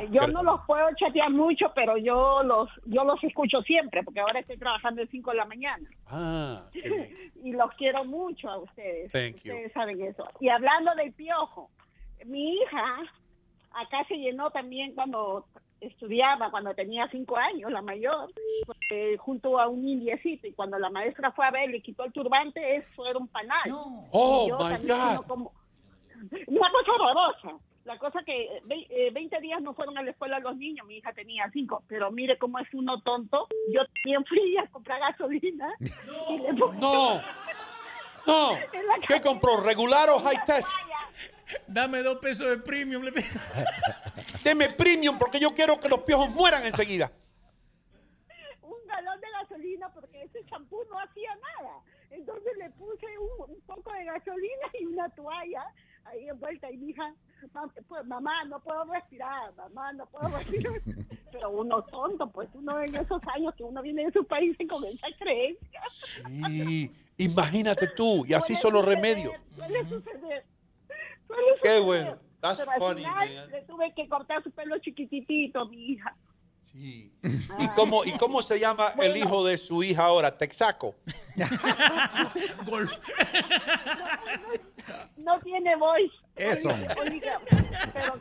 Eh, 0.00 0.08
Yo 0.10 0.26
no 0.28 0.42
los 0.42 0.60
puedo 0.66 0.86
chatear 0.96 1.30
mucho, 1.30 1.72
pero 1.74 1.96
yo 1.96 2.42
los 2.44 2.68
yo 2.84 3.02
los 3.04 3.22
escucho 3.24 3.60
siempre, 3.62 4.02
porque 4.04 4.20
ahora 4.20 4.40
estoy 4.40 4.56
trabajando 4.58 5.00
de 5.00 5.08
5 5.08 5.30
de 5.30 5.36
la 5.36 5.44
mañana. 5.46 5.88
Ah, 6.06 6.62
y 7.42 7.52
los 7.52 7.70
quiero 7.72 8.04
mucho 8.04 8.48
a 8.50 8.58
ustedes. 8.58 9.10
Thank 9.12 9.42
you. 9.44 9.52
ustedes 9.52 9.72
saben 9.72 10.00
eso. 10.02 10.28
Y 10.40 10.48
hablando 10.50 10.94
del 10.94 11.12
piojo, 11.14 11.70
mi 12.26 12.52
hija 12.58 12.84
acá 13.72 14.04
se 14.06 14.16
llenó 14.16 14.50
también 14.50 14.94
cuando 14.94 15.46
estudiaba, 15.80 16.50
cuando 16.50 16.72
tenía 16.74 17.08
cinco 17.10 17.36
años, 17.36 17.72
la 17.72 17.82
mayor, 17.82 18.30
eh, 18.90 19.16
junto 19.18 19.58
a 19.58 19.68
un 19.68 19.88
indiecito. 19.88 20.46
Y 20.46 20.52
cuando 20.52 20.78
la 20.78 20.90
maestra 20.90 21.32
fue 21.32 21.46
a 21.46 21.50
ver, 21.50 21.70
le 21.70 21.80
quitó 21.82 22.04
el 22.04 22.12
turbante, 22.12 22.76
eso 22.76 23.06
era 23.06 23.18
un 23.18 23.28
panal. 23.28 23.70
Oh, 24.12 24.46
my 24.60 24.86
God. 24.86 25.26
como- 25.26 25.52
Una 26.46 26.70
cosa 26.70 26.92
horrorosa. 26.92 27.58
La 27.84 27.98
cosa 27.98 28.22
que 28.24 28.44
eh, 28.44 28.60
ve- 28.64 28.86
eh, 28.88 29.10
20 29.12 29.40
días 29.40 29.60
no 29.60 29.74
fueron 29.74 29.98
a 29.98 30.02
la 30.02 30.10
escuela 30.12 30.38
los 30.38 30.56
niños, 30.56 30.86
mi 30.86 30.96
hija 30.96 31.12
tenía 31.12 31.50
5, 31.52 31.84
pero 31.86 32.10
mire 32.10 32.38
cómo 32.38 32.58
es 32.58 32.66
uno 32.72 33.02
tonto. 33.02 33.46
Yo 33.72 33.82
también 34.02 34.24
fui 34.24 34.56
a 34.56 34.66
comprar 34.68 35.00
gasolina. 35.00 35.68
y 36.30 36.38
le 36.38 36.52
puse- 36.54 36.78
No. 36.80 37.20
No. 38.26 38.52
La 38.72 39.06
¿Qué 39.06 39.20
compró? 39.20 39.60
¿Regular 39.62 40.08
o 40.10 40.18
high 40.20 40.44
test? 40.46 40.68
Dame 41.66 42.02
dos 42.02 42.18
pesos 42.18 42.48
de 42.48 42.56
premium. 42.56 43.02
le 43.02 43.12
pido. 43.12 43.26
Deme 44.42 44.70
premium 44.70 45.18
porque 45.18 45.38
yo 45.38 45.52
quiero 45.54 45.78
que 45.78 45.88
los 45.90 46.00
piojos 46.00 46.30
mueran 46.30 46.64
enseguida. 46.64 47.10
un 48.62 48.86
galón 48.86 49.20
de 49.20 49.26
gasolina 49.30 49.88
porque 49.92 50.22
ese 50.22 50.44
champú 50.46 50.82
no 50.90 50.98
hacía 50.98 51.34
nada. 51.36 51.80
Entonces 52.10 52.52
le 52.56 52.70
puse 52.70 53.06
un, 53.18 53.50
un 53.50 53.60
poco 53.62 53.92
de 53.92 54.04
gasolina 54.04 54.68
y 54.80 54.86
una 54.86 55.08
toalla 55.10 55.64
ahí 56.06 56.28
envuelta 56.28 56.70
y 56.70 56.76
mi 56.76 56.90
hija, 56.90 57.14
"Mam- 57.52 57.72
pues, 57.88 58.06
mamá, 58.06 58.44
no 58.44 58.60
puedo 58.60 58.84
respirar, 58.84 59.52
mamá, 59.54 59.92
no 59.92 60.06
puedo 60.06 60.28
respirar. 60.36 60.80
Pero 61.32 61.50
uno 61.50 61.82
tonto, 61.82 62.30
pues 62.30 62.48
uno 62.54 62.80
en 62.80 62.94
esos 62.94 63.20
años 63.34 63.54
que 63.56 63.64
uno 63.64 63.82
viene 63.82 64.04
de 64.06 64.12
su 64.12 64.24
país 64.24 64.56
con 64.68 64.84
esa 64.84 65.08
creencia. 65.18 65.82
Sí. 65.90 66.90
Imagínate 67.18 67.88
tú. 67.88 68.24
Y 68.26 68.34
así 68.34 68.54
son 68.54 68.72
los 68.72 68.84
remedios. 68.84 69.34
Suele 69.56 69.88
suceder. 69.88 70.44
Suele 71.26 71.42
Qué 71.62 71.80
bueno. 71.80 72.18
That's 72.40 72.58
Pero 72.58 72.70
al 72.72 72.78
funny, 72.80 72.96
final 73.04 73.34
man. 73.34 73.50
le 73.50 73.62
tuve 73.62 73.94
que 73.94 74.08
cortar 74.08 74.42
su 74.42 74.50
pelo 74.50 74.78
chiquititito, 74.78 75.66
mi 75.66 75.92
hija. 75.92 76.14
¿Y 76.76 77.08
cómo, 77.76 78.04
¿Y 78.04 78.10
cómo 78.18 78.42
se 78.42 78.58
llama 78.58 78.92
el 79.00 79.16
hijo 79.16 79.44
de 79.44 79.56
su 79.58 79.82
hija 79.84 80.06
ahora? 80.06 80.36
Texaco. 80.36 80.94
no 85.16 85.38
tiene 85.40 85.76
voice. 85.76 86.14
Eso. 86.36 86.68
Oiga, 86.68 86.94
oiga, 87.00 87.40
pero, 87.92 88.18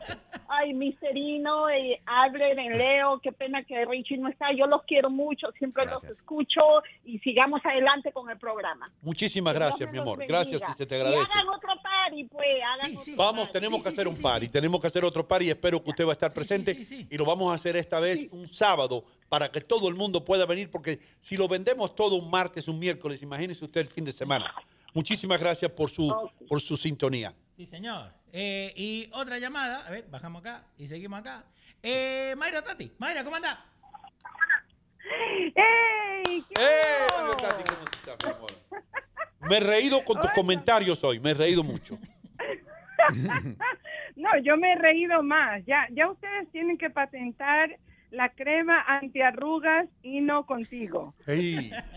ay, 0.48 0.72
Misterino, 0.76 1.68
eh, 1.70 2.00
Adler, 2.06 2.60
en 2.60 2.78
Leo, 2.78 3.20
qué 3.24 3.32
pena 3.32 3.64
que 3.64 3.84
Richie 3.86 4.18
no 4.18 4.30
está. 4.30 4.54
Yo 4.56 4.68
los 4.68 4.84
quiero 4.84 5.10
mucho, 5.10 5.48
siempre 5.58 5.86
los 5.88 6.04
escucho 6.04 6.62
y 7.06 7.18
sigamos 7.20 7.60
adelante 7.66 8.12
con 8.12 8.30
el 8.30 8.38
programa. 8.38 8.92
Muchísimas 9.02 9.56
gracias, 9.56 9.92
mi 9.92 9.98
amor. 9.98 10.20
bendiga. 10.20 10.38
Gracias 10.40 10.62
y 10.70 10.74
se 10.74 10.86
te 10.86 10.96
Y 10.96 11.02
agradece. 11.02 11.32
hagan 11.34 11.50
otro 11.50 11.73
party, 12.04 12.24
pues. 12.26 12.48
Hagan 12.64 12.98
otro 12.98 13.16
Vamos, 13.16 13.52
tenemos 13.52 13.84
que 13.84 13.90
hacer 13.90 14.08
un 14.08 14.18
par 14.18 14.44
y 14.44 14.50
tenemos 14.50 14.80
que 14.80 14.88
hacer 14.88 15.06
otro 15.06 15.28
par 15.28 15.42
y 15.42 15.50
espero 15.50 15.84
que 15.84 15.90
usted 15.90 16.06
va 16.06 16.12
a 16.12 16.14
estar 16.14 16.34
presente 16.34 16.78
y 17.10 17.18
lo 17.18 17.26
vamos 17.26 17.52
a 17.52 17.56
hacer 17.56 17.76
esta 17.76 18.00
vez 18.00 18.28
un 18.32 18.48
sábado 18.48 19.06
para 19.30 19.52
que 19.52 19.62
todo 19.62 19.90
el 19.90 19.96
mundo 19.96 20.24
pueda 20.24 20.46
venir 20.46 20.70
porque 20.70 21.00
si 21.22 21.38
lo 21.38 21.48
vendemos 21.48 21.96
todo 21.96 22.16
un 22.16 22.30
martes, 22.30 22.68
un 22.68 22.80
miércoles, 22.80 23.22
imagínese 23.22 23.66
usted 23.66 23.82
el 23.82 23.88
fin 23.88 24.06
de 24.06 24.12
semana. 24.12 24.54
Muchísimas 24.94 25.40
gracias 25.40 25.72
por 25.72 25.90
su, 25.90 26.32
por 26.48 26.62
su 26.62 26.78
sintonía. 26.78 27.34
Sí, 27.58 27.66
señor. 27.66 28.12
Eh, 28.32 28.74
y 28.76 29.10
otra 29.14 29.40
llamada. 29.40 29.86
A 29.86 29.92
ver, 29.92 30.06
bajamos 30.10 30.42
acá 30.42 30.66
y 30.78 30.88
seguimos 30.88 31.20
acá. 31.20 31.44
Eh, 31.82 32.36
Mayra 32.38 32.62
Tati. 32.62 32.92
Mayra, 33.00 33.24
¿cómo 33.24 33.36
anda? 33.36 33.66
¡Ey! 35.56 36.44
¡Eh! 36.58 37.08
¿Dónde 37.18 37.36
Tati? 37.44 37.64
¿Cómo 37.64 37.86
estás, 37.86 38.18
mi 38.24 38.32
amor? 38.32 38.52
Me 39.50 39.58
he 39.58 39.60
reído 39.60 40.04
con 40.04 40.20
tus 40.22 40.32
comentarios 40.32 41.04
hoy, 41.04 41.20
me 41.20 41.32
he 41.32 41.34
reído 41.34 41.64
mucho. 41.64 41.98
No, 44.16 44.30
yo 44.44 44.58
me 44.58 44.74
he 44.74 44.76
reído 44.76 45.24
más. 45.24 45.66
Ya, 45.66 45.88
ya 45.92 46.08
ustedes 46.10 46.48
tienen 46.52 46.78
que 46.78 46.90
patentar 46.90 47.78
la 48.12 48.30
crema 48.30 48.80
antiarrugas 48.88 49.88
y 50.04 50.22
no 50.22 50.46
contigo. 50.46 51.16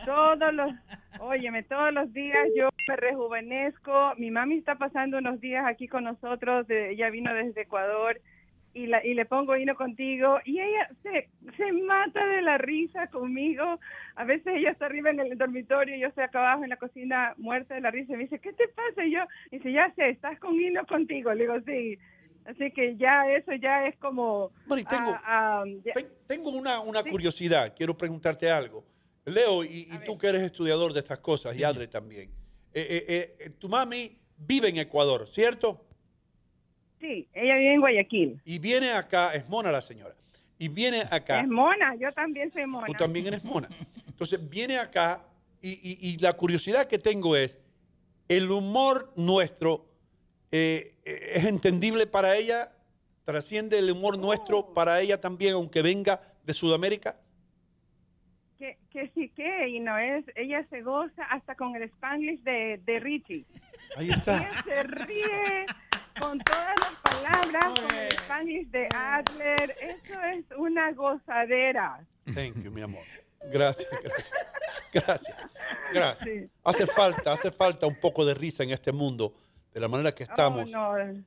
Todos 0.07 0.55
los, 0.55 0.73
óyeme, 1.21 1.63
todos 1.63 1.93
los 1.93 2.11
días 2.15 2.49
yo 2.57 2.71
me 2.89 2.97
rejuvenezco. 2.97 4.15
Mi 4.17 4.31
mami 4.31 4.57
está 4.57 4.77
pasando 4.77 5.19
unos 5.19 5.41
días 5.41 5.65
aquí 5.67 5.89
con 5.89 6.05
nosotros, 6.05 6.67
de- 6.67 6.93
ella 6.93 7.11
vino 7.11 7.33
desde 7.35 7.63
Ecuador 7.63 8.19
y, 8.77 8.87
la, 8.87 9.05
y 9.05 9.15
le 9.15 9.25
pongo 9.25 9.57
hino 9.57 9.75
contigo 9.75 10.39
y 10.45 10.61
ella 10.61 10.89
se, 11.03 11.29
se 11.57 11.73
mata 11.73 12.25
de 12.27 12.43
la 12.43 12.59
risa 12.59 13.07
conmigo. 13.09 13.81
A 14.15 14.25
veces 14.25 14.49
ella 14.57 14.71
está 14.71 14.87
arriba 14.87 15.11
en 15.11 15.21
el 15.21 15.39
dormitorio 15.39 15.97
y 15.97 16.01
yo 16.01 16.09
estoy 16.09 16.25
acá 16.25 16.41
abajo 16.41 16.65
en 16.65 16.71
la 16.71 16.77
cocina 16.77 17.35
muerta 17.39 17.75
de 17.75 17.81
la 17.81 17.91
risa 17.91 18.13
y 18.13 18.17
me 18.17 18.23
dice, 18.25 18.39
¿qué 18.39 18.53
te 18.53 18.69
pasa? 18.69 19.05
Y 19.05 19.13
yo, 19.13 19.21
dice, 19.51 19.73
ya 19.73 19.93
sé, 19.97 20.11
estás 20.11 20.39
con 20.39 20.55
hino 20.61 20.85
contigo. 20.87 21.33
Le 21.33 21.45
digo, 21.45 21.55
sí. 21.67 21.99
Así 22.45 22.71
que 22.71 22.97
ya 22.97 23.29
eso 23.33 23.53
ya 23.55 23.87
es 23.89 23.97
como... 23.97 24.53
Bueno, 24.67 24.83
y 24.83 24.85
tengo- 24.85 25.19
ah, 25.25 25.65
ah, 25.65 26.01
Tengo 26.29 26.51
una, 26.51 26.81
una 26.81 27.03
curiosidad, 27.03 27.75
quiero 27.77 27.97
preguntarte 27.97 28.51
algo. 28.51 28.85
Leo, 29.25 29.65
y, 29.65 29.89
y 29.91 29.99
tú 30.05 30.17
que 30.17 30.29
eres 30.29 30.43
estudiador 30.43 30.93
de 30.93 31.01
estas 31.01 31.19
cosas, 31.19 31.57
y 31.59 31.65
Adre 31.65 31.89
también. 31.89 32.31
Eh, 32.73 33.05
eh, 33.09 33.27
eh, 33.41 33.51
tu 33.59 33.69
mami 33.69 34.17
vive 34.37 34.69
en 34.69 34.77
Ecuador, 34.77 35.27
¿cierto? 35.27 35.86
Sí, 37.01 37.29
ella 37.35 37.57
vive 37.57 37.75
en 37.75 37.81
Guayaquil. 37.81 38.41
Y 38.45 38.59
viene 38.59 38.91
acá, 38.93 39.35
es 39.35 39.49
mona 39.49 39.71
la 39.71 39.81
señora, 39.81 40.15
y 40.59 40.69
viene 40.69 41.03
acá. 41.11 41.41
Es 41.41 41.49
mona, 41.49 41.95
yo 41.97 42.11
también 42.13 42.53
soy 42.53 42.67
mona. 42.67 42.87
Tú 42.87 42.93
también 42.95 43.27
eres 43.27 43.45
mona. 43.45 43.69
Entonces 44.07 44.49
viene 44.49 44.79
acá 44.79 45.23
y, 45.61 45.71
y- 45.73 45.99
y 46.11 46.17
la 46.19 46.33
curiosidad 46.33 46.87
que 46.87 46.99
tengo 46.99 47.37
es, 47.37 47.59
¿el 48.29 48.51
humor 48.51 49.13
nuestro 49.17 49.87
eh, 50.51 50.95
eh, 51.05 51.33
es 51.35 51.45
entendible 51.45 52.07
para 52.07 52.35
ella? 52.37 52.73
¿Trasciende 53.25 53.79
el 53.81 53.91
humor 53.91 54.19
nuestro 54.19 54.73
para 54.73 55.01
ella 55.01 55.21
también, 55.21 55.55
aunque 55.55 55.83
venga 55.83 56.21
de 56.45 56.55
Sudamérica? 56.55 57.17
Que, 58.59 58.79
que 58.91 59.11
sí 59.15 59.29
que, 59.37 59.69
y 59.69 59.81
no 59.81 59.99
es, 59.99 60.25
ella 60.35 60.65
se 60.71 60.81
goza 60.81 61.25
hasta 61.25 61.55
con 61.57 61.77
el 61.77 61.83
Spanglish 61.83 62.41
de, 62.43 62.81
de 62.87 63.01
Richie. 63.01 63.45
Ahí 63.97 64.11
está. 64.11 64.39
Ella 64.39 64.65
se 64.65 64.83
ríe 64.85 65.67
con 66.21 66.39
todas 66.41 66.75
las 66.81 66.95
palabras, 67.03 67.81
con 67.81 67.95
el 67.95 68.09
Spanglish 68.15 68.69
de 68.71 68.89
Adler. 68.93 69.77
Eso 69.81 70.21
es 70.33 70.45
una 70.57 70.93
gozadera. 70.93 72.07
Thank 72.35 72.63
you, 72.63 72.71
mi 72.71 72.83
amor. 72.83 73.03
Gracias, 73.53 73.89
gracias. 74.03 74.33
Gracias. 74.93 75.37
Gracias. 75.93 76.51
Hace 76.65 76.87
falta, 76.87 77.33
hace 77.33 77.51
falta 77.51 77.87
un 77.87 77.99
poco 78.01 78.25
de 78.25 78.35
risa 78.35 78.63
en 78.65 78.71
este 78.71 78.93
mundo, 78.93 79.35
de 79.73 79.81
la 79.81 79.89
manera 79.89 80.13
que 80.13 80.25
estamos. 80.25 80.69
Oh, 80.75 80.97
no. 80.99 81.25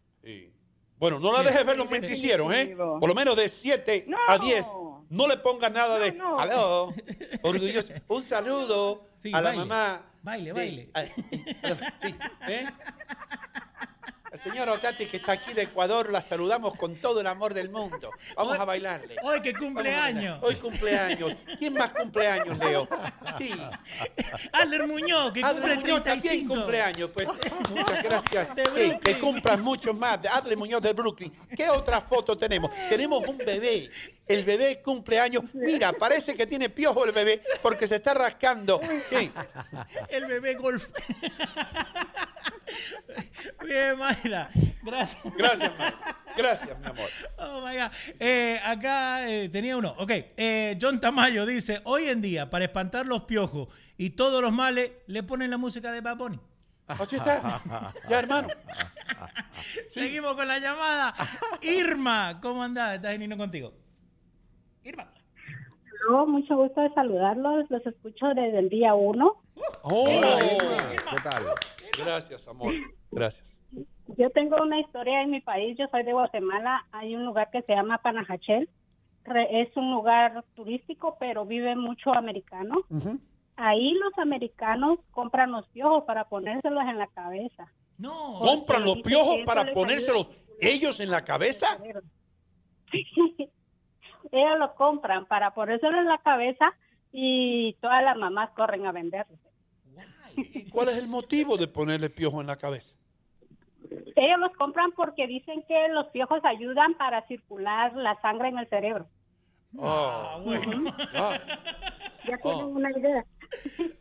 Bueno, 0.98 1.20
no 1.20 1.32
la 1.32 1.44
dejes 1.44 1.66
ver 1.66 1.78
los 1.78 1.90
menticieros, 1.90 2.54
¿eh? 2.54 2.76
Por 2.76 3.08
lo 3.08 3.16
menos 3.16 3.36
de 3.38 3.48
7 3.48 4.06
a 4.28 4.38
10. 4.38 4.66
No 5.10 5.28
le 5.28 5.38
pongas 5.38 5.72
nada 5.72 5.98
de. 5.98 6.12
no. 6.12 6.38
Aló, 6.40 6.94
orgulloso. 7.42 7.94
Un 8.10 8.22
saludo 8.22 9.08
Sí, 9.18 9.32
a 9.34 9.42
la 9.42 9.50
baile. 9.50 9.66
mamá. 9.66 10.06
Baile, 10.22 10.46
de- 10.48 10.54
baile. 10.54 10.90
a- 10.94 11.06
sí, 11.06 12.16
¿eh? 12.50 12.66
La 14.32 14.38
señora 14.38 14.74
Otati, 14.74 15.06
que 15.08 15.18
está 15.18 15.32
aquí 15.34 15.54
de 15.54 15.64
Ecuador, 15.64 16.12
la 16.12 16.22
saludamos 16.22 16.76
con 16.76 16.96
todo 16.98 17.22
el 17.22 17.28
amor 17.28 17.54
del 17.54 17.70
mundo. 17.70 18.12
Vamos 18.36 18.54
Hoy- 18.54 18.60
a 18.60 18.66
bailarle. 18.66 19.16
Hoy 19.24 19.42
que 19.42 19.54
cumpleaños. 19.54 20.40
Hoy 20.44 20.56
cumpleaños. 20.56 21.36
¿Quién 21.58 21.74
más 21.74 21.92
cumpleaños, 21.92 22.58
Leo? 22.60 22.88
Sí. 23.38 23.54
Adler 24.52 24.88
Muñoz, 24.88 25.34
que 25.34 25.42
Adler 25.44 25.62
cumple 25.62 25.76
Muñoz 25.76 26.04
también 26.04 26.22
35. 26.22 26.54
cumpleaños. 26.56 27.10
Pues 27.14 27.28
muchas 27.70 28.04
gracias. 28.04 28.48
Sí, 28.76 28.98
que 29.02 29.20
cumplan 29.20 29.62
muchos 29.62 29.96
más. 29.96 30.20
Adler 30.32 30.58
Muñoz 30.58 30.82
de 30.82 30.94
Brooklyn. 30.94 31.32
¿Qué 31.56 31.70
otra 31.70 32.00
foto 32.02 32.38
tenemos? 32.38 32.70
Tenemos 32.90 33.24
un 33.28 33.38
bebé. 33.38 33.90
El 34.30 34.44
bebé 34.44 34.80
cumpleaños. 34.84 35.44
Mira, 35.54 35.92
parece 35.92 36.36
que 36.36 36.46
tiene 36.46 36.70
piojo 36.70 37.04
el 37.04 37.12
bebé 37.12 37.42
porque 37.64 37.88
se 37.88 37.96
está 37.96 38.14
rascando. 38.14 38.80
Sí. 39.10 39.32
El 40.10 40.28
bebé 40.28 40.54
golf. 40.54 40.88
Bien, 43.66 43.98
Mayra. 43.98 44.52
Gracias. 44.84 45.24
Gracias, 45.36 45.72
Mayra. 45.80 46.18
Gracias, 46.38 46.80
mi 46.80 46.86
amor. 46.86 47.10
Oh 47.40 47.66
my 47.66 47.76
God. 47.76 47.92
Eh, 48.20 48.62
acá 48.64 49.28
eh, 49.28 49.50
tenía 49.50 49.76
uno. 49.76 49.96
Ok. 49.98 50.12
Eh, 50.12 50.78
John 50.80 51.00
Tamayo 51.00 51.48
dice: 51.48 51.82
Hoy 51.86 52.10
en 52.10 52.22
día, 52.22 52.52
para 52.52 52.66
espantar 52.66 53.08
los 53.08 53.24
piojos 53.24 53.70
y 53.98 54.12
todos 54.12 54.44
los 54.44 54.54
males, 54.54 54.92
le 55.08 55.24
ponen 55.24 55.50
la 55.50 55.58
música 55.58 55.92
de 55.92 56.02
Bad 56.02 56.18
Bunny. 56.18 56.40
Así 56.88 57.16
está. 57.16 57.64
Ya, 58.08 58.20
hermano. 58.20 58.48
Seguimos 59.90 60.36
con 60.36 60.48
la 60.48 60.60
llamada. 60.60 61.16
Irma, 61.64 62.38
¿cómo 62.40 62.62
andás? 62.62 62.96
Estás 62.96 63.12
viniendo 63.14 63.36
contigo. 63.36 63.89
Irma. 64.90 65.12
Mucho 66.28 66.58
gusto 66.58 66.82
de 66.82 66.94
saludarlos. 66.94 67.70
Los 67.70 67.86
escucho 67.86 68.28
desde 68.28 68.60
el 68.60 68.70
día 68.70 68.94
uno. 68.96 69.42
Oh, 69.84 70.06
¿Qué 70.06 71.22
tal? 71.24 71.44
Gracias, 71.98 72.48
amor. 72.48 72.74
Gracias. 73.12 73.60
Yo 74.18 74.30
tengo 74.32 74.58
una 74.62 74.80
historia 74.80 75.22
en 75.22 75.30
mi 75.30 75.42
país. 75.42 75.78
Yo 75.78 75.86
soy 75.92 76.04
de 76.04 76.14
Guatemala. 76.14 76.86
Hay 76.92 77.16
un 77.16 77.26
lugar 77.26 77.50
que 77.52 77.62
se 77.62 77.74
llama 77.74 78.00
Panajachel. 78.00 78.70
Es 79.52 79.76
un 79.78 79.92
lugar 79.92 80.44
turístico, 80.56 81.18
pero 81.20 81.46
vive 81.46 81.76
mucho 81.76 82.14
americano. 82.14 82.78
Ahí 83.56 83.94
los 83.94 84.18
americanos 84.18 85.00
compran 85.12 85.52
los 85.52 85.68
piojos 85.68 86.06
para 86.06 86.28
ponérselos 86.28 86.84
en 86.84 86.98
la 86.98 87.08
cabeza. 87.08 87.72
No. 87.98 88.40
¿Compran 88.40 88.84
los 88.84 89.02
piojos 89.02 89.40
para 89.46 89.72
ponérselos 89.74 90.30
ellos 90.60 91.00
en 91.00 91.12
la 91.12 91.24
cabeza? 91.24 91.68
Ellos 94.32 94.60
lo 94.60 94.76
compran 94.76 95.26
para 95.26 95.54
ponérselo 95.54 95.98
en 96.00 96.06
la 96.08 96.18
cabeza 96.20 96.74
y 97.12 97.74
todas 97.82 98.04
las 98.04 98.18
mamás 98.18 98.52
corren 98.52 98.86
a 98.86 98.92
venderlos. 98.92 99.40
¿Y 100.36 100.70
cuál 100.70 100.90
es 100.90 100.98
el 100.98 101.08
motivo 101.08 101.58
de 101.58 101.68
ponerle 101.68 102.10
piojo 102.10 102.40
en 102.42 102.48
la 102.48 102.58
cabeza? 102.58 102.96
Ellos 104.16 104.40
los 104.40 104.52
compran 104.54 104.92
porque 104.92 105.26
dicen 105.28 105.64
que 105.68 105.88
los 105.90 106.08
piojos 106.08 106.40
ayudan 106.46 106.94
para 106.96 107.26
circular 107.28 107.94
la 107.96 108.20
sangre 108.22 108.50
en 108.50 108.58
el 108.60 108.68
cerebro. 108.70 109.08
Ah, 109.80 110.38
bueno. 110.44 110.94
Ya 112.26 112.38
tienen 112.38 112.64
Oh. 112.64 112.68
una 112.68 112.92
idea. 112.92 113.26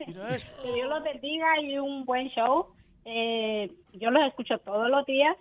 Mira 0.06 0.34
eso. 0.34 0.52
Que 0.62 0.72
Dios 0.74 0.88
los 0.88 1.02
bendiga 1.02 1.60
y 1.62 1.78
un 1.78 2.04
buen 2.04 2.28
show. 2.30 2.66
Eh, 3.04 3.72
yo 3.94 4.10
los 4.10 4.26
escucho 4.28 4.58
todos 4.58 4.90
los 4.90 5.06
días 5.06 5.34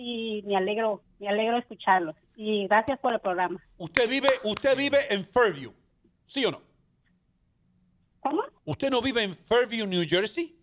y 0.00 0.42
me 0.46 0.56
alegro, 0.56 1.02
me 1.18 1.28
alegro 1.28 1.58
escucharlos. 1.58 2.14
Y 2.36 2.68
gracias 2.68 3.00
por 3.00 3.12
el 3.12 3.18
programa. 3.20 3.60
Usted 3.78 4.08
vive, 4.08 4.28
usted 4.44 4.76
vive 4.76 4.98
en 5.10 5.24
Fairview, 5.24 5.72
¿sí 6.24 6.44
o 6.44 6.52
no? 6.52 6.62
¿Cómo? 8.20 8.42
¿Usted 8.64 8.90
no 8.90 9.02
vive 9.02 9.24
en 9.24 9.34
Fairview, 9.34 9.86
New 9.88 10.04
Jersey? 10.08 10.56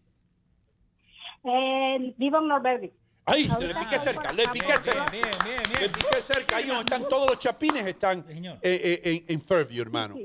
Eh, 1.43 2.13
vivo 2.17 2.37
en 2.39 2.47
Norberry. 2.47 2.93
Ahí, 3.25 3.43
se 3.49 3.59
le 3.59 3.73
estoy 3.73 3.97
cerca, 3.97 4.31
le 4.31 4.47
por 4.47 4.57
cerca. 4.57 5.01
acá. 5.03 5.11
Bien, 5.11 5.23
bien, 5.43 5.57
bien. 5.67 5.81
Le 5.81 5.89
piqué 5.89 6.21
cerca, 6.21 6.55
ahí 6.57 6.67
donde 6.67 6.81
están 6.83 7.09
todos 7.09 7.27
los 7.27 7.39
chapines, 7.39 7.85
están 7.85 8.19
eh, 8.29 8.55
eh, 8.61 9.01
en, 9.27 9.35
en 9.35 9.41
Fairview, 9.41 9.81
hermano. 9.81 10.15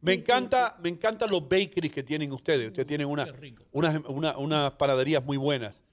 Me 0.00 0.14
encanta, 0.14 0.78
me 0.82 0.88
encantan 0.88 1.30
los 1.30 1.42
bakeries 1.46 1.92
que 1.92 2.02
tienen 2.02 2.32
ustedes. 2.32 2.68
Ustedes 2.68 2.86
tienen 2.86 3.06
una, 3.06 3.26
unas, 3.72 4.02
una- 4.06 4.38
unas 4.38 4.72
panaderías 4.72 5.22
muy 5.22 5.36
buenas. 5.36 5.83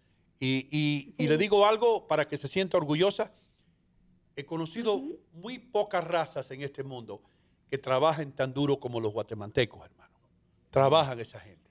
Y, 0.43 0.67
y- 0.71 1.13
y 1.23 1.27
le 1.27 1.37
digo 1.37 1.65
algo 1.67 2.07
para 2.07 2.27
que 2.27 2.35
se 2.35 2.47
sienta 2.49 2.75
orgullosa. 2.77 3.31
He 4.35 4.43
conocido 4.43 4.99
muy 5.33 5.59
pocas 5.59 6.03
razas 6.05 6.49
en 6.51 6.61
este 6.63 6.83
mundo 6.83 7.21
que 7.69 7.77
trabajen 7.77 8.31
tan 8.31 8.53
duro 8.53 8.79
como 8.79 8.99
los 8.99 9.13
guatemaltecos, 9.13 9.85
hermano. 9.85 10.17
Trabajan 10.71 11.19
esa 11.19 11.39
gente. 11.39 11.69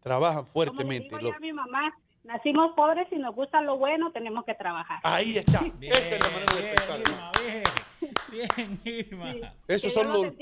Trabajan 0.00 0.46
fuertemente. 0.46 1.08
Digo 1.16 1.20
Lo- 1.20 1.30
ya 1.32 1.40
mi 1.40 1.52
mamá, 1.52 1.92
nacimos 2.22 2.72
pobres 2.76 3.08
y 3.10 3.16
nos 3.16 3.34
gusta 3.34 3.60
lo 3.60 3.76
bueno, 3.78 4.12
tenemos 4.12 4.44
que 4.44 4.54
trabajar. 4.54 5.00
ahí 5.02 5.36
está. 5.38 5.60
Bien, 5.78 5.92
Esa 5.96 6.14
es 6.16 6.20
la 6.20 6.28
manera 6.30 6.54
de 6.54 6.62
bien, 6.62 6.74
pensar. 6.76 7.00
Irma, 7.00 7.32
bien. 7.44 7.62
Bien, 8.32 8.80
Irma. 8.84 9.54
Esos 9.68 9.92
Que 9.92 10.02
son 10.02 10.12
los. 10.12 10.32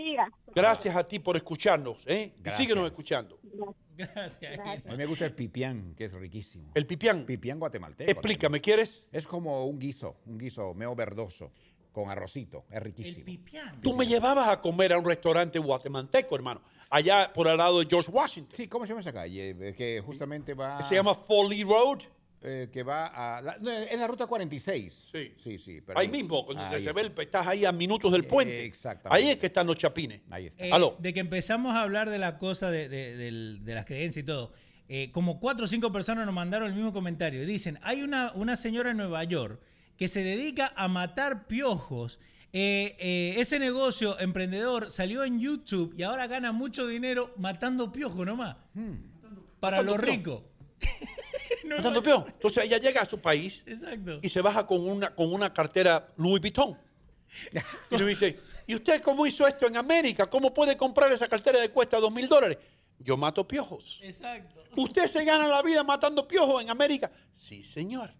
Gracias 0.54 0.94
a 0.96 1.04
ti 1.06 1.18
por 1.18 1.36
escucharnos. 1.36 2.02
¿eh? 2.06 2.34
Síguenos 2.52 2.86
escuchando. 2.86 3.38
Gracias. 3.42 3.76
A 4.02 4.90
mí 4.90 4.96
me 4.96 5.06
gusta 5.06 5.26
el 5.26 5.32
pipián, 5.32 5.94
que 5.94 6.04
es 6.06 6.12
riquísimo. 6.12 6.72
El 6.74 6.86
pipián. 6.86 7.24
Pipián 7.24 7.58
guatemalteco. 7.58 8.10
Explícame, 8.10 8.60
¿quieres? 8.60 9.06
Es 9.12 9.26
como 9.26 9.66
un 9.66 9.78
guiso, 9.78 10.16
un 10.26 10.38
guiso 10.38 10.74
medio 10.74 10.94
verdoso, 10.94 11.52
con 11.92 12.08
arrocito. 12.08 12.64
Es 12.70 12.82
riquísimo. 12.82 13.26
Tú 13.82 13.94
me 13.94 14.06
llevabas 14.06 14.48
a 14.48 14.60
comer 14.60 14.92
a 14.92 14.98
un 14.98 15.04
restaurante 15.04 15.58
guatemalteco, 15.58 16.34
hermano. 16.34 16.62
Allá 16.88 17.32
por 17.32 17.46
el 17.46 17.56
lado 17.56 17.78
de 17.80 17.86
George 17.88 18.10
Washington. 18.10 18.56
Sí, 18.56 18.66
¿cómo 18.68 18.84
se 18.84 18.90
llama 18.90 19.00
esa 19.00 19.12
calle? 19.12 19.74
Que 19.76 20.02
justamente 20.04 20.54
va... 20.54 20.80
Se 20.82 20.94
llama 20.94 21.14
Foley 21.14 21.62
Road. 21.62 22.00
Eh, 22.42 22.68
que 22.72 22.82
va 22.82 23.06
a... 23.06 23.42
La, 23.42 23.58
no, 23.60 23.70
es 23.70 23.98
la 23.98 24.06
ruta 24.06 24.26
46. 24.26 25.08
Sí. 25.12 25.34
Sí, 25.38 25.58
sí. 25.58 25.80
pero- 25.84 25.98
Ahí 25.98 26.08
mismo, 26.08 26.44
cuando 26.46 26.64
Ahí 26.64 26.80
se 26.80 26.92
ve, 26.92 27.02
el, 27.02 27.12
estás 27.18 27.46
ahí 27.46 27.64
a 27.64 27.72
minutos 27.72 28.10
del 28.12 28.24
puente. 28.24 28.64
exactamente. 28.64 29.22
Ahí 29.24 29.30
es 29.30 29.36
que 29.38 29.46
están 29.46 29.66
los 29.66 29.76
chapines. 29.76 30.20
Ahí 30.30 30.46
está. 30.46 30.64
Eh, 30.64 30.70
Aló. 30.72 30.96
de 30.98 31.12
que 31.12 31.20
empezamos 31.20 31.74
a 31.74 31.82
hablar 31.82 32.08
de 32.10 32.18
la 32.18 32.38
cosa 32.38 32.70
de, 32.70 32.88
de- 32.88 33.74
las 33.74 33.84
creencias 33.84 34.22
y 34.22 34.26
todo, 34.26 34.52
eh, 34.88 35.10
como 35.12 35.38
cuatro 35.38 35.66
o 35.66 35.68
cinco 35.68 35.92
personas 35.92 36.26
nos 36.26 36.34
mandaron 36.34 36.68
el 36.68 36.74
mismo 36.74 36.92
comentario. 36.92 37.44
Dicen, 37.46 37.78
hay 37.82 38.02
una, 38.02 38.32
una 38.34 38.56
señora 38.56 38.90
en 38.90 38.96
Nueva 38.96 39.22
York 39.24 39.60
que 39.96 40.08
se 40.08 40.22
dedica 40.24 40.72
a 40.76 40.88
matar 40.88 41.46
piojos. 41.46 42.18
Eh, 42.52 42.96
eh, 42.98 43.34
ese 43.38 43.60
negocio 43.60 44.18
emprendedor 44.18 44.90
salió 44.90 45.22
en 45.22 45.38
YouTube 45.38 45.94
y 45.96 46.02
ahora 46.02 46.26
gana 46.26 46.50
mucho 46.50 46.86
dinero 46.88 47.32
matando 47.36 47.92
piojos 47.92 48.26
nomás. 48.26 48.56
Para 49.60 49.82
Matando 49.82 49.92
los 49.92 50.00
Matando 51.76 52.02
peón. 52.02 52.24
Entonces 52.28 52.64
ella 52.64 52.78
llega 52.78 53.02
a 53.02 53.04
su 53.04 53.20
país 53.20 53.62
Exacto. 53.66 54.18
y 54.22 54.28
se 54.28 54.40
baja 54.40 54.66
con 54.66 54.80
una, 54.80 55.14
con 55.14 55.32
una 55.32 55.52
cartera 55.52 56.08
Louis 56.16 56.40
Vuitton. 56.40 56.78
Y 57.90 57.96
le 57.96 58.06
dice, 58.06 58.40
¿y 58.66 58.74
usted 58.74 59.00
cómo 59.00 59.26
hizo 59.26 59.46
esto 59.46 59.66
en 59.66 59.76
América? 59.76 60.28
¿Cómo 60.28 60.52
puede 60.52 60.76
comprar 60.76 61.12
esa 61.12 61.28
cartera 61.28 61.60
que 61.60 61.70
cuesta 61.70 61.98
dos 61.98 62.12
mil 62.12 62.26
dólares? 62.28 62.58
Yo 62.98 63.16
mato 63.16 63.46
piojos. 63.46 64.00
Exacto. 64.02 64.62
¿Usted 64.76 65.06
se 65.06 65.24
gana 65.24 65.48
la 65.48 65.62
vida 65.62 65.82
matando 65.82 66.26
piojos 66.28 66.62
en 66.62 66.70
América? 66.70 67.10
Sí, 67.32 67.64
señor. 67.64 68.12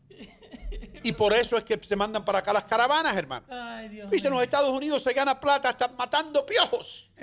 Y 1.03 1.13
por 1.13 1.33
eso 1.35 1.57
es 1.57 1.65
que 1.65 1.79
se 1.83 1.97
mandan 1.97 2.25
para 2.25 2.39
acá 2.41 2.53
las 2.53 2.65
caravanas, 2.65 3.17
hermano. 3.17 3.47
Ay, 3.49 3.89
Dios 3.89 4.11
Dice, 4.11 4.29
en 4.29 4.35
los 4.35 4.43
Estados 4.43 4.71
Unidos 4.71 5.03
se 5.03 5.13
gana 5.13 5.39
plata 5.39 5.69
hasta 5.71 5.89
matando 5.89 6.45
piojos. 6.47 7.11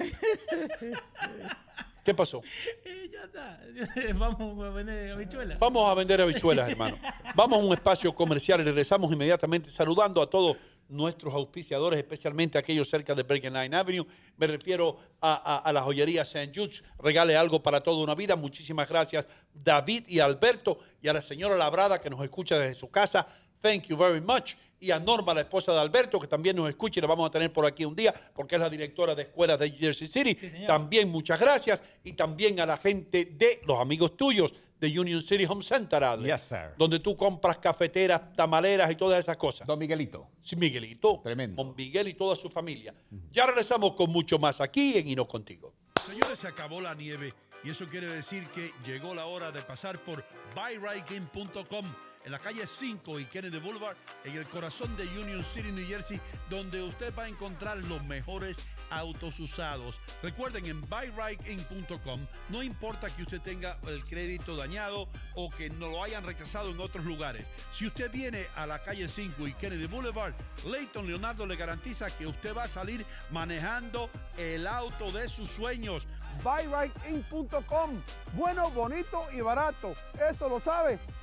¿Qué 2.07 2.13
pasó? 2.13 2.41
Eh, 2.85 3.09
ya 3.11 3.23
está. 3.25 3.59
Vamos 4.17 4.63
a 4.65 4.69
vender 4.69 5.11
habichuelas. 5.11 5.59
Vamos 5.59 5.89
a 5.89 5.93
vender 5.93 6.21
habichuelas, 6.21 6.69
hermano. 6.69 6.97
Vamos 7.35 7.59
a 7.59 7.65
un 7.65 7.73
espacio 7.73 8.15
comercial 8.15 8.61
y 8.61 8.63
regresamos 8.63 9.11
inmediatamente 9.11 9.69
saludando 9.69 10.21
a 10.21 10.27
todos 10.29 10.55
nuestros 10.87 11.33
auspiciadores, 11.33 11.99
especialmente 11.99 12.57
aquellos 12.57 12.89
cerca 12.89 13.13
de 13.13 13.23
Bergen 13.23 13.53
Line 13.53 13.75
Avenue. 13.75 14.05
Me 14.37 14.47
refiero 14.47 14.97
a, 15.19 15.33
a- 15.33 15.57
a 15.69 15.73
la 15.73 15.81
joyería 15.81 16.21
St. 16.21 16.49
Jude's. 16.55 16.81
Regale 16.97 17.35
algo 17.35 17.61
para 17.61 17.81
toda 17.81 18.01
una 18.01 18.15
vida. 18.15 18.37
Muchísimas 18.37 18.87
gracias, 18.87 19.27
David 19.53 20.05
y 20.07 20.19
Alberto, 20.21 20.79
y 21.01 21.09
a 21.09 21.13
la 21.13 21.21
señora 21.21 21.57
Labrada 21.57 21.99
que 21.99 22.09
nos 22.09 22.23
escucha 22.23 22.57
desde 22.57 22.75
su 22.75 22.89
casa. 22.89 23.27
Thank 23.61 23.87
you 23.87 23.97
very 23.97 24.21
much. 24.21 24.53
Y 24.79 24.91
a 24.91 24.99
Norma, 24.99 25.33
la 25.33 25.41
esposa 25.41 25.73
de 25.73 25.79
Alberto, 25.79 26.19
que 26.19 26.27
también 26.27 26.55
nos 26.55 26.69
escucha 26.69 26.99
y 26.99 27.01
la 27.01 27.07
vamos 27.07 27.27
a 27.27 27.31
tener 27.31 27.51
por 27.51 27.65
aquí 27.65 27.83
un 27.83 27.95
día, 27.95 28.13
porque 28.35 28.55
es 28.55 28.61
la 28.61 28.69
directora 28.69 29.15
de 29.15 29.23
escuelas 29.23 29.57
de 29.57 29.71
Jersey 29.71 30.07
City. 30.07 30.35
también 30.67 31.09
muchas 31.09 31.39
gracias. 31.39 31.81
Y 32.03 32.13
también 32.13 32.59
a 32.59 32.65
la 32.65 32.77
gente 32.77 33.25
de 33.25 33.61
los 33.65 33.79
amigos 33.79 34.15
tuyos 34.15 34.53
de 34.79 34.99
Union 34.99 35.23
City 35.23 35.43
Home 35.49 35.63
Center, 35.63 36.03
Adler, 36.03 36.35
Yes, 36.35 36.43
sir. 36.49 36.75
donde 36.77 36.99
tú 36.99 37.15
compras 37.15 37.57
cafeteras, 37.57 38.21
tamaleras 38.35 38.91
y 38.91 38.95
todas 38.95 39.17
esas 39.17 39.35
cosas. 39.35 39.65
Don 39.65 39.79
Miguelito. 39.79 40.27
Sí, 40.39 40.55
Miguelito. 40.55 41.19
Tremendo. 41.23 41.63
Don 41.63 41.75
Miguel 41.75 42.07
y 42.09 42.13
toda 42.13 42.35
su 42.35 42.47
familia. 42.51 42.93
Ya 43.31 43.47
regresamos 43.47 43.93
con 43.93 44.11
mucho 44.11 44.37
más 44.37 44.61
aquí 44.61 44.95
en 44.99 45.07
Hino 45.07 45.27
Contigo. 45.27 45.73
Señores, 46.05 46.37
se 46.37 46.47
acabó 46.47 46.79
la 46.79 46.93
nieve 46.93 47.33
y 47.63 47.71
eso 47.71 47.87
quiere 47.89 48.11
decir 48.11 48.47
que 48.49 48.71
llegó 48.85 49.15
la 49.15 49.25
hora 49.25 49.51
de 49.51 49.63
pasar 49.63 50.03
por 50.03 50.23
buyrightgame.com 50.55 51.85
en 52.25 52.31
la 52.31 52.39
calle 52.39 52.67
5 52.67 53.19
y 53.19 53.25
Kennedy 53.25 53.59
Boulevard, 53.59 53.95
en 54.23 54.35
el 54.35 54.45
corazón 54.47 54.95
de 54.97 55.03
Union 55.19 55.43
City, 55.43 55.71
New 55.71 55.87
Jersey, 55.87 56.19
donde 56.49 56.81
usted 56.83 57.13
va 57.17 57.23
a 57.23 57.27
encontrar 57.27 57.77
los 57.77 58.03
mejores 58.03 58.57
autos 58.89 59.39
usados. 59.39 59.99
Recuerden, 60.21 60.65
en 60.65 60.81
buyrightgame.com 60.81 62.25
no 62.49 62.63
importa 62.63 63.09
que 63.09 63.23
usted 63.23 63.41
tenga 63.41 63.77
el 63.87 64.05
crédito 64.05 64.55
dañado 64.55 65.07
o 65.35 65.49
que 65.49 65.69
no 65.69 65.89
lo 65.89 66.03
hayan 66.03 66.25
rechazado 66.25 66.71
en 66.71 66.79
otros 66.79 67.05
lugares. 67.05 67.45
Si 67.71 67.87
usted 67.87 68.11
viene 68.11 68.47
a 68.55 68.65
la 68.65 68.79
calle 68.83 69.07
5 69.07 69.47
y 69.47 69.53
Kennedy 69.53 69.87
Boulevard, 69.87 70.33
Leighton 70.65 71.07
Leonardo 71.07 71.45
le 71.45 71.55
garantiza 71.55 72.15
que 72.15 72.27
usted 72.27 72.55
va 72.55 72.63
a 72.63 72.67
salir 72.67 73.05
manejando 73.31 74.09
el 74.37 74.67
auto 74.67 75.11
de 75.11 75.27
sus 75.27 75.49
sueños. 75.49 76.07
buyrightIn.com. 76.43 78.01
Bueno, 78.33 78.69
bonito 78.71 79.25
y 79.33 79.41
barato. 79.41 79.93
Eso 80.29 80.49
lo 80.49 80.59
sabe 80.59 80.99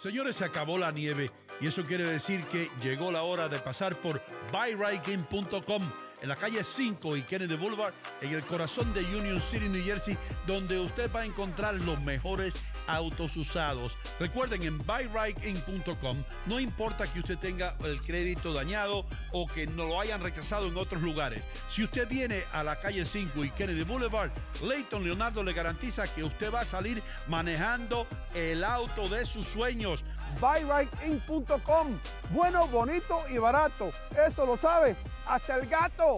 Señores, 0.00 0.36
se 0.36 0.46
acabó 0.46 0.78
la 0.78 0.92
nieve 0.92 1.30
y 1.60 1.66
eso 1.66 1.84
quiere 1.84 2.06
decir 2.06 2.46
que 2.46 2.70
llegó 2.80 3.12
la 3.12 3.22
hora 3.22 3.50
de 3.50 3.58
pasar 3.58 4.00
por 4.00 4.22
buyrightgame.com 4.50 5.82
en 6.22 6.28
la 6.28 6.36
calle 6.36 6.64
5 6.64 7.18
y 7.18 7.22
Kennedy 7.22 7.54
Boulevard, 7.54 7.92
en 8.22 8.32
el 8.32 8.42
corazón 8.46 8.94
de 8.94 9.00
Union 9.14 9.38
City, 9.42 9.68
New 9.68 9.84
Jersey, 9.84 10.16
donde 10.46 10.80
usted 10.80 11.10
va 11.14 11.20
a 11.20 11.24
encontrar 11.26 11.74
los 11.82 12.00
mejores 12.00 12.56
autos 12.94 13.36
usados. 13.36 13.96
Recuerden, 14.18 14.62
en 14.62 14.78
buyrightgame.com 14.78 16.24
no 16.46 16.60
importa 16.60 17.10
que 17.10 17.20
usted 17.20 17.38
tenga 17.38 17.76
el 17.84 18.02
crédito 18.02 18.52
dañado 18.52 19.04
o 19.32 19.46
que 19.46 19.66
no 19.66 19.86
lo 19.86 20.00
hayan 20.00 20.22
rechazado 20.22 20.68
en 20.68 20.76
otros 20.76 21.02
lugares. 21.02 21.44
Si 21.68 21.84
usted 21.84 22.08
viene 22.08 22.42
a 22.52 22.62
la 22.62 22.78
calle 22.80 23.04
5 23.04 23.44
y 23.44 23.50
Kennedy 23.50 23.84
Boulevard, 23.84 24.30
Leighton 24.62 25.04
Leonardo 25.04 25.42
le 25.42 25.52
garantiza 25.52 26.12
que 26.12 26.24
usted 26.24 26.52
va 26.52 26.60
a 26.60 26.64
salir 26.64 27.02
manejando 27.28 28.06
el 28.34 28.64
auto 28.64 29.08
de 29.08 29.24
sus 29.24 29.46
sueños. 29.46 30.04
buyrightInc.com. 30.40 31.98
Bueno, 32.30 32.68
bonito 32.68 33.22
y 33.28 33.38
barato. 33.38 33.90
Eso 34.26 34.46
lo 34.46 34.56
sabe 34.56 34.96
hasta 35.26 35.56
el 35.56 35.66
gato. 35.68 36.16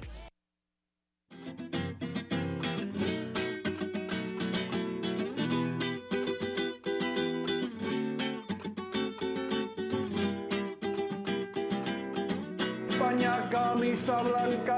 España, 12.88 13.48
camisa 13.50 14.22
blanca 14.22 14.77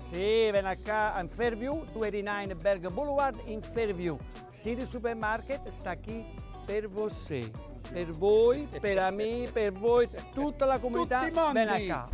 Sì, 0.00 0.50
ven 0.50 0.64
acá 0.64 1.20
in 1.20 1.28
Fairview, 1.28 1.84
289 1.92 2.54
Bergen 2.54 2.94
Boulevard 2.94 3.36
in 3.46 3.60
Fairview. 3.60 4.18
City 4.50 4.86
Supermarket 4.86 5.68
sta 5.68 5.96
qui 5.96 6.24
per 6.64 6.88
você. 6.88 7.50
Per 7.90 8.10
voi, 8.12 8.68
per 8.80 9.12
me, 9.12 9.48
per 9.52 9.72
voi, 9.72 10.08
tutta 10.32 10.66
la 10.66 10.78
comunità. 10.78 11.20
Tutti 11.20 11.32
mondi. 11.32 11.52
Ven 11.52 11.68
acá. 11.68 12.08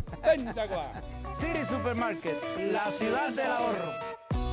Qua. 0.67 0.89
City 1.39 1.63
Supermarket, 1.63 2.41
la 2.71 2.91
ciudad 2.97 3.31
del 3.33 3.49
ahorro. 3.49 4.44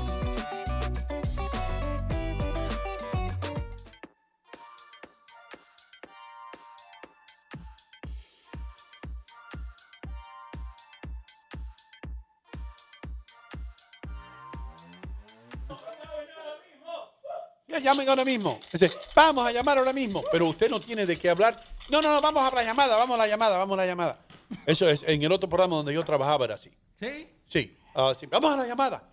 Ya 17.72 17.78
llamen 17.78 18.08
ahora 18.08 18.24
mismo. 18.24 18.60
Dice, 18.70 18.92
vamos 19.16 19.46
a 19.46 19.50
llamar 19.52 19.78
ahora 19.78 19.92
mismo. 19.92 20.22
Pero 20.30 20.46
usted 20.48 20.68
no 20.70 20.80
tiene 20.80 21.06
de 21.06 21.18
qué 21.18 21.30
hablar. 21.30 21.64
No, 21.88 22.02
no, 22.02 22.12
no, 22.12 22.20
vamos 22.20 22.42
a 22.44 22.54
la 22.54 22.62
llamada, 22.62 22.96
vamos 22.96 23.14
a 23.14 23.18
la 23.18 23.26
llamada, 23.26 23.56
vamos 23.58 23.78
a 23.78 23.82
la 23.82 23.86
llamada. 23.86 24.20
Eso 24.66 24.88
es, 24.90 25.02
en 25.06 25.22
el 25.22 25.32
otro 25.32 25.48
programa 25.48 25.76
donde 25.76 25.94
yo 25.94 26.04
trabajaba 26.04 26.44
era 26.44 26.54
así. 26.54 26.70
¿Sí? 27.00 27.28
Sí, 27.46 27.76
ah. 27.94 28.12
Vamos 28.30 28.52
a 28.52 28.56
la 28.58 28.66
llamada. 28.66 29.08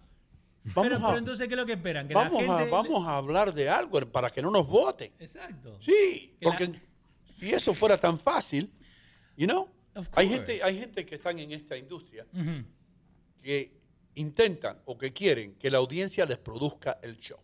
Vamos, 0.75 0.83
Pero, 0.83 0.97
a, 0.97 1.07
pero 1.07 1.17
entonces, 1.19 1.47
¿qué 1.47 1.53
es 1.53 1.57
lo 1.57 1.65
que 1.65 1.73
esperan? 1.73 2.07
Que 2.07 2.13
vamos, 2.13 2.43
la 2.45 2.55
a, 2.55 2.57
gente... 2.59 2.71
vamos 2.71 3.07
a 3.07 3.15
hablar 3.15 3.53
de 3.53 3.69
algo 3.69 3.99
para 4.11 4.29
que 4.29 4.41
no 4.41 4.51
nos 4.51 4.67
voten. 4.67 5.13
Exacto. 5.17 5.77
Sí, 5.81 6.35
Que 6.39 6.45
la- 6.45 6.51
porque 6.51 6.79
si 7.39 7.53
eso 7.53 7.73
fuera 7.73 7.97
tan 7.97 8.19
fácil, 8.19 8.69
you 9.38 9.47
know, 9.47 9.69
hay 10.13 10.27
gente, 10.27 10.61
hay 10.61 10.77
gente 10.77 11.05
que 11.05 11.15
están 11.15 11.39
en 11.39 11.53
esta 11.53 11.77
industria 11.77 12.25
que 13.41 13.71
intentan 14.15 14.79
o 14.85 14.97
que 14.97 15.13
quieren 15.13 15.55
que 15.55 15.71
la 15.71 15.77
audiencia 15.77 16.25
les 16.25 16.38
produzca 16.38 16.99
el 17.01 17.17
show. 17.17 17.39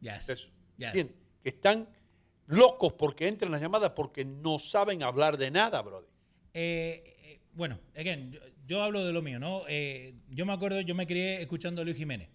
Yes. 0.00 0.28
Eso. 0.28 0.48
Yes. 0.76 0.88
¿Entiendes? 0.88 1.16
Que 1.42 1.48
están 1.48 1.88
locos 2.46 2.92
porque 2.94 3.28
entran 3.28 3.52
las 3.52 3.60
llamadas 3.60 3.90
porque 3.90 4.24
no 4.24 4.58
saben 4.58 5.02
hablar 5.02 5.36
de 5.36 5.50
nada, 5.50 5.80
brother. 5.82 6.08
Eh, 6.52 7.16
eh, 7.22 7.40
bueno, 7.52 7.78
again, 7.96 8.32
yo, 8.32 8.40
yo 8.66 8.82
hablo 8.82 9.04
de 9.04 9.12
lo 9.12 9.22
mío, 9.22 9.38
¿no? 9.38 9.62
Eh, 9.68 10.14
yo 10.28 10.46
me 10.46 10.52
acuerdo, 10.52 10.80
yo 10.80 10.94
me 10.94 11.06
crié 11.06 11.40
escuchando 11.40 11.82
a 11.82 11.84
Luis 11.84 11.96
Jiménez. 11.96 12.28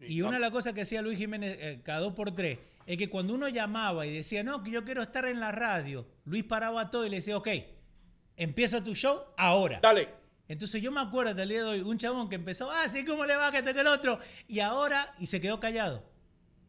y 0.00 0.20
una 0.20 0.32
de 0.32 0.40
las 0.40 0.50
cosas 0.50 0.74
que 0.74 0.82
hacía 0.82 1.00
Luis 1.00 1.18
Jiménez 1.18 1.80
cada 1.82 2.00
dos 2.00 2.12
por 2.14 2.34
tres 2.34 2.58
es 2.86 2.96
que 2.96 3.08
cuando 3.08 3.34
uno 3.34 3.48
llamaba 3.48 4.06
y 4.06 4.12
decía, 4.12 4.42
no, 4.42 4.62
que 4.62 4.70
yo 4.70 4.84
quiero 4.84 5.02
estar 5.02 5.24
en 5.26 5.40
la 5.40 5.52
radio, 5.52 6.06
Luis 6.24 6.44
paraba 6.44 6.90
todo 6.90 7.06
y 7.06 7.10
le 7.10 7.16
decía, 7.16 7.36
ok, 7.36 7.48
empieza 8.36 8.82
tu 8.82 8.94
show 8.94 9.22
ahora. 9.36 9.80
Dale. 9.80 10.08
Entonces 10.48 10.82
yo 10.82 10.90
me 10.90 11.00
acuerdo 11.00 11.30
hasta 11.30 11.44
el 11.44 11.48
día 11.48 11.58
de 11.62 11.64
hoy, 11.64 11.80
un 11.80 11.96
chabón 11.96 12.28
que 12.28 12.34
empezó, 12.34 12.70
ah, 12.70 12.88
sí, 12.88 13.04
¿cómo 13.04 13.24
le 13.24 13.36
va 13.36 13.52
que 13.52 13.62
que 13.62 13.80
el 13.80 13.86
otro? 13.86 14.18
Y 14.48 14.60
ahora, 14.60 15.14
y 15.18 15.26
se 15.26 15.40
quedó 15.40 15.60
callado. 15.60 16.04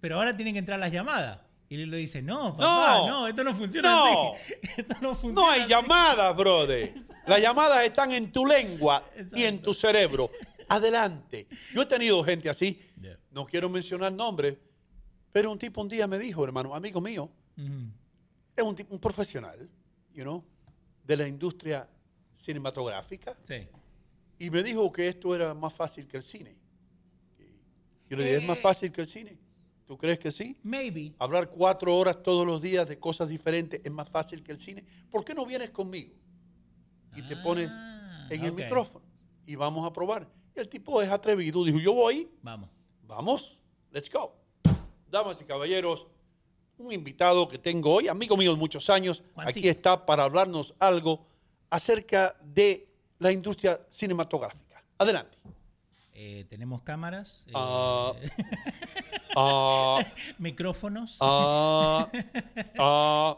Pero 0.04 0.18
ahora 0.18 0.36
tienen 0.36 0.54
que 0.54 0.60
entrar 0.60 0.78
las 0.78 0.92
llamadas. 0.92 1.40
Y 1.70 1.78
le 1.78 1.96
dice, 1.96 2.22
no, 2.22 2.58
papá, 2.58 2.98
no, 3.08 3.22
No. 3.22 3.28
esto 3.30 3.42
no 3.42 3.56
funciona 3.56 3.90
No. 3.90 4.34
así. 4.34 4.54
Esto 4.82 4.96
no 5.02 5.16
funciona 5.16 5.34
No 5.42 5.50
hay 5.50 5.62
así". 5.62 5.70
llamadas, 5.70 6.36
brother. 6.36 6.94
Las 7.26 7.42
llamadas 7.42 7.86
están 7.86 8.12
en 8.12 8.30
tu 8.30 8.46
lengua 8.46 9.02
y 9.34 9.44
en 9.46 9.62
tu 9.62 9.74
cerebro. 9.74 10.30
Adelante. 10.68 11.48
Yo 11.74 11.84
he 11.84 11.86
tenido 11.86 12.22
gente 12.22 12.50
así. 12.50 12.78
No 13.32 13.46
quiero 13.46 13.70
mencionar 13.70 14.12
nombres, 14.12 14.58
pero 15.32 15.50
un 15.54 15.58
tipo 15.58 15.80
un 15.80 15.88
día 15.88 16.06
me 16.06 16.20
dijo, 16.20 16.44
hermano, 16.44 16.76
amigo 16.76 17.00
mío, 17.00 17.30
es 18.54 18.62
un, 18.64 18.76
tipo- 18.76 18.94
un 18.94 19.00
profesional, 19.00 19.58
you 20.14 20.24
know, 20.24 20.44
de 21.06 21.16
la 21.16 21.26
industria 21.30 21.88
cinematográfica. 22.34 23.34
Sí. 23.44 23.70
Y 24.38 24.50
me 24.50 24.64
dijo 24.64 24.92
que 24.92 25.08
esto 25.08 25.34
era 25.34 25.54
más 25.54 25.72
fácil 25.74 26.06
que 26.10 26.18
el 26.18 26.24
cine. 26.24 26.54
Yo 28.10 28.18
le 28.18 28.26
dije, 28.26 28.36
¿es 28.40 28.44
más 28.46 28.60
fácil 28.60 28.92
que 28.92 29.00
el 29.00 29.08
cine? 29.08 29.38
¿Tú 29.86 29.98
crees 29.98 30.18
que 30.20 30.32
sí? 30.32 30.58
Maybe. 30.64 31.14
Hablar 31.20 31.50
cuatro 31.50 31.96
horas 31.96 32.22
todos 32.24 32.46
los 32.48 32.62
días 32.62 32.88
de 32.88 32.98
cosas 33.00 33.28
diferentes 33.30 33.82
es 33.84 33.92
más 33.92 34.08
fácil 34.10 34.42
que 34.42 34.52
el 34.54 34.58
cine. 34.58 34.86
¿Por 35.12 35.26
qué 35.26 35.34
no 35.36 35.46
vienes 35.46 35.72
conmigo? 35.72 36.14
Y 37.16 37.22
te 37.24 37.36
pones 37.38 37.70
en 38.30 38.44
el 38.44 38.54
micrófono 38.54 39.06
y 39.46 39.56
vamos 39.56 39.86
a 39.86 39.92
probar. 39.94 40.28
Y 40.56 40.60
el 40.60 40.70
tipo 40.70 41.02
es 41.02 41.10
atrevido, 41.10 41.64
dijo, 41.64 41.80
yo 41.80 41.94
voy, 41.94 42.30
Vamos. 42.42 42.70
vamos, 43.04 43.62
let's 43.92 44.10
go. 44.10 44.36
Damas 45.10 45.40
y 45.42 45.44
caballeros, 45.46 46.08
un 46.78 46.92
invitado 46.94 47.48
que 47.48 47.60
tengo 47.60 47.92
hoy, 47.94 48.08
amigo 48.08 48.36
mío 48.38 48.52
de 48.54 48.58
muchos 48.58 48.90
años, 48.90 49.24
Juancito. 49.36 49.60
aquí 49.60 49.68
está 49.68 50.06
para 50.06 50.24
hablarnos 50.24 50.74
algo 50.80 51.26
acerca 51.70 52.36
de 52.44 52.88
la 53.20 53.32
industria 53.32 53.80
cinematográfica. 53.90 54.84
Adelante. 54.98 55.38
Eh, 56.16 56.46
tenemos 56.50 56.82
cámaras. 56.84 57.44
eh, 57.48 57.52
Ah, 57.56 58.14
ah, 59.36 60.04
micrófonos. 60.40 61.18
ah, 61.22 62.08
ah. 62.80 63.38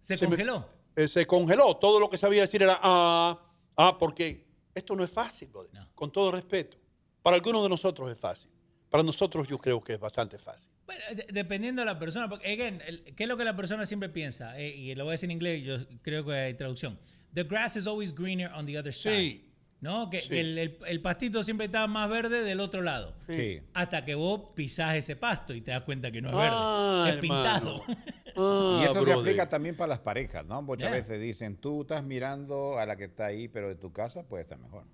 Se 0.00 0.14
me- 0.26 0.28
congeló. 0.36 0.68
eh, 0.94 1.08
se 1.08 1.26
congeló. 1.26 1.76
Todo 1.76 1.98
lo 2.00 2.08
que 2.08 2.16
sabía 2.16 2.42
decir 2.42 2.62
era 2.62 2.78
ah, 2.82 3.38
ah, 3.76 3.98
porque 3.98 4.46
esto 4.74 4.94
no 4.94 5.04
es 5.04 5.10
fácil, 5.10 5.48
brother. 5.48 5.72
Con 5.94 6.10
todo 6.10 6.30
respeto. 6.30 6.76
Para 7.22 7.36
algunos 7.36 7.62
de 7.62 7.68
nosotros 7.68 8.10
es 8.10 8.18
fácil. 8.18 8.50
Para 8.90 9.02
nosotros 9.02 9.48
yo 9.48 9.58
creo 9.58 9.82
que 9.82 9.94
es 9.94 10.00
bastante 10.00 10.38
fácil. 10.38 10.70
Bueno, 10.86 11.02
de- 11.14 11.26
dependiendo 11.32 11.82
de 11.82 11.86
la 11.86 11.98
persona, 11.98 12.28
porque, 12.28 12.46
again, 12.52 12.80
el- 12.86 13.02
¿qué 13.16 13.24
es 13.24 13.28
lo 13.28 13.36
que 13.36 13.44
la 13.44 13.56
persona 13.56 13.84
siempre 13.86 14.08
piensa? 14.08 14.56
Eh, 14.58 14.68
y 14.76 14.94
lo 14.94 15.04
voy 15.04 15.10
a 15.10 15.14
decir 15.14 15.26
en 15.28 15.32
inglés, 15.32 15.64
yo 15.64 15.78
creo 16.02 16.24
que 16.24 16.32
hay 16.34 16.54
traducción. 16.54 16.98
The 17.34 17.42
grass 17.42 17.76
is 17.76 17.86
always 17.88 18.14
greener 18.14 18.52
on 18.52 18.64
the 18.66 18.78
other 18.78 18.92
side. 18.94 19.40
¿No? 19.80 20.08
Que 20.10 20.20
Sí. 20.22 20.36
el, 20.38 20.56
el- 20.58 20.78
el 20.86 21.00
pastito 21.02 21.42
siempre 21.42 21.66
está 21.66 21.86
más 21.86 22.08
verde 22.08 22.42
del 22.42 22.60
otro 22.60 22.80
lado. 22.82 23.12
Sí. 23.28 23.60
Hasta 23.74 24.04
que 24.04 24.14
vos 24.14 24.50
pisás 24.54 24.94
ese 24.96 25.16
pasto 25.16 25.52
y 25.54 25.60
te 25.60 25.70
das 25.70 25.82
cuenta 25.84 26.10
que 26.10 26.22
no 26.22 26.28
es 26.30 26.34
Ah, 26.36 27.04
verde. 27.04 27.18
Es 27.18 27.24
hermano. 27.24 27.76
pintado. 27.84 28.02
Ah, 28.38 28.80
y 28.82 28.84
eso 28.84 29.04
se 29.04 29.12
aplica 29.12 29.48
también 29.48 29.76
para 29.76 29.88
las 29.88 29.98
parejas, 30.00 30.44
¿no? 30.46 30.60
Muchas 30.62 30.88
Yeah. 30.88 30.96
veces 30.96 31.20
dicen, 31.20 31.56
tú 31.56 31.82
estás 31.82 32.02
mirando 32.02 32.78
a 32.78 32.86
la 32.86 32.96
que 32.96 33.04
está 33.04 33.26
ahí, 33.26 33.48
pero 33.48 33.68
de 33.68 33.74
tu 33.76 33.92
casa 33.92 34.26
puede 34.26 34.42
estar 34.42 34.58
mejor. 34.58 34.84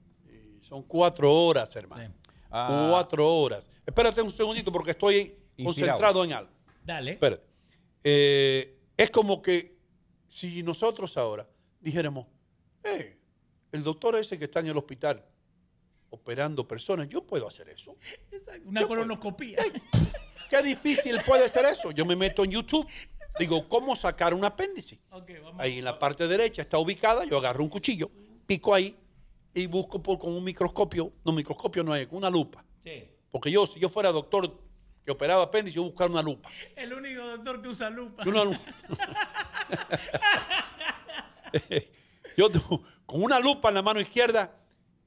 Son 0.63 0.83
cuatro 0.83 1.33
horas, 1.33 1.75
hermano. 1.77 2.13
Ah. 2.51 2.89
Cuatro 2.91 3.27
horas. 3.35 3.71
Espérate 3.87 4.21
un 4.21 4.31
segundito 4.31 4.71
porque 4.73 4.91
estoy 4.93 5.37
Inspirado. 5.57 5.65
concentrado 5.65 6.25
en 6.25 6.33
algo. 6.33 6.51
Dale. 6.85 7.13
Espérate. 7.13 7.47
Eh, 8.05 8.79
es 8.97 9.11
como 9.11 9.41
que 9.43 9.77
si 10.27 10.63
nosotros 10.63 11.17
ahora 11.17 11.49
dijéramos, 11.81 12.27
"Eh, 12.85 13.19
el 13.73 13.83
doctor 13.83 14.17
ese 14.17 14.39
que 14.39 14.45
está 14.45 14.61
en 14.61 14.69
el 14.69 14.77
hospital 14.77 15.25
operando 16.11 16.69
personas, 16.69 17.09
yo 17.09 17.25
puedo 17.27 17.49
hacer 17.49 17.69
eso. 17.71 17.97
Una 18.65 18.87
colonoscopía. 18.87 19.59
Qué 20.51 20.63
difícil 20.63 21.19
puede 21.25 21.49
ser 21.49 21.65
eso. 21.65 21.91
Yo 21.91 22.05
me 22.05 22.15
meto 22.15 22.45
en 22.45 22.51
YouTube, 22.51 22.87
digo, 23.39 23.67
¿cómo 23.69 23.97
sacar 23.97 24.35
un 24.35 24.45
apéndice? 24.45 24.99
Ahí 25.59 25.79
en 25.79 25.85
la 25.85 25.99
parte 25.99 26.29
derecha 26.29 26.61
está 26.61 26.79
ubicada, 26.79 27.25
yo 27.25 27.39
agarro 27.39 27.63
un 27.65 27.71
cuchillo, 27.71 28.11
pico 28.47 28.75
ahí 28.75 28.95
y 29.55 29.67
busco 29.67 30.03
por, 30.03 30.19
con 30.19 30.33
un 30.35 30.45
microscopio, 30.45 31.13
no 31.25 31.33
microscopio 31.33 31.83
no 31.83 31.95
hay, 31.95 32.05
con 32.07 32.19
una 32.19 32.29
lupa. 32.31 32.63
Sí. 32.85 33.09
Porque 33.31 33.51
yo, 33.51 33.67
si 33.67 33.81
yo 33.81 33.89
fuera 33.89 34.13
doctor 34.13 34.61
que 35.07 35.11
operaba 35.11 35.45
apéndice, 35.45 35.77
yo 35.77 35.85
buscar 35.85 36.11
una 36.11 36.21
lupa. 36.23 36.51
El 36.77 36.93
único 36.93 37.23
doctor 37.27 37.63
que 37.63 37.69
usa 37.69 37.89
lupa. 37.89 38.23
Una 38.29 38.45
lu- 38.45 38.57
yo 42.37 42.49
con 43.07 43.23
una 43.23 43.39
lupa 43.41 43.69
en 43.69 43.75
la 43.77 43.83
mano 43.83 44.01
izquierda 44.01 44.55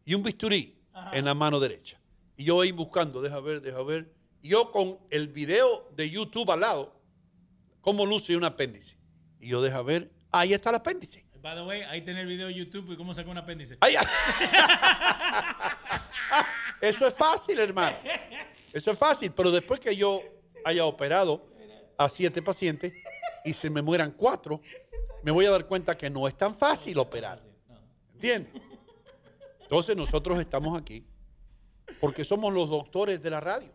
y 0.04 0.14
un 0.14 0.24
bisturí 0.24 0.78
en 1.14 1.26
la 1.26 1.34
mano 1.34 1.60
derecha. 1.60 2.00
Y 2.38 2.46
yo 2.46 2.62
ahí 2.62 2.72
buscando, 2.72 3.22
deja 3.22 3.40
ver, 3.40 3.62
deja 3.62 3.82
ver. 3.84 4.12
Y 4.42 4.50
yo 4.50 4.72
con 4.72 5.00
el 5.10 5.28
video 5.30 5.90
de 5.96 6.10
YouTube 6.10 6.50
al 6.52 6.60
lado, 6.62 6.94
cómo 7.82 8.06
luce 8.06 8.36
un 8.38 8.44
apéndice. 8.44 8.98
Y 9.40 9.50
yo 9.50 9.62
deja 9.62 9.82
ver, 9.82 10.12
ahí 10.32 10.54
está 10.54 10.70
el 10.70 10.76
apéndice. 10.78 11.26
By 11.42 11.56
the 11.56 11.62
way, 11.62 11.82
ahí 11.84 12.02
tenés 12.02 12.22
el 12.24 12.28
video 12.28 12.48
de 12.48 12.54
YouTube 12.56 12.92
y 12.92 12.98
cómo 12.98 13.14
sacar 13.14 13.30
un 13.32 13.38
apéndice. 13.38 13.78
Ahí- 13.82 13.96
Eso 16.82 17.08
es 17.08 17.14
fácil, 17.14 17.60
hermano. 17.60 17.96
Eso 18.74 18.92
es 18.92 18.98
fácil, 18.98 19.32
pero 19.32 19.52
después 19.52 19.80
que 19.80 19.96
yo 19.96 20.22
haya 20.66 20.86
operado 20.86 21.48
a 21.98 22.10
siete 22.10 22.42
pacientes 22.42 22.94
y 23.46 23.54
se 23.54 23.70
me 23.70 23.82
mueran 23.82 24.12
cuatro, 24.12 24.62
me 25.24 25.32
voy 25.32 25.46
a 25.46 25.52
dar 25.52 25.66
cuenta 25.66 25.98
que 25.98 26.10
no 26.10 26.28
es 26.28 26.36
tan 26.36 26.54
fácil 26.56 26.98
operar. 27.00 27.42
¿Entiendes? 28.34 28.62
Entonces 29.62 29.96
nosotros 29.96 30.40
estamos 30.40 30.80
aquí 30.80 31.04
porque 32.00 32.24
somos 32.24 32.54
los 32.54 32.70
doctores 32.70 33.22
de 33.22 33.30
la 33.30 33.40
radio, 33.40 33.72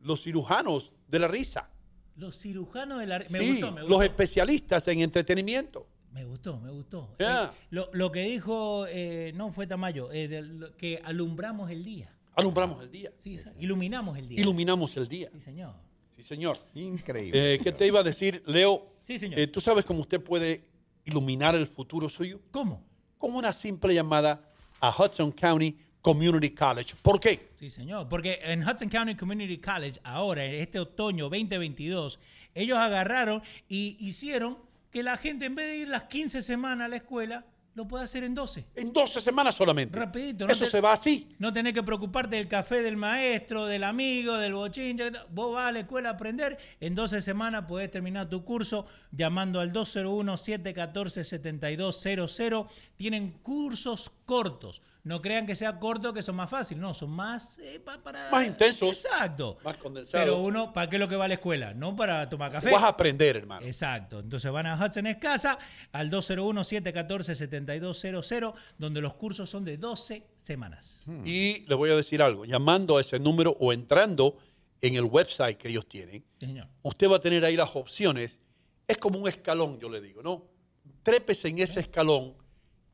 los 0.00 0.22
cirujanos 0.22 0.94
de 1.08 1.18
la 1.18 1.28
risa, 1.28 1.70
Los 2.16 2.38
cirujanos 2.40 3.00
de 3.00 3.06
la... 3.06 3.18
Me 3.18 3.24
sí, 3.24 3.50
gustó, 3.52 3.72
me 3.72 3.80
gustó. 3.82 3.88
los 3.96 4.02
especialistas 4.04 4.86
en 4.88 5.00
entretenimiento. 5.00 5.86
Me 6.12 6.24
gustó, 6.24 6.58
me 6.60 6.70
gustó. 6.70 7.14
Yeah. 7.18 7.44
Eh, 7.54 7.66
lo, 7.70 7.88
lo 7.94 8.12
que 8.12 8.20
dijo, 8.24 8.86
eh, 8.88 9.32
no 9.34 9.50
fue 9.50 9.66
Tamayo, 9.66 10.12
eh, 10.12 10.28
de 10.28 10.42
lo- 10.42 10.76
que 10.76 11.00
alumbramos 11.04 11.70
el 11.70 11.82
día. 11.84 12.14
Alumbramos 12.34 12.82
el 12.82 12.90
día. 12.90 13.10
Sí, 13.18 13.38
sí, 13.38 13.48
iluminamos 13.58 14.18
el 14.18 14.28
día. 14.28 14.40
Iluminamos 14.40 14.94
el 14.98 15.08
día. 15.08 15.30
Sí, 15.32 15.40
señor. 15.40 15.74
Sí, 16.14 16.22
señor. 16.22 16.58
Increíble. 16.74 17.54
Eh, 17.54 17.58
¿Qué 17.60 17.72
te 17.72 17.86
iba 17.86 18.00
a 18.00 18.02
decir, 18.02 18.42
Leo? 18.46 18.92
Sí, 19.04 19.18
señor. 19.18 19.38
Eh, 19.40 19.46
¿Tú 19.46 19.60
sabes 19.60 19.84
cómo 19.86 20.00
usted 20.00 20.20
puede 20.22 20.62
iluminar 21.04 21.54
el 21.54 21.66
futuro 21.66 22.08
suyo? 22.10 22.40
¿Cómo? 22.50 22.84
Con 23.22 23.36
una 23.36 23.52
simple 23.52 23.94
llamada 23.94 24.40
a 24.80 24.90
Hudson 24.90 25.30
County 25.30 25.78
Community 26.00 26.50
College. 26.50 26.96
¿Por 27.00 27.20
qué? 27.20 27.50
Sí, 27.54 27.70
señor. 27.70 28.08
Porque 28.08 28.40
en 28.42 28.68
Hudson 28.68 28.88
County 28.88 29.14
Community 29.14 29.58
College, 29.58 30.00
ahora, 30.02 30.44
en 30.44 30.54
este 30.54 30.80
otoño 30.80 31.28
2022, 31.28 32.18
ellos 32.52 32.76
agarraron 32.76 33.40
y 33.68 33.96
hicieron 34.00 34.58
que 34.90 35.04
la 35.04 35.16
gente, 35.16 35.44
en 35.46 35.54
vez 35.54 35.68
de 35.68 35.76
ir 35.76 35.88
las 35.88 36.02
15 36.02 36.42
semanas 36.42 36.86
a 36.86 36.88
la 36.88 36.96
escuela, 36.96 37.46
lo 37.74 37.88
pueda 37.88 38.04
hacer 38.04 38.22
en 38.24 38.34
12. 38.34 38.66
En 38.74 38.92
12 38.92 39.20
semanas 39.20 39.54
solamente. 39.54 39.98
Rapidito. 39.98 40.46
Eso 40.46 40.66
se 40.66 40.80
va 40.80 40.92
así. 40.92 41.28
No 41.38 41.52
tenés 41.52 41.72
que 41.72 41.82
preocuparte 41.82 42.36
del 42.36 42.46
café 42.48 42.82
del 42.82 42.96
maestro, 42.96 43.66
del 43.66 43.84
amigo, 43.84 44.36
del 44.36 44.54
bochinche. 44.54 45.10
Vos 45.30 45.54
vas 45.54 45.68
a 45.68 45.72
la 45.72 45.80
escuela 45.80 46.10
a 46.10 46.12
aprender. 46.12 46.58
En 46.80 46.94
12 46.94 47.22
semanas 47.22 47.64
podés 47.66 47.90
terminar 47.90 48.28
tu 48.28 48.44
curso 48.44 48.86
llamando 49.10 49.58
al 49.60 49.72
201-714-7200. 49.72 52.68
Tienen 52.96 53.30
cursos 53.42 54.12
cortos. 54.26 54.82
No 55.04 55.20
crean 55.20 55.46
que 55.46 55.56
sea 55.56 55.80
corto, 55.80 56.12
que 56.12 56.22
son 56.22 56.36
más 56.36 56.48
fáciles. 56.48 56.80
No, 56.80 56.94
son 56.94 57.10
más 57.10 57.58
eh, 57.58 57.80
pa- 57.80 58.00
para... 58.00 58.30
Más 58.30 58.46
intensos. 58.46 58.88
Exacto. 59.04 59.58
Más 59.64 59.76
condensados. 59.76 60.24
Pero 60.24 60.40
uno, 60.40 60.72
¿para 60.72 60.88
qué 60.88 60.94
es 60.96 61.00
lo 61.00 61.08
que 61.08 61.16
va 61.16 61.24
a 61.24 61.28
la 61.28 61.34
escuela? 61.34 61.74
No 61.74 61.96
para 61.96 62.28
tomar 62.28 62.52
café. 62.52 62.70
Vas 62.70 62.82
a 62.84 62.88
aprender, 62.88 63.36
hermano. 63.36 63.66
Exacto. 63.66 64.20
Entonces 64.20 64.50
van 64.52 64.66
a 64.66 64.76
Hudson 64.76 65.06
es 65.08 65.16
Casa 65.16 65.58
al 65.90 66.08
201-714-7200, 66.10 68.54
donde 68.78 69.00
los 69.00 69.14
cursos 69.14 69.50
son 69.50 69.64
de 69.64 69.76
12 69.76 70.26
semanas. 70.36 71.02
Y 71.24 71.64
le 71.66 71.74
voy 71.74 71.90
a 71.90 71.96
decir 71.96 72.22
algo. 72.22 72.44
Llamando 72.44 72.96
a 72.96 73.00
ese 73.00 73.18
número 73.18 73.56
o 73.58 73.72
entrando 73.72 74.38
en 74.80 74.94
el 74.96 75.04
website 75.04 75.56
que 75.58 75.68
ellos 75.68 75.86
tienen, 75.86 76.24
Sí, 76.40 76.46
señor. 76.46 76.68
usted 76.82 77.08
va 77.10 77.16
a 77.16 77.20
tener 77.20 77.44
ahí 77.44 77.56
las 77.56 77.74
opciones. 77.76 78.40
Es 78.88 78.98
como 78.98 79.18
un 79.18 79.28
escalón, 79.28 79.78
yo 79.78 79.88
le 79.88 80.00
digo, 80.00 80.22
¿no? 80.22 80.44
Trépese 81.02 81.48
en 81.48 81.58
ese 81.60 81.80
escalón 81.80 82.34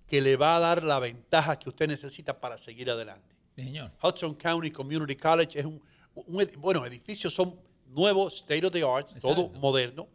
que 0.09 0.21
le 0.21 0.37
va 0.37 0.57
a 0.57 0.61
dar 0.61 0.83
la 0.83 0.99
ventaja 0.99 1.59
que 1.59 1.69
usted 1.69 1.87
necesita 1.87 2.41
para 2.41 2.59
seguir 2.59 2.91
adelante. 2.91 3.37
Sí, 3.57 3.65
señor. 3.65 3.93
Hudson 4.03 4.35
County 4.35 4.71
Community 4.71 5.17
College 5.17 5.59
es 5.61 5.67
un, 5.67 5.81
un 6.15 6.41
ed- 6.41 6.57
bueno, 6.59 6.85
edificios 6.87 7.35
son 7.35 7.55
nuevos, 7.87 8.37
state 8.37 8.65
of 8.67 8.73
the 8.73 8.83
art, 8.83 9.07
todo 9.21 9.49
moderno, 9.51 10.09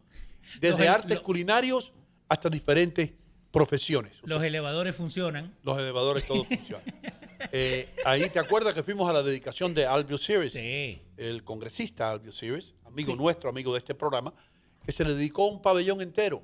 desde 0.60 0.86
Los- 0.86 0.96
artes 0.96 1.18
lo- 1.18 1.24
culinarios 1.24 1.94
hasta 2.28 2.50
diferentes 2.50 3.14
profesiones. 3.52 4.18
Los 4.24 4.42
elevadores 4.44 4.96
funcionan. 4.96 5.56
Los 5.64 5.78
elevadores, 5.78 6.26
todo 6.28 6.44
funciona. 6.44 6.84
Eh, 7.52 7.90
ahí 8.06 8.30
te 8.30 8.40
acuerdas 8.40 8.74
que 8.74 8.84
fuimos 8.84 9.10
a 9.10 9.12
la 9.12 9.22
dedicación 9.22 9.74
de 9.74 9.86
Albio 9.86 10.18
Series, 10.18 10.56
el 11.18 11.44
congresista 11.44 12.10
Albio 12.10 12.32
Series, 12.32 12.74
amigo 12.86 13.12
Sí. 13.12 13.18
nuestro, 13.18 13.50
amigo 13.50 13.74
de 13.74 13.80
este 13.80 13.94
programa, 13.94 14.34
que 14.86 14.94
se 14.94 15.04
le 15.04 15.14
dedicó 15.14 15.48
un 15.48 15.62
pabellón 15.62 16.02
entero. 16.02 16.42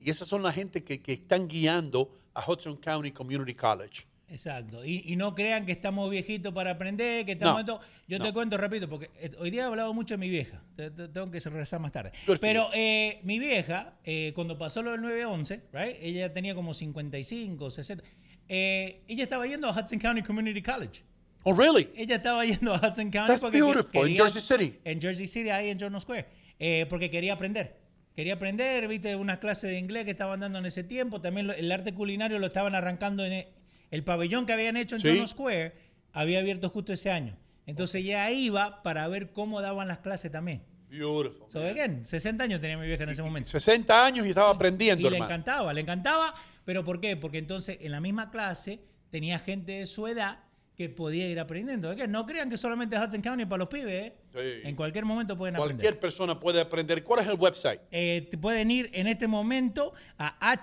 Y 0.00 0.10
esas 0.10 0.26
son 0.26 0.42
la 0.42 0.50
gente 0.52 0.82
que, 0.82 1.00
que 1.00 1.12
están 1.12 1.46
guiando 1.46 2.10
a 2.34 2.50
Hudson 2.50 2.76
County 2.76 3.10
Community 3.12 3.54
College. 3.54 4.02
Exacto. 4.28 4.84
Y, 4.84 5.02
y 5.06 5.16
no 5.16 5.34
crean 5.34 5.66
que 5.66 5.72
estamos 5.72 6.08
viejitos 6.08 6.54
para 6.54 6.70
aprender, 6.72 7.26
que 7.26 7.32
estamos... 7.32 7.64
No, 7.66 7.74
en. 7.74 7.80
Yo 8.06 8.18
no. 8.18 8.24
te 8.24 8.32
cuento 8.32 8.56
rápido, 8.56 8.88
porque 8.88 9.10
eh, 9.18 9.32
hoy 9.40 9.50
día 9.50 9.62
he 9.62 9.64
hablado 9.64 9.92
mucho 9.92 10.14
de 10.14 10.18
mi 10.18 10.28
vieja. 10.28 10.62
Te- 10.76 10.90
te- 10.92 11.08
Tengo 11.08 11.30
que 11.32 11.40
regresar 11.40 11.80
más 11.80 11.90
tarde. 11.90 12.12
Good 12.28 12.38
Pero 12.40 12.68
eh, 12.72 13.18
mi 13.24 13.40
vieja, 13.40 13.94
eh, 14.04 14.30
cuando 14.34 14.56
pasó 14.56 14.82
lo 14.82 14.92
del 14.92 15.02
911, 15.02 15.62
right? 15.72 15.96
ella 16.00 16.32
tenía 16.32 16.54
como 16.54 16.74
55, 16.74 17.70
60. 17.70 18.04
eh, 18.48 19.02
ella 19.08 19.24
estaba 19.24 19.46
yendo 19.46 19.68
a 19.68 19.72
Hudson 19.72 19.98
County 19.98 20.22
Community 20.22 20.62
College. 20.62 21.02
Oh, 21.42 21.52
really? 21.54 21.88
Ella 21.96 22.16
estaba 22.16 22.44
yendo 22.44 22.74
a 22.74 22.76
Hudson 22.76 23.10
County 23.10 23.28
That's 23.28 23.40
porque 23.40 23.60
beautiful. 23.60 24.08
In 24.08 24.16
Jersey 24.16 24.42
City. 24.42 24.78
En 24.84 25.00
Jersey 25.00 25.26
City, 25.26 25.50
ahí 25.50 25.70
en 25.70 25.78
Journal 25.78 26.00
Square. 26.00 26.26
Eh, 26.58 26.86
porque 26.88 27.10
quería 27.10 27.32
aprender. 27.32 27.79
Quería 28.20 28.34
aprender, 28.34 28.86
viste, 28.86 29.16
unas 29.16 29.38
clases 29.38 29.70
de 29.70 29.78
inglés 29.78 30.04
que 30.04 30.10
estaban 30.10 30.40
dando 30.40 30.58
en 30.58 30.66
ese 30.66 30.84
tiempo. 30.84 31.22
También 31.22 31.46
lo- 31.46 31.54
el 31.54 31.72
arte 31.72 31.94
culinario 31.94 32.38
lo 32.38 32.48
estaban 32.48 32.74
arrancando 32.74 33.24
en, 33.24 33.32
e- 33.32 33.48
El 33.90 34.04
pabellón 34.04 34.44
que 34.44 34.52
habían 34.52 34.76
hecho 34.76 34.96
en 34.96 35.00
Sí. 35.00 35.08
Tono 35.08 35.26
Square 35.26 35.72
había 36.12 36.40
abierto 36.40 36.68
justo 36.68 36.92
ese 36.92 37.10
año. 37.10 37.34
Entonces 37.64 38.04
ya 38.04 38.30
iba 38.30 38.82
para 38.82 39.08
ver 39.08 39.30
cómo 39.32 39.62
daban 39.62 39.88
las 39.88 40.00
clases 40.00 40.30
también. 40.30 40.62
Beautiful. 40.90 41.46
So 41.50 41.60
again, 41.66 42.04
60 42.04 42.44
años 42.44 42.60
tenía 42.60 42.76
mi 42.76 42.86
vieja 42.86 43.04
en 43.04 43.08
ese 43.08 43.22
momento. 43.22 43.48
60 43.48 44.04
años 44.04 44.26
y 44.26 44.28
estaba 44.28 44.50
aprendiendo, 44.50 45.08
Y 45.08 45.10
le 45.12 45.16
encantaba, 45.16 45.72
le 45.72 45.80
encantaba. 45.80 46.34
¿Pero 46.66 46.84
por 46.84 47.00
qué? 47.00 47.16
Porque 47.16 47.38
entonces 47.38 47.78
en 47.80 47.90
la 47.90 48.02
misma 48.02 48.30
clase 48.30 48.80
tenía 49.10 49.38
gente 49.38 49.72
de 49.72 49.86
su 49.86 50.06
edad 50.06 50.40
que 50.76 50.90
podía 50.90 51.26
ir 51.26 51.40
aprendiendo. 51.40 51.88
Again, 51.88 52.12
no 52.12 52.26
crean 52.26 52.50
que 52.50 52.58
solamente 52.58 52.98
Hudson 52.98 53.22
County 53.22 53.46
para 53.46 53.60
los 53.60 53.68
pibes. 53.68 54.08
¿eh? 54.12 54.14
Sí. 54.32 54.38
En 54.64 54.76
cualquier 54.76 55.04
mommomento 55.04 55.36
pueden 55.36 55.56
aprender. 55.56 55.76
Cualquier 55.76 56.00
persona 56.00 56.38
puede 56.38 56.60
aprender. 56.60 57.02
¿Cuál 57.02 57.20
es 57.20 57.26
el 57.26 57.34
website? 57.34 57.80
Eh, 57.90 58.30
pueden 58.40 58.70
ir 58.70 58.88
en 58.92 59.08
este 59.08 59.26
momento 59.26 59.92
a 60.18 60.56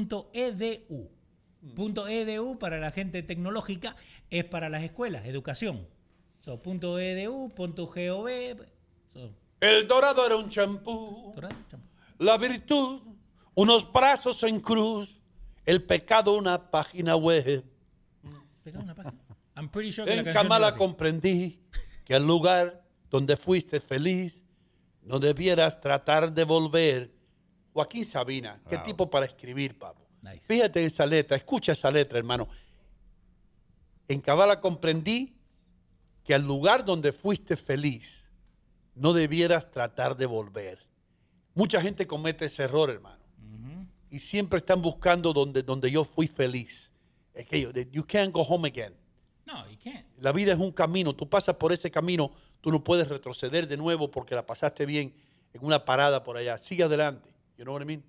hccc.edu. 0.00 1.10
Punto 1.74 2.08
.edu 2.08 2.58
para 2.58 2.78
la 2.78 2.90
gente 2.92 3.22
tecnológica 3.22 3.94
es 4.30 4.44
para 4.44 4.68
las 4.68 4.82
escuelas, 4.84 5.26
educación. 5.26 5.86
So, 6.40 6.62
punto 6.62 6.98
.edu, 6.98 7.52
punto 7.54 7.86
.gov. 7.86 8.66
so, 9.12 9.34
El 9.60 9.86
dorado 9.86 10.24
era 10.24 10.36
un 10.36 10.48
champú. 10.48 11.34
La 12.18 12.38
virtud, 12.38 13.02
unos 13.54 13.90
brazos 13.92 14.42
en 14.44 14.60
cruz. 14.60 15.20
El 15.66 15.82
pecado, 15.82 16.34
una 16.34 16.70
página 16.70 17.16
web. 17.16 17.62
pega 18.64 18.78
una 18.80 18.94
página. 18.94 19.18
I'm 19.54 19.68
pretty 19.68 19.92
sure 19.92 20.06
que 20.06 20.14
la 20.22 20.22
En 20.22 20.32
Kamala 20.32 20.68
así. 20.68 20.78
comprendí 20.78 21.60
que 22.08 22.14
al 22.14 22.26
lugar 22.26 22.82
donde 23.10 23.36
fuiste 23.36 23.78
feliz 23.80 24.42
no 25.02 25.18
debieras 25.20 25.80
tratar 25.80 26.32
de 26.32 26.42
volver. 26.44 27.12
Joaquín 27.74 28.04
Sabina, 28.04 28.60
qué 28.68 28.76
Wow. 28.76 28.84
tipo 28.84 29.10
para 29.10 29.26
escribir, 29.26 29.78
papo. 29.78 30.04
Nice. 30.22 30.40
Fíjate 30.40 30.84
esa 30.84 31.06
letra, 31.06 31.36
escucha 31.36 31.72
esa 31.72 31.90
letra, 31.90 32.18
hermano. 32.18 32.48
En 34.08 34.20
Kabbalah 34.20 34.60
comprendí 34.60 35.36
que 36.24 36.34
al 36.34 36.42
lugar 36.46 36.84
donde 36.84 37.12
fuiste 37.12 37.56
feliz 37.56 38.28
no 38.94 39.12
debieras 39.12 39.70
tratar 39.70 40.16
de 40.16 40.26
volver. 40.26 40.86
Mucha 41.54 41.80
gente 41.80 42.06
comete 42.06 42.46
ese 42.46 42.64
error, 42.64 42.90
hermano. 42.90 43.18
Y 44.10 44.20
siempre 44.20 44.58
están 44.58 44.80
buscando 44.80 45.34
donde, 45.34 45.62
donde 45.62 45.90
yo 45.90 46.04
fui 46.04 46.26
feliz. 46.26 46.92
Es 47.34 47.44
que 47.46 47.60
yo- 47.60 47.70
you 47.92 48.04
can't 48.06 48.32
go 48.32 48.40
home 48.42 48.66
again. 48.66 48.94
No, 49.48 49.68
you 49.70 49.78
can't. 49.82 50.04
La 50.20 50.30
vida 50.32 50.52
es 50.52 50.58
un 50.58 50.72
camino. 50.72 51.14
Tú 51.14 51.28
pasas 51.28 51.56
por 51.56 51.72
ese 51.72 51.90
camino, 51.90 52.30
tú 52.60 52.70
no 52.70 52.84
puedes 52.84 53.08
retroceder 53.08 53.66
de 53.66 53.76
nuevo 53.76 54.10
porque 54.10 54.34
la 54.34 54.44
pasaste 54.44 54.84
bien 54.86 55.12
en 55.54 55.64
una 55.64 55.84
parada 55.84 56.22
por 56.22 56.36
allá. 56.36 56.58
Sigue 56.58 56.84
adelante. 56.84 57.30
You 57.56 57.64
know 57.64 57.74
what 57.74 57.82
I 57.82 57.86
mean? 57.86 58.04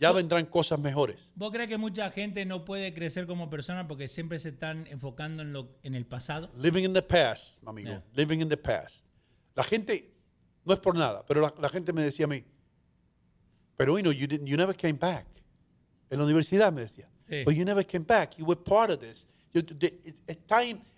Ya 0.00 0.12
vendrán 0.12 0.44
cosas 0.46 0.78
mejores. 0.78 1.30
¿Vos 1.34 1.50
crees 1.52 1.68
que 1.68 1.78
mucha 1.78 2.10
gente 2.10 2.44
no 2.44 2.64
puede 2.64 2.92
crecer 2.92 3.26
como 3.26 3.48
persona 3.48 3.88
porque 3.88 4.08
siempre 4.08 4.38
se 4.38 4.50
están 4.50 4.86
enfocando 4.88 5.42
en, 5.42 5.52
lo, 5.52 5.70
en 5.82 5.94
el 5.94 6.04
pasado? 6.04 6.50
Living 6.56 6.84
in 6.84 6.92
the 6.92 7.00
past, 7.02 7.62
mi 7.62 7.70
amigo. 7.70 7.90
Yeah. 7.90 8.04
Living 8.14 8.40
in 8.40 8.48
the 8.48 8.56
past. 8.56 9.06
La 9.54 9.62
gente, 9.62 10.12
no 10.64 10.74
es 10.74 10.80
por 10.80 10.96
nada, 10.96 11.24
pero 11.26 11.40
la, 11.40 11.54
la 11.58 11.68
gente 11.68 11.92
me 11.92 12.02
decía 12.02 12.26
a 12.26 12.28
mí, 12.28 12.44
pero 13.76 13.96
you 13.96 14.02
know, 14.02 14.12
you, 14.12 14.26
didn't, 14.26 14.46
you 14.46 14.56
never 14.56 14.74
came 14.76 14.98
back. 14.98 15.26
En 16.10 16.18
la 16.18 16.24
universidad 16.24 16.72
me 16.72 16.82
decía, 16.82 17.08
Sí. 17.24 17.42
but 17.44 17.54
you 17.54 17.64
never 17.64 17.86
came 17.86 18.04
back. 18.04 18.36
You 18.36 18.44
were 18.44 18.60
part 18.60 18.90
of 18.90 18.98
this. 18.98 19.26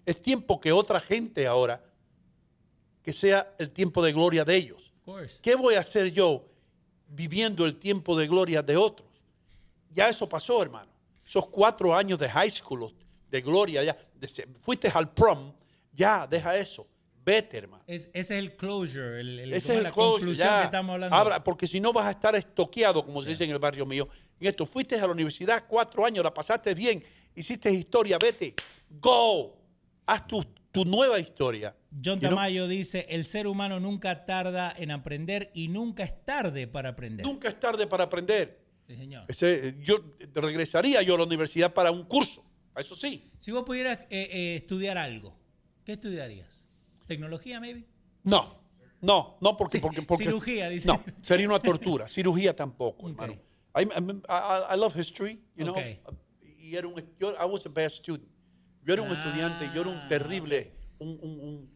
Es 0.05 0.23
tiempo 0.23 0.61
que 0.61 0.73
otra 0.73 1.01
gente 1.01 1.47
ahora, 1.47 1.83
que 3.03 3.13
sea 3.13 3.55
el 3.59 3.71
tiempo 3.71 4.03
de 4.03 4.13
gloria 4.13 4.45
de 4.45 4.57
ellos. 4.57 4.93
¿Qué 5.43 5.55
voy 5.55 5.75
a 5.75 5.81
hacer 5.81 6.11
yo 6.13 6.45
viviendo 7.09 7.65
el 7.65 7.77
tiempo 7.77 8.17
de 8.19 8.27
gloria 8.27 8.63
de 8.63 8.77
otros? 8.77 9.09
Ya 9.91 10.09
eso 10.09 10.29
pasó, 10.29 10.63
hermano. 10.63 10.91
Esos 11.25 11.47
cuatro 11.49 11.95
años 11.95 12.19
de 12.19 12.29
high 12.29 12.51
school, 12.51 12.93
de 13.31 13.41
gloria, 13.41 13.83
ya. 13.83 13.97
de 14.15 14.29
fuiste 14.63 14.89
al 14.89 15.13
prom, 15.13 15.53
ya, 15.93 16.27
deja 16.27 16.57
eso. 16.57 16.87
Vete, 17.25 17.59
hermano. 17.59 17.83
Es, 17.89 18.05
ese 18.13 18.21
es 18.21 18.31
el 18.31 18.57
closure, 18.57 19.21
el, 19.21 19.41
el- 19.41 19.53
Ese 19.53 19.75
es 19.75 19.83
la 19.83 19.89
el 19.89 19.95
closure, 19.95 20.19
conclusión 20.19 20.49
ya. 20.49 20.59
que 20.61 20.65
estamos 20.67 20.95
hablando. 20.95 21.17
Abra, 21.17 21.43
porque 21.43 21.67
si 21.67 21.81
no 21.81 21.93
vas 21.93 22.07
a 22.07 22.11
estar 22.13 22.37
estoqueado, 22.37 23.05
como 23.05 23.21
se 23.23 23.31
dice 23.31 23.43
en 23.45 23.51
el 23.51 23.59
barrio 23.59 23.85
mío. 23.85 24.09
En 24.39 24.47
esto, 24.47 24.65
fuiste 24.67 24.95
a 24.97 25.01
la 25.07 25.13
universidad 25.13 25.65
cuatro 25.67 26.05
años, 26.07 26.23
la 26.23 26.33
pasaste 26.33 26.73
bien, 26.75 27.03
hiciste 27.37 27.71
historia, 27.71 28.19
vete. 28.19 28.55
Go. 28.91 29.57
Haz 30.07 30.27
tu, 30.27 30.43
tu 30.73 30.85
nueva 30.85 31.19
historia. 31.19 31.75
John? 32.05 32.21
Tamayo 32.21 32.67
dice, 32.69 33.07
el 33.09 33.25
ser 33.25 33.47
humano 33.47 33.81
nunca 33.81 34.25
tarda 34.27 34.75
en 34.77 34.91
aprender 34.91 35.51
y 35.55 35.69
nunca 35.69 36.05
es 36.05 36.25
tarde 36.25 36.67
para 36.67 36.91
aprender. 36.91 37.25
Nunca 37.25 37.49
es 37.49 37.59
tarde 37.59 37.87
para 37.87 38.05
aprender. 38.05 38.61
Sí, 38.87 38.95
señor. 38.97 39.25
Ese, 39.29 39.75
yo 39.81 39.97
regresaría 40.35 41.03
yo 41.03 41.15
a 41.15 41.19
la 41.19 41.25
universidad 41.25 41.73
para 41.73 41.91
un 41.91 42.05
curso. 42.05 42.45
Eso 42.77 42.95
sí. 42.95 43.31
Si 43.41 43.51
vos 43.51 43.65
pudieras 43.65 44.01
eh, 44.11 44.29
eh, 44.31 44.57
estudiar 44.57 44.99
algo, 44.99 45.35
¿qué 45.85 45.93
estudiarías? 45.95 46.49
¿Tecnología, 47.07 47.59
maybe? 47.59 47.85
No, 48.23 48.47
no, 49.01 49.39
no, 49.41 49.57
porque. 49.57 49.79
porque, 49.79 50.03
porque 50.03 50.25
cirugía, 50.25 50.69
dice. 50.69 50.87
No, 50.89 51.03
sería 51.23 51.49
una 51.49 51.59
tortura. 51.59 52.07
Cirugía 52.09 52.55
tampoco, 52.55 53.09
hermano. 53.09 53.33
I, 53.75 53.83
I, 53.83 53.87
I- 54.29 54.75
I 54.75 54.79
love 54.79 54.95
history, 54.99 55.41
you 55.57 55.65
know. 55.65 55.73
Okay. 55.73 56.01
Y 56.67 56.75
era 56.77 56.89
un, 56.89 56.95
yo, 57.19 57.31
I 57.33 57.45
was 57.49 57.65
a 57.67 57.69
bad 57.69 57.89
student. 57.91 58.29
Yo 58.83 58.93
era 58.95 59.03
un 59.03 59.11
Ah. 59.11 59.15
estudiante, 59.15 59.71
yo 59.75 59.83
era 59.83 59.91
un 59.91 60.09
terrible, 60.09 60.73
un, 60.99 61.11
un- 61.23 61.41
un 61.41 61.71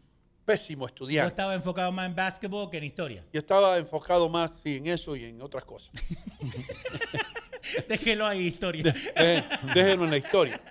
pésimo 0.44 0.82
Yo 0.82 0.86
estudiante. 0.88 1.28
estaba 1.28 1.54
enfocado 1.54 1.92
más 1.92 2.06
en 2.06 2.14
basketball 2.16 2.68
que 2.70 2.78
en 2.78 2.84
historia. 2.84 3.24
Yo 3.32 3.38
estaba 3.38 3.78
enfocado 3.78 4.28
más 4.28 4.58
sí, 4.62 4.76
en 4.76 4.88
eso 4.88 5.14
y 5.14 5.24
en 5.26 5.40
otras 5.42 5.64
cosas. 5.64 5.92
Déjelo 7.88 8.26
ahí, 8.26 8.46
historia. 8.48 8.82
De- 8.82 9.44
déjenlo 9.74 10.04
en 10.04 10.10
la 10.10 10.16
historia. 10.18 10.60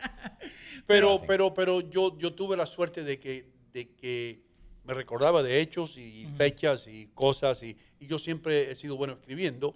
Pero, 0.87 1.21
pero, 1.27 1.53
pero 1.53 1.81
yo, 1.81 2.17
yo 2.17 2.33
tuve 2.33 2.57
la 2.57 2.65
suerte 2.65 3.03
de 3.03 3.19
que, 3.19 3.45
de 3.73 3.93
que 3.93 4.41
me 4.85 4.95
recordaba 4.95 5.43
de 5.43 5.61
hechos 5.61 5.97
y 5.99 6.25
fechas 6.35 6.87
y 6.87 7.05
cosas 7.13 7.61
y, 7.61 7.77
y 7.99 8.07
yo 8.07 8.17
siempre 8.17 8.71
he 8.71 8.73
sido 8.73 8.97
bueno 8.97 9.13
escribiendo 9.13 9.75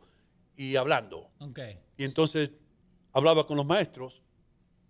y 0.57 0.75
hablando. 0.75 1.29
Ok, 1.37 1.59
Y 1.97 2.03
entonces 2.05 2.49
hablaba 3.11 3.45
con 3.45 3.57
los 3.57 3.65
maestros. 3.67 4.22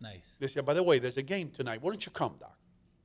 Nice. 0.04 0.36
Decía, 0.40 0.62
by 0.64 0.76
the 0.76 0.82
way, 0.82 1.00
there's 1.00 1.18
a 1.18 1.22
game 1.24 1.50
tonight. 1.50 1.80
Why 1.82 1.90
don't 1.92 2.06
you 2.06 2.12
come, 2.12 2.36
doc? 2.38 2.56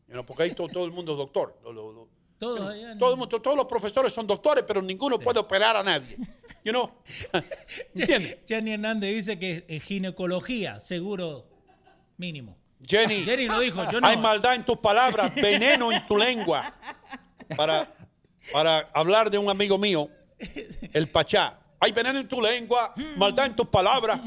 You 0.09 0.15
know, 0.15 0.25
porque 0.25 0.43
ahí 0.44 0.55
to- 0.55 0.68
todo, 0.68 0.85
el 0.85 0.93
mundo 0.93 1.12
es 1.12 1.18
doctor. 1.18 1.55
Lo- 1.65 1.73
lo- 1.73 1.93
lo- 1.93 2.09
Todos 2.39 2.59
you 2.77 2.83
know, 2.86 2.99
todo 2.99 3.12
el 3.12 3.17
mundo- 3.18 3.41
todos 3.43 3.57
los 3.57 3.67
profesores 3.67 4.12
son 4.12 4.27
doctores, 4.27 4.65
pero 4.67 4.81
ninguno 4.81 5.18
puede 5.18 5.41
operar 5.41 5.77
a 5.77 5.83
nadie. 5.83 6.17
You 6.65 6.73
know? 6.73 6.91
¿Entiendes? 7.94 8.39
Jenny 8.47 8.73
Hernández 8.73 9.15
dice 9.15 9.39
que 9.39 9.65
eh, 9.68 9.81
ginecología, 9.81 10.81
seguro 10.81 11.47
mínimo. 12.17 12.55
Jenny, 12.86 13.25
Jenny 13.25 13.47
lo 13.49 13.59
dijo, 13.59 13.83
yo 13.91 14.01
no. 14.01 14.07
hay 14.07 14.17
maldad 14.17 14.55
en 14.55 14.65
tus 14.65 14.77
palabras, 14.77 15.35
veneno 15.35 15.91
en 15.91 16.07
tu 16.07 16.17
lengua. 16.17 16.75
Para, 17.57 17.93
para 18.52 18.81
hablar 18.94 19.31
de 19.31 19.39
un 19.39 19.49
amigo 19.51 19.78
mío, 19.78 20.09
el 20.93 21.10
Pachá. 21.10 21.59
Hay 21.81 21.93
veneno 21.93 22.18
en 22.20 22.28
tu 22.28 22.41
lengua, 22.41 22.93
maldad 23.17 23.47
en 23.47 23.57
tus 23.57 23.67
palabras. 23.67 24.20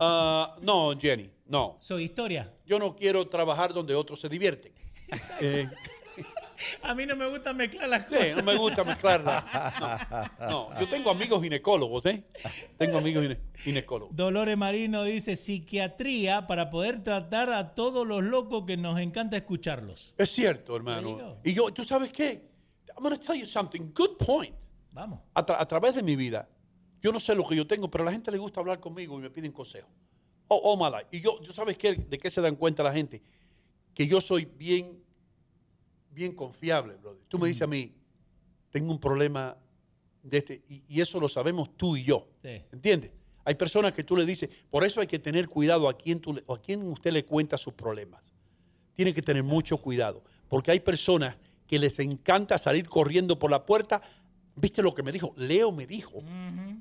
Ah, 0.00 0.56
no, 0.62 0.98
Jenny, 0.98 1.30
no. 1.52 1.76
Soy 1.80 2.04
historia. 2.04 2.52
Yo 2.66 2.78
no 2.78 2.96
quiero 2.96 3.26
trabajar 3.28 3.72
donde 3.72 3.94
otros 3.94 4.20
se 4.20 4.28
divierten. 4.28 4.72
Eh, 5.40 5.68
A 6.82 6.94
mí 6.94 7.06
no 7.06 7.16
me 7.16 7.26
gusta 7.28 7.52
mezclar 7.52 7.88
las 7.88 8.08
sí, 8.08 8.14
cosas. 8.14 8.36
no 8.36 8.42
me 8.44 8.56
gusta 8.56 8.84
mezclarla. 8.84 10.30
No, 10.40 10.70
no, 10.72 10.80
yo 10.80 10.88
tengo 10.88 11.10
amigos 11.10 11.42
ginecólogos, 11.42 12.06
¿eh? 12.06 12.24
Tengo 12.78 12.98
amigos 12.98 13.24
gine- 13.24 13.38
ginecólogos. 13.56 14.14
Dolores 14.14 14.56
Marino 14.56 15.02
dice 15.04 15.34
psiquiatría 15.36 16.46
para 16.46 16.70
poder 16.70 17.02
tratar 17.02 17.50
a 17.52 17.74
todos 17.74 18.06
los 18.06 18.22
locos 18.22 18.64
que 18.66 18.76
nos 18.76 19.00
encanta 19.00 19.36
escucharlos. 19.36 20.14
Es 20.18 20.30
cierto, 20.30 20.76
hermano. 20.76 21.38
Y 21.42 21.52
yo, 21.52 21.70
¿tú 21.72 21.84
sabes 21.84 22.12
qué? 22.12 22.48
I'm 22.96 23.02
going 23.02 23.16
to 23.16 23.20
tell 23.20 23.36
you 23.38 23.46
something. 23.46 23.92
Good 23.94 24.16
point. 24.24 24.54
Vamos. 24.92 25.20
a, 25.34 25.44
tra- 25.44 25.56
a 25.58 25.66
través 25.66 25.94
de 25.96 26.02
mi 26.02 26.14
vida, 26.16 26.48
yo 27.00 27.10
no 27.12 27.18
sé 27.18 27.34
lo 27.34 27.44
que 27.48 27.56
yo 27.56 27.66
tengo, 27.66 27.90
pero 27.90 28.04
a 28.04 28.06
la 28.06 28.12
gente 28.12 28.30
le 28.30 28.36
gusta 28.38 28.60
hablar 28.60 28.78
conmigo 28.78 29.18
y 29.18 29.22
me 29.22 29.30
piden 29.30 29.50
consejos. 29.50 29.90
Oh, 30.54 30.60
oh 30.64 30.76
my 30.76 30.90
life. 30.94 31.06
Y 31.10 31.20
yo, 31.22 31.38
¿tú 31.40 31.52
sabes 31.52 31.78
qué? 31.78 31.94
¿De 31.94 32.18
qué 32.18 32.28
se 32.30 32.40
dan 32.42 32.56
cuenta 32.56 32.82
la 32.82 32.92
gente? 32.92 33.22
Que 33.94 34.06
yo 34.06 34.20
soy 34.20 34.44
bien, 34.44 35.02
bien 36.10 36.32
confiable, 36.32 36.96
brother. 36.96 37.22
Tú 37.28 37.38
me 37.38 37.48
dices 37.48 37.62
a 37.62 37.66
mí, 37.66 37.94
tengo 38.70 38.92
un 38.92 38.98
problema 38.98 39.56
de 40.22 40.38
este, 40.38 40.62
y, 40.68 40.82
y 40.88 41.00
eso 41.00 41.18
lo 41.18 41.28
sabemos 41.28 41.76
tú 41.76 41.96
y 41.96 42.04
yo. 42.04 42.28
Sí. 42.42 42.60
¿Entiendes? 42.72 43.12
Hay 43.44 43.54
personas 43.54 43.92
que 43.92 44.04
tú 44.04 44.14
le 44.16 44.24
dices, 44.26 44.50
por 44.70 44.84
eso 44.84 45.00
hay 45.00 45.06
que 45.06 45.18
tener 45.18 45.48
cuidado 45.48 45.88
a 45.88 45.96
quién, 45.96 46.20
tú 46.20 46.34
le- 46.34 46.44
a 46.48 46.56
quién 46.60 46.82
usted 46.82 47.12
le 47.12 47.24
cuenta 47.24 47.56
sus 47.56 47.72
problemas. 47.74 48.20
Tiene 48.94 49.12
que 49.14 49.22
tener 49.22 49.42
mucho 49.42 49.78
cuidado, 49.78 50.22
porque 50.48 50.70
hay 50.70 50.80
personas 50.80 51.36
que 51.66 51.78
les 51.78 51.98
encanta 51.98 52.58
salir 52.58 52.88
corriendo 52.88 53.38
por 53.38 53.50
la 53.50 53.64
puerta. 53.64 54.02
¿Viste 54.54 54.82
lo 54.82 54.94
que 54.94 55.02
me 55.02 55.10
dijo? 55.12 55.32
Leo 55.38 55.72
me 55.72 55.86
dijo 55.86 56.22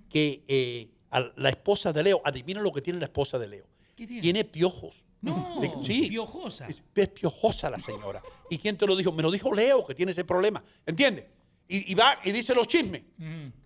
que 0.09 0.43
eh, 0.49 0.89
a 1.11 1.19
la 1.35 1.49
esposa 1.49 1.93
de 1.93 2.03
Leo, 2.03 2.21
adivina 2.25 2.61
lo 2.61 2.71
que 2.71 2.81
tiene 2.81 2.99
la 2.99 3.05
esposa 3.05 3.37
de 3.37 3.47
Leo. 3.47 3.65
¿Qué 3.95 4.07
tiene? 4.07 4.43
piojos. 4.45 5.05
No, 5.21 5.59
De- 5.61 5.71
sí, 5.83 6.07
piojosa. 6.09 6.67
es, 6.67 6.81
es 6.95 7.07
piojosa 7.09 7.69
la 7.69 7.79
señora. 7.79 8.23
¿Y 8.49 8.57
quién 8.57 8.75
te 8.75 8.87
lo 8.87 8.95
dijo? 8.95 9.11
Me 9.11 9.21
lo 9.21 9.29
dijo 9.29 9.53
Leo, 9.53 9.85
que 9.85 9.93
tiene 9.93 10.11
ese 10.13 10.23
problema. 10.23 10.63
¿Entiendes? 10.85 11.25
Y, 11.67 11.91
y 11.91 11.95
va 11.95 12.17
y 12.23 12.31
dice 12.31 12.55
los 12.55 12.67
chismes. 12.67 13.03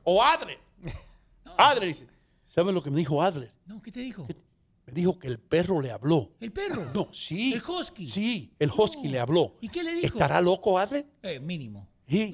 O 0.03 0.21
Adler. 0.21 0.59
Adler 1.57 1.87
dice, 1.87 2.07
¿sabes 2.45 2.73
lo 2.73 2.83
que 2.83 2.89
me 2.91 2.97
dijo 2.97 3.21
Adler? 3.21 3.53
No, 3.65 3.81
¿qué 3.81 3.91
te 3.91 4.01
dijo? 4.01 4.27
Me 4.87 4.93
dijo 4.93 5.17
que 5.17 5.27
el 5.27 5.39
perro 5.39 5.81
le 5.81 5.91
habló. 5.91 6.31
¿El 6.39 6.51
perro? 6.51 6.91
No, 6.93 7.07
sí. 7.13 7.53
¿El 7.53 7.63
husky? 7.63 8.05
Sí, 8.05 8.51
el 8.59 8.69
husky 8.69 9.07
le 9.07 9.19
habló. 9.19 9.55
¿Y 9.61 9.69
qué 9.69 9.81
le 9.83 9.93
dijo? 9.95 10.07
¿Estará 10.17 10.41
loco, 10.41 10.77
Adler? 10.77 11.05
Eh, 11.23 11.39
mínimo. 11.39 11.87
Sí. 12.07 12.33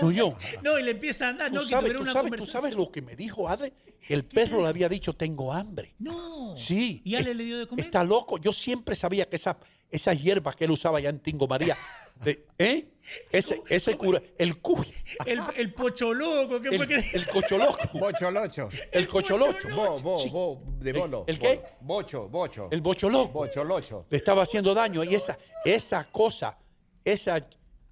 No, 0.00 0.10
yo. 0.10 0.36
No, 0.62 0.78
y 0.78 0.82
le 0.82 0.90
empieza 0.92 1.26
a 1.26 1.28
andar, 1.30 1.48
¿Tú 1.50 1.54
no, 1.56 1.60
que 1.62 1.66
sabes, 1.68 1.92
tuviera 1.92 1.98
tú 1.98 2.02
una 2.02 2.12
sabes- 2.12 2.36
tú 2.40 2.46
sabes 2.46 2.74
lo 2.74 2.90
que 2.90 3.02
me 3.02 3.14
dijo 3.16 3.48
Adler? 3.48 3.72
Que 4.06 4.14
el 4.14 4.24
perro 4.24 4.62
le 4.62 4.68
había 4.68 4.88
dicho, 4.88 5.14
tengo 5.14 5.52
hambre. 5.52 5.94
No. 5.98 6.54
Sí. 6.56 7.02
¿Y 7.04 7.14
Ale 7.16 7.34
le 7.34 7.44
dio 7.44 7.58
de 7.58 7.66
comer? 7.66 7.84
Está 7.84 8.02
loco. 8.04 8.38
Yo 8.38 8.52
siempre 8.52 8.94
sabía 8.96 9.28
que 9.28 9.36
esa, 9.36 9.56
esas 9.90 10.20
hierbas 10.22 10.56
que 10.56 10.64
él 10.64 10.70
usaba 10.72 10.98
allá 10.98 11.10
en 11.10 11.18
Tingo 11.20 11.46
María, 11.48 11.76
de- 12.24 12.46
¿eh? 12.58 12.88
Ese, 13.30 13.62
ese 13.68 13.96
cura, 13.96 14.20
el 14.36 14.58
cuy, 14.58 14.84
El, 15.24 15.40
el 15.54 15.72
pocho 15.72 16.12
loco, 16.12 16.60
¿qué 16.60 16.68
fue 16.72 16.86
el, 16.86 16.88
que 16.88 17.10
el 17.16 17.26
cocholoco, 17.28 17.78
Bocholocho. 17.96 18.68
el 18.90 19.06
cocholocho, 19.06 19.68
Bo, 19.68 20.00
bo, 20.00 20.28
bo, 20.30 20.62
de 20.80 20.90
¿El- 20.90 20.98
bolo. 20.98 21.24
el 21.28 21.38
qué? 21.38 21.60
Bo- 21.82 21.94
Bocho, 21.94 22.28
bocho. 22.28 22.68
el 22.72 22.80
bocholoco. 22.80 23.30
Bocholocho. 23.32 24.06
Le 24.10 24.16
estaba 24.16 24.42
haciendo 24.42 24.74
daño 24.74 25.04
y 25.04 25.14
esa, 25.14 25.38
esa 25.64 26.02
cosa, 26.10 26.58
esa 27.04 27.40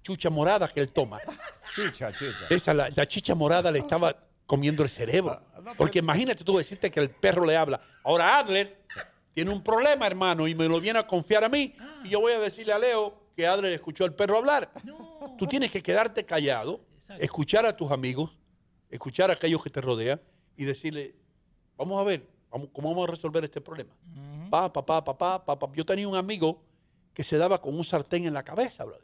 chucha 0.05 0.29
morada 0.29 0.67
que 0.67 0.79
él 0.79 0.91
toma, 0.91 1.19
Chicha, 1.73 2.11
chicha. 2.13 2.45
esa, 2.51 2.75
la, 2.75 2.89
la 2.95 3.07
chicha 3.07 3.33
morada 3.33 3.71
le 3.71 3.79
estaba 3.79 4.15
comiendo 4.45 4.83
el 4.83 4.89
cerebro. 4.89 5.41
Porque 5.77 5.97
imagínate 5.97 6.43
tú 6.43 6.55
decirte 6.57 6.91
que 6.91 6.99
el 6.99 7.09
perro 7.09 7.43
le 7.43 7.57
habla. 7.57 7.81
Ahora 8.03 8.37
Adler 8.37 8.85
tiene 9.31 9.49
un 9.51 9.63
problema, 9.63 10.05
hermano, 10.05 10.47
y 10.47 10.53
me 10.53 10.67
lo 10.67 10.79
viene 10.79 10.99
a 10.99 11.07
confiar 11.07 11.43
a 11.43 11.49
mí. 11.49 11.75
Y 12.03 12.09
yo 12.09 12.19
voy 12.19 12.33
a 12.33 12.39
decirle 12.39 12.71
a 12.71 12.77
Leo 12.77 13.19
que 13.35 13.47
Adler 13.47 13.71
escuchó 13.71 14.03
al 14.05 14.13
perro 14.13 14.37
hablar. 14.37 14.71
Tú 15.39 15.47
tienes 15.47 15.71
que 15.71 15.81
quedarte 15.81 16.23
callado, 16.23 16.81
escuchar 17.17 17.65
a 17.65 17.75
tus 17.75 17.89
amigos, 17.91 18.29
escuchar 18.91 19.31
a 19.31 19.33
aquellos 19.33 19.63
que 19.63 19.71
te 19.71 19.81
rodean 19.81 20.21
y 20.55 20.65
decirle, 20.65 21.15
vamos 21.77 21.99
a 21.99 22.03
ver, 22.03 22.29
vamos, 22.51 22.69
¿cómo 22.71 22.89
vamos 22.89 23.09
a 23.09 23.11
resolver 23.11 23.43
este 23.43 23.59
problema? 23.59 23.95
Pa, 24.51 24.71
pa, 24.71 24.85
pa, 24.85 25.03
pa, 25.03 25.17
pa, 25.17 25.43
pa, 25.43 25.57
pa. 25.57 25.71
Yo 25.73 25.83
tenía 25.83 26.07
un 26.07 26.15
amigo 26.15 26.61
que 27.11 27.23
se 27.23 27.39
daba 27.39 27.59
con 27.59 27.75
un 27.75 27.83
sartén 27.83 28.25
en 28.27 28.33
la 28.35 28.43
cabeza, 28.43 28.85
brother. 28.85 29.03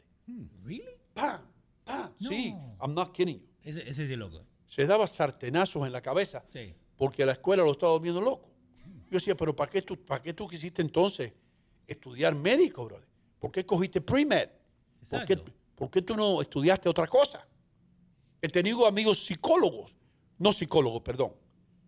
¿Really? 0.64 0.84
Pa, 1.14 1.42
pa. 1.84 2.12
Sí, 2.20 2.54
I'm 2.80 2.94
not 2.94 3.12
kidding 3.14 3.38
you. 3.40 3.46
Ese, 3.62 3.88
es 3.88 4.10
loco. 4.18 4.44
Se 4.66 4.86
daba 4.86 5.06
sartenazos 5.06 5.86
en 5.86 5.92
la 5.92 6.00
cabeza 6.00 6.44
Sí. 6.48 6.74
porque 6.96 7.22
a 7.22 7.26
la 7.26 7.32
escuela 7.32 7.62
lo 7.62 7.72
estaba 7.72 7.98
viendo 7.98 8.20
loco. 8.20 8.50
Yo 9.10 9.18
decía, 9.18 9.36
pero 9.36 9.54
¿para 9.54 9.70
qué 9.70 9.82
tú, 9.82 9.96
para 10.04 10.22
qué 10.22 10.32
tú 10.32 10.48
quisiste 10.48 10.80
entonces 10.80 11.32
estudiar 11.86 12.34
médico, 12.34 12.84
brother? 12.86 13.06
¿Por 13.38 13.50
qué 13.52 13.66
cogiste 13.66 14.00
pre-med? 14.00 14.48
¿Por 15.10 15.24
qué, 15.26 15.32
Exacto. 15.34 15.52
por 15.74 15.90
qué 15.90 16.00
tú 16.02 16.14
no 16.16 16.40
estudiaste 16.40 16.88
otra 16.88 17.06
cosa? 17.06 17.46
He 18.40 18.48
tenido 18.48 18.86
amigos 18.86 19.24
psicólogos, 19.24 19.94
no 20.38 20.52
psicólogos, 20.52 21.02
perdón. 21.02 21.34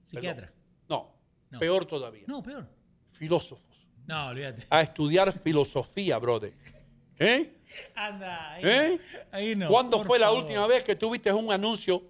Psiquiatra. 0.05 0.53
No, 0.89 1.15
No. 1.51 1.59
peor 1.59 1.87
todavía. 1.87 2.25
No, 2.27 2.43
peor. 2.43 2.69
Filósofos. 3.11 3.89
No, 4.07 4.27
olvídate. 4.27 4.67
A 4.69 4.83
estudiar 4.83 5.33
filosofía, 5.33 6.19
brother. 6.19 6.53
¿Eh? 7.19 7.63
Anda, 7.95 8.53
ahí, 8.55 8.63
¿Eh? 8.65 9.01
ahí 9.33 9.57
no. 9.57 9.69
¿Cuándo 9.69 10.03
fue 10.05 10.19
la 10.19 10.27
favor. 10.27 10.43
última 10.43 10.67
vez 10.67 10.83
que 10.85 10.95
tuviste 10.97 11.33
un 11.33 11.53
anuncio 11.53 12.03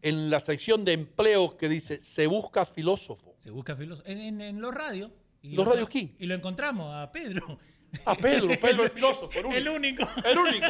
en 0.00 0.30
la 0.30 0.40
sección 0.40 0.84
de 0.84 0.92
empleo 0.92 1.56
que 1.56 1.68
dice 1.68 2.02
se 2.02 2.26
busca 2.26 2.64
filósofo? 2.66 3.34
Se 3.38 3.50
busca 3.50 3.76
filósofo. 3.76 4.08
En, 4.08 4.18
en- 4.20 4.40
en 4.40 4.60
los 4.60 4.74
radios. 4.74 5.10
¿Los 5.42 5.64
lo- 5.66 5.72
radios 5.72 5.86
aquí? 5.88 6.14
Y 6.18 6.26
lo 6.26 6.34
encontramos 6.34 6.94
a 6.94 7.10
Pedro. 7.12 7.58
A 8.06 8.14
Pedro, 8.14 8.48
Pedro 8.60 8.84
el 8.84 8.90
filósofo, 8.90 9.30
el 9.38 9.44
único. 9.46 9.58
El 9.58 9.68
único. 9.68 10.08
El 10.24 10.38
único. 10.38 10.66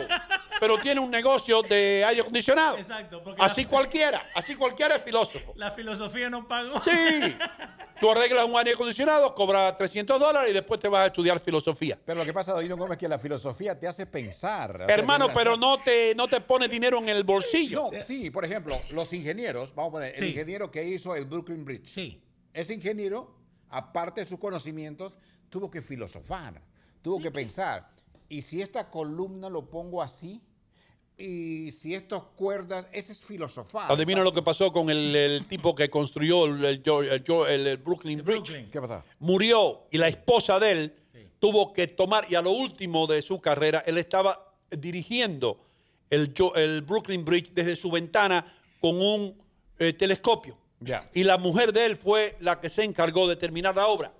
Pero 0.59 0.78
tiene 0.81 1.01
un 1.01 1.10
negocio 1.10 1.62
de 1.62 2.05
aire 2.05 2.20
acondicionado. 2.20 2.76
Exacto. 2.76 3.23
Porque 3.23 3.42
Así 3.42 3.65
la, 3.65 3.70
cualquiera, 3.70 4.26
así 4.34 4.55
cualquiera 4.57 4.97
es 4.97 5.02
filósofo. 5.02 5.52
la 5.57 5.70
filosofía 5.73 6.28
no 6.31 6.47
pagó. 6.47 6.81
Sí. 6.83 6.91
Tú 8.01 8.10
arreglas 8.10 8.44
un 8.44 8.57
aire 8.59 8.73
acondicionado, 8.73 9.34
cobras 9.34 9.76
300 9.76 10.18
dólares 10.18 10.51
y 10.51 10.55
después 10.55 10.81
te 10.81 10.89
vas 10.89 11.01
a 11.02 11.07
estudiar 11.07 11.39
filosofía. 11.41 11.99
Pero 12.05 12.18
lo 12.20 12.25
que 12.25 12.33
pasa, 12.33 12.52
Doino 12.52 12.76
Gómez, 12.76 12.92
es 12.92 12.99
que 12.99 13.09
la 13.09 13.18
filosofía 13.18 13.78
te 13.78 13.86
hace 13.86 14.07
pensar. 14.07 14.86
Hermano, 14.89 15.28
pero 15.33 15.57
no 15.57 15.78
te, 15.78 16.15
no 16.17 16.26
te 16.28 16.41
pone 16.41 16.68
dinero 16.68 16.99
en 16.99 17.09
el 17.09 17.23
bolsillo. 17.25 17.89
No, 17.92 18.02
sí, 18.02 18.31
por 18.31 18.44
ejemplo, 18.44 18.81
los 18.91 19.12
ingenieros, 19.12 19.75
vamos 19.75 19.91
a 19.91 19.92
poner, 19.92 20.17
Sí. 20.18 20.25
el 20.25 20.31
ingeniero 20.31 20.70
que 20.70 20.84
hizo 20.84 21.15
el 21.15 21.25
Brooklyn 21.26 21.65
Bridge. 21.65 21.89
Sí. 21.89 22.20
Ese 22.52 22.75
ingeniero, 22.75 23.34
aparte 23.70 24.20
de 24.23 24.26
sus 24.26 24.39
conocimientos, 24.39 25.18
tuvo 25.49 25.70
que 25.70 25.81
filosofar, 25.83 26.60
tuvo 27.03 27.21
que 27.21 27.31
pensar. 27.31 27.89
Y 28.29 28.43
si 28.43 28.63
esta 28.63 28.91
columna 28.91 29.51
lo 29.51 29.69
pongo 29.69 30.01
así, 30.03 30.41
y 31.19 31.71
si 31.71 31.95
estas 31.95 32.23
cuerdas, 32.37 32.87
ese 32.93 33.13
es 33.13 33.23
filosofar. 33.23 33.93
Adivina 33.93 34.23
lo 34.25 34.33
que 34.33 34.43
pasó 34.43 34.73
con 34.73 34.89
el, 34.91 35.15
el 35.15 35.47
tipo 35.47 35.75
que 35.75 35.91
construyó 35.91 36.47
el, 36.47 36.65
el- 36.65 36.83
el- 36.85 37.23
el- 37.49 37.67
el 37.67 37.77
Brooklyn 37.77 38.25
Bridge. 38.25 38.43
Brooklyn. 38.49 38.71
¿Qué 38.71 38.81
pasa? 38.81 39.05
Murió 39.19 39.83
y 39.91 39.99
la 39.99 40.09
esposa 40.09 40.59
de 40.59 40.73
él 40.73 40.97
tuvo 41.39 41.73
que 41.73 41.87
tomar, 41.89 42.25
y 42.31 42.35
a 42.37 42.43
lo 42.43 42.53
último 42.53 43.07
de 43.07 43.21
su 43.21 43.41
carrera, 43.41 43.83
él 43.87 43.99
estaba 43.99 44.55
dirigiendo 44.71 45.61
el, 46.09 46.33
el 46.57 46.83
Brooklyn 46.83 47.25
Bridge 47.25 47.53
desde 47.53 47.77
su 47.77 47.91
ventana 47.91 48.45
con 48.81 48.97
un 49.01 49.37
eh, 49.79 49.93
telescopio. 49.93 50.57
Ya. 50.81 51.09
Y 51.15 51.25
la 51.25 51.39
mujer 51.39 51.73
de 51.73 51.85
él 51.87 51.97
fue 51.97 52.37
la 52.41 52.61
que 52.61 52.69
se 52.71 52.85
encargó 52.85 53.29
de 53.29 53.37
terminar 53.37 53.77
la 53.77 53.87
obra. 53.87 54.13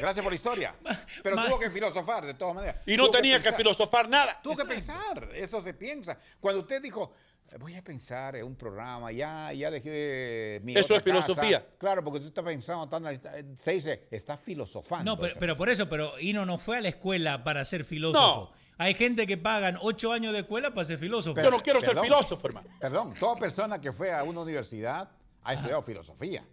Perfecto, 0.00 0.02
gracias 0.02 0.22
por 0.22 0.32
la 0.32 0.36
historia. 0.36 0.74
Pero 1.22 1.44
tuvo 1.44 1.58
que 1.58 1.70
filosofar, 1.70 2.26
de 2.26 2.34
todas 2.34 2.54
maneras. 2.54 2.76
Y 2.86 2.96
no 2.96 3.04
Tuvo 3.04 3.16
tenía 3.16 3.36
que 3.38 3.44
pensar. 3.44 3.58
filosofar 3.58 4.08
nada. 4.08 4.40
Tuvo 4.42 4.56
que 4.56 4.64
pensar, 4.64 5.30
eso 5.34 5.60
se 5.62 5.74
piensa. 5.74 6.18
Cuando 6.40 6.60
usted 6.62 6.80
dijo, 6.82 7.12
voy 7.58 7.74
a 7.76 7.82
pensar 7.82 8.36
en 8.36 8.44
un 8.44 8.56
programa, 8.56 9.12
ya, 9.12 9.52
ya 9.52 9.70
dejé 9.70 10.60
mi 10.64 10.72
Eso 10.72 10.86
otra 10.86 10.96
es 10.98 11.02
filosofía. 11.04 11.60
casa. 11.62 11.74
Claro, 11.78 12.02
porque 12.04 12.20
tú 12.20 12.26
estás 12.28 12.44
pensando, 12.44 12.88
tan- 12.88 13.56
se 13.56 13.70
dice, 13.72 14.08
está 14.10 14.36
filosofando. 14.36 15.04
No, 15.14 15.20
pero, 15.20 15.34
pero 15.38 15.56
por 15.56 15.68
eso, 15.68 15.88
pero 15.88 16.18
Ino 16.18 16.44
no 16.44 16.58
fue 16.58 16.78
a 16.78 16.80
la 16.80 16.88
escuela 16.88 17.44
para 17.44 17.64
ser 17.64 17.84
filósofo. 17.84 18.52
Hay 18.76 18.94
gente 18.94 19.24
que 19.28 19.36
pagan 19.38 19.78
ocho 19.80 20.10
años 20.10 20.32
de 20.32 20.40
escuela 20.40 20.74
para 20.74 20.84
ser 20.84 20.98
filósofo. 20.98 21.40
Yo 21.40 21.48
no 21.50 21.60
quiero 21.60 21.78
ser 21.80 21.90
Perdón. 21.90 22.04
filósofo, 22.06 22.46
hermano. 22.48 22.68
Perdón, 22.80 23.14
toda 23.14 23.36
persona 23.36 23.80
que 23.80 23.92
fue 23.92 24.12
a 24.12 24.24
una 24.24 24.40
universidad 24.40 25.08
ha 25.44 25.52
estudiado 25.54 25.80
filosofía. 25.82 26.44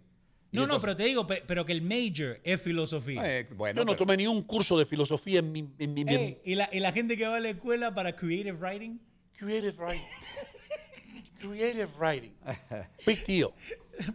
No, 0.52 0.66
no, 0.66 0.80
pero 0.80 0.94
te 0.94 1.04
digo, 1.04 1.26
pe- 1.26 1.42
pero 1.46 1.64
que 1.64 1.72
el 1.72 1.80
major 1.82 2.38
es 2.44 2.60
filosofía. 2.60 3.38
Eh, 3.40 3.46
bueno, 3.54 3.80
Yo 3.80 3.84
no 3.86 3.92
pero- 3.92 3.98
tomé 4.04 4.16
ni 4.18 4.26
un 4.26 4.42
curso 4.42 4.78
de 4.78 4.84
filosofía 4.84 5.38
en 5.38 5.50
mi... 5.50 5.60
en 5.78 5.94
mi- 5.94 6.02
Ey, 6.06 6.38
¿y, 6.44 6.54
la, 6.56 6.68
y 6.72 6.78
la 6.80 6.92
gente 6.92 7.16
que 7.16 7.26
va 7.26 7.36
a 7.36 7.40
la 7.40 7.48
escuela 7.50 7.94
para 7.94 8.14
creative 8.14 8.52
writing, 8.52 9.00
Creative 9.38 9.72
writing. 9.82 10.04
Creative 11.40 11.88
writing. 11.98 12.32
Big 13.06 13.24
deal. 13.26 13.50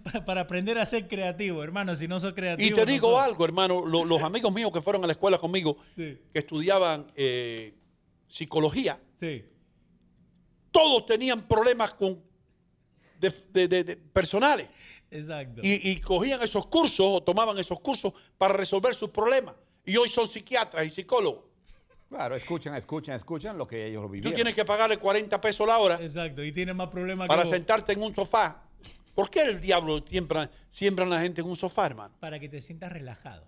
pa- 0.04 0.24
para 0.26 0.42
aprender 0.42 0.78
a 0.78 0.86
ser 0.86 1.08
creativo, 1.08 1.64
hermano, 1.64 1.96
si 1.96 2.08
no 2.08 2.20
sos 2.20 2.34
creativo. 2.34 2.68
Y 2.70 2.72
te 2.74 2.82
no 2.82 2.86
digo 2.86 3.10
sos- 3.12 3.24
algo, 3.24 3.44
hermano, 3.44 3.86
lo- 3.86 4.06
los 4.06 4.22
amigos 4.22 4.54
míos 4.54 4.72
que 4.72 4.82
fueron 4.82 5.04
a 5.04 5.08
la 5.08 5.14
escuela 5.14 5.38
conmigo, 5.38 5.78
Sí. 5.96 6.18
que 6.32 6.40
estudiaban 6.40 7.08
eh, 7.16 7.74
psicología, 8.28 9.00
Sí. 9.20 9.44
todos 10.72 11.06
tenían 11.06 11.42
problemas 11.48 11.94
con 11.94 12.22
de- 13.20 13.34
de- 13.52 13.68
de- 13.68 13.84
de- 13.84 13.96
personales 13.98 14.70
Exacto. 15.12 15.62
y, 15.64 15.92
y 15.92 16.00
cogían 16.00 16.42
esos 16.42 16.68
cursos 16.68 17.06
o 17.08 17.22
tomaban 17.24 17.58
esos 17.58 17.80
cursos 17.80 18.14
para 18.38 18.54
resolver 18.54 18.94
sus 18.94 19.10
problemas. 19.10 19.56
Y 19.86 19.96
hoy 19.98 20.10
son 20.10 20.28
psiquiatras 20.28 20.86
y 20.86 20.90
psicólogos. 20.90 21.46
Claro, 22.10 22.36
escuchan, 22.36 22.74
escuchan, 22.76 23.16
escuchan 23.16 23.58
lo 23.58 23.68
que 23.68 23.86
ellos 23.86 24.02
lo 24.02 24.08
Tú 24.08 24.14
vivieron. 24.14 24.34
tienes 24.36 24.54
que 24.56 24.64
pagarle 24.64 24.98
40 24.98 25.42
pesos 25.42 25.68
la 25.68 25.78
hora 25.78 26.00
Exacto. 26.02 26.44
Y 26.44 26.52
tiene 26.54 26.74
más 26.74 26.88
problemas 26.90 27.28
para 27.28 27.44
que 27.44 27.50
sentarte 27.50 27.94
en 27.94 28.02
un 28.02 28.16
sofá. 28.16 28.64
¿Por 29.14 29.30
qué 29.30 29.42
el 29.44 29.60
diablo 29.60 30.02
siembra, 30.06 30.50
siembran 30.70 31.12
a 31.12 31.16
la 31.16 31.22
gente 31.22 31.42
en 31.42 31.48
un 31.48 31.56
sofá, 31.56 31.88
hermano? 31.88 32.14
Para 32.20 32.40
que 32.40 32.48
te 32.48 32.62
sientas 32.62 32.92
relajado. 32.94 33.46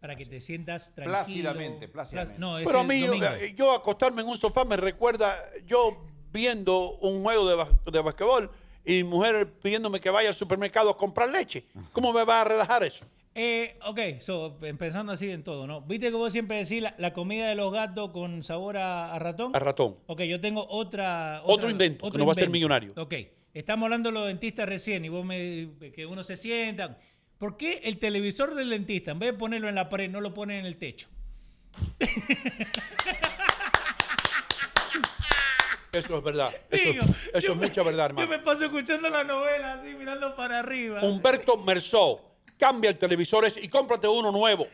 Para 0.00 0.16
que 0.16 0.26
te 0.26 0.40
sientas 0.40 0.94
tranquilo. 0.94 1.18
Plácidamente, 1.18 1.88
plácidamente. 1.88 2.38
No, 2.38 2.56
Pero 2.64 2.80
a 2.80 2.84
mí, 2.84 3.00
yo, 3.00 3.06
domingo. 3.06 3.26
yo 3.56 3.72
acostarme 3.72 4.22
en 4.22 4.28
un 4.28 4.36
sofá 4.38 4.64
me 4.64 4.76
recuerda 4.76 5.34
yo 5.66 6.04
viendo 6.32 6.90
un 6.98 7.22
juego 7.22 7.46
de, 7.46 7.66
de 7.90 8.00
basquetbol 8.00 8.50
y 8.84 9.02
mi 9.02 9.04
mujer 9.04 9.52
pidiéndome 9.62 10.00
que 10.00 10.10
vaya 10.10 10.28
al 10.30 10.34
supermercado 10.34 10.90
a 10.90 10.96
comprar 10.96 11.30
leche. 11.30 11.64
¿Cómo 11.92 12.12
me 12.12 12.24
va 12.24 12.42
a 12.42 12.44
relajar 12.44 12.82
eso? 12.82 13.06
Eh, 13.34 13.78
ok, 13.86 14.20
so, 14.20 14.58
empezando 14.62 15.12
así 15.12 15.30
en 15.30 15.42
todo, 15.42 15.66
¿no? 15.66 15.80
Viste 15.82 16.10
que 16.10 16.16
vos 16.16 16.32
siempre 16.32 16.58
decís 16.58 16.82
la, 16.82 16.94
la 16.98 17.14
comida 17.14 17.48
de 17.48 17.54
los 17.54 17.72
gatos 17.72 18.10
con 18.10 18.44
sabor 18.44 18.76
a, 18.76 19.14
a 19.14 19.18
ratón. 19.18 19.56
A 19.56 19.58
ratón. 19.58 19.96
Ok, 20.06 20.22
yo 20.22 20.40
tengo 20.40 20.66
otra. 20.68 21.40
Otro 21.44 21.70
invento, 21.70 22.10
que 22.10 22.18
no 22.18 22.26
va 22.26 22.32
a 22.32 22.34
ser 22.34 22.50
millonario. 22.50 22.92
Ok, 22.96 23.14
estamos 23.54 23.86
hablando 23.86 24.10
de 24.10 24.14
los 24.14 24.26
dentistas 24.26 24.68
recién 24.68 25.04
y 25.04 25.08
vos 25.08 25.24
me. 25.24 25.70
que 25.94 26.04
uno 26.04 26.22
se 26.22 26.36
sienta. 26.36 26.98
¿Por 27.38 27.56
qué 27.56 27.80
el 27.84 27.98
televisor 27.98 28.54
del 28.54 28.68
dentista, 28.68 29.12
en 29.12 29.18
vez 29.18 29.32
de 29.32 29.38
ponerlo 29.38 29.68
en 29.68 29.74
la 29.76 29.88
pared, 29.88 30.10
no 30.10 30.20
lo 30.20 30.34
pone 30.34 30.58
en 30.58 30.66
el 30.66 30.76
techo? 30.76 31.08
Eso 35.92 36.16
es 36.16 36.24
verdad. 36.24 36.50
Eso, 36.70 36.88
Digo, 36.90 37.04
eso 37.34 37.46
yo 37.46 37.52
es 37.52 37.58
me- 37.58 37.66
mucha 37.68 37.82
verdad, 37.82 37.98
Yo 38.08 38.22
hermano. 38.22 38.28
me 38.28 38.38
paso 38.38 38.64
escuchando 38.64 39.10
la 39.10 39.24
novela 39.24 39.74
así, 39.74 39.94
mirando 39.94 40.34
para 40.34 40.60
arriba. 40.60 41.02
Humberto 41.02 41.58
Merceau, 41.58 42.18
cambia 42.58 42.88
el 42.90 42.96
televisor 42.96 43.44
ese 43.44 43.60
y 43.62 43.68
cómprate 43.68 44.08
uno 44.08 44.32
nuevo. 44.32 44.66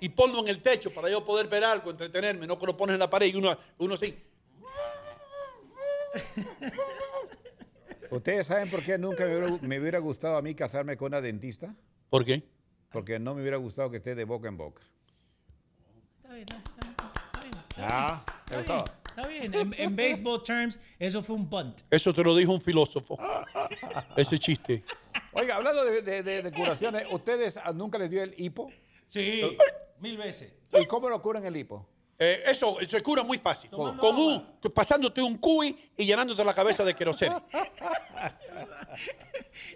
Y 0.00 0.10
ponlo 0.10 0.40
en 0.40 0.48
el 0.48 0.60
techo 0.60 0.92
para 0.92 1.08
yo 1.08 1.24
poder 1.24 1.48
ver 1.48 1.64
algo, 1.64 1.90
entretenerme, 1.90 2.46
no 2.46 2.58
que 2.58 2.66
lo 2.66 2.76
pones 2.76 2.94
en 2.94 3.00
la 3.00 3.08
pared 3.08 3.26
y 3.32 3.36
uno, 3.36 3.56
uno 3.78 3.94
así. 3.94 4.14
¿Ustedes 8.10 8.46
saben 8.46 8.68
por 8.68 8.82
qué 8.82 8.98
nunca 8.98 9.24
me 9.24 9.36
hubiera, 9.38 9.58
me 9.62 9.80
hubiera 9.80 9.98
gustado 9.98 10.36
a 10.36 10.42
mí 10.42 10.54
casarme 10.54 10.96
con 10.98 11.06
una 11.06 11.20
dentista? 11.22 11.74
¿Por 12.10 12.24
qué? 12.24 12.42
porque 12.90 13.18
no 13.18 13.34
me 13.34 13.40
hubiera 13.40 13.56
gustado 13.56 13.90
que 13.90 13.96
esté 13.96 14.14
de 14.14 14.24
boca 14.24 14.48
en 14.48 14.58
boca. 14.58 14.82
Está 16.22 16.34
bien, 16.34 16.46
está 16.50 16.60
bien, 16.82 16.94
está 17.00 17.40
bien. 17.40 17.54
Ah, 17.78 18.22
¿te 18.46 18.60
Está 18.60 18.76
gustó? 18.76 19.01
Está 19.16 19.28
bien. 19.28 19.52
En, 19.54 19.74
en 19.76 19.96
baseball 19.96 20.42
terms, 20.42 20.78
eso 20.98 21.22
fue 21.22 21.36
un 21.36 21.48
bunt. 21.48 21.80
Eso 21.90 22.12
te 22.14 22.22
lo 22.24 22.34
dijo 22.34 22.52
un 22.52 22.60
filósofo. 22.60 23.18
Ese 24.16 24.38
chiste. 24.38 24.84
Oiga, 25.32 25.56
hablando 25.56 25.84
de, 25.84 26.02
de- 26.02 26.22
de- 26.22 26.42
de 26.42 26.52
curaciones, 26.52 27.06
¿ustedes 27.10 27.56
ah, 27.58 27.72
nunca 27.74 27.98
les 27.98 28.10
dio 28.10 28.22
el 28.22 28.34
hipo? 28.38 28.70
Sí, 29.08 29.42
mil 30.00 30.16
veces. 30.16 30.52
¿Y 30.80 30.86
cómo 30.86 31.08
lo 31.10 31.20
curan 31.20 31.44
el 31.44 31.56
hipo? 31.56 31.86
Eh, 32.18 32.42
eso 32.46 32.76
se 32.86 33.00
cura 33.02 33.22
muy 33.22 33.36
fácil. 33.38 33.68
Tomando 33.70 34.00
Con 34.00 34.16
un, 34.16 34.32
agua. 34.34 34.54
pasándote 34.74 35.20
un 35.22 35.36
cuy 35.38 35.76
y 35.96 36.04
llenándote 36.06 36.44
la 36.44 36.54
cabeza 36.54 36.84
de 36.84 36.94
queroseno. 36.94 37.44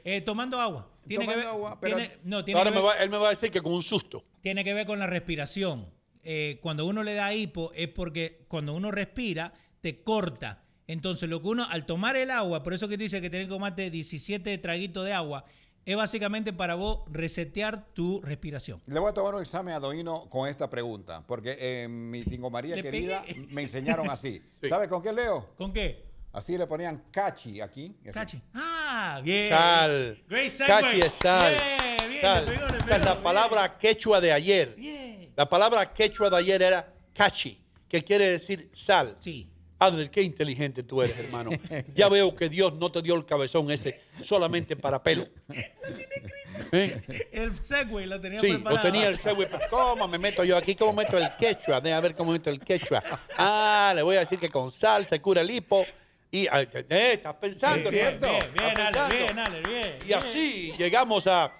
Eh, 0.05 0.21
tomando 0.21 0.61
agua. 0.61 0.89
Tiene 1.07 1.25
Tomando 1.25 1.33
que 1.43 1.47
ver, 1.47 1.55
agua, 1.55 1.79
pero- 1.81 1.97
tiene- 1.97 2.19
no, 2.25 2.45
tiene 2.45 2.59
Ahora 2.61 2.71
que 2.71 2.77
me 2.77 2.83
ver- 2.83 2.91
va- 2.97 3.03
él 3.03 3.11
me 3.11 3.19
va 3.19 3.27
a 3.29 3.31
decir 3.31 3.51
que 3.51 3.61
con 3.61 3.73
un 3.73 3.83
susto. 3.83 4.25
tiene 4.43 4.63
que 4.65 4.75
ver 4.75 4.87
con 4.87 4.99
la 4.99 5.07
respiración. 5.07 5.89
Eh, 6.29 6.59
cuando 6.61 6.85
uno 6.87 7.05
le 7.05 7.15
da 7.15 7.33
hipo 7.33 7.71
es 7.73 7.87
porque 7.89 8.45
cuando 8.49 8.75
uno 8.75 8.91
respira 8.91 9.53
te 9.81 10.03
corta. 10.03 10.65
Entonces 10.89 11.29
lo 11.29 11.41
que 11.41 11.47
uno 11.49 11.65
al 11.71 11.87
tomar 11.87 12.17
el 12.17 12.33
agua, 12.33 12.65
por 12.65 12.75
eso 12.75 12.89
que 12.89 12.97
dice 12.97 13.21
que 13.21 13.31
tiene 13.31 13.45
que 13.47 13.53
tomarte 13.53 13.91
17 13.91 14.59
traguitos 14.59 15.05
de 15.05 15.13
agua, 15.13 15.45
es 15.85 15.97
básicamente 15.97 16.53
para 16.53 16.75
vos 16.75 17.03
resetear 17.13 17.87
tu 17.95 18.21
respiración. 18.23 18.83
Le 18.87 18.99
voy 18.99 19.09
a 19.11 19.13
tomar 19.13 19.37
un 19.37 19.41
examen 19.43 19.73
a 19.75 19.79
Doino 19.79 20.29
con 20.29 20.49
esta 20.49 20.69
pregunta, 20.69 21.23
porque 21.25 21.85
en 21.85 22.11
mi 22.11 22.25
Tingo 22.25 22.51
María 22.51 22.75
querida 22.83 23.23
pegué. 23.23 23.47
me 23.53 23.63
enseñaron 23.63 24.11
así. 24.11 24.43
Sí. 24.61 24.69
¿Sabe 24.69 24.89
con 24.89 25.01
qué 25.01 25.13
leo? 25.13 25.55
¿Con 25.57 25.73
qué? 25.73 26.07
Así 26.33 26.59
le 26.59 26.67
ponían 26.67 27.05
cachi 27.13 27.61
aquí. 27.61 27.95
Cachi. 28.13 28.43
Ah, 28.53 29.21
bien. 29.23 29.49
Sal. 29.49 30.25
Great. 30.29 30.53
Cachi 30.67 31.01
es 31.03 31.13
sal. 31.13 31.55
Bien, 31.55 32.11
bien, 32.11 32.21
Sal. 32.21 32.45
le 32.47 32.51
pegó, 32.53 32.67
le 32.67 32.77
Esa 32.79 32.79
es 32.79 32.85
pegó, 32.91 33.05
la 33.05 33.13
bien. 33.13 33.23
palabra 33.23 33.79
quechua 33.79 34.21
de 34.21 34.33
ayer. 34.33 34.75
Bien. 34.77 35.26
La 35.37 35.49
palabra 35.49 35.93
quechua 35.93 36.31
de 36.31 36.37
ayer 36.39 36.63
era 36.63 36.93
cachi, 37.13 37.61
que 37.89 38.03
quiere 38.03 38.31
decir 38.31 38.69
sal. 38.75 39.17
Sí. 39.21 39.49
Adler, 39.79 40.11
qué 40.11 40.23
inteligente 40.23 40.83
tú 40.83 41.03
eres, 41.03 41.19
hermano. 41.19 41.51
Ya 41.95 42.09
veo 42.09 42.35
que 42.35 42.49
Dios 42.49 42.75
no 42.77 42.91
te 42.91 43.03
dio 43.03 43.15
el 43.15 43.27
cabezón 43.27 43.71
ese 43.71 44.01
solamente 44.25 44.75
para 44.75 45.03
pelo. 45.03 45.29
¿Eh? 46.73 47.29
El 47.33 47.63
segue 47.63 48.07
lo 48.07 48.19
tenía 48.19 48.41
Sí, 48.41 48.49
preparado. 48.55 48.77
lo 48.77 48.83
tenía 48.83 49.09
el 49.09 49.19
pero 49.19 49.59
¿Cómo 49.71 50.09
me 50.09 50.19
meto 50.19 50.43
yo 50.45 50.57
aquí? 50.57 50.75
¿Cómo 50.75 50.95
meto 50.95 51.19
el 51.19 51.29
quechua? 51.39 51.81
Deja 51.83 52.01
ver 52.01 52.15
cómo 52.15 52.33
meto 52.33 52.49
el 52.49 52.59
quechua. 52.61 53.03
Ah, 53.37 53.93
le 53.95 54.01
voy 54.03 54.17
a 54.17 54.21
decir 54.21 54.39
que 54.39 54.49
con 54.49 54.71
sal 54.71 55.07
se 55.07 55.21
cura 55.21 55.43
el 55.43 55.51
hipo. 55.51 55.85
Y 56.31 56.47
eh, 56.47 57.13
estás 57.13 57.35
pensando, 57.35 57.89
hermano. 57.91 58.19
cierto. 58.19 58.29
Bien, 58.55 58.75
bien, 58.75 58.97
Ale, 58.97 59.17
bien, 59.17 59.39
Ale, 59.39 59.61
bien. 59.63 59.99
Y 60.09 60.13
así 60.15 60.73
llegamos 60.79 61.27
a. 61.27 61.53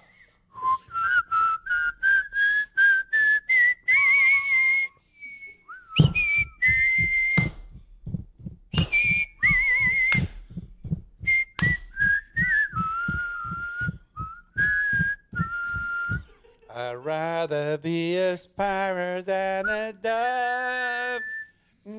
I'd 16.79 16.93
rather 16.97 17.79
be 17.79 18.15
a 18.17 18.37
sparrow 18.37 19.23
than 19.23 19.67
a 19.67 19.93
dove. 19.93 21.23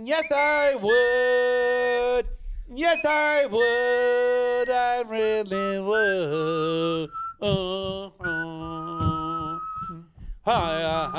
Yes, 0.07 0.23
I 0.31 0.77
would. 0.77 2.27
Yes, 2.73 3.05
I 3.05 3.47
would. 3.51 4.71
I 4.71 5.03
really 5.09 5.81
would. 5.81 7.11
Oh, 7.41 8.13
oh. 8.21 9.59
Hiya, 10.47 11.11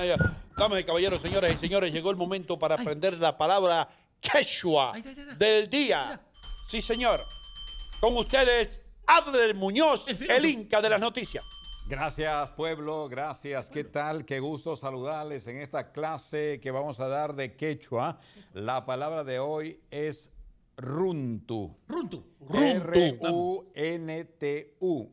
hiya. 0.00 0.16
Damas 0.56 0.80
y 0.80 0.84
caballeros, 0.84 1.20
señoras 1.20 1.52
y 1.52 1.56
señores, 1.56 1.92
llegó 1.92 2.10
el 2.10 2.16
momento 2.16 2.58
para 2.58 2.76
aprender 2.76 3.18
la 3.18 3.36
palabra 3.36 3.86
quechua 4.18 4.94
del 5.36 5.68
día. 5.68 6.22
Sí, 6.66 6.80
señor. 6.80 7.22
Con 8.00 8.16
ustedes, 8.16 8.80
Adler 9.08 9.54
Muñoz, 9.54 10.06
El 10.06 10.44
Inca 10.44 10.82
de 10.82 10.90
las 10.90 11.00
noticias. 11.00 11.42
Gracias, 11.88 12.50
pueblo. 12.50 13.08
Gracias. 13.08 13.70
¿Qué 13.70 13.84
tal? 13.84 14.26
Qué 14.26 14.38
gusto 14.38 14.76
saludarles 14.76 15.46
en 15.46 15.56
esta 15.56 15.92
clase 15.92 16.60
que 16.60 16.70
vamos 16.70 17.00
a 17.00 17.08
dar 17.08 17.34
de 17.34 17.56
quechua. 17.56 18.18
La 18.52 18.84
palabra 18.84 19.24
de 19.24 19.38
hoy 19.38 19.80
es 19.90 20.30
runtu. 20.76 21.74
Runtu. 21.88 22.22
R-U-N-T-U. 22.52 23.16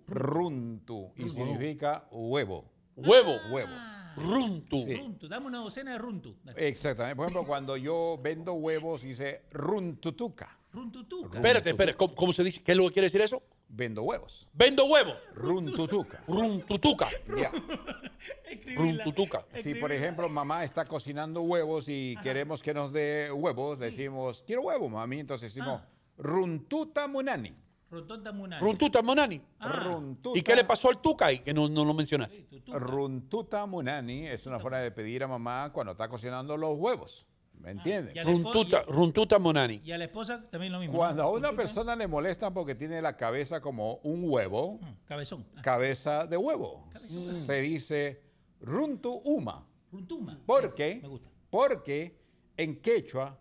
Runtu. 0.08 1.14
Y 1.16 1.30
significa 1.30 2.06
huevo. 2.12 2.70
Huevo. 2.98 3.38
Huevo. 3.50 3.72
Runtu. 4.18 4.86
Runtu. 4.86 5.30
Dame 5.30 5.46
una 5.48 5.60
docena 5.60 5.94
de 5.94 5.98
runtu. 6.00 6.36
Exactamente. 6.58 7.16
Por 7.16 7.28
ejemplo, 7.28 7.48
cuando 7.48 7.78
yo 7.78 8.20
vendo 8.22 8.56
huevos, 8.56 9.04
dice 9.04 9.46
runtutuca. 9.52 10.55
Runtutuca. 10.76 11.38
Espérate, 11.38 11.70
espérate. 11.70 11.98
¿Cómo, 11.98 12.14
cómo 12.14 12.34
se 12.34 12.44
dice? 12.44 12.62
¿Qué 12.62 12.74
es 12.74 12.78
lo 12.78 12.86
que 12.88 12.94
quiere 12.94 13.06
decir 13.06 13.22
eso? 13.22 13.42
Vendo 13.70 14.04
huevos. 14.04 14.48
Vendo 14.54 14.86
huevos. 14.86 15.16
Runtutuca. 15.34 16.24
Runtutuca. 16.28 17.08
Ya. 17.38 17.52
Runtutuca. 18.76 19.42
Si, 19.64 19.76
por 19.76 19.92
ejemplo, 19.92 20.28
mamá 20.28 20.64
está 20.64 20.86
cocinando 20.86 21.42
huevos 21.42 21.88
y 21.88 22.16
queremos 22.22 22.62
que 22.62 22.74
nos 22.74 22.92
dé 22.92 23.32
huevos, 23.32 23.80
decimos, 23.80 24.44
quiero 24.46 24.64
huevo, 24.64 24.90
mami. 24.90 25.20
Entonces 25.20 25.54
decimos, 25.54 25.82
runtuta 26.18 27.08
munani. 27.08 27.56
Runtonta 27.90 28.32
munani. 28.34 28.62
Runtuta 28.62 29.02
Monani. 29.02 29.42
Runtuta, 29.60 30.38
¿Y 30.38 30.42
qué 30.42 30.56
le 30.56 30.66
pasó 30.66 30.90
al 30.90 30.98
Tucay? 30.98 31.40
Que 31.40 31.54
no, 31.54 31.70
no 31.70 31.86
lo 31.86 31.94
mencionaste. 31.94 32.46
Runtuta 32.68 33.66
munani 33.66 34.28
es 34.28 34.46
una 34.46 34.60
forma 34.60 34.80
de 34.80 34.92
pedir 34.92 35.24
a 35.24 35.28
mamá 35.28 35.72
cuando 35.72 35.92
está 35.92 36.10
cocinando 36.10 36.58
los 36.58 36.78
huevos. 36.78 37.26
¿Me 37.66 37.72
entiendes? 37.72 38.24
Runtuta, 38.24 38.84
Runtuta 38.88 39.40
Monani. 39.40 39.82
Y 39.84 39.92
a 39.92 39.98
la 39.98 40.06
esposa 40.06 40.48
también 40.52 40.72
lo 40.72 40.80
mismo. 40.80 40.96
Cuando 40.96 41.24
a 41.24 41.32
una 41.32 41.48
Runtuta, 41.48 41.56
persona 41.64 41.96
le 41.96 42.08
molestan 42.08 42.54
porque 42.54 42.76
tiene 42.76 43.02
la 43.02 43.18
cabeza 43.18 43.60
como 43.60 43.96
un 44.04 44.22
huevo, 44.30 44.78
mm, 44.80 45.06
Cabezón. 45.08 45.48
Ah, 45.56 45.62
cabeza 45.64 46.28
de 46.28 46.38
huevo, 46.38 46.88
se 46.94 47.62
dice 47.62 48.22
runtu 48.62 49.14
uma. 49.26 49.68
Runtuma. 49.92 50.38
¿Por 50.46 50.76
qué? 50.76 51.00
Me 51.02 51.08
gusta. 51.08 51.28
Porque 51.50 52.16
en 52.56 52.80
quechua, 52.82 53.36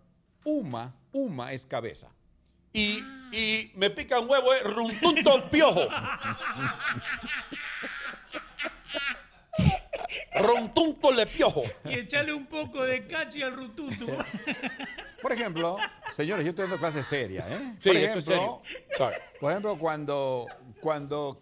uma, 0.46 0.96
uma 1.12 1.52
es 1.52 1.66
cabeza. 1.66 2.08
Y, 2.72 3.04
y 3.30 3.72
me 3.74 3.90
pica 3.90 4.18
un 4.20 4.30
huevo, 4.30 4.54
es 4.54 4.62
runtunto 4.74 5.50
piojo. 5.50 5.86
Runtunto 10.40 11.12
le 11.12 11.26
piojo. 11.26 11.62
Y 11.84 11.94
echarle 11.94 12.32
un 12.32 12.46
poco 12.46 12.82
de 12.84 13.06
cachi 13.06 13.42
al 13.42 13.54
runtuntu. 13.54 14.06
Por 15.22 15.32
ejemplo, 15.32 15.78
señores, 16.14 16.44
yo 16.44 16.50
estoy 16.50 16.64
dando 16.64 16.78
clase 16.78 17.02
seria, 17.02 17.46
¿eh? 17.48 17.76
Sí, 17.78 17.88
por 17.88 17.96
esto 17.96 18.18
es 18.18 18.28
ejemplo, 18.28 18.62
serio. 18.66 18.86
Sorry. 18.94 19.16
por 19.40 19.50
ejemplo, 19.52 19.78
cuando, 19.78 20.46
cuando 20.82 21.40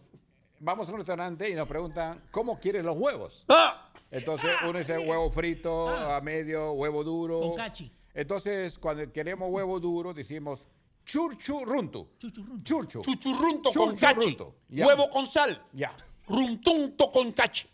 vamos 0.60 0.88
a 0.88 0.92
un 0.92 0.98
restaurante 0.98 1.50
y 1.50 1.54
nos 1.54 1.66
preguntan, 1.66 2.22
¿cómo 2.30 2.60
quieres 2.60 2.84
los 2.84 2.96
huevos? 2.96 3.44
¡Ah! 3.48 3.90
Entonces 4.10 4.50
uno 4.68 4.78
dice 4.78 4.98
huevo 4.98 5.28
frito, 5.30 5.88
a 5.88 6.20
medio, 6.20 6.72
huevo 6.72 7.02
duro. 7.02 7.40
Con 7.40 7.56
cachi. 7.56 7.92
Entonces, 8.14 8.78
cuando 8.78 9.10
queremos 9.10 9.50
huevo 9.50 9.80
duro, 9.80 10.14
decimos 10.14 10.60
churchurruntu. 11.04 12.08
Chuchurruntu. 12.18 12.62
Churchu. 12.62 13.00
Chuchurrunto 13.02 13.72
con 13.72 13.96
cachi. 13.96 14.36
Huevo 14.70 15.08
con 15.10 15.26
sal. 15.26 15.60
Ya. 15.72 15.94
Runtunto 16.28 17.10
con 17.10 17.32
cachi. 17.32 17.66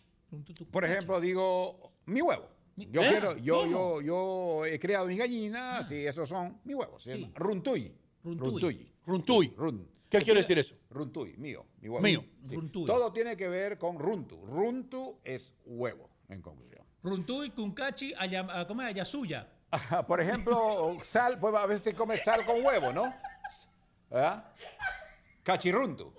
Por 0.71 0.85
ejemplo, 0.85 1.19
digo, 1.19 1.93
mi 2.05 2.21
huevo. 2.21 2.47
Yo 2.75 3.01
¿Eh? 3.01 3.07
quiero, 3.09 3.37
yo, 3.37 3.65
yo, 3.65 4.01
yo 4.01 4.65
he 4.65 4.79
creado 4.79 5.05
mis 5.07 5.17
gallinas 5.17 5.91
y 5.91 6.05
esos 6.07 6.29
son 6.29 6.59
mis 6.63 6.75
huevos. 6.75 7.03
Se 7.03 7.13
Sí. 7.15 7.21
llama 7.21 7.33
Runtuy. 7.35 7.93
Runtuy. 8.23 8.49
Runtuy. 8.51 8.91
Runtuy. 9.05 9.53
Run. 9.57 9.89
¿Qué 10.09 10.19
quiere 10.19 10.39
decir 10.39 10.57
eso? 10.57 10.75
Runtuy, 10.89 11.35
mío, 11.37 11.65
mi 11.81 11.89
huevo. 11.89 12.01
Mío. 12.01 12.23
Sí. 12.47 12.55
Runtuy. 12.55 12.85
Todo 12.85 13.11
tiene 13.11 13.35
que 13.35 13.47
ver 13.47 13.77
con 13.77 13.99
runtu. 13.99 14.43
Runtu 14.45 15.19
es 15.23 15.53
huevo, 15.65 16.09
en 16.29 16.41
conclusión. 16.41 16.85
Runtuy 17.03 17.51
con 17.51 17.73
cachi, 17.73 18.13
aya- 18.17 18.47
ah, 18.49 18.65
¿cómo 18.67 18.81
es? 18.81 18.87
Ayasuya. 18.87 19.47
Por 20.07 20.19
ejemplo, 20.21 20.97
sal, 21.03 21.37
pues 21.39 21.53
a 21.55 21.65
veces 21.65 21.83
se 21.83 21.93
come 21.93 22.17
sal 22.17 22.45
con 22.45 22.63
huevo, 22.65 22.91
¿no? 22.93 23.13
¿Verdad? 24.09 24.51
Cachirruntu. 25.43 26.13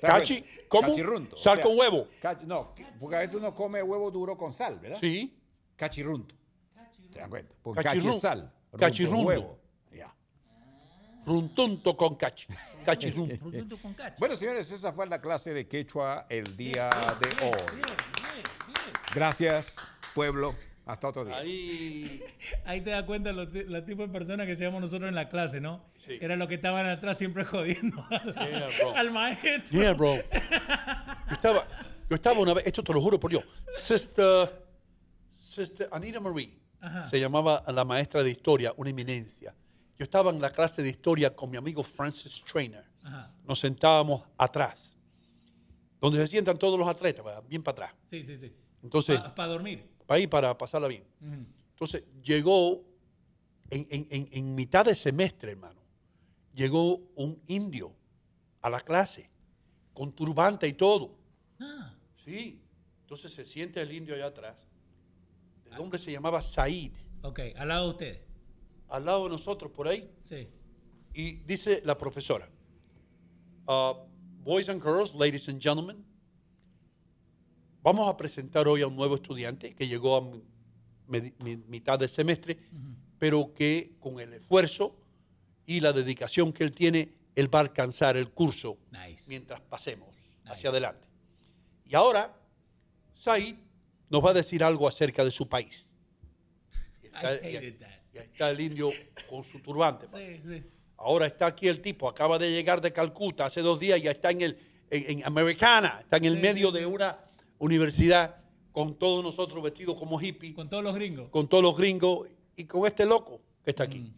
¿Te 0.00 0.06
das 0.06 0.18
Cachi? 0.20 0.44
¿cómo? 0.68 0.88
Cachirruntu. 0.88 1.36
Sal 1.36 1.60
con 1.60 1.78
huevo. 1.78 2.08
no, 2.44 2.74
porque 3.00 3.16
a 3.16 3.18
veces 3.20 3.36
uno 3.36 3.54
come 3.54 3.82
huevo 3.82 4.10
duro 4.10 4.36
con 4.36 4.52
sal, 4.52 4.78
¿verdad? 4.78 4.98
Sí. 5.00 5.38
Cachirruntu. 5.76 6.34
¿Te 7.12 7.20
dan 7.20 7.30
cuenta? 7.30 7.54
Porque 7.62 7.82
cachi 7.82 8.08
es 8.08 8.20
sal. 8.20 8.40
runtu 8.40 8.52
es 8.72 8.80
cachirruntu. 8.80 9.26
huevo. 9.26 9.58
Ya. 9.92 10.14
Runtunto 11.24 11.96
con 11.96 12.14
cachi. 12.14 12.46
Cachirrunto. 12.84 13.36
Runtuntu 13.44 13.78
con 13.80 13.94
cachi. 13.94 14.16
Bueno, 14.18 14.36
señores, 14.36 14.70
esa 14.70 14.92
fue 14.92 15.06
la 15.06 15.20
clase 15.20 15.54
de 15.54 15.66
quechua 15.66 16.26
el 16.28 16.56
día 16.56 16.90
de 17.20 17.46
hoy. 17.46 17.80
Gracias, 19.14 19.76
pueblo. 20.14 20.54
Hasta 20.86 21.08
otro 21.08 21.24
día. 21.24 21.36
Ahí. 21.36 22.22
Ahí 22.64 22.80
te 22.80 22.90
das 22.90 23.02
cuenta 23.04 23.32
los, 23.32 23.52
los 23.52 23.84
tipos 23.84 24.06
de 24.06 24.12
personas 24.12 24.46
que 24.46 24.54
seamos 24.54 24.80
nosotros 24.80 25.08
en 25.08 25.14
la 25.16 25.28
clase, 25.28 25.60
¿no? 25.60 25.84
Sí. 25.94 26.16
Era 26.20 26.36
los 26.36 26.46
que 26.48 26.54
estaban 26.54 26.86
atrás 26.86 27.18
siempre 27.18 27.44
jodiendo 27.44 28.02
al, 28.10 28.34
Yeah, 28.34 28.68
bro. 28.78 28.96
al 28.96 29.10
maestro. 29.10 29.78
Yeah, 29.80 29.94
bro. 29.94 30.14
estaba, 31.30 31.66
yo 32.08 32.14
estaba 32.14 32.38
una 32.38 32.54
vez, 32.54 32.66
esto 32.66 32.82
te 32.84 32.92
lo 32.92 33.00
juro 33.00 33.18
por 33.18 33.30
Dios, 33.32 33.44
Sister, 33.68 34.64
Sister 35.28 35.88
Anita 35.90 36.20
Marie, 36.20 36.56
Ajá. 36.80 37.02
se 37.02 37.18
llamaba 37.18 37.62
la 37.72 37.84
maestra 37.84 38.22
de 38.22 38.30
historia, 38.30 38.72
una 38.76 38.90
eminencia. 38.90 39.54
Yo 39.98 40.04
estaba 40.04 40.30
en 40.30 40.40
la 40.40 40.50
clase 40.50 40.82
de 40.82 40.90
historia 40.90 41.34
con 41.34 41.50
mi 41.50 41.56
amigo 41.56 41.82
Francis 41.82 42.44
Trainer. 42.50 42.84
Ajá. 43.02 43.32
Nos 43.44 43.58
sentábamos 43.58 44.22
atrás, 44.38 44.96
donde 46.00 46.18
se 46.20 46.26
sientan 46.28 46.56
todos 46.58 46.78
los 46.78 46.86
atletas, 46.86 47.24
¿verdad? 47.24 47.42
bien 47.48 47.62
para 47.62 47.86
atrás, 47.86 47.94
Sí, 48.08 48.22
sí, 48.22 48.36
sí. 48.36 48.52
Entonces- 48.84 49.18
Para 49.34 49.48
dormir. 49.48 49.95
Para 50.06 50.20
ir 50.20 50.28
para 50.30 50.56
pasarla 50.56 50.88
bien. 50.88 51.04
Entonces 51.70 52.04
llegó 52.22 52.84
en, 53.70 53.86
en- 53.90 54.06
en- 54.10 54.28
en 54.32 54.54
mitad 54.54 54.84
de 54.84 54.94
semestre, 54.94 55.52
hermano, 55.52 55.80
llegó 56.54 56.96
un 57.16 57.40
indio 57.48 57.94
a 58.62 58.70
la 58.70 58.80
clase 58.80 59.28
con 59.92 60.12
turbante 60.12 60.66
y 60.68 60.72
todo. 60.72 61.16
Ah, 61.60 61.92
Sí. 62.16 62.60
Entonces 63.02 63.32
se 63.32 63.44
siente 63.44 63.80
el 63.80 63.92
indio 63.92 64.14
allá 64.16 64.26
atrás. 64.26 64.66
El 65.70 65.78
hombre 65.78 65.96
se 65.98 66.10
llamaba 66.10 66.42
Said, 66.42 66.92
ok, 67.22 67.38
al 67.56 67.68
lado 67.68 67.84
de 67.84 67.90
ustedes. 67.90 68.20
al 68.88 69.04
lado 69.04 69.24
de 69.24 69.30
nosotros 69.30 69.70
por 69.70 69.86
ahí. 69.86 70.10
Sí. 70.24 70.48
Y 71.14 71.34
dice 71.44 71.82
la 71.84 71.96
profesora, 71.96 72.48
uh, 73.68 73.94
boys 74.42 74.68
and 74.68 74.82
girls, 74.82 75.14
ladies 75.14 75.48
and 75.48 75.60
gentlemen, 75.62 76.04
vamos 77.86 78.08
a 78.12 78.16
presentar 78.16 78.66
hoy 78.66 78.82
a 78.82 78.88
un 78.88 78.96
nuevo 78.96 79.14
estudiante 79.14 79.72
que 79.72 79.86
llegó 79.86 80.16
a 80.16 80.20
mi- 80.20 80.42
medi- 81.08 81.32
mi- 81.38 81.56
mitad 81.68 81.96
del 81.96 82.08
semestre, 82.08 82.58
pero 83.16 83.54
que 83.54 83.92
con 84.00 84.18
el 84.18 84.32
esfuerzo 84.32 84.96
y 85.66 85.78
la 85.78 85.92
dedicación 85.92 86.52
que 86.52 86.64
él 86.64 86.72
tiene, 86.72 87.10
él 87.36 87.52
va 87.54 87.60
a 87.60 87.62
alcanzar 87.62 88.16
el 88.16 88.28
curso 88.30 88.76
mientras 89.28 89.60
pasemos 89.60 90.08
hacia 90.46 90.70
adelante. 90.70 91.06
Y 91.84 91.94
ahora, 91.94 92.34
Said 93.14 93.54
nos 94.10 94.24
va 94.24 94.30
a 94.30 94.34
decir 94.34 94.64
algo 94.64 94.88
acerca 94.88 95.24
de 95.24 95.30
su 95.30 95.48
país. 95.48 95.92
Y 97.02 97.06
está, 97.06 97.34
y- 97.48 97.78
y 98.14 98.18
está 98.18 98.50
el 98.50 98.60
indio 98.60 98.90
con 99.30 99.44
su 99.44 99.60
turbante. 99.60 100.06
Sí, 100.08 100.42
sí. 100.44 100.64
Ahora 100.96 101.26
está 101.26 101.46
aquí 101.46 101.68
el 101.68 101.80
tipo, 101.80 102.08
acaba 102.08 102.36
de 102.36 102.50
llegar 102.50 102.80
de 102.80 102.92
Calcuta 102.92 103.44
hace 103.44 103.60
dos 103.60 103.78
días, 103.78 104.02
ya 104.02 104.10
está 104.10 104.30
en 104.32 104.40
el 104.42 104.58
en, 104.90 105.18
en 105.20 105.24
Americana, 105.26 105.98
está 106.00 106.16
en 106.16 106.24
el 106.24 106.34
Sí, 106.34 106.40
medio 106.40 106.72
de 106.72 106.84
una 106.86 107.18
universidad 107.58 108.36
con 108.72 108.94
todos 108.94 109.22
nosotros 109.24 109.62
vestidos 109.62 109.96
como 109.96 110.18
hippies, 110.18 110.54
Con 110.54 110.68
todos 110.68 110.84
los 110.84 110.94
gringos. 110.94 111.28
con 111.30 111.48
todos 111.48 111.62
los 111.62 111.76
gringos 111.76 112.28
y 112.56 112.64
con 112.64 112.86
este 112.86 113.06
loco 113.06 113.40
que 113.64 113.70
está 113.70 113.84
Mm. 113.84 113.86
aquí. 113.88 114.12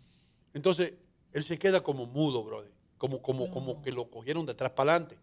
Entonces, 0.54 0.94
él 1.32 1.44
se 1.44 1.58
queda 1.58 1.80
como 1.82 2.06
mudo, 2.06 2.42
brother, 2.42 2.72
como, 2.96 3.22
como, 3.22 3.50
como 3.50 3.80
que 3.82 3.92
lo 3.92 4.10
cogieron 4.10 4.44
de 4.46 4.52
atrás 4.52 4.70
para 4.72 4.92
adelante. 4.92 5.18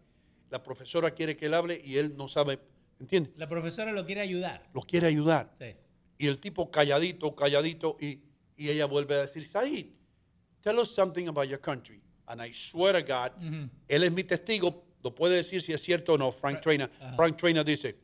La 0.50 0.64
profesora 0.64 1.12
quiere 1.12 1.36
que 1.36 1.48
él 1.48 1.54
hable 1.54 1.82
y 1.84 1.98
él 1.98 2.16
no 2.16 2.28
sabe, 2.28 2.60
¿entiendes? 3.00 3.34
La 3.36 3.50
profesora 3.50 3.92
lo 3.92 4.06
quiere 4.06 4.22
ayudar. 4.22 4.64
Los 4.74 4.86
quiere 4.86 5.08
ayudar. 5.08 5.52
Sí. 5.60 5.76
Y 6.18 6.28
el 6.28 6.38
tipo 6.40 6.72
calladito, 6.72 7.36
calladito, 7.36 7.98
y, 8.00 8.20
y 8.56 8.70
ella 8.70 8.86
vuelve 8.86 9.16
a 9.16 9.22
decir, 9.24 9.46
Said, 9.46 9.88
tell 10.62 10.80
us 10.80 10.90
something 10.90 11.28
about 11.28 11.46
your 11.48 11.60
country. 11.60 12.00
And 12.28 12.42
I 12.42 12.54
swear 12.54 12.94
to 12.94 13.14
God, 13.14 13.32
él 13.90 14.04
es 14.04 14.12
mi 14.12 14.24
testigo, 14.24 14.86
lo 15.04 15.14
puede 15.14 15.36
decir 15.36 15.62
si 15.62 15.74
es 15.74 15.82
cierto 15.84 16.14
o 16.14 16.18
no, 16.18 16.32
Frank 16.32 16.62
Trainer. 16.62 16.90
Frank 17.18 17.36
Trainer 17.38 17.66
dice, 17.66 17.96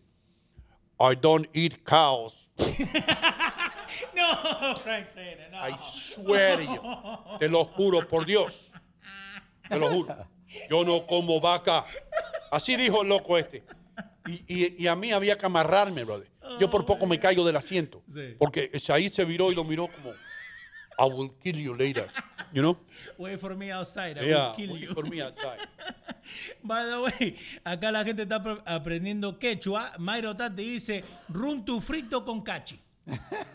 I 1.02 1.16
don't 1.16 1.48
eat 1.54 1.84
cows. 1.84 2.48
No, 4.14 4.76
Frank 4.84 5.08
no. 5.52 5.58
I 5.62 5.76
swear 5.82 6.58
to 6.58 6.64
you. 6.64 7.38
Te 7.40 7.48
lo 7.50 7.64
juro 7.64 8.08
por 8.08 8.26
Dios. 8.26 8.70
Te 9.70 9.78
lo 9.78 9.90
juro. 9.90 10.16
Yo 10.70 10.84
no 10.84 11.06
como 11.08 11.40
vaca. 11.40 11.86
Así 12.52 12.76
dijo 12.76 13.02
el 13.04 13.10
loco 13.10 13.38
este. 13.38 13.64
Y, 14.28 14.44
y- 14.48 14.76
y 14.84 14.88
a 14.88 14.96
mí 14.96 15.12
había 15.12 15.38
que 15.38 15.46
amarrarme, 15.46 16.04
brother. 16.04 16.30
Yo 16.60 16.70
por 16.70 16.86
poco 16.86 17.06
me 17.08 17.20
caigo 17.20 17.46
del 17.46 17.56
asiento. 17.56 18.04
Porque 18.38 18.78
Said 18.80 19.12
se 19.12 19.24
viró 19.26 19.52
y 19.52 19.56
lo 19.56 19.64
miró 19.64 19.88
como, 19.88 20.14
I 21.02 21.06
will 21.08 21.30
kill 21.42 21.58
you 21.58 21.74
later. 21.74 22.08
You 22.54 22.62
know? 22.62 22.78
Wait 23.18 23.40
for 23.40 23.56
me 23.56 23.72
outside. 23.72 24.18
I 24.20 24.26
Yeah, 24.30 24.48
will 24.50 24.56
kill 24.56 24.74
wait 24.74 24.82
you. 24.84 24.94
for 24.94 25.04
me 25.10 25.22
outside. 25.22 25.60
By 26.64 26.86
the 26.86 27.00
way, 27.02 27.36
acá 27.66 27.92
la 27.92 28.04
gente 28.04 28.24
está 28.24 28.36
apre- 28.38 28.62
aprendiendo 28.66 29.40
quechua. 29.40 29.94
Mayro 29.98 30.36
Tati 30.36 30.64
dice 30.64 31.04
runtu 31.30 31.80
frito 31.82 32.24
con 32.24 32.42
cachi. 32.44 32.80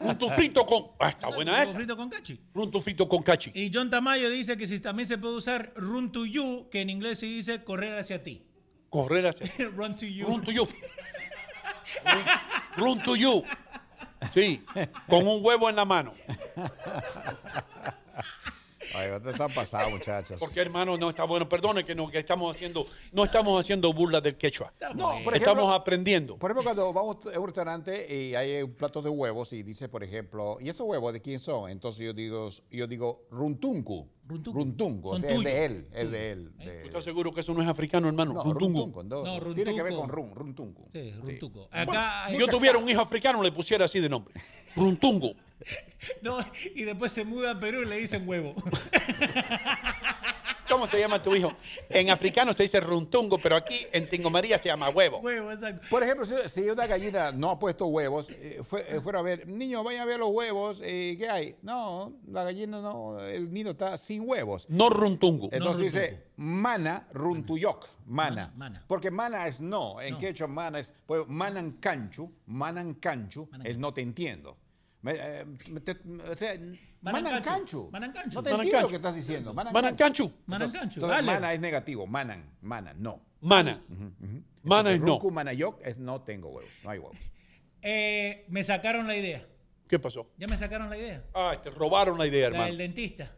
Runtu 0.01 0.29
frito 0.31 0.65
con... 0.67 0.91
Ah, 0.99 1.09
está 1.11 1.29
buena 1.29 1.53
Runtu 1.53 1.63
esa. 1.63 1.73
frito 1.79 1.97
con 1.97 2.09
cachi. 2.11 2.41
Runtu 2.55 2.81
frito 2.81 3.07
con 3.09 3.23
cachi. 3.23 3.53
Y 3.55 3.71
John 3.73 3.89
Tamayo 3.91 4.29
dice 4.29 4.57
que 4.57 4.67
si 4.67 4.79
también 4.81 5.07
se 5.07 5.17
puede 5.19 5.37
usar 5.37 5.73
run 5.77 6.11
to 6.11 6.25
you, 6.27 6.69
que 6.71 6.81
en 6.81 6.91
inglés 6.91 7.21
se 7.21 7.27
dice 7.27 7.63
correr 7.63 7.97
hacia 7.99 8.23
ti. 8.23 8.43
Correr 8.91 9.27
hacia... 9.27 9.47
run 9.77 9.95
to 9.95 10.07
you. 10.07 10.27
Run 10.27 10.43
to 10.43 10.51
you. 10.53 10.67
Run, 12.05 12.25
run 12.77 13.03
to 13.05 13.15
you. 13.17 13.45
Sí, 14.33 14.65
con 15.09 15.27
un 15.27 15.45
huevo 15.45 15.69
en 15.71 15.77
la 15.77 15.85
mano. 15.85 16.13
Ay, 18.95 19.09
¿dónde 19.11 19.33
están 19.33 19.53
pasados, 19.53 19.91
muchachos? 19.93 20.37
Porque 20.39 20.61
hermano, 20.61 20.97
no 20.97 21.11
está 21.11 21.25
bueno. 21.25 21.49
Perdone 21.49 21.85
que 21.85 21.95
no, 21.95 22.09
que 22.09 22.19
estamos 22.19 22.55
haciendo, 22.55 22.87
no 23.13 23.25
estamos 23.25 23.59
haciendo 23.61 23.93
burla 23.93 24.21
del 24.21 24.37
quechua. 24.37 24.73
No, 24.95 25.09
por 25.09 25.35
ejemplo- 25.35 25.35
estamos 25.35 25.75
aprendiendo. 25.75 26.37
Por 26.39 26.51
ejemplo, 26.51 26.63
cuando 26.63 26.93
vamos 26.93 27.17
a 27.35 27.39
un 27.39 27.47
restaurante 27.47 28.15
y 28.15 28.35
hay 28.37 28.63
un 28.63 28.73
plato 28.75 29.03
de 29.03 29.11
huevos 29.11 29.53
y 29.53 29.63
dice, 29.65 29.89
por 29.89 30.05
ejemplo, 30.05 30.59
¿y 30.61 30.69
esos 30.69 30.87
huevos 30.87 31.13
de 31.13 31.21
quién 31.21 31.41
son? 31.41 31.69
Entonces 31.69 32.07
yo 32.07 32.13
digo, 32.13 32.49
yo 32.71 32.87
digo 32.87 33.27
runtunku. 33.31 34.09
Runtunku. 34.29 35.09
o 35.09 35.13
Son 35.13 35.21
sea, 35.21 35.31
es 35.31 35.45
de 35.45 35.65
él, 35.65 35.87
es 35.93 36.11
de 36.11 36.33
él. 36.33 36.51
¿Tú 36.59 36.65
de- 36.65 36.83
estás 36.85 37.05
seguro 37.05 37.33
que 37.33 37.41
eso 37.41 37.55
no 37.55 37.63
es 37.63 37.69
africano, 37.69 38.09
hermano? 38.09 38.35
No, 38.35 38.43
runtunku, 38.43 39.03
no, 39.05 39.23
No, 39.39 39.55
Tiene 39.55 39.75
que 39.75 39.83
ver 39.83 39.95
con 39.95 40.09
run, 40.09 40.35
runtunku. 40.35 40.89
Sí, 40.93 41.15
Acá 41.71 42.27
si 42.31 42.39
yo 42.39 42.49
tuviera 42.49 42.77
un 42.79 42.89
hijo 42.89 43.01
africano, 43.01 43.43
le 43.43 43.53
pusiera 43.53 43.85
así 43.85 44.01
de 44.01 44.09
nombre. 44.09 44.35
Runtungu. 44.75 45.35
No, 46.21 46.39
y 46.75 46.83
después 46.85 47.11
se 47.11 47.25
muda 47.25 47.53
a 47.53 47.59
Perú 47.59 47.81
y 47.83 47.87
le 47.87 47.97
dicen 47.97 48.29
huevo. 48.29 48.55
¿Cómo 50.69 50.87
se 50.87 50.99
llama 50.99 51.23
tu 51.23 51.35
hijo? 51.35 51.53
En 51.89 52.11
africano 52.11 52.53
se 52.53 52.65
dice 52.65 52.81
runtungo, 52.81 53.39
pero 53.39 53.57
aquí 53.57 53.77
en 53.93 54.09
Tingo 54.09 54.31
María 54.31 54.59
se 54.59 54.69
llama 54.69 54.89
huevo. 54.91 55.19
Huevo, 55.21 55.53
exacto. 55.53 55.87
Por 55.89 56.03
ejemplo, 56.03 56.25
si, 56.27 56.61
una 56.69 56.87
gallina 56.87 57.31
no 57.33 57.51
ha 57.51 57.59
puesto 57.59 57.87
huevos, 57.87 58.31
eh, 58.31 58.61
fue, 58.65 58.85
eh, 58.89 59.01
fuera 59.01 59.21
a 59.21 59.23
ver, 59.23 59.47
niño, 59.49 59.83
vayan 59.85 60.03
a 60.03 60.05
ver 60.05 60.19
los 60.19 60.31
huevos, 60.31 60.81
eh, 60.83 61.15
¿qué 61.19 61.29
hay? 61.29 61.57
No, 61.63 62.15
la 62.29 62.43
gallina 62.45 62.81
no, 62.81 63.21
el 63.21 63.53
niño 63.53 63.71
está 63.71 63.97
sin 63.97 64.29
huevos. 64.29 64.67
No 64.69 64.91
runtungo. 64.91 65.49
Entonces 65.53 65.79
No 65.79 66.01
dice, 66.01 66.25
mana 66.37 67.07
runtuyok, 67.13 67.87
mana. 68.07 68.27
Mana, 68.37 68.53
mana. 68.57 68.85
Porque 68.89 69.11
mana 69.11 69.47
es 69.47 69.61
no, 69.61 70.01
en 70.01 70.15
No. 70.15 70.19
quechua 70.19 70.47
mana 70.49 70.81
es, 70.81 70.93
pues, 71.07 71.23
manan 71.29 71.73
canchu, 71.81 72.31
manan 72.47 72.95
canchu, 72.95 73.49
el 73.65 73.79
no 73.81 73.93
te 73.95 74.01
entiendo. 74.01 74.57
Me- 75.03 75.15
eh, 75.17 75.45
me 75.69 75.81
te- 75.81 75.97
o 76.29 76.35
sea, 76.35 76.59
manan 77.13 77.43
canchu. 77.43 77.89
Manan 77.91 78.13
canchu. 78.13 78.35
No 78.37 78.43
te 78.43 78.51
Manan 78.51 78.67
entiendo 78.67 78.73
canchu. 78.73 78.83
lo 78.87 78.89
que 78.91 78.97
estás 78.97 79.15
diciendo. 79.15 79.55
Manan 79.55 79.73
Manan 79.73 79.95
canchu. 79.97 80.33
Manan 80.47 80.63
Entonces- 80.67 80.81
canchu, 80.81 81.01
entonces, 81.01 81.17
dale. 81.27 81.33
mana 81.41 81.53
es 81.53 81.61
negativo, 81.61 82.07
manan, 82.07 82.51
mana, 82.61 82.95
no. 82.95 83.23
Mana. 83.41 83.81
Mana 84.63 84.93
es 84.93 85.01
no. 85.01 85.21
Es 85.85 85.99
no 85.99 86.21
tengo 86.23 86.49
huevos, 86.49 86.71
no 86.85 86.91
hay 86.91 86.99
huevos. 86.99 87.17
Eh, 87.89 88.47
me 88.49 88.65
sacaron 88.65 89.07
la 89.07 89.15
idea. 89.17 89.47
¿Qué 89.87 90.01
pasó? 90.01 90.33
Ya 90.39 90.49
me 90.49 90.57
sacaron 90.57 90.91
la 90.91 90.99
idea. 90.99 91.23
Ah, 91.33 91.57
te 91.63 91.71
robaron 91.71 92.19
la 92.19 92.27
idea, 92.27 92.41
La 92.41 92.47
hermano. 92.49 92.65
del 92.67 92.79
dentista. 92.79 93.33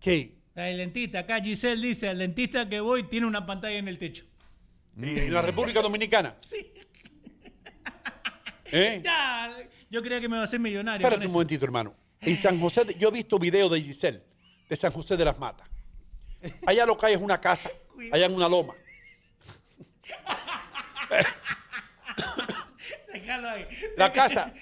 ¿Qué? 0.00 0.38
La 0.54 0.64
del 0.64 0.78
dentista. 0.78 1.20
Acá 1.20 1.40
Giselle 1.40 1.86
dice, 1.86 2.08
al 2.08 2.18
dentista 2.18 2.68
que 2.68 2.80
voy 2.80 3.04
tiene 3.04 3.26
una 3.26 3.46
pantalla 3.46 3.76
en 3.76 3.86
el 3.86 3.98
techo. 3.98 4.24
¿En 5.00 5.32
la 5.32 5.40
República 5.42 5.80
Dominicana? 5.82 6.34
Sí. 6.40 6.72
¿Eh? 8.72 9.00
Ya, 9.04 9.56
yo 9.90 10.02
creía 10.02 10.20
que 10.20 10.28
me 10.28 10.34
iba 10.36 10.40
a 10.40 10.44
hacer 10.44 10.58
millonario. 10.58 11.06
Espérate 11.06 11.26
un 11.28 11.32
momentito, 11.34 11.64
hermano. 11.64 11.94
En 12.22 12.40
San 12.40 12.60
José, 12.60 12.84
de- 12.84 12.94
yo 12.94 13.08
he 13.08 13.12
visto 13.12 13.38
videos 13.38 13.70
de 13.70 13.80
Giselle, 13.80 14.22
de 14.68 14.76
San 14.76 14.92
José 14.92 15.16
de 15.16 15.24
las 15.24 15.38
Matas. 15.38 15.68
Allá 16.66 16.86
lo 16.86 16.96
que 16.96 17.06
hay 17.06 17.14
es 17.14 17.20
una 17.20 17.40
casa, 17.40 17.70
allá 18.12 18.26
en 18.26 18.32
una 18.34 18.48
loma. 18.48 18.74
La 23.96 24.12
casa, 24.12 24.52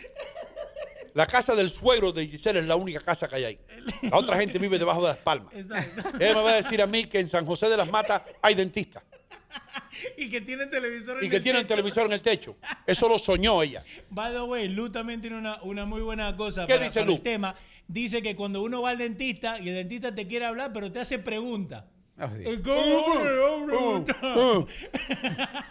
la 1.15 1.27
casa 1.27 1.55
del 1.55 1.71
suegro 1.71 2.13
de 2.13 2.27
Giselle 2.27 2.61
es 2.61 2.67
la 2.67 2.77
única 2.77 3.01
casa 3.01 3.29
que 3.29 3.37
hay 3.37 3.45
ahí. 3.45 3.61
La 4.03 4.17
otra 4.19 4.37
gente 4.37 4.59
vive 4.59 4.79
debajo 4.79 5.01
de 5.03 5.09
las 5.09 5.17
palmas. 5.17 5.53
Exacto. 5.55 6.03
Ella 6.19 6.35
me 6.35 6.43
va 6.43 6.51
a 6.51 6.57
decir 6.57 6.83
a 6.83 6.87
mí 6.87 7.05
que 7.07 7.21
en 7.21 7.29
San 7.29 7.47
José 7.47 7.69
de 7.69 7.77
las 7.77 7.89
Matas 7.89 8.23
hay 8.43 8.55
dentistas 8.55 9.03
Y 10.17 10.31
que 10.31 10.41
tienen 10.41 10.71
televisor 10.71 11.19
en 11.19 11.25
y 11.27 11.29
que 11.31 11.37
el 11.37 11.43
tienen 11.43 11.63
techo. 11.63 11.75
televisor 11.77 12.07
en 12.07 12.13
el 12.13 12.23
techo. 12.23 12.57
Eso 12.87 13.09
lo 13.09 13.19
soñó 13.19 13.63
ella. 13.63 13.85
By 14.11 14.33
the 14.33 14.41
way, 14.43 14.69
Lu 14.69 14.91
también 14.91 15.21
tiene 15.21 15.37
una, 15.37 15.61
una 15.63 15.85
muy 15.85 16.01
buena 16.01 16.35
cosa 16.37 16.67
¿Qué 16.67 16.75
para, 16.75 16.85
dice 16.85 17.01
para 17.01 17.07
Lu? 17.11 17.17
el 17.17 17.21
tema. 17.23 17.55
Dice 17.87 18.23
que 18.23 18.37
cuando 18.37 18.63
uno 18.63 18.81
va 18.83 18.91
al 18.91 18.99
dentista 18.99 19.59
y 19.59 19.69
el 19.69 19.75
dentista 19.75 20.15
te 20.15 20.27
quiere 20.27 20.47
hablar, 20.47 20.73
pero 20.73 20.91
te 20.93 21.01
hace 21.01 21.19
preguntas. 21.19 21.85
Ah, 22.17 22.31
sí. 22.37 22.43
Eh, 22.47 22.61
¿cómo 22.63 22.81
va 22.81 23.63
a 23.63 23.67
preguntar? 23.67 24.39
Uh. 24.39 24.67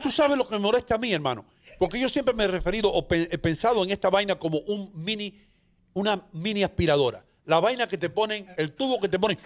Tú 0.01 0.11
sabes 0.11 0.37
lo 0.37 0.47
que 0.47 0.55
me 0.55 0.59
molesta 0.59 0.95
a 0.95 0.97
mí, 0.97 1.13
hermano. 1.13 1.45
Porque 1.77 1.99
yo 1.99 2.09
siempre 2.09 2.33
me 2.33 2.43
he 2.43 2.47
referido 2.47 2.91
o 2.91 3.07
pe- 3.07 3.29
he 3.31 3.37
pensado 3.37 3.83
en 3.83 3.91
esta 3.91 4.09
vaina 4.09 4.35
como 4.35 4.57
un 4.59 4.91
mini, 4.95 5.39
una 5.93 6.25
mini 6.33 6.63
aspiradora. 6.63 7.23
La 7.45 7.59
vaina 7.61 7.87
que 7.87 7.97
te 7.97 8.09
ponen, 8.09 8.47
el 8.57 8.73
tubo 8.73 8.99
que 8.99 9.07
te 9.07 9.17
ponen, 9.17 9.37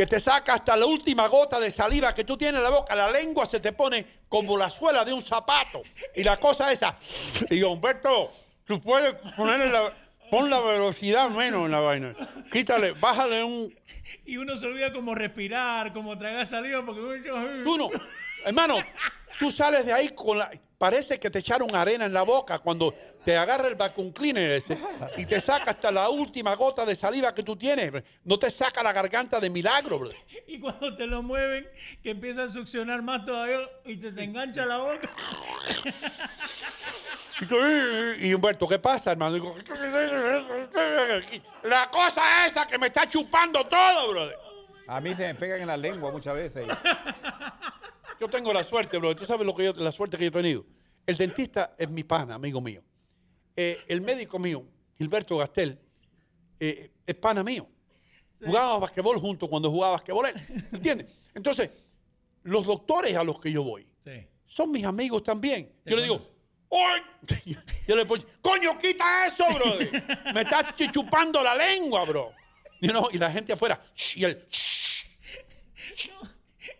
que 0.00 0.06
te 0.06 0.18
saca 0.18 0.54
hasta 0.54 0.78
la 0.78 0.86
última 0.86 1.28
gota 1.28 1.60
de 1.60 1.70
saliva 1.70 2.14
que 2.14 2.24
tú 2.24 2.38
tienes 2.38 2.56
en 2.56 2.62
la 2.62 2.70
boca, 2.70 2.96
la 2.96 3.10
lengua 3.10 3.44
se 3.44 3.60
te 3.60 3.74
pone 3.74 4.22
como 4.30 4.56
la 4.56 4.70
suela 4.70 5.04
de 5.04 5.12
un 5.12 5.20
zapato. 5.20 5.82
Y 6.16 6.24
la 6.24 6.38
cosa 6.38 6.72
esa. 6.72 6.96
Y 7.50 7.58
yo, 7.58 7.70
Humberto, 7.70 8.32
tú 8.64 8.80
puedes 8.80 9.14
ponerle 9.36 9.68
la, 9.68 9.92
pon 10.30 10.48
la 10.48 10.58
velocidad 10.60 11.28
menos 11.28 11.66
en 11.66 11.72
la 11.72 11.80
vaina. 11.80 12.14
Quítale, 12.50 12.92
bájale 12.92 13.44
un... 13.44 13.78
Y 14.24 14.38
uno 14.38 14.56
se 14.56 14.68
olvida 14.68 14.90
cómo 14.90 15.14
respirar, 15.14 15.92
cómo 15.92 16.16
tragar 16.16 16.46
saliva, 16.46 16.82
porque 16.82 17.02
Tú 17.62 17.76
no, 17.76 17.90
hermano, 18.46 18.78
tú 19.38 19.50
sales 19.50 19.84
de 19.84 19.92
ahí 19.92 20.08
con 20.14 20.38
la... 20.38 20.50
Parece 20.78 21.20
que 21.20 21.28
te 21.28 21.40
echaron 21.40 21.76
arena 21.76 22.06
en 22.06 22.14
la 22.14 22.22
boca 22.22 22.58
cuando 22.60 22.94
te 23.24 23.36
agarra 23.36 23.68
el 23.68 23.74
vacuum 23.74 24.12
cleaner 24.12 24.50
ese 24.52 24.78
y 25.16 25.26
te 25.26 25.40
saca 25.40 25.72
hasta 25.72 25.90
la 25.90 26.08
última 26.08 26.54
gota 26.54 26.86
de 26.86 26.94
saliva 26.94 27.34
que 27.34 27.42
tú 27.42 27.56
tienes. 27.56 27.92
No 28.24 28.38
te 28.38 28.50
saca 28.50 28.82
la 28.82 28.92
garganta 28.92 29.38
de 29.40 29.50
milagro, 29.50 29.98
bro. 29.98 30.10
Y 30.46 30.58
cuando 30.58 30.96
te 30.96 31.06
lo 31.06 31.22
mueven, 31.22 31.68
que 32.02 32.10
empieza 32.10 32.44
a 32.44 32.48
succionar 32.48 33.02
más 33.02 33.24
todavía 33.24 33.60
y 33.84 33.96
te, 33.96 34.12
te 34.12 34.24
engancha 34.24 34.64
la 34.66 34.78
boca. 34.78 35.10
Y, 37.40 37.46
tú, 37.46 37.56
y 38.18 38.34
Humberto, 38.34 38.68
¿qué 38.68 38.78
pasa, 38.78 39.12
hermano? 39.12 39.34
Digo, 39.34 39.54
la 41.62 41.90
cosa 41.90 42.46
esa 42.46 42.66
que 42.66 42.78
me 42.78 42.88
está 42.88 43.06
chupando 43.06 43.64
todo, 43.64 44.10
brother. 44.10 44.36
A 44.86 45.00
mí 45.00 45.14
se 45.14 45.26
me 45.26 45.34
pegan 45.34 45.60
en 45.60 45.68
la 45.68 45.76
lengua 45.76 46.10
muchas 46.10 46.34
veces. 46.34 46.66
Yo 48.20 48.28
tengo 48.28 48.52
la 48.52 48.62
suerte, 48.64 48.98
bro. 48.98 49.16
Tú 49.16 49.24
sabes 49.24 49.46
lo 49.46 49.54
que 49.54 49.64
yo, 49.64 49.72
la 49.74 49.92
suerte 49.92 50.18
que 50.18 50.24
yo 50.24 50.28
he 50.28 50.32
tenido. 50.32 50.66
El 51.06 51.16
dentista 51.16 51.74
es 51.78 51.88
mi 51.88 52.04
pana, 52.04 52.34
amigo 52.34 52.60
mío. 52.60 52.82
Eh, 53.56 53.78
el 53.88 54.00
médico 54.00 54.38
mío, 54.38 54.64
Gilberto 54.98 55.36
Gastel, 55.38 55.78
eh, 56.58 56.90
es 57.06 57.14
pana 57.16 57.42
mío. 57.42 57.68
Jugábamos 58.42 58.80
basquetbol 58.82 59.18
juntos 59.18 59.48
cuando 59.48 59.70
jugaba 59.70 59.92
basquetbol 59.94 60.26
él. 60.26 60.34
¿Entiendes? 60.72 61.06
Entonces, 61.34 61.70
los 62.44 62.64
doctores 62.66 63.14
a 63.16 63.24
los 63.24 63.38
que 63.40 63.52
yo 63.52 63.62
voy 63.62 63.86
Sí. 64.02 64.26
son 64.46 64.70
mis 64.72 64.84
amigos 64.84 65.22
también. 65.22 65.70
Yo 65.84 65.96
le 65.96 66.02
digo, 66.04 66.26
¡Oy! 66.72 67.00
Yo 67.88 67.96
le 67.96 68.06
pongo, 68.06 68.22
coño, 68.40 68.78
quita 68.78 69.26
eso, 69.26 69.44
brother. 69.54 69.90
Me 70.32 70.42
estás 70.42 70.66
ch- 70.76 70.90
chupando 70.92 71.42
la 71.42 71.54
lengua, 71.56 72.04
bro. 72.04 72.32
You 72.80 72.90
know, 72.90 73.08
y 73.12 73.18
la 73.18 73.30
gente 73.30 73.52
afuera, 73.52 73.78
"Shh", 73.94 74.16
y. 74.18 74.24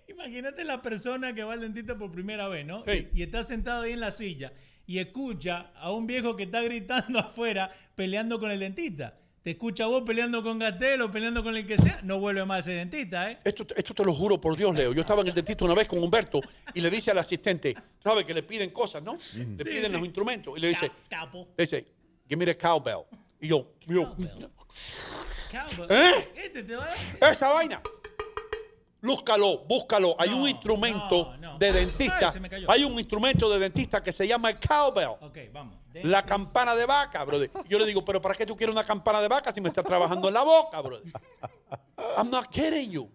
Imagínate 0.08 0.64
la 0.64 0.82
persona 0.82 1.34
que 1.34 1.42
va 1.44 1.54
al 1.54 1.60
dentista 1.60 1.96
por 1.96 2.10
primera 2.12 2.48
vez, 2.48 2.64
¿no? 2.66 2.84
Sí. 2.86 3.08
Y, 3.14 3.20
y 3.20 3.22
está 3.22 3.42
sentado 3.42 3.82
ahí 3.82 3.92
en 3.92 4.00
la 4.00 4.10
silla 4.10 4.52
y 4.90 4.98
escucha 4.98 5.70
a 5.76 5.92
un 5.92 6.04
viejo 6.04 6.34
que 6.34 6.42
está 6.42 6.60
gritando 6.62 7.18
afuera 7.20 7.72
peleando 7.94 8.40
con 8.40 8.50
el 8.50 8.58
dentista. 8.58 9.16
Te 9.40 9.52
escucha 9.52 9.84
a 9.84 9.86
vos 9.86 10.02
peleando 10.04 10.42
con 10.42 10.58
Gatel 10.58 11.00
o 11.02 11.12
peleando 11.12 11.44
con 11.44 11.56
el 11.56 11.64
que 11.64 11.78
sea, 11.78 12.00
no 12.02 12.18
vuelve 12.18 12.44
más 12.44 12.66
ese 12.66 12.72
dentista, 12.72 13.30
¿eh? 13.30 13.38
Esto, 13.44 13.64
esto 13.76 13.94
te 13.94 14.04
lo 14.04 14.12
juro 14.12 14.40
por 14.40 14.56
Dios, 14.56 14.74
Leo. 14.74 14.92
Yo 14.92 15.02
estaba 15.02 15.20
en 15.22 15.28
el 15.28 15.32
dentista 15.32 15.64
una 15.64 15.74
vez 15.74 15.86
con 15.86 16.02
Humberto 16.02 16.40
y 16.74 16.80
le 16.80 16.90
dice 16.90 17.12
al 17.12 17.18
asistente, 17.18 17.76
¿sabes 18.02 18.24
que 18.24 18.34
le 18.34 18.42
piden 18.42 18.70
cosas, 18.70 19.00
no? 19.00 19.16
Le 19.36 19.64
piden 19.64 19.86
sí. 19.86 19.92
los 19.92 20.04
instrumentos. 20.04 20.58
Y 20.58 20.60
le 20.60 20.68
dice, 20.70 20.90
Scalpel. 21.00 21.46
le 21.56 21.62
dice, 21.62 21.86
give 22.28 22.36
me 22.36 22.44
the 22.44 22.56
cowbell. 22.56 23.04
Y 23.40 23.46
yo, 23.46 23.72
yo, 23.86 24.12
Cowboy. 25.52 25.86
¿Eh? 25.90 26.32
Este 26.34 26.64
te 26.64 26.74
va 26.74 26.84
a 26.84 26.88
dar- 27.20 27.30
esa 27.30 27.52
vaina. 27.52 27.80
Búscalo, 29.02 29.64
búscalo. 29.64 30.14
Hay 30.18 30.30
un 30.30 30.48
instrumento 30.48 31.32
no, 31.38 31.52
no. 31.52 31.58
de 31.58 31.72
dentista. 31.72 32.32
Hay 32.68 32.84
un 32.84 32.92
instrumento 32.98 33.50
de 33.50 33.58
dentista 33.58 34.02
que 34.02 34.12
se 34.12 34.26
llama 34.26 34.50
el 34.50 34.58
cowbell. 34.58 35.16
Ok, 35.20 35.38
vamos. 35.52 35.78
La 36.02 36.24
campana 36.24 36.74
de 36.74 36.86
vaca, 36.86 37.24
brother. 37.24 37.50
Yo 37.68 37.78
le 37.78 37.86
digo, 37.86 38.04
pero 38.04 38.20
¿para 38.20 38.34
qué 38.34 38.46
tú 38.46 38.54
quieres 38.54 38.74
una 38.74 38.84
campana 38.84 39.20
de 39.20 39.28
vaca 39.28 39.50
si 39.50 39.60
me 39.60 39.68
está 39.68 39.82
trabajando 39.82 40.28
en 40.28 40.34
la 40.34 40.42
boca, 40.42 40.80
brother? 40.80 41.12
I'm 42.16 42.30
not 42.30 42.48
kidding 42.48 42.90
you. 42.90 43.10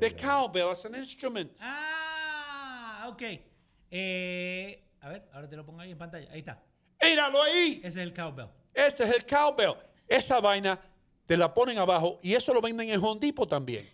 The 0.00 0.14
cowbell 0.14 0.72
is 0.72 0.84
an 0.84 0.94
instrument. 0.94 1.52
Ah, 1.60 3.06
ok. 3.08 3.22
Eh, 3.90 4.84
a 5.00 5.08
ver, 5.08 5.28
ahora 5.32 5.48
te 5.48 5.56
lo 5.56 5.64
pongo 5.64 5.80
ahí 5.80 5.92
en 5.92 5.98
pantalla. 5.98 6.30
Ahí 6.32 6.40
está. 6.40 6.62
Míralo 7.02 7.42
ahí. 7.42 7.80
Ese 7.82 7.88
es 7.88 7.96
el 7.96 8.12
cowbell. 8.12 8.48
Ese 8.74 9.04
es 9.04 9.10
el 9.10 9.24
cowbell. 9.24 9.74
Esa 10.08 10.40
vaina 10.40 10.78
te 11.26 11.36
la 11.36 11.52
ponen 11.52 11.78
abajo 11.78 12.18
y 12.22 12.34
eso 12.34 12.52
lo 12.52 12.60
venden 12.60 12.90
en 12.90 13.02
Home 13.02 13.20
Depot 13.20 13.48
también. 13.48 13.88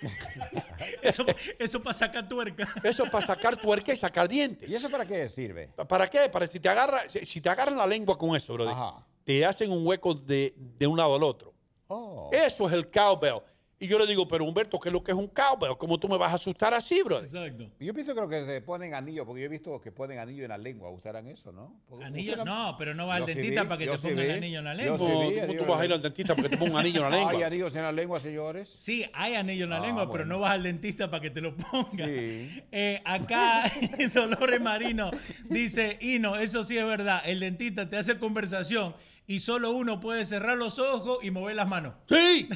Eso, 1.02 1.24
eso 1.58 1.82
para 1.82 1.94
sacar 1.94 2.28
tuerca. 2.28 2.68
Eso 2.82 3.04
es 3.04 3.10
para 3.10 3.24
sacar 3.26 3.56
tuerca 3.56 3.92
y 3.92 3.96
sacar 3.96 4.28
dientes. 4.28 4.68
¿Y 4.68 4.74
eso 4.74 4.90
para 4.90 5.06
qué 5.06 5.28
sirve? 5.28 5.68
¿Para 5.88 6.08
qué? 6.08 6.28
Para 6.28 6.46
si 6.46 6.58
te 6.60 6.68
agarra, 6.68 7.08
si 7.08 7.24
si 7.26 7.40
te 7.40 7.48
agarran 7.48 7.76
la 7.76 7.86
lengua 7.86 8.16
con 8.16 8.34
eso, 8.36 8.54
brother, 8.54 8.74
Ajá. 8.74 9.04
te 9.24 9.44
hacen 9.44 9.70
un 9.70 9.86
hueco 9.86 10.14
de, 10.14 10.54
de 10.56 10.86
un 10.86 10.96
lado 10.96 11.14
al 11.14 11.22
otro. 11.22 11.52
Oh. 11.88 12.30
Eso 12.32 12.66
es 12.66 12.72
el 12.72 12.90
cowbell. 12.90 13.40
Y 13.82 13.88
yo 13.88 13.98
le 13.98 14.06
digo, 14.06 14.28
pero 14.28 14.44
Humberto, 14.44 14.78
¿qué 14.78 14.90
es 14.90 14.92
lo 14.92 15.02
que 15.02 15.10
es 15.12 15.16
un 15.16 15.26
cowbell? 15.28 15.74
¿Cómo 15.78 15.98
tú 15.98 16.06
me 16.06 16.18
vas 16.18 16.32
a 16.32 16.34
asustar 16.34 16.74
así, 16.74 17.00
brother? 17.02 17.24
Exacto. 17.24 17.70
Yo 17.80 17.94
pienso 17.94 18.14
que 18.14 18.20
lo 18.20 18.28
que 18.28 18.44
se 18.44 18.60
ponen 18.60 18.92
anillos, 18.92 19.24
porque 19.24 19.40
yo 19.40 19.46
he 19.46 19.48
visto 19.48 19.80
que 19.80 19.90
ponen 19.90 20.18
anillo 20.18 20.42
en 20.42 20.50
la 20.50 20.58
lengua, 20.58 20.90
usarán 20.90 21.26
eso, 21.28 21.50
¿no? 21.50 21.80
Porque 21.88 22.04
Anillo, 22.04 22.44
no, 22.44 22.76
pero 22.78 22.94
no 22.94 23.06
va 23.06 23.14
al 23.14 23.24
dentista 23.24 23.62
vi, 23.62 23.68
para 23.68 23.78
que 23.78 23.86
te 23.86 23.96
sí 23.96 24.08
ponga 24.08 24.22
el 24.22 24.30
anillo 24.32 24.58
en 24.58 24.64
la 24.66 24.74
yo 24.74 24.82
lengua. 24.82 24.98
sí 24.98 25.04
vi, 25.04 25.10
¿Cómo, 25.10 25.24
anillo 25.24 25.52
en 25.52 25.56
tú 25.56 25.64
vas 25.64 25.80
a 25.80 25.84
ir 25.86 25.92
al 25.94 26.02
dentista 26.02 26.34
para 26.36 26.48
que 26.50 26.50
te 26.50 26.58
ponga 26.58 26.72
un 26.72 26.78
anillo 26.78 27.06
en 27.06 27.10
la 27.10 27.16
¿Hay 27.16 27.26
lengua? 27.26 27.46
anillos 27.46 27.76
en 27.76 27.82
la 27.84 27.92
lengua, 27.92 28.20
señores? 28.20 28.68
Sí, 28.68 29.06
hay 29.14 29.34
anillo 29.34 29.64
en 29.64 29.70
la 29.70 29.76
Ah, 29.78 29.86
lengua, 29.86 30.12
pero 30.12 30.26
no 30.26 30.38
vas 30.40 30.52
al 30.52 30.62
dentista 30.62 31.10
para 31.10 31.22
que 31.22 31.30
te 31.30 31.40
lo 31.40 31.56
ponga. 31.56 32.04
Sí. 32.06 32.62
Eh, 32.70 33.00
acá 33.06 33.62
Dolores 34.14 34.60
Marino 34.60 35.10
dice, 35.48 35.96
Ino, 36.02 36.36
eso 36.36 36.64
sí 36.64 36.76
es 36.76 36.84
verdad, 36.84 37.22
el 37.24 37.40
dentista 37.40 37.88
te 37.88 37.96
hace 37.96 38.18
conversación 38.18 38.94
y 39.30 39.38
solo 39.38 39.70
uno 39.70 40.00
puede 40.00 40.24
cerrar 40.24 40.56
los 40.56 40.80
ojos 40.80 41.20
y 41.22 41.30
mover 41.30 41.54
las 41.54 41.68
manos. 41.68 41.94
Sí. 42.08 42.48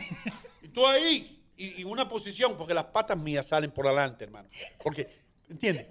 Y 0.60 0.68
tú 0.70 0.84
ahí. 0.84 1.40
Y, 1.56 1.82
y 1.82 1.84
una 1.84 2.08
posición, 2.08 2.56
porque 2.56 2.74
las 2.74 2.86
patas 2.86 3.16
mías 3.16 3.46
salen 3.46 3.70
por 3.70 3.86
adelante, 3.86 4.24
hermano. 4.24 4.48
Porque, 4.82 5.08
¿entiendes? 5.48 5.86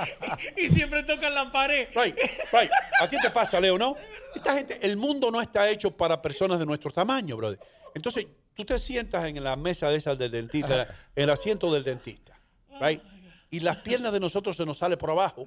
Y 0.56 0.70
siempre 0.70 1.02
tocan 1.02 1.34
la 1.34 1.52
pared. 1.52 1.88
Right, 1.94 2.16
right. 2.50 2.70
¿A 2.98 3.06
ti 3.08 3.18
te 3.20 3.30
pasa, 3.30 3.60
Leo, 3.60 3.76
no? 3.76 3.94
Esta 4.34 4.54
gente, 4.54 4.78
el 4.80 4.96
mundo 4.96 5.30
no 5.30 5.38
está 5.38 5.68
hecho 5.68 5.94
para 5.94 6.22
personas 6.22 6.58
de 6.58 6.64
nuestro 6.64 6.90
tamaño, 6.90 7.36
brother. 7.36 7.60
Entonces, 7.94 8.26
tú 8.54 8.64
te 8.64 8.78
sientas 8.78 9.26
en 9.26 9.44
la 9.44 9.54
mesa 9.56 9.90
de 9.90 9.98
esas 9.98 10.16
del 10.16 10.30
dentista, 10.30 10.84
en 11.14 11.24
el 11.24 11.28
asiento 11.28 11.70
del 11.70 11.84
dentista, 11.84 12.40
right? 12.80 13.02
Y 13.50 13.60
las 13.60 13.76
piernas 13.76 14.14
de 14.14 14.20
nosotros 14.20 14.56
se 14.56 14.64
nos 14.64 14.78
sale 14.78 14.96
por 14.96 15.10
abajo 15.10 15.46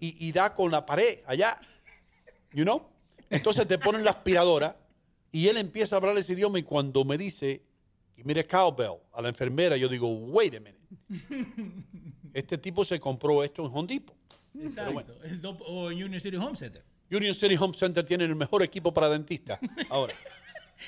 y, 0.00 0.26
y 0.26 0.32
da 0.32 0.54
con 0.54 0.70
la 0.70 0.86
pared 0.86 1.18
allá, 1.26 1.60
you 2.54 2.64
know? 2.64 2.92
Entonces 3.32 3.66
te 3.66 3.78
ponen 3.78 4.04
la 4.04 4.10
aspiradora 4.10 4.76
y 5.32 5.48
él 5.48 5.56
empieza 5.56 5.96
a 5.96 5.98
hablar 5.98 6.16
ese 6.18 6.34
idioma 6.34 6.58
y 6.58 6.62
cuando 6.62 7.04
me 7.04 7.16
dice, 7.16 7.62
y 8.16 8.24
mire 8.24 8.46
cowbell 8.46 9.00
a 9.12 9.22
la 9.22 9.28
enfermera, 9.28 9.76
yo 9.76 9.88
digo, 9.88 10.08
wait 10.08 10.54
a 10.54 10.60
minute. 10.60 10.78
Este 12.34 12.58
tipo 12.58 12.84
se 12.84 13.00
compró 13.00 13.42
esto 13.42 13.64
en 13.64 13.70
Home 13.74 13.88
Depot. 13.88 14.16
Exacto. 14.58 15.14
El 15.22 15.40
o 15.44 15.90
en 15.90 16.02
Union 16.02 16.20
City 16.20 16.36
Home 16.36 16.56
Center. 16.56 16.84
Union 17.10 17.34
City 17.34 17.56
Home 17.58 17.74
Center 17.74 18.04
tiene 18.04 18.24
el 18.24 18.34
mejor 18.34 18.62
equipo 18.62 18.92
para 18.92 19.08
dentistas. 19.08 19.58
Ahora, 19.90 20.14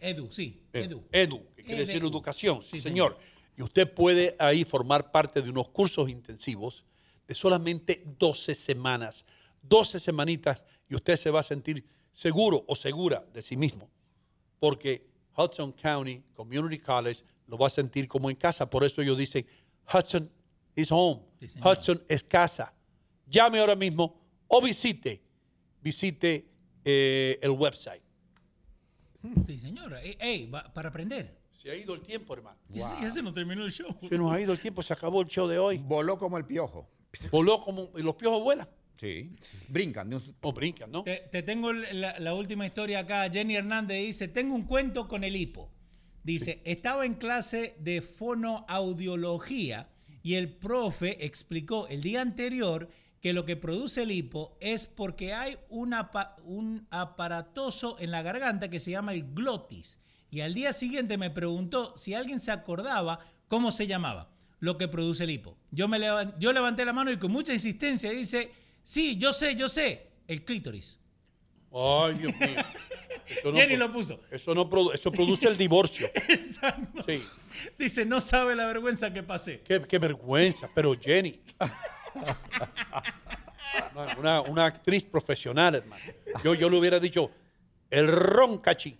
Edu, 0.00 0.30
sí, 0.30 0.62
eh, 0.72 0.84
edu. 0.84 1.02
Edu, 1.10 1.44
que 1.56 1.64
quiere 1.64 1.82
Edu. 1.82 1.86
decir 1.88 2.04
educación, 2.04 2.62
sí, 2.62 2.68
Sí, 2.72 2.80
señor. 2.80 3.18
Y 3.58 3.62
usted 3.62 3.92
puede 3.92 4.36
ahí 4.38 4.64
formar 4.64 5.10
parte 5.10 5.42
de 5.42 5.50
unos 5.50 5.68
cursos 5.70 6.08
intensivos 6.08 6.84
de 7.26 7.34
solamente 7.34 8.04
12 8.18 8.54
semanas, 8.54 9.24
12 9.62 9.98
semanitas, 9.98 10.64
y 10.88 10.94
usted 10.94 11.16
se 11.16 11.30
va 11.32 11.40
a 11.40 11.42
sentir 11.42 11.84
seguro 12.12 12.64
o 12.68 12.76
segura 12.76 13.26
de 13.34 13.42
sí 13.42 13.56
mismo, 13.56 13.90
porque 14.60 15.04
Hudson 15.36 15.72
County 15.72 16.22
Community 16.34 16.78
College 16.78 17.24
lo 17.48 17.58
va 17.58 17.66
a 17.66 17.70
sentir 17.70 18.06
como 18.06 18.30
en 18.30 18.36
casa. 18.36 18.70
Por 18.70 18.84
eso 18.84 19.02
ellos 19.02 19.18
dicen, 19.18 19.44
Hudson 19.92 20.30
is 20.76 20.92
home, 20.92 21.20
Sí. 21.40 21.58
Hudson 21.60 22.00
es 22.08 22.22
casa. 22.22 22.72
Llame 23.26 23.58
ahora 23.58 23.74
mismo 23.74 24.20
o 24.46 24.62
visite, 24.62 25.20
visite 25.82 26.46
eh, 26.84 27.38
el 27.42 27.50
website. 27.50 28.02
Sí, 29.46 29.58
señora. 29.58 30.00
Ey, 30.02 30.16
ey, 30.20 30.46
va- 30.46 30.72
para 30.72 30.88
aprender. 30.90 31.37
Se 31.60 31.72
ha 31.72 31.74
ido 31.74 31.92
el 31.92 32.00
tiempo, 32.02 32.34
hermano. 32.34 32.56
Se- 32.86 33.02
ya 33.02 33.10
se 33.10 33.20
nos 33.20 33.34
terminó 33.34 33.64
el 33.64 33.72
show. 33.72 33.88
Se 34.08 34.16
nos 34.16 34.32
ha 34.32 34.40
ido 34.40 34.52
el 34.52 34.60
tiempo, 34.60 34.80
se 34.80 34.92
acabó 34.92 35.22
el 35.22 35.26
show 35.26 35.48
de 35.48 35.58
hoy. 35.58 35.78
Voló 35.78 36.16
como 36.16 36.38
el 36.38 36.44
piojo. 36.44 36.88
Voló 37.32 37.60
como 37.60 37.88
y 37.96 38.02
los 38.02 38.14
piojos 38.14 38.42
vuelan. 38.44 38.68
Sí, 38.96 39.34
brincan. 39.68 40.08
O 40.42 40.52
brincan, 40.52 40.92
¿no? 40.92 41.02
Te, 41.02 41.16
te 41.32 41.42
tengo 41.42 41.72
la, 41.72 42.18
la 42.20 42.34
última 42.34 42.64
historia 42.64 43.00
acá. 43.00 43.28
Jenny 43.28 43.56
Hernández 43.56 44.06
dice, 44.06 44.28
tengo 44.28 44.54
un 44.54 44.66
cuento 44.66 45.08
con 45.08 45.24
el 45.24 45.34
hipo. 45.34 45.72
Dice, 46.22 46.60
estaba 46.64 47.04
en 47.06 47.14
clase 47.14 47.74
de 47.80 48.02
fonoaudiología 48.02 49.88
y 50.22 50.34
el 50.34 50.48
profe 50.54 51.24
explicó 51.24 51.86
el 51.88 52.02
día 52.02 52.20
anterior 52.22 52.88
que 53.20 53.32
lo 53.32 53.44
que 53.44 53.56
produce 53.56 54.02
el 54.02 54.10
hipo 54.12 54.56
es 54.60 54.86
porque 54.86 55.32
hay 55.32 55.56
un, 55.70 55.92
apa- 55.94 56.36
un 56.44 56.86
aparatoso 56.90 57.96
en 57.98 58.10
la 58.12 58.22
garganta 58.22 58.68
que 58.68 58.78
se 58.78 58.92
llama 58.92 59.12
el 59.12 59.32
glotis. 59.34 59.98
Y 60.30 60.40
al 60.40 60.54
día 60.54 60.72
siguiente 60.72 61.16
me 61.16 61.30
preguntó 61.30 61.94
si 61.96 62.14
alguien 62.14 62.40
se 62.40 62.50
acordaba 62.50 63.20
cómo 63.48 63.70
se 63.72 63.86
llamaba 63.86 64.28
lo 64.60 64.76
que 64.76 64.88
produce 64.88 65.24
el 65.24 65.30
hipo. 65.30 65.56
Yo, 65.70 65.88
me 65.88 65.98
yo 66.38 66.52
levanté 66.52 66.84
la 66.84 66.92
mano 66.92 67.10
y 67.10 67.16
con 67.16 67.30
mucha 67.32 67.52
insistencia 67.52 68.10
dice, 68.10 68.50
sí, 68.84 69.16
yo 69.16 69.32
sé, 69.32 69.54
yo 69.56 69.68
sé, 69.68 70.08
el 70.26 70.44
clítoris. 70.44 70.98
Ay, 71.72 72.14
Dios 72.14 72.32
mío. 72.38 72.64
Eso 73.28 73.52
Jenny 73.52 73.76
lo 73.76 73.92
puso. 73.92 74.20
Eso, 74.30 74.54
no 74.54 74.68
produ- 74.70 74.94
eso 74.94 75.12
produce 75.12 75.46
el 75.48 75.56
divorcio. 75.58 76.10
Sí. 77.06 77.22
Dice, 77.78 78.04
no 78.06 78.20
sabe 78.22 78.54
la 78.56 78.66
vergüenza 78.66 79.12
que 79.12 79.22
pasé. 79.22 79.60
Qué, 79.60 79.80
qué 79.82 79.98
vergüenza, 79.98 80.68
pero 80.74 80.94
Jenny. 80.94 81.40
Una, 84.18 84.40
una- 84.42 84.66
actriz 84.66 85.04
profesional, 85.04 85.74
hermano. 85.74 86.02
Yo, 86.42 86.54
yo 86.54 86.70
le 86.70 86.78
hubiera 86.78 86.98
dicho 87.00 87.30
el 87.90 88.08
roncachi. 88.08 88.96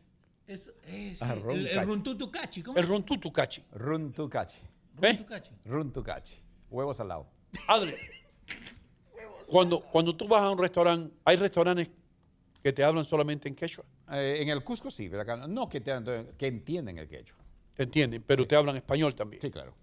Es, 0.48 0.72
es 0.86 1.22
Ah, 1.22 1.34
el, 1.50 1.66
el 1.68 1.86
runtutucachi. 1.86 2.62
¿Cómo? 2.62 2.76
El 2.78 2.86
rontutucachi. 2.88 3.62
Runtucachi. 3.72 4.56
¿Eh? 5.02 5.12
Runtucachi. 5.12 5.50
Runtucachi. 5.66 6.34
Huevos 6.70 6.98
al 7.00 7.08
lado. 7.08 7.28
Adri, 7.68 7.94
cuando, 9.46 9.80
cuando 9.80 10.14
tú 10.16 10.26
vas 10.26 10.42
a 10.42 10.50
un 10.50 10.58
restaurante, 10.58 11.14
hay 11.24 11.36
restaurantes 11.36 11.90
que 12.62 12.72
te 12.72 12.82
hablan 12.82 13.04
solamente 13.04 13.48
en 13.48 13.54
quechua. 13.54 13.84
Eh, 14.10 14.38
en 14.40 14.48
el 14.48 14.64
Cusco 14.64 14.90
sí, 14.90 15.08
pero 15.08 15.22
acá 15.22 15.36
no. 15.36 15.46
no 15.46 15.68
que, 15.68 15.80
te- 15.80 15.92
que 16.36 16.46
entienden 16.46 16.98
el 16.98 17.08
quechua. 17.08 17.38
Te 17.76 17.84
entienden, 17.84 18.22
pero 18.26 18.46
te 18.46 18.56
hablan 18.56 18.76
español 18.76 19.14
también. 19.14 19.40
Sí, 19.40 19.50
claro. 19.50 19.74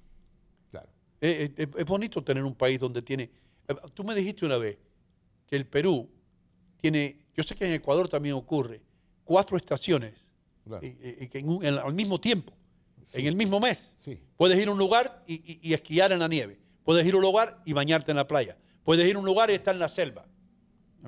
Claro. 0.72 0.90
Eh, 1.22 1.54
eh, 1.56 1.68
es 1.78 1.86
bonito 1.86 2.24
tener 2.24 2.44
un 2.44 2.56
país 2.56 2.80
donde 2.80 3.02
tiene. 3.02 3.30
eh, 3.68 3.76
Tú 3.94 4.04
me 4.04 4.14
dijiste 4.14 4.46
una 4.46 4.58
vez 4.58 4.78
que 5.48 5.56
el 5.56 5.66
Perú 5.66 6.10
tiene. 6.78 7.20
Yo 7.36 7.44
sé 7.44 7.56
que 7.56 7.66
en 7.66 7.74
Ecuador 7.74 8.10
también 8.10 8.36
ocurre 8.36 8.82
cuatro 9.24 9.56
estaciones 9.58 10.25
Claro. 10.66 10.86
y, 10.86 10.90
y- 10.90 11.24
y 11.24 11.28
que 11.30 11.40
en 11.40 11.50
un- 11.50 11.64
en- 11.66 11.78
al 11.78 11.94
mismo 11.94 12.20
tiempo, 12.20 12.54
en 13.14 13.28
el 13.28 13.36
mismo 13.36 13.60
mes. 13.60 13.94
Sí. 13.98 14.20
Puedes 14.36 14.58
ir 14.60 14.68
a 14.68 14.72
un 14.72 14.78
lugar 14.78 15.24
y, 15.28 15.36
y- 15.36 15.60
y 15.62 15.74
esquiar 15.74 16.12
en 16.12 16.20
la 16.20 16.28
nieve. 16.28 16.58
Puedes 16.84 17.06
ir 17.06 17.14
a 17.14 17.18
un 17.18 17.24
lugar 17.24 17.62
y 17.66 17.74
bañarte 17.74 18.12
en 18.12 18.18
la 18.18 18.28
playa. 18.28 18.58
Puedes 18.84 19.08
ir 19.08 19.16
a 19.16 19.20
un 19.20 19.26
lugar 19.26 19.50
y 19.50 19.54
estar 19.54 19.74
en 19.76 19.80
la 19.80 19.88
selva. 19.88 20.26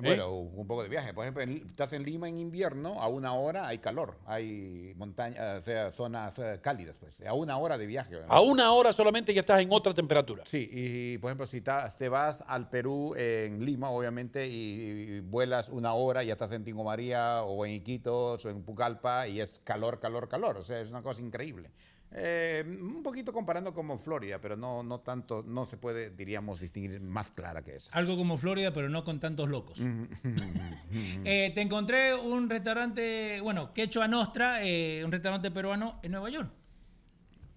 Bueno, 0.02 0.30
un 0.38 0.66
poco 0.66 0.82
de 0.82 0.88
viaje. 0.88 1.12
Por 1.14 1.24
ejemplo, 1.24 1.42
en- 1.42 1.66
estás 1.66 1.92
en 1.92 2.04
Lima 2.04 2.28
en 2.28 2.38
invierno, 2.38 3.00
a 3.00 3.08
una 3.08 3.32
hora 3.34 3.66
hay 3.66 3.78
calor, 3.78 4.16
hay 4.26 4.92
montaña, 4.96 5.56
o 5.56 5.60
sea, 5.60 5.90
zonas 5.90 6.38
eh, 6.38 6.60
cálidas, 6.62 6.96
pues. 6.98 7.20
A 7.26 7.34
una 7.34 7.58
hora 7.58 7.76
de 7.78 7.86
viaje. 7.86 8.16
A 8.28 8.40
una 8.40 8.72
hora 8.72 8.92
solamente 8.92 9.34
ya 9.34 9.40
estás 9.40 9.60
en 9.60 9.68
otra 9.72 9.92
temperatura. 9.94 10.42
Sí, 10.46 10.68
y 10.72 11.18
por 11.18 11.30
ejemplo, 11.30 11.46
si 11.46 11.60
te 11.60 12.08
vas 12.08 12.44
al 12.46 12.68
Perú, 12.68 13.14
en 13.16 13.64
Lima, 13.64 13.90
obviamente, 13.90 14.46
y, 14.46 14.52
y 15.16 15.20
vuelas 15.20 15.68
una 15.68 15.94
hora, 15.94 16.22
ya 16.22 16.32
estás 16.34 16.52
en 16.52 16.64
Tingo 16.64 16.84
María, 16.84 17.42
o 17.42 17.64
en 17.66 17.72
Iquitos, 17.72 18.44
o 18.44 18.50
en 18.50 18.62
Pucallpa, 18.62 19.26
y 19.28 19.40
es 19.40 19.60
calor, 19.64 19.98
calor, 20.00 20.28
calor. 20.28 20.56
O 20.58 20.62
sea, 20.62 20.80
es 20.80 20.90
una 20.90 21.02
cosa 21.02 21.20
increíble. 21.22 21.70
Eh, 22.10 22.64
un 22.66 23.02
poquito 23.02 23.32
comparando 23.34 23.74
como 23.74 23.98
Florida, 23.98 24.40
pero 24.40 24.56
no, 24.56 24.82
no 24.82 25.00
tanto, 25.00 25.42
no 25.46 25.66
se 25.66 25.76
puede, 25.76 26.08
diríamos, 26.10 26.58
distinguir 26.58 27.00
más 27.02 27.30
clara 27.30 27.62
que 27.62 27.76
esa. 27.76 27.92
Algo 27.92 28.16
como 28.16 28.38
Florida, 28.38 28.72
pero 28.72 28.88
no 28.88 29.04
con 29.04 29.20
tantos 29.20 29.48
locos. 29.48 29.78
Eh, 31.24 31.52
te 31.54 31.60
encontré 31.60 32.14
un 32.14 32.48
restaurante, 32.48 33.40
bueno, 33.42 33.74
Quechua 33.74 34.08
Nostra, 34.08 34.64
eh, 34.64 35.02
un 35.04 35.12
restaurante 35.12 35.50
peruano 35.50 36.00
en 36.02 36.12
Nueva 36.12 36.30
York. 36.30 36.50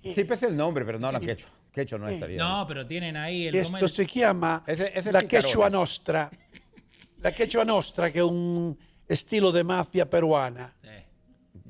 Sí, 0.04 0.24
pese 0.26 0.48
el 0.48 0.58
nombre, 0.58 0.84
pero 0.84 1.00
no 1.00 1.12
la 1.12 1.20
quechua. 1.20 1.50
Quechua 1.72 1.98
no 2.00 2.10
estaría. 2.10 2.38
No, 2.38 2.66
pero 2.68 2.86
tienen 2.86 3.16
ahí 3.16 3.48
el 3.48 3.56
Esto 3.56 3.78
comer- 3.78 3.90
se 3.90 4.06
llama 4.06 4.64
Ese- 4.68 4.88
ese 4.90 5.00
es 5.00 5.06
la 5.14 5.22
picarones. 5.22 5.46
quechua 5.46 5.70
nostra. 5.70 6.30
La 7.20 7.32
quechua 7.32 7.64
nostra, 7.64 8.12
que 8.12 8.20
es 8.20 8.26
un 8.26 8.78
estilo 9.08 9.52
de 9.54 9.64
mafia 9.64 10.10
peruana. 10.10 10.76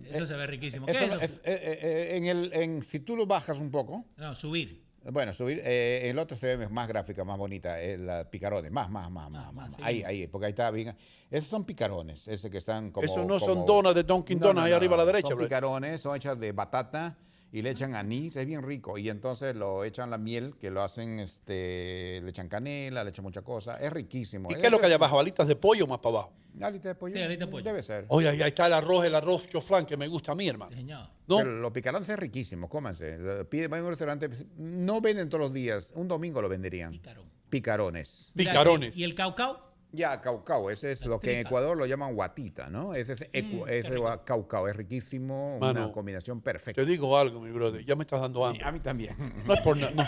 Eso 0.10 0.26
se 0.28 0.36
ve 0.36 0.48
riquísimo. 0.48 0.86
¿Qué 0.86 0.92
Eso 0.92 1.04
es 1.06 1.14
eso? 1.14 1.24
es- 1.24 1.42
eh, 1.44 1.80
eh, 1.82 2.18
en 2.18 2.26
el, 2.26 2.54
en, 2.54 2.82
si 2.82 3.00
tú 3.00 3.16
lo 3.16 3.26
bajas 3.26 3.60
un 3.60 3.72
poco, 3.72 4.06
No, 4.18 4.36
subir. 4.36 4.82
Bueno, 5.12 5.34
subir. 5.34 5.60
eh, 5.64 6.10
el 6.12 6.20
otro 6.20 6.38
se 6.38 6.56
ve 6.56 6.70
más 6.70 6.88
gráfica, 6.88 7.24
más 7.24 7.38
bonita. 7.38 7.82
eh, 7.82 7.98
la 7.98 8.30
picarones. 8.30 8.72
Más, 8.72 8.88
más, 8.92 9.10
más, 9.10 9.32
más. 9.32 9.52
más. 9.54 9.74
sí. 9.74 9.82
Ahí, 9.84 10.04
ahí, 10.04 10.28
porque 10.28 10.46
ahí 10.46 10.52
está 10.52 10.70
bien. 10.70 10.96
Esos 11.32 11.50
son 11.50 11.66
picarones, 11.66 12.28
ese 12.28 12.52
que 12.52 12.60
están 12.60 12.92
como. 12.92 13.06
Esos 13.06 13.26
no 13.26 13.40
son 13.40 13.66
donas 13.66 13.96
de 13.96 14.04
Dunkin' 14.04 14.38
Donuts 14.40 14.66
ahí 14.66 14.72
arriba 14.74 14.94
a 14.94 14.98
la 15.00 15.06
derecha, 15.06 15.30
Son 15.30 15.38
bro. 15.38 15.46
picarones, 15.48 16.02
son 16.02 16.16
hechas 16.16 16.40
de 16.40 16.52
batata 16.52 17.18
y 17.54 17.62
le 17.62 17.72
echan 17.72 17.96
anís, 17.96 18.36
es 18.36 18.46
bien 18.46 18.64
rico. 18.64 18.98
Y 18.98 19.10
entonces 19.10 19.56
lo 19.56 19.84
echan 19.84 20.10
la 20.10 20.18
miel, 20.18 20.56
que 20.60 20.72
lo 20.72 20.82
hacen, 20.82 21.20
este, 21.20 22.22
le 22.24 22.30
echan 22.30 22.48
canela, 22.48 23.04
le 23.04 23.10
echan 23.10 23.24
mucha 23.24 23.42
cosa. 23.42 23.76
Es 23.76 23.92
riquísimo. 23.92 24.50
¿Y 24.52 24.56
qué 24.56 24.68
es 24.68 24.72
lo 24.72 24.80
que 24.80 24.86
hay 24.86 24.94
abajo? 24.94 25.20
¿Alitas 25.20 25.48
de 25.48 25.56
pollo 25.56 25.86
más 25.86 26.00
para 26.00 26.18
abajo? 26.18 26.34
Alita 26.62 26.90
de 26.90 26.96
pollo. 26.96 27.14
Sí, 27.14 27.22
alita 27.22 27.46
de 27.46 27.52
pollo. 27.52 27.64
Debe 27.64 27.84
ser. 27.84 28.06
Oye, 28.08 28.30
ahí 28.30 28.42
ahí 28.42 28.50
está 28.50 28.68
el 28.68 28.74
arroz, 28.74 29.06
el 29.06 29.16
arroz 29.16 29.48
choflán 29.48 29.86
que 29.86 29.98
me 29.98 30.08
gusta 30.08 30.32
a 30.32 30.36
mí, 30.36 30.48
hermano. 30.48 30.76
Señor. 30.76 31.08
¿No? 31.28 31.38
Pero 31.38 31.60
los 31.60 31.72
picarones 31.72 32.08
es 32.08 32.18
riquísimo, 32.18 32.70
cómanse. 32.70 33.18
Lo 33.18 33.50
Pide, 33.50 33.68
vayan 33.68 33.84
a 33.84 33.88
un 33.88 33.92
restaurante, 33.92 34.30
no 34.58 35.02
venden 35.02 35.30
todos 35.30 35.42
los 35.42 35.54
días, 35.54 35.94
un 35.96 36.08
domingo 36.08 36.42
lo 36.42 36.50
venderían. 36.50 37.02
Picarones. 37.50 38.32
Picarones. 38.36 38.96
¿Y 38.96 39.04
el 39.04 39.14
caucao? 39.14 39.71
Ya, 39.94 40.22
caucao, 40.22 40.70
ese 40.70 40.92
es 40.92 41.06
lo 41.06 41.20
que 41.20 41.40
en. 41.40 41.46
Ecuador 41.48 41.76
lo 41.76 41.86
llaman 41.86 42.16
guatita, 42.16 42.70
¿no? 42.70 42.94
Ese 42.96 43.14
es 43.14 43.22
ecu- 43.32 43.66
Mm, 43.66 43.70
ese 43.70 44.00
caucao, 44.26 44.68
es 44.70 44.76
riquísimo, 44.76 45.58
Mano, 45.60 45.84
una 45.86 45.92
combinación 45.94 46.40
perfecta. 46.42 46.82
Te 46.82 46.86
digo 46.90 47.18
algo, 47.18 47.40
mi 47.42 47.52
brother. 47.52 47.84
Ya 47.84 47.96
me 47.96 48.04
estás 48.04 48.22
dando 48.22 48.46
hambre. 48.46 48.64
A 48.64 48.72
mí 48.72 48.80
también. 48.80 49.16
No 49.46 49.54
es 49.54 49.62
por 49.62 49.76
nada. 49.78 49.92
No, 49.92 50.04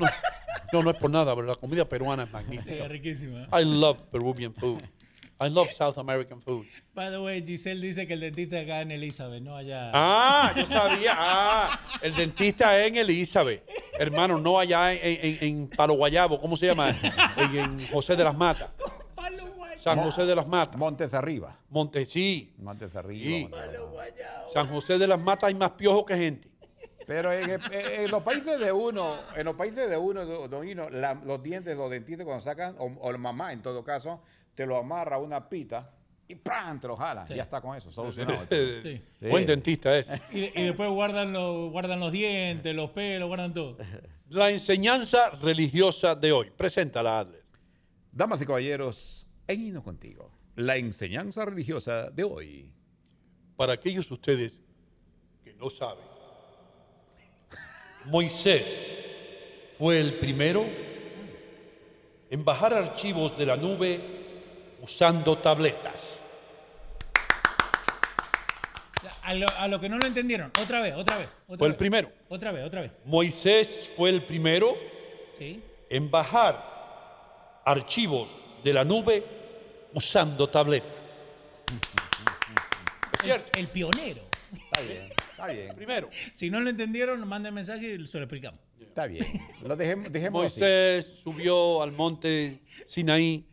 no, 0.00 0.10
no, 0.72 0.82
no 0.82 0.90
es 0.90 0.96
por 0.98 1.10
nada, 1.10 1.34
pero 1.34 1.46
la 1.48 1.54
comida 1.54 1.88
peruana 1.88 2.24
es 2.24 2.30
magnífica. 2.32 2.72
Sí, 2.74 2.78
es 2.80 2.88
riquísima. 2.88 3.48
I 3.52 3.64
love 3.64 3.98
Peruvian 4.10 4.54
food. 4.54 4.82
I 5.40 5.48
love 5.50 5.68
South 5.70 5.96
American 5.98 6.40
food. 6.42 6.66
By 6.94 7.10
the 7.10 7.18
way, 7.20 7.44
Giselle 7.46 7.80
dice 7.80 8.08
que 8.08 8.14
el 8.14 8.20
dentista 8.20 8.58
acá 8.58 8.80
en 8.82 8.90
Elizabeth, 8.90 9.40
no 9.40 9.56
allá. 9.56 9.90
Ah, 9.94 10.52
yo 10.56 10.66
sabía. 10.66 11.12
Ah, 11.16 11.80
el 12.02 12.12
dentista 12.14 12.76
es 12.80 12.88
en 12.88 12.96
Elizabeth. 12.96 13.64
Hermano, 14.00 14.40
no 14.40 14.58
allá 14.58 14.92
en, 14.92 14.98
en, 15.02 15.38
en 15.40 15.68
Palo 15.68 15.94
Guayabo. 15.94 16.40
¿Cómo 16.40 16.56
se 16.56 16.66
llama? 16.66 16.90
En, 17.36 17.56
en 17.56 17.86
José 17.88 18.16
de 18.16 18.24
las 18.24 18.36
Matas. 18.36 18.70
San 19.78 19.98
José 20.00 20.26
de 20.26 20.34
las 20.34 20.46
Matas. 20.46 20.76
Montes 20.76 21.14
arriba. 21.14 21.58
Montes, 21.70 22.08
sí. 22.10 22.54
Montes 22.58 22.94
arriba. 22.96 23.24
Sí. 23.26 23.50
San 24.52 24.68
José 24.68 24.98
de 24.98 25.06
las 25.06 25.18
Matas 25.20 25.48
hay 25.48 25.54
más 25.54 25.72
piojos 25.72 26.04
que 26.04 26.16
gente. 26.16 26.48
Pero 27.06 27.32
en, 27.32 27.50
en- 27.50 27.60
en 27.72 28.10
los 28.10 28.22
países 28.22 28.58
de 28.60 28.70
uno, 28.70 29.16
en 29.34 29.44
los 29.46 29.56
países 29.56 29.88
de 29.88 29.96
uno, 29.96 30.26
do- 30.26 30.46
don 30.48 30.68
Hino, 30.68 30.90
la- 30.90 31.14
los 31.14 31.42
dientes, 31.42 31.74
los 31.76 31.90
dentistas 31.90 32.26
cuando 32.26 32.42
sacan, 32.44 32.74
o, 32.78 32.86
o 33.00 33.10
la 33.12 33.16
mamá 33.18 33.52
en 33.52 33.62
todo 33.62 33.82
caso, 33.82 34.20
te 34.54 34.66
lo 34.66 34.76
amarra 34.76 35.16
a 35.16 35.18
una 35.18 35.48
pita 35.48 35.90
y 36.26 36.34
¡pram! 36.34 36.78
te 36.78 36.86
lo 36.86 36.96
jala. 36.96 37.24
Ya 37.24 37.42
está 37.44 37.62
con 37.62 37.74
eso, 37.76 37.90
solucionado. 37.90 38.40
Sí. 38.82 39.00
Buen 39.22 39.46
dentista 39.46 39.96
es. 39.96 40.10
Y, 40.32 40.50
y 40.60 40.64
después 40.64 40.90
guardan, 40.90 41.32
los 41.32 41.70
guardan 41.70 41.98
los 42.00 42.12
dientes, 42.12 42.74
los 42.74 42.90
pelos, 42.90 43.26
guardan 43.28 43.54
todo. 43.54 43.78
La 44.28 44.50
enseñanza 44.50 45.30
religiosa 45.42 46.14
de 46.14 46.32
hoy. 46.32 46.50
Preséntala, 46.54 47.20
Adler. 47.20 47.42
Damas 48.18 48.42
y 48.42 48.46
caballeros, 48.46 49.28
en 49.46 49.64
Hino 49.64 49.80
contigo, 49.80 50.28
la 50.56 50.74
enseñanza 50.76 51.44
religiosa 51.44 52.10
de 52.10 52.24
hoy. 52.24 52.72
Para 53.56 53.74
aquellos 53.74 54.08
de 54.08 54.14
ustedes 54.14 54.60
que 55.44 55.54
no 55.54 55.70
saben, 55.70 56.04
Moisés 58.06 58.90
fue 59.78 60.00
el 60.00 60.14
primero 60.14 60.66
en 62.28 62.44
bajar 62.44 62.74
archivos 62.74 63.38
de 63.38 63.46
la 63.46 63.56
nube 63.56 64.00
usando 64.82 65.38
tabletas. 65.38 66.24
A 69.22 69.32
lo, 69.34 69.48
a 69.48 69.68
lo 69.68 69.78
que 69.78 69.88
no 69.88 69.96
lo 69.96 70.06
entendieron, 70.06 70.50
otra 70.60 70.80
vez, 70.80 70.94
otra 70.96 71.18
vez. 71.18 71.28
Otra 71.46 71.58
Fue 71.58 71.66
el 71.68 71.72
vez. 71.74 71.78
primero. 71.78 72.12
Otra 72.30 72.50
vez, 72.50 72.66
otra 72.66 72.80
vez. 72.80 72.90
Moisés 73.04 73.92
fue 73.96 74.10
el 74.10 74.24
primero 74.24 74.76
Sí. 75.38 75.62
en 75.88 76.10
bajar 76.10 76.77
archivos 77.70 78.28
de 78.64 78.72
la 78.72 78.84
nube 78.84 79.24
usando 79.94 80.48
tabletas. 80.48 80.90
Es 83.12 83.18
cierto. 83.22 83.50
El, 83.54 83.60
el 83.60 83.68
pionero. 83.68 84.22
Está 84.52 84.80
bien, 84.80 85.10
está 85.30 85.46
bien. 85.48 85.74
Primero. 85.76 86.10
Si 86.34 86.50
no 86.50 86.60
lo 86.60 86.70
entendieron, 86.70 87.26
manden 87.28 87.52
mensaje 87.54 87.94
y 87.94 88.06
se 88.06 88.18
lo 88.18 88.24
explicamos. 88.24 88.60
Está 88.80 89.06
bien. 89.06 89.26
Lo 89.62 89.76
dejemos, 89.76 90.10
dejemos 90.10 90.46
así. 90.46 90.60
Moisés 90.60 91.20
subió 91.22 91.82
al 91.82 91.92
monte 91.92 92.62
Sinaí 92.86 93.46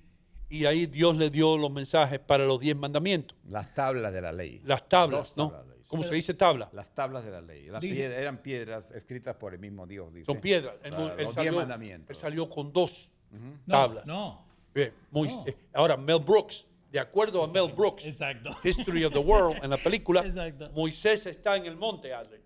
y 0.50 0.66
ahí 0.66 0.86
Dios 0.86 1.18
le 1.18 1.30
dio 1.30 1.58
los 1.58 1.72
mensajes 1.72 2.20
para 2.20 2.46
los 2.46 2.60
diez 2.60 2.76
mandamientos. 2.76 3.38
Las 3.50 3.74
tablas 3.74 4.14
de 4.14 4.22
la 4.22 4.32
ley. 4.32 4.62
Las 4.64 4.88
tablas, 4.88 5.34
¿no? 5.36 5.50
tablas 5.50 5.68
ley. 5.68 5.76
¿Cómo 5.90 6.04
se 6.04 6.16
dice 6.16 6.34
tabla? 6.34 6.70
Las 6.74 6.96
tablas 6.96 7.26
de 7.26 7.32
la 7.32 7.42
ley. 7.42 7.68
Las 7.68 7.82
Dice- 7.82 7.96
piedras- 7.96 8.20
eran 8.20 8.38
piedras 8.42 8.92
escritas 8.92 9.36
por 9.36 9.54
el 9.54 9.60
mismo 9.60 9.86
Dios, 9.86 10.12
dice. 10.14 10.26
Son 10.26 10.40
piedras. 10.42 10.78
Él, 10.84 10.94
él 11.18 11.26
los 11.26 11.36
diez 11.36 11.54
mandamientos. 11.54 12.10
él 12.10 12.16
salió 12.16 12.50
con 12.50 12.72
dos 12.74 13.12
No, 13.32 13.60
tablas. 13.68 14.06
No, 14.06 14.46
Bien, 14.74 14.94
Mois- 15.12 15.32
eh, 15.46 15.56
ahora, 15.74 15.96
Mel 15.98 16.20
Brooks, 16.20 16.66
de 16.92 17.00
acuerdo 17.00 17.44
a 17.44 17.48
Mel 17.48 17.72
Brooks, 17.74 18.04
History 18.64 19.04
of 19.06 19.14
the 19.14 19.20
World, 19.20 19.64
en 19.64 19.70
la 19.70 19.78
película, 19.78 20.22
Exacto. 20.22 20.70
Moisés 20.72 21.26
está 21.26 21.56
en 21.56 21.66
el 21.66 21.78
monte, 21.78 22.14
Adler. 22.14 22.42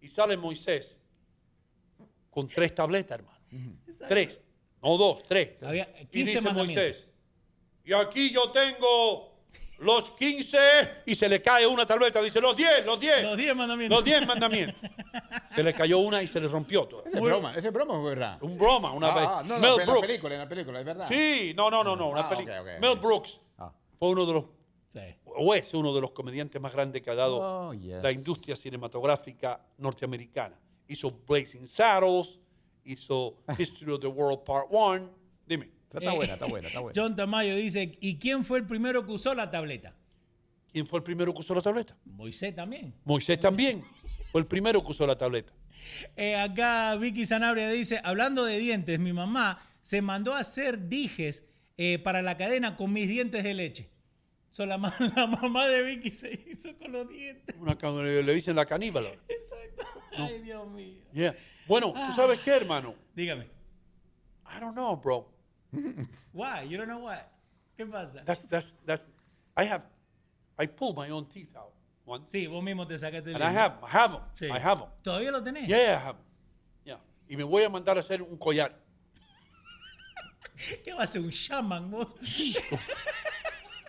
Y 0.00 0.08
sale 0.08 0.36
Moisés 0.36 0.98
con 2.30 2.46
tres 2.48 2.74
tabletas, 2.74 3.18
hermano. 3.18 3.38
Tres. 4.08 4.40
No 4.82 4.96
dos, 4.96 5.22
tres. 5.24 5.60
Había 5.62 5.88
y 6.00 6.06
15 6.06 6.32
dice. 6.32 6.50
Moisés, 6.52 7.06
y 7.84 7.92
aquí 7.92 8.30
yo 8.30 8.50
tengo 8.50 9.37
los 9.78 10.10
15 10.12 10.58
y 11.06 11.14
se 11.14 11.28
le 11.28 11.40
cae 11.40 11.66
una 11.66 11.86
tableta. 11.86 12.20
Dice, 12.22 12.40
los 12.40 12.56
10, 12.56 12.84
los 12.84 12.98
10. 12.98 13.22
Los 13.22 13.36
10 13.36 13.56
mandamientos. 13.56 13.96
Los 13.98 14.04
10 14.04 14.26
mandamientos. 14.26 14.90
se 15.54 15.62
le 15.62 15.72
cayó 15.74 15.98
una 15.98 16.22
y 16.22 16.26
se 16.26 16.40
le 16.40 16.48
rompió 16.48 16.86
todo. 16.86 17.04
Ese 17.06 17.16
es 17.16 17.22
broma, 17.22 17.54
ese 17.56 17.68
es 17.68 17.72
broma 17.72 17.94
o 17.94 17.98
es 17.98 18.04
verdad. 18.16 18.38
Un 18.42 18.58
broma, 18.58 18.92
una 18.92 19.08
Ah, 19.08 19.14
vez. 19.14 19.24
ah, 19.28 19.42
no, 19.46 19.54
no, 19.54 19.60
Mel 19.60 19.60
pero 19.60 19.72
en 19.72 19.78
la 19.78 19.84
Brooks. 19.92 20.06
película, 20.06 20.34
en 20.34 20.40
la 20.40 20.48
película, 20.48 20.80
es 20.80 20.84
verdad. 20.86 21.08
Sí, 21.08 21.52
no, 21.56 21.70
no, 21.70 21.84
no, 21.84 21.96
no. 21.96 22.08
Una 22.10 22.20
Ah, 22.22 22.60
ok. 22.60 22.80
Mel 22.80 22.96
Brooks 22.98 23.40
fue 23.98 24.08
uno 24.10 24.26
de 24.26 24.32
los, 24.34 24.44
o 25.36 25.54
es 25.54 25.74
uno 25.74 25.94
de 25.94 26.00
los 26.00 26.10
comediantes 26.12 26.60
más 26.60 26.72
grandes 26.72 27.02
que 27.02 27.10
ha 27.10 27.14
dado 27.14 27.38
Oh, 27.68 27.72
yes. 27.74 28.02
la 28.02 28.10
industria 28.12 28.56
cinematográfica 28.56 29.60
norteamericana. 29.78 30.58
Hizo 30.88 31.10
Blazing 31.26 31.68
Saddles, 31.68 32.38
hizo 32.84 33.36
History 33.58 33.92
of 33.92 34.00
the 34.00 34.06
World 34.06 34.42
Part 34.44 34.66
1. 34.70 35.10
Dime. 35.46 35.70
Está 35.92 36.12
buena, 36.12 36.34
está 36.34 36.46
buena, 36.46 36.68
está 36.68 36.80
buena. 36.80 37.00
John 37.00 37.16
Tamayo 37.16 37.56
dice, 37.56 37.96
¿y 38.00 38.18
quién 38.18 38.44
fue 38.44 38.58
el 38.58 38.66
primero 38.66 39.04
que 39.06 39.12
usó 39.12 39.34
la 39.34 39.50
tableta? 39.50 39.94
¿Quién 40.72 40.86
fue 40.86 40.98
el 40.98 41.02
primero 41.02 41.32
que 41.32 41.40
usó 41.40 41.54
la 41.54 41.62
tableta? 41.62 41.96
Moisés 42.04 42.54
también. 42.54 42.94
Moisés 43.04 43.40
también 43.40 43.82
fue 44.30 44.42
el 44.42 44.46
primero 44.46 44.82
que 44.84 44.90
usó 44.90 45.06
la 45.06 45.16
tableta. 45.16 45.52
Eh, 46.16 46.36
acá 46.36 46.96
Vicky 46.96 47.24
Sanabria 47.24 47.70
dice, 47.70 47.98
hablando 48.04 48.44
de 48.44 48.58
dientes, 48.58 48.98
mi 48.98 49.14
mamá 49.14 49.62
se 49.80 50.02
mandó 50.02 50.34
a 50.34 50.40
hacer 50.40 50.88
dijes 50.88 51.44
eh, 51.78 51.98
para 51.98 52.20
la 52.20 52.36
cadena 52.36 52.76
con 52.76 52.92
mis 52.92 53.08
dientes 53.08 53.42
de 53.42 53.54
leche. 53.54 53.88
So, 54.50 54.66
la, 54.66 54.76
ma- 54.76 54.94
la 55.16 55.26
mamá 55.26 55.66
de 55.66 55.82
Vicky 55.82 56.10
se 56.10 56.32
hizo 56.46 56.76
con 56.76 56.92
los 56.92 57.08
dientes. 57.08 57.56
Una, 57.58 57.74
le 58.02 58.34
dicen 58.34 58.56
la 58.56 58.66
caníbala. 58.66 59.08
Exacto. 59.28 59.86
Ay, 60.12 60.42
Dios 60.42 60.68
mío. 60.68 61.00
Yeah. 61.12 61.34
Bueno, 61.66 61.94
¿tú 61.94 62.12
sabes 62.14 62.40
qué, 62.40 62.50
hermano? 62.50 62.94
Dígame. 63.14 63.44
I 63.44 64.60
don't 64.60 64.74
know, 64.74 64.96
bro. 64.96 65.30
Why? 66.32 66.62
You 66.68 66.78
don't 66.78 66.88
know 66.88 67.04
why. 67.04 67.20
¿Qué 67.76 67.86
pasa? 67.86 68.22
That's, 68.24 68.46
that's, 68.48 68.76
that's, 68.84 69.08
I 69.56 69.64
have, 69.64 69.84
I 70.58 70.66
pulled 70.66 70.96
my 70.96 71.10
own 71.10 71.26
teeth 71.28 71.54
out 71.56 71.72
once. 72.04 72.30
Sí, 72.30 72.46
vos 72.46 72.62
mismo 72.62 72.86
te 72.86 72.98
sacaste 72.98 73.30
el 73.30 73.36
And 73.36 73.44
I 73.44 73.52
have, 73.56 73.74
I 73.82 73.88
have 73.96 74.12
them. 74.12 74.22
Sí. 74.32 74.46
I 74.46 74.58
have 74.58 74.80
them. 74.80 74.88
¿Todavía 75.02 75.30
lo 75.30 75.42
tenés? 75.42 75.66
Yeah, 75.68 75.76
I 75.94 76.06
have 76.08 76.16
'em. 76.18 76.24
Yeah. 76.84 77.00
Y 77.28 77.36
me 77.36 77.44
voy 77.44 77.62
a 77.64 77.68
mandar 77.68 77.96
a 77.96 78.00
hacer 78.00 78.22
un 78.22 78.36
collar. 78.38 78.74
¿Qué 80.84 80.92
va 80.92 81.04
a 81.04 81.06
ser 81.06 81.20
un 81.20 81.30
shaman? 81.30 81.90
vos? 81.90 82.08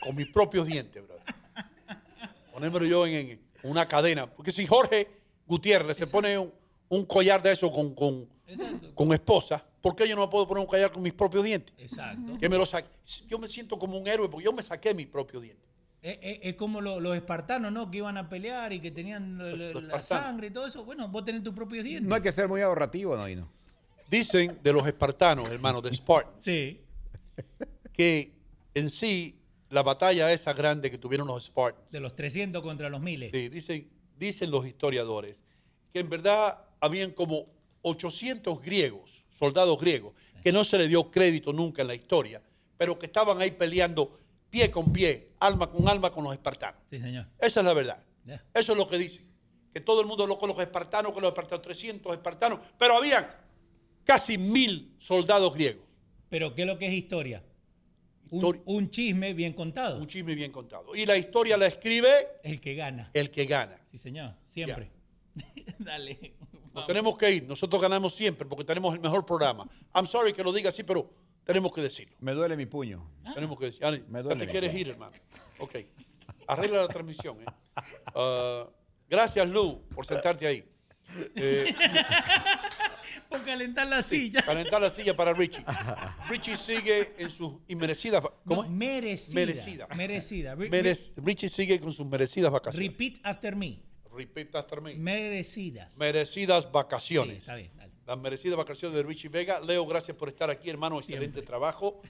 con 0.01 0.15
mis 0.15 0.27
propios 0.27 0.67
dientes, 0.67 1.03
brother. 1.05 1.23
Ponérmelo 2.53 2.85
yo 2.85 3.05
en, 3.07 3.13
en 3.31 3.39
una 3.63 3.87
cadena. 3.87 4.27
Porque 4.31 4.51
si 4.51 4.65
Jorge 4.67 5.07
Gutiérrez 5.47 5.97
se 5.97 6.07
pone 6.07 6.37
un, 6.37 6.53
un 6.89 7.05
collar 7.05 7.41
de 7.41 7.51
eso 7.53 7.71
con, 7.71 7.95
con, 7.95 8.27
Exacto. 8.47 8.93
con 8.93 9.11
esposa, 9.13 9.65
¿por 9.81 9.95
qué 9.95 10.07
yo 10.07 10.15
no 10.15 10.21
me 10.23 10.27
puedo 10.31 10.47
poner 10.47 10.61
un 10.61 10.67
collar 10.67 10.91
con 10.91 11.01
mis 11.01 11.13
propios 11.13 11.43
dientes? 11.43 11.73
Exacto. 11.77 12.37
Que 12.39 12.49
me 12.49 12.57
lo 12.57 12.65
saque. 12.65 12.89
Yo 13.27 13.39
me 13.39 13.47
siento 13.47 13.77
como 13.79 13.97
un 13.97 14.07
héroe 14.07 14.29
porque 14.29 14.45
yo 14.45 14.53
me 14.53 14.61
saqué 14.63 14.93
mis 14.93 15.07
propios 15.07 15.43
dientes. 15.43 15.65
Es, 16.01 16.17
es- 16.21 16.39
es 16.43 16.55
como 16.55 16.79
lo- 16.81 16.99
los 16.99 17.15
espartanos, 17.15 17.71
¿no? 17.73 17.91
Que 17.91 17.97
iban 17.97 18.17
a 18.17 18.29
pelear 18.29 18.71
y 18.73 18.79
que 18.79 18.89
tenían 18.91 19.37
la, 19.89 20.01
sangre 20.03 20.47
y 20.47 20.49
todo 20.51 20.65
eso. 20.67 20.85
Bueno, 20.85 21.07
vos 21.09 21.25
tenés 21.25 21.43
tus 21.43 21.53
propios 21.53 21.83
dientes. 21.83 22.07
No 22.07 22.15
hay 22.15 22.21
que 22.21 22.31
ser 22.31 22.47
muy 22.47 22.61
ahorrativo, 22.61 23.15
no, 23.17 23.27
no. 23.27 23.49
Dicen 24.09 24.57
de 24.63 24.73
los 24.73 24.87
espartanos, 24.87 25.49
hermano, 25.51 25.81
de 25.81 25.93
Spartans, 25.93 26.43
Sí. 26.43 26.81
que 27.93 28.33
en 28.73 28.89
sí 28.89 29.35
la 29.69 29.83
batalla 29.83 30.31
esa 30.31 30.53
grande 30.53 30.89
que 30.89 30.97
tuvieron 30.97 31.27
los 31.27 31.45
Spartans, 31.45 31.91
De 31.91 31.99
los 31.99 32.15
300 32.15 32.61
contra 32.63 32.89
los 32.89 33.01
miles. 33.01 33.31
Sí, 33.33 33.49
dicen, 33.49 33.87
dicen 34.17 34.49
los 34.51 34.65
historiadores 34.65 35.41
que 35.93 35.99
en 35.99 36.09
verdad 36.09 36.59
habían 36.79 37.11
como 37.11 37.45
800 37.81 38.61
griegos, 38.61 39.18
soldados 39.39 39.79
griegos, 39.79 40.13
que 40.43 40.51
no 40.51 40.63
se 40.65 40.77
le 40.77 40.87
dio 40.89 41.09
crédito 41.09 41.53
nunca 41.53 41.81
en 41.81 41.87
la 41.87 41.95
historia, 41.95 42.41
pero 42.77 42.99
que 42.99 43.05
estaban 43.05 43.39
ahí 43.41 43.51
peleando 43.51 44.19
pie 44.49 44.69
con 44.69 44.91
pie, 44.91 45.29
alma 45.39 45.67
con 45.67 45.87
alma 45.87 46.11
con 46.11 46.23
los 46.25 46.33
espartanos. 46.33 46.81
Sí, 46.89 46.99
señor. 46.99 47.25
Esa 47.39 47.61
es 47.61 47.65
la 47.65 47.73
verdad. 47.73 48.03
Eso 48.53 48.73
es 48.73 48.77
lo 48.77 48.87
que 48.87 48.97
dicen. 48.97 49.27
Que 49.73 49.79
todo 49.81 50.01
el 50.01 50.07
mundo 50.07 50.25
lo 50.27 50.37
con 50.37 50.49
los 50.49 50.59
espartanos, 50.59 51.13
con 51.13 51.21
los 51.21 51.29
espartanos, 51.29 51.61
300 51.61 52.11
espartanos, 52.13 52.59
pero 52.77 52.95
habían 52.97 53.25
casi 54.03 54.37
mil 54.37 54.95
soldados 54.99 55.53
griegos. 55.53 55.83
Pero 56.29 56.53
¿qué 56.55 56.61
es 56.61 56.67
lo 56.67 56.77
que 56.77 56.87
es 56.87 56.93
historia? 56.93 57.43
Un, 58.31 58.41
Histori- 58.41 58.61
un 58.65 58.89
chisme 58.91 59.33
bien 59.33 59.53
contado. 59.53 59.99
Un 59.99 60.07
chisme 60.07 60.35
bien 60.35 60.51
contado. 60.51 60.95
Y 60.95 61.05
la 61.05 61.17
historia 61.17 61.57
la 61.57 61.65
escribe 61.67 62.09
El 62.43 62.59
que 62.61 62.75
gana. 62.75 63.09
el 63.13 63.29
que 63.31 63.45
gana. 63.45 63.75
Sí, 63.87 63.97
señor. 63.97 64.33
Siempre. 64.45 64.91
Dale. 65.79 66.33
Nos 66.73 66.85
tenemos 66.85 67.17
que 67.17 67.31
ir. 67.31 67.43
Nosotros 67.47 67.81
ganamos 67.81 68.13
siempre 68.13 68.47
porque 68.47 68.63
tenemos 68.65 68.93
el 68.93 68.99
mejor 69.01 69.25
programa. 69.25 69.67
I'm 69.95 70.05
sorry 70.05 70.33
que 70.33 70.43
lo 70.43 70.51
diga 70.53 70.69
así, 70.69 70.83
pero 70.83 71.09
tenemos 71.43 71.71
que 71.71 71.81
decirlo. 71.81 72.15
Me 72.19 72.33
duele 72.33 72.55
mi 72.55 72.65
puño. 72.65 73.09
Tenemos 73.33 73.57
que 73.57 73.65
decir. 73.65 73.83
Ani, 73.85 74.03
Me 74.07 74.23
ya 74.23 74.29
te 74.29 74.45
mi 74.45 74.47
quieres 74.47 74.71
puño. 74.71 74.81
ir, 74.81 74.89
hermano. 74.89 75.13
Ok. 75.59 75.75
Arregla 76.47 76.81
la 76.81 76.87
transmisión. 76.87 77.41
¿eh? 77.41 77.45
Ah, 78.15 78.65
gracias, 79.09 79.49
Lu, 79.49 79.81
por 79.95 80.05
sentarte 80.05 80.47
ahí. 80.47 80.63
Eh, 81.35 81.73
Por 83.29 83.43
calentar 83.43 83.85
la 83.87 84.01
silla. 84.01 84.41
calentar 84.43 84.81
la 84.81 84.89
silla 84.89 85.15
para 85.15 85.33
Richie. 85.33 85.63
Richie 86.29 86.57
sigue 86.57 87.13
en 87.17 87.29
sus 87.29 87.53
inmerecidas. 87.67 88.23
va- 88.23 88.33
¿Cómo? 88.45 88.67
Merecida. 88.67 89.35
Merecida. 89.39 89.87
Merecida. 89.95 90.55
Re- 90.55 90.69
Merec- 90.71 91.13
Richie 91.17 91.49
sigue 91.49 91.79
con 91.79 91.91
sus 91.91 92.07
merecidas 92.07 92.51
vacaciones. 92.51 92.89
Repeat 92.89 93.19
after 93.23 93.55
me. 93.55 93.81
Repeat 94.19 94.53
after 94.55 94.81
me. 94.81 94.95
Merecidas. 94.95 95.97
Merecidas 95.97 96.63
Sí, 96.65 96.69
vacaciones. 96.73 97.39
está 97.39 97.55
bien, 97.55 97.71
dale. 97.77 97.93
Las 98.05 98.17
merecidas 98.17 98.57
vacaciones 98.57 98.97
de 98.97 99.03
Richie 99.03 99.29
Vega. 99.29 99.59
Leo, 99.61 99.85
gracias 99.85 100.17
por 100.17 100.27
estar 100.27 100.49
aquí, 100.49 100.69
hermano. 100.69 100.99
Excelente 100.99 101.41
trabajo. 101.41 102.01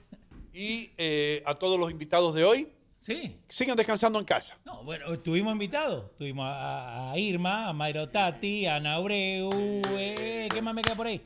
Y 0.52 0.90
eh, 0.96 1.42
a 1.46 1.54
todos 1.54 1.78
los 1.78 1.90
invitados 1.90 2.34
de 2.34 2.42
hoy, 2.44 2.68
Sí. 2.98 3.36
sigan 3.48 3.76
descansando 3.76 4.18
en 4.18 4.24
casa. 4.24 4.58
No, 4.64 4.82
bueno, 4.82 5.18
tuvimos 5.20 5.52
invitados. 5.52 6.10
Tuvimos 6.18 6.44
a, 6.46 7.12
a 7.12 7.18
Irma, 7.18 7.68
a 7.68 7.72
Mayro 7.72 8.08
Tati, 8.08 8.66
a 8.66 8.76
Ana 8.76 8.96
Abreu, 8.96 9.50
eh, 9.96 10.48
¿qué 10.52 10.60
más 10.60 10.74
me 10.74 10.82
queda 10.82 10.94
por 10.96 11.06
ahí? 11.06 11.22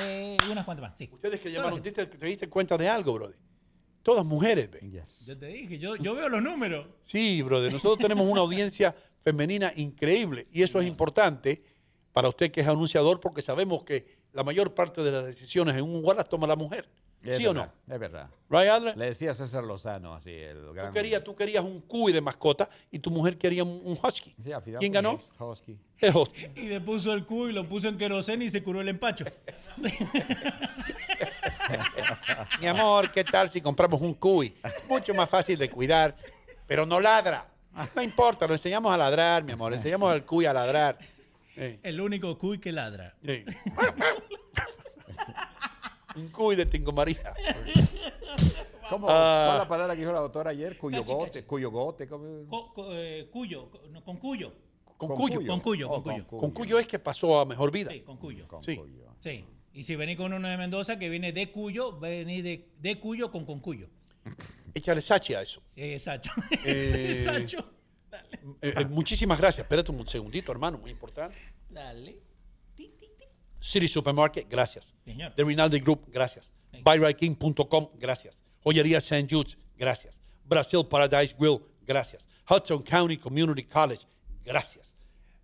Eh, 0.00 0.38
y 0.46 0.50
unas 0.50 0.64
cuantas 0.64 0.88
más, 0.88 0.98
sí. 0.98 1.08
Ustedes 1.12 1.38
que 1.38 1.50
llamaron. 1.52 1.82
¿te, 1.82 1.92
te 1.92 2.26
diste 2.26 2.48
cuenta 2.48 2.78
de 2.78 2.88
algo, 2.88 3.12
brother? 3.12 3.36
Todas 4.02 4.24
mujeres, 4.24 4.68
ven. 4.70 4.90
Yo 5.26 5.38
te 5.38 5.46
dije, 5.46 5.78
yo, 5.78 5.94
yo 5.96 6.14
veo 6.14 6.28
los 6.28 6.42
números. 6.42 6.86
Sí, 7.02 7.40
brother. 7.42 7.72
Nosotros 7.72 7.98
tenemos 7.98 8.26
una 8.26 8.40
audiencia 8.40 8.96
femenina 9.22 9.72
increíble 9.76 10.46
y 10.52 10.62
eso 10.62 10.80
es 10.80 10.86
importante 10.86 11.62
para 12.12 12.28
usted 12.28 12.50
que 12.50 12.60
es 12.60 12.68
anunciador 12.68 13.20
porque 13.20 13.40
sabemos 13.40 13.84
que 13.84 14.06
la 14.32 14.42
mayor 14.42 14.74
parte 14.74 15.02
de 15.02 15.10
las 15.10 15.24
decisiones 15.24 15.76
en 15.76 15.82
un 15.82 15.94
lugar 15.94 16.16
las 16.16 16.28
toma 16.28 16.46
la 16.46 16.56
mujer. 16.56 16.88
Es 17.22 17.36
¿Sí 17.36 17.46
o 17.46 17.54
no? 17.54 17.70
Es 17.88 17.98
verdad. 18.00 18.28
Right, 18.50 18.68
Adler? 18.68 18.96
Le 18.96 19.04
decía 19.06 19.32
César 19.32 19.62
Lozano, 19.62 20.12
así, 20.12 20.32
el 20.32 20.72
gran... 20.72 20.88
Tú 20.88 20.92
querías, 20.94 21.22
tú 21.22 21.36
querías 21.36 21.62
un 21.62 21.80
cuy 21.80 22.12
de 22.12 22.20
mascota 22.20 22.68
y 22.90 22.98
tu 22.98 23.12
mujer 23.12 23.38
quería 23.38 23.62
un, 23.62 23.80
un 23.84 23.96
husky. 24.02 24.34
Sí, 24.42 24.50
al 24.50 24.60
final 24.60 24.80
¿Quién 24.80 24.92
ganó? 24.92 25.20
Husky. 25.38 25.78
El 26.00 26.16
husky. 26.16 26.48
Y 26.56 26.62
le 26.62 26.80
puso 26.80 27.12
el 27.12 27.24
cubo 27.24 27.48
y 27.48 27.52
lo 27.52 27.62
puso 27.64 27.86
en 27.86 27.96
queroseno 27.96 28.42
y 28.42 28.50
se 28.50 28.60
curó 28.60 28.80
el 28.80 28.88
empacho. 28.88 29.24
Mi 32.60 32.66
amor, 32.66 33.12
¿qué 33.12 33.22
tal 33.22 33.48
si 33.48 33.60
compramos 33.60 34.00
un 34.00 34.14
cuy? 34.14 34.56
Mucho 34.88 35.14
más 35.14 35.30
fácil 35.30 35.56
de 35.58 35.70
cuidar, 35.70 36.16
pero 36.66 36.84
no 36.84 36.98
ladra. 36.98 37.51
No 37.94 38.02
importa, 38.02 38.46
lo 38.46 38.52
enseñamos 38.54 38.92
a 38.92 38.96
ladrar, 38.98 39.44
mi 39.44 39.52
amor. 39.52 39.70
Le 39.72 39.76
enseñamos 39.78 40.10
al 40.10 40.24
cuy 40.24 40.44
a 40.46 40.52
ladrar. 40.52 40.98
El 41.56 42.00
único 42.00 42.36
cuy 42.38 42.58
que 42.58 42.72
ladra. 42.72 43.14
sí. 43.24 43.44
un 46.16 46.28
cuy 46.28 46.56
de 46.56 46.66
Tingo 46.66 46.92
María. 46.92 47.32
¿Cómo? 48.90 49.06
Ah. 49.08 49.44
¿Cuál 49.46 49.56
es 49.56 49.62
la 49.62 49.68
palabra 49.68 49.94
que 49.94 50.00
dijo 50.00 50.12
la 50.12 50.20
doctora 50.20 50.50
ayer? 50.50 50.76
Cuyogote. 50.76 52.06
¿cómo? 52.08 52.46
Co- 52.48 52.72
co- 52.74 52.88
eh, 52.92 53.28
cuyo, 53.32 53.70
co- 53.70 53.80
no, 53.90 54.04
con 54.04 54.18
cuyo. 54.18 54.52
Con 54.98 55.08
Con 55.08 55.16
cuyo. 55.16 55.36
cuyo. 55.38 55.48
Con 55.50 55.60
cuyo, 55.60 55.90
Oh, 55.90 56.02
con 56.02 56.12
cuyo. 56.12 56.26
Con 56.26 56.50
cuyo 56.52 56.78
es 56.78 56.86
que 56.86 56.98
pasó 56.98 57.40
a 57.40 57.46
mejor 57.46 57.70
vida. 57.70 57.90
Sí, 57.90 58.00
con 58.02 58.18
cuyo. 58.18 58.46
Con 58.46 58.62
Sí. 58.62 58.76
cuyo. 58.76 59.14
Sí. 59.20 59.44
Y 59.72 59.82
si 59.84 59.96
venís 59.96 60.16
con 60.18 60.32
uno 60.34 60.46
de 60.48 60.56
Mendoza 60.58 60.98
que 60.98 61.08
viene 61.08 61.32
de 61.32 61.50
Cuyo, 61.50 61.98
venir 61.98 62.44
de, 62.44 62.68
de 62.78 63.00
Cuyo 63.00 63.30
con 63.32 63.46
con 63.46 63.60
Cuyo. 63.60 63.88
Échale 64.74 65.00
sachi 65.00 65.34
a 65.34 65.42
eso. 65.42 65.62
Sacho. 65.98 66.32
Eh, 66.64 67.22
Sacho. 67.24 67.72
Eh, 68.60 68.74
eh, 68.78 68.84
muchísimas 68.86 69.38
gracias. 69.38 69.64
Espérate 69.64 69.90
un 69.90 70.06
segundito, 70.06 70.52
hermano, 70.52 70.78
muy 70.78 70.90
importante. 70.90 71.36
Dale. 71.70 72.18
City 73.58 73.86
Supermarket, 73.86 74.48
gracias. 74.48 74.92
Señor. 75.04 75.32
The 75.36 75.44
Rinaldi 75.44 75.78
Group, 75.80 76.10
gracias. 76.12 76.50
BuyRightKing.com, 76.82 77.90
gracias. 77.98 78.36
Joyería 78.64 78.98
St. 78.98 79.28
Jude's, 79.30 79.56
gracias. 79.76 80.18
Brasil 80.44 80.84
Paradise 80.84 81.34
Grill, 81.38 81.60
gracias. 81.86 82.26
Hudson 82.48 82.82
County 82.82 83.16
Community 83.16 83.62
College, 83.62 84.02
gracias. 84.44 84.94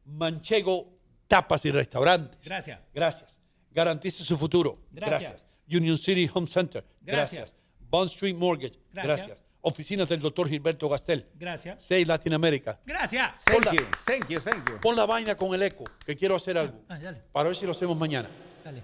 Manchego 0.04 0.96
Tapas 1.28 1.64
y 1.66 1.70
Restaurantes, 1.70 2.40
Gracias. 2.44 2.80
gracias. 2.92 3.36
Garantice 3.70 4.24
su 4.24 4.36
futuro, 4.36 4.78
Gracias. 4.90 5.20
gracias. 5.20 5.44
Union 5.70 5.96
City 5.98 6.28
Home 6.34 6.46
Center, 6.48 6.84
Gracias. 7.02 7.32
gracias. 7.32 7.54
Bond 7.90 8.10
Street 8.10 8.36
Mortgage. 8.36 8.78
Gracias. 8.92 9.16
Gracias. 9.26 9.44
Oficinas 9.60 10.08
del 10.08 10.20
doctor 10.20 10.48
Gilberto 10.48 10.88
Gastel. 10.88 11.26
Gracias. 11.34 11.84
6 11.84 12.06
Latinoamérica. 12.06 12.80
Gracias. 12.86 13.42
Pon 13.44 13.64
la- 13.64 13.72
Thank 14.06 14.28
you, 14.28 14.40
thank 14.40 14.68
you. 14.68 14.80
Pon 14.80 14.94
la 14.96 15.04
vaina 15.04 15.34
con 15.34 15.52
el 15.52 15.62
eco, 15.62 15.84
que 16.06 16.14
quiero 16.16 16.36
hacer 16.36 16.56
algo. 16.56 16.80
Ah, 16.88 16.98
dale, 16.98 17.22
Para 17.32 17.48
ver 17.48 17.56
si 17.56 17.66
lo 17.66 17.72
hacemos 17.72 17.96
mañana. 17.96 18.30
dale. 18.64 18.82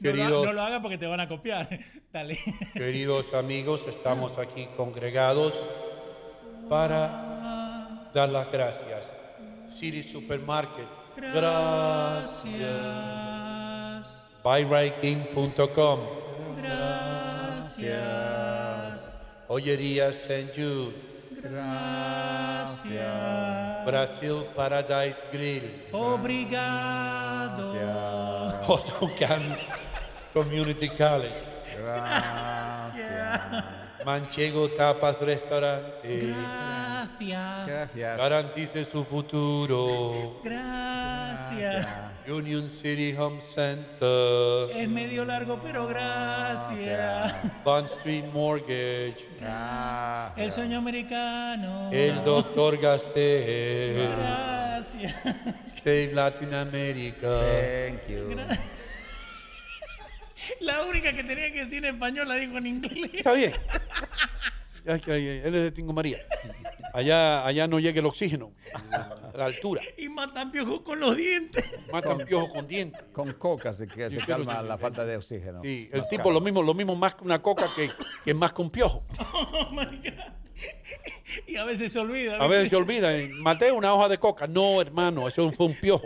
No 0.00 0.12
lo, 0.30 0.44
no 0.44 0.52
lo 0.52 0.62
hagas 0.62 0.80
porque 0.80 0.96
te 0.96 1.06
van 1.06 1.18
a 1.18 1.26
copiar. 1.28 1.68
Dale. 2.12 2.38
queridos 2.72 3.34
amigos, 3.34 3.84
estamos 3.88 4.38
aquí 4.38 4.68
congregados 4.76 5.52
para 6.68 8.08
dar 8.14 8.28
las 8.28 8.52
gracias. 8.52 9.10
City 9.66 10.04
Supermarket. 10.04 10.86
Gracias. 11.16 12.52
BuyRightKing.com. 14.44 16.21
Gracias. 17.82 19.00
Joyería 19.48 20.08
St. 20.08 20.52
Jude. 20.54 20.94
Gracias. 21.42 22.86
Brasil 23.84 24.44
Paradise 24.54 25.18
Grill. 25.32 25.88
Obrigado. 25.92 27.72
Otocan 28.68 29.56
Community 30.32 30.88
College. 30.88 31.42
Gracias. 31.78 33.40
Manchego 34.04 34.68
Tapas 34.68 35.20
Restaurante. 35.20 36.26
Gracias. 36.28 36.81
Gracias. 37.66 38.18
Garantice 38.18 38.84
su 38.84 39.04
futuro. 39.04 40.40
Gracias. 40.44 41.86
Union 42.28 42.70
City 42.70 43.14
Home 43.18 43.40
Center. 43.40 44.70
Es 44.76 44.88
medio 44.88 45.24
largo, 45.24 45.60
pero 45.62 45.86
gracias. 45.86 47.34
Bond 47.64 47.86
Street 47.88 48.24
Mortgage. 48.32 49.26
El 50.36 50.52
sueño 50.52 50.78
americano. 50.78 51.90
El 51.92 52.22
Doctor 52.24 52.78
Gastel. 52.80 54.08
Gracias. 54.16 55.14
Save 55.66 56.10
Latin 56.14 56.54
America. 56.54 57.28
Thank 57.28 58.08
you. 58.08 58.30
Gra- 58.36 58.58
La 60.60 60.82
única 60.82 61.12
que 61.12 61.22
tenía 61.24 61.52
que 61.52 61.64
decir 61.64 61.84
en 61.84 61.94
español 61.94 62.28
la 62.28 62.34
dijo 62.36 62.58
en 62.58 62.66
inglés. 62.66 63.10
Está 63.14 63.32
bien. 63.32 63.52
Él 64.84 65.42
es 65.46 65.52
de 65.52 65.72
Tingo 65.72 65.92
María. 65.92 66.18
Allá, 66.94 67.46
allá 67.46 67.66
no 67.66 67.80
llega 67.80 68.00
el 68.00 68.06
oxígeno. 68.06 68.52
A 68.92 69.32
la 69.34 69.46
altura. 69.46 69.80
Y 69.96 70.08
matan 70.10 70.52
piojos 70.52 70.82
con 70.82 71.00
los 71.00 71.16
dientes. 71.16 71.64
Matan 71.90 72.18
piojos 72.18 72.50
con 72.50 72.66
dientes. 72.66 73.00
Con 73.12 73.32
coca 73.32 73.72
se, 73.72 73.86
que 73.88 74.10
se 74.10 74.16
Yo 74.16 74.24
quiero 74.26 74.44
calma 74.44 74.56
ser- 74.56 74.64
la 74.68 74.78
falta 74.78 75.04
de 75.06 75.16
oxígeno. 75.16 75.62
Sí, 75.62 75.88
el 75.92 76.00
Más 76.00 76.08
tipo 76.10 76.24
calma. 76.24 76.34
lo 76.34 76.40
mismo, 76.44 76.62
lo 76.62 76.74
mismo 76.74 76.94
más 76.96 77.14
que 77.14 77.24
una 77.24 77.40
coca 77.40 77.70
que, 77.74 77.90
que 78.24 78.34
más 78.34 78.52
que 78.52 78.60
un 78.62 78.70
piojo. 78.70 79.04
Oh 79.32 79.70
my 79.70 79.84
God. 79.86 80.12
Y 81.46 81.56
a 81.56 81.64
veces 81.64 81.92
se 81.92 81.98
olvida. 81.98 82.36
A 82.36 82.46
veces 82.46 82.68
se 82.68 82.76
olvida. 82.76 83.16
eh, 83.16 83.28
Maté 83.36 83.72
una 83.72 83.94
hoja 83.94 84.08
de 84.10 84.18
coca. 84.18 84.46
No, 84.46 84.80
hermano, 84.82 85.26
eso 85.28 85.50
fue 85.52 85.66
un 85.66 85.74
piojo. 85.80 86.04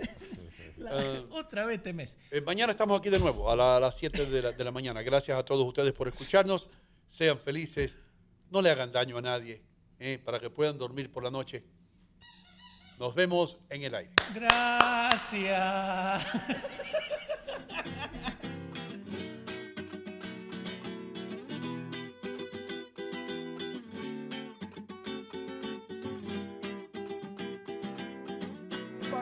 La- 0.78 1.02
Eh, 1.02 1.24
Otra 1.32 1.64
vez 1.66 1.78
este 1.78 1.92
mes. 1.92 2.16
Eh, 2.30 2.40
mañana 2.42 2.70
estamos 2.70 2.96
aquí 3.00 3.10
de 3.10 3.18
nuevo, 3.18 3.50
a, 3.50 3.56
la- 3.56 3.78
a 3.78 3.80
las 3.80 3.96
7 3.96 4.26
de 4.26 4.40
la, 4.42 4.52
de 4.52 4.62
la 4.64 4.70
mañana. 4.70 5.02
Gracias 5.02 5.36
a 5.36 5.44
todos 5.44 5.66
ustedes 5.66 5.92
por 5.92 6.06
escucharnos. 6.06 6.68
Sean 7.08 7.38
felices. 7.38 7.98
No 8.50 8.60
le 8.62 8.70
hagan 8.70 8.91
daño 8.92 9.18
a 9.18 9.23
nadie. 9.23 9.62
eh, 9.99 10.18
para 10.25 10.39
que 10.39 10.50
puedan 10.50 10.76
dormir 10.76 11.10
por 11.10 11.23
la 11.25 11.31
noche. 11.31 11.65
Nos 12.99 13.15
vemos 13.15 13.57
en 13.70 13.83
el 13.83 13.94
aire. 13.94 14.12
Gracias. 14.34 16.23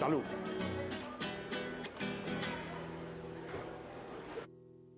Salud. 0.00 0.24